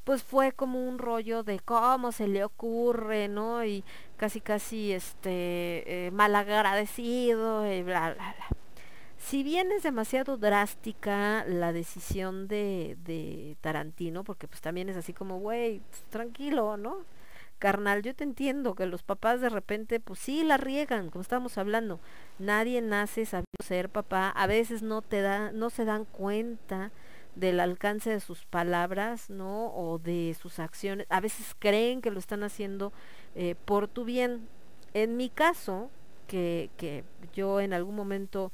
pues 0.03 0.21
fue 0.21 0.51
como 0.51 0.85
un 0.87 0.99
rollo 0.99 1.43
de 1.43 1.59
cómo 1.59 2.11
se 2.11 2.27
le 2.27 2.43
ocurre, 2.43 3.27
¿no? 3.27 3.63
Y 3.63 3.83
casi 4.17 4.41
casi 4.41 4.91
este 4.91 6.07
eh, 6.07 6.11
malagradecido 6.11 7.71
y 7.71 7.83
bla 7.83 8.13
bla 8.13 8.35
bla. 8.37 8.62
Si 9.23 9.41
bien 9.41 9.71
es 9.71 9.83
demasiado 9.83 10.37
drástica 10.37 11.45
la 11.47 11.71
decisión 11.71 12.49
de, 12.49 12.97
de 13.05 13.55
Tarantino, 13.61 14.25
porque 14.25 14.49
pues 14.49 14.59
también 14.59 14.89
es 14.89 14.97
así 14.97 15.13
como, 15.13 15.39
güey, 15.39 15.79
pues, 15.79 16.03
tranquilo, 16.09 16.75
¿no? 16.75 17.05
Carnal, 17.57 18.01
yo 18.03 18.13
te 18.13 18.25
entiendo 18.25 18.75
que 18.75 18.85
los 18.85 19.01
papás 19.01 19.39
de 19.39 19.47
repente, 19.47 20.01
pues 20.01 20.19
sí, 20.19 20.43
la 20.43 20.57
riegan, 20.57 21.09
como 21.09 21.21
estamos 21.21 21.57
hablando. 21.57 22.01
Nadie 22.37 22.81
nace 22.81 23.25
sabiendo 23.25 23.63
ser 23.63 23.89
papá, 23.89 24.29
a 24.29 24.45
veces 24.45 24.83
no 24.83 25.01
te 25.01 25.21
da, 25.21 25.53
no 25.53 25.69
se 25.69 25.85
dan 25.85 26.03
cuenta 26.03 26.91
del 27.35 27.61
alcance 27.61 28.09
de 28.09 28.19
sus 28.19 28.45
palabras, 28.45 29.29
¿no? 29.29 29.67
O 29.73 29.99
de 29.99 30.35
sus 30.39 30.59
acciones. 30.59 31.07
A 31.09 31.21
veces 31.21 31.55
creen 31.57 32.01
que 32.01 32.11
lo 32.11 32.19
están 32.19 32.43
haciendo 32.43 32.91
eh, 33.35 33.55
por 33.63 33.87
tu 33.87 34.03
bien. 34.03 34.49
En 34.93 35.15
mi 35.15 35.29
caso, 35.29 35.89
que, 36.27 36.69
que 36.77 37.03
yo 37.33 37.61
en 37.61 37.73
algún 37.73 37.95
momento 37.95 38.51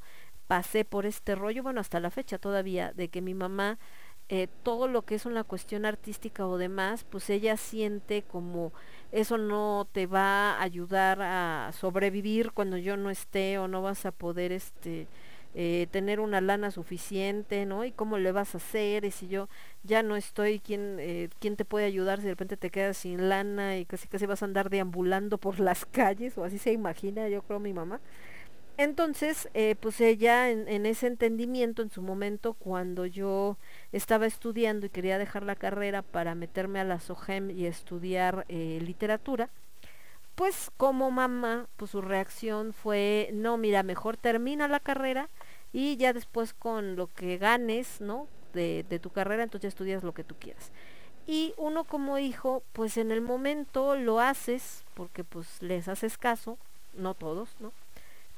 pasé 0.50 0.84
por 0.84 1.06
este 1.06 1.36
rollo, 1.36 1.62
bueno, 1.62 1.80
hasta 1.80 2.00
la 2.00 2.10
fecha 2.10 2.36
todavía, 2.36 2.92
de 2.92 3.06
que 3.06 3.20
mi 3.22 3.34
mamá, 3.34 3.78
eh, 4.28 4.48
todo 4.64 4.88
lo 4.88 5.02
que 5.02 5.14
es 5.14 5.24
una 5.24 5.44
cuestión 5.44 5.86
artística 5.86 6.44
o 6.44 6.58
demás, 6.58 7.04
pues 7.08 7.30
ella 7.30 7.56
siente 7.56 8.22
como 8.22 8.72
eso 9.12 9.38
no 9.38 9.86
te 9.92 10.06
va 10.08 10.54
a 10.54 10.62
ayudar 10.62 11.22
a 11.22 11.70
sobrevivir 11.72 12.50
cuando 12.50 12.76
yo 12.78 12.96
no 12.96 13.10
esté 13.10 13.58
o 13.58 13.68
no 13.68 13.80
vas 13.80 14.04
a 14.06 14.10
poder 14.10 14.50
este 14.50 15.06
eh, 15.54 15.86
tener 15.92 16.18
una 16.18 16.40
lana 16.40 16.72
suficiente, 16.72 17.64
¿no? 17.64 17.84
Y 17.84 17.92
cómo 17.92 18.18
le 18.18 18.32
vas 18.32 18.54
a 18.56 18.58
hacer, 18.58 19.04
y 19.04 19.12
si 19.12 19.28
yo 19.28 19.48
ya 19.84 20.02
no 20.02 20.16
estoy, 20.16 20.58
¿quién, 20.58 20.96
eh, 20.98 21.28
¿quién 21.38 21.54
te 21.54 21.64
puede 21.64 21.86
ayudar 21.86 22.18
si 22.18 22.24
de 22.24 22.30
repente 22.30 22.56
te 22.56 22.70
quedas 22.70 22.96
sin 22.96 23.28
lana 23.28 23.78
y 23.78 23.84
casi 23.84 24.08
casi 24.08 24.26
vas 24.26 24.42
a 24.42 24.46
andar 24.46 24.68
deambulando 24.68 25.38
por 25.38 25.60
las 25.60 25.86
calles, 25.86 26.36
o 26.38 26.44
así 26.44 26.58
se 26.58 26.72
imagina, 26.72 27.28
yo 27.28 27.42
creo 27.42 27.60
mi 27.60 27.72
mamá. 27.72 28.00
Entonces, 28.80 29.50
eh, 29.52 29.74
pues 29.78 30.00
ella 30.00 30.48
en, 30.48 30.86
ese 30.86 31.06
entendimiento 31.06 31.82
en 31.82 31.90
su 31.90 32.00
momento, 32.00 32.54
cuando 32.54 33.04
yo 33.04 33.58
estaba 33.92 34.24
estudiando 34.24 34.86
y 34.86 34.88
quería 34.88 35.18
dejar 35.18 35.42
la 35.42 35.54
carrera 35.54 36.00
para 36.00 36.34
meterme 36.34 36.80
a 36.80 36.84
la 36.84 36.98
SOGEM 36.98 37.50
y 37.50 37.66
estudiar 37.66 38.46
eh, 38.48 38.78
literatura, 38.80 39.50
pues 40.34 40.70
como 40.78 41.10
mamá, 41.10 41.66
pues 41.76 41.90
su 41.90 42.00
reacción 42.00 42.72
fue, 42.72 43.28
no, 43.34 43.58
mira, 43.58 43.82
mejor 43.82 44.16
termina 44.16 44.66
la 44.66 44.80
carrera 44.80 45.28
y 45.74 45.98
ya 45.98 46.14
después 46.14 46.54
con 46.54 46.96
lo 46.96 47.06
que 47.08 47.36
ganes, 47.36 48.00
¿no? 48.00 48.28
De, 48.54 48.86
de 48.88 48.98
tu 48.98 49.10
carrera, 49.10 49.42
entonces 49.42 49.68
estudias 49.68 50.02
lo 50.04 50.14
que 50.14 50.24
tú 50.24 50.36
quieras. 50.36 50.72
Y 51.26 51.52
uno 51.58 51.84
como 51.84 52.16
hijo, 52.16 52.62
pues 52.72 52.96
en 52.96 53.10
el 53.10 53.20
momento 53.20 53.94
lo 53.96 54.20
haces, 54.20 54.86
porque 54.94 55.22
pues 55.22 55.60
les 55.60 55.86
haces 55.86 56.16
caso, 56.16 56.56
no 56.94 57.12
todos, 57.12 57.56
¿no? 57.60 57.72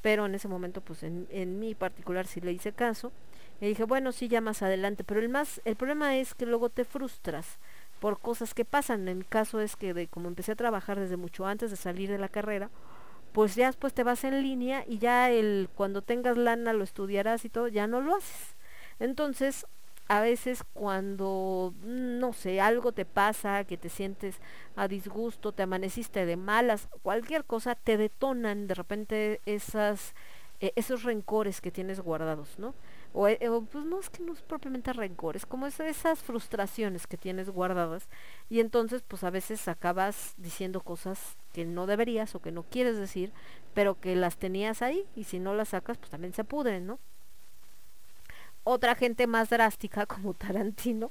Pero 0.02 0.26
en 0.26 0.34
ese 0.34 0.48
momento, 0.48 0.80
pues 0.80 1.02
en, 1.04 1.26
en 1.30 1.58
mi 1.60 1.74
particular 1.74 2.26
sí 2.26 2.40
le 2.40 2.52
hice 2.52 2.72
caso. 2.72 3.12
Y 3.60 3.68
dije, 3.68 3.84
bueno, 3.84 4.12
sí, 4.12 4.28
ya 4.28 4.40
más 4.40 4.62
adelante. 4.62 5.04
Pero 5.04 5.20
el 5.20 5.28
más, 5.28 5.60
el 5.64 5.76
problema 5.76 6.16
es 6.16 6.34
que 6.34 6.46
luego 6.46 6.68
te 6.68 6.84
frustras 6.84 7.58
por 8.00 8.18
cosas 8.18 8.54
que 8.54 8.64
pasan. 8.64 9.06
En 9.08 9.18
mi 9.18 9.24
caso 9.24 9.60
es 9.60 9.76
que 9.76 9.94
de 9.94 10.08
como 10.08 10.28
empecé 10.28 10.52
a 10.52 10.56
trabajar 10.56 10.98
desde 10.98 11.16
mucho 11.16 11.46
antes 11.46 11.70
de 11.70 11.76
salir 11.76 12.10
de 12.10 12.18
la 12.18 12.28
carrera, 12.28 12.70
pues 13.32 13.54
ya 13.54 13.66
después 13.66 13.94
te 13.94 14.04
vas 14.04 14.24
en 14.24 14.42
línea 14.42 14.84
y 14.86 14.98
ya 14.98 15.30
el 15.30 15.68
cuando 15.74 16.02
tengas 16.02 16.36
lana 16.36 16.72
lo 16.72 16.84
estudiarás 16.84 17.44
y 17.44 17.48
todo, 17.48 17.68
ya 17.68 17.86
no 17.86 18.00
lo 18.00 18.16
haces. 18.16 18.56
Entonces, 18.98 19.66
a 20.08 20.20
veces 20.20 20.64
cuando, 20.72 21.74
no 21.82 22.32
sé, 22.32 22.60
algo 22.60 22.92
te 22.92 23.04
pasa, 23.04 23.64
que 23.64 23.76
te 23.76 23.88
sientes 23.88 24.40
a 24.76 24.88
disgusto, 24.88 25.52
te 25.52 25.62
amaneciste 25.62 26.26
de 26.26 26.36
malas, 26.36 26.88
cualquier 27.02 27.44
cosa, 27.44 27.74
te 27.74 27.96
detonan 27.96 28.66
de 28.66 28.74
repente 28.74 29.40
eh, 30.60 30.72
esos 30.76 31.02
rencores 31.02 31.60
que 31.60 31.70
tienes 31.70 32.00
guardados, 32.00 32.58
¿no? 32.58 32.74
O, 33.14 33.28
eh, 33.28 33.38
o, 33.48 33.62
pues 33.62 33.84
no 33.84 34.00
es 34.00 34.08
que 34.10 34.22
no 34.22 34.32
es 34.32 34.42
propiamente 34.42 34.92
rencores, 34.92 35.44
como 35.44 35.66
es, 35.66 35.78
esas 35.80 36.20
frustraciones 36.20 37.06
que 37.06 37.18
tienes 37.18 37.50
guardadas 37.50 38.08
y 38.48 38.60
entonces 38.60 39.02
pues 39.06 39.22
a 39.24 39.30
veces 39.30 39.68
acabas 39.68 40.34
diciendo 40.38 40.80
cosas 40.80 41.36
que 41.52 41.64
no 41.66 41.86
deberías 41.86 42.34
o 42.34 42.40
que 42.40 42.52
no 42.52 42.62
quieres 42.64 42.96
decir, 42.96 43.32
pero 43.74 44.00
que 44.00 44.16
las 44.16 44.36
tenías 44.38 44.82
ahí 44.82 45.04
y 45.14 45.24
si 45.24 45.40
no 45.40 45.54
las 45.54 45.70
sacas 45.70 45.98
pues 45.98 46.10
también 46.10 46.32
se 46.32 46.44
pudren, 46.44 46.86
¿no? 46.86 46.98
Otra 48.64 48.94
gente 48.94 49.26
más 49.26 49.50
drástica 49.50 50.06
como 50.06 50.34
Tarantino, 50.34 51.10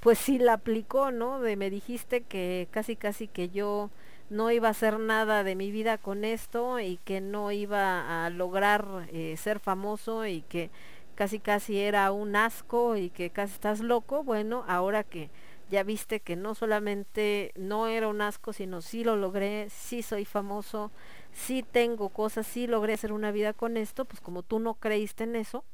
pues 0.00 0.18
sí 0.18 0.38
la 0.38 0.54
aplicó, 0.54 1.10
¿no? 1.10 1.40
De 1.40 1.56
me 1.56 1.70
dijiste 1.70 2.22
que 2.22 2.68
casi 2.70 2.96
casi 2.96 3.28
que 3.28 3.50
yo 3.50 3.90
no 4.30 4.50
iba 4.50 4.68
a 4.68 4.70
hacer 4.72 4.98
nada 4.98 5.44
de 5.44 5.54
mi 5.56 5.70
vida 5.70 5.98
con 5.98 6.24
esto 6.24 6.80
y 6.80 6.98
que 7.04 7.20
no 7.20 7.52
iba 7.52 8.24
a 8.24 8.30
lograr 8.30 9.08
eh, 9.12 9.36
ser 9.36 9.60
famoso 9.60 10.26
y 10.26 10.42
que 10.42 10.70
casi 11.14 11.38
casi 11.38 11.78
era 11.78 12.10
un 12.12 12.34
asco 12.36 12.96
y 12.96 13.10
que 13.10 13.30
casi 13.30 13.54
estás 13.54 13.80
loco, 13.80 14.22
bueno, 14.24 14.64
ahora 14.68 15.04
que 15.04 15.30
ya 15.70 15.82
viste 15.82 16.20
que 16.20 16.36
no 16.36 16.54
solamente 16.54 17.52
no 17.56 17.88
era 17.88 18.08
un 18.08 18.20
asco, 18.20 18.52
sino 18.52 18.82
sí 18.82 19.04
lo 19.04 19.16
logré, 19.16 19.68
sí 19.70 20.02
soy 20.02 20.24
famoso, 20.24 20.90
sí 21.32 21.62
tengo 21.62 22.08
cosas, 22.10 22.46
sí 22.46 22.66
logré 22.66 22.94
hacer 22.94 23.12
una 23.12 23.32
vida 23.32 23.52
con 23.52 23.76
esto, 23.76 24.04
pues 24.04 24.20
como 24.20 24.42
tú 24.42 24.60
no 24.60 24.74
creíste 24.74 25.24
en 25.24 25.36
eso, 25.36 25.64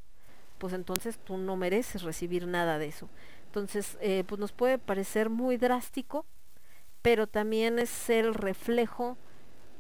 pues 0.62 0.74
entonces 0.74 1.18
tú 1.18 1.38
no 1.38 1.56
mereces 1.56 2.02
recibir 2.02 2.46
nada 2.46 2.78
de 2.78 2.86
eso. 2.86 3.08
Entonces, 3.46 3.98
eh, 4.00 4.22
pues 4.24 4.38
nos 4.40 4.52
puede 4.52 4.78
parecer 4.78 5.28
muy 5.28 5.56
drástico, 5.56 6.24
pero 7.02 7.26
también 7.26 7.80
es 7.80 8.08
el 8.08 8.32
reflejo 8.32 9.16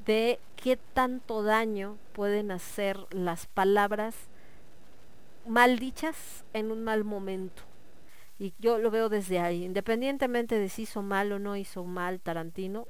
de 0.04 0.40
qué 0.56 0.76
tanto 0.92 1.44
daño 1.44 1.98
pueden 2.12 2.50
hacer 2.50 2.98
las 3.10 3.46
palabras 3.46 4.16
mal 5.46 5.78
dichas 5.78 6.42
en 6.52 6.72
un 6.72 6.82
mal 6.82 7.04
momento. 7.04 7.62
Y 8.40 8.52
yo 8.58 8.78
lo 8.78 8.90
veo 8.90 9.08
desde 9.08 9.38
ahí, 9.38 9.62
independientemente 9.64 10.58
de 10.58 10.68
si 10.68 10.82
hizo 10.82 11.00
mal 11.00 11.30
o 11.30 11.38
no 11.38 11.54
hizo 11.54 11.84
mal 11.84 12.18
Tarantino, 12.18 12.88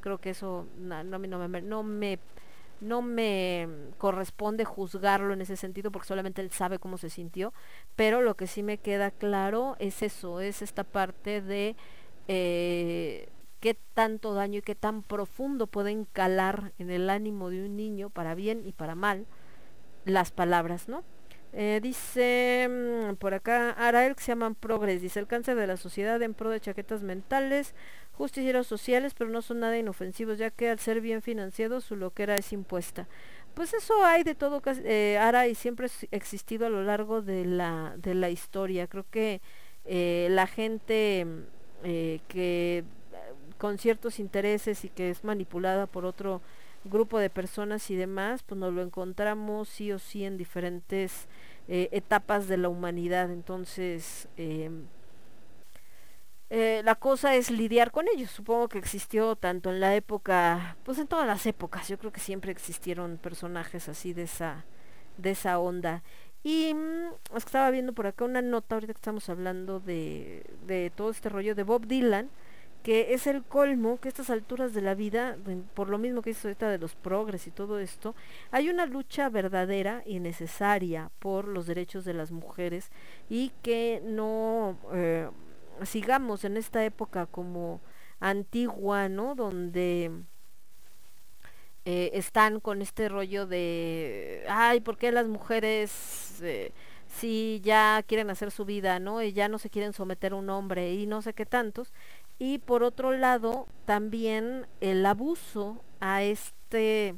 creo 0.00 0.16
que 0.16 0.30
eso 0.30 0.66
no, 0.78 1.82
me, 1.82 2.18
no 2.80 3.02
me 3.02 3.68
corresponde 3.98 4.64
juzgarlo 4.64 5.32
en 5.32 5.40
ese 5.40 5.56
sentido 5.56 5.90
porque 5.90 6.08
solamente 6.08 6.42
él 6.42 6.50
sabe 6.50 6.78
cómo 6.78 6.98
se 6.98 7.10
sintió, 7.10 7.52
pero 7.96 8.22
lo 8.22 8.36
que 8.36 8.46
sí 8.46 8.62
me 8.62 8.78
queda 8.78 9.10
claro 9.10 9.76
es 9.78 10.02
eso, 10.02 10.40
es 10.40 10.62
esta 10.62 10.84
parte 10.84 11.40
de 11.40 11.76
eh, 12.28 13.28
qué 13.60 13.76
tanto 13.94 14.34
daño 14.34 14.58
y 14.58 14.62
qué 14.62 14.74
tan 14.74 15.02
profundo 15.02 15.66
pueden 15.66 16.04
calar 16.04 16.72
en 16.78 16.90
el 16.90 17.10
ánimo 17.10 17.50
de 17.50 17.64
un 17.64 17.76
niño 17.76 18.10
para 18.10 18.34
bien 18.34 18.64
y 18.64 18.72
para 18.72 18.94
mal 18.94 19.26
las 20.04 20.30
palabras, 20.30 20.88
¿no? 20.88 21.02
Eh, 21.54 21.80
dice 21.82 22.68
mm, 22.68 23.14
por 23.14 23.32
acá 23.32 23.70
Arael 23.70 24.14
que 24.14 24.22
se 24.22 24.32
llaman 24.32 24.54
progres, 24.54 25.00
dice 25.00 25.18
el 25.18 25.26
cáncer 25.26 25.56
de 25.56 25.66
la 25.66 25.78
sociedad 25.78 26.20
en 26.22 26.34
pro 26.34 26.50
de 26.50 26.60
chaquetas 26.60 27.02
mentales, 27.02 27.74
justicieros 28.18 28.66
sociales, 28.66 29.14
pero 29.16 29.30
no 29.30 29.40
son 29.42 29.60
nada 29.60 29.78
inofensivos, 29.78 30.38
ya 30.38 30.50
que 30.50 30.68
al 30.68 30.80
ser 30.80 31.00
bien 31.00 31.22
financiados 31.22 31.84
su 31.84 31.94
loquera 31.94 32.34
es 32.34 32.52
impuesta. 32.52 33.06
Pues 33.54 33.72
eso 33.74 34.04
hay 34.04 34.24
de 34.24 34.34
todo, 34.34 34.60
eh, 34.66 35.18
Ara, 35.18 35.46
y 35.46 35.54
siempre 35.54 35.86
ha 35.86 36.16
existido 36.16 36.66
a 36.66 36.68
lo 36.68 36.82
largo 36.82 37.22
de 37.22 37.44
la, 37.44 37.94
de 37.96 38.14
la 38.14 38.28
historia. 38.28 38.88
Creo 38.88 39.06
que 39.08 39.40
eh, 39.84 40.26
la 40.30 40.48
gente 40.48 41.26
eh, 41.84 42.20
que 42.26 42.84
con 43.56 43.78
ciertos 43.78 44.18
intereses 44.18 44.84
y 44.84 44.88
que 44.88 45.10
es 45.10 45.22
manipulada 45.22 45.86
por 45.86 46.04
otro 46.04 46.42
grupo 46.84 47.18
de 47.18 47.30
personas 47.30 47.88
y 47.90 47.96
demás, 47.96 48.42
pues 48.42 48.58
nos 48.58 48.72
lo 48.72 48.82
encontramos 48.82 49.68
sí 49.68 49.92
o 49.92 49.98
sí 49.98 50.24
en 50.24 50.36
diferentes 50.36 51.28
eh, 51.68 51.88
etapas 51.92 52.48
de 52.48 52.56
la 52.56 52.68
humanidad. 52.68 53.30
Entonces, 53.30 54.28
eh, 56.50 56.82
la 56.84 56.94
cosa 56.94 57.34
es 57.34 57.50
lidiar 57.50 57.90
con 57.90 58.06
ellos. 58.08 58.30
Supongo 58.30 58.68
que 58.68 58.78
existió 58.78 59.36
tanto 59.36 59.70
en 59.70 59.80
la 59.80 59.94
época, 59.94 60.76
pues 60.84 60.98
en 60.98 61.06
todas 61.06 61.26
las 61.26 61.46
épocas. 61.46 61.88
Yo 61.88 61.98
creo 61.98 62.12
que 62.12 62.20
siempre 62.20 62.52
existieron 62.52 63.18
personajes 63.18 63.88
así 63.88 64.12
de 64.12 64.22
esa, 64.22 64.64
de 65.16 65.30
esa 65.30 65.58
onda. 65.58 66.02
Y 66.42 66.72
mmm, 66.74 67.36
estaba 67.36 67.70
viendo 67.70 67.92
por 67.92 68.06
acá 68.06 68.24
una 68.24 68.42
nota, 68.42 68.76
ahorita 68.76 68.92
que 68.94 68.98
estamos 68.98 69.28
hablando 69.28 69.80
de, 69.80 70.44
de 70.66 70.90
todo 70.94 71.10
este 71.10 71.28
rollo 71.28 71.54
de 71.54 71.62
Bob 71.64 71.86
Dylan 71.86 72.30
que 72.82 73.12
es 73.12 73.26
el 73.26 73.42
colmo 73.42 73.98
que 74.00 74.08
a 74.08 74.10
estas 74.10 74.30
alturas 74.30 74.72
de 74.72 74.82
la 74.82 74.94
vida, 74.94 75.36
por 75.74 75.88
lo 75.88 75.98
mismo 75.98 76.22
que 76.22 76.30
dice 76.30 76.48
ahorita 76.48 76.70
de 76.70 76.78
los 76.78 76.94
progres 76.94 77.46
y 77.46 77.50
todo 77.50 77.78
esto, 77.78 78.14
hay 78.50 78.70
una 78.70 78.86
lucha 78.86 79.28
verdadera 79.28 80.02
y 80.06 80.20
necesaria 80.20 81.10
por 81.18 81.48
los 81.48 81.66
derechos 81.66 82.04
de 82.04 82.14
las 82.14 82.30
mujeres 82.30 82.90
y 83.28 83.52
que 83.62 84.00
no 84.04 84.78
eh, 84.92 85.28
sigamos 85.84 86.44
en 86.44 86.56
esta 86.56 86.84
época 86.84 87.26
como 87.26 87.80
antigua, 88.20 89.08
¿no? 89.08 89.34
Donde 89.34 90.10
eh, 91.84 92.10
están 92.14 92.60
con 92.60 92.82
este 92.82 93.08
rollo 93.08 93.46
de, 93.46 94.44
ay, 94.48 94.80
¿por 94.80 94.96
qué 94.96 95.12
las 95.12 95.26
mujeres... 95.26 96.40
Eh, 96.42 96.72
si 97.10 97.62
ya 97.64 98.02
quieren 98.06 98.28
hacer 98.28 98.50
su 98.50 98.66
vida, 98.66 99.00
¿no? 99.00 99.22
Y 99.22 99.32
ya 99.32 99.48
no 99.48 99.58
se 99.58 99.70
quieren 99.70 99.94
someter 99.94 100.32
a 100.32 100.36
un 100.36 100.50
hombre 100.50 100.92
y 100.92 101.06
no 101.06 101.22
sé 101.22 101.32
qué 101.32 101.46
tantos 101.46 101.90
y 102.38 102.58
por 102.58 102.82
otro 102.82 103.12
lado 103.12 103.66
también 103.84 104.66
el 104.80 105.04
abuso 105.04 105.82
a 106.00 106.22
este 106.22 107.16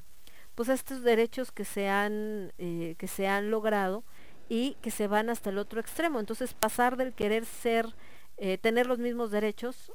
pues 0.55 0.68
a 0.68 0.74
estos 0.74 1.02
derechos 1.02 1.52
que 1.52 1.64
se 1.64 1.89
han 1.89 2.52
eh, 2.58 2.94
que 2.98 3.06
se 3.06 3.28
han 3.28 3.50
logrado 3.50 4.02
y 4.48 4.76
que 4.80 4.90
se 4.90 5.06
van 5.06 5.30
hasta 5.30 5.50
el 5.50 5.58
otro 5.58 5.80
extremo 5.80 6.18
entonces 6.20 6.55
pasar 6.55 6.97
del 6.97 7.12
querer 7.12 7.44
ser 7.44 7.86
eh, 8.41 8.59
tener 8.59 8.86
los 8.86 8.99
mismos 8.99 9.31
derechos 9.31 9.93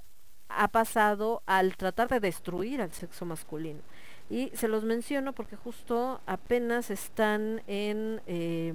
ha 0.47 0.67
pasado 0.69 1.43
al 1.45 1.75
tratar 1.75 2.07
de 2.07 2.19
destruir 2.19 2.81
al 2.81 2.93
sexo 2.93 3.25
masculino. 3.25 3.81
Y 4.29 4.51
se 4.53 4.67
los 4.67 4.83
menciono 4.83 5.33
porque 5.33 5.55
justo 5.55 6.21
apenas 6.25 6.89
están 6.89 7.61
en 7.67 8.21
eh, 8.25 8.73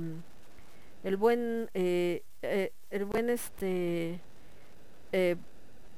el 1.03 1.17
buen, 1.17 1.71
eh, 1.75 2.23
eh, 2.43 2.73
el 2.91 3.05
buen 3.05 3.31
este 3.31 4.21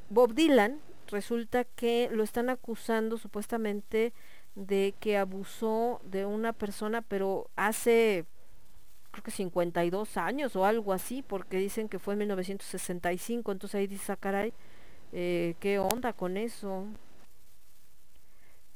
Bob 0.08 0.34
Dylan, 0.34 0.80
resulta 1.08 1.64
que 1.64 2.08
lo 2.10 2.22
están 2.22 2.48
acusando 2.48 3.18
supuestamente 3.18 4.14
de 4.54 4.94
que 5.00 5.18
abusó 5.18 6.00
de 6.04 6.24
una 6.24 6.54
persona, 6.54 7.02
pero 7.02 7.50
hace 7.56 8.24
creo 9.12 9.22
que 9.22 9.30
52 9.30 10.16
años 10.16 10.56
o 10.56 10.64
algo 10.64 10.92
así, 10.92 11.22
porque 11.22 11.58
dicen 11.58 11.88
que 11.88 11.98
fue 12.00 12.14
en 12.14 12.18
1965, 12.20 13.52
entonces 13.52 13.76
ahí 13.76 13.86
dice, 13.86 14.10
ah, 14.10 14.16
caray, 14.16 14.52
eh, 15.12 15.54
¿qué 15.60 15.78
onda 15.78 16.12
con 16.12 16.36
eso? 16.36 16.86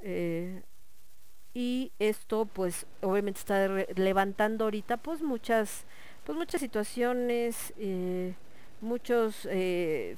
Eh, 0.00 0.62
y 1.55 1.90
esto 1.98 2.44
pues 2.44 2.86
obviamente 3.00 3.40
está 3.40 3.66
levantando 3.97 4.65
ahorita 4.65 4.98
pues 4.98 5.23
muchas 5.23 5.86
pues 6.24 6.36
muchas 6.36 6.60
situaciones 6.60 7.73
eh, 7.78 8.34
muchos 8.82 9.48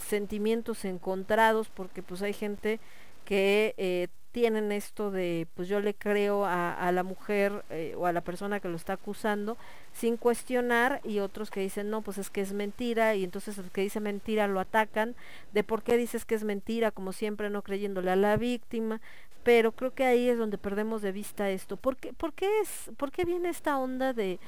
sentimientos 0.01 0.85
encontrados 0.85 1.69
porque 1.69 2.03
pues 2.03 2.23
hay 2.23 2.33
gente 2.33 2.81
que 3.29 3.75
eh, 3.77 4.09
tienen 4.33 4.73
esto 4.73 5.11
de 5.11 5.47
pues 5.53 5.69
yo 5.69 5.81
le 5.81 5.93
creo 5.93 6.47
a, 6.47 6.73
a 6.73 6.91
la 6.93 7.03
mujer 7.03 7.63
eh, 7.69 7.93
o 7.95 8.07
a 8.07 8.13
la 8.15 8.23
persona 8.23 8.59
que 8.59 8.71
lo 8.71 8.77
está 8.77 8.95
acusando 8.95 9.59
sin 9.93 10.17
cuestionar 10.17 11.03
y 11.05 11.19
otros 11.19 11.51
que 11.51 11.61
dicen 11.61 11.91
no 11.91 12.01
pues 12.01 12.17
es 12.17 12.31
que 12.31 12.41
es 12.41 12.55
mentira 12.55 13.15
y 13.17 13.25
entonces 13.25 13.59
el 13.59 13.71
que 13.71 13.83
dice 13.83 14.01
mentira 14.01 14.49
lo 14.49 14.61
atacan 14.61 15.15
de 15.53 15.63
por 15.63 15.83
qué 15.83 15.99
dices 15.99 16.25
que 16.25 16.37
es 16.37 16.45
mentira 16.45 16.91
como 16.91 17.13
siempre 17.13 17.51
no 17.51 17.61
creyéndole 17.61 18.11
a 18.11 18.17
la 18.17 18.39
víctima 18.39 19.03
pero 19.45 19.73
creo 19.73 19.93
que 19.93 20.07
ahí 20.07 20.31
es 20.31 20.39
donde 20.39 20.57
perdemos 20.57 21.03
de 21.03 21.13
vista 21.13 21.51
esto. 21.51 21.77
¿por 21.77 21.99
qué, 21.99 22.15
por 22.15 22.33
qué 22.33 22.49
es 22.63 22.91
por 22.97 23.13
qué 23.13 23.27
viene 23.27 23.51
esta 23.51 23.77
onda 23.79 24.15
de 24.15 24.39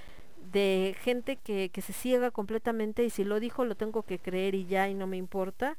de 0.55 0.97
gente 1.02 1.36
que, 1.36 1.68
que 1.68 1.83
se 1.83 1.92
ciega 1.92 2.31
completamente 2.31 3.05
y 3.05 3.10
si 3.10 3.25
lo 3.25 3.41
dijo 3.41 3.67
lo 3.67 3.75
tengo 3.75 4.05
que 4.05 4.18
creer 4.18 4.55
y 4.55 4.65
ya 4.65 4.89
y 4.89 4.94
no 4.94 5.07
me 5.07 5.18
importa 5.18 5.76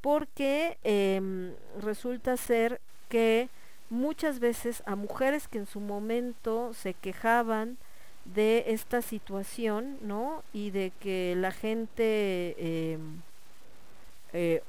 porque 0.00 0.78
em, 0.84 1.52
resulta 1.80 2.36
ser 2.36 2.80
que 3.08 3.48
muchas 3.90 4.38
veces 4.38 4.82
a 4.86 4.96
mujeres 4.96 5.48
que 5.48 5.58
en 5.58 5.66
su 5.66 5.80
momento 5.80 6.72
se 6.74 6.94
quejaban 6.94 7.76
de 8.24 8.64
esta 8.68 9.02
situación, 9.02 9.98
¿no? 10.02 10.42
Y 10.52 10.70
de 10.70 10.92
que 11.00 11.34
la 11.36 11.50
gente, 11.50 12.54
em, 12.58 13.20
eh, 14.32 14.62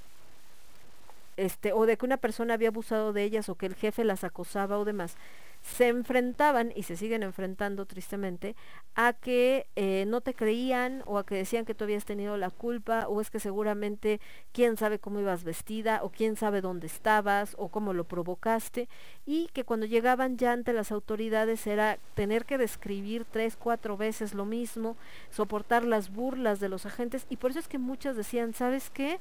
este, 1.37 1.73
o 1.73 1.85
de 1.85 1.97
que 1.97 2.05
una 2.05 2.17
persona 2.17 2.55
había 2.55 2.69
abusado 2.69 3.13
de 3.13 3.23
ellas 3.23 3.49
o 3.49 3.55
que 3.55 3.67
el 3.67 3.75
jefe 3.75 4.03
las 4.03 4.23
acosaba 4.23 4.77
o 4.77 4.85
demás, 4.85 5.15
se 5.61 5.87
enfrentaban 5.87 6.73
y 6.75 6.83
se 6.83 6.95
siguen 6.95 7.23
enfrentando 7.23 7.85
tristemente 7.85 8.55
a 8.95 9.13
que 9.13 9.67
eh, 9.75 10.05
no 10.07 10.21
te 10.21 10.33
creían 10.33 11.03
o 11.05 11.17
a 11.17 11.25
que 11.25 11.35
decían 11.35 11.65
que 11.65 11.75
tú 11.75 11.83
habías 11.83 12.03
tenido 12.03 12.35
la 12.35 12.49
culpa 12.49 13.07
o 13.07 13.21
es 13.21 13.29
que 13.29 13.39
seguramente 13.39 14.19
quién 14.53 14.75
sabe 14.75 14.99
cómo 14.99 15.19
ibas 15.19 15.43
vestida 15.43 16.01
o 16.03 16.09
quién 16.09 16.35
sabe 16.35 16.61
dónde 16.61 16.87
estabas 16.87 17.55
o 17.59 17.69
cómo 17.69 17.93
lo 17.93 18.05
provocaste 18.05 18.89
y 19.25 19.49
que 19.53 19.63
cuando 19.63 19.85
llegaban 19.85 20.37
ya 20.37 20.51
ante 20.51 20.73
las 20.73 20.91
autoridades 20.91 21.65
era 21.67 21.99
tener 22.15 22.45
que 22.45 22.57
describir 22.57 23.25
tres, 23.29 23.55
cuatro 23.55 23.97
veces 23.97 24.33
lo 24.33 24.45
mismo, 24.45 24.97
soportar 25.29 25.83
las 25.83 26.11
burlas 26.11 26.59
de 26.59 26.69
los 26.69 26.85
agentes 26.85 27.27
y 27.29 27.37
por 27.37 27.51
eso 27.51 27.59
es 27.59 27.67
que 27.67 27.77
muchas 27.77 28.15
decían, 28.15 28.53
¿sabes 28.53 28.89
qué? 28.89 29.19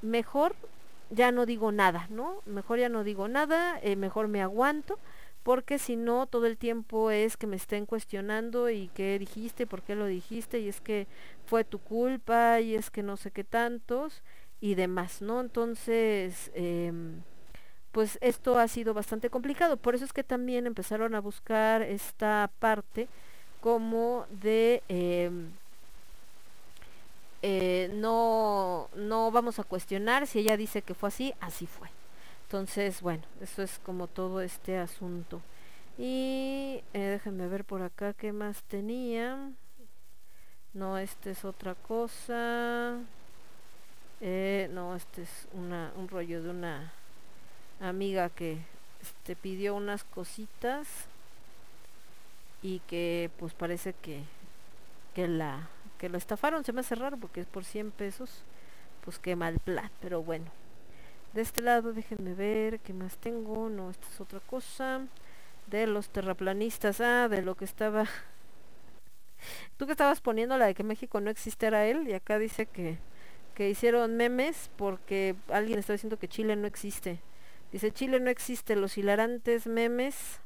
Mejor 0.00 0.54
ya 1.10 1.32
no 1.32 1.44
digo 1.44 1.72
nada, 1.72 2.06
¿no? 2.08 2.40
Mejor 2.46 2.78
ya 2.78 2.88
no 2.88 3.04
digo 3.04 3.28
nada, 3.28 3.78
eh, 3.82 3.96
mejor 3.96 4.28
me 4.28 4.40
aguanto 4.40 4.98
porque 5.42 5.78
si 5.78 5.96
no 5.96 6.26
todo 6.26 6.46
el 6.46 6.56
tiempo 6.56 7.10
es 7.10 7.36
que 7.36 7.46
me 7.46 7.56
estén 7.56 7.86
cuestionando 7.86 8.70
y 8.70 8.88
qué 8.94 9.18
dijiste, 9.18 9.66
por 9.66 9.82
qué 9.82 9.94
lo 9.94 10.06
dijiste 10.06 10.60
y 10.60 10.68
es 10.68 10.80
que 10.80 11.06
fue 11.46 11.64
tu 11.64 11.78
culpa 11.78 12.60
y 12.60 12.74
es 12.74 12.90
que 12.90 13.02
no 13.02 13.16
sé 13.16 13.30
qué 13.30 13.44
tantos 13.44 14.22
y 14.60 14.74
demás, 14.76 15.22
¿no? 15.22 15.40
Entonces, 15.40 16.50
em, 16.54 17.22
pues 17.92 18.18
esto 18.22 18.58
ha 18.58 18.68
sido 18.68 18.94
bastante 18.94 19.30
complicado, 19.30 19.76
por 19.76 19.94
eso 19.94 20.04
es 20.04 20.12
que 20.12 20.24
también 20.24 20.66
empezaron 20.66 21.14
a 21.14 21.20
buscar 21.20 21.82
esta 21.82 22.50
parte 22.60 23.08
como 23.60 24.26
de 24.42 24.82
em, 24.88 25.50
eh, 27.42 27.90
no, 27.94 28.88
no 28.94 29.30
vamos 29.32 29.58
a 29.58 29.64
cuestionar 29.64 30.26
si 30.28 30.38
ella 30.38 30.56
dice 30.56 30.82
que 30.82 30.94
fue 30.94 31.08
así, 31.08 31.34
así 31.40 31.66
fue. 31.66 31.88
Entonces, 32.52 33.00
bueno, 33.00 33.22
eso 33.40 33.62
es 33.62 33.78
como 33.78 34.08
todo 34.08 34.42
este 34.42 34.76
asunto. 34.76 35.40
Y 35.96 36.82
eh, 36.92 37.00
déjenme 37.00 37.48
ver 37.48 37.64
por 37.64 37.80
acá 37.80 38.12
qué 38.12 38.30
más 38.34 38.62
tenía. 38.64 39.52
No, 40.74 40.98
este 40.98 41.30
es 41.30 41.46
otra 41.46 41.74
cosa. 41.74 42.98
Eh, 44.20 44.68
no, 44.70 44.94
este 44.94 45.22
es 45.22 45.48
una, 45.54 45.94
un 45.96 46.08
rollo 46.08 46.42
de 46.42 46.50
una 46.50 46.92
amiga 47.80 48.28
que 48.28 48.58
este, 49.00 49.34
pidió 49.34 49.74
unas 49.74 50.04
cositas 50.04 50.86
y 52.60 52.80
que 52.80 53.30
pues 53.38 53.54
parece 53.54 53.94
que, 53.94 54.24
que 55.14 55.26
la 55.26 55.70
que 55.96 56.10
lo 56.10 56.18
estafaron. 56.18 56.64
Se 56.64 56.74
me 56.74 56.80
hace 56.80 56.96
raro 56.96 57.16
porque 57.16 57.40
es 57.40 57.46
por 57.46 57.64
100 57.64 57.92
pesos. 57.92 58.42
Pues 59.06 59.18
qué 59.18 59.36
mal 59.36 59.58
plan, 59.58 59.90
pero 60.02 60.22
bueno. 60.22 60.61
De 61.34 61.40
este 61.40 61.62
lado, 61.62 61.94
déjenme 61.94 62.34
ver 62.34 62.80
qué 62.80 62.92
más 62.92 63.16
tengo. 63.16 63.70
No, 63.70 63.90
esta 63.90 64.06
es 64.08 64.20
otra 64.20 64.40
cosa. 64.40 65.06
De 65.66 65.86
los 65.86 66.10
terraplanistas. 66.10 67.00
Ah, 67.00 67.28
de 67.28 67.40
lo 67.40 67.54
que 67.54 67.64
estaba. 67.64 68.04
Tú 69.78 69.86
que 69.86 69.92
estabas 69.92 70.20
poniendo 70.20 70.58
la 70.58 70.66
de 70.66 70.74
que 70.74 70.84
México 70.84 71.20
no 71.20 71.30
existe 71.30 71.66
era 71.66 71.86
él. 71.86 72.06
Y 72.06 72.12
acá 72.12 72.38
dice 72.38 72.66
que, 72.66 72.98
que 73.54 73.70
hicieron 73.70 74.16
memes 74.16 74.70
porque 74.76 75.34
alguien 75.48 75.78
está 75.78 75.94
diciendo 75.94 76.18
que 76.18 76.28
Chile 76.28 76.54
no 76.54 76.66
existe. 76.66 77.20
Dice 77.72 77.92
Chile 77.92 78.20
no 78.20 78.28
existe. 78.28 78.76
Los 78.76 78.98
hilarantes 78.98 79.66
memes. 79.66 80.38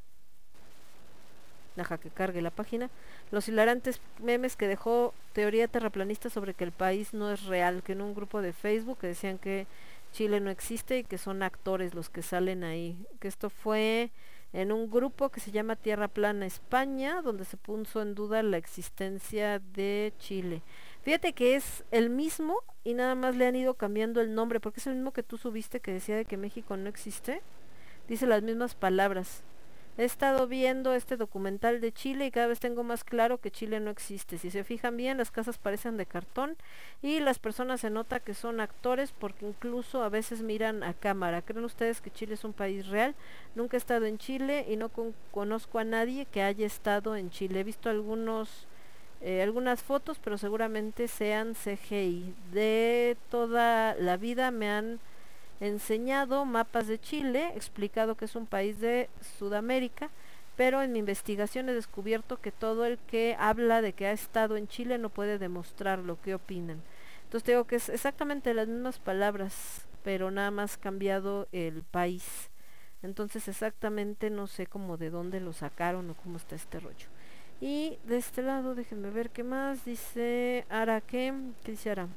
Deja 1.74 1.98
que 1.98 2.10
cargue 2.10 2.42
la 2.42 2.52
página. 2.52 2.90
Los 3.32 3.48
hilarantes 3.48 4.00
memes 4.23 4.55
que 4.55 4.68
dejó 4.68 5.15
teoría 5.32 5.66
terraplanista 5.66 6.31
sobre 6.31 6.55
que 6.55 6.62
el 6.62 6.73
país 6.73 7.12
no 7.12 7.32
es 7.32 7.44
real. 7.47 7.82
Que 7.82 7.92
en 7.92 8.02
un 8.02 8.15
grupo 8.15 8.40
de 8.40 8.52
Facebook 8.52 8.98
que 8.98 9.08
decían 9.08 9.39
que 9.39 9.66
Chile 10.17 10.41
no 10.41 10.49
existe 10.49 10.97
y 11.01 11.05
que 11.05 11.19
son 11.19 11.43
actores 11.43 11.93
los 11.93 12.09
que 12.09 12.23
salen 12.23 12.65
ahí. 12.65 13.07
Que 13.20 13.28
esto 13.28 13.51
fue 13.51 14.12
en 14.55 14.73
un 14.73 14.91
grupo 14.91 15.28
que 15.28 15.41
se 15.41 15.51
llama 15.51 15.77
Tierra 15.77 16.09
Plana 16.09 16.47
España, 16.47 17.20
donde 17.20 17.45
se 17.45 17.59
puso 17.59 18.01
en 18.01 18.15
duda 18.15 18.43
la 18.43 18.57
existencia 18.57 19.59
de 19.59 20.15
Chile. 20.19 20.62
Fíjate 21.03 21.35
que 21.35 21.55
es 21.55 21.85
el 21.91 22.09
mismo 22.09 22.62
y 22.83 22.95
nada 22.95 23.15
más 23.15 23.36
le 23.36 23.47
han 23.47 23.57
ido 23.57 23.75
cambiando 23.75 24.23
el 24.23 24.35
nombre, 24.35 24.59
porque 24.59 24.81
es 24.81 24.86
el 24.86 24.95
mismo 24.95 25.12
que 25.12 25.23
tú 25.23 25.36
subiste 25.36 25.81
que 25.81 25.93
decía 25.93 26.17
de 26.17 26.25
que 26.25 26.39
México 26.39 26.78
no 26.78 26.89
existe. 26.89 27.43
Dice 28.09 28.27
las 28.27 28.43
mismas 28.43 28.75
palabras. 28.75 29.43
He 29.99 30.05
estado 30.05 30.47
viendo 30.47 30.92
este 30.92 31.16
documental 31.16 31.81
de 31.81 31.91
Chile 31.91 32.26
y 32.26 32.31
cada 32.31 32.49
vez 32.49 32.60
tengo 32.60 32.83
más 32.83 33.02
claro 33.02 33.39
que 33.39 33.50
Chile 33.50 33.81
no 33.81 33.91
existe. 33.91 34.36
Si 34.36 34.50
se 34.50 34.62
fijan 34.62 34.97
bien, 34.97 35.16
las 35.16 35.31
casas 35.31 35.57
parecen 35.57 35.97
de 35.97 36.05
cartón 36.05 36.57
y 37.00 37.20
las 37.20 37.39
personas 37.39 37.81
se 37.81 37.89
nota 37.89 38.20
que 38.20 38.34
son 38.34 38.60
actores 38.60 39.12
porque 39.12 39.47
incluso 39.47 40.02
a 40.02 40.10
veces 40.10 40.42
miran 40.42 40.83
a 40.83 40.92
cámara. 40.92 41.41
¿Creen 41.41 41.65
ustedes 41.65 42.02
que 42.02 42.10
Chile 42.10 42.34
es 42.34 42.44
un 42.44 42.52
país 42.52 42.86
real? 42.89 43.15
Nunca 43.55 43.76
he 43.76 43.78
estado 43.78 44.05
en 44.05 44.18
Chile 44.18 44.66
y 44.68 44.76
no 44.76 44.91
con 44.91 45.15
conozco 45.33 45.78
a 45.78 45.84
nadie 45.84 46.26
que 46.26 46.42
haya 46.42 46.66
estado 46.66 47.16
en 47.16 47.31
Chile. 47.31 47.60
He 47.60 47.65
visto 47.65 47.89
algunos 47.89 48.66
eh, 49.23 49.42
algunas 49.42 49.83
fotos, 49.83 50.18
pero 50.23 50.36
seguramente 50.36 51.08
sean 51.08 51.55
CGI. 51.55 52.34
De 52.52 53.16
toda 53.31 53.94
la 53.94 54.16
vida 54.18 54.50
me 54.50 54.68
han 54.68 55.00
enseñado 55.60 56.44
mapas 56.44 56.86
de 56.86 56.99
Chile, 56.99 57.52
explicado 57.55 58.17
que 58.17 58.26
es 58.26 58.36
un 58.36 58.47
país 58.47 58.81
de 58.81 59.09
Sudamérica, 59.39 60.10
pero 60.57 60.83
en 60.83 60.93
mi 60.93 60.99
investigación 60.99 61.68
he 61.68 61.75
descubierto 61.75 62.41
que 62.41 62.52
todo 62.52 62.86
el 62.86 62.99
que 62.99 63.36
habla 63.39 63.83
de 63.83 63.93
que 63.93 64.07
ha 64.07 64.12
estado 64.12 64.57
en 64.57 64.68
Chile 64.68 64.99
no 64.99 65.10
puede 65.10 65.39
demostrar 65.39 65.99
lo 65.99 66.20
que 66.20 66.35
opinan. 66.35 66.83
Entonces 67.25 67.47
digo 67.47 67.65
que 67.65 67.76
es 67.76 67.89
exactamente 67.89 68.55
las 68.55 68.68
mismas 68.68 68.99
palabras, 68.99 69.86
pero 70.02 70.31
nada 70.31 70.51
más 70.51 70.76
cambiado 70.76 71.49
el 71.52 71.83
país. 71.83 72.51
Entonces 73.02 73.49
exactamente 73.49 74.31
no 74.31 74.47
sé 74.47 74.67
cómo 74.67 74.97
de 74.97 75.10
dónde 75.10 75.41
lo 75.41 75.52
sacaron 75.52 76.09
o 76.10 76.15
cómo 76.15 76.39
está 76.39 76.55
este 76.55 76.81
rollo. 76.81 77.07
Y 77.60 77.99
de 78.05 78.18
este 78.18 78.43
lado, 78.43 78.75
déjenme 78.75 79.10
ver 79.10 79.31
qué 79.31 79.43
más. 79.43 79.85
Dice 79.85 80.67
Ara, 80.68 81.01
¿qué? 81.01 81.33
¿Qué 81.65 81.73
dice 81.73 81.91
Ara? 81.91 82.09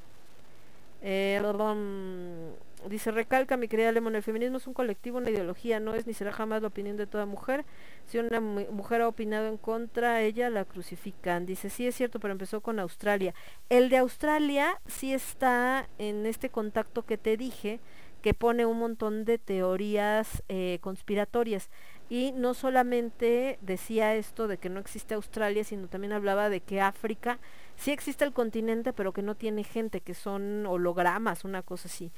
Eh, 1.01 1.41
um, 1.43 2.53
dice, 2.87 3.11
recalca 3.11 3.57
mi 3.57 3.67
querida 3.67 3.91
Lemon, 3.91 4.15
el 4.15 4.23
feminismo 4.23 4.57
es 4.57 4.67
un 4.67 4.73
colectivo, 4.73 5.17
una 5.17 5.29
ideología, 5.29 5.79
no 5.79 5.95
es 5.95 6.07
ni 6.07 6.13
será 6.13 6.31
jamás 6.31 6.61
la 6.61 6.69
opinión 6.69 6.97
de 6.97 7.07
toda 7.07 7.25
mujer. 7.25 7.65
Si 8.05 8.17
una 8.17 8.39
mu 8.39 8.65
mujer 8.71 9.01
ha 9.01 9.07
opinado 9.07 9.47
en 9.47 9.57
contra, 9.57 10.21
ella 10.21 10.49
la 10.49 10.65
crucifican. 10.65 11.45
Dice, 11.45 11.69
sí 11.69 11.87
es 11.87 11.95
cierto, 11.95 12.19
pero 12.19 12.31
empezó 12.31 12.61
con 12.61 12.79
Australia. 12.79 13.33
El 13.69 13.89
de 13.89 13.97
Australia 13.97 14.79
sí 14.87 15.13
está 15.13 15.89
en 15.97 16.25
este 16.25 16.49
contacto 16.49 17.03
que 17.03 17.17
te 17.17 17.37
dije, 17.37 17.79
que 18.21 18.33
pone 18.33 18.65
un 18.65 18.79
montón 18.79 19.25
de 19.25 19.37
teorías 19.37 20.43
eh, 20.49 20.79
conspiratorias. 20.81 21.69
y 22.11 22.31
no 22.31 22.55
solamente 22.55 23.59
decía 23.61 24.15
esto 24.15 24.47
de 24.47 24.57
que 24.57 24.69
no 24.69 24.79
existe 24.79 25.13
Australia, 25.13 25.63
sino 25.63 25.87
también 25.87 26.11
hablaba 26.11 26.49
de 26.49 26.59
que 26.59 26.81
África 26.81 27.39
sí 27.75 27.91
existe 27.91 28.25
el 28.25 28.33
continente, 28.33 28.93
pero 28.93 29.13
que 29.13 29.21
no 29.21 29.35
tiene 29.35 29.63
gente, 29.63 30.01
que 30.01 30.15
son 30.15 30.65
hologramas, 30.65 31.45
una 31.45 31.61
cosa 31.61 31.87
así. 31.87 32.11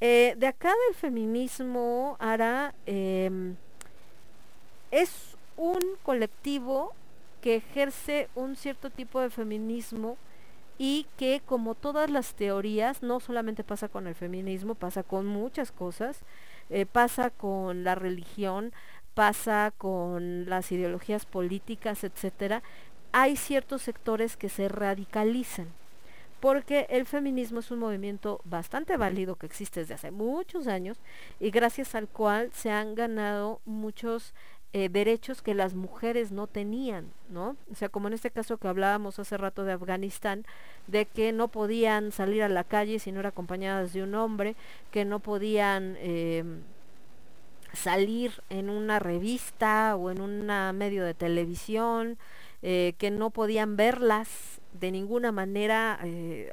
Eh, 0.00 0.34
de 0.36 0.46
acá 0.46 0.68
del 0.86 0.94
feminismo, 0.94 2.16
Ara, 2.18 2.74
em, 2.86 3.56
es 4.90 5.36
un 5.56 5.80
colectivo 6.02 6.92
que 7.40 7.56
ejerce 7.56 8.28
un 8.34 8.56
cierto 8.56 8.90
tipo 8.90 9.20
de 9.20 9.30
feminismo 9.30 10.16
y 10.78 11.06
que 11.16 11.40
como 11.46 11.74
todas 11.74 12.10
las 12.10 12.34
teorías, 12.34 13.02
no 13.02 13.20
solamente 13.20 13.64
pasa 13.64 13.88
con 13.88 14.06
el 14.06 14.14
feminismo, 14.14 14.74
pasa 14.74 15.02
con 15.02 15.26
muchas 15.26 15.70
cosas, 15.72 16.20
eh, 16.70 16.86
pasa 16.86 17.30
con 17.30 17.84
la 17.84 17.94
religión, 17.94 18.72
pasa 19.14 19.72
con 19.78 20.48
las 20.48 20.72
ideologías 20.72 21.26
políticas, 21.26 22.02
etcétera, 22.04 22.62
hay 23.12 23.36
ciertos 23.36 23.82
sectores 23.82 24.36
que 24.36 24.48
se 24.48 24.68
radicalizan 24.68 25.68
porque 26.44 26.86
el 26.90 27.06
feminismo 27.06 27.60
es 27.60 27.70
un 27.70 27.78
movimiento 27.78 28.42
bastante 28.44 28.98
válido 28.98 29.36
que 29.36 29.46
existe 29.46 29.80
desde 29.80 29.94
hace 29.94 30.10
muchos 30.10 30.66
años 30.66 31.00
y 31.40 31.50
gracias 31.50 31.94
al 31.94 32.06
cual 32.06 32.50
se 32.52 32.70
han 32.70 32.94
ganado 32.94 33.62
muchos 33.64 34.34
eh, 34.74 34.90
derechos 34.90 35.40
que 35.40 35.54
las 35.54 35.72
mujeres 35.72 36.32
no 36.32 36.46
tenían, 36.46 37.10
¿no? 37.30 37.56
O 37.72 37.74
sea, 37.74 37.88
como 37.88 38.08
en 38.08 38.12
este 38.12 38.30
caso 38.30 38.58
que 38.58 38.68
hablábamos 38.68 39.18
hace 39.18 39.38
rato 39.38 39.64
de 39.64 39.72
Afganistán, 39.72 40.44
de 40.86 41.06
que 41.06 41.32
no 41.32 41.48
podían 41.48 42.12
salir 42.12 42.42
a 42.42 42.50
la 42.50 42.64
calle 42.64 42.98
si 42.98 43.10
no 43.10 43.20
eran 43.20 43.30
acompañadas 43.30 43.94
de 43.94 44.02
un 44.02 44.14
hombre, 44.14 44.54
que 44.90 45.06
no 45.06 45.20
podían 45.20 45.96
eh, 45.98 46.44
salir 47.72 48.42
en 48.50 48.68
una 48.68 48.98
revista 48.98 49.96
o 49.96 50.10
en 50.10 50.20
un 50.20 50.44
medio 50.76 51.06
de 51.06 51.14
televisión, 51.14 52.18
eh, 52.60 52.92
que 52.98 53.10
no 53.10 53.30
podían 53.30 53.76
verlas 53.78 54.60
de 54.74 54.90
ninguna 54.90 55.30
manera, 55.30 56.00
eh, 56.02 56.50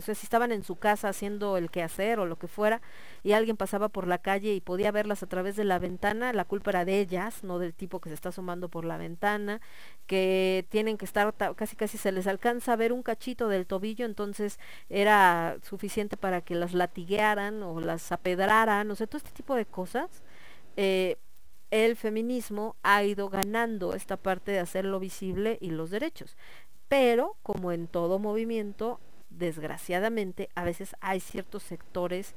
si 0.00 0.10
estaban 0.10 0.52
en 0.52 0.62
su 0.62 0.76
casa 0.76 1.08
haciendo 1.08 1.56
el 1.56 1.70
quehacer 1.70 2.20
o 2.20 2.26
lo 2.26 2.36
que 2.36 2.46
fuera, 2.46 2.82
y 3.22 3.32
alguien 3.32 3.56
pasaba 3.56 3.88
por 3.88 4.06
la 4.06 4.18
calle 4.18 4.54
y 4.54 4.60
podía 4.60 4.92
verlas 4.92 5.22
a 5.22 5.26
través 5.26 5.56
de 5.56 5.64
la 5.64 5.78
ventana, 5.78 6.34
la 6.34 6.44
culpa 6.44 6.70
era 6.70 6.84
de 6.84 7.00
ellas, 7.00 7.42
no 7.42 7.58
del 7.58 7.72
tipo 7.72 7.98
que 8.00 8.10
se 8.10 8.14
está 8.14 8.28
asomando 8.28 8.68
por 8.68 8.84
la 8.84 8.98
ventana, 8.98 9.60
que 10.06 10.66
tienen 10.68 10.98
que 10.98 11.06
estar, 11.06 11.34
casi 11.56 11.74
casi 11.74 11.96
se 11.96 12.12
les 12.12 12.26
alcanza 12.26 12.74
a 12.74 12.76
ver 12.76 12.92
un 12.92 13.02
cachito 13.02 13.48
del 13.48 13.66
tobillo, 13.66 14.04
entonces 14.04 14.58
era 14.90 15.56
suficiente 15.62 16.18
para 16.18 16.42
que 16.42 16.54
las 16.54 16.74
latiguearan 16.74 17.62
o 17.62 17.80
las 17.80 18.12
apedraran, 18.12 18.90
o 18.90 18.94
sea, 18.94 19.06
todo 19.06 19.18
este 19.18 19.32
tipo 19.32 19.54
de 19.54 19.64
cosas. 19.64 20.22
Eh, 20.76 21.16
el 21.72 21.96
feminismo 21.96 22.76
ha 22.82 23.02
ido 23.02 23.30
ganando 23.30 23.94
esta 23.94 24.18
parte 24.18 24.52
de 24.52 24.58
hacerlo 24.58 25.00
visible 25.00 25.56
y 25.62 25.70
los 25.70 25.90
derechos. 25.90 26.36
Pero, 26.92 27.36
como 27.42 27.72
en 27.72 27.86
todo 27.86 28.18
movimiento, 28.18 29.00
desgraciadamente, 29.30 30.50
a 30.54 30.62
veces 30.62 30.94
hay 31.00 31.20
ciertos 31.20 31.62
sectores 31.62 32.34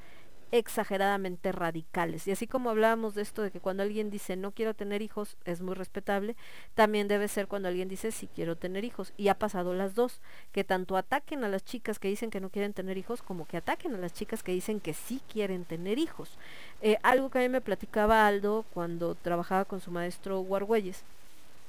exageradamente 0.54 1.52
radicales. 1.52 2.26
Y 2.26 2.32
así 2.32 2.48
como 2.48 2.70
hablábamos 2.70 3.16
de 3.16 3.22
esto 3.22 3.42
de 3.42 3.52
que 3.52 3.60
cuando 3.60 3.84
alguien 3.84 4.10
dice 4.10 4.38
no 4.38 4.52
quiero 4.52 4.74
tener 4.74 5.02
hijos 5.02 5.36
es 5.44 5.60
muy 5.60 5.76
respetable, 5.76 6.38
también 6.74 7.10
debe 7.10 7.28
ser 7.28 7.48
cuando 7.48 7.68
alguien 7.68 7.90
dice 7.90 8.14
sí 8.14 8.30
quiero 8.34 8.56
tener 8.56 8.86
hijos. 8.86 9.12
Y 9.18 9.28
ha 9.28 9.38
pasado 9.38 9.74
las 9.74 9.94
dos, 9.94 10.22
que 10.54 10.64
tanto 10.64 10.96
ataquen 10.96 11.44
a 11.44 11.50
las 11.50 11.66
chicas 11.66 12.00
que 12.00 12.08
dicen 12.08 12.30
que 12.30 12.40
no 12.40 12.50
quieren 12.50 12.72
tener 12.72 12.98
hijos 12.98 13.22
como 13.22 13.46
que 13.46 13.58
ataquen 13.58 13.94
a 13.94 13.98
las 13.98 14.14
chicas 14.14 14.42
que 14.42 14.54
dicen 14.54 14.80
que 14.80 14.94
sí 14.94 15.20
quieren 15.34 15.66
tener 15.66 16.00
hijos. 16.00 16.38
Eh, 16.82 16.96
algo 17.04 17.30
que 17.30 17.40
a 17.40 17.42
mí 17.42 17.50
me 17.50 17.60
platicaba 17.60 18.26
Aldo 18.26 18.64
cuando 18.74 19.16
trabajaba 19.16 19.66
con 19.66 19.82
su 19.82 19.92
maestro 19.92 20.40
Wargüelles 20.40 21.04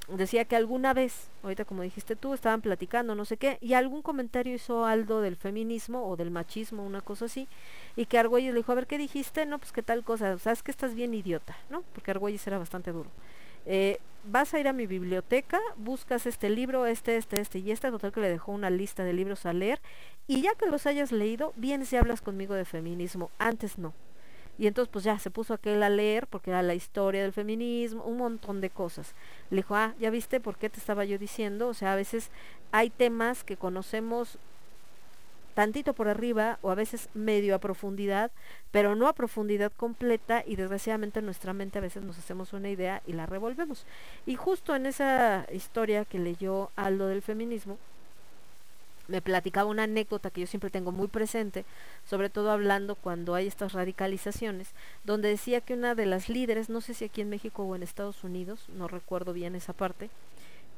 decía 0.09 0.45
que 0.45 0.57
alguna 0.57 0.95
vez, 0.95 1.31
ahorita 1.43 1.65
como 1.65 1.83
dijiste 1.83 2.17
tú, 2.17 2.35
estaban 2.35 2.61
platicando, 2.61 3.15
no 3.15 3.25
sé 3.25 3.37
qué, 3.37 3.59
y 3.61 3.75
algún 3.75 4.03
comentario 4.03 4.55
hizo 4.55 4.85
Aldo 4.85 5.21
del 5.21 5.37
feminismo 5.37 6.09
o 6.09 6.17
del 6.17 6.31
machismo, 6.31 6.85
una 6.85 7.01
cosa 7.01 7.25
así, 7.25 7.49
y 7.97 8.07
que 8.07 8.19
Argüelles 8.19 8.53
le 8.53 8.61
dijo, 8.61 8.73
a 8.73 8.77
ver, 8.77 8.87
¿qué 8.87 8.99
dijiste? 8.99 9.47
No, 9.47 9.59
pues 9.59 9.73
qué 9.73 9.83
tal 9.83 10.05
cosa, 10.05 10.39
sabes 10.39 10.63
que 10.63 10.71
estás 10.71 10.95
bien 10.95 11.15
idiota, 11.15 11.57
¿no? 11.71 11.83
Porque 11.93 12.13
Argüelles 12.13 12.47
era 12.47 12.59
bastante 12.59 12.93
duro. 12.93 13.11
Eh, 13.67 13.99
vas 14.25 14.55
a 14.55 14.61
ir 14.61 14.69
a 14.69 14.73
mi 14.73 14.87
biblioteca, 14.87 15.61
buscas 15.77 16.27
este 16.27 16.51
libro, 16.51 16.87
este, 16.87 17.17
este, 17.17 17.41
este 17.41 17.59
y 17.59 17.73
este, 17.73 17.91
total 17.91 18.13
que 18.13 18.21
le 18.21 18.29
dejó 18.29 18.53
una 18.53 18.71
lista 18.71 19.03
de 19.05 19.13
libros 19.13 19.45
a 19.45 19.53
leer, 19.53 19.81
y 20.29 20.43
ya 20.43 20.55
que 20.55 20.67
los 20.67 20.87
hayas 20.87 21.11
leído, 21.11 21.53
vienes 21.57 21.93
y 21.93 21.97
hablas 21.97 22.21
conmigo 22.21 22.55
de 22.55 22.65
feminismo, 22.65 23.31
antes 23.39 23.79
no. 23.79 23.93
Y 24.59 24.67
entonces 24.67 24.91
pues 24.93 25.05
ya 25.05 25.19
se 25.19 25.31
puso 25.31 25.55
aquel 25.55 25.83
a 25.83 25.91
leer 25.91 26.27
porque 26.27 26.51
era 26.51 26.63
la 26.63 26.75
historia 26.75 27.23
del 27.23 27.33
feminismo, 27.33 28.05
un 28.05 28.19
montón 28.19 28.61
de 28.61 28.71
cosas. 28.71 29.15
Le 29.51 29.59
dijo, 29.59 29.75
ah, 29.75 29.95
ya 29.99 30.11
viste 30.11 30.41
por 30.41 30.57
qué 30.57 30.71
te 30.71 30.79
estaba 30.79 31.05
yo 31.05 31.19
diciendo. 31.19 31.69
O 31.69 31.75
sea, 31.75 31.93
a 31.93 31.97
veces 31.97 32.31
hay 32.73 32.91
temas 32.91 33.45
que 33.45 33.57
conocemos 33.57 34.39
tantito 35.57 35.95
por 35.95 36.07
arriba 36.07 36.59
o 36.61 36.71
a 36.71 36.75
veces 36.75 37.09
medio 37.15 37.55
a 37.55 37.59
profundidad, 37.59 38.31
pero 38.73 38.95
no 38.95 39.09
a 39.09 39.15
profundidad 39.15 39.73
completa 39.75 40.45
y 40.47 40.57
desgraciadamente 40.57 41.21
en 41.21 41.25
nuestra 41.25 41.55
mente 41.55 41.79
a 41.79 41.81
veces 41.81 42.03
nos 42.03 42.19
hacemos 42.19 42.53
una 42.53 42.69
idea 42.69 43.03
y 43.07 43.15
la 43.15 43.25
revolvemos. 43.25 43.87
Y 44.27 44.37
justo 44.37 44.77
en 44.77 44.85
esa 44.85 45.47
historia 45.51 46.05
que 46.05 46.19
leyó 46.19 46.71
Aldo 46.77 47.07
del 47.07 47.23
feminismo, 47.23 47.79
me 49.09 49.23
platicaba 49.23 49.71
una 49.71 49.85
anécdota 49.85 50.31
que 50.31 50.43
yo 50.43 50.47
siempre 50.47 50.71
tengo 50.71 50.93
muy 50.93 51.09
presente, 51.09 51.65
sobre 52.05 52.31
todo 52.31 52.51
hablando 52.51 52.95
cuando 52.95 53.35
hay 53.35 53.47
estas 53.47 53.73
radicalizaciones, 53.73 54.75
donde 55.05 55.29
decía 55.29 55.61
que 55.61 55.75
una 55.75 55.95
de 55.95 56.07
las 56.07 56.29
líderes, 56.29 56.69
no 56.69 56.81
sé 56.81 56.95
si 56.95 57.05
aquí 57.05 57.21
en 57.21 57.31
México 57.31 57.63
o 57.65 57.77
en 57.77 57.83
Estados 57.83 58.25
Unidos, 58.25 58.67
no 58.69 58.89
recuerdo 58.89 59.33
bien 59.33 59.55
esa 59.55 59.73
parte, 59.73 60.11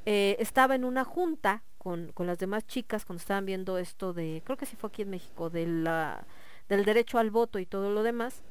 eh, 0.06 0.36
estaba 0.38 0.74
en 0.74 0.84
una 0.84 1.04
junta 1.04 1.62
con, 1.76 2.12
con, 2.12 2.26
las 2.26 2.38
demás 2.38 2.66
chicas 2.66 3.04
cuando 3.04 3.20
estaban 3.20 3.46
viendo 3.46 3.78
esto 3.78 4.12
de, 4.12 4.42
creo 4.44 4.56
que 4.56 4.66
sí 4.66 4.76
fue 4.76 4.88
aquí 4.88 5.02
en 5.02 5.10
México, 5.10 5.50
del 5.50 5.84
derecho 6.68 7.18
al 7.18 7.30
voto 7.30 7.58
y 7.58 7.66
todo 7.66 7.90
lo 7.90 8.02
demás, 8.02 8.42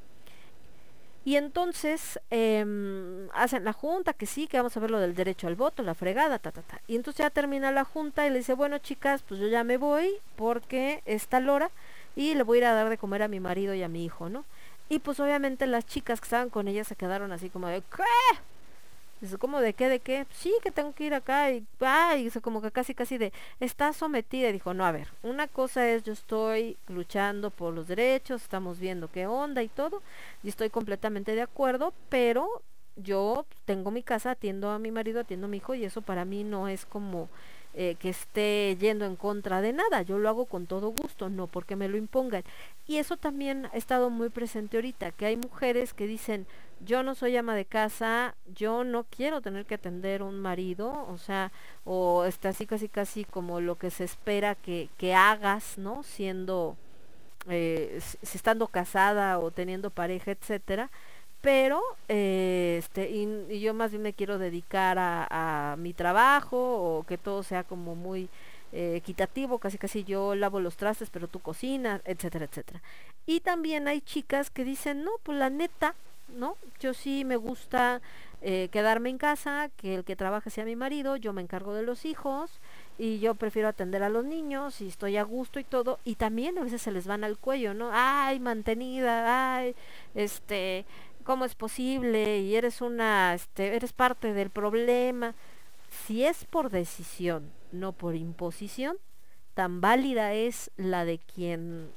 y 1.28 1.36
entonces 1.36 2.22
em, 2.30 3.28
hacen 3.34 3.66
la 3.66 3.74
junta, 3.74 4.14
que 4.14 4.26
sí, 4.26 4.48
que 4.48 4.56
vamos 4.56 4.78
a 4.78 4.80
ver 4.80 4.90
lo 4.90 4.98
del 4.98 5.14
derecho 5.14 5.48
al 5.48 5.58
voto, 5.58 5.84
la 5.84 5.94
fregada, 5.94 6.40
ta, 6.40 6.54
ta, 6.54 6.62
ta. 6.62 6.80
Y 6.88 6.96
entonces 6.96 7.18
ya 7.18 7.30
termina 7.30 7.70
la 7.74 7.84
junta 7.84 8.26
y 8.26 8.30
le 8.30 8.38
dice, 8.38 8.54
bueno 8.54 8.78
chicas, 8.78 9.24
pues 9.28 9.42
yo 9.42 9.50
ya 9.50 9.66
me 9.66 9.76
voy 9.76 10.10
porque 10.38 11.04
está 11.06 11.42
Lora 11.42 11.70
y 12.16 12.34
le 12.34 12.44
voy 12.44 12.60
a 12.60 12.62
ir 12.62 12.66
a 12.68 12.74
dar 12.74 12.88
de 12.88 12.98
comer 12.98 13.24
a 13.24 13.28
mi 13.28 13.42
marido 13.42 13.74
y 13.74 13.84
a 13.84 13.90
mi 13.90 14.06
hijo, 14.06 14.30
¿no? 14.30 14.46
Y 14.88 15.00
pues 15.00 15.20
obviamente 15.20 15.68
las 15.68 15.86
chicas 15.86 16.22
que 16.22 16.28
estaban 16.28 16.50
con 16.50 16.70
ella 16.70 16.86
se 16.86 16.96
quedaron 16.96 17.34
así 17.34 17.50
como 17.50 17.68
de, 17.68 17.82
¿qué? 17.82 18.38
Dice, 19.20 19.38
¿cómo 19.38 19.60
de 19.62 19.74
qué, 19.74 19.90
de 19.90 20.00
qué? 20.00 20.28
Sí, 20.32 20.54
que 20.62 20.72
tengo 20.72 20.94
que 20.94 21.06
ir 21.06 21.14
acá 21.14 21.52
y, 21.52 21.66
dice 22.24 22.40
como 22.42 22.62
que 22.62 22.72
casi, 22.72 22.94
casi 22.94 23.18
de, 23.18 23.34
está 23.60 23.92
sometida. 23.94 24.52
Dijo, 24.52 24.74
no, 24.74 24.86
a 24.86 24.92
ver, 24.92 25.08
una 25.24 25.48
cosa 25.48 25.90
es 25.90 26.04
yo 26.04 26.14
estoy 26.14 26.78
luchando 26.88 27.50
por 27.50 27.74
los 27.74 27.88
derechos, 27.88 28.44
estamos 28.44 28.80
viendo 28.80 29.10
qué 29.10 29.26
onda 29.26 29.64
y 29.64 29.70
todo, 29.70 30.04
y 30.44 30.50
estoy 30.50 30.70
completamente 30.70 31.34
de 31.34 31.42
acuerdo, 31.42 31.94
pero 32.10 32.62
yo 32.96 33.46
tengo 33.66 33.92
mi 33.92 34.04
casa, 34.04 34.32
atiendo 34.32 34.70
a 34.70 34.80
mi 34.80 34.92
marido, 34.92 35.22
atiendo 35.22 35.48
a 35.48 35.50
mi 35.50 35.58
hijo 35.58 35.76
y 35.76 35.86
eso 35.86 36.02
para 36.02 36.26
mí 36.26 36.44
no 36.44 36.68
es 36.68 36.86
como 36.86 37.30
eh, 37.80 37.96
que 38.00 38.10
esté 38.10 38.76
yendo 38.80 39.06
en 39.06 39.16
contra 39.16 39.62
de 39.62 39.72
nada, 39.72 40.02
yo 40.02 40.18
lo 40.18 40.30
hago 40.30 40.46
con 40.48 40.66
todo 40.66 40.90
gusto, 40.90 41.30
no 41.30 41.46
porque 41.46 41.76
me 41.76 41.88
lo 41.88 41.96
impongan. 41.96 42.44
Y 42.88 42.98
eso 42.98 43.18
también 43.18 43.68
ha 43.68 43.78
estado 43.78 44.10
muy 44.10 44.30
presente 44.30 44.78
ahorita, 44.78 45.12
que 45.12 45.28
hay 45.28 45.38
mujeres 45.38 45.94
que 45.94 46.08
dicen, 46.08 46.48
yo 46.80 47.04
no 47.04 47.14
soy 47.14 47.38
ama 47.38 47.54
de 47.56 47.66
casa, 47.66 48.36
yo 48.56 48.84
no 48.84 49.04
quiero 49.04 49.42
tener 49.42 49.68
que 49.68 49.76
atender 49.76 50.24
un 50.24 50.40
marido, 50.40 51.06
o 51.08 51.20
sea, 51.20 51.52
o 51.86 52.26
está 52.26 52.50
así 52.50 52.66
casi 52.66 52.90
casi 52.90 53.26
como 53.26 53.62
lo 53.62 53.76
que 53.76 53.92
se 53.92 54.06
espera 54.06 54.56
que, 54.56 54.90
que 54.98 55.14
hagas, 55.14 55.78
¿no? 55.78 56.02
Siendo, 56.02 56.78
eh, 57.48 58.00
si 58.24 58.38
estando 58.38 58.68
casada 58.70 59.38
o 59.38 59.52
teniendo 59.52 59.92
pareja, 59.92 60.32
etcétera. 60.32 60.90
Pero, 61.42 61.82
eh, 62.08 62.78
este, 62.80 63.10
y, 63.10 63.60
yo 63.60 63.74
más 63.74 63.92
bien 63.92 64.04
me 64.04 64.14
quiero 64.14 64.38
dedicar 64.38 64.98
a, 65.00 65.28
a, 65.72 65.76
mi 65.78 65.94
trabajo 65.94 66.58
o 66.58 67.04
que 67.04 67.18
todo 67.18 67.44
sea 67.44 67.64
como 67.64 67.96
muy 67.96 68.30
eh, 68.74 68.96
equitativo, 68.98 69.60
casi 69.60 69.78
casi 69.78 70.04
yo 70.04 70.36
lavo 70.36 70.60
los 70.60 70.76
trastes, 70.76 71.10
pero 71.10 71.30
tú 71.30 71.40
cocinas, 71.40 72.02
etcétera, 72.04 72.46
etcétera. 72.46 72.82
Y 73.26 73.40
también 73.40 73.88
hay 73.88 74.02
chicas 74.02 74.50
que 74.50 74.66
dicen, 74.66 75.04
no, 75.04 75.12
pues 75.24 75.38
la 75.38 75.50
neta, 75.50 75.96
¿no? 76.36 76.58
Yo 76.82 76.94
sí 76.94 77.24
me 77.24 77.38
gusta 77.38 78.02
eh, 78.42 78.68
quedarme 78.72 79.10
en 79.10 79.18
casa, 79.18 79.70
que 79.78 79.96
el 79.96 80.04
que 80.04 80.16
trabaje 80.18 80.50
sea 80.50 80.66
mi 80.66 80.76
marido, 80.76 81.16
yo 81.16 81.34
me 81.34 81.42
encargo 81.42 81.74
de 81.74 81.84
los 81.84 82.04
hijos 82.06 82.52
y 82.98 83.20
yo 83.20 83.36
prefiero 83.36 83.68
atender 83.68 84.04
a 84.04 84.10
los 84.10 84.26
niños 84.26 84.82
y 84.82 84.88
estoy 84.88 85.18
a 85.18 85.24
gusto 85.24 85.60
y 85.60 85.64
todo 85.64 86.00
y 86.04 86.16
también 86.16 86.58
a 86.58 86.64
veces 86.64 86.82
se 86.82 86.92
les 86.92 87.08
van 87.08 87.24
al 87.24 87.38
cuello, 87.38 87.74
¿no? 87.74 87.90
Ay, 87.94 88.40
mantenida, 88.40 89.56
ay, 89.56 89.76
este, 90.14 90.86
¿cómo 91.28 91.44
es 91.44 91.56
posible? 91.56 92.40
Y 92.40 92.56
eres 92.56 92.80
una, 92.80 93.34
este, 93.34 93.76
eres 93.76 93.92
parte 93.92 94.34
del 94.34 94.50
problema. 94.50 95.36
Si 95.90 96.24
es 96.24 96.46
por 96.46 96.70
decisión, 96.70 97.52
no 97.74 97.92
por 97.92 98.16
imposición, 98.16 98.96
tan 99.54 99.82
válida 99.82 100.34
es 100.34 100.72
la 100.78 101.04
de 101.04 101.20
quien 101.20 101.90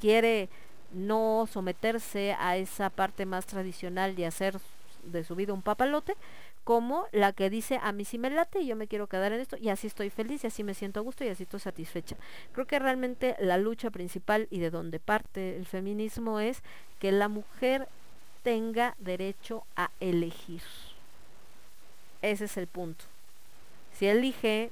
quiere 0.00 0.48
no 0.92 1.46
someterse 1.48 2.34
a 2.40 2.56
esa 2.56 2.90
parte 2.90 3.24
más 3.24 3.46
tradicional 3.46 4.16
de 4.16 4.26
hacer 4.26 4.58
de 5.04 5.22
su 5.22 5.36
vida 5.36 5.52
un 5.52 5.62
papalote, 5.62 6.16
como 6.64 7.06
la 7.12 7.32
que 7.32 7.50
dice 7.50 7.78
a 7.80 7.92
mí 7.92 8.04
sí 8.04 8.18
me 8.18 8.30
late 8.30 8.62
y 8.62 8.66
yo 8.66 8.74
me 8.74 8.88
quiero 8.88 9.06
quedar 9.06 9.32
en 9.32 9.40
esto 9.40 9.56
y 9.58 9.68
así 9.68 9.86
estoy 9.86 10.10
feliz 10.10 10.42
y 10.42 10.48
así 10.48 10.64
me 10.64 10.74
siento 10.74 10.98
a 10.98 11.04
gusto 11.04 11.24
y 11.24 11.28
así 11.28 11.44
estoy 11.44 11.60
satisfecha. 11.60 12.16
Creo 12.50 12.66
que 12.66 12.80
realmente 12.80 13.36
la 13.38 13.58
lucha 13.58 13.90
principal 13.90 14.48
y 14.50 14.58
de 14.58 14.70
donde 14.70 14.98
parte 14.98 15.56
el 15.56 15.66
feminismo 15.66 16.40
es 16.40 16.64
que 16.98 17.12
la 17.12 17.28
mujer 17.28 17.88
tenga 18.42 18.94
derecho 18.98 19.64
a 19.76 19.90
elegir. 20.00 20.62
Ese 22.22 22.44
es 22.44 22.56
el 22.56 22.66
punto. 22.66 23.04
Si 23.92 24.06
elige 24.06 24.70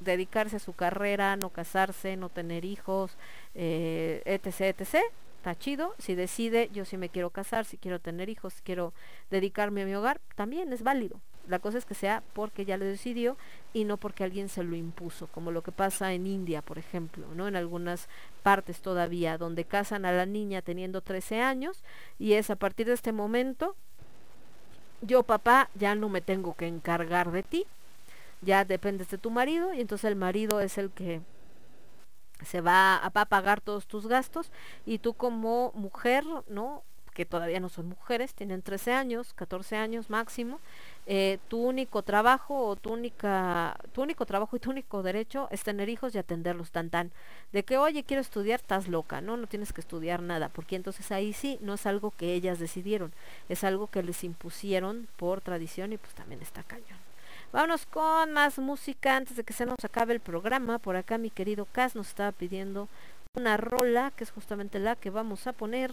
dedicarse 0.00 0.56
a 0.56 0.60
su 0.60 0.72
carrera, 0.72 1.36
no 1.36 1.50
casarse, 1.50 2.16
no 2.16 2.28
tener 2.28 2.64
hijos, 2.64 3.12
eh, 3.54 4.22
etc., 4.24 4.78
etc., 4.78 5.04
está 5.36 5.54
chido. 5.58 5.94
Si 5.98 6.14
decide, 6.14 6.70
yo 6.72 6.84
sí 6.84 6.96
me 6.96 7.08
quiero 7.08 7.30
casar, 7.30 7.64
si 7.64 7.76
quiero 7.76 7.98
tener 7.98 8.28
hijos, 8.28 8.54
quiero 8.64 8.92
dedicarme 9.30 9.82
a 9.82 9.86
mi 9.86 9.94
hogar, 9.94 10.20
también 10.36 10.72
es 10.72 10.82
válido. 10.82 11.20
La 11.48 11.58
cosa 11.58 11.78
es 11.78 11.84
que 11.84 11.94
sea 11.94 12.22
porque 12.32 12.64
ya 12.64 12.76
lo 12.76 12.84
decidió 12.84 13.36
y 13.72 13.84
no 13.84 13.96
porque 13.98 14.24
alguien 14.24 14.48
se 14.48 14.62
lo 14.62 14.76
impuso, 14.76 15.26
como 15.26 15.50
lo 15.50 15.62
que 15.62 15.72
pasa 15.72 16.12
en 16.14 16.26
India, 16.26 16.62
por 16.62 16.78
ejemplo, 16.78 17.26
¿no? 17.34 17.48
En 17.48 17.56
algunas 17.56 18.08
partes 18.42 18.80
todavía, 18.80 19.36
donde 19.36 19.64
casan 19.64 20.06
a 20.06 20.12
la 20.12 20.26
niña 20.26 20.62
teniendo 20.62 21.00
13 21.02 21.40
años 21.40 21.84
y 22.18 22.32
es 22.34 22.48
a 22.50 22.56
partir 22.56 22.86
de 22.86 22.94
este 22.94 23.12
momento, 23.12 23.76
yo 25.02 25.22
papá 25.22 25.68
ya 25.74 25.94
no 25.94 26.08
me 26.08 26.22
tengo 26.22 26.54
que 26.54 26.66
encargar 26.66 27.30
de 27.30 27.42
ti, 27.42 27.66
ya 28.40 28.64
dependes 28.64 29.10
de 29.10 29.18
tu 29.18 29.30
marido 29.30 29.74
y 29.74 29.80
entonces 29.80 30.08
el 30.08 30.16
marido 30.16 30.60
es 30.60 30.78
el 30.78 30.90
que 30.90 31.20
se 32.42 32.60
va 32.60 32.96
a, 32.96 33.08
va 33.10 33.22
a 33.22 33.26
pagar 33.26 33.60
todos 33.60 33.86
tus 33.86 34.06
gastos 34.06 34.50
y 34.86 34.98
tú 34.98 35.14
como 35.14 35.72
mujer, 35.74 36.24
¿no? 36.48 36.82
Que 37.14 37.24
todavía 37.24 37.60
no 37.60 37.68
son 37.68 37.88
mujeres, 37.88 38.34
tienen 38.34 38.60
13 38.60 38.92
años, 38.92 39.32
14 39.34 39.76
años 39.76 40.10
máximo, 40.10 40.60
eh, 41.06 41.38
tu 41.48 41.58
único 41.58 42.02
trabajo 42.02 42.66
o 42.66 42.76
tu 42.76 42.92
única, 42.92 43.78
tu 43.92 44.02
único 44.02 44.26
trabajo 44.26 44.56
y 44.56 44.60
tu 44.60 44.70
único 44.70 45.02
derecho 45.02 45.48
es 45.50 45.62
tener 45.62 45.88
hijos 45.88 46.14
y 46.14 46.18
atenderlos 46.18 46.70
tan 46.70 46.90
tan. 46.90 47.12
De 47.52 47.62
que, 47.62 47.78
oye, 47.78 48.02
quiero 48.02 48.20
estudiar, 48.20 48.60
estás 48.60 48.88
loca, 48.88 49.20
¿no? 49.20 49.36
No 49.36 49.46
tienes 49.46 49.72
que 49.72 49.80
estudiar 49.80 50.20
nada, 50.20 50.48
porque 50.48 50.76
entonces 50.76 51.10
ahí 51.12 51.32
sí 51.32 51.58
no 51.62 51.74
es 51.74 51.86
algo 51.86 52.10
que 52.10 52.34
ellas 52.34 52.58
decidieron, 52.58 53.12
es 53.48 53.64
algo 53.64 53.86
que 53.86 54.02
les 54.02 54.24
impusieron 54.24 55.08
por 55.16 55.40
tradición 55.40 55.92
y 55.92 55.98
pues 55.98 56.14
también 56.14 56.42
está 56.42 56.62
cañón. 56.64 56.98
Vámonos 57.52 57.86
con 57.86 58.32
más 58.32 58.58
música 58.58 59.16
antes 59.16 59.36
de 59.36 59.44
que 59.44 59.52
se 59.52 59.64
nos 59.64 59.76
acabe 59.84 60.12
el 60.12 60.18
programa. 60.18 60.80
Por 60.80 60.96
acá 60.96 61.18
mi 61.18 61.30
querido 61.30 61.66
Cas 61.66 61.94
nos 61.94 62.08
estaba 62.08 62.32
pidiendo 62.32 62.88
una 63.36 63.56
rola, 63.56 64.12
que 64.16 64.24
es 64.24 64.32
justamente 64.32 64.80
la 64.80 64.96
que 64.96 65.10
vamos 65.10 65.46
a 65.46 65.52
poner. 65.52 65.92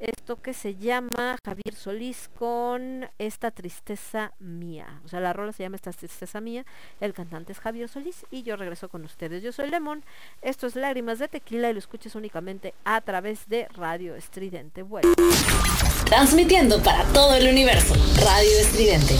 Esto 0.00 0.40
que 0.40 0.54
se 0.54 0.74
llama 0.74 1.36
Javier 1.44 1.74
Solís 1.74 2.28
con 2.38 3.08
Esta 3.18 3.50
Tristeza 3.50 4.32
Mía. 4.38 5.00
O 5.04 5.08
sea, 5.08 5.20
la 5.20 5.32
rola 5.32 5.52
se 5.52 5.62
llama 5.62 5.76
Esta 5.76 5.92
Tristeza 5.92 6.40
Mía. 6.40 6.64
El 7.00 7.14
cantante 7.14 7.52
es 7.52 7.60
Javier 7.60 7.88
Solís 7.88 8.26
y 8.30 8.42
yo 8.42 8.56
regreso 8.56 8.88
con 8.88 9.04
ustedes. 9.04 9.42
Yo 9.42 9.52
soy 9.52 9.70
Lemon. 9.70 10.04
Esto 10.42 10.66
es 10.66 10.76
Lágrimas 10.76 11.18
de 11.18 11.28
Tequila 11.28 11.70
y 11.70 11.72
lo 11.72 11.78
escuches 11.78 12.14
únicamente 12.14 12.74
a 12.84 13.00
través 13.00 13.48
de 13.48 13.68
Radio 13.74 14.14
Estridente. 14.14 14.82
Bueno. 14.82 15.14
Transmitiendo 16.06 16.82
para 16.82 17.04
todo 17.12 17.34
el 17.34 17.48
universo. 17.48 17.94
Radio 18.16 18.58
Estridente. 18.60 19.14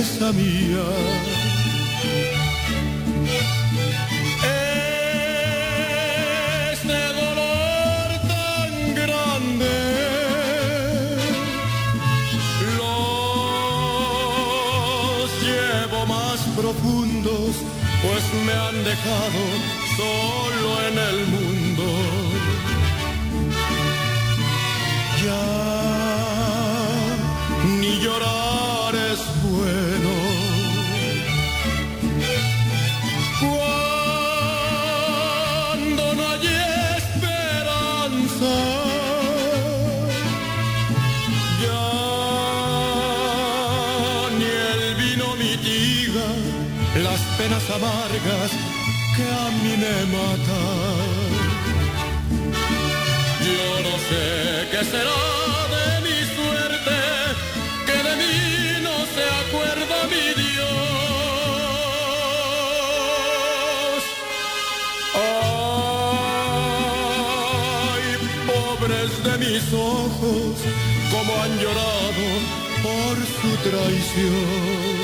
Mía. 0.00 0.88
Este 6.72 7.00
dolor 7.20 8.08
tan 8.26 8.72
grande 8.94 9.76
los 12.78 12.88
llevo 15.42 16.00
más 16.06 16.40
profundos, 16.56 17.52
pues 18.00 18.22
me 18.46 18.52
han 18.54 18.76
dejado 18.84 19.42
solo 19.98 20.68
en 20.88 20.96
el 20.98 21.26
mundo. 21.26 21.49
Que 48.22 49.24
a 49.24 49.50
mí 49.62 49.72
me 49.76 49.96
matan. 50.14 51.30
Yo 53.46 53.66
no 53.86 53.94
sé 54.08 54.24
qué 54.70 54.80
será 54.84 55.20
de 55.74 55.86
mi 56.06 56.18
suerte, 56.36 56.98
que 57.86 57.98
de 58.08 58.14
mí 58.20 58.36
no 58.82 58.96
se 59.14 59.24
acuerda 59.42 59.96
mi 60.12 60.26
Dios. 60.42 60.70
Ay, 67.94 68.04
pobres 68.50 69.10
de 69.24 69.34
mis 69.38 69.64
ojos, 69.72 70.54
como 71.10 71.30
han 71.42 71.52
llorado 71.58 72.24
por 72.82 73.14
su 73.40 73.50
traición. 73.68 74.99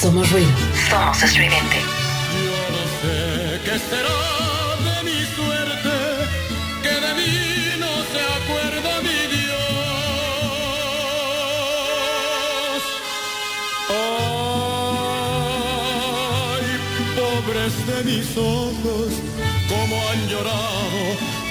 Somos 0.00 0.30
ruido. 0.30 0.48
Somos 0.88 1.22
estridente. 1.24 1.78
Yo 2.44 2.58
no 2.74 2.82
sé 3.00 3.16
qué 3.64 3.76
será 3.90 4.20
de 4.86 4.96
mi 5.08 5.20
suerte, 5.34 5.96
que 6.84 6.94
de 7.04 7.12
mí 7.18 7.34
no 7.80 7.92
se 8.12 8.20
acuerda 8.38 8.90
mi 9.02 9.20
Dios. 9.34 9.58
Ay, 16.58 16.66
pobres 17.16 17.74
de 17.88 17.98
mis 18.04 18.28
ojos, 18.36 19.10
como 19.68 19.94
han 20.10 20.20
llorado 20.28 21.00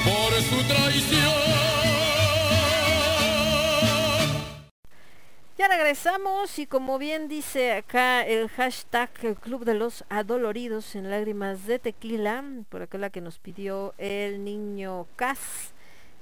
por 0.06 0.32
su 0.50 0.58
traición. 0.74 1.47
Ya 5.58 5.68
regresamos 5.68 6.60
y 6.60 6.68
como 6.68 7.00
bien 7.00 7.28
dice 7.28 7.72
acá 7.72 8.24
el 8.24 8.48
hashtag 8.48 9.10
el 9.24 9.36
Club 9.36 9.66
de 9.66 9.74
los 9.74 10.06
Adoloridos 10.08 10.94
en 10.94 11.10
lágrimas 11.10 11.66
de 11.66 11.80
tequila, 11.80 12.44
por 12.70 12.84
acá 12.84 13.00
la 13.00 13.10
que 13.10 13.22
nos 13.22 13.40
pidió 13.40 13.96
el 13.98 14.44
niño 14.44 15.08
Cas 15.16 15.74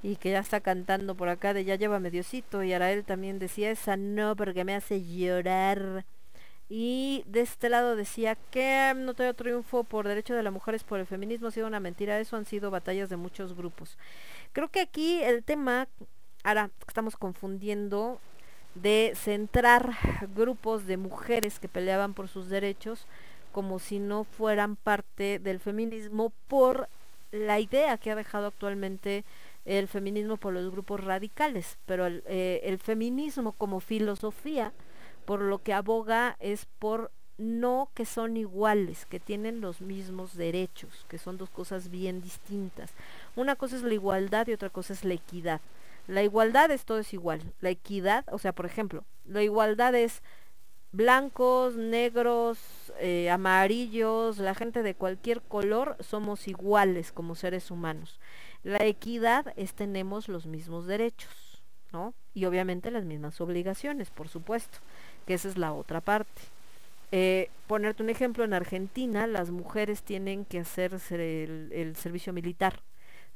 y 0.02 0.16
que 0.16 0.30
ya 0.30 0.38
está 0.38 0.60
cantando 0.60 1.14
por 1.14 1.28
acá 1.28 1.52
de 1.52 1.66
ya 1.66 1.74
lleva 1.74 2.00
mediocito 2.00 2.62
y 2.62 2.72
Arael 2.72 3.04
también 3.04 3.38
decía 3.38 3.70
esa 3.70 3.98
no 3.98 4.36
porque 4.36 4.64
me 4.64 4.74
hace 4.74 5.04
llorar. 5.04 6.06
Y 6.70 7.22
de 7.26 7.42
este 7.42 7.68
lado 7.68 7.94
decía 7.94 8.36
que 8.50 8.94
no 8.96 9.12
tengo 9.12 9.34
triunfo 9.34 9.84
por 9.84 10.08
derecho 10.08 10.34
de 10.34 10.44
las 10.44 10.52
mujeres 10.52 10.82
por 10.82 10.98
el 10.98 11.06
feminismo 11.06 11.48
ha 11.48 11.50
sido 11.50 11.66
una 11.66 11.78
mentira, 11.78 12.18
eso 12.18 12.38
han 12.38 12.46
sido 12.46 12.70
batallas 12.70 13.10
de 13.10 13.16
muchos 13.16 13.54
grupos. 13.54 13.98
Creo 14.54 14.68
que 14.70 14.80
aquí 14.80 15.22
el 15.22 15.44
tema, 15.44 15.88
ahora 16.42 16.70
estamos 16.88 17.18
confundiendo 17.18 18.18
de 18.82 19.12
centrar 19.14 19.96
grupos 20.34 20.86
de 20.86 20.96
mujeres 20.96 21.58
que 21.58 21.68
peleaban 21.68 22.14
por 22.14 22.28
sus 22.28 22.48
derechos 22.48 23.06
como 23.52 23.78
si 23.78 23.98
no 23.98 24.24
fueran 24.24 24.76
parte 24.76 25.38
del 25.38 25.60
feminismo 25.60 26.32
por 26.46 26.88
la 27.32 27.58
idea 27.58 27.96
que 27.96 28.10
ha 28.10 28.14
dejado 28.14 28.48
actualmente 28.48 29.24
el 29.64 29.88
feminismo 29.88 30.36
por 30.36 30.52
los 30.52 30.70
grupos 30.70 31.02
radicales, 31.02 31.78
pero 31.86 32.06
el, 32.06 32.22
eh, 32.26 32.60
el 32.64 32.78
feminismo 32.78 33.52
como 33.52 33.80
filosofía, 33.80 34.72
por 35.24 35.40
lo 35.40 35.58
que 35.58 35.72
aboga 35.72 36.36
es 36.38 36.66
por 36.78 37.10
no 37.38 37.90
que 37.94 38.06
son 38.06 38.36
iguales, 38.36 39.06
que 39.06 39.20
tienen 39.20 39.60
los 39.60 39.80
mismos 39.80 40.36
derechos, 40.36 41.04
que 41.08 41.18
son 41.18 41.36
dos 41.36 41.50
cosas 41.50 41.90
bien 41.90 42.22
distintas. 42.22 42.92
Una 43.34 43.56
cosa 43.56 43.76
es 43.76 43.82
la 43.82 43.94
igualdad 43.94 44.46
y 44.46 44.52
otra 44.52 44.70
cosa 44.70 44.92
es 44.92 45.04
la 45.04 45.14
equidad. 45.14 45.60
La 46.06 46.22
igualdad 46.22 46.70
es 46.70 46.84
todo 46.84 46.98
es 46.98 47.12
igual. 47.12 47.52
La 47.60 47.70
equidad, 47.70 48.24
o 48.30 48.38
sea, 48.38 48.52
por 48.52 48.66
ejemplo, 48.66 49.04
la 49.24 49.42
igualdad 49.42 49.94
es 49.94 50.22
blancos, 50.92 51.76
negros, 51.76 52.58
eh, 53.00 53.28
amarillos, 53.30 54.38
la 54.38 54.54
gente 54.54 54.82
de 54.82 54.94
cualquier 54.94 55.42
color 55.42 55.96
somos 56.00 56.48
iguales 56.48 57.12
como 57.12 57.34
seres 57.34 57.70
humanos. 57.70 58.20
La 58.62 58.84
equidad 58.84 59.52
es 59.56 59.74
tenemos 59.74 60.28
los 60.28 60.46
mismos 60.46 60.86
derechos, 60.86 61.62
¿no? 61.92 62.14
Y 62.34 62.46
obviamente 62.46 62.90
las 62.90 63.04
mismas 63.04 63.40
obligaciones, 63.40 64.10
por 64.10 64.28
supuesto, 64.28 64.78
que 65.26 65.34
esa 65.34 65.48
es 65.48 65.58
la 65.58 65.72
otra 65.72 66.00
parte. 66.00 66.42
Eh, 67.12 67.50
ponerte 67.66 68.02
un 68.02 68.10
ejemplo, 68.10 68.44
en 68.44 68.54
Argentina 68.54 69.26
las 69.26 69.50
mujeres 69.50 70.02
tienen 70.02 70.44
que 70.44 70.60
hacer 70.60 70.94
el, 71.12 71.70
el 71.72 71.96
servicio 71.96 72.32
militar 72.32 72.82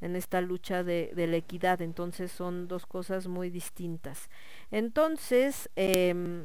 en 0.00 0.16
esta 0.16 0.40
lucha 0.40 0.82
de, 0.82 1.12
de, 1.14 1.26
la 1.26 1.36
equidad, 1.36 1.82
entonces 1.82 2.32
son 2.32 2.68
dos 2.68 2.86
cosas 2.86 3.26
muy 3.26 3.50
distintas. 3.50 4.28
Entonces, 4.70 5.68
eh, 5.76 6.44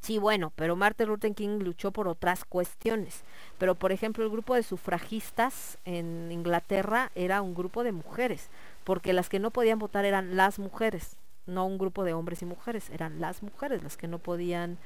sí, 0.00 0.18
bueno, 0.18 0.52
pero 0.54 0.76
Martin 0.76 1.08
Luther 1.08 1.34
King 1.34 1.60
luchó 1.60 1.90
por 1.90 2.08
otras 2.08 2.44
cuestiones, 2.44 3.24
pero 3.58 3.74
por 3.74 3.90
ejemplo 3.92 4.22
el 4.24 4.30
grupo 4.30 4.54
de 4.54 4.62
sufragistas 4.62 5.78
en 5.84 6.30
Inglaterra 6.30 7.10
era 7.14 7.42
un 7.42 7.54
grupo 7.54 7.84
de 7.84 7.92
mujeres, 7.92 8.50
porque 8.84 9.12
las 9.12 9.28
que 9.28 9.38
no 9.38 9.50
podían 9.50 9.78
votar 9.78 10.04
eran 10.04 10.36
las 10.36 10.58
mujeres, 10.58 11.16
no 11.46 11.66
un 11.66 11.78
grupo 11.78 12.04
de 12.04 12.12
hombres 12.12 12.42
y 12.42 12.46
mujeres, 12.46 12.90
eran 12.90 13.20
las 13.20 13.42
mujeres 13.42 13.82
las 13.82 13.96
que 13.96 14.08
no 14.08 14.18
podían 14.18 14.78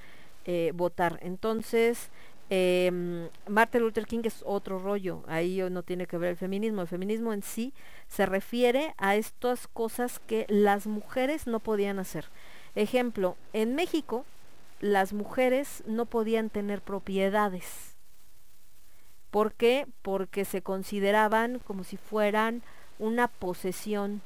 eh, 0.44 0.73
votar. 0.74 1.18
Entonces, 1.23 2.10
eh, 2.51 3.28
Luther 3.75 4.07
King 4.07 4.23
es 4.25 4.43
otro 4.47 4.78
rollo, 4.78 5.23
ahí 5.27 5.60
no 5.70 5.83
tiene 5.83 6.07
que 6.07 6.18
ver 6.18 6.31
el 6.31 6.36
feminismo, 6.36 6.83
el 6.83 6.89
feminismo 6.89 7.33
en 7.33 7.43
sí 7.43 7.75
se 8.09 8.27
refiere 8.27 8.94
a 8.97 9.17
estas 9.17 9.68
cosas 9.68 10.20
que 10.20 10.47
las 10.49 10.86
mujeres 10.86 11.47
no 11.47 11.60
podían 11.60 11.99
hacer. 11.99 12.27
Ejemplo, 12.75 13.36
en 13.52 13.75
México 13.75 14.25
las 14.81 15.12
mujeres 15.12 15.83
no 15.86 16.07
podían 16.07 16.51
tener 16.51 16.81
propiedades. 16.81 17.97
¿Por 19.31 19.52
qué? 19.52 19.86
Porque 20.02 20.44
se 20.44 20.62
consideraban 20.62 21.59
como 21.59 21.85
si 21.85 21.97
fueran 21.97 22.62
una 22.99 23.28
posesión 23.28 24.23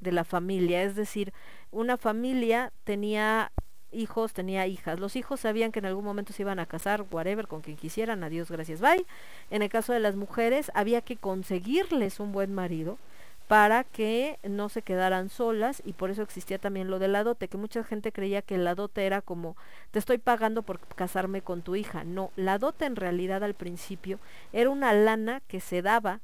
de 0.00 0.12
la 0.12 0.24
familia, 0.24 0.82
es 0.82 0.96
decir, 0.96 1.32
una 1.70 1.96
familia 1.96 2.72
tenía 2.84 3.52
hijos, 3.92 4.32
tenía 4.32 4.66
hijas. 4.66 4.98
Los 4.98 5.16
hijos 5.16 5.40
sabían 5.40 5.72
que 5.72 5.78
en 5.78 5.86
algún 5.86 6.04
momento 6.04 6.32
se 6.32 6.42
iban 6.42 6.58
a 6.58 6.66
casar, 6.66 7.04
whatever, 7.10 7.46
con 7.46 7.60
quien 7.60 7.76
quisieran, 7.76 8.24
adiós, 8.24 8.50
gracias, 8.50 8.80
bye. 8.80 9.06
En 9.50 9.62
el 9.62 9.68
caso 9.68 9.92
de 9.92 10.00
las 10.00 10.16
mujeres, 10.16 10.70
había 10.74 11.00
que 11.00 11.16
conseguirles 11.16 12.20
un 12.20 12.32
buen 12.32 12.54
marido 12.54 12.98
para 13.48 13.84
que 13.84 14.38
no 14.44 14.68
se 14.68 14.82
quedaran 14.82 15.28
solas 15.28 15.82
y 15.84 15.92
por 15.92 16.10
eso 16.10 16.22
existía 16.22 16.58
también 16.58 16.88
lo 16.88 16.98
de 16.98 17.08
la 17.08 17.22
dote, 17.22 17.48
que 17.48 17.58
mucha 17.58 17.84
gente 17.84 18.10
creía 18.10 18.40
que 18.40 18.56
la 18.56 18.74
dote 18.74 19.04
era 19.04 19.20
como 19.20 19.56
te 19.90 19.98
estoy 19.98 20.18
pagando 20.18 20.62
por 20.62 20.80
casarme 20.80 21.42
con 21.42 21.60
tu 21.60 21.76
hija. 21.76 22.04
No, 22.04 22.30
la 22.36 22.58
dote 22.58 22.86
en 22.86 22.96
realidad 22.96 23.44
al 23.44 23.54
principio 23.54 24.18
era 24.52 24.70
una 24.70 24.92
lana 24.94 25.42
que 25.48 25.60
se 25.60 25.82
daba 25.82 26.20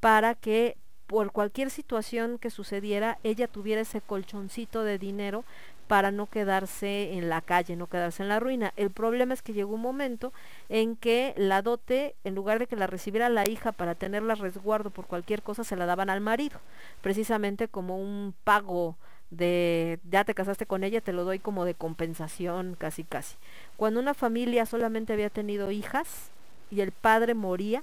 para 0.00 0.34
que 0.34 0.76
por 1.06 1.30
cualquier 1.32 1.70
situación 1.70 2.38
que 2.38 2.50
sucediera, 2.50 3.18
ella 3.22 3.46
tuviera 3.46 3.80
ese 3.80 4.00
colchoncito 4.00 4.82
de 4.82 4.98
dinero 4.98 5.44
para 5.86 6.10
no 6.10 6.26
quedarse 6.26 7.12
en 7.14 7.28
la 7.28 7.40
calle, 7.40 7.76
no 7.76 7.86
quedarse 7.86 8.22
en 8.22 8.28
la 8.28 8.40
ruina. 8.40 8.72
El 8.76 8.90
problema 8.90 9.34
es 9.34 9.42
que 9.42 9.52
llegó 9.52 9.74
un 9.74 9.80
momento 9.80 10.32
en 10.68 10.96
que 10.96 11.34
la 11.36 11.62
dote, 11.62 12.16
en 12.24 12.34
lugar 12.34 12.58
de 12.58 12.66
que 12.66 12.76
la 12.76 12.86
recibiera 12.86 13.28
la 13.28 13.48
hija 13.48 13.72
para 13.72 13.94
tenerla 13.94 14.34
resguardo 14.34 14.90
por 14.90 15.06
cualquier 15.06 15.42
cosa, 15.42 15.64
se 15.64 15.76
la 15.76 15.86
daban 15.86 16.10
al 16.10 16.20
marido, 16.20 16.60
precisamente 17.02 17.68
como 17.68 17.98
un 17.98 18.34
pago 18.44 18.96
de 19.30 19.98
ya 20.08 20.24
te 20.24 20.34
casaste 20.34 20.66
con 20.66 20.84
ella, 20.84 21.00
te 21.00 21.12
lo 21.12 21.24
doy 21.24 21.38
como 21.38 21.64
de 21.64 21.74
compensación, 21.74 22.76
casi 22.78 23.04
casi. 23.04 23.36
Cuando 23.76 24.00
una 24.00 24.14
familia 24.14 24.66
solamente 24.66 25.12
había 25.12 25.30
tenido 25.30 25.70
hijas 25.70 26.30
y 26.70 26.80
el 26.80 26.92
padre 26.92 27.34
moría, 27.34 27.82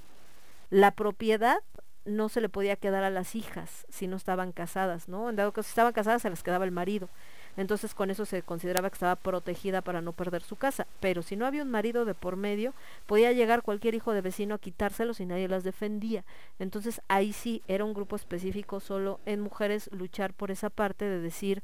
la 0.70 0.90
propiedad 0.90 1.58
no 2.04 2.28
se 2.28 2.40
le 2.40 2.48
podía 2.48 2.76
quedar 2.76 3.02
a 3.02 3.10
las 3.10 3.34
hijas 3.34 3.86
si 3.88 4.06
no 4.06 4.16
estaban 4.16 4.52
casadas, 4.52 5.08
¿no? 5.08 5.30
En 5.30 5.36
dado 5.36 5.52
caso 5.52 5.66
si 5.66 5.70
estaban 5.70 5.92
casadas 5.92 6.22
se 6.22 6.30
les 6.30 6.42
quedaba 6.42 6.64
el 6.64 6.70
marido 6.70 7.08
entonces 7.56 7.94
con 7.94 8.10
eso 8.10 8.24
se 8.24 8.42
consideraba 8.42 8.90
que 8.90 8.94
estaba 8.94 9.16
protegida 9.16 9.82
para 9.82 10.00
no 10.00 10.12
perder 10.12 10.42
su 10.42 10.56
casa. 10.56 10.86
Pero 11.00 11.22
si 11.22 11.36
no 11.36 11.46
había 11.46 11.62
un 11.62 11.70
marido 11.70 12.04
de 12.04 12.14
por 12.14 12.36
medio, 12.36 12.74
podía 13.06 13.32
llegar 13.32 13.62
cualquier 13.62 13.94
hijo 13.94 14.12
de 14.12 14.20
vecino 14.20 14.54
a 14.54 14.58
quitárselos 14.58 15.20
y 15.20 15.26
nadie 15.26 15.48
las 15.48 15.64
defendía. 15.64 16.24
Entonces 16.58 17.00
ahí 17.08 17.32
sí 17.32 17.62
era 17.68 17.84
un 17.84 17.94
grupo 17.94 18.16
específico 18.16 18.80
solo 18.80 19.20
en 19.26 19.40
mujeres 19.40 19.90
luchar 19.92 20.34
por 20.34 20.50
esa 20.50 20.70
parte 20.70 21.04
de 21.04 21.20
decir 21.20 21.62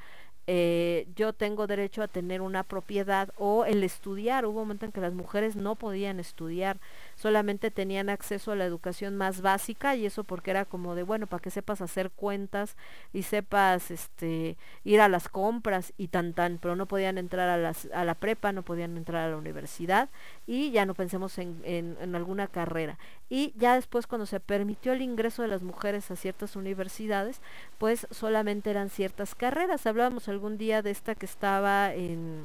eh, 0.53 1.07
yo 1.15 1.33
tengo 1.33 1.69
derecho 1.69 2.03
a 2.03 2.09
tener 2.09 2.41
una 2.41 2.65
propiedad 2.65 3.33
o 3.37 3.65
el 3.67 3.85
estudiar. 3.85 4.47
Hubo 4.47 4.59
un 4.59 4.67
momento 4.67 4.85
en 4.85 4.91
que 4.91 5.01
las 5.01 5.13
mujeres 5.13 5.55
no 5.55 5.77
podían 5.77 6.19
estudiar, 6.19 6.81
solamente 7.21 7.71
tenían 7.71 8.09
acceso 8.09 8.53
a 8.53 8.57
la 8.57 8.65
educación 8.65 9.15
más 9.15 9.43
básica 9.43 9.95
y 9.95 10.07
eso 10.07 10.25
porque 10.25 10.51
era 10.51 10.65
como 10.65 10.95
de, 10.95 11.03
bueno, 11.03 11.27
para 11.27 11.43
que 11.43 11.51
sepas 11.51 11.83
hacer 11.83 12.11
cuentas 12.11 12.77
y 13.13 13.25
sepas 13.25 13.91
este, 13.91 14.57
ir 14.85 15.03
a 15.03 15.09
las 15.09 15.29
compras 15.29 15.93
y 15.99 16.09
tan 16.09 16.33
tan, 16.33 16.57
pero 16.57 16.77
no 16.77 16.87
podían 16.87 17.19
entrar 17.19 17.51
a, 17.51 17.59
las, 17.59 17.89
a 17.93 18.07
la 18.07 18.15
prepa, 18.15 18.53
no 18.53 18.63
podían 18.63 18.97
entrar 18.97 19.27
a 19.27 19.31
la 19.31 19.37
universidad 19.37 20.09
y 20.47 20.71
ya 20.71 20.87
no 20.87 20.95
pensemos 20.95 21.37
en, 21.37 21.61
en, 21.65 21.99
en 22.01 22.15
alguna 22.15 22.47
carrera. 22.47 22.97
Y 23.29 23.53
ya 23.57 23.75
después 23.75 24.07
cuando 24.07 24.25
se 24.25 24.41
permitió 24.41 24.95
el 24.95 25.03
ingreso 25.03 25.43
de 25.43 25.49
las 25.49 25.63
mujeres 25.63 26.11
a 26.11 26.17
ciertas 26.17 26.57
universidades, 26.57 27.43
pues 27.77 28.07
solamente 28.11 28.71
eran 28.71 28.89
ciertas 28.89 29.35
carreras. 29.35 29.87
Hablábamos 29.87 30.29
algún 30.29 30.57
día 30.57 30.81
de 30.81 30.91
esta 30.91 31.15
que 31.15 31.27
estaba 31.27 31.93
en 31.93 32.45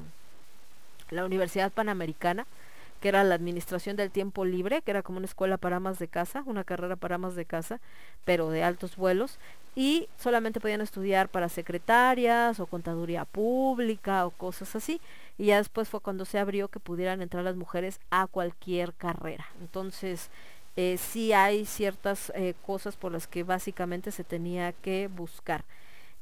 la 1.12 1.24
Universidad 1.24 1.72
Panamericana, 1.72 2.46
que 3.06 3.10
era 3.10 3.24
la 3.24 3.36
administración 3.36 3.96
del 3.96 4.10
tiempo 4.10 4.46
libre, 4.46 4.82
que 4.82 4.90
era 4.90 5.04
como 5.04 5.20
una 5.20 5.28
escuela 5.28 5.58
para 5.58 5.76
amas 5.76 6.00
de 6.00 6.08
casa, 6.08 6.42
una 6.48 6.64
carrera 6.64 6.96
para 6.96 7.18
amas 7.18 7.36
de 7.36 7.46
casa, 7.46 7.80
pero 8.24 8.50
de 8.50 8.64
altos 8.64 8.96
vuelos, 8.96 9.38
y 9.76 10.10
solamente 10.18 10.60
podían 10.60 10.82
estudiar 10.82 11.30
para 11.30 11.48
secretarias 11.48 12.60
o 12.60 12.66
contaduría 12.66 13.26
pública 13.26 14.26
o 14.26 14.32
cosas 14.32 14.76
así, 14.76 15.00
y 15.38 15.46
ya 15.46 15.58
después 15.58 15.88
fue 15.88 16.00
cuando 16.00 16.26
se 16.26 16.40
abrió 16.40 16.68
que 16.70 16.80
pudieran 16.80 17.22
entrar 17.22 17.44
las 17.44 17.56
mujeres 17.56 18.00
a 18.10 18.26
cualquier 18.26 18.92
carrera. 18.96 19.46
Entonces, 19.62 20.32
eh, 20.76 20.98
sí 20.98 21.32
hay 21.32 21.68
ciertas 21.68 22.32
eh, 22.34 22.56
cosas 22.66 22.96
por 22.96 23.12
las 23.12 23.28
que 23.28 23.44
básicamente 23.44 24.10
se 24.10 24.24
tenía 24.24 24.74
que 24.74 25.12
buscar. 25.16 25.64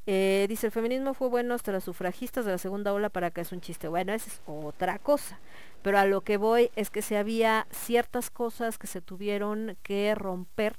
Eh, 0.06 0.48
dice, 0.50 0.68
el 0.68 0.74
feminismo 0.74 1.14
fue 1.14 1.30
bueno 1.30 1.54
hasta 1.54 1.72
las 1.72 1.86
sufragistas 1.86 2.44
de 2.44 2.52
la 2.52 2.58
segunda 2.58 2.92
ola 2.92 3.08
para 3.08 3.32
que 3.32 3.40
es 3.40 3.54
un 3.54 3.62
chiste. 3.62 3.88
Bueno, 3.88 4.12
esa 4.12 4.28
es 4.30 4.42
otra 4.46 5.00
cosa. 5.00 5.40
Pero 5.84 6.00
a 6.00 6.06
lo 6.06 6.22
que 6.22 6.38
voy 6.38 6.72
es 6.76 6.90
que 6.90 7.02
se 7.02 7.18
había 7.18 7.68
ciertas 7.70 8.30
cosas 8.30 8.78
que 8.78 8.88
se 8.88 9.02
tuvieron 9.02 9.78
que 9.84 10.16
romper 10.16 10.78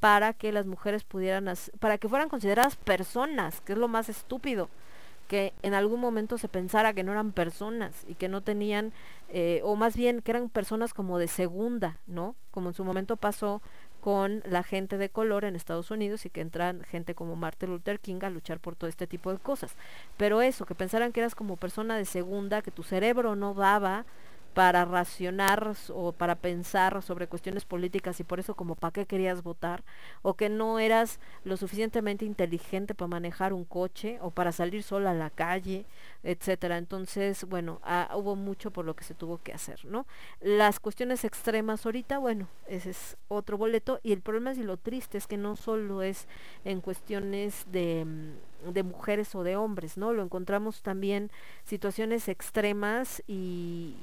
para 0.00 0.32
que 0.32 0.52
las 0.52 0.66
mujeres 0.66 1.04
pudieran, 1.04 1.52
para 1.80 1.98
que 1.98 2.08
fueran 2.08 2.28
consideradas 2.28 2.76
personas, 2.76 3.60
que 3.60 3.72
es 3.72 3.78
lo 3.78 3.88
más 3.88 4.08
estúpido, 4.08 4.68
que 5.28 5.52
en 5.62 5.74
algún 5.74 6.00
momento 6.00 6.38
se 6.38 6.48
pensara 6.48 6.94
que 6.94 7.04
no 7.04 7.12
eran 7.12 7.32
personas 7.32 8.04
y 8.08 8.14
que 8.14 8.28
no 8.28 8.40
tenían, 8.40 8.92
eh, 9.28 9.60
o 9.62 9.76
más 9.76 9.96
bien 9.96 10.22
que 10.22 10.30
eran 10.30 10.48
personas 10.48 10.94
como 10.94 11.18
de 11.18 11.28
segunda, 11.28 11.98
¿no? 12.06 12.34
Como 12.50 12.70
en 12.70 12.74
su 12.74 12.84
momento 12.84 13.16
pasó 13.16 13.60
con 14.00 14.42
la 14.46 14.62
gente 14.62 14.96
de 14.96 15.10
color 15.10 15.44
en 15.44 15.56
Estados 15.56 15.90
Unidos 15.90 16.24
y 16.24 16.30
que 16.30 16.40
entran 16.40 16.84
gente 16.84 17.14
como 17.14 17.36
Martin 17.36 17.70
Luther 17.70 17.98
King 18.00 18.20
a 18.22 18.30
luchar 18.30 18.60
por 18.60 18.76
todo 18.76 18.88
este 18.88 19.06
tipo 19.06 19.32
de 19.32 19.38
cosas. 19.38 19.74
Pero 20.16 20.40
eso, 20.40 20.64
que 20.64 20.74
pensaran 20.74 21.12
que 21.12 21.20
eras 21.20 21.34
como 21.34 21.56
persona 21.56 21.96
de 21.96 22.04
segunda, 22.04 22.62
que 22.62 22.70
tu 22.70 22.82
cerebro 22.82 23.36
no 23.36 23.52
daba 23.54 24.06
para 24.58 24.84
racionar 24.84 25.76
o 25.94 26.10
para 26.10 26.34
pensar 26.34 27.00
sobre 27.00 27.28
cuestiones 27.28 27.64
políticas 27.64 28.18
y 28.18 28.24
por 28.24 28.40
eso 28.40 28.56
como 28.56 28.74
para 28.74 28.90
qué 28.90 29.06
querías 29.06 29.44
votar 29.44 29.84
o 30.22 30.34
que 30.34 30.48
no 30.48 30.80
eras 30.80 31.20
lo 31.44 31.56
suficientemente 31.56 32.24
inteligente 32.24 32.92
para 32.92 33.06
manejar 33.06 33.52
un 33.52 33.64
coche 33.64 34.18
o 34.20 34.32
para 34.32 34.50
salir 34.50 34.82
sola 34.82 35.12
a 35.12 35.14
la 35.14 35.30
calle, 35.30 35.86
etcétera. 36.24 36.76
Entonces, 36.76 37.44
bueno, 37.44 37.80
hubo 38.16 38.34
mucho 38.34 38.72
por 38.72 38.84
lo 38.84 38.96
que 38.96 39.04
se 39.04 39.14
tuvo 39.14 39.38
que 39.40 39.52
hacer, 39.52 39.84
¿no? 39.84 40.06
Las 40.40 40.80
cuestiones 40.80 41.22
extremas 41.24 41.86
ahorita, 41.86 42.18
bueno, 42.18 42.48
ese 42.66 42.90
es 42.90 43.16
otro 43.28 43.58
boleto 43.58 44.00
y 44.02 44.10
el 44.10 44.22
problema 44.22 44.50
es 44.50 44.58
y 44.58 44.64
lo 44.64 44.76
triste 44.76 45.18
es 45.18 45.28
que 45.28 45.36
no 45.36 45.54
solo 45.54 46.02
es 46.02 46.26
en 46.64 46.80
cuestiones 46.80 47.64
de 47.70 48.04
de 48.72 48.82
mujeres 48.82 49.36
o 49.36 49.44
de 49.44 49.54
hombres, 49.54 49.96
¿no? 49.96 50.12
Lo 50.12 50.20
encontramos 50.20 50.82
también 50.82 51.30
situaciones 51.64 52.26
extremas 52.28 53.22
y, 53.28 53.94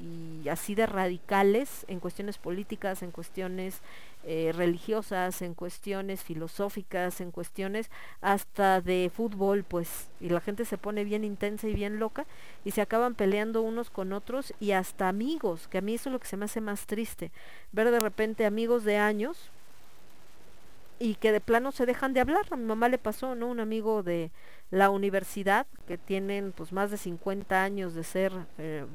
y 0.00 0.48
así 0.48 0.74
de 0.74 0.86
radicales 0.86 1.84
en 1.88 2.00
cuestiones 2.00 2.38
políticas, 2.38 3.02
en 3.02 3.10
cuestiones 3.10 3.80
eh, 4.26 4.52
religiosas, 4.54 5.42
en 5.42 5.54
cuestiones 5.54 6.22
filosóficas, 6.22 7.20
en 7.20 7.30
cuestiones 7.30 7.90
hasta 8.20 8.80
de 8.80 9.10
fútbol, 9.14 9.64
pues, 9.64 10.08
y 10.20 10.30
la 10.30 10.40
gente 10.40 10.64
se 10.64 10.78
pone 10.78 11.04
bien 11.04 11.24
intensa 11.24 11.68
y 11.68 11.74
bien 11.74 11.98
loca 11.98 12.24
y 12.64 12.70
se 12.70 12.80
acaban 12.80 13.14
peleando 13.14 13.62
unos 13.62 13.90
con 13.90 14.12
otros 14.12 14.54
y 14.60 14.72
hasta 14.72 15.08
amigos, 15.08 15.68
que 15.68 15.78
a 15.78 15.82
mí 15.82 15.94
eso 15.94 16.08
es 16.08 16.12
lo 16.14 16.20
que 16.20 16.26
se 16.26 16.36
me 16.36 16.46
hace 16.46 16.60
más 16.60 16.86
triste, 16.86 17.30
ver 17.72 17.90
de 17.90 18.00
repente 18.00 18.46
amigos 18.46 18.84
de 18.84 18.96
años 18.96 19.50
y 20.98 21.16
que 21.16 21.32
de 21.32 21.40
plano 21.40 21.72
se 21.72 21.86
dejan 21.86 22.14
de 22.14 22.20
hablar. 22.20 22.46
A 22.50 22.56
mi 22.56 22.64
mamá 22.64 22.88
le 22.88 22.98
pasó, 22.98 23.34
¿no? 23.34 23.48
Un 23.48 23.60
amigo 23.60 24.02
de 24.02 24.30
la 24.70 24.90
universidad 24.90 25.66
que 25.86 25.98
tienen 25.98 26.52
pues 26.52 26.72
más 26.72 26.90
de 26.90 26.96
50 26.96 27.62
años 27.62 27.94
de 27.94 28.04
ser 28.04 28.32
eh, 28.58 28.86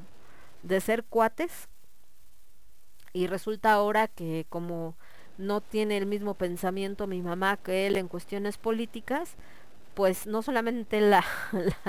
de 0.62 0.80
ser 0.80 1.04
cuates 1.04 1.68
y 3.12 3.26
resulta 3.26 3.72
ahora 3.72 4.08
que 4.08 4.46
como 4.48 4.94
no 5.38 5.60
tiene 5.60 5.96
el 5.96 6.06
mismo 6.06 6.34
pensamiento 6.34 7.06
mi 7.06 7.22
mamá 7.22 7.56
que 7.56 7.86
él 7.86 7.96
en 7.96 8.08
cuestiones 8.08 8.58
políticas, 8.58 9.36
pues 9.94 10.26
no 10.26 10.42
solamente 10.42 11.00
la, 11.00 11.24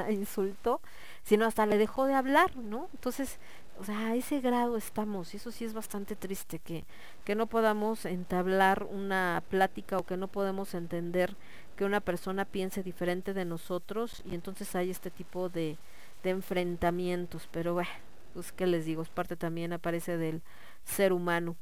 insultó, 0.10 0.82
sino 1.24 1.46
hasta 1.46 1.66
le 1.66 1.78
dejó 1.78 2.06
de 2.06 2.14
hablar, 2.14 2.56
¿no? 2.56 2.90
Entonces, 2.94 3.40
o 3.80 3.84
sea, 3.84 4.08
a 4.08 4.16
ese 4.16 4.42
grado 4.42 4.78
estamos, 4.78 5.34
y 5.34 5.38
eso 5.38 5.52
sí 5.52 5.66
es 5.66 5.74
bastante 5.74 6.16
triste, 6.16 6.60
que, 6.60 6.86
que 7.26 7.36
no 7.36 7.48
podamos 7.48 8.06
entablar 8.06 8.84
una 8.90 9.44
plática 9.50 9.98
o 9.98 10.06
que 10.06 10.18
no 10.18 10.28
podemos 10.28 10.74
entender 10.74 11.36
que 11.76 11.86
una 11.86 12.00
persona 12.00 12.46
piense 12.46 12.84
diferente 12.84 13.34
de 13.34 13.46
nosotros 13.46 14.24
y 14.26 14.36
entonces 14.36 14.76
hay 14.76 14.92
este 14.92 15.10
tipo 15.10 15.50
de, 15.50 15.78
de 16.24 16.30
enfrentamientos, 16.30 17.48
pero 17.52 17.74
bueno, 17.74 17.90
pues 18.34 18.52
qué 18.52 18.68
les 18.68 18.86
digo, 18.86 19.02
es 19.02 19.10
parte 19.10 19.36
también 19.36 19.74
aparece 19.74 20.18
del 20.18 20.42
ser 20.84 21.14
humano. 21.14 21.56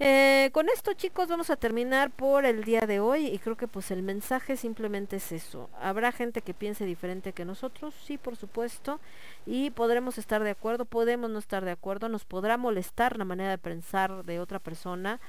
Eh, 0.00 0.50
con 0.52 0.68
esto 0.68 0.92
chicos 0.94 1.28
vamos 1.28 1.50
a 1.50 1.56
terminar 1.56 2.10
por 2.10 2.44
el 2.46 2.64
día 2.64 2.80
de 2.80 2.98
hoy 2.98 3.28
y 3.28 3.38
creo 3.38 3.56
que 3.56 3.68
pues 3.68 3.92
el 3.92 4.02
mensaje 4.02 4.56
simplemente 4.56 5.16
es 5.16 5.30
eso. 5.30 5.70
Habrá 5.80 6.10
gente 6.10 6.42
que 6.42 6.52
piense 6.52 6.84
diferente 6.84 7.32
que 7.32 7.44
nosotros, 7.44 7.94
sí 8.04 8.18
por 8.18 8.34
supuesto, 8.34 8.98
y 9.46 9.70
podremos 9.70 10.18
estar 10.18 10.42
de 10.42 10.50
acuerdo, 10.50 10.84
podemos 10.84 11.30
no 11.30 11.38
estar 11.38 11.64
de 11.64 11.70
acuerdo, 11.70 12.08
nos 12.08 12.24
podrá 12.24 12.56
molestar 12.56 13.16
la 13.16 13.24
manera 13.24 13.50
de 13.50 13.58
pensar 13.58 14.24
de 14.24 14.40
otra 14.40 14.58
persona, 14.58 15.20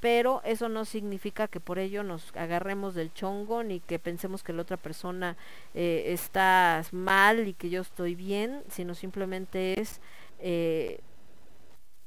pero 0.00 0.42
eso 0.44 0.68
no 0.68 0.84
significa 0.84 1.48
que 1.48 1.60
por 1.60 1.78
ello 1.78 2.02
nos 2.02 2.34
agarremos 2.36 2.94
del 2.94 3.12
chongo 3.12 3.62
ni 3.62 3.80
que 3.80 3.98
pensemos 3.98 4.42
que 4.42 4.52
la 4.52 4.62
otra 4.62 4.76
persona 4.76 5.36
eh, 5.74 6.04
está 6.08 6.82
mal 6.92 7.48
y 7.48 7.54
que 7.54 7.70
yo 7.70 7.80
estoy 7.80 8.14
bien, 8.14 8.62
sino 8.68 8.94
simplemente 8.94 9.80
es 9.80 10.00
eh, 10.38 11.00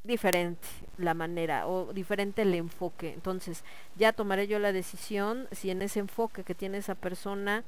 diferente 0.03 0.68
la 0.98 1.14
manera 1.14 1.68
o 1.68 1.93
diferente 1.93 2.43
el 2.43 2.53
enfoque. 2.53 3.14
Entonces 3.14 3.64
ya 3.95 4.14
tomaré 4.14 4.48
yo 4.48 4.59
la 4.59 4.72
decisión 4.72 5.48
si 5.51 5.72
en 5.72 5.82
ese 5.82 6.00
enfoque 6.00 6.43
que 6.43 6.56
tiene 6.56 6.77
esa 6.77 6.95
persona 6.95 7.64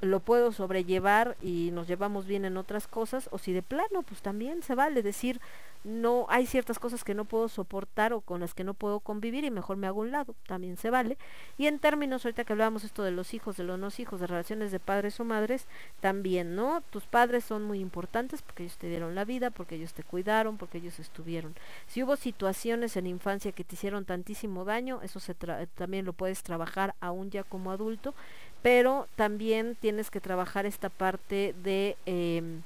lo 0.00 0.20
puedo 0.20 0.52
sobrellevar 0.52 1.36
y 1.42 1.70
nos 1.72 1.88
llevamos 1.88 2.26
bien 2.26 2.44
en 2.44 2.56
otras 2.56 2.86
cosas 2.86 3.28
o 3.32 3.38
si 3.38 3.52
de 3.52 3.62
plano 3.62 4.02
pues 4.02 4.22
también 4.22 4.62
se 4.62 4.74
vale 4.74 5.02
decir 5.02 5.40
no 5.84 6.26
hay 6.28 6.46
ciertas 6.46 6.78
cosas 6.78 7.04
que 7.04 7.14
no 7.14 7.24
puedo 7.24 7.48
soportar 7.48 8.12
o 8.12 8.20
con 8.20 8.40
las 8.40 8.54
que 8.54 8.64
no 8.64 8.74
puedo 8.74 9.00
convivir 9.00 9.44
y 9.44 9.50
mejor 9.50 9.76
me 9.76 9.86
hago 9.86 10.00
un 10.00 10.10
lado, 10.10 10.34
también 10.46 10.76
se 10.76 10.90
vale. 10.90 11.18
Y 11.56 11.66
en 11.66 11.78
términos, 11.78 12.24
ahorita 12.24 12.44
que 12.44 12.52
hablábamos 12.52 12.84
esto 12.84 13.02
de 13.02 13.10
los 13.10 13.34
hijos, 13.34 13.56
de 13.56 13.64
los 13.64 13.78
no 13.78 13.88
hijos, 13.98 14.20
de 14.20 14.26
relaciones 14.26 14.70
de 14.70 14.80
padres 14.80 15.18
o 15.18 15.24
madres, 15.24 15.66
también, 16.00 16.54
¿no? 16.54 16.82
Tus 16.90 17.04
padres 17.06 17.44
son 17.44 17.64
muy 17.64 17.80
importantes 17.80 18.42
porque 18.42 18.64
ellos 18.64 18.76
te 18.76 18.88
dieron 18.88 19.14
la 19.14 19.24
vida, 19.24 19.50
porque 19.50 19.76
ellos 19.76 19.94
te 19.94 20.02
cuidaron, 20.02 20.58
porque 20.58 20.78
ellos 20.78 20.98
estuvieron. 20.98 21.54
Si 21.86 22.02
hubo 22.02 22.16
situaciones 22.16 22.96
en 22.96 23.06
infancia 23.06 23.52
que 23.52 23.64
te 23.64 23.74
hicieron 23.74 24.04
tantísimo 24.04 24.64
daño, 24.64 25.00
eso 25.02 25.20
se 25.20 25.34
también 25.34 26.04
lo 26.04 26.12
puedes 26.12 26.42
trabajar 26.42 26.94
aún 27.00 27.30
ya 27.30 27.44
como 27.44 27.70
adulto, 27.70 28.14
pero 28.62 29.08
también 29.16 29.76
tienes 29.76 30.10
que 30.10 30.20
trabajar 30.20 30.66
esta 30.66 30.90
parte 30.90 31.54
de... 31.62 31.96
Eh, 32.06 32.60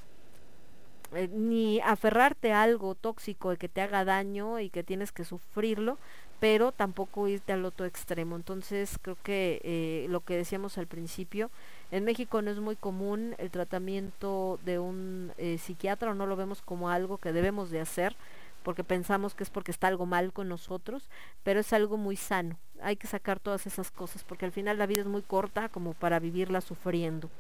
eh, 1.15 1.29
ni 1.29 1.81
aferrarte 1.81 2.53
a 2.53 2.63
algo 2.63 2.95
tóxico 2.95 3.55
que 3.57 3.69
te 3.69 3.81
haga 3.81 4.05
daño 4.05 4.61
y 4.61 4.71
que 4.71 4.83
tienes 4.83 5.13
que 5.13 5.25
sufrirlo, 5.25 5.99
pero 6.41 6.73
tampoco 6.73 7.29
irte 7.29 7.53
al 7.53 7.65
otro 7.65 7.87
extremo. 7.87 8.35
Entonces 8.35 8.99
creo 9.01 9.17
que 9.23 9.61
eh, 9.63 10.07
lo 10.09 10.23
que 10.23 10.37
decíamos 10.37 10.77
al 10.77 10.89
principio, 10.89 11.51
en 11.93 12.05
México 12.05 12.43
no 12.43 12.51
es 12.51 12.59
muy 12.59 12.75
común 12.75 13.37
el 13.39 13.51
tratamiento 13.51 14.59
de 14.65 14.79
un 14.79 15.33
eh, 15.39 15.59
psiquiatra, 15.59 16.15
no 16.15 16.27
lo 16.27 16.35
vemos 16.35 16.61
como 16.61 16.91
algo 16.91 17.19
que 17.19 17.33
debemos 17.33 17.71
de 17.71 17.81
hacer, 17.81 18.17
porque 18.65 18.83
pensamos 18.83 19.35
que 19.35 19.45
es 19.45 19.51
porque 19.51 19.71
está 19.71 19.87
algo 19.87 20.07
mal 20.07 20.33
con 20.33 20.49
nosotros, 20.49 21.09
pero 21.45 21.61
es 21.61 21.73
algo 21.73 21.97
muy 21.97 22.17
sano. 22.17 22.57
Hay 22.81 22.97
que 22.97 23.07
sacar 23.07 23.39
todas 23.39 23.67
esas 23.67 23.91
cosas, 23.91 24.25
porque 24.25 24.45
al 24.45 24.53
final 24.53 24.79
la 24.79 24.87
vida 24.87 25.03
es 25.03 25.07
muy 25.07 25.23
corta 25.23 25.69
como 25.69 25.95
para 25.95 26.19
vivirla 26.19 26.61
sufriendo. 26.61 27.31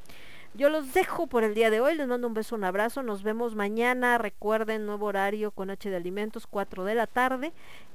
Yo 0.54 0.68
los 0.68 0.92
dejo 0.92 1.26
por 1.26 1.44
el 1.44 1.54
día 1.54 1.70
de 1.70 1.80
hoy, 1.80 1.94
les 1.94 2.06
mando 2.06 2.28
un 2.28 2.34
beso, 2.34 2.54
un 2.54 2.64
abrazo, 2.64 3.02
nos 3.02 3.22
vemos 3.22 3.54
mañana, 3.54 4.18
recuerden, 4.18 4.84
nuevo 4.84 5.06
horario 5.06 5.50
con 5.50 5.70
H 5.70 5.88
de 5.88 5.96
Alimentos, 5.96 6.46
4 6.46 6.84
de 6.84 6.94
la 6.94 7.06
tarde, 7.06 7.52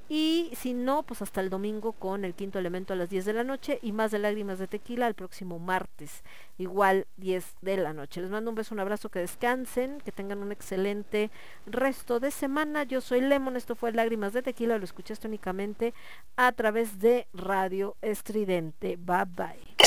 y 0.10 0.50
si 0.56 0.74
no, 0.74 1.04
pues 1.04 1.22
hasta 1.22 1.42
el 1.42 1.50
domingo 1.50 1.92
con 1.92 2.24
el 2.24 2.34
quinto 2.34 2.58
elemento 2.58 2.94
a 2.94 2.96
las 2.96 3.10
10 3.10 3.26
de 3.26 3.34
la 3.34 3.44
noche 3.44 3.78
y 3.82 3.92
más 3.92 4.10
de 4.10 4.20
lágrimas 4.20 4.58
de 4.58 4.68
tequila 4.68 5.06
el 5.06 5.14
próximo 5.14 5.60
martes, 5.60 6.24
igual 6.58 7.06
10 7.18 7.58
de 7.62 7.78
la 7.78 7.94
noche. 7.94 8.22
Les 8.22 8.32
mando 8.32 8.50
un 8.50 8.56
beso, 8.56 8.74
un 8.74 8.80
abrazo, 8.80 9.10
que 9.10 9.20
descansen, 9.20 10.00
que 10.00 10.12
tengan 10.12 10.40
un 10.40 10.52
excelente 10.52 11.30
resto 11.66 12.20
de 12.20 12.32
semana. 12.32 12.84
Yo 12.84 13.02
soy 13.02 13.22
Lemon, 13.22 13.58
esto 13.58 13.76
fue 13.76 13.92
Lágrimas 13.92 14.34
de 14.34 14.42
Tequila, 14.42 14.78
lo 14.78 14.86
escuchaste 14.86 15.28
únicamente 15.28 15.94
a 16.38 16.54
través 16.54 17.00
de 17.00 17.28
Radio 17.34 17.98
Estridente. 18.02 18.98
Bye 18.98 19.26
bye. 19.26 19.87